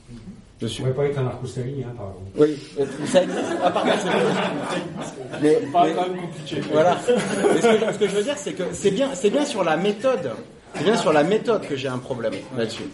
On 0.62 0.66
ne 0.66 0.70
pourrait 0.70 0.92
pas 0.92 1.04
être 1.06 1.18
un 1.18 1.26
arcousserie, 1.26 1.84
hein, 1.86 1.92
par 1.96 2.08
exemple. 2.08 2.30
Oui, 2.36 3.06
ça 3.06 3.22
existe. 3.22 3.44
Ah, 3.64 3.70
pardon, 3.70 3.90
c'est 4.02 5.40
Mais, 5.42 5.54
Pas 5.72 5.84
mais- 5.86 5.92
quand 5.94 6.08
même 6.08 6.20
compliqué. 6.20 6.60
voilà. 6.72 6.98
Mais 7.08 7.60
ce, 7.60 7.66
que, 7.66 7.86
je- 7.86 7.92
ce 7.94 7.98
que 7.98 8.08
je 8.08 8.14
veux 8.16 8.22
dire, 8.22 8.34
c'est 8.36 8.52
que 8.52 8.62
c'est 8.72 8.90
bien, 8.90 9.10
c'est 9.14 9.30
bien 9.30 9.44
sur 9.46 9.64
la 9.64 9.76
méthode. 9.76 10.30
C'est 10.74 10.84
bien 10.84 10.96
sur 10.96 11.12
la 11.12 11.24
méthode 11.24 11.66
que 11.66 11.76
j'ai 11.76 11.88
un 11.88 11.98
problème 11.98 12.34
là-dessus. 12.56 12.84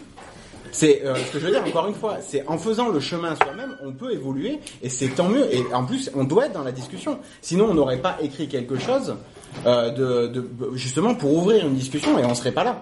C'est 0.71 1.01
euh, 1.05 1.15
ce 1.15 1.31
que 1.33 1.39
je 1.39 1.45
veux 1.45 1.51
dire 1.51 1.63
encore 1.65 1.87
une 1.87 1.93
fois, 1.95 2.17
c'est 2.21 2.45
en 2.47 2.57
faisant 2.57 2.89
le 2.89 2.99
chemin 2.99 3.35
soi-même, 3.35 3.75
on 3.83 3.91
peut 3.93 4.11
évoluer 4.13 4.59
et 4.83 4.89
c'est 4.89 5.07
tant 5.09 5.27
mieux. 5.29 5.53
Et 5.53 5.63
en 5.73 5.85
plus, 5.85 6.09
on 6.15 6.23
doit 6.23 6.45
être 6.47 6.53
dans 6.53 6.63
la 6.63 6.71
discussion. 6.73 7.19
Sinon, 7.41 7.67
on 7.69 7.73
n'aurait 7.73 7.97
pas 7.97 8.17
écrit 8.21 8.47
quelque 8.47 8.77
chose 8.77 9.15
euh, 9.65 9.89
de, 9.91 10.27
de 10.27 10.49
justement 10.75 11.15
pour 11.15 11.33
ouvrir 11.35 11.65
une 11.67 11.75
discussion 11.75 12.17
et 12.19 12.25
on 12.25 12.35
serait 12.35 12.51
pas 12.51 12.63
là. 12.63 12.81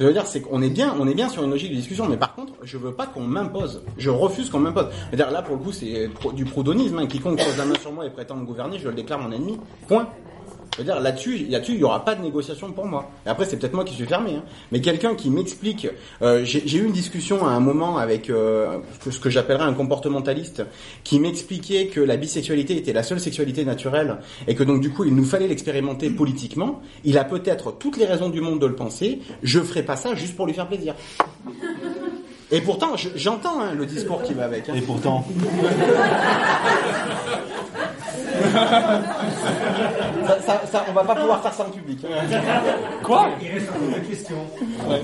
Je 0.00 0.06
veux 0.06 0.12
dire, 0.12 0.26
c'est 0.26 0.40
qu'on 0.40 0.62
est 0.62 0.70
bien, 0.70 0.94
on 0.98 1.06
est 1.06 1.14
bien 1.14 1.28
sur 1.28 1.44
une 1.44 1.50
logique 1.50 1.70
de 1.70 1.76
discussion, 1.76 2.08
mais 2.08 2.16
par 2.16 2.34
contre, 2.34 2.52
je 2.62 2.76
veux 2.76 2.92
pas 2.92 3.06
qu'on 3.06 3.22
m'impose. 3.22 3.82
Je 3.98 4.10
refuse 4.10 4.50
qu'on 4.50 4.60
m'impose. 4.60 4.86
C'est-à-dire 5.10 5.30
là, 5.30 5.42
pour 5.42 5.56
le 5.56 5.62
coup, 5.62 5.72
c'est 5.72 6.10
du 6.34 6.44
proudonisme. 6.44 6.98
Hein. 6.98 7.06
Quiconque 7.06 7.38
pose 7.38 7.56
la 7.56 7.64
main 7.64 7.74
sur 7.80 7.92
moi 7.92 8.06
et 8.06 8.10
prétend 8.10 8.36
me 8.36 8.44
gouverner, 8.44 8.78
je 8.78 8.88
le 8.88 8.94
déclare 8.94 9.18
mon 9.18 9.32
ennemi. 9.32 9.58
Point. 9.88 10.08
Je 10.74 10.78
veux 10.78 10.84
dire, 10.84 11.00
là-dessus, 11.00 11.46
là-dessus, 11.50 11.72
il 11.72 11.80
y 11.80 11.84
aura 11.84 12.02
pas 12.02 12.14
de 12.14 12.22
négociation 12.22 12.72
pour 12.72 12.86
moi. 12.86 13.10
Et 13.26 13.28
après, 13.28 13.44
c'est 13.44 13.58
peut-être 13.58 13.74
moi 13.74 13.84
qui 13.84 13.92
suis 13.94 14.06
fermé. 14.06 14.36
Hein. 14.36 14.42
Mais 14.72 14.80
quelqu'un 14.80 15.14
qui 15.14 15.28
m'explique, 15.28 15.86
euh, 16.22 16.44
j'ai 16.46 16.78
eu 16.78 16.86
une 16.86 16.92
discussion 16.92 17.46
à 17.46 17.50
un 17.50 17.60
moment 17.60 17.98
avec 17.98 18.30
euh, 18.30 18.78
ce 19.10 19.18
que- 19.20 19.28
j'appellerais 19.28 19.64
un 19.64 19.74
comportementaliste, 19.74 20.62
qui 21.04 21.20
m'expliquait 21.20 21.88
que 21.88 22.00
la 22.00 22.16
bisexualité 22.16 22.74
était 22.78 22.94
la 22.94 23.02
seule 23.02 23.20
sexualité 23.20 23.66
naturelle 23.66 24.16
et 24.48 24.54
que 24.54 24.64
donc 24.64 24.80
du 24.80 24.88
coup, 24.90 25.04
il 25.04 25.14
nous 25.14 25.24
fallait 25.26 25.46
l'expérimenter 25.48 26.08
politiquement. 26.08 26.80
Il 27.04 27.18
a 27.18 27.24
peut-être 27.24 27.72
toutes 27.72 27.98
les 27.98 28.06
raisons 28.06 28.30
du 28.30 28.40
monde 28.40 28.58
de 28.58 28.66
le 28.66 28.74
penser. 28.74 29.20
Je 29.42 29.60
ferai 29.60 29.82
pas 29.82 29.96
ça 29.96 30.14
juste 30.14 30.36
pour 30.36 30.46
lui 30.46 30.54
faire 30.54 30.68
plaisir. 30.68 30.94
Et 32.50 32.62
pourtant, 32.62 32.96
je- 32.96 33.10
j'entends 33.14 33.60
hein, 33.60 33.74
le 33.74 33.84
discours 33.84 34.22
qui 34.22 34.32
va 34.32 34.44
avec. 34.44 34.70
hein. 34.70 34.74
Et 34.76 34.80
pourtant. 34.80 35.26
ça, 40.26 40.40
ça- 40.42 40.66
ça- 40.66 40.84
on 40.88 40.92
va 40.92 41.04
pas 41.04 41.14
pouvoir 41.16 41.42
faire 41.42 41.52
ça 41.54 41.66
en 41.66 41.70
public. 41.70 41.98
hein. 42.04 42.08
Quoi 43.02 43.28
Il 43.40 43.50
reste 43.52 43.68
encore 43.70 43.82
une 43.98 44.06
question. 44.06 44.36
Ouais. 44.88 45.02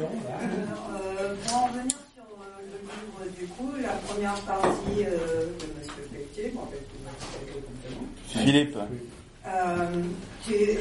Euh, 0.00 1.34
pour 1.46 1.56
en 1.56 1.66
revenir 1.66 1.96
sur 2.14 2.24
euh, 2.24 2.60
le 2.62 2.78
livre, 2.80 3.38
du 3.38 3.46
coup, 3.46 3.70
la 3.80 3.92
première 4.08 4.34
partie 4.34 5.04
euh, 5.04 5.46
de 5.58 5.64
M. 5.64 6.06
Pelletier, 6.12 6.52
bon. 6.54 6.62
Philippe. 8.26 8.76
J'ai 10.48 10.76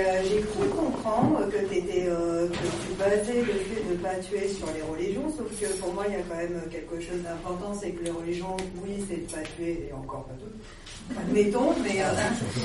euh, 0.00 0.22
j'ai 0.28 0.40
cru 0.42 0.68
comprendre 0.68 1.48
que, 1.50 1.58
t'étais, 1.66 2.06
euh, 2.08 2.48
que 2.48 2.54
tu 2.54 2.94
basais 2.98 3.40
le 3.40 3.44
fait 3.44 3.82
de 3.88 3.92
ne 3.92 3.96
pas 3.98 4.14
tuer 4.16 4.48
sur 4.48 4.66
les 4.74 4.82
religions, 4.82 5.32
sauf 5.36 5.48
que 5.58 5.66
pour 5.80 5.94
moi 5.94 6.04
il 6.08 6.14
y 6.14 6.16
a 6.16 6.22
quand 6.28 6.36
même 6.36 6.60
quelque 6.70 7.00
chose 7.00 7.22
d'important, 7.22 7.72
c'est 7.78 7.90
que 7.90 8.04
les 8.04 8.10
religions, 8.10 8.56
oui, 8.84 9.02
c'est 9.08 9.26
de 9.26 9.30
pas 9.32 9.42
tuer, 9.56 9.88
et 9.88 9.92
encore 9.92 10.24
pas 10.24 10.34
toutes, 10.40 11.16
admettons, 11.18 11.72
mais, 11.82 12.02
euh, 12.02 12.06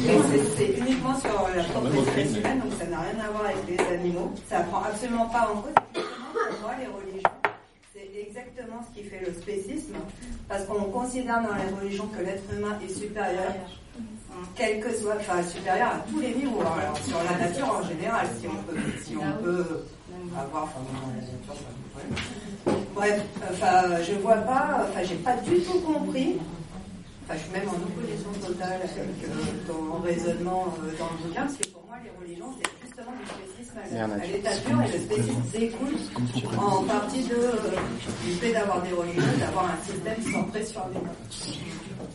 mais 0.05 0.39
c'est- 0.57 0.77
uniquement 0.79 1.17
sur 1.19 1.47
la 1.55 1.63
propre 1.63 1.95
espèce 2.07 2.37
humaine, 2.37 2.59
donc 2.59 2.73
ça 2.79 2.85
n'a 2.87 2.99
rien 3.01 3.23
à 3.25 3.29
voir 3.31 3.45
avec 3.45 3.57
les 3.69 3.95
animaux. 3.95 4.31
Ça 4.49 4.59
prend 4.61 4.81
absolument 4.83 5.27
pas 5.27 5.51
en 5.53 5.61
cause. 5.61 5.73
Pour 5.93 6.59
moi, 6.61 6.71
les 6.79 6.87
religions, 6.87 7.29
c'est 7.93 8.09
exactement 8.19 8.81
ce 8.87 8.99
qui 8.99 9.07
fait 9.07 9.21
le 9.25 9.33
spécisme, 9.33 9.95
parce 10.49 10.65
qu'on 10.65 10.83
considère 10.91 11.41
dans 11.41 11.55
les 11.55 11.69
religions 11.79 12.07
que 12.07 12.23
l'être 12.23 12.43
humain 12.53 12.77
est 12.83 12.93
supérieur, 12.93 13.53
quel 14.55 14.79
que 14.79 14.93
soit, 14.95 15.15
enfin 15.19 15.43
supérieur 15.43 15.87
à 15.87 15.99
tous 16.09 16.19
les 16.19 16.33
niveaux, 16.33 16.61
hein. 16.61 16.79
alors 16.81 16.97
sur 16.97 17.17
la 17.23 17.37
nature 17.37 17.69
en 17.69 17.87
général, 17.87 18.27
si 18.39 18.47
on 18.47 18.71
peut, 18.71 18.79
si 19.03 19.15
on 19.15 19.43
peut 19.43 19.85
avoir, 20.37 20.63
enfin 20.63 20.79
dans 20.85 21.07
la 21.07 21.21
nature, 21.21 21.37
ça 21.47 21.53
me 21.71 21.87
problème. 21.91 22.83
Bref, 22.95 23.21
enfin 23.51 24.01
je 24.03 24.13
vois 24.15 24.35
pas, 24.37 24.87
enfin 24.89 25.03
j'ai 25.03 25.15
pas 25.15 25.37
du 25.37 25.59
tout 25.61 25.79
compris. 25.79 26.37
Enfin, 27.29 27.39
je 27.39 27.43
suis 27.43 27.51
même 27.51 27.67
en 27.67 27.75
opposition 27.75 28.31
totale 28.39 28.79
avec 28.83 28.97
euh, 28.97 29.67
ton 29.67 29.99
raisonnement 29.99 30.73
euh, 30.79 30.95
dans 30.97 31.09
le 31.11 31.27
bouquin, 31.27 31.41
parce 31.41 31.57
que 31.57 31.67
pour 31.67 31.83
moi, 31.85 31.97
les 32.01 32.09
religions, 32.23 32.55
c'est 32.55 32.71
justement 32.87 33.11
du 33.19 33.27
spécisme 33.27 33.56
à 33.77 34.03
à 34.03 34.25
l'état 34.25 34.49
pur, 34.65 34.81
et 34.81 34.91
le 34.91 34.99
spécisme 35.03 35.41
découle 35.51 35.95
en 36.57 36.83
partie 36.83 37.23
de, 37.23 37.35
euh, 37.35 37.51
du 38.25 38.31
fait 38.33 38.53
d'avoir 38.53 38.81
des 38.81 38.91
religions, 38.91 39.21
d'avoir 39.39 39.65
un 39.65 39.85
système 39.85 40.33
centré 40.33 40.65
sur 40.65 40.81
l'humain. 40.87 41.11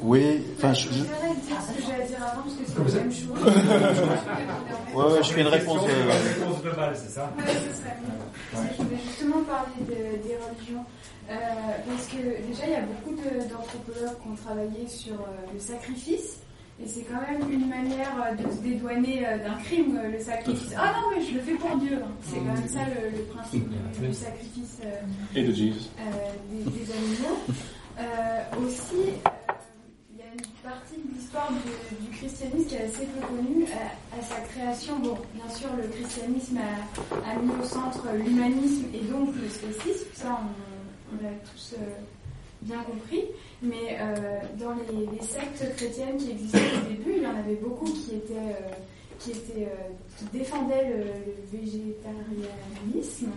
Oui, 0.00 0.42
enfin, 0.56 0.72
je, 0.74 0.88
dire 0.88 1.04
ce 1.04 1.72
que 1.76 1.82
j'allais 1.88 2.06
dire 2.06 2.18
avant 2.22 2.42
parce 2.42 2.56
que 2.56 2.64
c'est 2.66 2.96
la 2.96 3.00
même 3.02 3.12
chose. 3.12 3.52
Ouais, 4.94 5.04
ouais, 5.04 5.22
je 5.22 5.32
fais 5.32 5.40
une 5.40 5.46
réponse. 5.48 5.82
euh, 5.88 6.12
réponse 6.38 6.60
globale, 6.62 6.94
c'est 6.96 7.10
ça 7.14 7.32
Ouais, 7.38 7.44
ce 7.46 7.78
serait 7.78 7.96
mieux. 8.02 8.12
Parce 8.52 8.64
que 8.66 8.74
Je 8.76 8.82
voulais 8.82 8.96
justement 9.08 9.42
parler 9.44 9.80
de- 9.80 10.28
des 10.28 10.36
religions. 10.36 10.84
Euh, 11.30 11.34
parce 11.88 12.06
que 12.08 12.16
déjà, 12.16 12.66
il 12.66 12.72
y 12.72 12.74
a 12.74 12.82
beaucoup 12.82 13.14
d'anthropologues 13.16 14.18
qui 14.22 14.28
ont 14.28 14.34
travaillé 14.44 14.86
sur 14.88 15.14
euh, 15.14 15.52
le 15.54 15.58
sacrifice. 15.60 16.36
Et 16.80 16.86
c'est 16.88 17.02
quand 17.02 17.20
même 17.20 17.50
une 17.52 17.68
manière 17.68 18.12
euh, 18.24 18.34
de 18.34 18.50
se 18.50 18.58
dédouaner 18.58 19.26
euh, 19.26 19.38
d'un 19.38 19.54
crime, 19.62 19.96
euh, 20.02 20.10
le 20.10 20.18
sacrifice. 20.18 20.72
Ah 20.76 20.92
non, 21.00 21.14
mais 21.16 21.24
je 21.24 21.34
le 21.34 21.40
fais 21.40 21.54
pour 21.54 21.76
Dieu. 21.76 21.98
hein. 22.02 22.08
C'est 22.22 22.38
quand 22.38 22.44
même 22.54 22.68
ça 22.68 22.80
le, 22.86 23.16
le 23.18 23.22
principe 23.24 23.68
du, 23.68 24.06
du 24.08 24.14
sacrifice 24.14 24.78
euh, 24.84 25.00
Et 25.36 25.44
de 25.44 25.52
Jesus. 25.52 25.90
euh, 26.00 26.10
des, 26.50 26.64
des 26.70 26.92
animaux. 26.92 27.38
Euh, 28.00 28.66
aussi, 28.66 29.10
euh, 29.26 29.52
il 30.10 30.18
y 30.18 30.22
a 30.22 30.32
une 30.32 30.40
partie 30.64 30.96
de 30.96 31.14
l'histoire 31.14 31.50
du, 31.52 32.04
du 32.04 32.16
christianisme 32.16 32.66
qui 32.68 32.74
est 32.74 32.84
assez 32.86 33.06
peu 33.06 33.20
connue. 33.26 33.64
À, 33.66 34.18
à 34.18 34.22
sa 34.22 34.40
création, 34.48 34.98
bon, 34.98 35.18
bien 35.34 35.48
sûr, 35.54 35.68
le 35.76 35.86
christianisme 35.88 36.58
a, 36.58 37.30
a 37.30 37.36
mis 37.38 37.52
au 37.60 37.64
centre 37.64 38.06
l'humanisme 38.16 38.86
et 38.94 39.00
donc 39.12 39.28
le 39.40 39.48
spécisme. 39.48 40.08
Ça, 40.14 40.40
on, 40.42 41.14
on 41.14 41.22
l'a 41.22 41.30
tous 41.52 41.74
euh, 41.78 41.84
bien 42.62 42.82
compris. 42.82 43.24
Mais 43.62 43.96
euh, 44.00 44.40
dans 44.58 44.72
les, 44.74 45.06
les 45.06 45.22
sectes 45.22 45.64
chrétiennes 45.76 46.16
qui 46.16 46.30
existaient 46.32 46.58
au 46.58 46.88
début, 46.88 47.12
il 47.16 47.22
y 47.22 47.26
en 47.26 47.36
avait 47.36 47.54
beaucoup 47.56 47.84
qui 47.84 48.16
étaient 48.16 48.34
euh, 48.34 48.74
qui, 49.20 49.30
étaient, 49.30 49.66
euh, 49.66 49.88
qui 50.18 50.24
défendaient 50.36 50.88
le, 50.88 50.96
le 50.98 51.58
végétarianisme. 51.60 53.30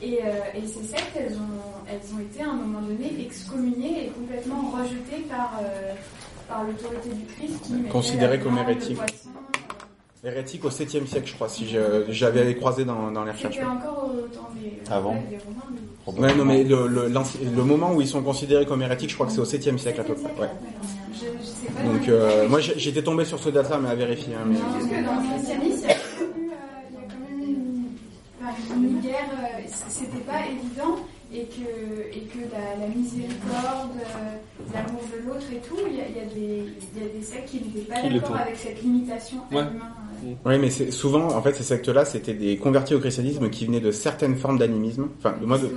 Et, 0.00 0.20
et 0.54 0.66
ces 0.68 0.84
sectes, 0.84 1.16
elles 1.16 1.32
ont, 1.34 1.58
elles 1.90 2.14
ont 2.14 2.20
été 2.20 2.42
à 2.42 2.50
un 2.50 2.54
moment 2.54 2.82
donné 2.82 3.12
excommuniées 3.24 4.06
et 4.06 4.10
complètement 4.10 4.70
rejetées 4.70 5.22
par, 5.28 5.58
par 6.48 6.62
l'autorité 6.64 7.08
du 7.08 7.24
Christ 7.24 7.60
qui 7.62 7.82
Considérées 7.88 8.38
comme 8.38 8.58
hérétiques. 8.58 8.98
Hérétique 10.26 10.64
au 10.64 10.70
7e 10.70 11.06
siècle, 11.06 11.28
je 11.28 11.34
crois, 11.34 11.48
si 11.48 11.68
je- 11.68 12.04
j'avais 12.08 12.52
croisé 12.56 12.84
dans, 12.84 13.12
dans 13.12 13.22
les 13.24 13.30
recherches. 13.30 13.54
C'était 13.54 13.66
encore 13.66 14.10
au 14.12 14.22
temps 14.26 14.48
des, 14.60 14.90
Avant. 14.90 15.12
ouais, 15.12 15.22
des 15.30 15.38
Romains. 15.38 16.20
mais- 16.20 16.22
Ouais, 16.22 16.34
non, 16.34 16.44
mais 16.44 16.64
le, 16.64 16.88
le, 16.88 17.06
l'anci- 17.06 17.38
le 17.44 17.62
moment 17.62 17.92
où 17.94 18.00
ils 18.00 18.08
sont 18.08 18.22
considérés 18.24 18.66
comme 18.66 18.82
hérétiques, 18.82 19.10
je 19.10 19.14
crois 19.14 19.26
que 19.26 19.32
c'est 19.32 19.40
au 19.40 19.44
7e 19.44 19.78
siècle 19.78 20.00
à 20.00 20.04
peu 20.04 20.14
près. 20.14 20.32
Ouais. 20.40 20.48
Je, 21.14 21.18
je 21.18 21.44
sais 21.46 21.72
pas 21.72 21.82
Donc, 21.84 22.08
euh, 22.08 22.48
moi 22.48 22.58
j'étais 22.60 23.02
tombé 23.02 23.24
sur 23.24 23.38
ce 23.38 23.50
data, 23.50 23.78
mais 23.78 23.88
à 23.90 23.94
vérifier. 23.94 24.34
hein, 24.34 24.46
mais- 24.48 24.56
Parce 24.58 24.84
que 24.84 25.04
dans 25.04 25.20
le 25.22 25.28
christianisme, 25.32 25.86
il 25.86 25.88
y 25.88 25.92
a 25.92 27.06
quand 27.08 27.20
même 27.30 27.54
euh, 28.42 28.74
une, 28.76 28.84
une 28.96 29.00
guerre, 29.00 29.30
euh, 29.32 29.62
c'était 29.88 30.18
pas 30.26 30.40
évident, 30.46 30.96
et 31.32 31.42
que, 31.44 32.16
et 32.16 32.22
que 32.22 32.38
la, 32.52 32.84
la 32.86 32.88
miséricorde, 32.94 33.90
euh, 34.00 34.72
l'amour 34.74 35.02
de 35.12 35.26
l'autre 35.28 35.46
et 35.52 35.60
tout, 35.68 35.76
il 35.88 35.94
y 35.94 35.98
y 35.98 36.00
a 36.00 36.24
des, 36.34 36.64
il 36.96 37.02
y 37.02 37.04
a 37.04 37.08
des 37.18 37.22
sectes 37.24 37.48
qui 37.50 37.56
n'étaient 37.62 37.92
pas 37.92 38.02
d'accord 38.08 38.36
avec 38.36 38.56
cette 38.56 38.82
limitation 38.82 39.38
à 39.50 39.54
Ouais. 39.54 39.62
l'humain. 39.64 39.90
Oui, 40.44 40.58
mais 40.58 40.70
c'est 40.70 40.90
souvent, 40.90 41.28
en 41.28 41.42
fait, 41.42 41.54
ces 41.54 41.62
sectes-là, 41.62 42.04
c'était 42.04 42.34
des 42.34 42.56
convertis 42.56 42.94
au 42.94 42.98
christianisme 43.00 43.48
qui 43.50 43.66
venaient 43.66 43.80
de 43.80 43.90
certaines 43.90 44.36
formes 44.36 44.58
d'animisme. 44.58 45.08
Enfin, 45.18 45.34
de 45.40 45.46
moi, 45.46 45.58
de, 45.58 45.66
euh, 45.66 45.70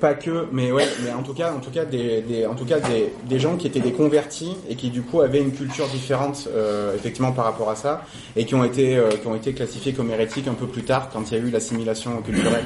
pas 0.00 0.14
que, 0.14 0.46
mais 0.52 0.72
ouais, 0.72 0.86
mais 1.04 1.12
en 1.12 1.22
tout 1.22 1.32
cas, 1.34 1.52
en 1.54 1.60
tout 1.60 1.70
cas, 1.70 1.84
des, 1.84 2.22
des- 2.22 2.44
en 2.46 2.54
tout 2.54 2.64
cas, 2.64 2.80
des, 2.80 3.12
des 3.28 3.38
gens 3.38 3.56
qui 3.56 3.66
étaient 3.68 3.80
des 3.80 3.92
convertis 3.92 4.56
et 4.68 4.74
qui 4.74 4.90
du 4.90 5.02
coup 5.02 5.20
avaient 5.20 5.40
une 5.40 5.52
culture 5.52 5.86
différente, 5.88 6.48
euh, 6.52 6.94
effectivement, 6.96 7.32
par 7.32 7.44
rapport 7.44 7.70
à 7.70 7.76
ça, 7.76 8.04
et 8.36 8.44
qui 8.44 8.54
ont 8.54 8.64
été, 8.64 8.96
euh, 8.96 9.10
qui 9.10 9.26
ont 9.28 9.34
été 9.36 9.52
classifiés 9.52 9.92
comme 9.92 10.10
hérétiques 10.10 10.48
un 10.48 10.54
peu 10.54 10.66
plus 10.66 10.82
tard, 10.82 11.08
quand 11.12 11.30
il 11.30 11.38
y 11.38 11.40
a 11.40 11.44
eu 11.44 11.50
l'assimilation 11.50 12.20
culturelle 12.22 12.64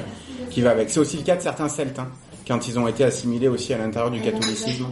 qui 0.49 0.61
va 0.61 0.71
avec. 0.71 0.89
C'est 0.89 0.99
aussi 0.99 1.17
le 1.17 1.23
cas 1.23 1.35
de 1.35 1.41
certains 1.41 1.69
Celtes, 1.69 1.99
hein, 1.99 2.07
quand 2.47 2.67
ils 2.67 2.79
ont 2.79 2.87
été 2.87 3.03
assimilés 3.03 3.47
aussi 3.49 3.73
à 3.73 3.77
l'intérieur 3.77 4.09
du 4.11 4.21
catholicisme. 4.21 4.85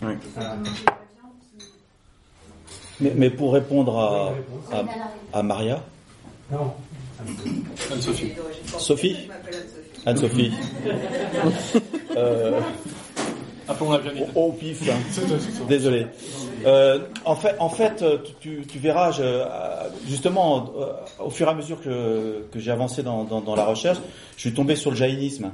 Il 0.00 1.07
Mais, 3.00 3.12
mais 3.14 3.30
pour 3.30 3.52
répondre 3.52 3.98
à, 3.98 4.32
à, 4.76 5.38
à 5.38 5.42
Maria, 5.42 5.82
Non. 6.50 6.72
Anne-Sophie. 7.92 8.32
Sophie 8.78 9.16
Anne-Sophie. 10.06 10.52
euh. 12.16 12.60
Au, 14.34 14.52
pif, 14.52 14.88
hein. 14.88 14.96
désolé. 15.68 16.06
Euh, 16.64 17.00
en 17.26 17.36
fait, 17.36 17.54
en 17.58 17.68
fait, 17.68 18.00
euh, 18.02 18.16
tu, 18.40 18.62
tu 18.66 18.78
verras, 18.78 19.10
je- 19.12 19.22
euh, 19.22 19.44
justement, 20.08 20.72
euh, 20.80 20.86
au 21.22 21.28
fur 21.30 21.46
et 21.46 21.50
à 21.50 21.54
mesure 21.54 21.80
que, 21.82 22.44
que 22.50 22.58
j'ai 22.58 22.70
avancé 22.70 23.02
dans, 23.02 23.24
dans, 23.24 23.42
dans 23.42 23.54
la 23.54 23.66
recherche, 23.66 23.98
je 24.36 24.40
suis 24.40 24.54
tombé 24.54 24.74
sur 24.74 24.90
le 24.90 24.96
jaïnisme, 24.96 25.50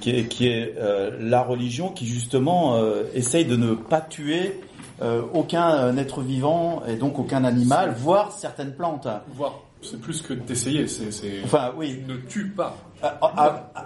qui 0.00 0.10
est, 0.10 0.24
qui 0.28 0.48
est 0.48 0.74
euh, 0.78 1.10
la 1.20 1.42
religion 1.42 1.88
qui 1.90 2.06
justement 2.06 2.76
euh, 2.76 3.02
essaye 3.14 3.44
de 3.44 3.56
ne 3.56 3.74
pas 3.74 4.00
tuer 4.00 4.58
euh, 5.02 5.22
aucun 5.34 5.70
euh, 5.76 5.96
être 5.96 6.20
vivant 6.22 6.82
et 6.86 6.96
donc 6.96 7.18
aucun 7.18 7.44
animal, 7.44 7.94
voire 7.98 8.32
certaines 8.32 8.72
plantes. 8.74 9.08
Voir, 9.34 9.60
c'est 9.82 10.00
plus 10.00 10.20
que 10.22 10.34
d'essayer, 10.34 10.86
c'est. 10.88 11.10
c'est- 11.10 11.40
Enfin, 11.44 11.72
oui. 11.76 12.02
Tu 12.06 12.12
ne 12.12 12.16
tues 12.18 12.48
pas. 12.50 12.76
Ah, 13.02 13.18
ah, 13.22 13.70
ah, 13.74 13.84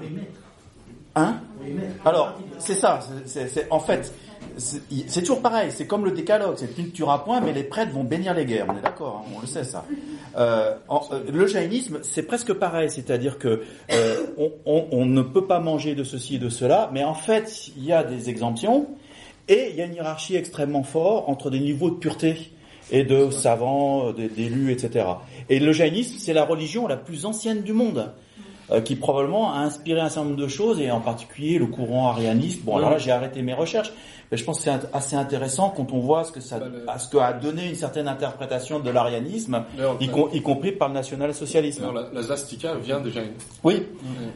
Hein 1.17 1.37
Alors, 2.05 2.33
c'est 2.59 2.75
ça. 2.75 2.99
c'est- 3.27 3.69
en 3.71 3.79
fait, 3.79 4.13
c'est 4.57 4.81
c'est 5.07 5.21
toujours 5.21 5.41
pareil. 5.41 5.71
C'est 5.71 5.87
comme 5.87 6.05
le 6.05 6.11
décalogue. 6.11 6.55
C'est 6.57 6.75
tu 6.75 6.83
ne 6.83 6.89
tueras 6.89 7.19
point, 7.19 7.41
mais 7.41 7.53
les 7.53 7.63
prêtres 7.63 7.93
vont 7.93 8.03
bénir 8.03 8.35
les 8.35 8.45
guerres. 8.45 8.67
On 8.69 8.77
est 8.77 8.83
d'accord. 8.83 9.25
hein, 9.25 9.33
on 9.37 9.41
le 9.41 9.47
sait 9.47 9.63
ça. 9.63 9.85
Euh, 10.37 10.75
en- 10.89 11.03
euh, 11.13 11.21
le 11.33 11.47
jaïnisme, 11.47 12.01
c'est 12.03 12.25
presque 12.25 12.53
pareil. 12.55 12.91
C'est-à-dire 12.91 13.39
que 13.39 13.63
euh, 13.93 14.17
on, 14.37 14.51
on- 14.67 14.87
on 14.91 15.07
ne 15.07 15.23
peut 15.23 15.47
pas 15.47 15.61
manger 15.61 15.95
de 15.95 16.03
ceci 16.03 16.35
et 16.37 16.39
de 16.41 16.49
cela, 16.49 16.91
mais 16.93 17.05
en 17.05 17.15
fait, 17.15 17.69
il 17.77 17.85
y 17.85 17.93
a 17.93 18.03
des 18.03 18.29
exemptions 18.29 18.89
et 19.49 19.69
il 19.71 19.77
y 19.77 19.83
a 19.83 19.87
une 19.87 19.95
hiérarchie 19.95 20.37
extrêmement 20.37 20.83
forte 20.83 21.29
entre 21.29 21.51
des 21.51 21.61
niveaux 21.61 21.91
de 21.91 21.97
pureté 21.97 22.53
et 22.91 23.05
de 23.05 23.31
savants, 23.31 24.09
euh, 24.09 24.13
d'élus, 24.13 24.73
etc. 24.73 25.07
Et 25.49 25.59
le 25.59 25.73
jaïnisme, 25.73 26.17
c'est 26.19 26.33
la 26.33 26.45
religion 26.45 26.87
la 26.87 26.97
plus 26.97 27.25
ancienne 27.25 27.63
du 27.63 27.73
monde 27.73 28.13
euh, 28.71 28.81
qui 28.81 28.97
probablement 28.97 29.53
a 29.53 29.59
inspiré 29.59 30.01
un 30.01 30.09
certain 30.09 30.29
nombre 30.29 30.41
de 30.41 30.49
choses, 30.49 30.81
et 30.81 30.91
en 30.91 31.01
particulier 31.01 31.59
le 31.59 31.67
courant 31.67 32.09
arianiste. 32.09 32.65
Bon, 32.65 32.77
alors 32.77 32.91
là, 32.91 32.99
j'ai 32.99 33.11
arrêté 33.11 33.43
mes 33.43 33.55
recherches, 33.55 33.93
mais 34.35 34.39
je 34.39 34.45
pense 34.45 34.59
que 34.59 34.65
c'est 34.65 34.81
assez 34.93 35.15
intéressant 35.15 35.71
quand 35.77 35.93
on 35.93 36.01
voit 36.01 36.25
ce 36.25 36.33
que 36.33 36.41
ça, 36.41 36.59
à 36.89 36.99
ce 36.99 37.09
que 37.09 37.19
a 37.19 37.33
donné 37.33 37.69
une 37.69 37.77
certaine 37.77 38.09
interprétation 38.09 38.81
de 38.81 38.91
l'arianisme, 38.91 39.63
y, 40.01 40.09
com- 40.09 40.29
y 40.33 40.43
compris 40.43 40.73
par 40.73 40.89
le 40.89 40.95
national-socialisme. 40.95 41.85
La, 41.95 42.09
la 42.13 42.23
swastika 42.27 42.75
vient 42.75 42.99
de 43.01 43.11
Jain. 43.11 43.27
Oui. 43.63 43.87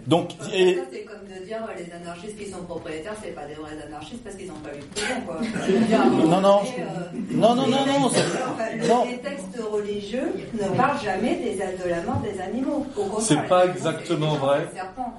Donc, 0.06 0.30
et, 0.54 0.74
Ça, 0.76 0.80
c'est 0.92 1.02
comme 1.02 1.16
de 1.26 1.44
dire 1.44 1.58
euh, 1.68 1.72
les 1.84 1.92
anarchistes 1.92 2.38
qui 2.38 2.48
sont 2.48 2.62
propriétaires, 2.62 3.14
c'est 3.20 3.30
pas 3.34 3.44
des 3.46 3.54
vrais 3.54 3.72
anarchistes 3.86 4.22
parce 4.22 4.36
qu'ils 4.36 4.46
n'ont 4.46 4.54
pas 4.62 4.70
eu 4.70 4.78
de 4.78 4.84
prison, 4.84 5.20
quoi. 5.26 5.40
Dire, 5.88 6.06
moment 6.06 6.26
Non, 6.28 6.40
non, 6.40 6.60
euh, 6.62 7.18
non, 7.32 7.54
non, 7.56 7.66
non, 7.66 7.86
non, 7.86 8.04
enfin, 8.06 8.20
le- 8.76 8.86
non. 8.88 9.04
Les 9.88 9.94
religieux 9.94 10.32
ne 10.52 10.76
parle 10.76 11.00
jamais 11.02 11.36
des, 11.36 11.54
de 11.54 11.88
la 11.88 12.02
mort 12.02 12.20
des 12.22 12.38
animaux. 12.40 12.86
C'est 13.20 13.48
pas 13.48 13.66
exactement 13.66 14.34
vrai. 14.34 14.68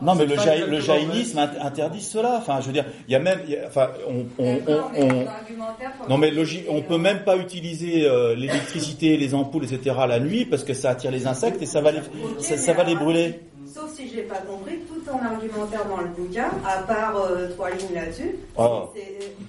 Non, 0.01 0.13
mais 0.15 0.25
le, 0.25 0.35
jaï- 0.37 0.79
jaïnisme 0.81 1.39
int- 1.39 1.59
interdit 1.61 2.01
cela. 2.01 2.35
Enfin, 2.37 2.59
je 2.61 2.67
veux 2.67 2.73
dire, 2.73 2.85
il 3.07 3.11
y 3.11 3.15
a 3.15 3.19
même, 3.19 3.39
il 3.45 3.51
y 3.53 3.57
a- 3.57 3.65
enfin, 3.67 3.89
on, 4.07 4.25
on, 4.37 4.59
on- 4.95 6.07
non, 6.09 6.17
mais 6.17 6.29
le- 6.31 6.43
logi- 6.43 6.65
on 6.69 6.81
peut 6.81 6.97
même 6.97 7.23
pas 7.23 7.35
utiliser 7.37 8.05
euh, 8.05 8.35
l'électricité, 8.35 9.17
les 9.17 9.33
ampoules, 9.33 9.65
etc. 9.65 9.95
la 10.07 10.19
nuit 10.19 10.45
parce 10.45 10.63
que 10.63 10.73
ça 10.73 10.91
attire 10.91 11.11
les 11.11 11.25
insectes 11.27 11.61
et 11.61 11.65
ça 11.65 11.81
va 11.81 11.91
les, 11.91 11.99
ça, 12.39 12.57
ça 12.57 12.73
va 12.73 12.83
les 12.83 12.95
brûler. 12.95 13.39
Sauf 13.71 13.93
si 13.95 14.09
j'ai 14.09 14.23
pas 14.23 14.37
compris 14.37 14.79
tout 14.87 14.99
ton 15.01 15.19
argumentaire 15.23 15.85
dans 15.87 15.97
le 16.01 16.07
bouquin, 16.07 16.49
à 16.65 16.81
part 16.83 17.15
euh, 17.17 17.49
trois 17.49 17.69
lignes 17.69 17.93
là-dessus. 17.93 18.35
Oh. 18.57 18.89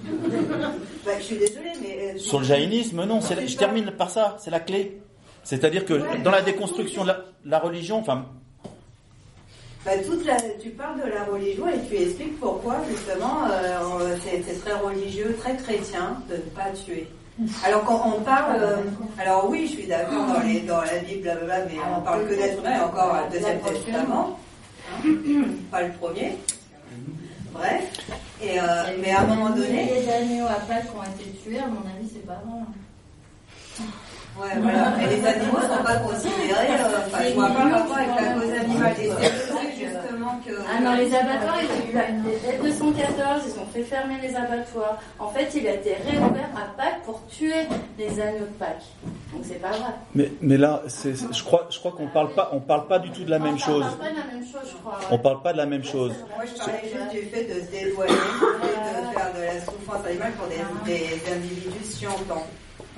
bah, 1.07 1.13
je 1.19 1.23
suis 1.25 1.37
désolée, 1.39 1.71
mais. 1.81 2.13
euh, 2.15 2.19
Sur 2.19 2.39
le 2.41 2.45
jaïnisme, 2.45 3.03
non. 3.07 3.21
je 3.21 3.57
termine 3.57 3.91
par 3.97 4.11
ça. 4.11 4.37
C'est 4.39 4.51
la 4.51 4.61
clé. 4.61 5.01
C'est-à-dire 5.45 5.85
que 5.85 5.95
Ouais. 5.95 6.19
dans 6.23 6.31
la 6.31 6.43
déconstruction 6.43 7.03
de 7.03 7.09
la, 7.09 7.19
la 7.45 7.59
religion, 7.59 7.99
enfin, 7.99 8.27
Bah, 9.85 9.93
toute 10.07 10.25
la, 10.27 10.37
tu 10.63 10.69
parles 10.71 11.01
de 11.03 11.09
la 11.09 11.25
religion 11.25 11.67
et 11.69 11.81
tu 11.89 11.97
expliques 11.97 12.39
pourquoi 12.39 12.77
justement 12.91 13.45
euh, 13.51 14.15
c'est 14.23 14.61
très 14.63 14.75
religieux, 14.75 15.35
très 15.41 15.57
chrétien 15.57 16.19
de 16.29 16.35
ne 16.37 16.41
pas 16.51 16.71
tuer. 16.85 17.09
Alors 17.65 17.85
quand 17.85 18.03
on 18.15 18.21
parle, 18.21 18.57
euh, 18.63 18.77
alors 19.19 19.49
oui, 19.49 19.67
je 19.67 19.73
suis 19.79 19.87
d'accord 19.87 20.27
dans, 20.27 20.41
les- 20.41 20.61
dans 20.61 20.83
la 20.83 20.99
Bible, 20.99 21.23
blablabla, 21.23 21.65
mais 21.65 21.79
on 21.97 22.03
parle 22.03 22.29
que 22.29 22.35
d'être 22.35 22.59
humain 22.61 22.77
et 22.77 22.81
encore 22.81 23.17
le 23.25 23.33
deuxième 23.33 23.61
testament, 23.61 24.39
hein, 25.03 25.09
pas 25.71 25.83
le 25.83 25.93
premier. 25.95 26.37
Bref, 27.55 27.83
et 28.43 28.61
euh, 28.61 28.65
mais 29.01 29.11
à 29.13 29.23
un 29.23 29.27
moment 29.27 29.49
Il 29.57 29.63
y 29.63 29.67
donné, 29.67 29.83
a 29.91 30.01
des 30.03 30.09
animaux 30.11 30.47
à 30.47 30.61
Pâques 30.69 30.85
qui 30.91 30.97
ont 30.97 31.03
été 31.03 31.31
tués, 31.43 31.59
à 31.59 31.67
mon 31.67 31.81
avis, 31.81 32.09
c'est 32.13 32.27
pas 32.27 32.41
vrai. 32.45 33.87
Ouais, 34.41 34.61
voilà, 34.61 34.93
mais 34.97 35.07
les 35.17 35.27
animaux 35.27 35.59
ne 35.59 35.75
sont 35.77 35.85
pas 35.85 35.97
considérés. 35.97 36.71
euh, 36.71 37.07
Enfin, 37.07 37.19
je 37.29 37.35
vois 37.35 37.49
pas 37.51 37.65
le 37.65 37.75
rapport 37.75 37.97
avec 37.97 38.09
la 38.09 38.33
cause 38.35 38.51
animale. 38.61 38.95
Ça, 38.97 39.55
justement 39.79 40.41
que. 40.47 40.53
Ah 40.69 40.81
non, 40.83 40.95
les 40.97 41.15
abattoirs, 41.15 41.59
ils 41.63 41.97
ont 41.97 42.01
eu 42.01 42.39
dès 42.47 42.59
214, 42.59 43.43
ils 43.47 43.61
ont 43.61 43.67
fait 43.73 43.83
fermer 43.83 44.15
les 44.23 44.35
abattoirs. 44.35 44.99
En 45.19 45.29
fait, 45.29 45.49
il 45.55 45.67
a 45.67 45.75
été 45.75 45.95
réouvert 46.09 46.49
à 46.57 46.77
Pâques 46.77 47.03
pour 47.05 47.27
tuer 47.27 47.67
les 47.99 48.21
agneaux 48.21 48.41
de 48.41 48.57
Pâques. 48.59 48.85
Donc 49.33 49.43
c'est 49.47 49.61
pas 49.61 49.71
vrai. 49.71 49.93
mais, 50.15 50.31
mais 50.41 50.57
là, 50.57 50.83
c'est, 50.89 51.15
c'est- 51.17 51.33
je 51.33 51.45
crois, 51.45 51.67
je 51.71 51.79
crois 51.79 51.93
qu'on 51.93 52.09
parle 52.09 52.31
pas, 52.35 52.51
on 52.53 52.59
parle 52.61 52.87
pas 52.89 52.99
du 52.99 53.11
tout 53.11 53.23
de 53.25 53.31
la 53.31 53.39
même 53.39 53.59
chose. 53.59 53.85
On 53.87 53.97
parle 53.97 53.99
pas 53.99 54.11
de 54.11 54.17
la 54.17 54.35
même 54.35 54.45
chose, 54.45 54.71
je 54.73 54.77
crois. 54.79 54.99
On 55.13 55.19
parle 55.19 55.43
pas 55.43 55.53
de 55.53 55.59
la 55.59 55.67
même 55.67 55.85
chose. 55.85 56.13
Moi, 56.35 56.45
je 56.47 56.59
parlais 56.59 56.81
juste 56.83 57.11
du 57.13 57.23
fait 57.31 57.45
de 57.45 57.61
se 57.65 57.71
dédouaner, 57.71 58.11
de 58.13 59.19
faire 59.19 59.33
de 59.37 59.41
la 59.43 59.61
souffrance 59.65 60.05
animale 60.07 60.33
pour 60.33 60.47
des, 60.49 60.57
des 60.93 61.33
individus 61.33 61.85
scientants. 61.85 62.47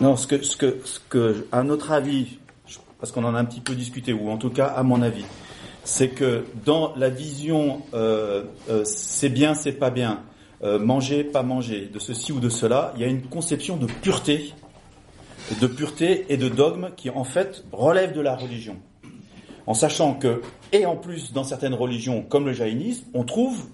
Non, 0.01 0.17
ce 0.17 0.27
que, 0.27 1.47
à 1.53 1.63
notre 1.63 1.93
avis, 1.93 2.39
parce 3.01 3.13
qu'on 3.13 3.25
en 3.25 3.35
a 3.35 3.39
un 3.39 3.45
petit 3.45 3.61
peu 3.61 3.75
discuté, 3.75 4.13
ou 4.13 4.31
en 4.31 4.39
tout 4.39 4.51
cas 4.51 4.67
à 4.67 4.83
mon 4.83 5.03
avis, 5.03 5.25
c'est 5.85 6.09
que 6.09 6.45
dans 6.65 6.95
la 6.97 7.09
vision, 7.09 7.83
euh, 7.95 8.45
euh, 8.71 8.85
c'est 8.85 9.29
bien, 9.29 9.55
c'est 9.55 9.73
pas 9.73 9.91
bien, 9.91 10.23
euh, 10.63 10.79
manger, 10.79 11.25
pas 11.25 11.43
manger, 11.43 11.91
de 11.93 11.99
ceci 11.99 12.33
ou 12.33 12.41
de 12.41 12.49
cela, 12.49 12.93
il 12.95 13.03
y 13.03 13.05
a 13.05 13.09
une 13.09 13.23
conception 13.23 13.77
de 13.77 13.87
pureté, 13.87 14.55
de 15.61 15.67
pureté 15.67 16.27
et 16.29 16.37
de 16.37 16.49
dogme 16.49 16.91
qui 16.97 17.11
en 17.11 17.25
fait 17.25 17.65
relève 17.73 18.13
de 18.13 18.21
la 18.21 18.37
religion. 18.37 18.77
En 19.67 19.75
sachant 19.75 20.15
que, 20.15 20.41
et 20.73 20.87
en 20.87 20.97
plus 20.97 21.33
dans 21.33 21.45
certaines 21.45 21.75
religions 21.75 22.23
comme 22.23 22.47
le 22.47 22.53
jaïnisme, 22.53 23.05
on 23.15 23.25
trouve 23.25 23.67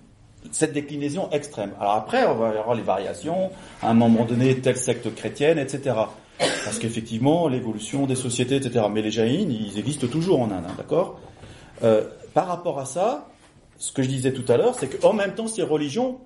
cette 0.52 0.72
déclinaison 0.72 1.28
extrême. 1.30 1.72
Alors 1.80 1.94
après, 1.94 2.26
on 2.26 2.34
va 2.34 2.48
avoir 2.48 2.74
les 2.74 2.82
variations, 2.82 3.50
à 3.82 3.90
un 3.90 3.94
moment 3.94 4.24
donné, 4.24 4.58
telle 4.58 4.76
secte 4.76 5.14
chrétienne, 5.14 5.58
etc. 5.58 5.96
Parce 6.38 6.78
qu'effectivement, 6.78 7.48
l'évolution 7.48 8.06
des 8.06 8.14
sociétés, 8.14 8.56
etc. 8.56 8.84
Mais 8.90 9.02
les 9.02 9.10
jaïns, 9.10 9.50
ils 9.50 9.78
existent 9.78 10.06
toujours 10.06 10.40
en 10.40 10.50
Inde, 10.50 10.64
hein, 10.68 10.74
d'accord? 10.76 11.20
Euh, 11.82 12.04
Par 12.34 12.46
rapport 12.46 12.78
à 12.78 12.84
ça, 12.84 13.28
ce 13.78 13.92
que 13.92 14.02
je 14.02 14.08
disais 14.08 14.32
tout 14.32 14.50
à 14.50 14.56
l'heure, 14.56 14.74
c'est 14.74 15.00
qu'en 15.00 15.12
même 15.12 15.34
temps, 15.34 15.46
ces 15.46 15.62
religions 15.62 16.18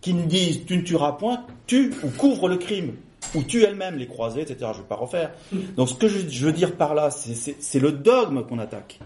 qui 0.00 0.14
nous 0.14 0.26
disent 0.26 0.66
tu 0.66 0.76
ne 0.76 0.82
tueras 0.82 1.12
point, 1.12 1.44
tue 1.66 1.92
ou 2.02 2.08
couvre 2.10 2.48
le 2.48 2.56
crime, 2.56 2.94
ou 3.34 3.42
tue 3.42 3.62
elle-même 3.62 3.96
les 3.96 4.06
croisés, 4.06 4.42
etc. 4.42 4.58
Je 4.60 4.78
ne 4.78 4.82
vais 4.82 4.88
pas 4.88 4.96
refaire. 4.96 5.32
Donc 5.76 5.88
ce 5.88 5.94
que 5.94 6.08
je, 6.08 6.44
veux 6.44 6.52
dire 6.52 6.76
par 6.76 6.94
là, 6.94 7.10
c'est 7.10 7.80
le 7.80 7.92
dogme 7.92 8.44
qu'on 8.44 8.58
attaque. 8.58 9.00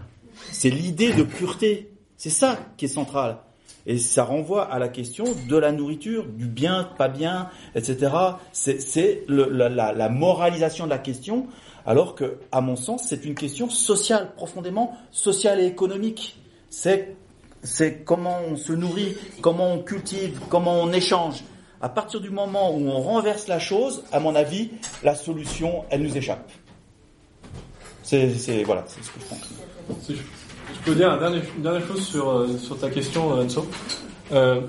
C'est 0.51 0.69
l'idée 0.69 1.13
de 1.13 1.23
pureté. 1.23 1.91
C'est 2.17 2.29
ça 2.29 2.59
qui 2.77 2.85
est 2.85 2.89
central. 2.89 3.37
Et 3.87 3.97
ça 3.97 4.23
renvoie 4.23 4.63
à 4.65 4.77
la 4.79 4.89
question 4.89 5.23
de 5.47 5.57
la 5.57 5.71
nourriture, 5.71 6.25
du 6.25 6.45
bien, 6.45 6.89
pas 6.97 7.07
bien, 7.07 7.49
etc. 7.75 8.11
C'est 8.51 9.23
la, 9.27 9.69
la- 9.69 9.93
la 9.93 10.09
moralisation 10.09 10.85
de 10.85 10.89
la 10.89 10.97
question, 10.99 11.47
alors 11.85 12.13
que, 12.15 12.37
à 12.51 12.61
mon 12.61 12.75
sens, 12.75 13.03
c'est 13.07 13.25
une 13.25 13.35
question 13.35 13.69
sociale, 13.69 14.31
profondément 14.35 14.95
sociale 15.11 15.59
et 15.59 15.65
économique. 15.65 16.37
C'est 16.69 17.15
c'est 17.61 18.03
comment 18.05 18.37
on 18.47 18.55
se 18.55 18.71
nourrit, 18.71 19.17
comment 19.41 19.73
on 19.73 19.79
cultive, 19.79 20.39
comment 20.49 20.75
on 20.81 20.93
échange. 20.93 21.43
À 21.81 21.89
partir 21.89 22.21
du 22.21 22.29
moment 22.29 22.73
où 22.73 22.87
on 22.87 23.01
renverse 23.01 23.47
la 23.47 23.59
chose, 23.59 24.03
à 24.13 24.19
mon 24.21 24.33
avis, 24.35 24.71
la 25.03 25.13
solution, 25.15 25.83
elle 25.89 26.03
nous 26.03 26.15
échappe. 26.15 26.49
C'est- 28.03 28.63
voilà, 28.63 28.83
c'est 28.87 29.03
ce 29.03 29.11
que 29.11 29.19
je 29.19 29.25
pense. 29.25 30.09
Je, 30.73 30.91
peux 30.91 30.95
dire 30.95 31.13
une 31.13 31.63
dernière 31.63 31.85
chose 31.87 32.05
sur, 32.05 32.29
euh, 32.29 32.57
sur 32.57 32.79
ta 32.79 32.89
question, 32.89 33.31
Anso. 33.31 33.67
Euh, 34.31 34.61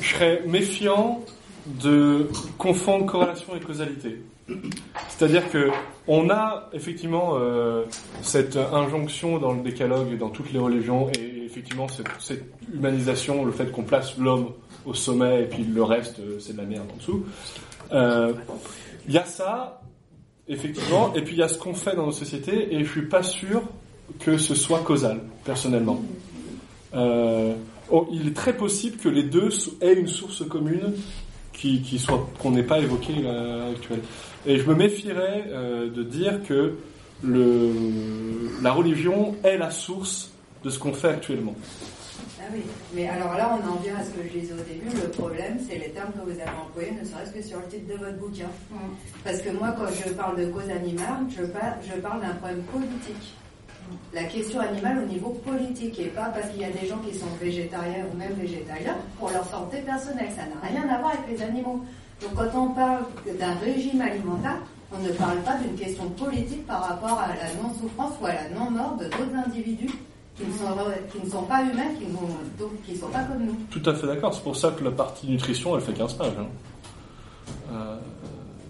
je 0.00 0.08
serais 0.08 0.42
méfiant 0.46 1.24
de 1.82 2.28
confondre 2.56 3.06
corrélation 3.06 3.54
et 3.54 3.60
causalité. 3.60 4.22
C'est-à-dire 5.08 5.50
que 5.50 5.70
on 6.06 6.30
a 6.30 6.70
effectivement 6.72 7.34
euh, 7.34 7.84
cette 8.22 8.56
injonction 8.56 9.38
dans 9.38 9.52
le 9.52 9.60
décalogue 9.60 10.12
et 10.12 10.16
dans 10.16 10.30
toutes 10.30 10.52
les 10.52 10.58
religions, 10.58 11.10
et 11.18 11.44
effectivement 11.44 11.86
cette, 11.88 12.44
humanisation, 12.72 13.44
le 13.44 13.52
fait 13.52 13.70
qu'on 13.70 13.82
place 13.82 14.16
l'homme 14.16 14.52
au 14.86 14.94
sommet 14.94 15.42
et 15.42 15.46
puis 15.46 15.64
le 15.64 15.82
reste 15.82 16.18
euh, 16.20 16.38
c'est 16.38 16.54
de 16.54 16.58
la 16.58 16.64
merde 16.64 16.86
en 16.92 16.96
dessous. 16.96 17.26
Il 19.06 19.14
y 19.14 19.18
a 19.18 19.24
ça, 19.24 19.80
effectivement, 20.48 21.14
et 21.14 21.22
puis 21.22 21.34
il 21.34 21.38
y 21.38 21.42
a 21.42 21.48
ce 21.48 21.58
qu'on 21.58 21.74
fait 21.74 21.96
dans 21.96 22.06
nos 22.06 22.12
sociétés, 22.12 22.74
et 22.74 22.84
je 22.84 22.90
suis 22.90 23.08
pas 23.08 23.22
sûr 23.22 23.62
que 24.18 24.38
ce 24.38 24.54
soit 24.54 24.80
causal, 24.80 25.20
personnellement. 25.44 26.02
Euh, 26.94 27.54
oh, 27.90 28.08
il 28.12 28.28
est 28.28 28.36
très 28.36 28.56
possible 28.56 28.96
que 28.96 29.08
les 29.08 29.24
deux 29.24 29.50
aient 29.80 29.94
une 29.94 30.08
source 30.08 30.46
commune 30.48 30.94
qui, 31.52 31.82
qui 31.82 31.98
soit 31.98 32.28
qu'on 32.38 32.52
n'ait 32.52 32.62
pas 32.62 32.78
évoquée 32.78 33.26
à 33.26 33.32
l'heure 33.32 33.70
actuelle. 33.70 34.00
Et 34.46 34.58
je 34.58 34.68
me 34.68 34.74
méfierais 34.74 35.44
euh, 35.48 35.90
de 35.90 36.02
dire 36.02 36.42
que 36.44 36.76
le, 37.22 37.72
la 38.62 38.72
religion 38.72 39.34
est 39.42 39.58
la 39.58 39.70
source 39.70 40.30
de 40.64 40.70
ce 40.70 40.78
qu'on 40.78 40.92
fait 40.92 41.08
actuellement. 41.08 41.54
Ah 42.40 42.44
oui, 42.52 42.62
mais 42.94 43.08
alors 43.08 43.34
là, 43.34 43.58
on 43.60 43.68
en 43.68 43.76
vient 43.76 43.96
à 43.96 44.04
ce 44.04 44.10
que 44.10 44.22
je 44.22 44.38
disais 44.38 44.54
au 44.54 44.56
début. 44.56 44.96
Le 44.96 45.10
problème, 45.10 45.58
c'est 45.68 45.78
les 45.78 45.90
termes 45.90 46.12
que 46.12 46.24
vous 46.24 46.38
avez 46.40 46.50
employés, 46.66 46.92
ne 46.92 47.06
serait-ce 47.06 47.32
que 47.32 47.42
sur 47.42 47.58
le 47.58 47.66
titre 47.66 47.92
de 47.92 47.98
votre 47.98 48.16
bouquin. 48.16 48.48
Parce 49.24 49.42
que 49.42 49.50
moi, 49.50 49.74
quand 49.76 49.86
je 49.92 50.12
parle 50.14 50.40
de 50.40 50.46
cause 50.46 50.70
animale, 50.70 51.26
je 51.36 51.44
parle, 51.44 51.74
je 51.82 52.00
parle 52.00 52.20
d'un 52.22 52.34
problème 52.34 52.62
politique. 52.72 53.34
La 54.14 54.24
question 54.24 54.60
animale 54.60 54.98
au 55.04 55.06
niveau 55.06 55.30
politique, 55.44 55.98
et 56.00 56.06
pas 56.06 56.26
parce 56.34 56.48
qu'il 56.50 56.60
y 56.60 56.64
a 56.64 56.70
des 56.70 56.86
gens 56.86 56.98
qui 56.98 57.16
sont 57.16 57.26
végétariens 57.40 58.04
ou 58.12 58.16
même 58.16 58.32
végétaliens 58.32 58.96
pour 59.18 59.30
leur 59.30 59.44
santé 59.44 59.78
personnelle. 59.78 60.30
Ça 60.34 60.42
n'a 60.42 60.68
rien 60.68 60.88
à 60.88 60.98
voir 60.98 61.12
avec 61.12 61.28
les 61.38 61.42
animaux. 61.42 61.84
Donc 62.22 62.34
quand 62.34 62.58
on 62.58 62.68
parle 62.70 63.04
d'un 63.38 63.54
régime 63.62 64.00
alimentaire, 64.00 64.58
on 64.92 64.98
ne 65.02 65.10
parle 65.12 65.38
pas 65.40 65.56
d'une 65.58 65.76
question 65.76 66.08
politique 66.10 66.66
par 66.66 66.82
rapport 66.88 67.18
à 67.18 67.28
la 67.28 67.62
non-souffrance 67.62 68.14
ou 68.20 68.26
à 68.26 68.32
la 68.32 68.48
non-mort 68.48 68.96
de 68.96 69.04
d'autres 69.04 69.46
individus 69.46 69.90
qui 70.36 70.46
ne, 70.46 70.52
sont, 71.30 71.42
pas 71.42 71.62
humains, 71.62 71.92
qui 71.98 72.06
ne 72.92 72.96
sont 72.98 73.08
pas 73.08 73.24
comme 73.24 73.44
nous. 73.44 73.56
Tout 73.70 73.82
à 73.90 73.94
fait 73.94 74.06
d'accord. 74.06 74.32
C'est 74.32 74.42
pour 74.42 74.56
ça 74.56 74.70
que 74.70 74.84
la 74.84 74.92
partie 74.92 75.26
nutrition, 75.28 75.76
elle 75.76 75.82
fait 75.82 75.92
15 75.92 76.14
pages. 76.14 76.32
hein. 76.38 76.46
Euh, 77.72 77.96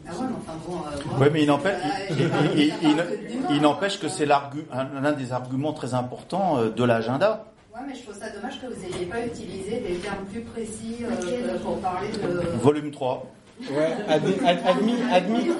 Ah 0.08 0.12
ouais, 0.12 0.26
mais 0.28 0.36
enfin 0.40 0.58
bon. 0.66 0.74
euh, 0.76 1.00
moi, 1.06 1.16
Oui, 1.20 1.26
mais 1.32 1.42
il 1.42 1.46
n'empêche, 1.46 1.74
euh, 2.10 2.14
il, 2.56 2.70
que 2.70 3.52
hein. 3.52 3.60
n'empêche 3.60 4.00
que 4.00 4.08
c'est 4.08 4.26
l'un 4.26 5.12
des 5.12 5.32
arguments 5.32 5.72
très 5.72 5.94
importants 5.94 6.58
euh, 6.58 6.70
de 6.70 6.84
l'agenda. 6.84 7.44
Ouais, 7.74 7.80
mais 7.86 7.94
je 7.94 8.02
trouve 8.02 8.18
ça 8.18 8.30
dommage 8.30 8.60
que 8.60 8.66
vous 8.66 8.80
n'ayez 8.80 9.06
pas 9.06 9.24
utilisé 9.24 9.80
des 9.80 9.94
termes 9.96 10.24
plus 10.30 10.40
précis 10.40 10.96
euh, 11.02 11.58
pour 11.62 11.78
parler 11.80 12.08
de. 12.08 12.40
Volume 12.58 12.90
3. 12.90 13.26
Ouais, 13.70 13.88
admis, 14.08 14.34
ad- 14.46 14.58
admis, 14.66 14.94
admis. 15.12 15.50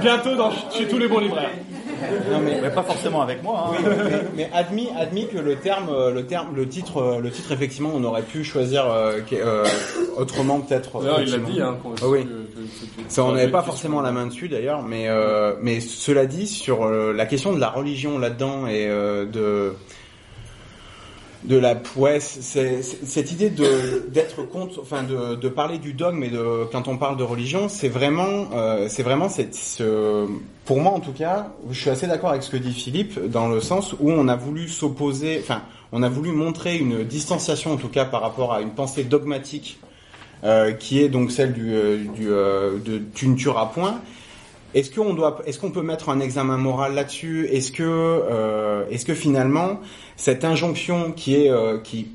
Bientôt 0.00 0.34
dans, 0.36 0.50
chez 0.76 0.88
tous 0.88 0.98
les 0.98 1.08
bons 1.08 1.20
libraires. 1.20 1.50
Non, 2.32 2.40
mais, 2.40 2.58
Mais 2.60 2.70
pas 2.70 2.82
forcément 2.82 3.22
avec 3.22 3.42
moi. 3.44 3.68
hein. 3.70 3.76
Oui, 3.78 3.84
mais, 4.10 4.22
mais 4.36 4.50
admis, 4.52 4.88
admis 4.98 5.28
que 5.28 5.38
le 5.38 5.54
terme, 5.56 5.88
euh, 5.90 6.10
le 6.10 6.26
terme, 6.26 6.48
le 6.56 6.66
titre, 6.68 6.96
euh, 7.00 7.20
le 7.20 7.30
titre 7.30 7.52
effectivement, 7.52 7.92
on 7.94 8.02
aurait 8.02 8.22
pu 8.22 8.42
choisir 8.42 8.90
euh, 8.90 9.20
euh, 9.32 9.64
autrement 10.16 10.60
peut-être. 10.60 10.90
Il 11.22 11.30
l'a 11.30 11.38
dit, 11.38 11.60
hein, 11.62 11.76
Ah 12.02 12.08
oui. 12.08 12.24
que- 12.24 12.28
que- 12.28 12.32
que- 12.32 13.02
que- 13.04 13.08
Ça, 13.12 13.22
on 13.24 13.32
n'avait 13.32 13.50
pas 13.52 13.62
forcément 13.62 14.00
la 14.00 14.10
main 14.10 14.26
dessus 14.26 14.48
d'ailleurs, 14.48 14.82
mais 14.82 15.08
euh, 15.08 15.52
mais 15.62 15.78
cela 15.80 16.26
dit 16.26 16.48
sur 16.48 16.84
euh, 16.84 17.12
la 17.12 17.26
question 17.26 17.52
de 17.52 17.60
la 17.60 17.70
religion 17.70 18.18
là-dedans 18.18 18.66
et 18.66 18.88
euh, 18.88 19.24
de 19.24 19.74
de 21.44 21.56
la 21.56 21.74
ouais, 21.96 22.20
c'est 22.20 22.82
c'est- 22.82 23.04
cette 23.04 23.32
idée 23.32 23.50
de 23.50 24.06
d'être 24.08 24.42
contre, 24.44 24.80
enfin 24.80 25.02
de, 25.02 25.34
de 25.34 25.48
parler 25.48 25.78
du 25.78 25.92
dogme 25.92 26.22
et 26.22 26.28
de 26.30 26.64
quand 26.70 26.86
on 26.88 26.96
parle 26.98 27.16
de 27.16 27.24
religion, 27.24 27.68
c'est 27.68 27.88
vraiment 27.88 28.48
euh, 28.54 28.86
c'est 28.88 29.02
vraiment 29.02 29.28
cette 29.28 29.54
ce, 29.54 30.26
pour 30.64 30.80
moi 30.80 30.92
en 30.92 31.00
tout 31.00 31.12
cas, 31.12 31.48
je 31.70 31.80
suis 31.80 31.90
assez 31.90 32.06
d'accord 32.06 32.30
avec 32.30 32.42
ce 32.44 32.50
que 32.50 32.56
dit 32.56 32.72
Philippe 32.72 33.18
dans 33.28 33.48
le 33.48 33.60
sens 33.60 33.92
où 33.98 34.10
on 34.10 34.28
a 34.28 34.36
voulu 34.36 34.68
s'opposer, 34.68 35.38
enfin 35.42 35.62
on 35.90 36.02
a 36.04 36.08
voulu 36.08 36.30
montrer 36.32 36.76
une 36.78 37.02
distanciation 37.04 37.72
en 37.72 37.76
tout 37.76 37.88
cas 37.88 38.04
par 38.04 38.20
rapport 38.22 38.52
à 38.52 38.60
une 38.60 38.70
pensée 38.70 39.02
dogmatique 39.04 39.78
euh, 40.44 40.72
qui 40.72 41.00
est 41.02 41.08
donc 41.08 41.30
celle 41.32 41.52
du, 41.52 41.72
euh, 41.74 41.98
du 42.16 42.28
euh, 42.30 42.78
de 42.78 43.00
tu 43.14 43.26
ne 43.28 43.36
tueras 43.36 43.66
point. 43.66 44.00
Est-ce 44.74 44.90
qu'on 44.90 45.14
doit, 45.14 45.42
est-ce 45.46 45.58
qu'on 45.58 45.70
peut 45.70 45.82
mettre 45.82 46.08
un 46.08 46.20
examen 46.20 46.56
moral 46.56 46.94
là-dessus? 46.94 47.48
Est-ce 47.50 47.72
que, 47.72 47.82
euh, 47.82 48.84
est-ce 48.90 49.04
que 49.04 49.14
finalement 49.14 49.80
cette 50.16 50.44
injonction 50.44 51.12
qui 51.12 51.34
est, 51.36 51.50
euh, 51.50 51.78
qui, 51.78 52.08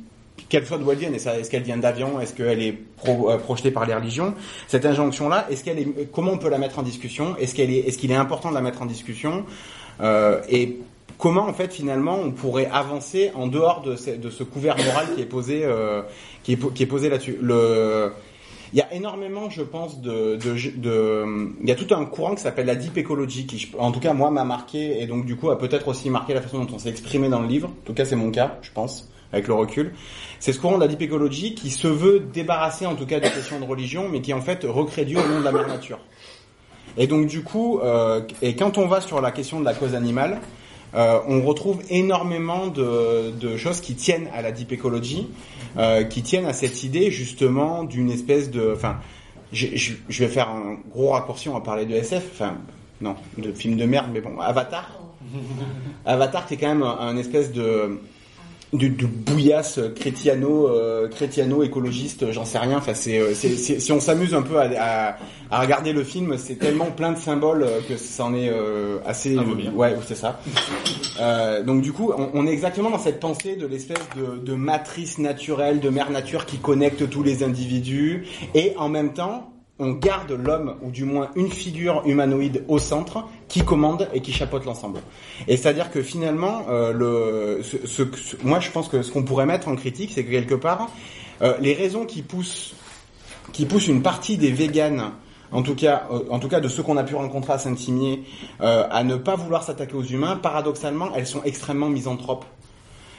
qu'elle 0.50 0.66
soit 0.66 0.80
et 0.80 1.20
ça, 1.20 1.38
est-ce 1.38 1.50
qu'elle 1.50 1.64
vient 1.64 1.78
d'Avion 1.78 2.20
Est-ce 2.20 2.34
qu'elle 2.34 2.62
est 2.62 2.78
euh, 3.08 3.38
projetée 3.38 3.72
par 3.72 3.86
les 3.86 3.94
religions? 3.94 4.34
Cette 4.68 4.86
injonction-là, 4.86 5.48
est-ce 5.50 5.64
qu'elle 5.64 5.80
est, 5.80 6.12
comment 6.12 6.32
on 6.32 6.38
peut 6.38 6.50
la 6.50 6.58
mettre 6.58 6.80
en 6.80 6.84
discussion? 6.84 7.36
Est-ce 7.38 7.54
qu'elle 7.56 7.72
est, 7.72 7.80
est-ce 7.80 7.98
qu'il 7.98 8.12
est 8.12 8.16
important 8.16 8.50
de 8.50 8.56
la 8.56 8.62
mettre 8.62 8.82
en 8.82 8.86
discussion? 8.86 9.46
Euh, 10.02 10.42
Et 10.50 10.78
comment 11.18 11.48
en 11.48 11.54
fait 11.54 11.74
finalement 11.74 12.18
on 12.24 12.32
pourrait 12.32 12.70
avancer 12.72 13.32
en 13.36 13.48
dehors 13.48 13.82
de 13.82 13.96
ce, 13.96 14.12
de 14.12 14.30
ce 14.30 14.44
couvert 14.44 14.78
moral 14.78 15.08
qui 15.16 15.22
est 15.22 15.26
posé, 15.26 15.62
euh, 15.64 16.04
qui 16.44 16.54
est, 16.54 16.74
qui 16.74 16.84
est 16.84 16.88
posé 16.88 17.10
là-dessus? 17.10 17.38
Il 18.74 18.80
y 18.80 18.82
a 18.82 18.94
énormément, 18.94 19.50
je 19.50 19.62
pense, 19.62 20.02
de, 20.02 20.36
de, 20.36 20.78
de- 20.78 21.26
il 21.62 21.68
y 21.68 21.72
a 21.72 21.76
tout 21.76 21.94
un 21.94 22.06
courant 22.06 22.36
qui 22.36 22.42
s'appelle 22.42 22.66
la 22.66 22.76
deep 22.76 22.98
ecology, 22.98 23.46
qui, 23.46 23.72
en 23.80 23.92
tout 23.92 24.00
cas, 24.00 24.14
moi, 24.14 24.30
m'a 24.32 24.44
marqué, 24.44 25.02
et 25.02 25.08
donc, 25.08 25.26
du 25.26 25.36
coup, 25.36 25.50
a 25.50 25.58
peut-être 25.58 25.88
aussi 25.88 26.10
marqué 26.10 26.34
la 26.34 26.42
façon 26.42 26.64
dont 26.64 26.76
on 26.76 26.80
s'est 26.80 26.90
exprimé 26.90 27.30
dans 27.30 27.42
le 27.42 27.48
livre. 27.48 27.70
En 27.70 27.86
tout 27.86 27.94
cas, 27.94 28.06
c'est 28.06 28.16
mon 28.16 28.32
cas, 28.32 28.58
je 28.62 28.72
pense, 28.72 29.10
avec 29.32 29.48
le 29.48 29.54
recul. 29.54 29.94
C'est 30.40 30.54
ce 30.54 30.60
courant 30.60 30.76
de 30.78 30.82
la 30.82 30.88
deep 30.88 31.02
ecology 31.02 31.56
qui 31.56 31.70
se 31.70 31.88
veut 31.88 32.20
débarrasser, 32.20 32.86
en 32.86 32.96
tout 32.96 33.06
cas, 33.06 33.20
des 33.20 33.30
questions 33.30 33.60
de 33.60 33.66
religion, 33.66 34.10
mais 34.10 34.22
qui, 34.22 34.34
en 34.34 34.42
fait, 34.42 34.64
recrée 34.68 35.06
Dieu 35.06 35.18
au 35.18 35.28
nom 35.28 35.40
de 35.40 35.46
la 35.46 35.52
mère 35.52 35.68
nature. 35.68 36.00
Et 36.98 37.08
donc, 37.08 37.28
du 37.28 37.44
coup, 37.44 37.80
euh, 37.80 38.22
et 38.42 38.56
quand 38.56 38.78
on 38.78 38.88
va 38.88 39.02
sur 39.02 39.22
la 39.22 39.32
question 39.32 39.60
de 39.60 39.66
la 39.66 39.74
cause 39.74 39.94
animale, 39.96 40.40
euh, 40.96 41.20
on 41.28 41.42
retrouve 41.42 41.82
énormément 41.90 42.68
de, 42.68 43.32
de 43.32 43.58
choses 43.58 43.82
qui 43.82 43.96
tiennent 43.96 44.30
à 44.34 44.42
la 44.42 44.52
deep 44.52 44.72
ecology, 44.72 45.28
euh, 45.78 46.04
qui 46.04 46.22
tiennent 46.22 46.46
à 46.46 46.54
cette 46.54 46.84
idée 46.84 47.12
justement 47.12 47.84
d'une 47.84 48.10
espèce 48.10 48.50
de, 48.50 48.74
enfin, 48.74 48.98
je, 49.52 49.94
vais 50.10 50.28
faire 50.28 50.50
un 50.50 50.78
gros 50.92 51.10
raccourci, 51.10 51.50
on 51.50 51.54
va 51.54 51.62
parler 51.62 51.86
de 51.86 51.96
SF, 51.96 52.24
enfin, 52.34 52.58
non, 53.02 53.16
de 53.38 53.52
film 53.52 53.76
de 53.76 53.86
merde, 53.86 54.08
mais 54.14 54.22
bon, 54.22 54.40
Avatar. 54.40 55.00
Avatar, 56.06 56.48
qui 56.48 56.56
est 56.56 56.58
quand 56.58 56.68
même 56.68 56.84
un, 56.84 56.98
un 57.00 57.18
espèce 57.18 57.52
de 57.52 58.00
de, 58.74 58.88
de 58.88 59.06
bouillasse 59.06 59.80
chrétiano 59.96 60.68
euh, 60.68 61.08
chrétiano 61.08 61.64
écologiste 61.64 62.32
j'en 62.32 62.44
sais 62.46 62.58
rien. 62.58 62.78
Enfin 62.78 62.94
c'est 62.94 63.18
euh, 63.20 63.34
c'est- 63.34 63.80
si 63.80 63.92
on 63.92 64.00
s'amuse 64.02 64.34
un 64.34 64.42
peu 64.42 64.58
à, 64.60 64.68
à, 64.78 65.18
à 65.52 65.62
regarder 65.62 65.94
le 65.94 66.04
film 66.04 66.36
c'est 66.38 66.56
tellement 66.56 66.86
plein 66.92 67.14
de 67.14 67.18
symboles 67.18 67.64
euh, 67.64 67.80
que 67.88 67.96
ça 67.98 68.26
en 68.26 68.34
est 68.36 68.50
euh, 68.50 68.98
assez 69.06 69.38
ouais 69.38 69.96
c'est 70.06 70.16
ça. 70.16 70.40
Euh, 71.20 71.64
donc 71.64 71.82
du 71.82 71.94
coup 71.94 72.12
on, 72.18 72.30
on 72.34 72.46
est 72.48 72.52
exactement 72.52 72.90
dans 72.90 73.00
cette 73.00 73.20
pensée 73.20 73.56
de 73.56 73.66
l'espèce 73.66 73.98
de, 74.18 74.38
de 74.38 74.54
matrice 74.54 75.18
naturelle 75.18 75.80
de 75.80 75.90
mère 75.90 76.10
nature 76.12 76.46
qui 76.46 76.58
connecte 76.58 77.10
tous 77.10 77.24
les 77.24 77.44
individus. 77.44 78.26
Et 78.54 78.74
en 78.78 78.90
même 78.90 79.14
temps 79.14 79.50
on 79.80 79.92
garde 79.92 80.32
l'homme, 80.32 80.76
ou 80.82 80.90
du 80.90 81.04
moins 81.06 81.30
une 81.36 81.52
figure 81.52 82.02
humanoïde 82.06 82.64
au 82.68 82.80
centre, 82.80 83.24
qui 83.48 83.64
commande 83.64 84.08
et 84.14 84.22
qui 84.22 84.32
chapeaute 84.34 84.66
l'ensemble. 84.66 85.00
Et 85.48 85.56
c'est-à-dire 85.56 85.92
que 85.92 86.02
finalement, 86.02 86.66
euh, 86.70 86.92
le, 86.94 87.64
ce, 87.64 87.78
ce- 87.86 88.36
moi 88.44 88.60
je 88.60 88.72
pense 88.72 88.88
que 88.90 89.04
ce 89.04 89.12
qu'on 89.12 89.24
pourrait 89.24 89.46
mettre 89.46 89.68
en 89.68 89.76
critique, 89.76 90.12
c'est 90.16 90.24
que 90.26 90.32
quelque 90.32 90.56
part, 90.56 90.90
euh, 91.44 91.54
les 91.60 91.74
raisons 91.74 92.06
qui 92.06 92.24
poussent, 92.24 92.74
qui 93.54 93.66
poussent 93.68 93.88
une 93.88 94.02
partie 94.02 94.38
des 94.38 94.52
véganes, 94.52 95.12
en 95.52 95.62
tout 95.62 95.76
cas, 95.76 96.08
euh, 96.12 96.22
en 96.32 96.40
tout 96.40 96.50
cas 96.50 96.60
de 96.60 96.68
ceux 96.68 96.82
qu'on 96.82 96.98
a 96.98 97.04
pu 97.04 97.14
rencontrer 97.16 97.54
à 97.54 97.58
Saint-Imier, 97.60 98.24
euh, 98.62 98.88
à 98.90 99.04
ne 99.04 99.16
pas 99.16 99.36
vouloir 99.36 99.62
s'attaquer 99.64 99.94
aux 99.94 100.04
humains, 100.04 100.38
paradoxalement, 100.38 101.10
elles 101.16 101.28
sont 101.28 101.44
extrêmement 101.44 101.88
misanthropes. 101.90 102.46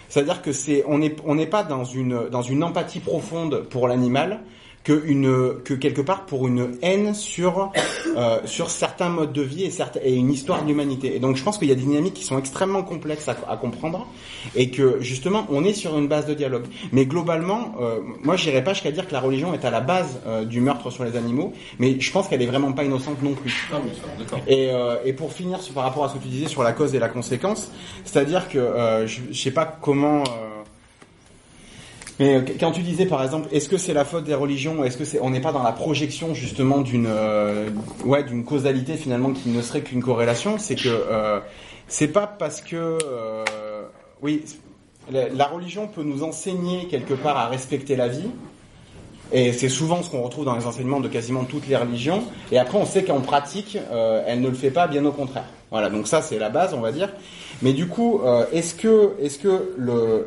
C'est-à-dire 0.08 0.42
que 0.42 0.52
c'est, 0.52 0.84
on 0.88 0.98
n'est 0.98 1.14
on 1.24 1.36
n'est 1.36 1.46
pas 1.46 1.62
dans 1.62 1.84
une, 1.84 2.28
dans 2.30 2.42
une 2.42 2.64
empathie 2.64 3.00
profonde 3.00 3.64
pour 3.70 3.86
l'animal, 3.88 4.40
que, 4.84 5.02
une, 5.06 5.54
que 5.64 5.74
quelque 5.74 6.00
part 6.00 6.24
pour 6.26 6.46
une 6.48 6.78
haine 6.82 7.14
sur, 7.14 7.70
euh, 8.16 8.38
sur 8.46 8.70
certains 8.70 9.08
modes 9.10 9.32
de 9.32 9.42
vie 9.42 9.64
et, 9.64 9.70
certes- 9.70 9.98
et 10.02 10.14
une 10.14 10.32
histoire 10.32 10.62
de 10.62 10.68
l'humanité. 10.68 11.14
Et 11.14 11.18
donc 11.18 11.36
je 11.36 11.42
pense 11.44 11.58
qu'il 11.58 11.68
y 11.68 11.72
a 11.72 11.74
des 11.74 11.82
dynamiques 11.82 12.14
qui 12.14 12.24
sont 12.24 12.38
extrêmement 12.38 12.82
complexes 12.82 13.28
à, 13.28 13.36
à 13.50 13.56
comprendre 13.56 14.06
et 14.56 14.70
que 14.70 14.96
justement 15.00 15.46
on 15.50 15.64
est 15.64 15.74
sur 15.74 15.98
une 15.98 16.08
base 16.08 16.26
de 16.26 16.32
dialogue. 16.34 16.64
Mais 16.92 17.04
globalement, 17.06 17.74
euh, 17.80 18.00
moi 18.22 18.36
j'irais 18.36 18.64
pas 18.64 18.72
jusqu'à 18.72 18.90
dire 18.92 19.06
que 19.06 19.12
la 19.12 19.20
religion 19.20 19.52
est 19.52 19.64
à 19.64 19.70
la 19.70 19.80
base 19.80 20.20
euh, 20.26 20.44
du 20.44 20.60
meurtre 20.60 20.90
sur 20.90 21.04
les 21.04 21.16
animaux, 21.16 21.52
mais 21.78 22.00
je 22.00 22.10
pense 22.10 22.28
qu'elle 22.28 22.40
est 22.42 22.46
vraiment 22.46 22.72
pas 22.72 22.84
innocente 22.84 23.22
non 23.22 23.34
plus. 23.34 23.68
Ah 23.72 23.76
oui, 23.84 23.90
ça, 23.94 24.08
d'accord. 24.18 24.40
Et, 24.46 24.70
euh, 24.70 24.96
et 25.04 25.12
pour 25.12 25.32
finir 25.32 25.60
sur- 25.60 25.74
par 25.74 25.84
rapport 25.84 26.04
à 26.04 26.08
ce 26.08 26.14
que 26.14 26.22
tu 26.22 26.28
disais 26.28 26.48
sur 26.48 26.62
la 26.62 26.72
cause 26.72 26.94
et 26.94 26.98
la 26.98 27.08
conséquence, 27.08 27.70
c'est-à-dire 28.04 28.48
que 28.48 28.58
euh, 28.58 29.06
je, 29.06 29.20
je 29.30 29.38
sais 29.38 29.50
pas 29.50 29.66
comment. 29.82 30.24
Mais 32.18 32.36
euh, 32.36 32.40
quand 32.58 32.72
tu 32.72 32.82
disais 32.82 33.06
par 33.06 33.22
exemple, 33.22 33.48
est-ce 33.52 33.68
que 33.68 33.76
c'est 33.76 33.94
la 33.94 34.04
faute 34.04 34.24
des 34.24 34.34
religions, 34.34 34.84
est-ce 34.84 34.96
que 34.96 35.04
c'est, 35.04 35.20
on 35.20 35.30
n'est 35.30 35.40
pas 35.40 35.52
dans 35.52 35.62
la 35.62 35.72
projection 35.72 36.34
justement 36.34 36.78
d'une, 36.78 37.06
euh, 37.08 37.70
ouais, 38.04 38.24
d'une 38.24 38.44
causalité 38.44 38.96
finalement 38.96 39.32
qui 39.32 39.48
ne 39.48 39.62
serait 39.62 39.82
qu'une 39.82 40.02
corrélation, 40.02 40.58
c'est 40.58 40.76
que 40.76 40.88
euh, 40.88 41.40
c'est 41.86 42.08
pas 42.08 42.26
parce 42.26 42.60
que, 42.60 42.76
euh, 42.76 43.44
oui, 44.22 44.44
la, 45.10 45.28
la 45.28 45.46
religion 45.46 45.86
peut 45.86 46.02
nous 46.02 46.22
enseigner 46.22 46.86
quelque 46.86 47.14
part 47.14 47.36
à 47.36 47.48
respecter 47.48 47.96
la 47.96 48.08
vie, 48.08 48.28
et 49.30 49.52
c'est 49.52 49.68
souvent 49.68 50.02
ce 50.02 50.10
qu'on 50.10 50.22
retrouve 50.22 50.44
dans 50.46 50.56
les 50.56 50.66
enseignements 50.66 51.00
de 51.00 51.08
quasiment 51.08 51.44
toutes 51.44 51.68
les 51.68 51.76
religions. 51.76 52.24
Et 52.50 52.58
après, 52.58 52.78
on 52.78 52.86
sait 52.86 53.04
qu'en 53.04 53.20
pratique, 53.20 53.76
euh, 53.90 54.22
elle 54.26 54.40
ne 54.40 54.48
le 54.48 54.54
fait 54.54 54.70
pas, 54.70 54.86
bien 54.86 55.04
au 55.04 55.12
contraire. 55.12 55.44
Voilà, 55.70 55.90
donc 55.90 56.08
ça 56.08 56.22
c'est 56.22 56.38
la 56.38 56.48
base, 56.48 56.72
on 56.72 56.80
va 56.80 56.92
dire. 56.92 57.10
Mais 57.60 57.72
du 57.72 57.88
coup, 57.88 58.20
euh, 58.24 58.46
est-ce 58.52 58.74
que, 58.74 59.14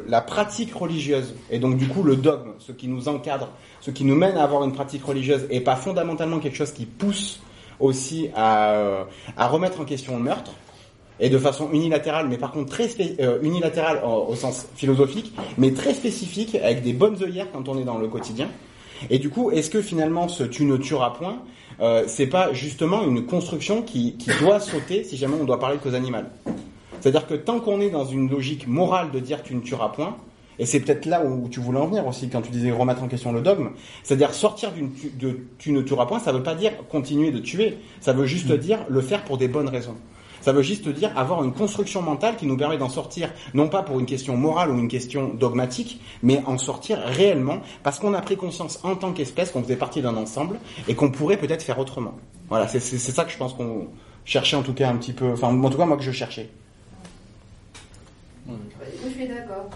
la 0.08 0.22
pratique 0.22 0.74
religieuse 0.74 1.34
et 1.50 1.60
donc 1.60 1.78
du 1.78 1.88
coup 1.88 2.04
le 2.04 2.16
dogme, 2.16 2.52
ce 2.60 2.72
qui 2.72 2.88
nous 2.88 3.08
encadre, 3.08 3.50
ce 3.80 3.92
qui 3.92 4.04
nous 4.04 4.16
mène 4.16 4.38
à 4.38 4.44
avoir 4.44 4.64
une 4.64 4.74
pratique 4.74 5.04
religieuse, 5.06 5.46
est 5.50 5.62
pas 5.62 5.76
fondamentalement 5.76 6.40
quelque 6.40 6.58
chose 6.58 6.72
qui 6.72 6.86
pousse 6.86 7.40
aussi 7.80 8.30
à, 8.36 8.72
euh, 8.74 9.04
à 9.38 9.48
remettre 9.48 9.80
en 9.80 9.86
question 9.86 10.18
le 10.18 10.24
meurtre 10.24 10.52
et 11.20 11.30
de 11.30 11.38
façon 11.38 11.70
unilatérale, 11.72 12.28
mais 12.28 12.38
par 12.38 12.52
contre 12.52 12.72
très 12.72 12.90
euh, 13.20 13.40
unilatérale 13.42 14.02
au, 14.04 14.36
sens 14.36 14.68
philosophique, 14.76 15.34
mais 15.58 15.72
très 15.72 15.94
spécifique 15.94 16.56
avec 16.56 16.84
des 16.84 16.94
bonnes 16.94 17.22
œillères 17.24 17.48
quand 17.54 17.70
on 17.70 17.78
est 17.78 17.84
dans 17.84 17.98
le 17.98 18.08
quotidien. 18.08 18.50
Et 19.10 19.20
du 19.20 19.30
coup, 19.30 19.52
est-ce 19.52 19.70
que 19.70 19.82
finalement 19.82 20.28
ce 20.28 20.44
tu 20.44 20.66
ne 20.66 20.78
tueras 20.78 21.12
point, 21.12 21.38
c'est 22.06 22.28
pas 22.28 22.54
justement 22.54 23.04
une 23.04 23.26
construction 23.26 23.82
qui, 23.82 24.16
qui 24.18 24.30
doit 24.40 24.60
sauter 24.60 25.04
si 25.04 25.18
jamais 25.18 25.36
on 25.40 25.46
doit 25.46 25.60
parler 25.60 25.78
de 25.78 25.82
cause 25.82 25.96
animale? 25.96 26.30
C'est-à-dire 27.02 27.28
que 27.28 27.34
tant 27.34 27.60
qu'on 27.60 27.82
est 27.82 27.90
dans 27.90 28.06
une 28.06 28.30
logique 28.30 28.68
morale 28.68 29.12
de 29.12 29.20
dire 29.20 29.44
tu 29.44 29.54
ne 29.56 29.60
tueras 29.62 29.90
point, 29.90 30.16
et 30.60 30.66
c'est 30.66 30.80
peut-être 30.80 31.06
là 31.08 31.26
où 31.26 31.50
tu 31.50 31.60
voulais 31.60 31.80
en 31.80 31.88
venir 31.88 32.06
aussi 32.06 32.30
quand 32.30 32.42
tu 32.42 32.52
disais 32.52 32.72
remettre 32.72 33.02
en 33.04 33.08
question 33.08 33.32
le 33.32 33.42
dogme, 33.42 33.72
c'est-à-dire 34.04 34.34
sortir 34.34 34.72
d'une 34.72 34.94
tu- 34.94 35.10
de 35.10 35.40
tu 35.58 35.72
ne 35.72 35.82
tueras 35.82 36.06
point, 36.06 36.20
ça 36.20 36.32
veut 36.32 36.44
pas 36.44 36.56
dire 36.56 36.72
continuer 36.90 37.32
de 37.32 37.40
tuer, 37.40 37.78
ça 38.00 38.14
veut 38.14 38.26
juste 38.26 38.52
dire 38.52 38.80
le 38.88 39.02
faire 39.02 39.24
pour 39.24 39.38
des 39.38 39.48
bonnes 39.48 39.70
raisons. 39.70 39.96
Ça 40.42 40.52
veut 40.54 40.64
juste 40.64 40.90
dire 40.90 41.12
avoir 41.16 41.44
une 41.44 41.54
construction 41.54 42.02
mentale 42.02 42.36
qui 42.36 42.48
nous 42.48 42.58
permet 42.58 42.78
d'en 42.78 42.90
sortir, 42.90 43.32
non 43.54 43.70
pas 43.70 43.84
pour 43.84 44.00
une 44.00 44.08
question 44.08 44.36
morale 44.38 44.72
ou 44.72 44.78
une 44.80 44.88
question 44.88 45.30
dogmatique, 45.36 46.02
mais 46.24 46.42
en 46.48 46.58
sortir 46.58 46.98
réellement, 47.06 47.60
parce 47.84 48.00
qu'on 48.00 48.14
a 48.16 48.22
pris 48.22 48.38
conscience 48.38 48.80
en 48.84 48.96
tant 48.96 49.12
qu'espèce 49.14 49.52
qu'on 49.52 49.62
faisait 49.62 49.76
partie 49.76 50.02
d'un 50.02 50.18
ensemble 50.18 50.58
et 50.88 50.96
qu'on 50.96 51.12
pourrait 51.12 51.38
peut-être 51.38 51.62
faire 51.62 51.78
autrement. 51.78 52.16
Voilà, 52.50 52.68
c'est 52.68 52.80
ça 52.80 53.24
que 53.24 53.32
je 53.32 53.38
pense 53.38 53.54
qu'on 53.54 53.88
cherchait 54.26 54.56
en 54.56 54.64
tout 54.64 54.74
cas 54.74 54.90
un 54.90 54.96
petit 54.98 55.14
peu, 55.14 55.32
enfin 55.32 55.48
en 55.56 55.70
tout 55.70 55.78
cas 55.78 55.86
moi 55.86 55.98
que 55.98 56.04
je 56.04 56.12
cherchais. 56.12 56.50
Moi, 58.46 58.58
je 59.06 59.10
suis 59.10 59.28
d'accord. 59.28 59.70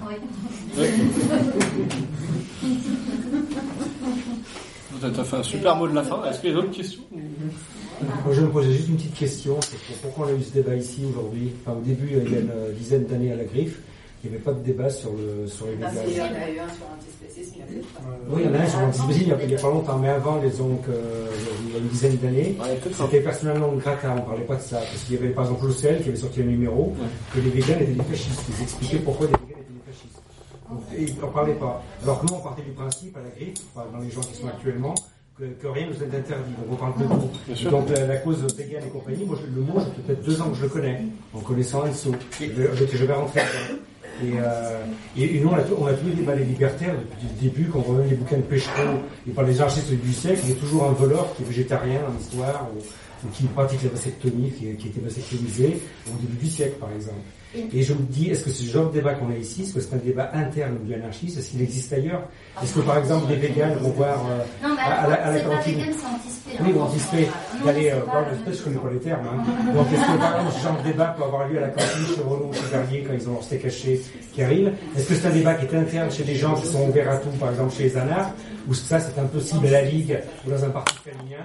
Tu 5.00 5.20
as 5.20 5.24
fait 5.24 5.36
un 5.38 5.44
super 5.44 5.76
mot 5.76 5.88
de 5.88 5.94
la 5.96 6.04
fin. 6.04 6.24
Est-ce 6.26 6.40
qu'il 6.40 6.50
y 6.50 6.54
a 6.54 6.56
d'autres 6.56 6.72
questions 6.72 7.02
Moi, 7.12 8.34
je 8.34 8.42
me 8.42 8.50
posais 8.50 8.72
juste 8.74 8.90
une 8.90 8.96
petite 8.96 9.14
question. 9.16 9.60
C'est 9.62 10.02
pourquoi 10.02 10.28
on 10.28 10.30
a 10.30 10.34
eu 10.34 10.42
ce 10.42 10.54
débat 10.54 10.76
ici 10.76 11.02
aujourd'hui? 11.10 11.52
Enfin, 11.66 11.78
Au 11.78 11.82
début, 11.82 12.08
il 12.12 12.32
y 12.32 12.36
a 12.36 12.40
une 12.40 12.52
dizaine 12.78 13.06
d'années 13.06 13.32
à 13.32 13.36
la 13.36 13.44
griffe, 13.44 13.80
il 14.26 14.30
n'y 14.32 14.36
avait 14.36 14.44
pas 14.44 14.54
de 14.54 14.64
débat 14.64 14.90
sur, 14.90 15.12
le, 15.12 15.48
sur 15.48 15.68
les 15.68 15.74
Ah, 15.84 15.92
si, 15.92 16.12
il 16.12 16.18
y 16.18 16.22
en 16.22 16.26
a 16.26 16.28
eu 16.50 16.60
un 16.60 16.70
sur 16.74 16.86
l'antispécisme, 16.90 17.54
il 17.56 17.60
y 17.60 17.62
a 17.62 17.66
peut-être 17.66 17.94
pas. 17.94 18.02
Oui, 18.30 18.42
il 18.44 18.46
y 18.46 18.50
en 18.50 18.56
a 18.60 18.64
un 18.64 18.68
sur 18.70 18.80
l'antispécisme, 18.82 19.36
il 19.42 19.48
n'y 19.48 19.56
a, 19.56 19.58
pas 19.60 19.70
longtemps, 19.70 19.98
mais 20.00 20.10
avant, 20.10 20.42
les 20.42 20.50
donc, 20.50 20.82
euh, 20.90 21.28
il 21.68 21.74
y 21.74 21.76
a 21.76 21.78
une 21.80 21.88
dizaine 21.88 22.16
d'années, 22.18 22.58
c'était 22.98 23.22
personnellement 23.22 23.72
grata, 23.74 24.12
on 24.12 24.16
ne 24.16 24.22
parlait 24.22 24.44
pas 24.46 24.56
de 24.56 24.62
ça, 24.62 24.78
parce 24.78 25.04
qu'il 25.04 25.16
y 25.16 25.18
avait 25.20 25.30
par 25.30 25.46
exemple 25.46 25.66
l'OCL 25.68 26.02
qui 26.02 26.10
avait 26.10 26.18
sorti 26.18 26.42
un 26.42 26.46
numéro, 26.46 26.94
que 27.34 27.40
les 27.40 27.50
véganes 27.52 27.82
étaient 27.84 27.92
des 27.94 28.04
fascistes. 28.04 28.42
Ils 28.58 28.64
expliquaient 28.64 28.98
pourquoi 29.00 29.28
les 29.28 29.34
véganes 29.34 29.62
étaient 29.64 29.74
des 29.74 29.92
fascistes. 29.92 30.20
Donc, 30.70 30.82
et 30.98 31.04
ils 31.04 31.20
n'en 31.22 31.28
parlaient 31.28 31.54
pas. 31.54 31.84
Alors 32.04 32.22
que 32.22 32.26
nous, 32.28 32.34
on 32.34 32.40
partait 32.42 32.64
du 32.64 32.72
principe 32.72 33.16
à 33.18 33.20
la 33.22 33.30
griffe, 33.30 33.60
enfin, 33.76 33.86
dans 33.94 34.00
les 34.00 34.10
gens 34.10 34.22
qui 34.22 34.34
sont 34.42 34.48
actuellement, 34.48 34.96
que, 35.38 35.44
que 35.44 35.68
rien 35.68 35.88
ne 35.88 35.94
nous 35.94 36.02
est 36.02 36.16
interdit. 36.18 36.52
Donc 36.58 36.72
on 36.72 36.76
parle 36.76 36.94
de 36.98 37.04
tout. 37.04 37.70
Donc 37.70 37.90
la, 37.90 38.08
la 38.08 38.16
cause 38.18 38.42
végane 38.56 38.84
et 38.86 38.90
compagnie, 38.90 39.26
moi 39.26 39.38
je- 39.42 39.54
le 39.54 39.62
mot, 39.62 39.74
j'ai 39.80 40.02
peut-être 40.04 40.24
deux 40.26 40.42
ans 40.42 40.50
que 40.50 40.56
je 40.56 40.62
le 40.64 40.70
connais, 40.70 41.02
en 41.34 41.40
connaissant 41.42 41.84
un. 41.84 41.92
Je, 41.92 42.46
vais- 42.46 42.70
je, 42.74 42.86
je 42.98 43.06
vais 43.06 43.14
rentrer 43.14 43.42
dedans. 43.42 43.82
Et, 44.24 44.34
euh, 44.40 44.86
et, 45.18 45.36
et 45.38 45.40
nous, 45.42 45.50
on 45.50 45.56
a, 45.56 45.62
on 45.78 45.88
a 45.88 45.94
tous 45.94 46.06
les 46.08 46.14
débats 46.14 46.36
les 46.36 46.46
libertaires 46.46 46.94
depuis 46.96 47.28
le 47.28 47.50
début, 47.50 47.70
quand 47.70 47.80
on 47.80 47.92
remet 47.94 48.08
les 48.10 48.16
bouquins 48.16 48.38
de 48.38 48.44
Péchereau 48.44 49.00
et 49.28 49.32
par 49.32 49.44
les 49.44 49.60
archistes 49.62 49.92
du 49.92 50.14
siècle, 50.14 50.40
il 50.46 50.50
y 50.52 50.54
a 50.54 50.56
toujours 50.56 50.86
un 50.86 50.94
voleur 50.94 51.36
qui 51.36 51.44
est 51.44 51.46
végétarien 51.46 52.00
en 52.10 52.18
histoire, 52.20 52.68
ou, 52.74 52.80
ou 53.28 53.32
qui 53.32 53.44
pratique 53.44 53.84
la 53.84 53.90
vasectomie, 53.90 54.52
qui, 54.52 54.74
qui 54.76 54.88
a 54.88 54.90
été 54.90 55.02
vasectomisé, 55.02 55.82
au 56.08 56.18
début 56.22 56.38
du 56.38 56.48
siècle 56.50 56.76
par 56.80 56.92
exemple. 56.94 57.20
Et 57.74 57.82
je 57.84 57.94
me 57.94 58.00
dis, 58.10 58.30
est-ce 58.30 58.44
que 58.44 58.50
ce 58.50 58.64
genre 58.66 58.90
de 58.90 58.96
débat 58.96 59.14
qu'on 59.14 59.32
a 59.32 59.36
ici, 59.38 59.62
est-ce 59.62 59.74
que 59.74 59.80
c'est 59.80 59.94
un 59.96 60.00
débat 60.00 60.30
interne 60.34 60.78
du 60.84 60.94
anarchiste 60.94 61.38
Est-ce 61.38 61.52
qu'il 61.52 61.62
existe 61.62 61.94
ailleurs? 61.94 62.24
Est-ce 62.62 62.74
que 62.74 62.80
par 62.82 62.98
exemple 62.98 63.28
les 63.30 63.38
véganes 63.38 63.76
vont 63.78 63.92
voir 63.92 64.20
euh, 64.30 64.44
Non, 64.68 64.76
mais 64.76 64.82
à, 64.82 65.08
la, 65.08 65.16
à 65.28 65.32
la 65.32 65.40
cantine. 65.40 65.80
Oui, 66.60 66.74
hein. 66.74 66.74
ou 66.76 67.45
d'aller 67.64 67.92
euh, 67.92 68.00
voir 68.06 68.24
euh, 68.24 68.32
l'espèce, 68.32 68.60
je 68.60 68.64
connais 68.64 68.78
pas 68.78 68.90
les 68.92 69.00
termes. 69.00 69.26
Hein. 69.28 69.74
Donc 69.74 69.88
est-ce 69.94 70.02
que 70.02 70.18
par 70.18 70.36
exemple 70.36 70.56
ce 70.58 70.64
genre 70.64 70.78
de 70.82 70.88
débat 70.88 71.16
peut 71.18 71.24
avoir 71.24 71.48
lieu 71.48 71.58
à 71.58 71.62
la 71.62 71.68
cantine 71.70 72.16
chez 72.16 72.22
Renault, 72.22 72.52
chez 72.54 72.78
Verrier, 72.78 73.04
quand 73.08 73.14
ils 73.14 73.30
ont 73.30 73.34
leur 73.34 73.44
steak 73.44 73.66
haché 73.66 74.02
qui 74.34 74.44
arrive? 74.44 74.74
Est-ce 74.96 75.10
que 75.10 75.16
c'est 75.16 75.28
un 75.28 75.32
débat 75.32 75.54
qui 75.54 75.66
est 75.66 75.78
interne 75.78 76.12
chez 76.12 76.24
des 76.24 76.36
gens 76.36 76.56
qui 76.56 76.68
sont 76.68 76.88
ouverts 76.88 77.12
à 77.12 77.18
tout, 77.18 77.30
par 77.40 77.52
exemple 77.52 77.74
chez 77.74 77.84
les 77.84 77.98
anards? 77.98 78.32
Ou 78.68 78.74
ça 78.74 79.00
c'est 79.00 79.20
un 79.20 79.26
peu 79.26 79.40
cible 79.40 79.68
à 79.68 79.72
la 79.72 79.82
Ligue 79.84 80.20
ou 80.46 80.50
dans 80.50 80.64
un 80.64 80.70
parti 80.70 80.96
féminin 81.04 81.38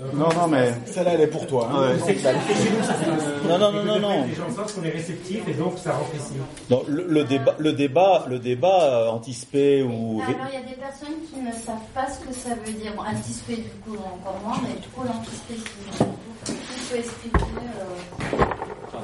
Euh, 0.00 0.04
Non, 0.14 0.28
non, 0.34 0.46
mais 0.46 0.72
celle-là, 0.86 1.14
elle 1.14 1.22
est 1.22 1.26
pour 1.26 1.46
toi. 1.46 1.68
hein. 1.72 1.90
Ouais. 1.90 1.98
Fait 1.98 2.14
chez 2.14 2.70
nous, 2.70 2.82
ça 2.84 2.94
c'est 2.98 3.48
Non, 3.48 3.58
non, 3.58 3.72
non, 3.72 3.84
non, 3.84 3.98
non. 3.98 4.26
Les 4.26 4.34
gens 4.34 4.48
sentent 4.54 4.72
qu'on 4.74 4.84
est 4.84 4.90
réceptifs 4.90 5.46
et 5.48 5.54
donc 5.54 5.78
ça 5.78 5.92
rentre 5.92 6.14
ici. 6.14 6.34
Non, 6.70 6.84
le, 6.86 7.04
le 7.08 7.24
débat, 7.24 7.54
le 7.58 7.72
débat, 7.72 8.24
le 8.28 8.38
débat 8.38 8.82
euh, 8.84 9.08
anti-spé 9.08 9.82
ou 9.82 10.22
Alors, 10.22 10.36
il 10.48 10.54
y 10.54 10.62
a 10.62 10.66
des 10.68 10.76
personnes 10.80 11.16
qui 11.28 11.40
ne 11.40 11.50
savent 11.52 11.88
pas 11.92 12.06
ce 12.08 12.20
que 12.24 12.32
ça 12.32 12.50
veut 12.64 12.72
dire. 12.72 12.92
Bon, 12.96 13.02
antispé, 13.02 13.56
du 13.56 13.70
coup, 13.84 13.96
encore 13.96 14.38
moins, 14.44 14.58
mais 14.62 14.74
du 14.80 14.88
coup, 14.88 15.02
l'antispé, 15.04 15.54
c'est. 15.56 16.04
Tu 16.46 16.52
peux 16.90 16.98
expliquer. 16.98 17.38
euh, 17.80 19.00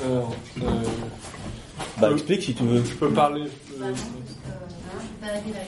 Euh, 0.00 0.22
euh, 0.62 0.70
bah 2.00 2.10
explique 2.12 2.42
si 2.42 2.54
tu 2.54 2.62
veux. 2.64 2.82
je 2.84 2.94
peux 2.94 3.10
parler. 3.10 3.42
euh, 3.42 3.46
non, 3.78 3.86
parce 3.88 4.00
que, 4.02 4.06
euh, 4.48 5.00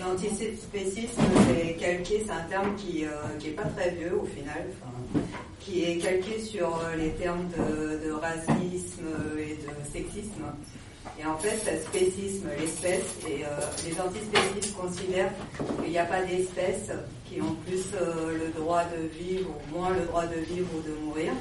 L'antispécisme, 0.00 1.22
c'est 1.46 1.74
calqué, 1.74 2.24
c'est 2.26 2.32
un 2.32 2.42
terme 2.50 2.74
qui 2.76 3.04
n'est 3.44 3.50
pas 3.52 3.62
très 3.76 3.90
vieux 3.90 4.18
au 4.20 4.24
final, 4.26 4.64
qui 5.60 5.84
est 5.84 5.98
calqué 5.98 6.40
sur 6.40 6.68
euh, 6.76 6.96
les 6.96 7.10
termes 7.10 7.46
de, 7.56 8.06
de 8.06 8.12
racisme 8.12 9.06
et 9.38 9.54
de 9.54 9.92
sexisme. 9.92 10.44
Et 11.20 11.24
en 11.24 11.36
fait, 11.38 11.70
le 11.70 11.80
spécisme, 11.80 12.48
l'espèce, 12.58 13.04
et 13.28 13.44
euh, 13.44 13.48
les 13.86 14.00
antispécistes 14.00 14.76
considèrent 14.76 15.30
qu'il 15.82 15.90
n'y 15.92 15.98
a 15.98 16.04
pas 16.04 16.22
d'espèces 16.22 16.90
qui 17.30 17.40
ont 17.40 17.54
plus 17.66 17.84
euh, 17.94 18.36
le 18.36 18.60
droit 18.60 18.82
de 18.84 19.06
vivre 19.06 19.50
ou 19.50 19.78
moins 19.78 19.90
le 19.90 20.04
droit 20.06 20.26
de 20.26 20.40
vivre 20.40 20.68
ou 20.76 20.80
de 20.82 20.94
mourir 21.06 21.32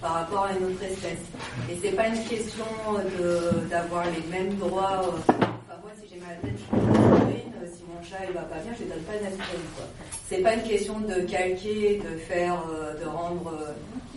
par 0.00 0.12
rapport 0.14 0.44
à 0.44 0.52
une 0.52 0.64
autre 0.64 0.82
espèce. 0.84 1.18
Et 1.70 1.76
c'est 1.82 1.92
pas 1.96 2.06
une 2.06 2.22
question 2.24 2.64
d'avoir 3.68 4.04
les 4.06 4.22
mêmes 4.30 4.54
droits. 4.56 5.02
euh, 5.04 5.32
Enfin, 5.68 5.80
moi, 5.82 5.90
si 6.00 6.08
j'ai 6.14 6.20
mal 6.20 6.30
à 6.30 6.34
la 6.34 6.40
tête, 6.40 6.56
je 6.56 6.62
suis 6.62 6.76
aspirine. 6.76 7.52
Euh, 7.60 7.66
Si 7.74 7.82
mon 7.98 8.04
chat 8.04 8.24
il 8.28 8.34
va 8.34 8.42
pas 8.42 8.56
bien, 8.58 8.72
je 8.78 8.84
ne 8.84 8.90
donne 8.90 9.02
pas 9.02 9.12
d'aspirine. 9.12 9.68
quoi. 9.76 9.84
C'est 10.28 10.38
pas 10.38 10.54
une 10.54 10.62
question 10.62 11.00
de 11.00 11.20
calquer, 11.22 11.98
de 11.98 12.18
faire, 12.18 12.62
euh, 12.70 12.94
de 13.02 13.06
rendre, 13.08 13.52
euh, 13.60 13.72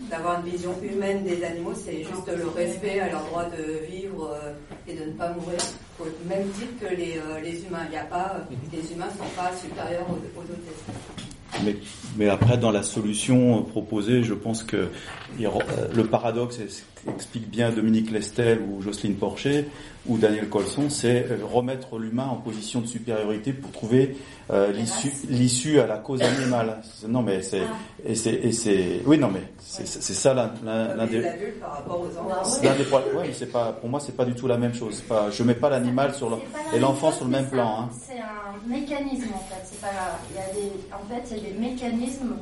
d'avoir 0.09 0.39
une 0.43 0.51
vision 0.51 0.75
humaine 0.81 1.23
des 1.23 1.43
animaux. 1.43 1.73
C'est 1.73 2.03
juste 2.03 2.27
le 2.27 2.47
respect 2.49 2.99
à 2.99 3.09
leur 3.09 3.23
droit 3.25 3.45
de 3.45 3.85
vivre 3.91 4.31
euh, 4.33 4.51
et 4.87 4.93
de 4.93 5.05
ne 5.05 5.11
pas 5.11 5.29
mourir. 5.33 5.59
Au 5.99 6.05
même 6.27 6.47
titre 6.51 6.73
que 6.81 6.95
les, 6.95 7.19
les 7.43 7.63
humains. 7.63 7.85
Il 7.85 7.91
n'y 7.91 7.97
a 7.97 8.05
pas, 8.05 8.35
euh, 8.35 8.55
les 8.71 8.91
humains 8.91 9.07
ne 9.07 9.17
sont 9.17 9.31
pas 9.35 9.51
supérieurs 9.55 10.05
aux, 10.09 10.39
aux 10.39 10.43
autres 10.43 10.67
espèces. 10.67 11.63
Mais, 11.63 11.75
mais 12.17 12.29
après, 12.29 12.57
dans 12.57 12.71
la 12.71 12.81
solution 12.83 13.63
proposée, 13.63 14.23
je 14.23 14.33
pense 14.33 14.63
que 14.63 14.89
y 15.37 15.45
le 15.93 16.03
paradoxe 16.05 16.59
et 16.59 16.69
ce 16.69 16.81
qu'explique 17.05 17.49
bien 17.49 17.71
Dominique 17.71 18.11
Lestel 18.11 18.59
ou 18.61 18.81
Jocelyne 18.81 19.15
Porcher 19.15 19.65
ou 20.07 20.17
Daniel 20.17 20.49
Colson, 20.49 20.89
c'est 20.89 21.27
euh, 21.29 21.37
remettre 21.43 21.99
l'humain 21.99 22.25
en 22.25 22.37
position 22.37 22.81
de 22.81 22.87
supériorité 22.87 23.53
pour 23.53 23.71
trouver 23.71 24.17
euh, 24.49 24.71
l'issue 24.71 25.11
l'issue 25.29 25.79
à 25.79 25.85
la 25.85 25.97
cause 25.97 26.21
animale. 26.21 26.81
Non, 27.07 27.21
mais 27.21 27.41
c'est 27.41 27.61
et 28.05 28.15
c'est 28.15 28.33
et 28.33 28.51
c'est 28.51 29.01
oui, 29.05 29.17
non, 29.17 29.29
mais 29.29 29.43
c'est 29.59 29.85
ça 29.85 30.33
l'un 30.33 31.05
des 31.05 31.25
adultes 31.25 31.59
par 31.59 31.73
rapport 31.73 32.01
aux 32.01 32.17
enfants. 32.17 32.43
c'est 32.43 32.65
l'un 32.65 32.75
des 32.75 32.83
problèmes. 32.83 33.15
Ouais, 33.15 33.23
mais 33.27 33.33
c'est 33.33 33.51
pas 33.51 33.73
pour 33.73 33.89
moi, 33.89 33.99
c'est 33.99 34.15
pas 34.15 34.25
du 34.25 34.33
tout 34.33 34.47
la 34.47 34.57
même 34.57 34.73
chose. 34.73 35.01
Pas, 35.01 35.29
je 35.29 35.43
mets 35.43 35.55
pas 35.55 35.69
l'animal 35.69 36.13
sur 36.15 36.29
le, 36.29 36.37
et 36.73 36.79
l'enfant 36.79 37.11
sur 37.11 37.25
le 37.25 37.31
même 37.31 37.47
plan. 37.47 37.81
Hein. 37.81 37.89
C'est 38.07 38.19
un 38.19 38.67
mécanisme 38.67 39.29
en 39.33 39.39
fait. 39.39 39.61
C'est 39.65 39.81
pas. 39.81 40.19
Il 40.31 40.35
y 40.35 40.39
a 40.39 40.53
des. 40.53 40.71
En 40.91 41.07
fait, 41.07 41.35
il 41.35 41.43
y 41.43 41.45
a 41.45 41.53
des 41.53 41.59
mécanismes 41.59 42.35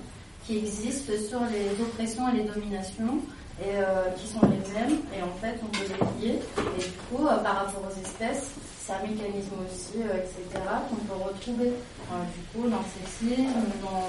qui 0.46 0.58
existent 0.58 1.12
sur 1.30 1.40
les 1.52 1.84
oppressions 1.84 2.30
et 2.30 2.38
les 2.38 2.44
dominations 2.44 3.20
et 3.62 3.76
euh, 3.76 4.10
qui 4.18 4.28
sont 4.28 4.40
les 4.44 4.62
mêmes. 4.74 5.00
Et 5.18 5.22
en 5.24 5.34
fait, 5.42 5.56
on 5.64 5.68
peut 5.68 5.86
les 5.90 6.28
lier. 6.28 6.40
Et 6.78 6.82
du 6.82 6.90
coup, 7.10 7.26
euh, 7.26 7.38
par 7.38 7.56
rapport 7.66 7.82
aux 7.90 8.02
espèces, 8.02 8.50
c'est 8.82 8.94
un 8.94 9.02
mécanisme 9.02 9.56
aussi, 9.66 9.98
euh, 10.02 10.18
etc. 10.18 10.64
qu'on 10.90 10.96
peut 10.96 11.24
retrouver. 11.24 11.68
Euh, 11.68 12.16
du 12.36 12.42
coup, 12.62 12.70
dans 12.70 12.78
le 12.78 12.84
sexisme, 13.00 13.60
dans 13.84 14.04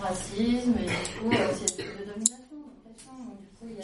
le 0.00 0.06
racisme 0.06 0.74
et 0.80 0.86
du 0.86 0.92
coup, 1.20 1.32
euh, 1.32 1.52
c'est 1.56 1.76
de 1.78 1.82
domination, 1.82 2.36
des, 3.62 3.82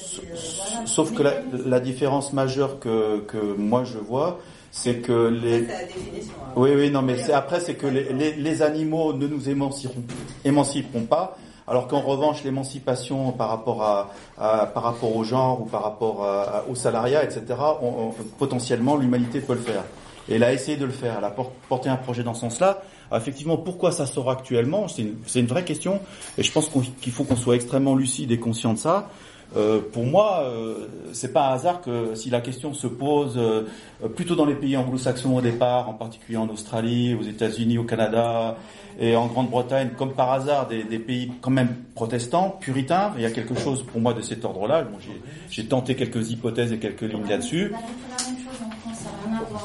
voilà, 0.58 0.86
Sauf 0.86 1.12
que 1.14 1.22
la, 1.22 1.34
la 1.66 1.80
différence 1.80 2.32
majeure 2.32 2.78
que, 2.80 3.20
que 3.20 3.38
moi 3.56 3.84
je 3.84 3.98
vois, 3.98 4.38
c'est 4.70 4.96
que 4.96 5.28
les. 5.28 5.66
C'est 5.66 5.72
la 5.72 5.84
définition. 5.84 6.32
hein. 6.46 6.52
Oui, 6.56 6.70
oui, 6.76 6.90
non, 6.90 7.02
mais 7.02 7.16
c'est 7.16 7.32
après, 7.32 7.60
c'est 7.60 7.74
que 7.74 7.86
les, 7.86 8.12
les, 8.12 8.32
les 8.34 8.62
animaux 8.62 9.12
ne 9.14 9.26
nous 9.26 9.48
émanciperont, 9.48 10.02
émanciperont 10.44 11.04
pas, 11.06 11.36
alors 11.70 11.86
qu'en 11.86 12.00
revanche, 12.00 12.42
l'émancipation 12.44 13.32
par 13.32 13.48
rapport 13.48 13.82
à, 13.82 14.10
à- 14.38 14.66
par 14.66 14.82
rapport 14.82 15.14
au 15.16 15.24
genre 15.24 15.62
ou 15.62 15.64
par 15.64 15.82
rapport 15.84 16.24
à- 16.24 16.64
au 16.68 16.74
salariat, 16.74 17.24
etc., 17.24 17.42
on- 17.80 18.08
on- 18.08 18.14
potentiellement, 18.38 18.96
l'humanité 18.96 19.40
peut 19.40 19.54
le 19.54 19.60
faire. 19.60 19.84
Et 20.28 20.34
elle 20.34 20.44
a 20.44 20.52
essayé 20.52 20.76
de 20.76 20.84
le 20.84 20.92
faire. 20.92 21.14
Elle 21.18 21.24
a 21.24 21.30
por- 21.30 21.50
porté 21.68 21.88
un 21.88 21.96
projet 21.96 22.22
dans 22.22 22.34
ce 22.34 22.40
sens-là. 22.42 22.82
Alors, 23.10 23.22
effectivement, 23.22 23.56
pourquoi 23.56 23.90
ça 23.92 24.06
sort 24.06 24.30
actuellement? 24.30 24.86
C'est 24.88 25.02
une, 25.02 25.16
une 25.34 25.46
vraie 25.46 25.64
question. 25.64 26.00
Et 26.38 26.42
je 26.42 26.52
pense 26.52 26.68
qu'il 27.00 27.12
faut 27.12 27.24
qu'on 27.24 27.36
soit 27.36 27.54
extrêmement 27.54 27.94
lucide 27.96 28.30
et 28.30 28.38
conscient 28.38 28.74
de 28.74 28.78
ça. 28.78 29.08
Euh, 29.56 29.80
pour 29.92 30.04
moi, 30.04 30.42
euh, 30.44 30.86
c'est 31.12 31.32
pas 31.32 31.48
un 31.48 31.54
hasard 31.54 31.80
que 31.80 32.14
si 32.14 32.30
la 32.30 32.40
question 32.40 32.72
se 32.72 32.86
pose 32.86 33.34
euh, 33.36 33.64
plutôt 34.14 34.36
dans 34.36 34.44
les 34.44 34.54
pays 34.54 34.76
anglo-saxons 34.76 35.36
au 35.36 35.40
départ, 35.40 35.88
en 35.88 35.94
particulier 35.94 36.38
en 36.38 36.48
Australie, 36.48 37.16
aux 37.20 37.24
États-Unis, 37.24 37.76
au 37.78 37.82
Canada 37.82 38.54
et 39.00 39.16
en 39.16 39.26
Grande-Bretagne, 39.26 39.90
comme 39.96 40.12
par 40.12 40.30
hasard 40.30 40.68
des, 40.68 40.84
des 40.84 40.98
pays 40.98 41.32
quand 41.40 41.50
même 41.50 41.74
protestants, 41.94 42.50
puritains, 42.60 43.12
il 43.16 43.22
y 43.22 43.26
a 43.26 43.30
quelque 43.30 43.54
chose 43.54 43.82
pour 43.82 44.00
moi 44.00 44.12
de 44.12 44.20
cet 44.20 44.44
ordre-là. 44.44 44.82
Bon, 44.82 44.98
j'ai- 45.50 45.64
tenté 45.64 45.94
quelques 45.96 46.30
hypothèses 46.30 46.72
et 46.72 46.78
quelques 46.78 47.02
lignes 47.02 47.26
là-dessus. 47.28 47.72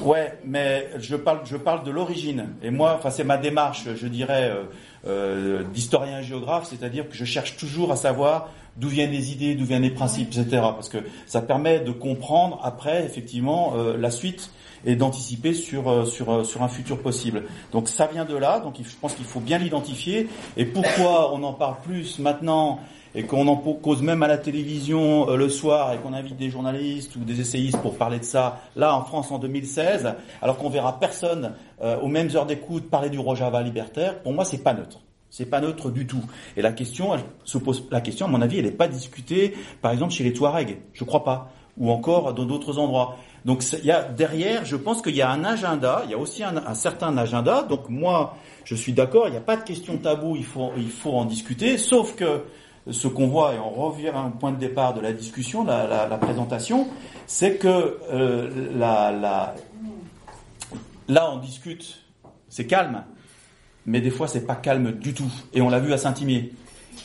Ouais, 0.04 0.38
mais 0.46 0.90
je 1.00 1.16
parle, 1.16 1.40
je 1.46 1.58
parle 1.58 1.84
de 1.84 1.92
l'origine. 1.92 2.48
Et 2.62 2.70
moi, 2.70 2.96
enfin, 2.98 3.10
c'est 3.10 3.24
ma 3.24 3.38
démarche, 3.38 3.88
je 3.96 4.08
dirais, 4.08 4.52
euh, 4.52 4.64
euh, 5.08 5.64
d'historien 5.74 6.22
géographe, 6.22 6.68
c'est-à-dire 6.70 7.08
que 7.10 7.16
je 7.16 7.26
cherche 7.26 7.58
toujours 7.58 7.92
à 7.92 7.96
savoir 7.96 8.50
d'où 8.78 8.88
viennent 8.90 9.12
les 9.12 9.32
idées, 9.32 9.56
d'où 9.56 9.66
viennent 9.66 9.82
les 9.84 9.90
principes, 9.90 10.30
etc. 10.30 10.48
Parce 10.62 10.90
que 10.90 10.98
ça 11.26 11.42
permet 11.42 11.80
de 11.80 11.92
comprendre 11.92 12.60
après, 12.64 13.04
effectivement, 13.06 13.74
euh, 13.76 13.98
la 13.98 14.12
suite 14.12 14.50
et 14.86 14.96
d'anticiper 14.96 15.54
sur 15.54 15.90
euh, 15.90 16.06
sur 16.06 16.32
euh, 16.32 16.44
sur 16.44 16.64
un 16.64 16.68
futur 16.68 17.02
possible. 17.02 17.44
Donc 17.72 17.90
ça 17.90 18.08
vient 18.08 18.26
de 18.26 18.36
là. 18.36 18.60
Donc 18.60 18.76
je 18.82 18.96
pense 19.00 19.14
qu'il 19.14 19.26
faut 19.26 19.40
bien 19.40 19.58
l'identifier. 19.58 20.28
Et 20.58 20.66
pourquoi 20.66 21.34
on 21.34 21.44
en 21.44 21.54
parle 21.54 21.76
plus 21.84 22.20
maintenant 22.20 22.80
et 23.16 23.24
qu'on 23.24 23.48
en 23.48 23.56
cause 23.56 24.02
même 24.02 24.22
à 24.24 24.28
la 24.28 24.38
télévision 24.38 25.30
euh, 25.30 25.38
le 25.38 25.50
soir 25.50 25.94
et 25.94 25.98
qu'on 25.98 26.14
invite 26.14 26.36
des 26.36 26.50
journalistes 26.50 27.16
ou 27.16 27.20
des 27.20 27.40
essayistes 27.40 27.82
pour 27.82 27.98
parler 27.98 28.20
de 28.20 28.26
ça, 28.26 28.60
là 28.76 28.96
en 28.96 29.04
France 29.04 29.32
en 29.32 29.40
2016, 29.40 30.14
alors 30.42 30.58
qu'on 30.58 30.70
verra 30.70 31.00
personne 31.00 31.54
euh, 31.82 31.98
aux 32.02 32.08
mêmes 32.08 32.30
heures 32.36 32.46
d'écoute 32.46 32.90
parler 32.90 33.10
du 33.10 33.18
Rojava 33.18 33.64
libertaire, 33.64 34.22
pour 34.22 34.34
moi 34.34 34.44
c'est 34.44 34.64
pas 34.64 34.74
neutre. 34.74 35.00
C'est 35.30 35.46
pas 35.46 35.60
neutre 35.60 35.90
du 35.90 36.06
tout. 36.08 36.24
Et 36.56 36.62
la 36.62 36.72
question, 36.72 37.14
elle 37.14 37.22
se 37.44 37.58
pose, 37.58 37.88
la 37.92 38.00
question, 38.00 38.26
à 38.26 38.30
mon 38.30 38.42
avis, 38.42 38.60
elle 38.60 38.66
n'est 38.66 38.72
pas 38.72 38.88
discutée, 38.88 39.54
par 39.82 39.92
exemple, 39.92 40.14
chez 40.14 40.24
les 40.24 40.32
Touaregs. 40.32 40.78
Je 40.94 41.04
crois 41.04 41.26
pas. 41.26 41.52
Ou 41.78 41.92
encore 41.92 42.34
dans 42.34 42.46
d'autres 42.46 42.80
endroits. 42.80 43.18
Donc, 43.46 43.64
il 43.74 43.86
y 43.86 43.92
a, 43.92 44.04
derrière, 44.04 44.66
je 44.66 44.76
pense 44.76 45.02
qu'il 45.04 45.16
y 45.16 45.22
a 45.22 45.30
un 45.30 45.44
agenda, 45.44 46.02
il 46.06 46.12
y 46.12 46.14
a 46.16 46.18
aussi 46.18 46.44
un, 46.44 46.74
certain 46.74 47.16
agenda. 47.18 47.62
Donc, 47.64 47.90
moi, 47.90 48.36
je 48.64 48.74
suis 48.74 48.92
d'accord, 48.92 49.28
il 49.28 49.32
n'y 49.32 49.38
a 49.38 49.42
pas 49.42 49.56
de 49.56 49.64
question 49.64 49.98
tabou, 49.98 50.36
il 50.36 50.44
faut, 50.44 50.72
il 50.76 50.90
faut 50.90 51.14
en 51.14 51.26
discuter. 51.26 51.78
Sauf 51.78 52.16
que, 52.16 52.42
ce 52.90 53.08
qu'on 53.08 53.28
voit, 53.28 53.54
et 53.54 53.60
on 53.60 53.70
revient 53.70 54.10
à 54.10 54.20
un 54.20 54.32
point 54.32 54.52
de 54.52 54.58
départ 54.58 54.94
de 54.94 55.02
la 55.02 55.14
discussion, 55.14 55.64
la, 55.64 55.88
la, 55.88 56.08
la 56.08 56.18
présentation, 56.18 56.88
c'est 57.28 57.58
que 57.58 58.00
euh, 58.12 58.70
la, 58.76 59.12
la, 59.12 59.56
là 61.08 61.32
on 61.32 61.38
discute, 61.38 62.04
c'est 62.50 62.68
calme, 62.68 63.04
mais 63.86 64.02
des 64.02 64.12
fois 64.12 64.28
c'est 64.28 64.46
pas 64.46 64.56
calme 64.56 64.92
du 64.92 65.14
tout. 65.14 65.32
Et 65.54 65.62
on 65.62 65.70
l'a 65.70 65.80
vu 65.80 65.94
à 65.94 65.98
Saint-Imier. 65.98 66.54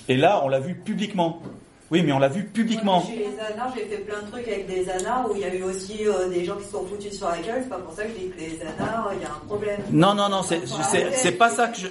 Et 0.08 0.16
là 0.16 0.42
on 0.44 0.48
l'a 0.48 0.60
vu 0.60 0.74
publiquement. 0.74 1.42
Oui, 1.90 2.02
mais 2.02 2.12
on 2.12 2.18
l'a 2.20 2.28
vu 2.28 2.44
publiquement. 2.44 3.02
Chez 3.04 3.16
les 3.16 3.26
anards, 3.52 3.72
j'ai 3.74 3.84
fait 3.84 4.02
plein 4.02 4.22
de 4.22 4.30
trucs 4.30 4.46
avec 4.46 4.66
des 4.68 4.88
anards 4.88 5.28
où 5.30 5.34
il 5.34 5.40
y 5.40 5.44
a 5.44 5.52
eu 5.54 5.62
aussi 5.64 6.06
euh, 6.06 6.28
des 6.28 6.44
gens 6.44 6.54
qui 6.56 6.64
se 6.64 6.70
sont 6.70 6.86
foutus 6.86 7.16
sur 7.16 7.28
la 7.28 7.38
gueule. 7.38 7.60
C'est 7.64 7.68
pas 7.68 7.78
pour 7.78 7.92
ça 7.92 8.04
que 8.04 8.10
je 8.10 8.14
dis 8.14 8.28
que 8.30 8.38
les 8.38 8.58
anards, 8.62 9.10
il 9.16 9.22
y 9.22 9.24
a 9.24 9.28
un 9.28 9.46
problème. 9.46 9.80
Non, 9.90 10.14
non, 10.14 10.28
non, 10.28 10.42
c'est 10.42 10.60
c'est- 10.66 11.10
c'est 11.12 11.32
pas 11.32 11.50
ça 11.50 11.66
que 11.68 11.78
je. 11.80 11.86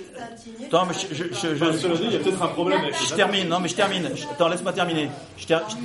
Attends, 0.66 0.86
mais 0.86 0.94
je, 0.94 1.14
je, 1.14 1.24
je, 1.34 1.56
je- 1.56 1.72
cela 1.74 1.96
dit, 1.96 2.04
il 2.06 2.14
y 2.14 2.16
a 2.16 2.20
peut-être 2.20 2.42
un 2.42 2.48
problème 2.48 2.80
avec 2.82 2.96
Je 2.96 3.14
termine, 3.14 3.50
non, 3.50 3.60
mais 3.60 3.68
je 3.68 3.76
termine. 3.76 4.10
Je- 4.16 4.24
Attends, 4.26 4.48
laisse-moi 4.48 4.72
terminer. 4.72 5.10
Je 5.38 5.46
ter- 5.48 5.64
je- 5.70 5.76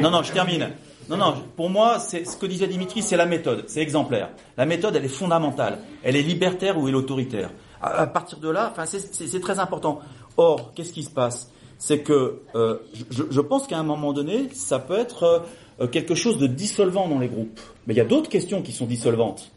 Non. 0.00 0.10
Non, 0.10 0.22
je 0.22 0.32
termine. 0.32 0.70
Non, 1.08 1.16
non, 1.16 1.34
pour 1.56 1.68
moi, 1.68 1.98
c'est 1.98 2.24
ce 2.24 2.36
que 2.36 2.46
disait 2.46 2.66
Dimitri, 2.68 3.02
c'est 3.02 3.16
la 3.16 3.26
méthode, 3.26 3.64
c'est 3.66 3.80
exemplaire. 3.80 4.30
La 4.56 4.66
méthode, 4.66 4.96
elle 4.96 5.04
est 5.04 5.08
fondamentale. 5.08 5.78
Elle 6.02 6.16
est 6.16 6.22
libertaire 6.22 6.78
ou 6.78 6.88
elle 6.88 6.94
est 6.94 6.96
autoritaire. 6.96 7.50
À, 7.80 8.02
à 8.02 8.06
partir 8.06 8.38
de 8.38 8.48
là, 8.48 8.70
enfin, 8.72 8.86
c'est- 8.86 9.12
c'est 9.14 9.26
c'est 9.28 9.40
très 9.40 9.58
important. 9.58 10.00
Or, 10.36 10.72
qu'est-ce 10.74 10.92
qui 10.92 11.02
se 11.02 11.10
passe? 11.10 11.50
C'est 11.84 11.98
que 11.98 12.38
euh, 12.54 12.76
je, 13.10 13.24
je 13.28 13.40
pense 13.40 13.66
qu'à 13.66 13.76
un 13.76 13.82
moment 13.82 14.12
donné, 14.12 14.48
ça 14.52 14.78
peut 14.78 14.96
être 14.96 15.42
euh, 15.80 15.88
quelque 15.88 16.14
chose 16.14 16.38
de 16.38 16.46
dissolvant 16.46 17.08
dans 17.08 17.18
les 17.18 17.26
groupes. 17.26 17.58
Mais 17.88 17.94
il 17.94 17.96
y 17.96 18.00
a 18.00 18.04
d'autres 18.04 18.28
questions 18.30 18.62
qui 18.62 18.70
sont 18.70 18.86
dissolvantes. 18.86 19.50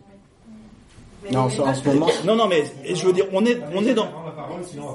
Non, 1.31 1.41
en 1.41 1.49
ce- 1.51 1.61
en 1.61 1.73
ce 1.75 1.83
moment- 1.87 2.07
non, 2.25 2.35
non, 2.35 2.47
mais 2.47 2.63
je 2.91 3.05
veux 3.05 3.13
dire, 3.13 3.25
on 3.31 3.45
est, 3.45 3.59
on 3.75 3.83
est 3.85 3.93
dans. 3.93 4.07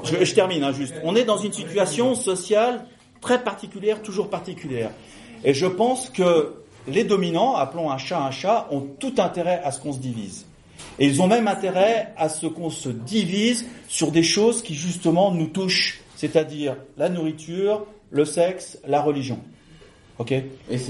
Je, 0.03 0.25
je 0.25 0.35
termine 0.35 0.65
hein, 0.65 0.73
juste. 0.73 0.95
On 1.05 1.15
est 1.15 1.23
dans 1.25 1.37
une 1.37 1.53
situation 1.53 2.17
sociale 2.17 2.85
très 3.21 3.45
particulière, 3.45 4.03
toujours 4.03 4.29
particulière. 4.29 4.91
Et 5.45 5.55
je 5.55 5.67
pense 5.67 6.11
que 6.11 6.55
les 6.89 7.05
dominants, 7.05 7.55
appelons 7.55 7.93
un 7.93 7.99
chat 7.99 8.21
un 8.21 8.33
chat, 8.33 8.67
ont 8.73 8.81
tout 8.99 9.15
intérêt 9.19 9.61
à 9.63 9.71
ce 9.71 9.79
qu'on 9.81 9.93
se 9.93 9.99
divise. 10.01 10.47
Et 10.99 11.07
ils 11.07 11.23
ont 11.23 11.29
même 11.29 11.47
intérêt 11.47 12.13
à 12.17 12.29
ce 12.29 12.49
qu'on 12.49 12.71
se 12.71 12.89
divise 12.89 13.67
sur 13.87 14.11
des 14.11 14.25
choses 14.25 14.63
qui 14.63 14.75
justement 14.75 15.31
nous 15.31 15.47
touchent, 15.47 16.01
c'est-à-dire 16.21 16.77
la 16.99 17.09
nourriture, 17.09 17.87
le 18.11 18.27
sexe, 18.27 18.79
la 18.87 19.01
religion. 19.01 19.39
Ok 20.19 20.35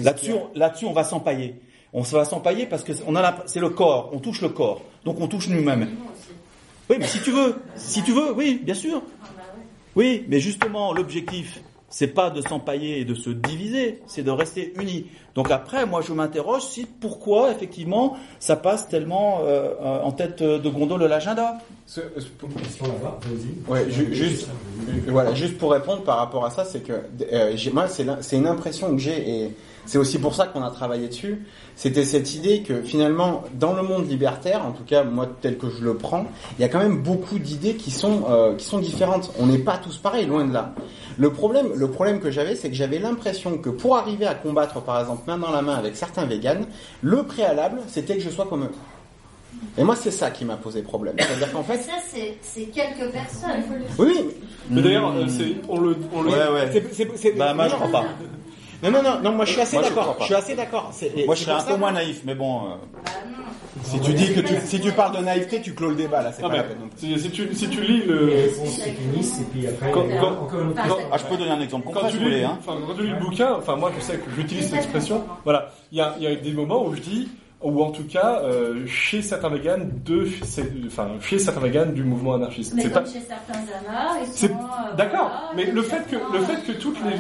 Là-dessus, 0.03 0.33
on- 0.33 0.51
là-dessus, 0.59 0.87
on 0.87 0.93
va 0.93 1.05
s'empailler. 1.05 1.55
On 1.93 2.01
va 2.03 2.25
s'empailler 2.25 2.67
parce 2.67 2.83
que 2.83 2.91
on 3.07 3.15
a 3.15 3.23
la- 3.23 3.45
c'est 3.47 3.61
le 3.61 3.69
corps, 3.71 4.11
on 4.13 4.19
touche 4.19 4.43
le 4.43 4.49
corps, 4.49 4.83
donc 5.05 5.21
on 5.21 5.29
touche 5.29 5.47
nous-mêmes. 5.49 5.89
Oui, 6.89 6.97
mais 6.99 7.07
si 7.07 7.21
tu 7.23 7.31
veux, 7.31 7.55
si 7.77 8.03
tu 8.03 8.11
veux, 8.13 8.33
oui, 8.33 8.59
bien 8.61 8.75
sûr. 8.75 9.03
Oui, 9.95 10.25
mais 10.29 10.41
justement, 10.41 10.93
l'objectif, 10.93 11.61
c'est 11.91 12.07
pas 12.09 12.31
de 12.31 12.41
s'empailler 12.41 13.01
et 13.01 13.05
de 13.05 13.15
se 13.15 13.31
diviser, 13.31 14.01
c'est 14.07 14.23
de 14.23 14.31
rester 14.31 14.73
unis. 14.81 15.07
Donc 15.35 15.51
après, 15.51 15.87
moi, 15.87 16.01
je 16.07 16.13
m'interroge 16.13 16.63
si 16.63 16.87
pourquoi 16.87 17.51
effectivement 17.51 18.17
ça 18.39 18.57
passe 18.57 18.89
tellement 18.89 19.41
euh, 19.43 19.71
euh, 19.81 20.01
en 20.03 20.13
tête 20.13 20.43
de 20.43 20.69
gondole 20.69 21.01
de 21.01 21.07
l'agenda. 21.07 21.59
Ouais, 23.69 23.91
ju- 23.91 24.15
juste, 24.15 24.49
voilà, 25.09 25.35
juste 25.35 25.59
pour 25.59 25.73
répondre 25.73 26.03
par 26.03 26.19
rapport 26.19 26.45
à 26.45 26.51
ça, 26.51 26.65
c'est 26.65 26.81
que 26.81 26.93
euh, 27.33 27.53
j'ai- 27.57 27.71
moi, 27.73 27.87
c'est 27.89 28.37
une 28.37 28.47
impression 28.47 28.91
que 28.93 28.99
j'ai 28.99 29.29
et 29.45 29.51
c'est 29.91 29.99
aussi 29.99 30.21
pour 30.21 30.37
ça 30.37 30.47
qu'on 30.47 30.63
a 30.63 30.71
travaillé 30.71 31.09
dessus. 31.09 31.45
C'était 31.75 32.05
cette 32.05 32.33
idée 32.37 32.63
que 32.63 32.81
finalement, 32.83 33.43
dans 33.55 33.73
le 33.73 33.83
monde 33.83 34.09
libertaire, 34.09 34.65
en 34.65 34.71
tout 34.71 34.85
cas 34.85 35.03
moi 35.03 35.27
tel 35.41 35.59
que 35.59 35.69
je 35.69 35.83
le 35.83 35.95
prends, 35.97 36.27
il 36.57 36.63
y 36.63 36.65
a 36.65 36.69
quand 36.69 36.79
même 36.79 36.99
beaucoup 37.03 37.41
d'idées 37.41 37.75
qui 37.75 37.91
sont 37.91 38.23
euh, 38.31 38.55
qui 38.55 38.65
sont 38.67 38.79
différentes. 38.79 39.33
On 39.41 39.47
n'est 39.47 39.59
pas 39.59 39.79
tous 39.79 39.97
pareils, 39.99 40.27
loin 40.27 40.45
de 40.45 40.53
là. 40.53 40.75
Le 41.19 41.33
problème, 41.33 41.71
le 41.75 41.89
problème 41.91 42.21
que 42.21 42.31
j'avais, 42.31 42.55
c'est 42.55 42.69
que 42.71 42.77
j'avais 42.77 43.01
l'impression 43.01 43.59
que 43.59 43.69
pour 43.69 43.97
arriver 43.97 44.27
à 44.27 44.35
combattre, 44.35 44.81
par 44.81 45.01
exemple, 45.01 45.23
main 45.27 45.39
dans 45.39 45.51
la 45.51 45.61
main 45.61 45.75
avec 45.75 45.97
certains 45.97 46.25
véganes, 46.25 46.67
le 47.03 47.25
préalable, 47.25 47.81
c'était 47.89 48.15
que 48.17 48.23
je 48.23 48.31
sois 48.31 48.47
comme 48.47 48.63
eux. 48.65 48.71
Et 49.77 49.83
moi, 49.83 49.97
c'est 49.97 50.13
ça 50.13 50.31
qui 50.31 50.45
m'a 50.45 50.57
posé 50.57 50.83
problème. 50.83 51.17
C'est-à-dire 51.19 51.51
qu'en 51.53 51.65
fait, 51.65 51.79
Ça, 51.79 51.93
c'est 52.09 52.37
c'est 52.43 52.67
quelques 52.67 53.11
personnes. 53.13 53.63
oui, 53.99 54.07
oui. 54.17 54.25
Mais 54.71 54.83
d'ailleurs, 54.83 55.13
euh, 55.17 55.27
c'est, 55.29 55.57
on 55.69 55.81
le, 55.81 55.97
on 56.15 56.23
le. 56.23 56.31
Ouais, 56.31 56.37
ouais. 56.55 56.71
C'est- 56.73 56.95
c'est- 56.95 57.17
c'est- 57.17 57.33
Bah, 57.33 57.53
moi, 57.55 57.67
je 57.69 57.75
crois 57.75 57.89
pas. 57.91 58.05
Non, 58.83 58.91
non, 58.91 59.03
non, 59.03 59.21
non, 59.23 59.33
moi 59.33 59.45
je 59.45 59.53
suis 59.53 59.61
assez 59.61 59.77
Moi, 59.77 59.85
je 59.85 59.89
d'accord. 59.95 60.17
pas. 60.17 60.21
Je 60.21 60.25
suis 60.27 60.35
assez 60.35 60.55
d'accord. 60.55 60.91
Moi, 61.27 61.35
je 61.35 61.41
serais 61.43 61.53
un 61.53 61.61
ça- 61.61 61.73
peu 61.73 61.77
moins 61.77 61.93
naïf, 61.93 62.23
mais 62.25 62.35
bon. 62.35 62.61
euh, 62.65 62.69
Si 63.85 64.01
tu 64.01 64.13
dis 64.15 64.33
que 64.33 64.41
tu, 64.41 64.55
si 64.65 64.81
tu 64.81 64.93
parles 64.93 65.17
de 65.17 65.23
naïveté, 65.23 65.61
tu 65.61 65.75
clôt 65.75 65.91
le 65.91 65.95
débat 65.97 66.23
là, 66.23 66.33
c'est 66.33 66.43
pas 66.43 66.49
la 66.49 66.63
peine. 66.65 66.77
plus. 66.79 66.91
si, 66.97 67.19
si 67.21 67.31
tu, 67.31 67.55
si 67.55 67.69
tu 67.69 67.81
lis 67.83 68.03
le. 68.07 68.51
Quand- 69.93 70.03
quand- 70.21 70.49
quand-. 70.51 70.99
Ah, 71.13 71.17
je 71.19 71.25
peux 71.25 71.37
donner 71.37 71.51
un 71.51 71.61
exemple 71.61 71.87
Quand 71.87 71.93
concret 71.95 72.11
tu, 72.11 72.17
si 72.17 72.23
vous 72.23 72.29
lis, 72.29 72.35
voulez. 72.37 72.45
Hein. 72.45 72.59
enfin, 72.61 72.79
quand 72.87 72.95
tu 72.95 73.03
lis 73.05 73.11
le 73.11 73.17
bouquin, 73.21 73.53
enfin 73.59 73.77
moi 73.77 73.91
je 73.97 74.03
sais 74.03 74.15
que 74.19 74.31
j'utilise 74.37 74.67
cette 74.67 74.77
expression. 74.79 75.25
Voilà, 75.45 75.71
il 75.93 75.99
y 75.99 76.01
a, 76.01 76.15
il 76.19 76.25
y 76.25 76.27
a 76.27 76.35
des 76.35 76.53
moments 76.53 76.85
où 76.85 76.95
je 76.95 77.01
dis, 77.01 77.29
ou 77.63 77.83
en 77.83 77.91
tout 77.91 78.05
cas 78.05 78.41
euh, 78.43 78.87
chez 78.87 79.21
certains 79.21 79.51
véganes 79.51 79.91
de, 80.05 80.27
enfin 80.87 81.09
chez 81.21 81.39
certains 81.39 81.61
véganes 81.61 81.93
du 81.93 82.03
mouvement 82.05 82.35
anarchiste. 82.35 82.73
Mais 82.75 82.83
C'est 82.85 82.91
comme 82.93 83.05
pas. 83.05 83.11
chez 83.11 83.21
certains 83.21 83.59
amas, 83.59 84.19
ils 84.23 84.27
C'est- 84.33 84.49
sont. 84.49 84.55
euh, 84.55 84.97
D'accord, 84.97 85.31
voilà, 85.31 85.51
mais 85.57 85.65
le 85.71 85.83
fait 85.83 86.03
que 86.11 86.17
le 86.17 86.41
fait 86.41 86.57
que 86.67 86.73
toutes 86.73 86.97
les 87.05 87.17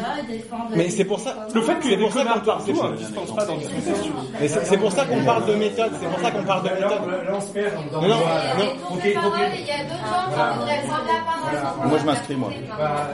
Mais 0.76 0.84
les- 0.84 0.90
c'est 0.90 1.04
pour 1.04 1.20
ça- 1.20 1.46
le 1.54 1.60
fait 1.60 1.78
qu'il 1.80 1.90
y 1.90 1.94
ait 1.94 1.96
des 1.98 2.02
pour 2.04 2.12
ça 2.12 2.24
qu'on 2.24 2.40
parle- 2.80 2.96
dispense 2.96 3.34
pas 3.36 3.44
veux. 3.44 3.54
Mais 4.40 4.48
c'est 4.48 4.78
pour 4.78 4.92
ça 4.92 5.04
qu'on 5.04 5.24
parle 5.24 5.46
de 5.46 5.54
méthode. 5.54 5.92
C'est 6.00 6.08
pour 6.08 6.20
ça 6.20 6.30
qu'on 6.30 6.44
parle 6.44 6.62
de 6.62 6.68
méthode. 6.74 6.90
là, 6.90 7.32
on 7.34 7.40
se 7.40 7.52
perd 7.52 7.74
dans 7.92 8.00
Non, 8.00 8.08
non, 8.08 8.14
Ok, 8.90 9.02
de 9.02 9.08
il 9.08 9.10
y 9.12 9.16
a 9.16 9.20
d'autres 9.20 9.36
gens 9.36 10.24
qui 10.30 10.58
voudraient 10.58 10.82
prendre 10.86 11.06
la 11.06 11.60
parole. 11.60 11.88
Moi, 11.88 11.98
je 11.98 12.06
m'inscris, 12.06 12.36
moi. 12.36 12.50
Bah, 12.78 13.10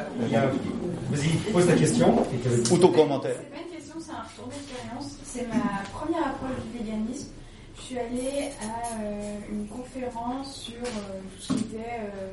Vas-y, 1.10 1.28
pose 1.52 1.66
ta 1.66 1.74
question. 1.74 2.14
et 2.32 2.36
que- 2.38 2.72
Auto-commentaire. 2.74 3.36
C'est 3.38 3.50
pas 3.52 3.62
une 3.68 3.76
question, 3.76 3.94
c'est 4.00 4.10
un 4.12 4.22
retour 4.26 4.48
d'expérience. 4.48 5.16
C'est 5.36 5.48
ma 5.48 5.82
première 5.92 6.28
approche 6.28 6.56
du 6.64 6.78
véganisme. 6.78 7.28
Je 7.76 7.82
suis 7.82 7.98
allée 7.98 8.52
à 8.62 9.02
euh, 9.02 9.38
une 9.52 9.66
conférence 9.66 10.62
sur 10.62 10.76
euh, 10.76 11.20
ce 11.38 11.52
qui 11.52 11.64
était 11.64 12.00
euh, 12.00 12.32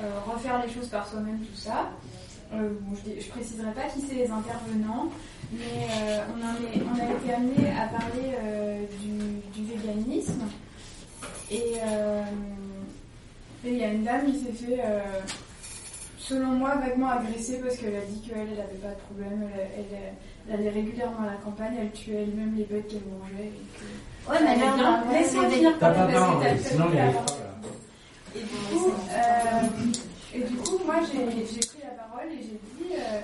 euh, 0.00 0.20
refaire 0.24 0.64
les 0.64 0.72
choses 0.72 0.86
par 0.86 1.08
soi-même, 1.08 1.40
tout 1.40 1.56
ça. 1.56 1.90
Bon, 2.52 2.94
je, 2.94 3.20
je 3.20 3.28
préciserai 3.30 3.72
pas 3.72 3.88
qui 3.92 4.00
c'est 4.00 4.14
les 4.14 4.30
intervenants, 4.30 5.10
mais 5.52 5.88
on, 6.30 7.00
a 7.00 7.18
été 7.18 7.34
amené 7.34 7.76
à 7.76 7.88
parler 7.88 8.36
du, 9.02 9.64
véganisme. 9.64 10.44
Et 11.50 11.74
il 13.64 13.76
y 13.76 13.82
a 13.82 13.92
une 13.92 14.04
dame 14.04 14.30
qui 14.30 14.38
s'est 14.38 14.52
fait, 14.52 14.80
selon 16.18 16.52
moi, 16.52 16.76
vaguement 16.76 17.10
agressée 17.10 17.58
parce 17.60 17.76
qu'elle 17.78 17.96
a 17.96 18.02
dit 18.02 18.20
qu'elle 18.20 18.50
n'avait 18.50 18.78
pas 18.80 18.90
de 18.90 19.00
problème. 19.08 19.48
Allait 20.52 20.70
régulièrement 20.70 21.20
à 21.22 21.26
la 21.32 21.36
campagne, 21.44 21.74
elle 21.80 21.90
tuait 21.92 22.22
elle-même 22.22 22.54
les 22.56 22.64
bêtes 22.64 22.88
qu'elle 22.88 23.00
mangeait. 23.18 23.46
et 23.46 23.78
que- 23.78 24.30
Ouais, 24.30 24.38
mais 24.42 24.52
Elle 24.54 24.60
là, 24.60 25.02
on 25.06 25.10
finir 25.48 25.70
même, 25.70 25.78
parce 25.78 26.02
que 26.02 26.44
t'as- 26.64 26.68
sinon, 26.70 26.84
il 26.90 26.96
y 26.96 27.00
a. 27.00 27.06
Et 28.34 28.40
du 28.40 28.46
coup, 28.78 28.90
euh, 28.90 30.34
et 30.34 30.40
du 30.40 30.56
coup 30.56 30.78
moi 30.84 30.96
j'ai 31.10 31.24
pris 31.24 31.78
la 31.82 31.90
parole 32.02 32.30
et 32.30 32.42
j'ai 32.42 32.58
dit, 32.76 32.92
euh, 32.92 33.20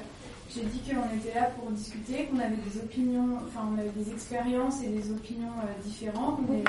j'ai 0.55 0.63
dit 0.63 0.81
qu'on 0.81 1.17
était 1.19 1.39
là 1.39 1.51
pour 1.59 1.71
discuter, 1.73 2.25
qu'on 2.31 2.39
avait 2.39 2.57
des 2.57 2.79
opinions, 2.79 3.39
enfin 3.47 3.69
on 3.75 3.79
avait 3.79 3.91
des 3.97 4.11
expériences 4.13 4.83
et 4.83 4.89
des 4.89 5.11
opinions 5.11 5.53
euh, 5.63 5.83
différentes, 5.85 6.39
mais- 6.49 6.65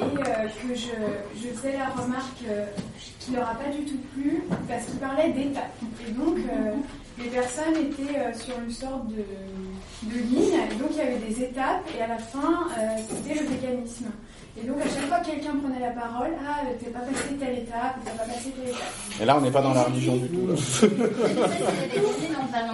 et 0.00 0.02
euh, 0.02 0.48
que 0.62 0.74
je, 0.74 0.90
je 1.42 1.48
faisais 1.48 1.76
la 1.78 1.86
remarque 1.88 2.42
euh, 2.48 2.66
qui 3.20 3.32
leur 3.32 3.48
a 3.48 3.54
pas 3.54 3.70
du 3.70 3.84
tout 3.84 3.98
plu 4.14 4.42
parce 4.68 4.84
qu'ils 4.84 4.98
parlaient 4.98 5.32
d'étapes. 5.32 5.74
Et 6.06 6.10
donc 6.12 6.36
euh, 6.38 6.72
les 7.18 7.30
personnes 7.30 7.74
étaient 7.74 8.18
euh, 8.18 8.34
sur 8.34 8.54
une 8.64 8.70
sorte 8.70 9.08
de, 9.08 9.24
de 10.02 10.18
ligne, 10.18 10.54
et 10.70 10.74
donc 10.76 10.90
il 10.92 10.96
y 10.98 11.00
avait 11.00 11.18
des 11.18 11.42
étapes 11.42 11.84
et 11.98 12.02
à 12.02 12.06
la 12.06 12.18
fin 12.18 12.68
euh, 12.78 12.96
c'était 13.08 13.40
le 13.40 13.46
véganisme. 13.48 14.06
Et 14.60 14.66
donc 14.66 14.78
à 14.80 14.84
chaque 14.84 15.08
fois 15.08 15.18
que 15.18 15.26
quelqu'un 15.26 15.56
prenait 15.62 15.80
la 15.80 15.90
parole, 15.92 16.30
ah 16.44 16.60
euh, 16.64 16.74
t'es 16.78 16.90
pas 16.90 17.00
passé 17.00 17.34
telle 17.38 17.58
étape, 17.58 17.96
t'as 18.04 18.10
pas 18.12 18.24
passé 18.24 18.50
telle 18.50 18.70
étape. 18.70 18.92
Et 19.20 19.24
là, 19.24 19.36
on 19.36 19.40
n'est 19.40 19.50
pas 19.50 19.62
dans 19.62 19.74
la 19.74 19.84
religion 19.84 20.16
du 20.16 20.28
tout. 20.28 20.48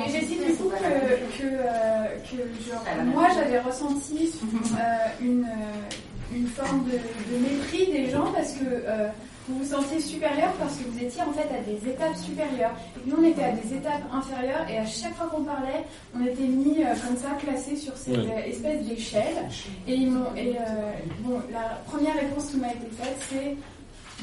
Et 0.07 0.11
j'ai 0.11 0.21
dit 0.27 0.37
du 0.37 0.53
coup 0.55 0.71
que, 0.71 1.39
que, 1.39 1.45
euh, 1.45 2.07
que 2.25 2.37
genre, 2.71 2.85
moi 3.07 3.29
j'avais 3.35 3.61
ressenti 3.61 4.33
euh, 4.43 5.09
une, 5.21 5.45
euh, 5.45 6.35
une 6.35 6.47
forme 6.47 6.85
de, 6.85 6.93
de 6.93 7.39
mépris 7.43 7.93
des 7.93 8.11
gens 8.11 8.33
parce 8.35 8.53
que 8.53 8.65
euh, 8.65 9.09
vous 9.49 9.59
vous 9.59 9.65
sentiez 9.65 10.01
supérieur 10.01 10.53
parce 10.59 10.77
que 10.77 10.85
vous 10.89 11.03
étiez 11.03 11.23
en 11.23 11.33
fait 11.33 11.49
à 11.55 11.61
des 11.61 11.91
étapes 11.91 12.17
supérieures. 12.17 12.73
Et 12.97 13.11
nous 13.11 13.17
on 13.19 13.25
était 13.25 13.45
à 13.45 13.53
des 13.53 13.75
étapes 13.75 14.03
inférieures 14.13 14.67
et 14.71 14.79
à 14.79 14.87
chaque 14.87 15.15
fois 15.15 15.27
qu'on 15.27 15.45
parlait, 15.45 15.85
on 16.15 16.25
était 16.25 16.47
mis 16.47 16.83
euh, 16.83 16.95
comme 17.07 17.17
ça, 17.17 17.31
classés 17.39 17.77
sur 17.77 17.97
cette 17.97 18.17
euh, 18.17 18.47
espèce 18.47 18.85
d'échelle. 18.87 19.49
Et, 19.87 19.95
ils 19.95 20.11
m'ont, 20.11 20.35
et 20.37 20.57
euh, 20.57 20.93
bon, 21.21 21.41
la 21.53 21.81
première 21.87 22.15
réponse 22.15 22.51
qui 22.51 22.57
m'a 22.57 22.69
été 22.69 22.87
faite 22.99 23.17
c'est 23.29 23.57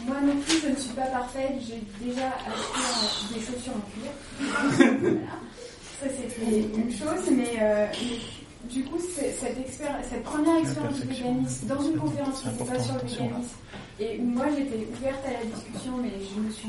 moi 0.05 0.15
non 0.23 0.35
plus, 0.47 0.59
je 0.63 0.69
ne 0.69 0.75
suis 0.75 0.93
pas 0.93 1.05
parfaite. 1.07 1.53
J'ai 1.59 1.81
déjà 2.05 2.27
acheté 2.47 3.35
des 3.35 3.39
chaussures 3.41 3.73
en 3.75 3.81
cuir. 3.91 5.19
Voilà. 5.21 5.33
Ça, 6.01 6.07
c'était 6.09 6.61
une 6.75 6.91
chose, 6.91 7.29
mais, 7.31 7.59
euh, 7.61 7.85
mais 7.91 8.17
du 8.69 8.83
coup, 8.83 8.99
cette, 8.99 10.23
première 10.23 10.57
expérience 10.57 10.99
du 10.99 11.07
véganisme 11.07 11.67
dans 11.67 11.81
une 11.81 11.97
conférence 11.97 12.41
qui 12.41 12.47
n'était 12.49 12.63
pas 12.65 12.79
sur 12.79 12.93
le 12.95 12.99
véganisme, 13.01 13.55
et 13.99 14.19
où 14.19 14.23
moi 14.23 14.45
j'étais 14.55 14.87
ouverte 14.97 15.25
à 15.25 15.31
la 15.31 15.45
discussion, 15.45 15.97
mais 16.01 16.11
je 16.11 16.39
me 16.39 16.51
suis 16.51 16.67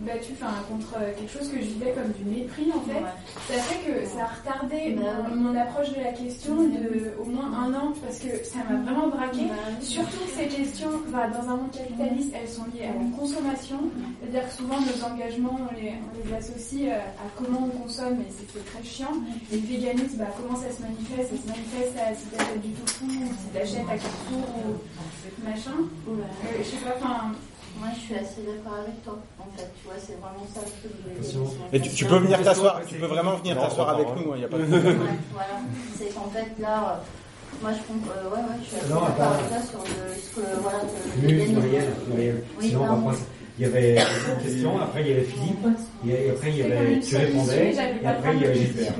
battue 0.00 0.32
enfin, 0.34 0.54
contre 0.70 0.94
quelque 1.16 1.32
chose 1.32 1.48
que 1.48 1.58
je 1.58 1.66
vivais 1.66 1.92
comme 1.92 2.12
du 2.12 2.24
mépris 2.24 2.72
en 2.74 2.80
fait, 2.80 3.02
ça 3.48 3.60
fait 3.62 3.80
que 3.90 4.06
ça 4.06 4.24
a 4.24 4.26
retardé 4.26 4.96
mon, 4.96 5.34
mon 5.34 5.56
approche 5.56 5.90
de 5.90 6.00
la 6.00 6.12
question 6.12 6.54
de 6.56 7.12
au 7.20 7.24
moins 7.24 7.52
un 7.52 7.72
an 7.74 7.92
parce 8.04 8.18
que 8.18 8.44
ça 8.44 8.58
m'a 8.68 8.76
vraiment 8.82 9.08
braqué. 9.08 9.46
Surtout 9.80 10.18
que 10.18 10.32
ces 10.42 10.48
questions, 10.48 10.90
bah, 11.08 11.28
dans 11.28 11.48
un 11.50 11.56
monde 11.56 11.70
capitaliste, 11.72 12.32
elles 12.34 12.48
sont 12.48 12.64
liées 12.74 12.84
à 12.84 12.94
la 12.94 13.16
consommation. 13.16 13.78
C'est-à-dire 14.20 14.48
que 14.48 14.54
souvent 14.54 14.80
nos 14.80 15.04
engagements, 15.04 15.58
on 15.70 15.74
les, 15.74 15.92
on 15.92 16.28
les 16.28 16.34
associe 16.34 16.88
euh, 16.88 16.98
à 16.98 17.26
comment 17.36 17.68
on 17.72 17.82
consomme, 17.82 18.20
et 18.20 18.30
c'est 18.30 18.46
c'est 18.52 18.64
très 18.72 18.82
chiant. 18.82 19.12
Et 19.52 19.56
le 19.56 19.66
véganisme, 19.66 20.18
bah, 20.18 20.28
comment 20.36 20.58
ça 20.58 20.70
se 20.70 20.80
manifeste? 20.80 21.30
Ça 21.30 21.42
se 21.42 21.48
manifeste 21.48 21.96
à 21.98 22.14
si 22.14 22.26
t'achètes 22.26 22.62
du 22.62 22.70
tofu, 22.72 23.04
ou 23.04 23.28
si 23.36 23.46
t'achètes 23.52 23.88
à 23.88 23.96
Carrefour 23.98 24.46
ou 24.56 25.44
machin. 25.44 25.76
Euh, 26.08 26.12
je 26.58 26.64
sais 26.64 26.76
pas, 26.84 26.94
enfin, 26.96 27.32
Moi, 27.78 27.88
je 27.94 28.00
suis 28.00 28.14
assez 28.14 28.40
d'accord 28.42 28.78
avec 28.82 29.02
toi. 29.04 29.18
En 29.38 29.44
fait, 29.56 29.68
tu 29.80 29.84
vois, 29.86 29.94
c'est 29.98 30.16
vraiment 30.20 30.46
ça 30.54 30.60
que 30.60 30.88
je 30.88 30.88
voulais 30.88 31.44
dire. 31.44 31.52
Et 31.72 31.80
tu, 31.80 31.90
tu 31.90 32.04
peux 32.06 32.16
venir 32.18 32.42
t'asseoir, 32.42 32.80
tu 32.86 32.94
peux 32.96 33.06
vraiment 33.06 33.36
venir 33.36 33.58
t'asseoir 33.60 33.90
avec 33.90 34.06
nous, 34.16 34.34
il 34.34 34.38
n'y 34.38 34.44
a 34.44 34.48
pas 34.48 34.58
de 34.58 34.64
problème. 34.64 34.98
Ouais, 35.00 35.06
voilà. 35.32 35.56
C'est 35.98 36.14
qu'en 36.14 36.30
fait, 36.30 36.50
là, 36.60 37.02
euh, 37.02 37.62
moi, 37.62 37.70
je 37.72 37.78
comprends. 37.86 38.10
euh, 38.16 38.30
ouais, 38.30 38.40
ouais, 38.40 38.58
je 38.62 38.66
suis 38.66 38.76
assez 38.76 38.88
d'accord 38.88 39.32
avec 39.32 39.48
toi 39.48 39.62
sur 39.70 39.78
le, 39.84 40.14
ce 40.16 40.34
que. 40.34 40.60
Voilà, 40.62 40.78
que- 40.80 41.26
Minute, 41.26 41.52
Marielle, 41.54 41.92
Marielle. 42.08 42.42
Oui, 42.58 42.68
Sinon, 42.68 42.82
on 42.90 42.96
va 43.08 43.14
Il 43.58 43.62
y 43.62 43.64
avait 43.68 43.94
une 43.96 44.42
question, 44.42 44.80
après 44.80 45.00
il 45.02 45.08
y 45.08 45.12
avait 45.12 45.24
Philippe, 45.24 45.66
et 46.06 46.30
après 46.30 46.50
il 46.50 46.56
y 46.58 46.62
avait, 46.62 47.00
tu 47.00 47.16
répondais, 47.16 47.74
et 47.74 48.06
après 48.06 48.34
il 48.36 48.42
y 48.42 48.44
avait 48.46 48.54
Gilbert. 48.58 48.92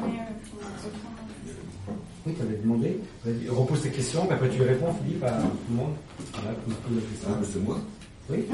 Oui, 2.26 2.34
tu 2.34 2.42
avais 2.42 2.56
demandé. 2.56 3.00
Repose 3.48 3.82
tes 3.82 3.90
questions, 3.90 4.24
puis 4.26 4.34
après 4.34 4.48
tu 4.48 4.62
réponds, 4.62 4.92
Philippe, 5.02 5.22
à 5.24 5.30
tout 5.32 5.46
le 5.70 5.76
monde. 5.76 5.94
Voilà, 6.32 6.56
tout 6.56 6.70
le 6.88 6.94
monde 6.94 7.02
a 7.04 7.14
fait 7.14 7.22
ça. 7.24 7.28
Ah, 7.30 7.36
mais 7.40 7.46
c'est 7.52 7.62
moi 7.62 7.78
Oui. 8.28 8.44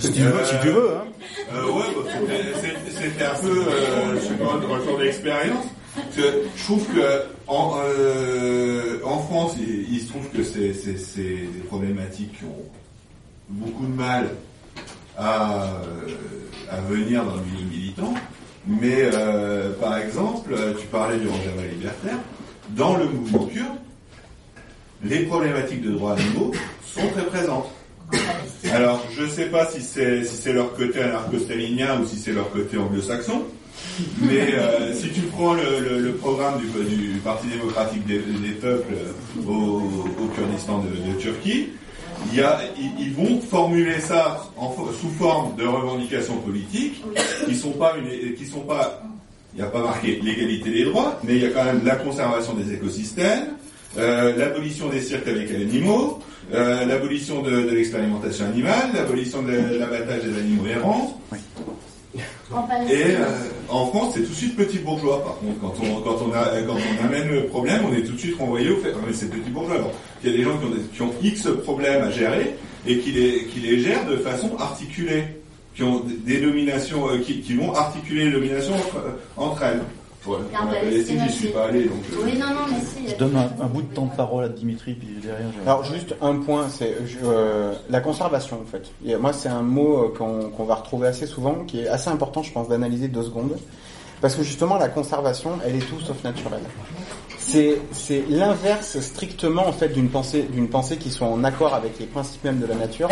Si 0.00 0.12
tu 0.12 0.20
veux, 0.20 0.44
si 0.44 0.54
tu 0.62 0.68
veux, 0.68 0.90
hein. 0.96 1.04
Euh, 1.54 1.72
ouais, 1.72 1.84
bah, 1.96 2.10
c'était- 2.90 3.24
un 3.24 3.34
peu, 3.40 3.64
euh, 3.66 4.14
je 4.20 4.26
sais 4.28 4.34
pas, 4.34 4.44
un 4.52 4.74
retour 4.74 4.98
d'expérience. 4.98 5.64
Je 6.16 6.22
trouve 6.64 6.86
que 6.88 7.22
en, 7.46 7.76
euh, 7.82 8.98
en 9.04 9.18
France, 9.20 9.54
il, 9.58 9.92
il 9.94 10.00
se 10.00 10.08
trouve 10.10 10.28
que 10.30 10.42
c'est 10.42 10.72
des 11.22 11.60
problématiques 11.68 12.38
qui 12.38 12.44
ont 12.44 12.64
beaucoup 13.48 13.86
de 13.86 13.94
mal 13.94 14.28
à, 15.16 15.64
euh, 15.64 16.08
à 16.70 16.80
venir 16.82 17.24
dans 17.24 17.36
le 17.36 17.42
milieu 17.42 17.64
militant. 17.70 18.14
Mais 18.66 19.10
euh, 19.14 19.72
par 19.80 19.96
exemple, 19.98 20.54
tu 20.78 20.86
parlais 20.88 21.18
du 21.18 21.26
Rojava 21.28 21.62
libertaire. 21.70 22.18
Dans 22.70 22.96
le 22.96 23.06
mouvement 23.06 23.46
kurde, 23.46 23.76
les 25.02 25.24
problématiques 25.26 25.82
de 25.82 25.90
droits 25.92 26.12
animaux 26.14 26.52
sont 26.86 27.08
très 27.08 27.24
présentes. 27.26 27.70
Alors, 28.72 29.04
je 29.16 29.24
ne 29.24 29.28
sais 29.28 29.46
pas 29.46 29.66
si 29.66 29.80
c'est 29.82 30.52
leur 30.52 30.74
côté 30.74 31.02
anarcho-stalinien 31.02 32.00
ou 32.00 32.06
si 32.06 32.16
c'est 32.16 32.32
leur 32.32 32.50
côté 32.50 32.78
anglo-saxon, 32.78 33.42
mais 34.22 34.54
euh, 34.54 34.94
si 34.94 35.10
tu 35.10 35.20
prends 35.22 35.54
le, 35.54 36.12
programme 36.20 36.58
du, 36.58 37.18
Parti 37.24 37.48
démocratique 37.48 38.06
des, 38.06 38.18
peuples 38.60 38.94
au, 39.46 39.52
au 39.52 40.26
Kurdistan 40.34 40.78
de, 40.78 41.20
Turquie, 41.20 41.68
ils, 42.32 43.12
vont 43.14 43.40
formuler 43.40 44.00
ça 44.00 44.40
sous 45.00 45.10
forme 45.18 45.56
de 45.56 45.64
revendications 45.64 46.36
politiques 46.36 47.02
qui 47.46 47.54
sont 47.56 47.72
sont 47.72 48.60
pas 48.60 49.02
il 49.54 49.60
n'y 49.60 49.62
a 49.62 49.70
pas 49.70 49.82
marqué 49.82 50.18
l'égalité 50.22 50.70
des 50.70 50.84
droits, 50.84 51.20
mais 51.24 51.36
il 51.36 51.42
y 51.42 51.46
a 51.46 51.50
quand 51.50 51.64
même 51.64 51.84
la 51.84 51.96
conservation 51.96 52.54
des 52.54 52.72
écosystèmes, 52.72 53.48
euh, 53.98 54.34
l'abolition 54.36 54.88
des 54.88 55.02
cirques 55.02 55.28
avec 55.28 55.50
les 55.50 55.56
animaux, 55.56 56.20
euh, 56.54 56.84
l'abolition 56.86 57.42
de, 57.42 57.50
de 57.50 57.70
l'expérimentation 57.74 58.46
animale, 58.46 58.90
l'abolition 58.94 59.42
de 59.42 59.52
l'abattage 59.78 60.22
des 60.24 60.38
animaux 60.38 60.66
errants. 60.66 61.18
Et 62.90 63.16
euh, 63.16 63.24
en 63.70 63.86
France, 63.86 64.12
c'est 64.14 64.22
tout 64.22 64.28
de 64.30 64.34
suite 64.34 64.56
petit 64.56 64.78
bourgeois. 64.78 65.24
Par 65.24 65.36
contre, 65.38 65.58
quand 65.60 65.74
on, 65.82 66.00
quand 66.02 66.18
on, 66.26 66.32
a, 66.32 66.60
quand 66.66 66.76
on 66.76 67.06
amène 67.06 67.28
le 67.28 67.46
problème, 67.46 67.82
on 67.90 67.94
est 67.94 68.02
tout 68.02 68.12
de 68.12 68.18
suite 68.18 68.36
renvoyé 68.38 68.68
au 68.70 68.76
fait. 68.76 68.92
Ah, 68.94 68.98
mais 69.06 69.12
c'est 69.14 69.30
petit 69.30 69.48
bourgeois. 69.50 69.76
Alors, 69.76 69.92
il 70.22 70.30
y 70.30 70.34
a 70.34 70.36
des 70.36 70.42
gens 70.42 70.58
qui 70.58 70.66
ont, 70.66 70.70
des- 70.70 70.82
qui 70.94 71.02
ont 71.02 71.12
X 71.22 71.48
problèmes 71.62 72.02
à 72.02 72.10
gérer 72.10 72.54
et 72.86 72.98
qui 72.98 73.12
les, 73.12 73.46
qui 73.46 73.60
les 73.60 73.78
gèrent 73.80 74.06
de 74.06 74.16
façon 74.16 74.50
articulée, 74.58 75.24
qui 75.74 75.82
ont 75.84 76.02
des 76.26 76.40
dominations, 76.42 77.08
euh, 77.08 77.18
qui, 77.18 77.40
qui 77.40 77.54
vont 77.54 77.72
articuler 77.74 78.26
les 78.26 78.32
dominations 78.32 78.74
entre, 78.74 79.02
entre 79.38 79.62
elles. 79.62 79.80
Ouais, 80.26 80.36
Et 80.52 80.56
en 80.56 80.64
la 80.66 80.70
Palestine 80.72 81.18
Palestine, 81.18 81.20
j'y 81.28 81.32
suis 81.32 81.44
aussi. 81.48 81.54
pas 81.54 81.64
allé, 81.64 81.84
donc. 81.86 81.98
Oui, 82.24 82.38
non, 82.38 82.46
non, 82.48 82.60
mais 82.70 82.76
si. 82.80 82.96
il 82.98 83.04
y 83.04 83.08
a 83.08 83.10
Je 83.14 83.18
donne 83.18 83.36
un, 83.36 83.66
bout 83.66 83.82
de 83.82 83.92
temps 83.94 84.06
de 84.06 84.14
parole 84.16 84.44
à 84.44 84.48
Dimitri, 84.48 84.94
puis 84.94 85.08
derrière. 85.22 85.48
je- 85.52 85.68
Alors 85.68 85.84
juste 85.84 86.14
un 86.22 86.36
point, 86.36 86.68
c'est 86.68 86.94
euh, 87.24 87.74
la 87.90 88.00
conservation 88.00 88.60
en 88.60 88.64
fait. 88.64 88.90
Et 89.04 89.16
moi 89.16 89.32
c'est 89.32 89.48
un 89.48 89.62
mot 89.62 90.04
euh, 90.04 90.08
qu'on 90.56 90.64
va 90.64 90.76
retrouver 90.76 91.08
assez 91.08 91.26
souvent, 91.26 91.64
qui 91.66 91.80
est 91.80 91.88
assez 91.88 92.08
important 92.10 92.42
je 92.42 92.52
pense 92.52 92.68
d'analyser 92.68 93.08
deux 93.08 93.22
secondes, 93.24 93.56
parce 94.20 94.36
que 94.36 94.42
justement 94.44 94.78
la 94.78 94.88
conservation, 94.88 95.58
elle 95.66 95.74
est 95.76 95.80
tout 95.88 95.98
sauf 96.00 96.22
naturelle. 96.22 96.62
C'est 97.38 98.24
l'inverse 98.30 98.98
strictement 99.00 99.66
en 99.66 99.72
fait 99.72 99.88
d'une 99.88 100.08
pensée 100.08 100.42
d'une 100.42 100.68
pensée 100.68 100.96
qui 100.96 101.10
soit 101.10 101.26
en 101.26 101.42
accord 101.44 101.74
avec 101.74 101.98
les 101.98 102.06
principes 102.06 102.44
mêmes 102.44 102.60
de 102.60 102.66
la 102.66 102.76
nature. 102.76 103.08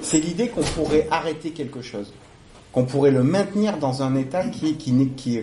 C'est 0.00 0.20
l'idée 0.20 0.48
qu'on 0.48 0.62
pourrait 0.62 1.08
arrêter 1.10 1.50
quelque 1.50 1.82
chose, 1.82 2.12
qu'on 2.72 2.84
pourrait 2.84 3.10
le 3.10 3.22
maintenir 3.24 3.76
dans 3.78 4.02
un 4.02 4.14
état 4.14 4.46
qui 4.46 4.76
qui 4.76 5.08
qui 5.16 5.40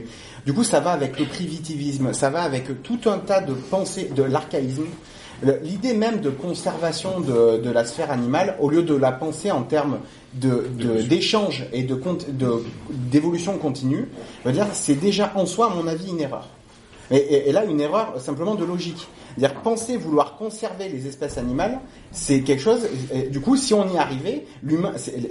du 0.50 0.56
coup 0.56 0.64
ça 0.64 0.80
va 0.80 0.94
avec 0.94 1.20
le 1.20 1.26
primitivisme, 1.26 2.12
ça 2.12 2.32
va 2.32 2.42
avec 2.42 2.82
tout 2.82 2.98
un 3.06 3.20
tas 3.20 3.40
de 3.40 3.54
pensées 3.54 4.10
de 4.16 4.24
l'archaïsme. 4.24 4.86
L'idée 5.62 5.94
même 5.94 6.22
de 6.22 6.32
conservation 6.32 7.20
de, 7.20 7.60
de 7.60 7.70
la 7.70 7.86
sphère 7.86 8.10
animale, 8.10 8.56
au 8.60 8.68
lieu 8.68 8.82
de 8.82 8.96
la 8.96 9.12
penser 9.12 9.52
en 9.52 9.62
termes 9.62 10.00
de 10.34 10.66
de- 10.76 11.04
d'échange 11.04 11.68
et 11.72 11.84
de 11.84 11.94
de- 12.32 12.64
d'évolution 12.90 13.60
continue, 13.60 14.08
veut 14.44 14.52
dire 14.52 14.66
c'est 14.74 14.96
déjà 15.00 15.32
en 15.36 15.46
soi 15.46 15.68
à 15.72 15.76
mon 15.76 15.86
avis 15.86 16.10
une 16.10 16.20
erreur. 16.20 16.48
Et, 17.12 17.18
et- 17.18 17.50
et 17.50 17.52
là, 17.52 17.64
une 17.66 17.80
erreur 17.80 18.16
simplement 18.20 18.56
de 18.56 18.66
logique. 18.66 19.08
C'est-à-dire 19.38 19.62
penser 19.62 19.98
vouloir 19.98 20.36
conserver 20.36 20.90
les 20.90 21.06
espèces 21.06 21.38
animales, 21.38 21.78
c'est 22.12 22.42
quelque 22.42 22.64
chose. 22.64 22.82
et 23.14 23.30
du 23.30 23.40
coup, 23.40 23.56
si 23.56 23.76
on 23.76 23.88
y 23.94 23.98
arrivait, 24.00 24.46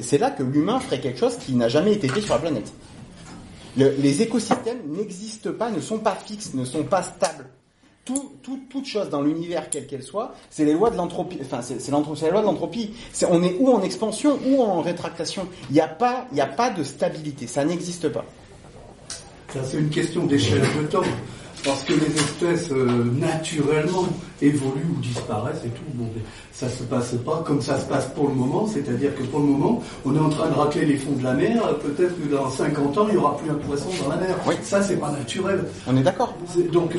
c'est 0.00 0.18
là 0.18 0.30
que 0.30 0.44
l'humain 0.44 0.78
ferait 0.78 1.00
quelque 1.00 1.18
chose 1.18 1.36
qui 1.38 1.54
n'a 1.54 1.68
jamais 1.68 1.92
été 1.94 2.06
fait 2.06 2.20
sur 2.20 2.34
la 2.34 2.40
planète. 2.40 2.72
Le- 3.78 3.94
les 3.98 4.22
écosystèmes 4.22 4.80
n'existent 4.88 5.52
pas, 5.52 5.70
ne 5.70 5.80
sont 5.80 5.98
pas 5.98 6.14
fixes, 6.16 6.52
ne 6.54 6.64
sont 6.64 6.82
pas 6.84 7.02
stables. 7.02 7.46
Tout, 8.04 8.32
tout- 8.42 8.60
toute 8.70 8.86
chose 8.86 9.10
dans 9.10 9.20
l'univers, 9.22 9.68
quelle 9.70 9.86
qu'elle 9.86 10.02
soit, 10.02 10.34
c'est 10.50 10.64
les 10.64 10.72
lois 10.72 10.90
de 10.90 10.96
l'entropie. 10.96 11.38
C'est 11.40 11.90
la 11.90 12.30
loi 12.32 12.40
de 12.40 12.46
l'entropie. 12.46 12.94
On 13.30 13.42
est 13.42 13.56
ou 13.60 13.68
en 13.70 13.82
expansion 13.82 14.38
ou 14.46 14.62
en 14.62 14.80
rétractation. 14.80 15.46
Il 15.70 15.74
n'y 15.74 15.80
a 15.80 15.88
pas, 15.88 16.26
de 16.70 16.82
stabilité. 16.82 17.46
Ça 17.46 17.64
n'existe 17.64 18.08
pas. 18.08 18.24
C'est 19.64 19.78
une 19.78 19.90
question 19.90 20.24
d'échelle 20.26 20.62
de 20.80 20.86
temps. 20.86 21.02
Parce 21.64 21.84
que 21.84 21.92
les 21.92 22.14
espèces, 22.14 22.70
euh, 22.70 23.04
naturellement, 23.12 24.06
évoluent 24.42 24.86
ou 24.96 25.00
disparaissent 25.00 25.62
et 25.64 25.68
tout. 25.70 25.82
Bon, 25.94 26.04
mais 26.14 26.22
ça 26.52 26.68
se 26.68 26.82
passe 26.84 27.14
pas 27.24 27.42
comme 27.46 27.60
ça 27.60 27.78
se 27.78 27.86
passe 27.86 28.06
pour 28.14 28.28
le 28.28 28.34
moment. 28.34 28.66
C'est-à-dire 28.66 29.14
que 29.16 29.22
pour 29.24 29.40
le 29.40 29.46
moment, 29.46 29.82
on 30.04 30.14
est 30.14 30.18
en 30.18 30.28
train 30.28 30.48
de 30.48 30.54
racler 30.54 30.84
les 30.86 30.96
fonds 30.96 31.12
de 31.12 31.24
la 31.24 31.34
mer. 31.34 31.62
Peut-être 31.78 32.14
que 32.20 32.34
dans 32.34 32.48
50 32.50 32.98
ans, 32.98 33.06
il 33.08 33.12
n'y 33.12 33.18
aura 33.18 33.36
plus 33.36 33.50
un 33.50 33.54
poisson 33.54 33.88
dans 34.02 34.10
la 34.10 34.16
mer. 34.16 34.36
Ça, 34.62 34.82
c'est 34.82 34.96
pas 34.96 35.10
naturel. 35.10 35.64
On 35.86 35.96
est 35.96 36.02
d'accord. 36.02 36.34
Donc, 36.72 36.94
euh, 36.96 36.98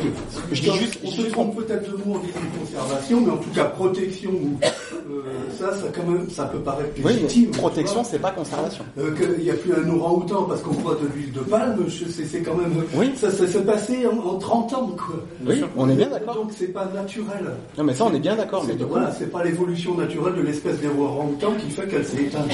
Je 0.51 0.61
dis 0.61 0.71
juste- 0.77 0.99
on 1.03 1.11
se 1.11 1.21
trompe 1.23 1.55
peut-être 1.55 1.91
de 1.91 1.97
mot 2.03 2.15
en 2.15 2.19
disant 2.19 2.39
conservation, 2.59 3.21
mais 3.21 3.31
en 3.31 3.37
tout 3.37 3.49
cas, 3.51 3.65
protection, 3.65 4.31
ou, 4.31 4.57
euh, 4.63 5.21
ça, 5.57 5.71
ça, 5.73 5.87
quand 5.93 6.09
même, 6.09 6.29
ça 6.29 6.45
peut 6.45 6.59
paraître 6.59 6.89
Oui, 7.03 7.13
légitime. 7.13 7.51
protection, 7.51 8.03
c'est 8.03 8.19
pas 8.19 8.31
conservation. 8.31 8.83
Euh, 8.97 9.11
qu'il 9.15 9.43
n'y 9.43 9.51
a 9.51 9.55
plus 9.55 9.73
un 9.73 9.89
orang-outan 9.89 10.43
parce 10.43 10.61
qu'on 10.61 10.73
boit 10.73 10.95
de 10.95 11.07
l'huile 11.15 11.31
de 11.33 11.39
palme, 11.41 11.85
c'est 11.89 12.41
quand 12.41 12.55
même. 12.55 12.83
Ça, 13.15 13.31
ça 13.31 13.47
s'est 13.47 13.61
passé 13.63 14.05
en, 14.07 14.17
en 14.27 14.35
30 14.37 14.73
ans, 14.73 14.87
quoi. 14.97 15.15
Oui, 15.45 15.61
on 15.77 15.89
est 15.89 15.95
bien 15.95 16.09
d'accord. 16.09 16.35
Donc 16.35 16.51
c'est 16.57 16.67
pas 16.73 16.85
naturel. 16.93 17.28
Non, 17.77 17.83
mais 17.83 17.93
ça, 17.93 18.05
on 18.05 18.13
est 18.13 18.19
bien 18.19 18.35
d'accord. 18.35 18.65
Mais 18.67 18.73
Voilà, 18.73 19.11
c'est 19.11 19.31
pas 19.31 19.43
l'évolution 19.43 19.95
naturelle 19.95 20.35
de 20.35 20.41
l'espèce 20.41 20.79
des 20.79 20.87
orang-outans 20.87 21.53
qui 21.59 21.69
fait 21.69 21.87
qu'elle 21.87 22.05
s'est 22.05 22.23
éteinte. 22.23 22.51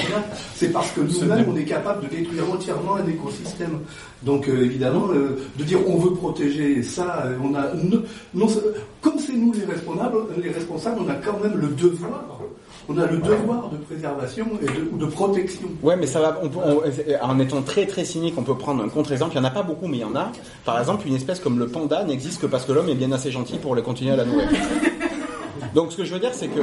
C'est 0.54 0.72
parce 0.72 0.90
que 0.92 1.00
nous-mêmes, 1.00 1.46
on 1.48 1.56
est 1.56 1.64
capable 1.64 2.08
de 2.08 2.14
détruire 2.14 2.50
entièrement 2.50 2.96
un 2.96 3.06
écosystème. 3.06 3.80
Donc 4.22 4.48
euh, 4.48 4.64
évidemment, 4.64 5.08
euh, 5.10 5.38
de 5.58 5.64
dire 5.64 5.78
on 5.86 5.98
veut 5.98 6.12
protéger 6.12 6.82
ça, 6.82 7.24
euh, 7.26 7.36
on 7.42 7.54
a 7.54 7.72
non, 8.34 8.46
comme 9.00 9.18
c'est 9.18 9.34
nous 9.34 9.52
les 9.52 9.64
responsables, 9.64 10.16
les 10.42 10.50
responsables, 10.50 11.00
on 11.04 11.08
a 11.08 11.14
quand 11.14 11.38
même 11.42 11.58
le 11.60 11.68
devoir. 11.68 12.40
On 12.88 12.96
a 12.98 13.06
le 13.06 13.18
devoir 13.18 13.68
de 13.70 13.76
préservation 13.78 14.46
et 14.62 14.66
de, 14.66 14.88
ou 14.92 14.96
de 14.96 15.06
protection. 15.06 15.68
Ouais, 15.82 15.96
mais 15.96 16.06
ça 16.06 16.20
va. 16.20 16.38
On 16.42 16.48
peut, 16.48 16.58
on- 16.64 17.24
en 17.28 17.38
étant 17.40 17.60
très 17.62 17.84
très 17.86 18.04
cynique, 18.04 18.34
on 18.38 18.42
peut 18.42 18.54
prendre 18.56 18.82
un 18.84 18.88
contre-exemple. 18.88 19.32
Il 19.34 19.38
y 19.38 19.40
en 19.40 19.44
a 19.44 19.50
pas 19.50 19.62
beaucoup, 19.64 19.88
mais 19.88 19.96
il 19.96 20.00
y 20.02 20.04
en 20.04 20.14
a. 20.14 20.30
Par 20.64 20.78
exemple, 20.78 21.06
une 21.08 21.16
espèce 21.16 21.40
comme 21.40 21.58
le 21.58 21.66
panda 21.66 22.04
n'existe 22.04 22.40
que 22.40 22.46
parce 22.46 22.64
que 22.64 22.72
l'homme 22.72 22.88
est 22.88 22.94
bien 22.94 23.10
assez 23.12 23.30
gentil 23.32 23.58
pour 23.58 23.74
le 23.74 23.82
continuer 23.82 24.12
à 24.12 24.16
la 24.16 24.24
nourrir. 24.24 24.48
Donc, 25.74 25.90
ce 25.92 25.96
que 25.96 26.04
je 26.04 26.14
veux 26.14 26.20
dire, 26.20 26.32
c'est 26.32 26.48
que 26.48 26.60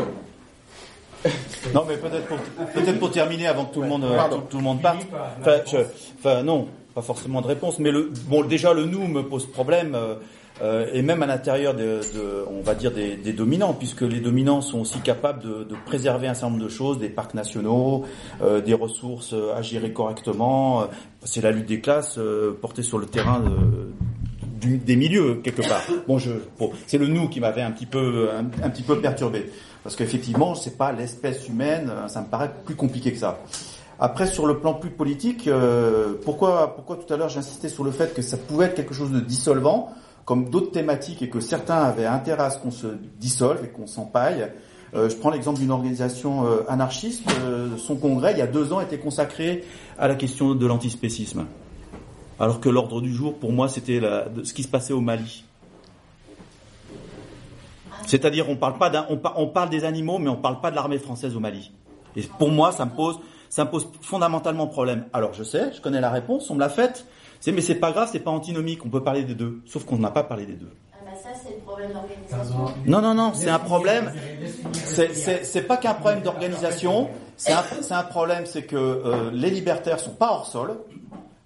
Non, 1.74 1.84
mais 1.88 1.98
peut-être 1.98 2.26
pour, 2.28 2.38
peut-être 2.74 3.00
pour 3.00 3.12
terminer 3.12 3.48
avant 3.48 3.66
que 3.66 3.74
tout 3.74 3.82
le 3.82 3.88
monde, 3.88 4.04
euh, 4.04 4.18
tout, 4.32 4.42
tout 4.50 4.58
le 4.58 4.64
monde 4.64 4.82
parte. 4.82 5.06
Enfin, 5.42 5.58
je- 5.70 5.78
enfin, 6.20 6.44
non, 6.44 6.68
pas 6.96 7.02
forcément 7.02 7.42
de 7.42 7.48
réponse, 7.48 7.80
mais 7.80 7.92
le, 7.92 8.12
bon, 8.28 8.44
déjà 8.44 8.74
le 8.74 8.86
nous 8.86 9.08
me 9.08 9.24
pose 9.24 9.46
problème. 9.46 9.96
Euh, 10.62 10.86
euh, 10.86 10.88
et 10.94 11.02
même 11.02 11.24
à 11.24 11.26
l'intérieur 11.26 11.74
de, 11.74 12.00
de- 12.14 12.46
on 12.50 12.62
va 12.62 12.76
dire 12.76 12.92
des, 12.92 13.16
des 13.16 13.34
dominants, 13.34 13.74
puisque 13.74 14.02
les 14.02 14.20
dominants 14.20 14.62
sont 14.62 14.80
aussi 14.82 15.00
capables 15.00 15.42
de, 15.44 15.64
de 15.64 15.76
préserver 15.86 16.28
un 16.28 16.34
certain 16.34 16.52
nombre 16.52 16.64
de 16.64 16.70
choses, 16.70 17.00
des 17.00 17.10
parcs 17.10 17.34
nationaux, 17.34 18.04
euh, 18.42 18.62
des 18.62 18.74
ressources 18.74 19.34
euh, 19.34 19.54
à 19.56 19.62
gérer 19.62 19.92
correctement. 19.94 20.82
euh, 20.82 20.86
C'est 21.24 21.42
la 21.42 21.52
lutte 21.52 21.66
des 21.68 21.80
classes 21.82 22.18
euh, 22.18 22.52
portée 22.60 22.84
sur 22.84 22.98
le 23.00 23.06
terrain 23.08 23.40
de, 23.40 23.52
du- 24.62 24.78
des 24.78 24.96
milieux 24.96 25.36
quelque 25.44 25.62
part. 25.68 25.82
Bon, 26.08 26.18
je, 26.20 26.32
bon, 26.60 26.72
c'est 26.88 26.98
le 26.98 27.08
nous 27.08 27.28
qui 27.30 27.40
m'avait 27.40 27.62
un 27.64 27.72
petit 27.72 27.86
peu, 27.88 28.30
un, 28.32 28.46
un 28.66 28.70
petit 28.70 28.84
peu 28.84 29.00
perturbé, 29.00 29.52
parce 29.84 29.96
qu'effectivement, 29.96 30.56
c'est 30.56 30.78
pas 30.78 30.92
l'espèce 30.92 31.48
humaine. 31.50 31.90
euh, 31.92 32.08
Ça 32.08 32.22
me 32.22 32.28
paraît 32.28 32.52
plus 32.66 32.76
compliqué 32.76 33.12
que 33.12 33.18
ça. 33.20 33.40
Après, 34.00 34.28
sur 34.28 34.46
le 34.48 34.58
plan 34.60 34.74
plus 34.74 34.90
politique, 34.90 35.48
euh, 35.48 36.14
pourquoi, 36.26 36.76
pourquoi 36.76 36.98
tout 36.98 37.12
à 37.14 37.18
l'heure 37.18 37.30
j'insistais 37.30 37.70
sur 37.70 37.84
le 37.84 37.92
fait 37.92 38.14
que 38.14 38.22
ça 38.22 38.38
pouvait 38.38 38.66
être 38.66 38.76
quelque 38.76 38.94
chose 38.94 39.12
de 39.12 39.20
dissolvant, 39.20 39.94
comme 40.26 40.50
d'autres 40.50 40.72
thématiques, 40.72 41.22
et 41.22 41.30
que 41.30 41.40
certains 41.40 41.84
avaient 41.84 42.06
intérêt 42.06 42.44
à 42.44 42.50
ce 42.50 42.58
qu'on 42.58 42.72
se 42.72 42.88
dissolve 43.20 43.64
et 43.66 43.68
qu'on 43.68 43.88
s'empaille. 43.88 44.48
Euh, 44.96 45.10
je 45.10 45.16
prends 45.16 45.32
l'exemple 45.32 45.60
d'une 45.60 45.72
organisation 45.72 46.46
euh, 46.46 46.62
anarchiste. 46.70 47.24
euh, 47.46 47.78
son 47.78 47.96
congrès, 47.96 48.34
il 48.34 48.38
y 48.38 48.42
a 48.42 48.48
deux 48.48 48.74
ans, 48.74 48.80
était 48.80 49.00
consacré 49.00 49.64
à 49.98 50.08
la 50.08 50.16
question 50.16 50.56
de 50.56 50.66
l'antispécisme. 50.66 51.46
Alors 52.40 52.60
que 52.60 52.70
l'ordre 52.70 53.02
du 53.02 53.14
jour, 53.14 53.36
pour 53.36 53.52
moi, 53.52 53.68
c'était 53.68 54.02
ce 54.44 54.54
qui 54.54 54.64
se 54.64 54.68
passait 54.68 54.94
au 54.94 55.02
Mali. 55.02 55.46
C'est-à-dire, 58.06 58.50
on 58.50 58.56
parle 58.56 58.78
pas 58.78 58.90
d'un, 58.90 59.06
on, 59.10 59.20
on 59.36 59.48
parle 59.48 59.70
des 59.70 59.86
animaux, 59.86 60.20
mais 60.20 60.30
on 60.30 60.36
parle 60.36 60.60
pas 60.60 60.72
de 60.72 60.76
l'armée 60.76 61.00
française 61.00 61.36
au 61.36 61.40
Mali. 61.40 61.72
Et 62.16 62.22
pour 62.22 62.50
moi, 62.50 62.72
ça 62.72 62.86
me 62.86 62.92
pose, 62.92 63.20
ça 63.50 63.66
me 63.66 63.70
pose 63.70 63.88
fondamentalement 64.02 64.68
problème. 64.68 65.06
Alors, 65.14 65.34
je 65.34 65.44
sais, 65.44 65.72
je 65.74 65.82
connais 65.82 66.02
la 66.02 66.10
réponse, 66.10 66.50
on 66.50 66.56
me 66.56 66.60
l'a 66.60 66.70
faite. 66.70 67.06
C'est, 67.44 67.52
mais 67.52 67.60
c'est 67.60 67.76
pas 67.76 67.92
grave, 67.92 68.08
c'est 68.10 68.22
pas 68.22 68.32
antinomique, 68.32 68.86
on 68.86 68.90
peut 68.90 69.04
parler 69.04 69.24
des 69.26 69.36
deux. 69.36 69.60
Sauf 69.66 69.84
qu'on 69.84 69.98
n'a 69.98 70.12
pas 70.12 70.24
parlé 70.24 70.46
des 70.46 70.54
deux. 70.54 70.72
Ah 70.94 71.00
bah 71.04 71.12
ça, 71.22 71.28
c'est 71.44 71.56
le 71.56 71.60
problème 71.60 71.92
d'organisation. 71.92 72.74
Non, 72.86 73.02
non, 73.02 73.14
non, 73.14 73.34
c'est 73.34 73.50
un 73.50 73.60
problème. 73.60 74.14
C'est- 74.72 75.68
pas 75.68 75.76
qu'un 75.76 75.94
problème 75.94 76.22
d'organisation. 76.22 77.10
C'est 77.36 77.52
un, 77.52 77.66
c'est 77.82 77.94
un 77.96 78.04
problème, 78.04 78.46
c'est 78.46 78.62
que 78.64 78.78
euh, 78.78 79.30
les 79.34 79.50
libertaires 79.50 80.00
sont 80.00 80.12
pas 80.14 80.28
hors 80.32 80.48
sol. 80.48 80.78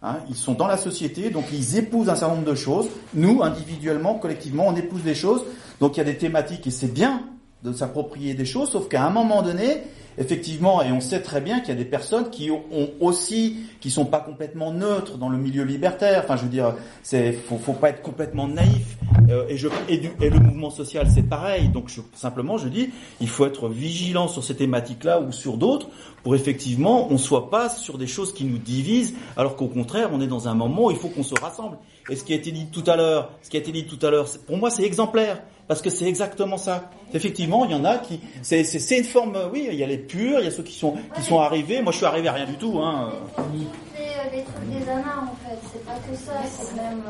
hein, 0.04 0.18
ils 0.30 0.36
sont 0.36 0.54
dans 0.54 0.68
la 0.68 0.78
société, 0.78 1.32
donc 1.32 1.46
ils 1.52 1.80
épousent 1.80 2.10
un 2.10 2.16
certain 2.16 2.36
nombre 2.36 2.48
de 2.48 2.54
choses. 2.54 2.88
Nous, 3.16 3.42
individuellement, 3.42 4.20
collectivement, 4.20 4.66
on 4.68 4.76
épouse 4.76 5.02
des 5.02 5.16
choses. 5.16 5.46
Donc 5.80 5.98
il 5.98 6.00
y 6.00 6.02
a 6.02 6.06
des 6.06 6.18
thématiques 6.18 6.68
et 6.68 6.72
c'est 6.72 6.94
bien 6.94 7.24
de 7.64 7.74
s'approprier 7.74 8.36
des 8.36 8.46
choses, 8.46 8.70
sauf 8.70 8.88
qu'à 8.88 9.04
un 9.04 9.10
moment 9.10 9.42
donné, 9.42 9.82
effectivement, 10.18 10.82
et 10.82 10.92
on 10.92 11.02
sait 11.02 11.22
très 11.22 11.42
bien 11.42 11.60
qu'il 11.60 11.70
y 11.70 11.72
a 11.72 11.76
des 11.76 11.86
personnes 11.86 12.30
qui 12.30 12.52
ont 12.52 12.64
aussi, 13.00 13.58
qui 13.80 13.90
sont 13.90 14.06
pas 14.06 14.20
complètement 14.20 14.72
neutres 14.72 15.18
dans 15.18 15.30
le 15.30 15.38
milieu 15.38 15.64
libertaire. 15.64 16.24
Enfin, 16.24 16.36
je 16.36 16.44
veux 16.44 16.50
dire, 16.50 16.76
c'est, 17.04 17.34
faut, 17.34 17.58
faut 17.58 17.74
pas 17.74 17.90
être 17.90 18.02
complètement 18.02 18.48
naïf. 18.48 18.98
Euh, 19.30 19.46
et, 19.50 19.58
je, 19.58 19.68
et 19.90 20.30
le 20.30 20.40
mouvement 20.40 20.70
social, 20.70 21.08
c'est 21.14 21.24
pareil. 21.24 21.70
Donc, 21.70 21.90
je, 21.90 22.02
simplement, 22.16 22.58
je 22.58 22.68
dis, 22.68 22.90
il 23.22 23.30
faut 23.30 23.46
être 23.46 23.70
vigilant 23.70 24.28
sur 24.28 24.44
ces 24.44 24.56
thématiques-là 24.56 25.22
ou 25.22 25.32
sur 25.32 25.58
d'autres 25.58 25.88
pour 26.28 26.36
effectivement, 26.36 27.08
on 27.10 27.18
soit 27.18 27.50
pas 27.50 27.70
sur 27.70 27.98
des 27.98 28.06
choses 28.06 28.34
qui 28.34 28.44
nous 28.44 28.58
divisent, 28.58 29.14
alors 29.38 29.56
qu'au 29.56 29.68
contraire, 29.68 30.10
on 30.12 30.20
est 30.20 30.28
dans 30.28 30.50
un 30.50 30.56
moment 30.56 30.88
où 30.88 30.92
il 30.92 30.98
faut 30.98 31.08
qu'on 31.08 31.24
se 31.24 31.40
rassemble. 31.40 31.78
Et 32.10 32.16
ce 32.16 32.24
qui 32.24 32.34
a 32.34 32.36
été 32.36 32.52
dit 32.52 32.68
tout 32.68 32.84
à 32.88 32.96
l'heure, 32.96 33.32
ce 33.42 33.50
qui 33.50 33.58
a 33.58 33.60
été 33.60 33.72
dit 33.72 33.86
tout 33.86 34.04
à 34.06 34.10
l'heure, 34.10 34.28
pour 34.46 34.58
moi, 34.58 34.70
c'est 34.70 34.84
exemplaire. 34.84 35.42
Parce 35.68 35.82
que 35.82 35.90
c'est 35.90 36.06
exactement 36.06 36.58
ça. 36.58 36.90
Effectivement, 37.14 37.66
il 37.66 37.72
y 37.72 37.76
en 37.76 37.84
a 37.84 37.98
qui, 37.98 38.22
c'est, 38.42 38.64
c'est, 38.64 38.80
c'est 38.80 39.00
une 39.00 39.04
forme, 39.04 39.38
oui, 39.52 39.68
il 39.70 39.78
y 39.78 39.84
a 39.84 39.88
les 39.88 39.98
purs, 39.98 40.40
il 40.40 40.46
y 40.46 40.48
a 40.48 40.52
ceux 40.52 40.64
qui 40.64 40.78
sont, 40.78 40.96
qui 41.14 41.22
sont 41.22 41.40
arrivés. 41.40 41.82
Moi, 41.82 41.92
je 41.92 41.98
suis 41.98 42.06
arrivé 42.06 42.30
à 42.30 42.34
rien 42.34 42.46
du 42.46 42.56
tout, 42.56 42.80
hein. 42.80 43.12
C'est 43.36 44.04
euh, 44.04 44.36
les 44.36 44.44
trucs 44.44 44.70
des 44.70 44.90
anards 44.90 45.24
en 45.24 45.50
fait, 45.50 45.58
c'est 45.72 45.86
pas 45.86 45.94
que 45.94 46.16
ça, 46.16 46.34
c'est 46.46 46.76
même. 46.76 47.04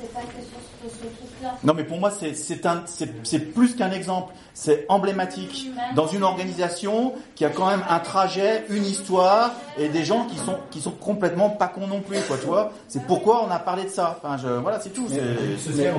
c'est 0.00 0.12
pas 0.12 0.20
que 0.20 0.42
sur 0.42 0.58
ce, 0.82 0.88
ce 0.88 1.00
truc-là. 1.00 1.54
Non, 1.62 1.74
mais 1.74 1.84
pour 1.84 1.98
moi, 1.98 2.10
c'est 2.10 2.34
c'est 2.34 2.64
un, 2.66 2.82
c'est 2.86 3.10
c'est 3.24 3.52
plus 3.52 3.76
qu'un 3.76 3.90
exemple. 3.92 4.34
C'est 4.54 4.86
emblématique 4.88 5.70
dans 5.94 6.06
une 6.06 6.22
organisation 6.22 7.14
qui 7.34 7.44
a 7.44 7.50
quand 7.50 7.66
même 7.66 7.84
un 7.88 7.98
trajet, 7.98 8.64
une 8.68 8.84
histoire 8.84 9.52
et 9.78 9.88
des 9.88 10.04
gens 10.04 10.26
qui 10.26 10.36
sont 10.36 10.56
qui 10.70 10.80
sont 10.80 10.90
complètement 10.90 11.50
pas 11.50 11.68
cons 11.68 11.86
non 11.86 12.00
plus, 12.00 12.20
quoi. 12.22 12.38
Tu 12.38 12.46
vois 12.46 12.72
C'est 12.88 13.06
pourquoi 13.06 13.44
on 13.46 13.50
a 13.50 13.58
parlé 13.58 13.84
de 13.84 13.88
ça. 13.88 14.18
Enfin, 14.22 14.36
voilà, 14.62 14.80
c'est 14.80 14.90
tout. 14.90 15.06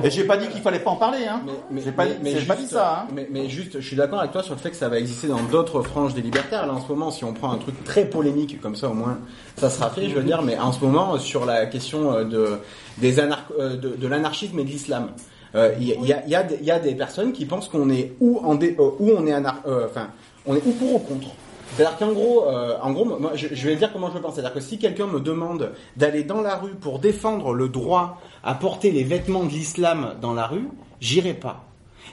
et 0.04 0.10
j'ai 0.10 0.24
pas 0.24 0.36
dit 0.36 0.48
qu'il 0.48 0.60
fallait 0.60 0.78
pas 0.78 0.90
en 0.90 0.96
parler, 0.96 1.26
hein. 1.26 1.42
j'ai 1.76 1.92
pas, 1.92 2.06
dit- 2.06 2.66
ça. 2.66 3.06
Hein. 3.10 3.14
Mais, 3.30 3.48
juste, 3.48 3.80
je 3.80 3.86
suis 3.86 3.96
d'accord 3.96 4.20
avec 4.20 4.32
toi 4.32 4.42
sur 4.42 4.54
le 4.54 4.60
fait 4.60 4.70
que 4.70 4.76
ça 4.76 4.88
va 4.88 4.98
exister 4.98 5.28
dans 5.28 5.42
d'autres 5.42 5.82
franges 5.82 6.14
des 6.14 6.22
libertaires. 6.22 6.66
Là, 6.66 6.72
en 6.72 6.80
ce 6.80 6.88
moment, 6.88 7.10
si 7.10 7.24
on 7.24 7.32
prend 7.32 7.52
un 7.52 7.58
truc 7.58 7.82
très 7.84 8.04
polémique, 8.04 8.60
comme 8.60 8.76
ça, 8.76 8.88
au 8.88 8.94
moins, 8.94 9.18
ça 9.56 9.70
sera 9.70 9.90
fait, 9.90 10.08
je 10.08 10.14
veux 10.14 10.22
dire. 10.22 10.42
Mais 10.42 10.58
en 10.58 10.72
ce 10.72 10.84
moment, 10.84 11.18
sur 11.18 11.44
la 11.44 11.66
question 11.66 12.12
euh, 12.12 12.24
de, 12.24 12.58
des 12.98 13.18
euh, 13.20 13.76
de, 13.76 14.06
l'anarchisme 14.06 14.58
et 14.58 14.64
de 14.64 14.68
l'islam. 14.68 15.10
Il 15.54 15.86
y, 15.86 16.34
a, 16.34 16.78
des- 16.78 16.94
personnes 16.94 17.32
qui 17.32 17.44
pensent 17.44 17.68
qu'on 17.68 17.90
est 17.90 18.14
ou 18.20 18.40
en 18.42 18.58
euh, 18.60 18.74
ou 18.98 19.10
on 19.16 19.26
est 19.26 19.34
enfin 19.34 20.08
on 20.46 20.56
est 20.56 20.66
ou 20.66 20.72
pour 20.72 20.94
ou 20.94 20.98
contre. 20.98 21.28
C'est-à-dire 21.74 21.96
qu'en 21.96 22.12
gros, 22.12 22.48
euh, 22.48 22.76
en 22.82 22.92
gros, 22.92 23.04
moi, 23.04 23.32
je, 23.34 23.48
je 23.50 23.68
vais 23.68 23.76
dire 23.76 23.90
comment 23.92 24.10
je 24.10 24.16
le 24.16 24.20
pense. 24.20 24.34
C'est-à-dire 24.34 24.52
que 24.52 24.60
si 24.60 24.78
quelqu'un 24.78 25.06
me 25.06 25.20
demande 25.20 25.72
d'aller 25.96 26.22
dans 26.22 26.42
la 26.42 26.56
rue 26.56 26.74
pour 26.74 26.98
défendre 26.98 27.54
le 27.54 27.68
droit 27.68 28.20
à 28.44 28.54
porter 28.54 28.90
les 28.90 29.04
vêtements 29.04 29.44
de 29.44 29.50
l'islam 29.50 30.14
dans 30.20 30.34
la 30.34 30.46
rue, 30.46 30.68
j'irai 31.00 31.34
pas. 31.34 31.64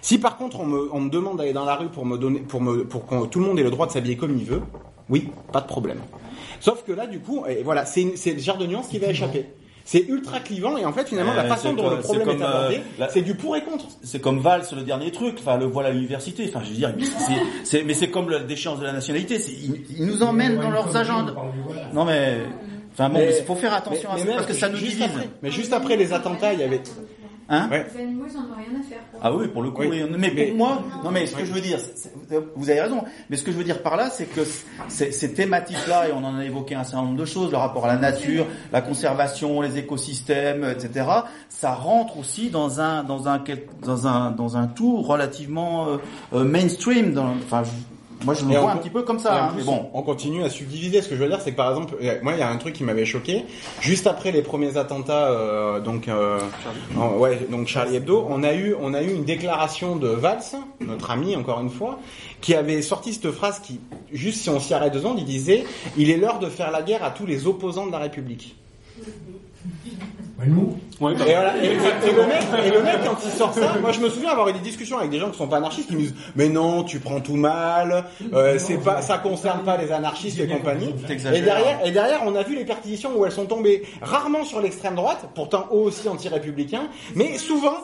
Si 0.02 0.18
par 0.18 0.38
contre 0.38 0.60
on 0.62 0.66
me, 0.66 0.90
on 0.94 1.02
me 1.02 1.10
demande 1.10 1.38
d'aller 1.38 1.54
dans 1.54 1.66
la 1.66 1.76
rue 1.76 1.88
pour 1.90 2.06
me 2.06 2.18
donner, 2.18 2.40
pour 2.40 2.62
me, 2.62 2.86
pour 2.86 3.06
que 3.06 3.26
tout 3.28 3.40
le 3.40 3.46
monde 3.46 3.60
ait 3.60 3.64
le 3.64 3.72
droit 3.72 3.88
de 3.88 3.92
s'habiller 3.92 4.16
comme 4.18 4.38
il 4.38 4.46
veut, 4.46 4.62
oui, 5.10 5.30
pas 5.52 5.62
de 5.62 5.68
problème. 5.68 6.00
Sauf 6.60 6.84
que 6.86 6.92
là, 6.92 7.08
du 7.08 7.20
coup, 7.20 7.44
et 7.48 7.64
voilà, 7.64 7.86
c'est 7.86 8.02
une- 8.02 8.16
c'est 8.16 8.34
le 8.34 8.40
genre 8.40 8.58
de 8.58 8.66
nuance 8.68 8.88
qui 8.88 9.00
va 9.00 9.08
échapper. 9.08 9.46
C'est 9.86 10.08
ultra 10.08 10.40
clivant 10.40 10.78
et 10.78 10.86
en 10.86 10.94
fait 10.94 11.08
finalement 11.08 11.34
la 11.34 11.46
Euh, 11.46 11.50
façon 11.50 11.74
dont 11.74 11.90
le 11.90 11.96
c'est 11.96 12.02
problème 12.04 12.28
comme, 12.28 12.42
est 12.42 12.46
abordé, 12.46 12.76
euh, 12.76 12.80
la- 13.00 13.10
c'est 13.10 13.24
du 13.24 13.34
pour 13.34 13.56
et 13.56 13.64
contre. 13.64 13.86
C'est 14.04 14.22
comme 14.22 14.40
Valls, 14.40 14.62
le 14.76 14.84
dernier 14.84 15.12
truc, 15.12 15.38
enfin 15.40 15.58
le 15.58 15.66
voilà 15.66 15.90
à 15.90 15.92
l'université. 15.92 16.46
Enfin, 16.48 16.62
je 16.64 16.70
veux 16.70 16.76
dire, 16.76 16.94
c'est, 17.00 17.34
c'est- 17.64 17.84
mais 17.84 17.96
c'est 17.96 18.10
comme 18.12 18.30
la 18.30 18.40
déchéance 18.40 18.78
de 18.80 18.84
la 18.86 18.92
nationalité. 18.94 19.40
C'est, 19.40 19.52
ils, 19.52 19.84
ils 19.98 20.06
nous 20.06 20.22
emmènent 20.22 20.60
dans 20.60 20.70
leurs 20.70 20.96
agendas. 20.96 21.34
Non 21.94 22.06
mais, 22.06 22.38
enfin 23.00 23.10
bon, 23.10 23.20
il 23.26 23.46
faut 23.46 23.56
faire 23.56 23.74
attention 23.74 24.10
mais- 24.14 24.22
à 24.22 24.24
mais 24.26 24.30
ça 24.32 24.36
parce 24.36 24.48
que 24.48 24.54
ça 24.54 24.70
nous 24.70 24.78
divise. 24.78 25.02
après- 25.04 25.30
mais 25.42 25.52
juste 25.52 25.74
après 25.74 25.96
les 25.96 26.14
attentats, 26.14 26.54
il 26.54 26.60
y 26.60 26.64
avait. 26.64 26.82
Hein 27.52 27.68
Les 27.72 28.02
animaux, 28.04 28.26
ils 28.32 28.38
en 28.38 28.42
ont 28.42 28.56
rien 28.56 28.80
à 28.80 28.84
faire. 28.88 29.00
Ah 29.24 29.34
oui, 29.34 29.48
pour 29.48 29.64
le 29.64 29.72
coup. 29.72 29.82
oui. 29.82 30.04
Mais 30.20 30.30
pour 30.30 30.56
moi, 30.56 30.84
non 31.04 31.10
mais 31.10 31.26
ce 31.26 31.36
que 31.36 31.44
je 31.44 31.52
veux 31.52 31.62
dire, 31.62 31.80
vous 32.56 32.70
avez 32.70 32.80
raison. 32.82 33.04
Mais 33.32 33.38
ce 33.38 33.44
que 33.44 33.52
je 33.52 33.58
veux 33.58 33.64
dire 33.64 33.82
par 33.82 33.96
là, 33.98 34.12
c'est 34.12 34.26
que 34.28 34.42
ces 34.88 35.34
thématiques-là, 35.34 36.10
et 36.10 36.12
on 36.12 36.24
en 36.24 36.36
a 36.38 36.46
évoqué 36.46 36.76
un 36.76 36.84
certain 36.84 37.06
nombre 37.08 37.18
de 37.18 37.26
choses, 37.26 37.50
le 37.50 37.58
rapport 37.58 37.86
à 37.86 37.88
la 37.88 37.96
nature, 37.98 38.46
la 38.72 38.82
conservation, 38.82 39.62
les 39.62 39.80
écosystèmes, 39.80 40.64
etc. 40.64 41.08
Ça 41.50 41.74
rentre 41.74 42.20
aussi 42.20 42.52
dans 42.52 42.82
un 42.82 43.04
dans 43.04 43.28
un 43.28 43.42
dans 43.84 44.06
un 44.08 44.30
dans 44.30 44.56
un 44.58 44.68
tout 44.68 45.02
relativement 45.02 45.88
euh, 45.88 45.98
euh, 46.34 46.44
mainstream. 46.44 47.14
Dans, 47.14 47.30
enfin, 47.30 47.64
je- 47.64 47.72
moi 48.26 48.34
je 48.34 48.42
Et 48.42 48.44
vois 48.48 48.64
on 48.64 48.68
un 48.70 48.76
petit 48.78 48.90
peu 48.90 49.04
comme 49.04 49.20
ça. 49.20 49.46
hein, 49.46 49.48
plus, 49.50 49.60
mais 49.60 49.64
bon. 49.66 49.90
on 49.94 50.02
continue 50.02 50.44
à 50.44 50.50
subdiviser. 50.50 51.02
Ce 51.02 51.08
que 51.10 51.16
je 51.16 51.22
veux 51.22 51.30
dire, 51.30 51.40
c'est 51.42 51.52
que 51.52 51.56
par 51.56 51.70
exemple, 51.70 51.96
euh, 52.02 52.20
moi, 52.22 52.34
il 52.34 52.40
y 52.40 52.42
a 52.42 52.50
un 52.50 52.58
truc 52.58 52.74
qui 52.74 52.84
m'avait 52.84 53.06
choqué. 53.06 53.46
Juste 53.82 54.08
après 54.08 54.32
les 54.32 54.42
premiers 54.42 54.78
attentats, 54.78 55.30
euh, 55.32 55.80
donc, 55.80 56.08
euh, 56.08 56.40
en- 56.98 57.18
ouais, 57.18 57.40
donc 57.50 57.68
Charlie 57.68 57.96
Hebdo, 57.96 58.26
on 58.30 58.44
a 58.44 58.54
eu, 58.54 58.76
on 58.80 58.94
a 58.94 59.02
eu 59.02 59.12
une 59.14 59.24
déclaration 59.26 59.96
de 59.96 60.08
Valls, 60.08 60.40
notre 60.82 61.12
ami, 61.12 61.36
encore 61.36 61.60
une 61.62 61.70
fois, 61.70 62.00
qui 62.42 62.56
avait 62.56 62.82
sorti 62.82 63.14
cette 63.14 63.32
phrase 63.32 63.60
qui, 63.60 63.80
juste 64.12 64.42
si 64.42 64.50
on 64.50 64.60
s'y 64.60 64.74
arrête 64.74 64.92
deux 64.94 65.00
secondes, 65.00 65.20
il 65.20 65.26
disait, 65.26 65.64
il 65.98 66.10
est 66.10 66.18
l'heure 66.18 66.40
de 66.40 66.48
faire 66.48 66.72
la 66.72 66.82
guerre 66.82 67.04
à 67.04 67.12
tous 67.12 67.26
les 67.26 67.48
opposants 67.48 67.88
de 67.88 67.92
la 67.92 68.00
République. 68.00 68.56
Nous 70.48 70.78
et, 71.12 71.16
voilà. 71.34 71.58
Et- 71.64 71.68
et- 71.68 72.10
et 72.10 72.14
le 72.14 72.26
mec, 72.28 72.42
et 72.66 72.70
le 72.72 72.82
mec, 72.84 72.96
quand 73.06 73.16
il 73.24 73.32
sort 73.32 73.54
ça, 73.54 73.76
moi 73.82 73.92
je 73.94 74.00
me 74.02 74.10
souviens 74.10 74.32
avoir 74.32 74.50
eu 74.50 74.54
des 74.54 74.60
discussions 74.60 74.98
avec 74.98 75.10
des 75.12 75.18
gens 75.20 75.30
qui 75.30 75.38
sont 75.38 75.48
pas 75.48 75.58
anarchistes 75.58 75.88
qui 75.88 75.96
me 75.96 76.02
disent 76.02 76.16
mais 76.36 76.50
non, 76.50 76.84
tu 76.84 77.00
prends 77.00 77.22
tout 77.22 77.36
mal, 77.38 78.04
euh, 78.34 78.56
c'est 78.58 78.78
pas, 78.78 79.02
ça 79.02 79.18
concerne 79.18 79.64
pas 79.64 79.78
les 79.78 79.92
anarchistes 79.94 80.40
et 80.40 80.48
compagnie. 80.48 80.94
Et 81.38 81.42
derrière, 81.42 81.80
et 81.86 81.92
derrière, 81.92 82.20
on 82.26 82.36
a 82.36 82.44
vu 82.44 82.56
les 82.56 82.66
perquisitions 82.66 83.12
où 83.18 83.26
elles 83.26 83.32
sont 83.32 83.46
tombées 83.46 83.84
rarement 84.02 84.44
sur 84.44 84.60
l'extrême 84.60 84.96
droite, 84.96 85.30
pourtant 85.36 85.68
eux 85.72 85.76
aussi 85.78 86.10
anti-républicains, 86.10 86.88
mais 87.16 87.38
souvent, 87.38 87.76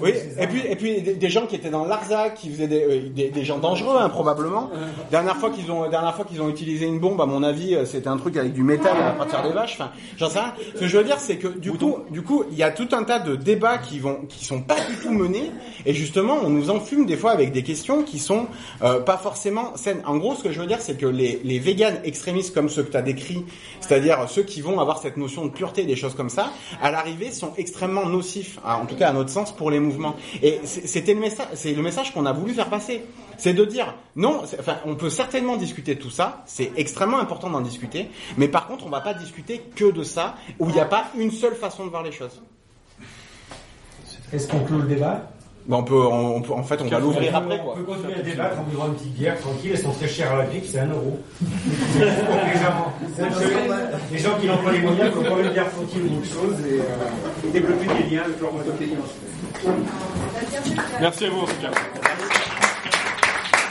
oui. 0.00 0.12
Et 0.38 0.46
puis, 0.46 0.62
et 0.68 0.76
puis 0.76 1.02
des, 1.02 1.14
des 1.14 1.28
gens 1.30 1.46
qui 1.46 1.56
étaient 1.56 1.70
dans 1.70 1.84
l'Arzac, 1.86 2.34
qui 2.36 2.50
faisaient 2.50 2.68
des, 2.68 2.82
euh, 2.84 3.08
des, 3.10 3.30
des 3.30 3.44
gens 3.44 3.58
dangereux, 3.58 3.96
hein, 3.98 4.08
probablement. 4.08 4.70
Dernière 5.10 5.36
fois 5.36 5.50
qu'ils 5.50 5.70
ont, 5.72 5.88
dernière 5.88 6.14
fois 6.14 6.24
qu'ils 6.24 6.40
ont 6.40 6.48
utilisé 6.48 6.86
une 6.86 7.00
bombe, 7.00 7.20
à 7.20 7.26
mon 7.26 7.42
avis, 7.42 7.74
euh, 7.74 7.84
c'était 7.84 8.08
un 8.08 8.16
truc 8.16 8.36
avec 8.36 8.52
du 8.52 8.62
métal 8.62 8.94
à 9.20 9.26
faire 9.26 9.42
des 9.42 9.52
vaches. 9.52 9.74
Enfin, 9.80 9.90
j'en 10.16 10.30
sais 10.30 10.38
rien. 10.38 10.52
Ce 10.74 10.80
que 10.80 10.86
je 10.86 10.96
veux 10.96 11.04
dire, 11.04 11.18
c'est 11.18 11.36
que 11.36 11.48
du 11.48 11.72
coup, 11.72 11.96
du 12.10 12.22
coup, 12.22 12.44
il 12.50 12.56
y 12.56 12.62
a 12.62 12.70
tout 12.70 12.88
un 12.92 13.04
tas 13.04 13.18
de 13.18 13.36
débats 13.36 13.78
qui 13.78 13.98
vont, 13.98 14.20
qui 14.28 14.44
sont 14.44 14.62
pas 14.62 14.76
du 14.88 14.96
tout 14.96 15.12
menés, 15.12 15.50
et 15.86 15.94
justement, 15.94 16.38
on 16.42 16.50
nous 16.50 16.70
enfume 16.70 17.06
des 17.06 17.16
fois 17.16 17.32
avec 17.32 17.52
des 17.52 17.62
questions 17.62 18.02
qui 18.02 18.18
sont 18.18 18.46
euh, 18.82 19.00
pas 19.00 19.16
forcément 19.16 19.76
saines. 19.76 20.02
En 20.06 20.16
gros, 20.16 20.34
ce 20.34 20.42
que 20.42 20.52
je 20.52 20.60
veux 20.60 20.66
dire, 20.66 20.80
c'est 20.80 20.96
que 20.96 21.06
les, 21.06 21.40
les 21.44 21.58
véganes 21.58 22.00
extrémistes 22.04 22.54
comme 22.54 22.68
ceux 22.68 22.82
que 22.82 22.90
tu 22.90 22.96
as 22.96 23.02
décrits, 23.02 23.44
c'est-à-dire 23.80 24.28
ceux 24.28 24.42
qui 24.42 24.60
vont 24.60 24.80
avoir 24.80 24.98
cette 24.98 25.16
notion 25.16 25.44
de 25.44 25.50
pureté, 25.50 25.84
des 25.84 25.96
choses 25.96 26.14
comme 26.14 26.30
ça, 26.30 26.50
à 26.82 26.90
l'arrivée, 26.90 27.30
sont 27.30 27.52
extrêmement 27.56 28.06
nocifs, 28.06 28.58
hein, 28.64 28.78
en 28.82 28.86
tout 28.86 28.96
cas 28.96 29.08
à 29.08 29.12
notre 29.12 29.30
sens, 29.30 29.52
pour 29.52 29.70
les 29.70 29.80
mouvements. 29.80 30.16
Et 30.42 30.60
c'était 30.64 31.14
le 31.14 31.20
message, 31.20 31.48
c'est 31.54 31.72
le 31.72 31.82
message 31.82 32.12
qu'on 32.12 32.26
a 32.26 32.32
voulu 32.32 32.54
faire 32.54 32.68
passer. 32.68 33.02
C'est 33.40 33.54
de 33.54 33.64
dire, 33.64 33.94
non, 34.16 34.42
enfin, 34.58 34.76
on 34.84 34.96
peut 34.96 35.08
certainement 35.08 35.56
discuter 35.56 35.94
de 35.94 36.00
tout 36.00 36.10
ça, 36.10 36.42
c'est 36.44 36.72
extrêmement 36.76 37.18
important 37.20 37.48
d'en 37.48 37.62
discuter, 37.62 38.10
mais 38.36 38.48
par 38.48 38.66
contre, 38.66 38.84
on 38.84 38.90
va 38.90 39.00
pas 39.00 39.14
discuter 39.14 39.62
que 39.74 39.90
de 39.90 40.02
ça, 40.02 40.34
où 40.58 40.68
il 40.68 40.74
n'y 40.74 40.80
a 40.80 40.84
pas 40.84 41.06
une 41.16 41.30
seule 41.30 41.54
façon 41.54 41.86
de 41.86 41.90
voir 41.90 42.02
les 42.02 42.12
choses. 42.12 42.42
Est-ce 44.30 44.46
qu'on 44.46 44.60
clôt 44.60 44.76
le 44.78 44.84
débat? 44.86 45.22
Bon, 45.66 45.78
on 45.78 45.84
peut, 45.84 45.94
on, 45.94 46.36
on 46.36 46.42
peut- 46.42 46.52
en 46.52 46.62
fait, 46.62 46.82
on 46.82 46.86
va 46.86 46.98
l'ouvrir 47.00 47.34
après, 47.34 47.58
quoi. 47.60 47.72
On 47.74 47.78
peut 47.78 47.84
continuer 47.84 48.14
à 48.14 48.22
débattre 48.22 48.60
en 48.60 48.64
buvant 48.64 48.86
une 48.88 48.94
petite 48.94 49.14
bière 49.14 49.40
tranquille, 49.40 49.70
elles 49.72 49.78
sont 49.78 49.92
très 49.92 50.08
chères 50.08 50.32
à 50.32 50.36
la 50.38 50.44
pique, 50.44 50.64
c'est 50.70 50.80
un 50.80 50.88
euro. 50.90 51.18
Les 51.98 52.06
gens, 52.06 52.92
c'est 53.16 54.12
les 54.12 54.18
gens 54.18 54.38
qui 54.38 54.46
n'ont 54.48 54.58
pas 54.58 54.72
les 54.72 54.80
moyens 54.80 55.14
peuvent 55.14 55.24
prendre 55.24 55.40
une 55.44 55.50
bière 55.50 55.70
tranquille 55.70 56.02
ou 56.10 56.16
autre 56.18 56.26
chose 56.26 56.66
et, 56.66 56.80
euh, 56.80 57.50
développer 57.52 57.86
des 57.86 58.14
liens 58.16 58.22
avec 58.24 58.38
leur 58.38 58.52
moto 58.52 58.70
Merci 61.00 61.24
à 61.24 61.30
vous 61.30 61.40
en 61.40 61.46
tout 61.46 61.60
cas. 61.62 61.70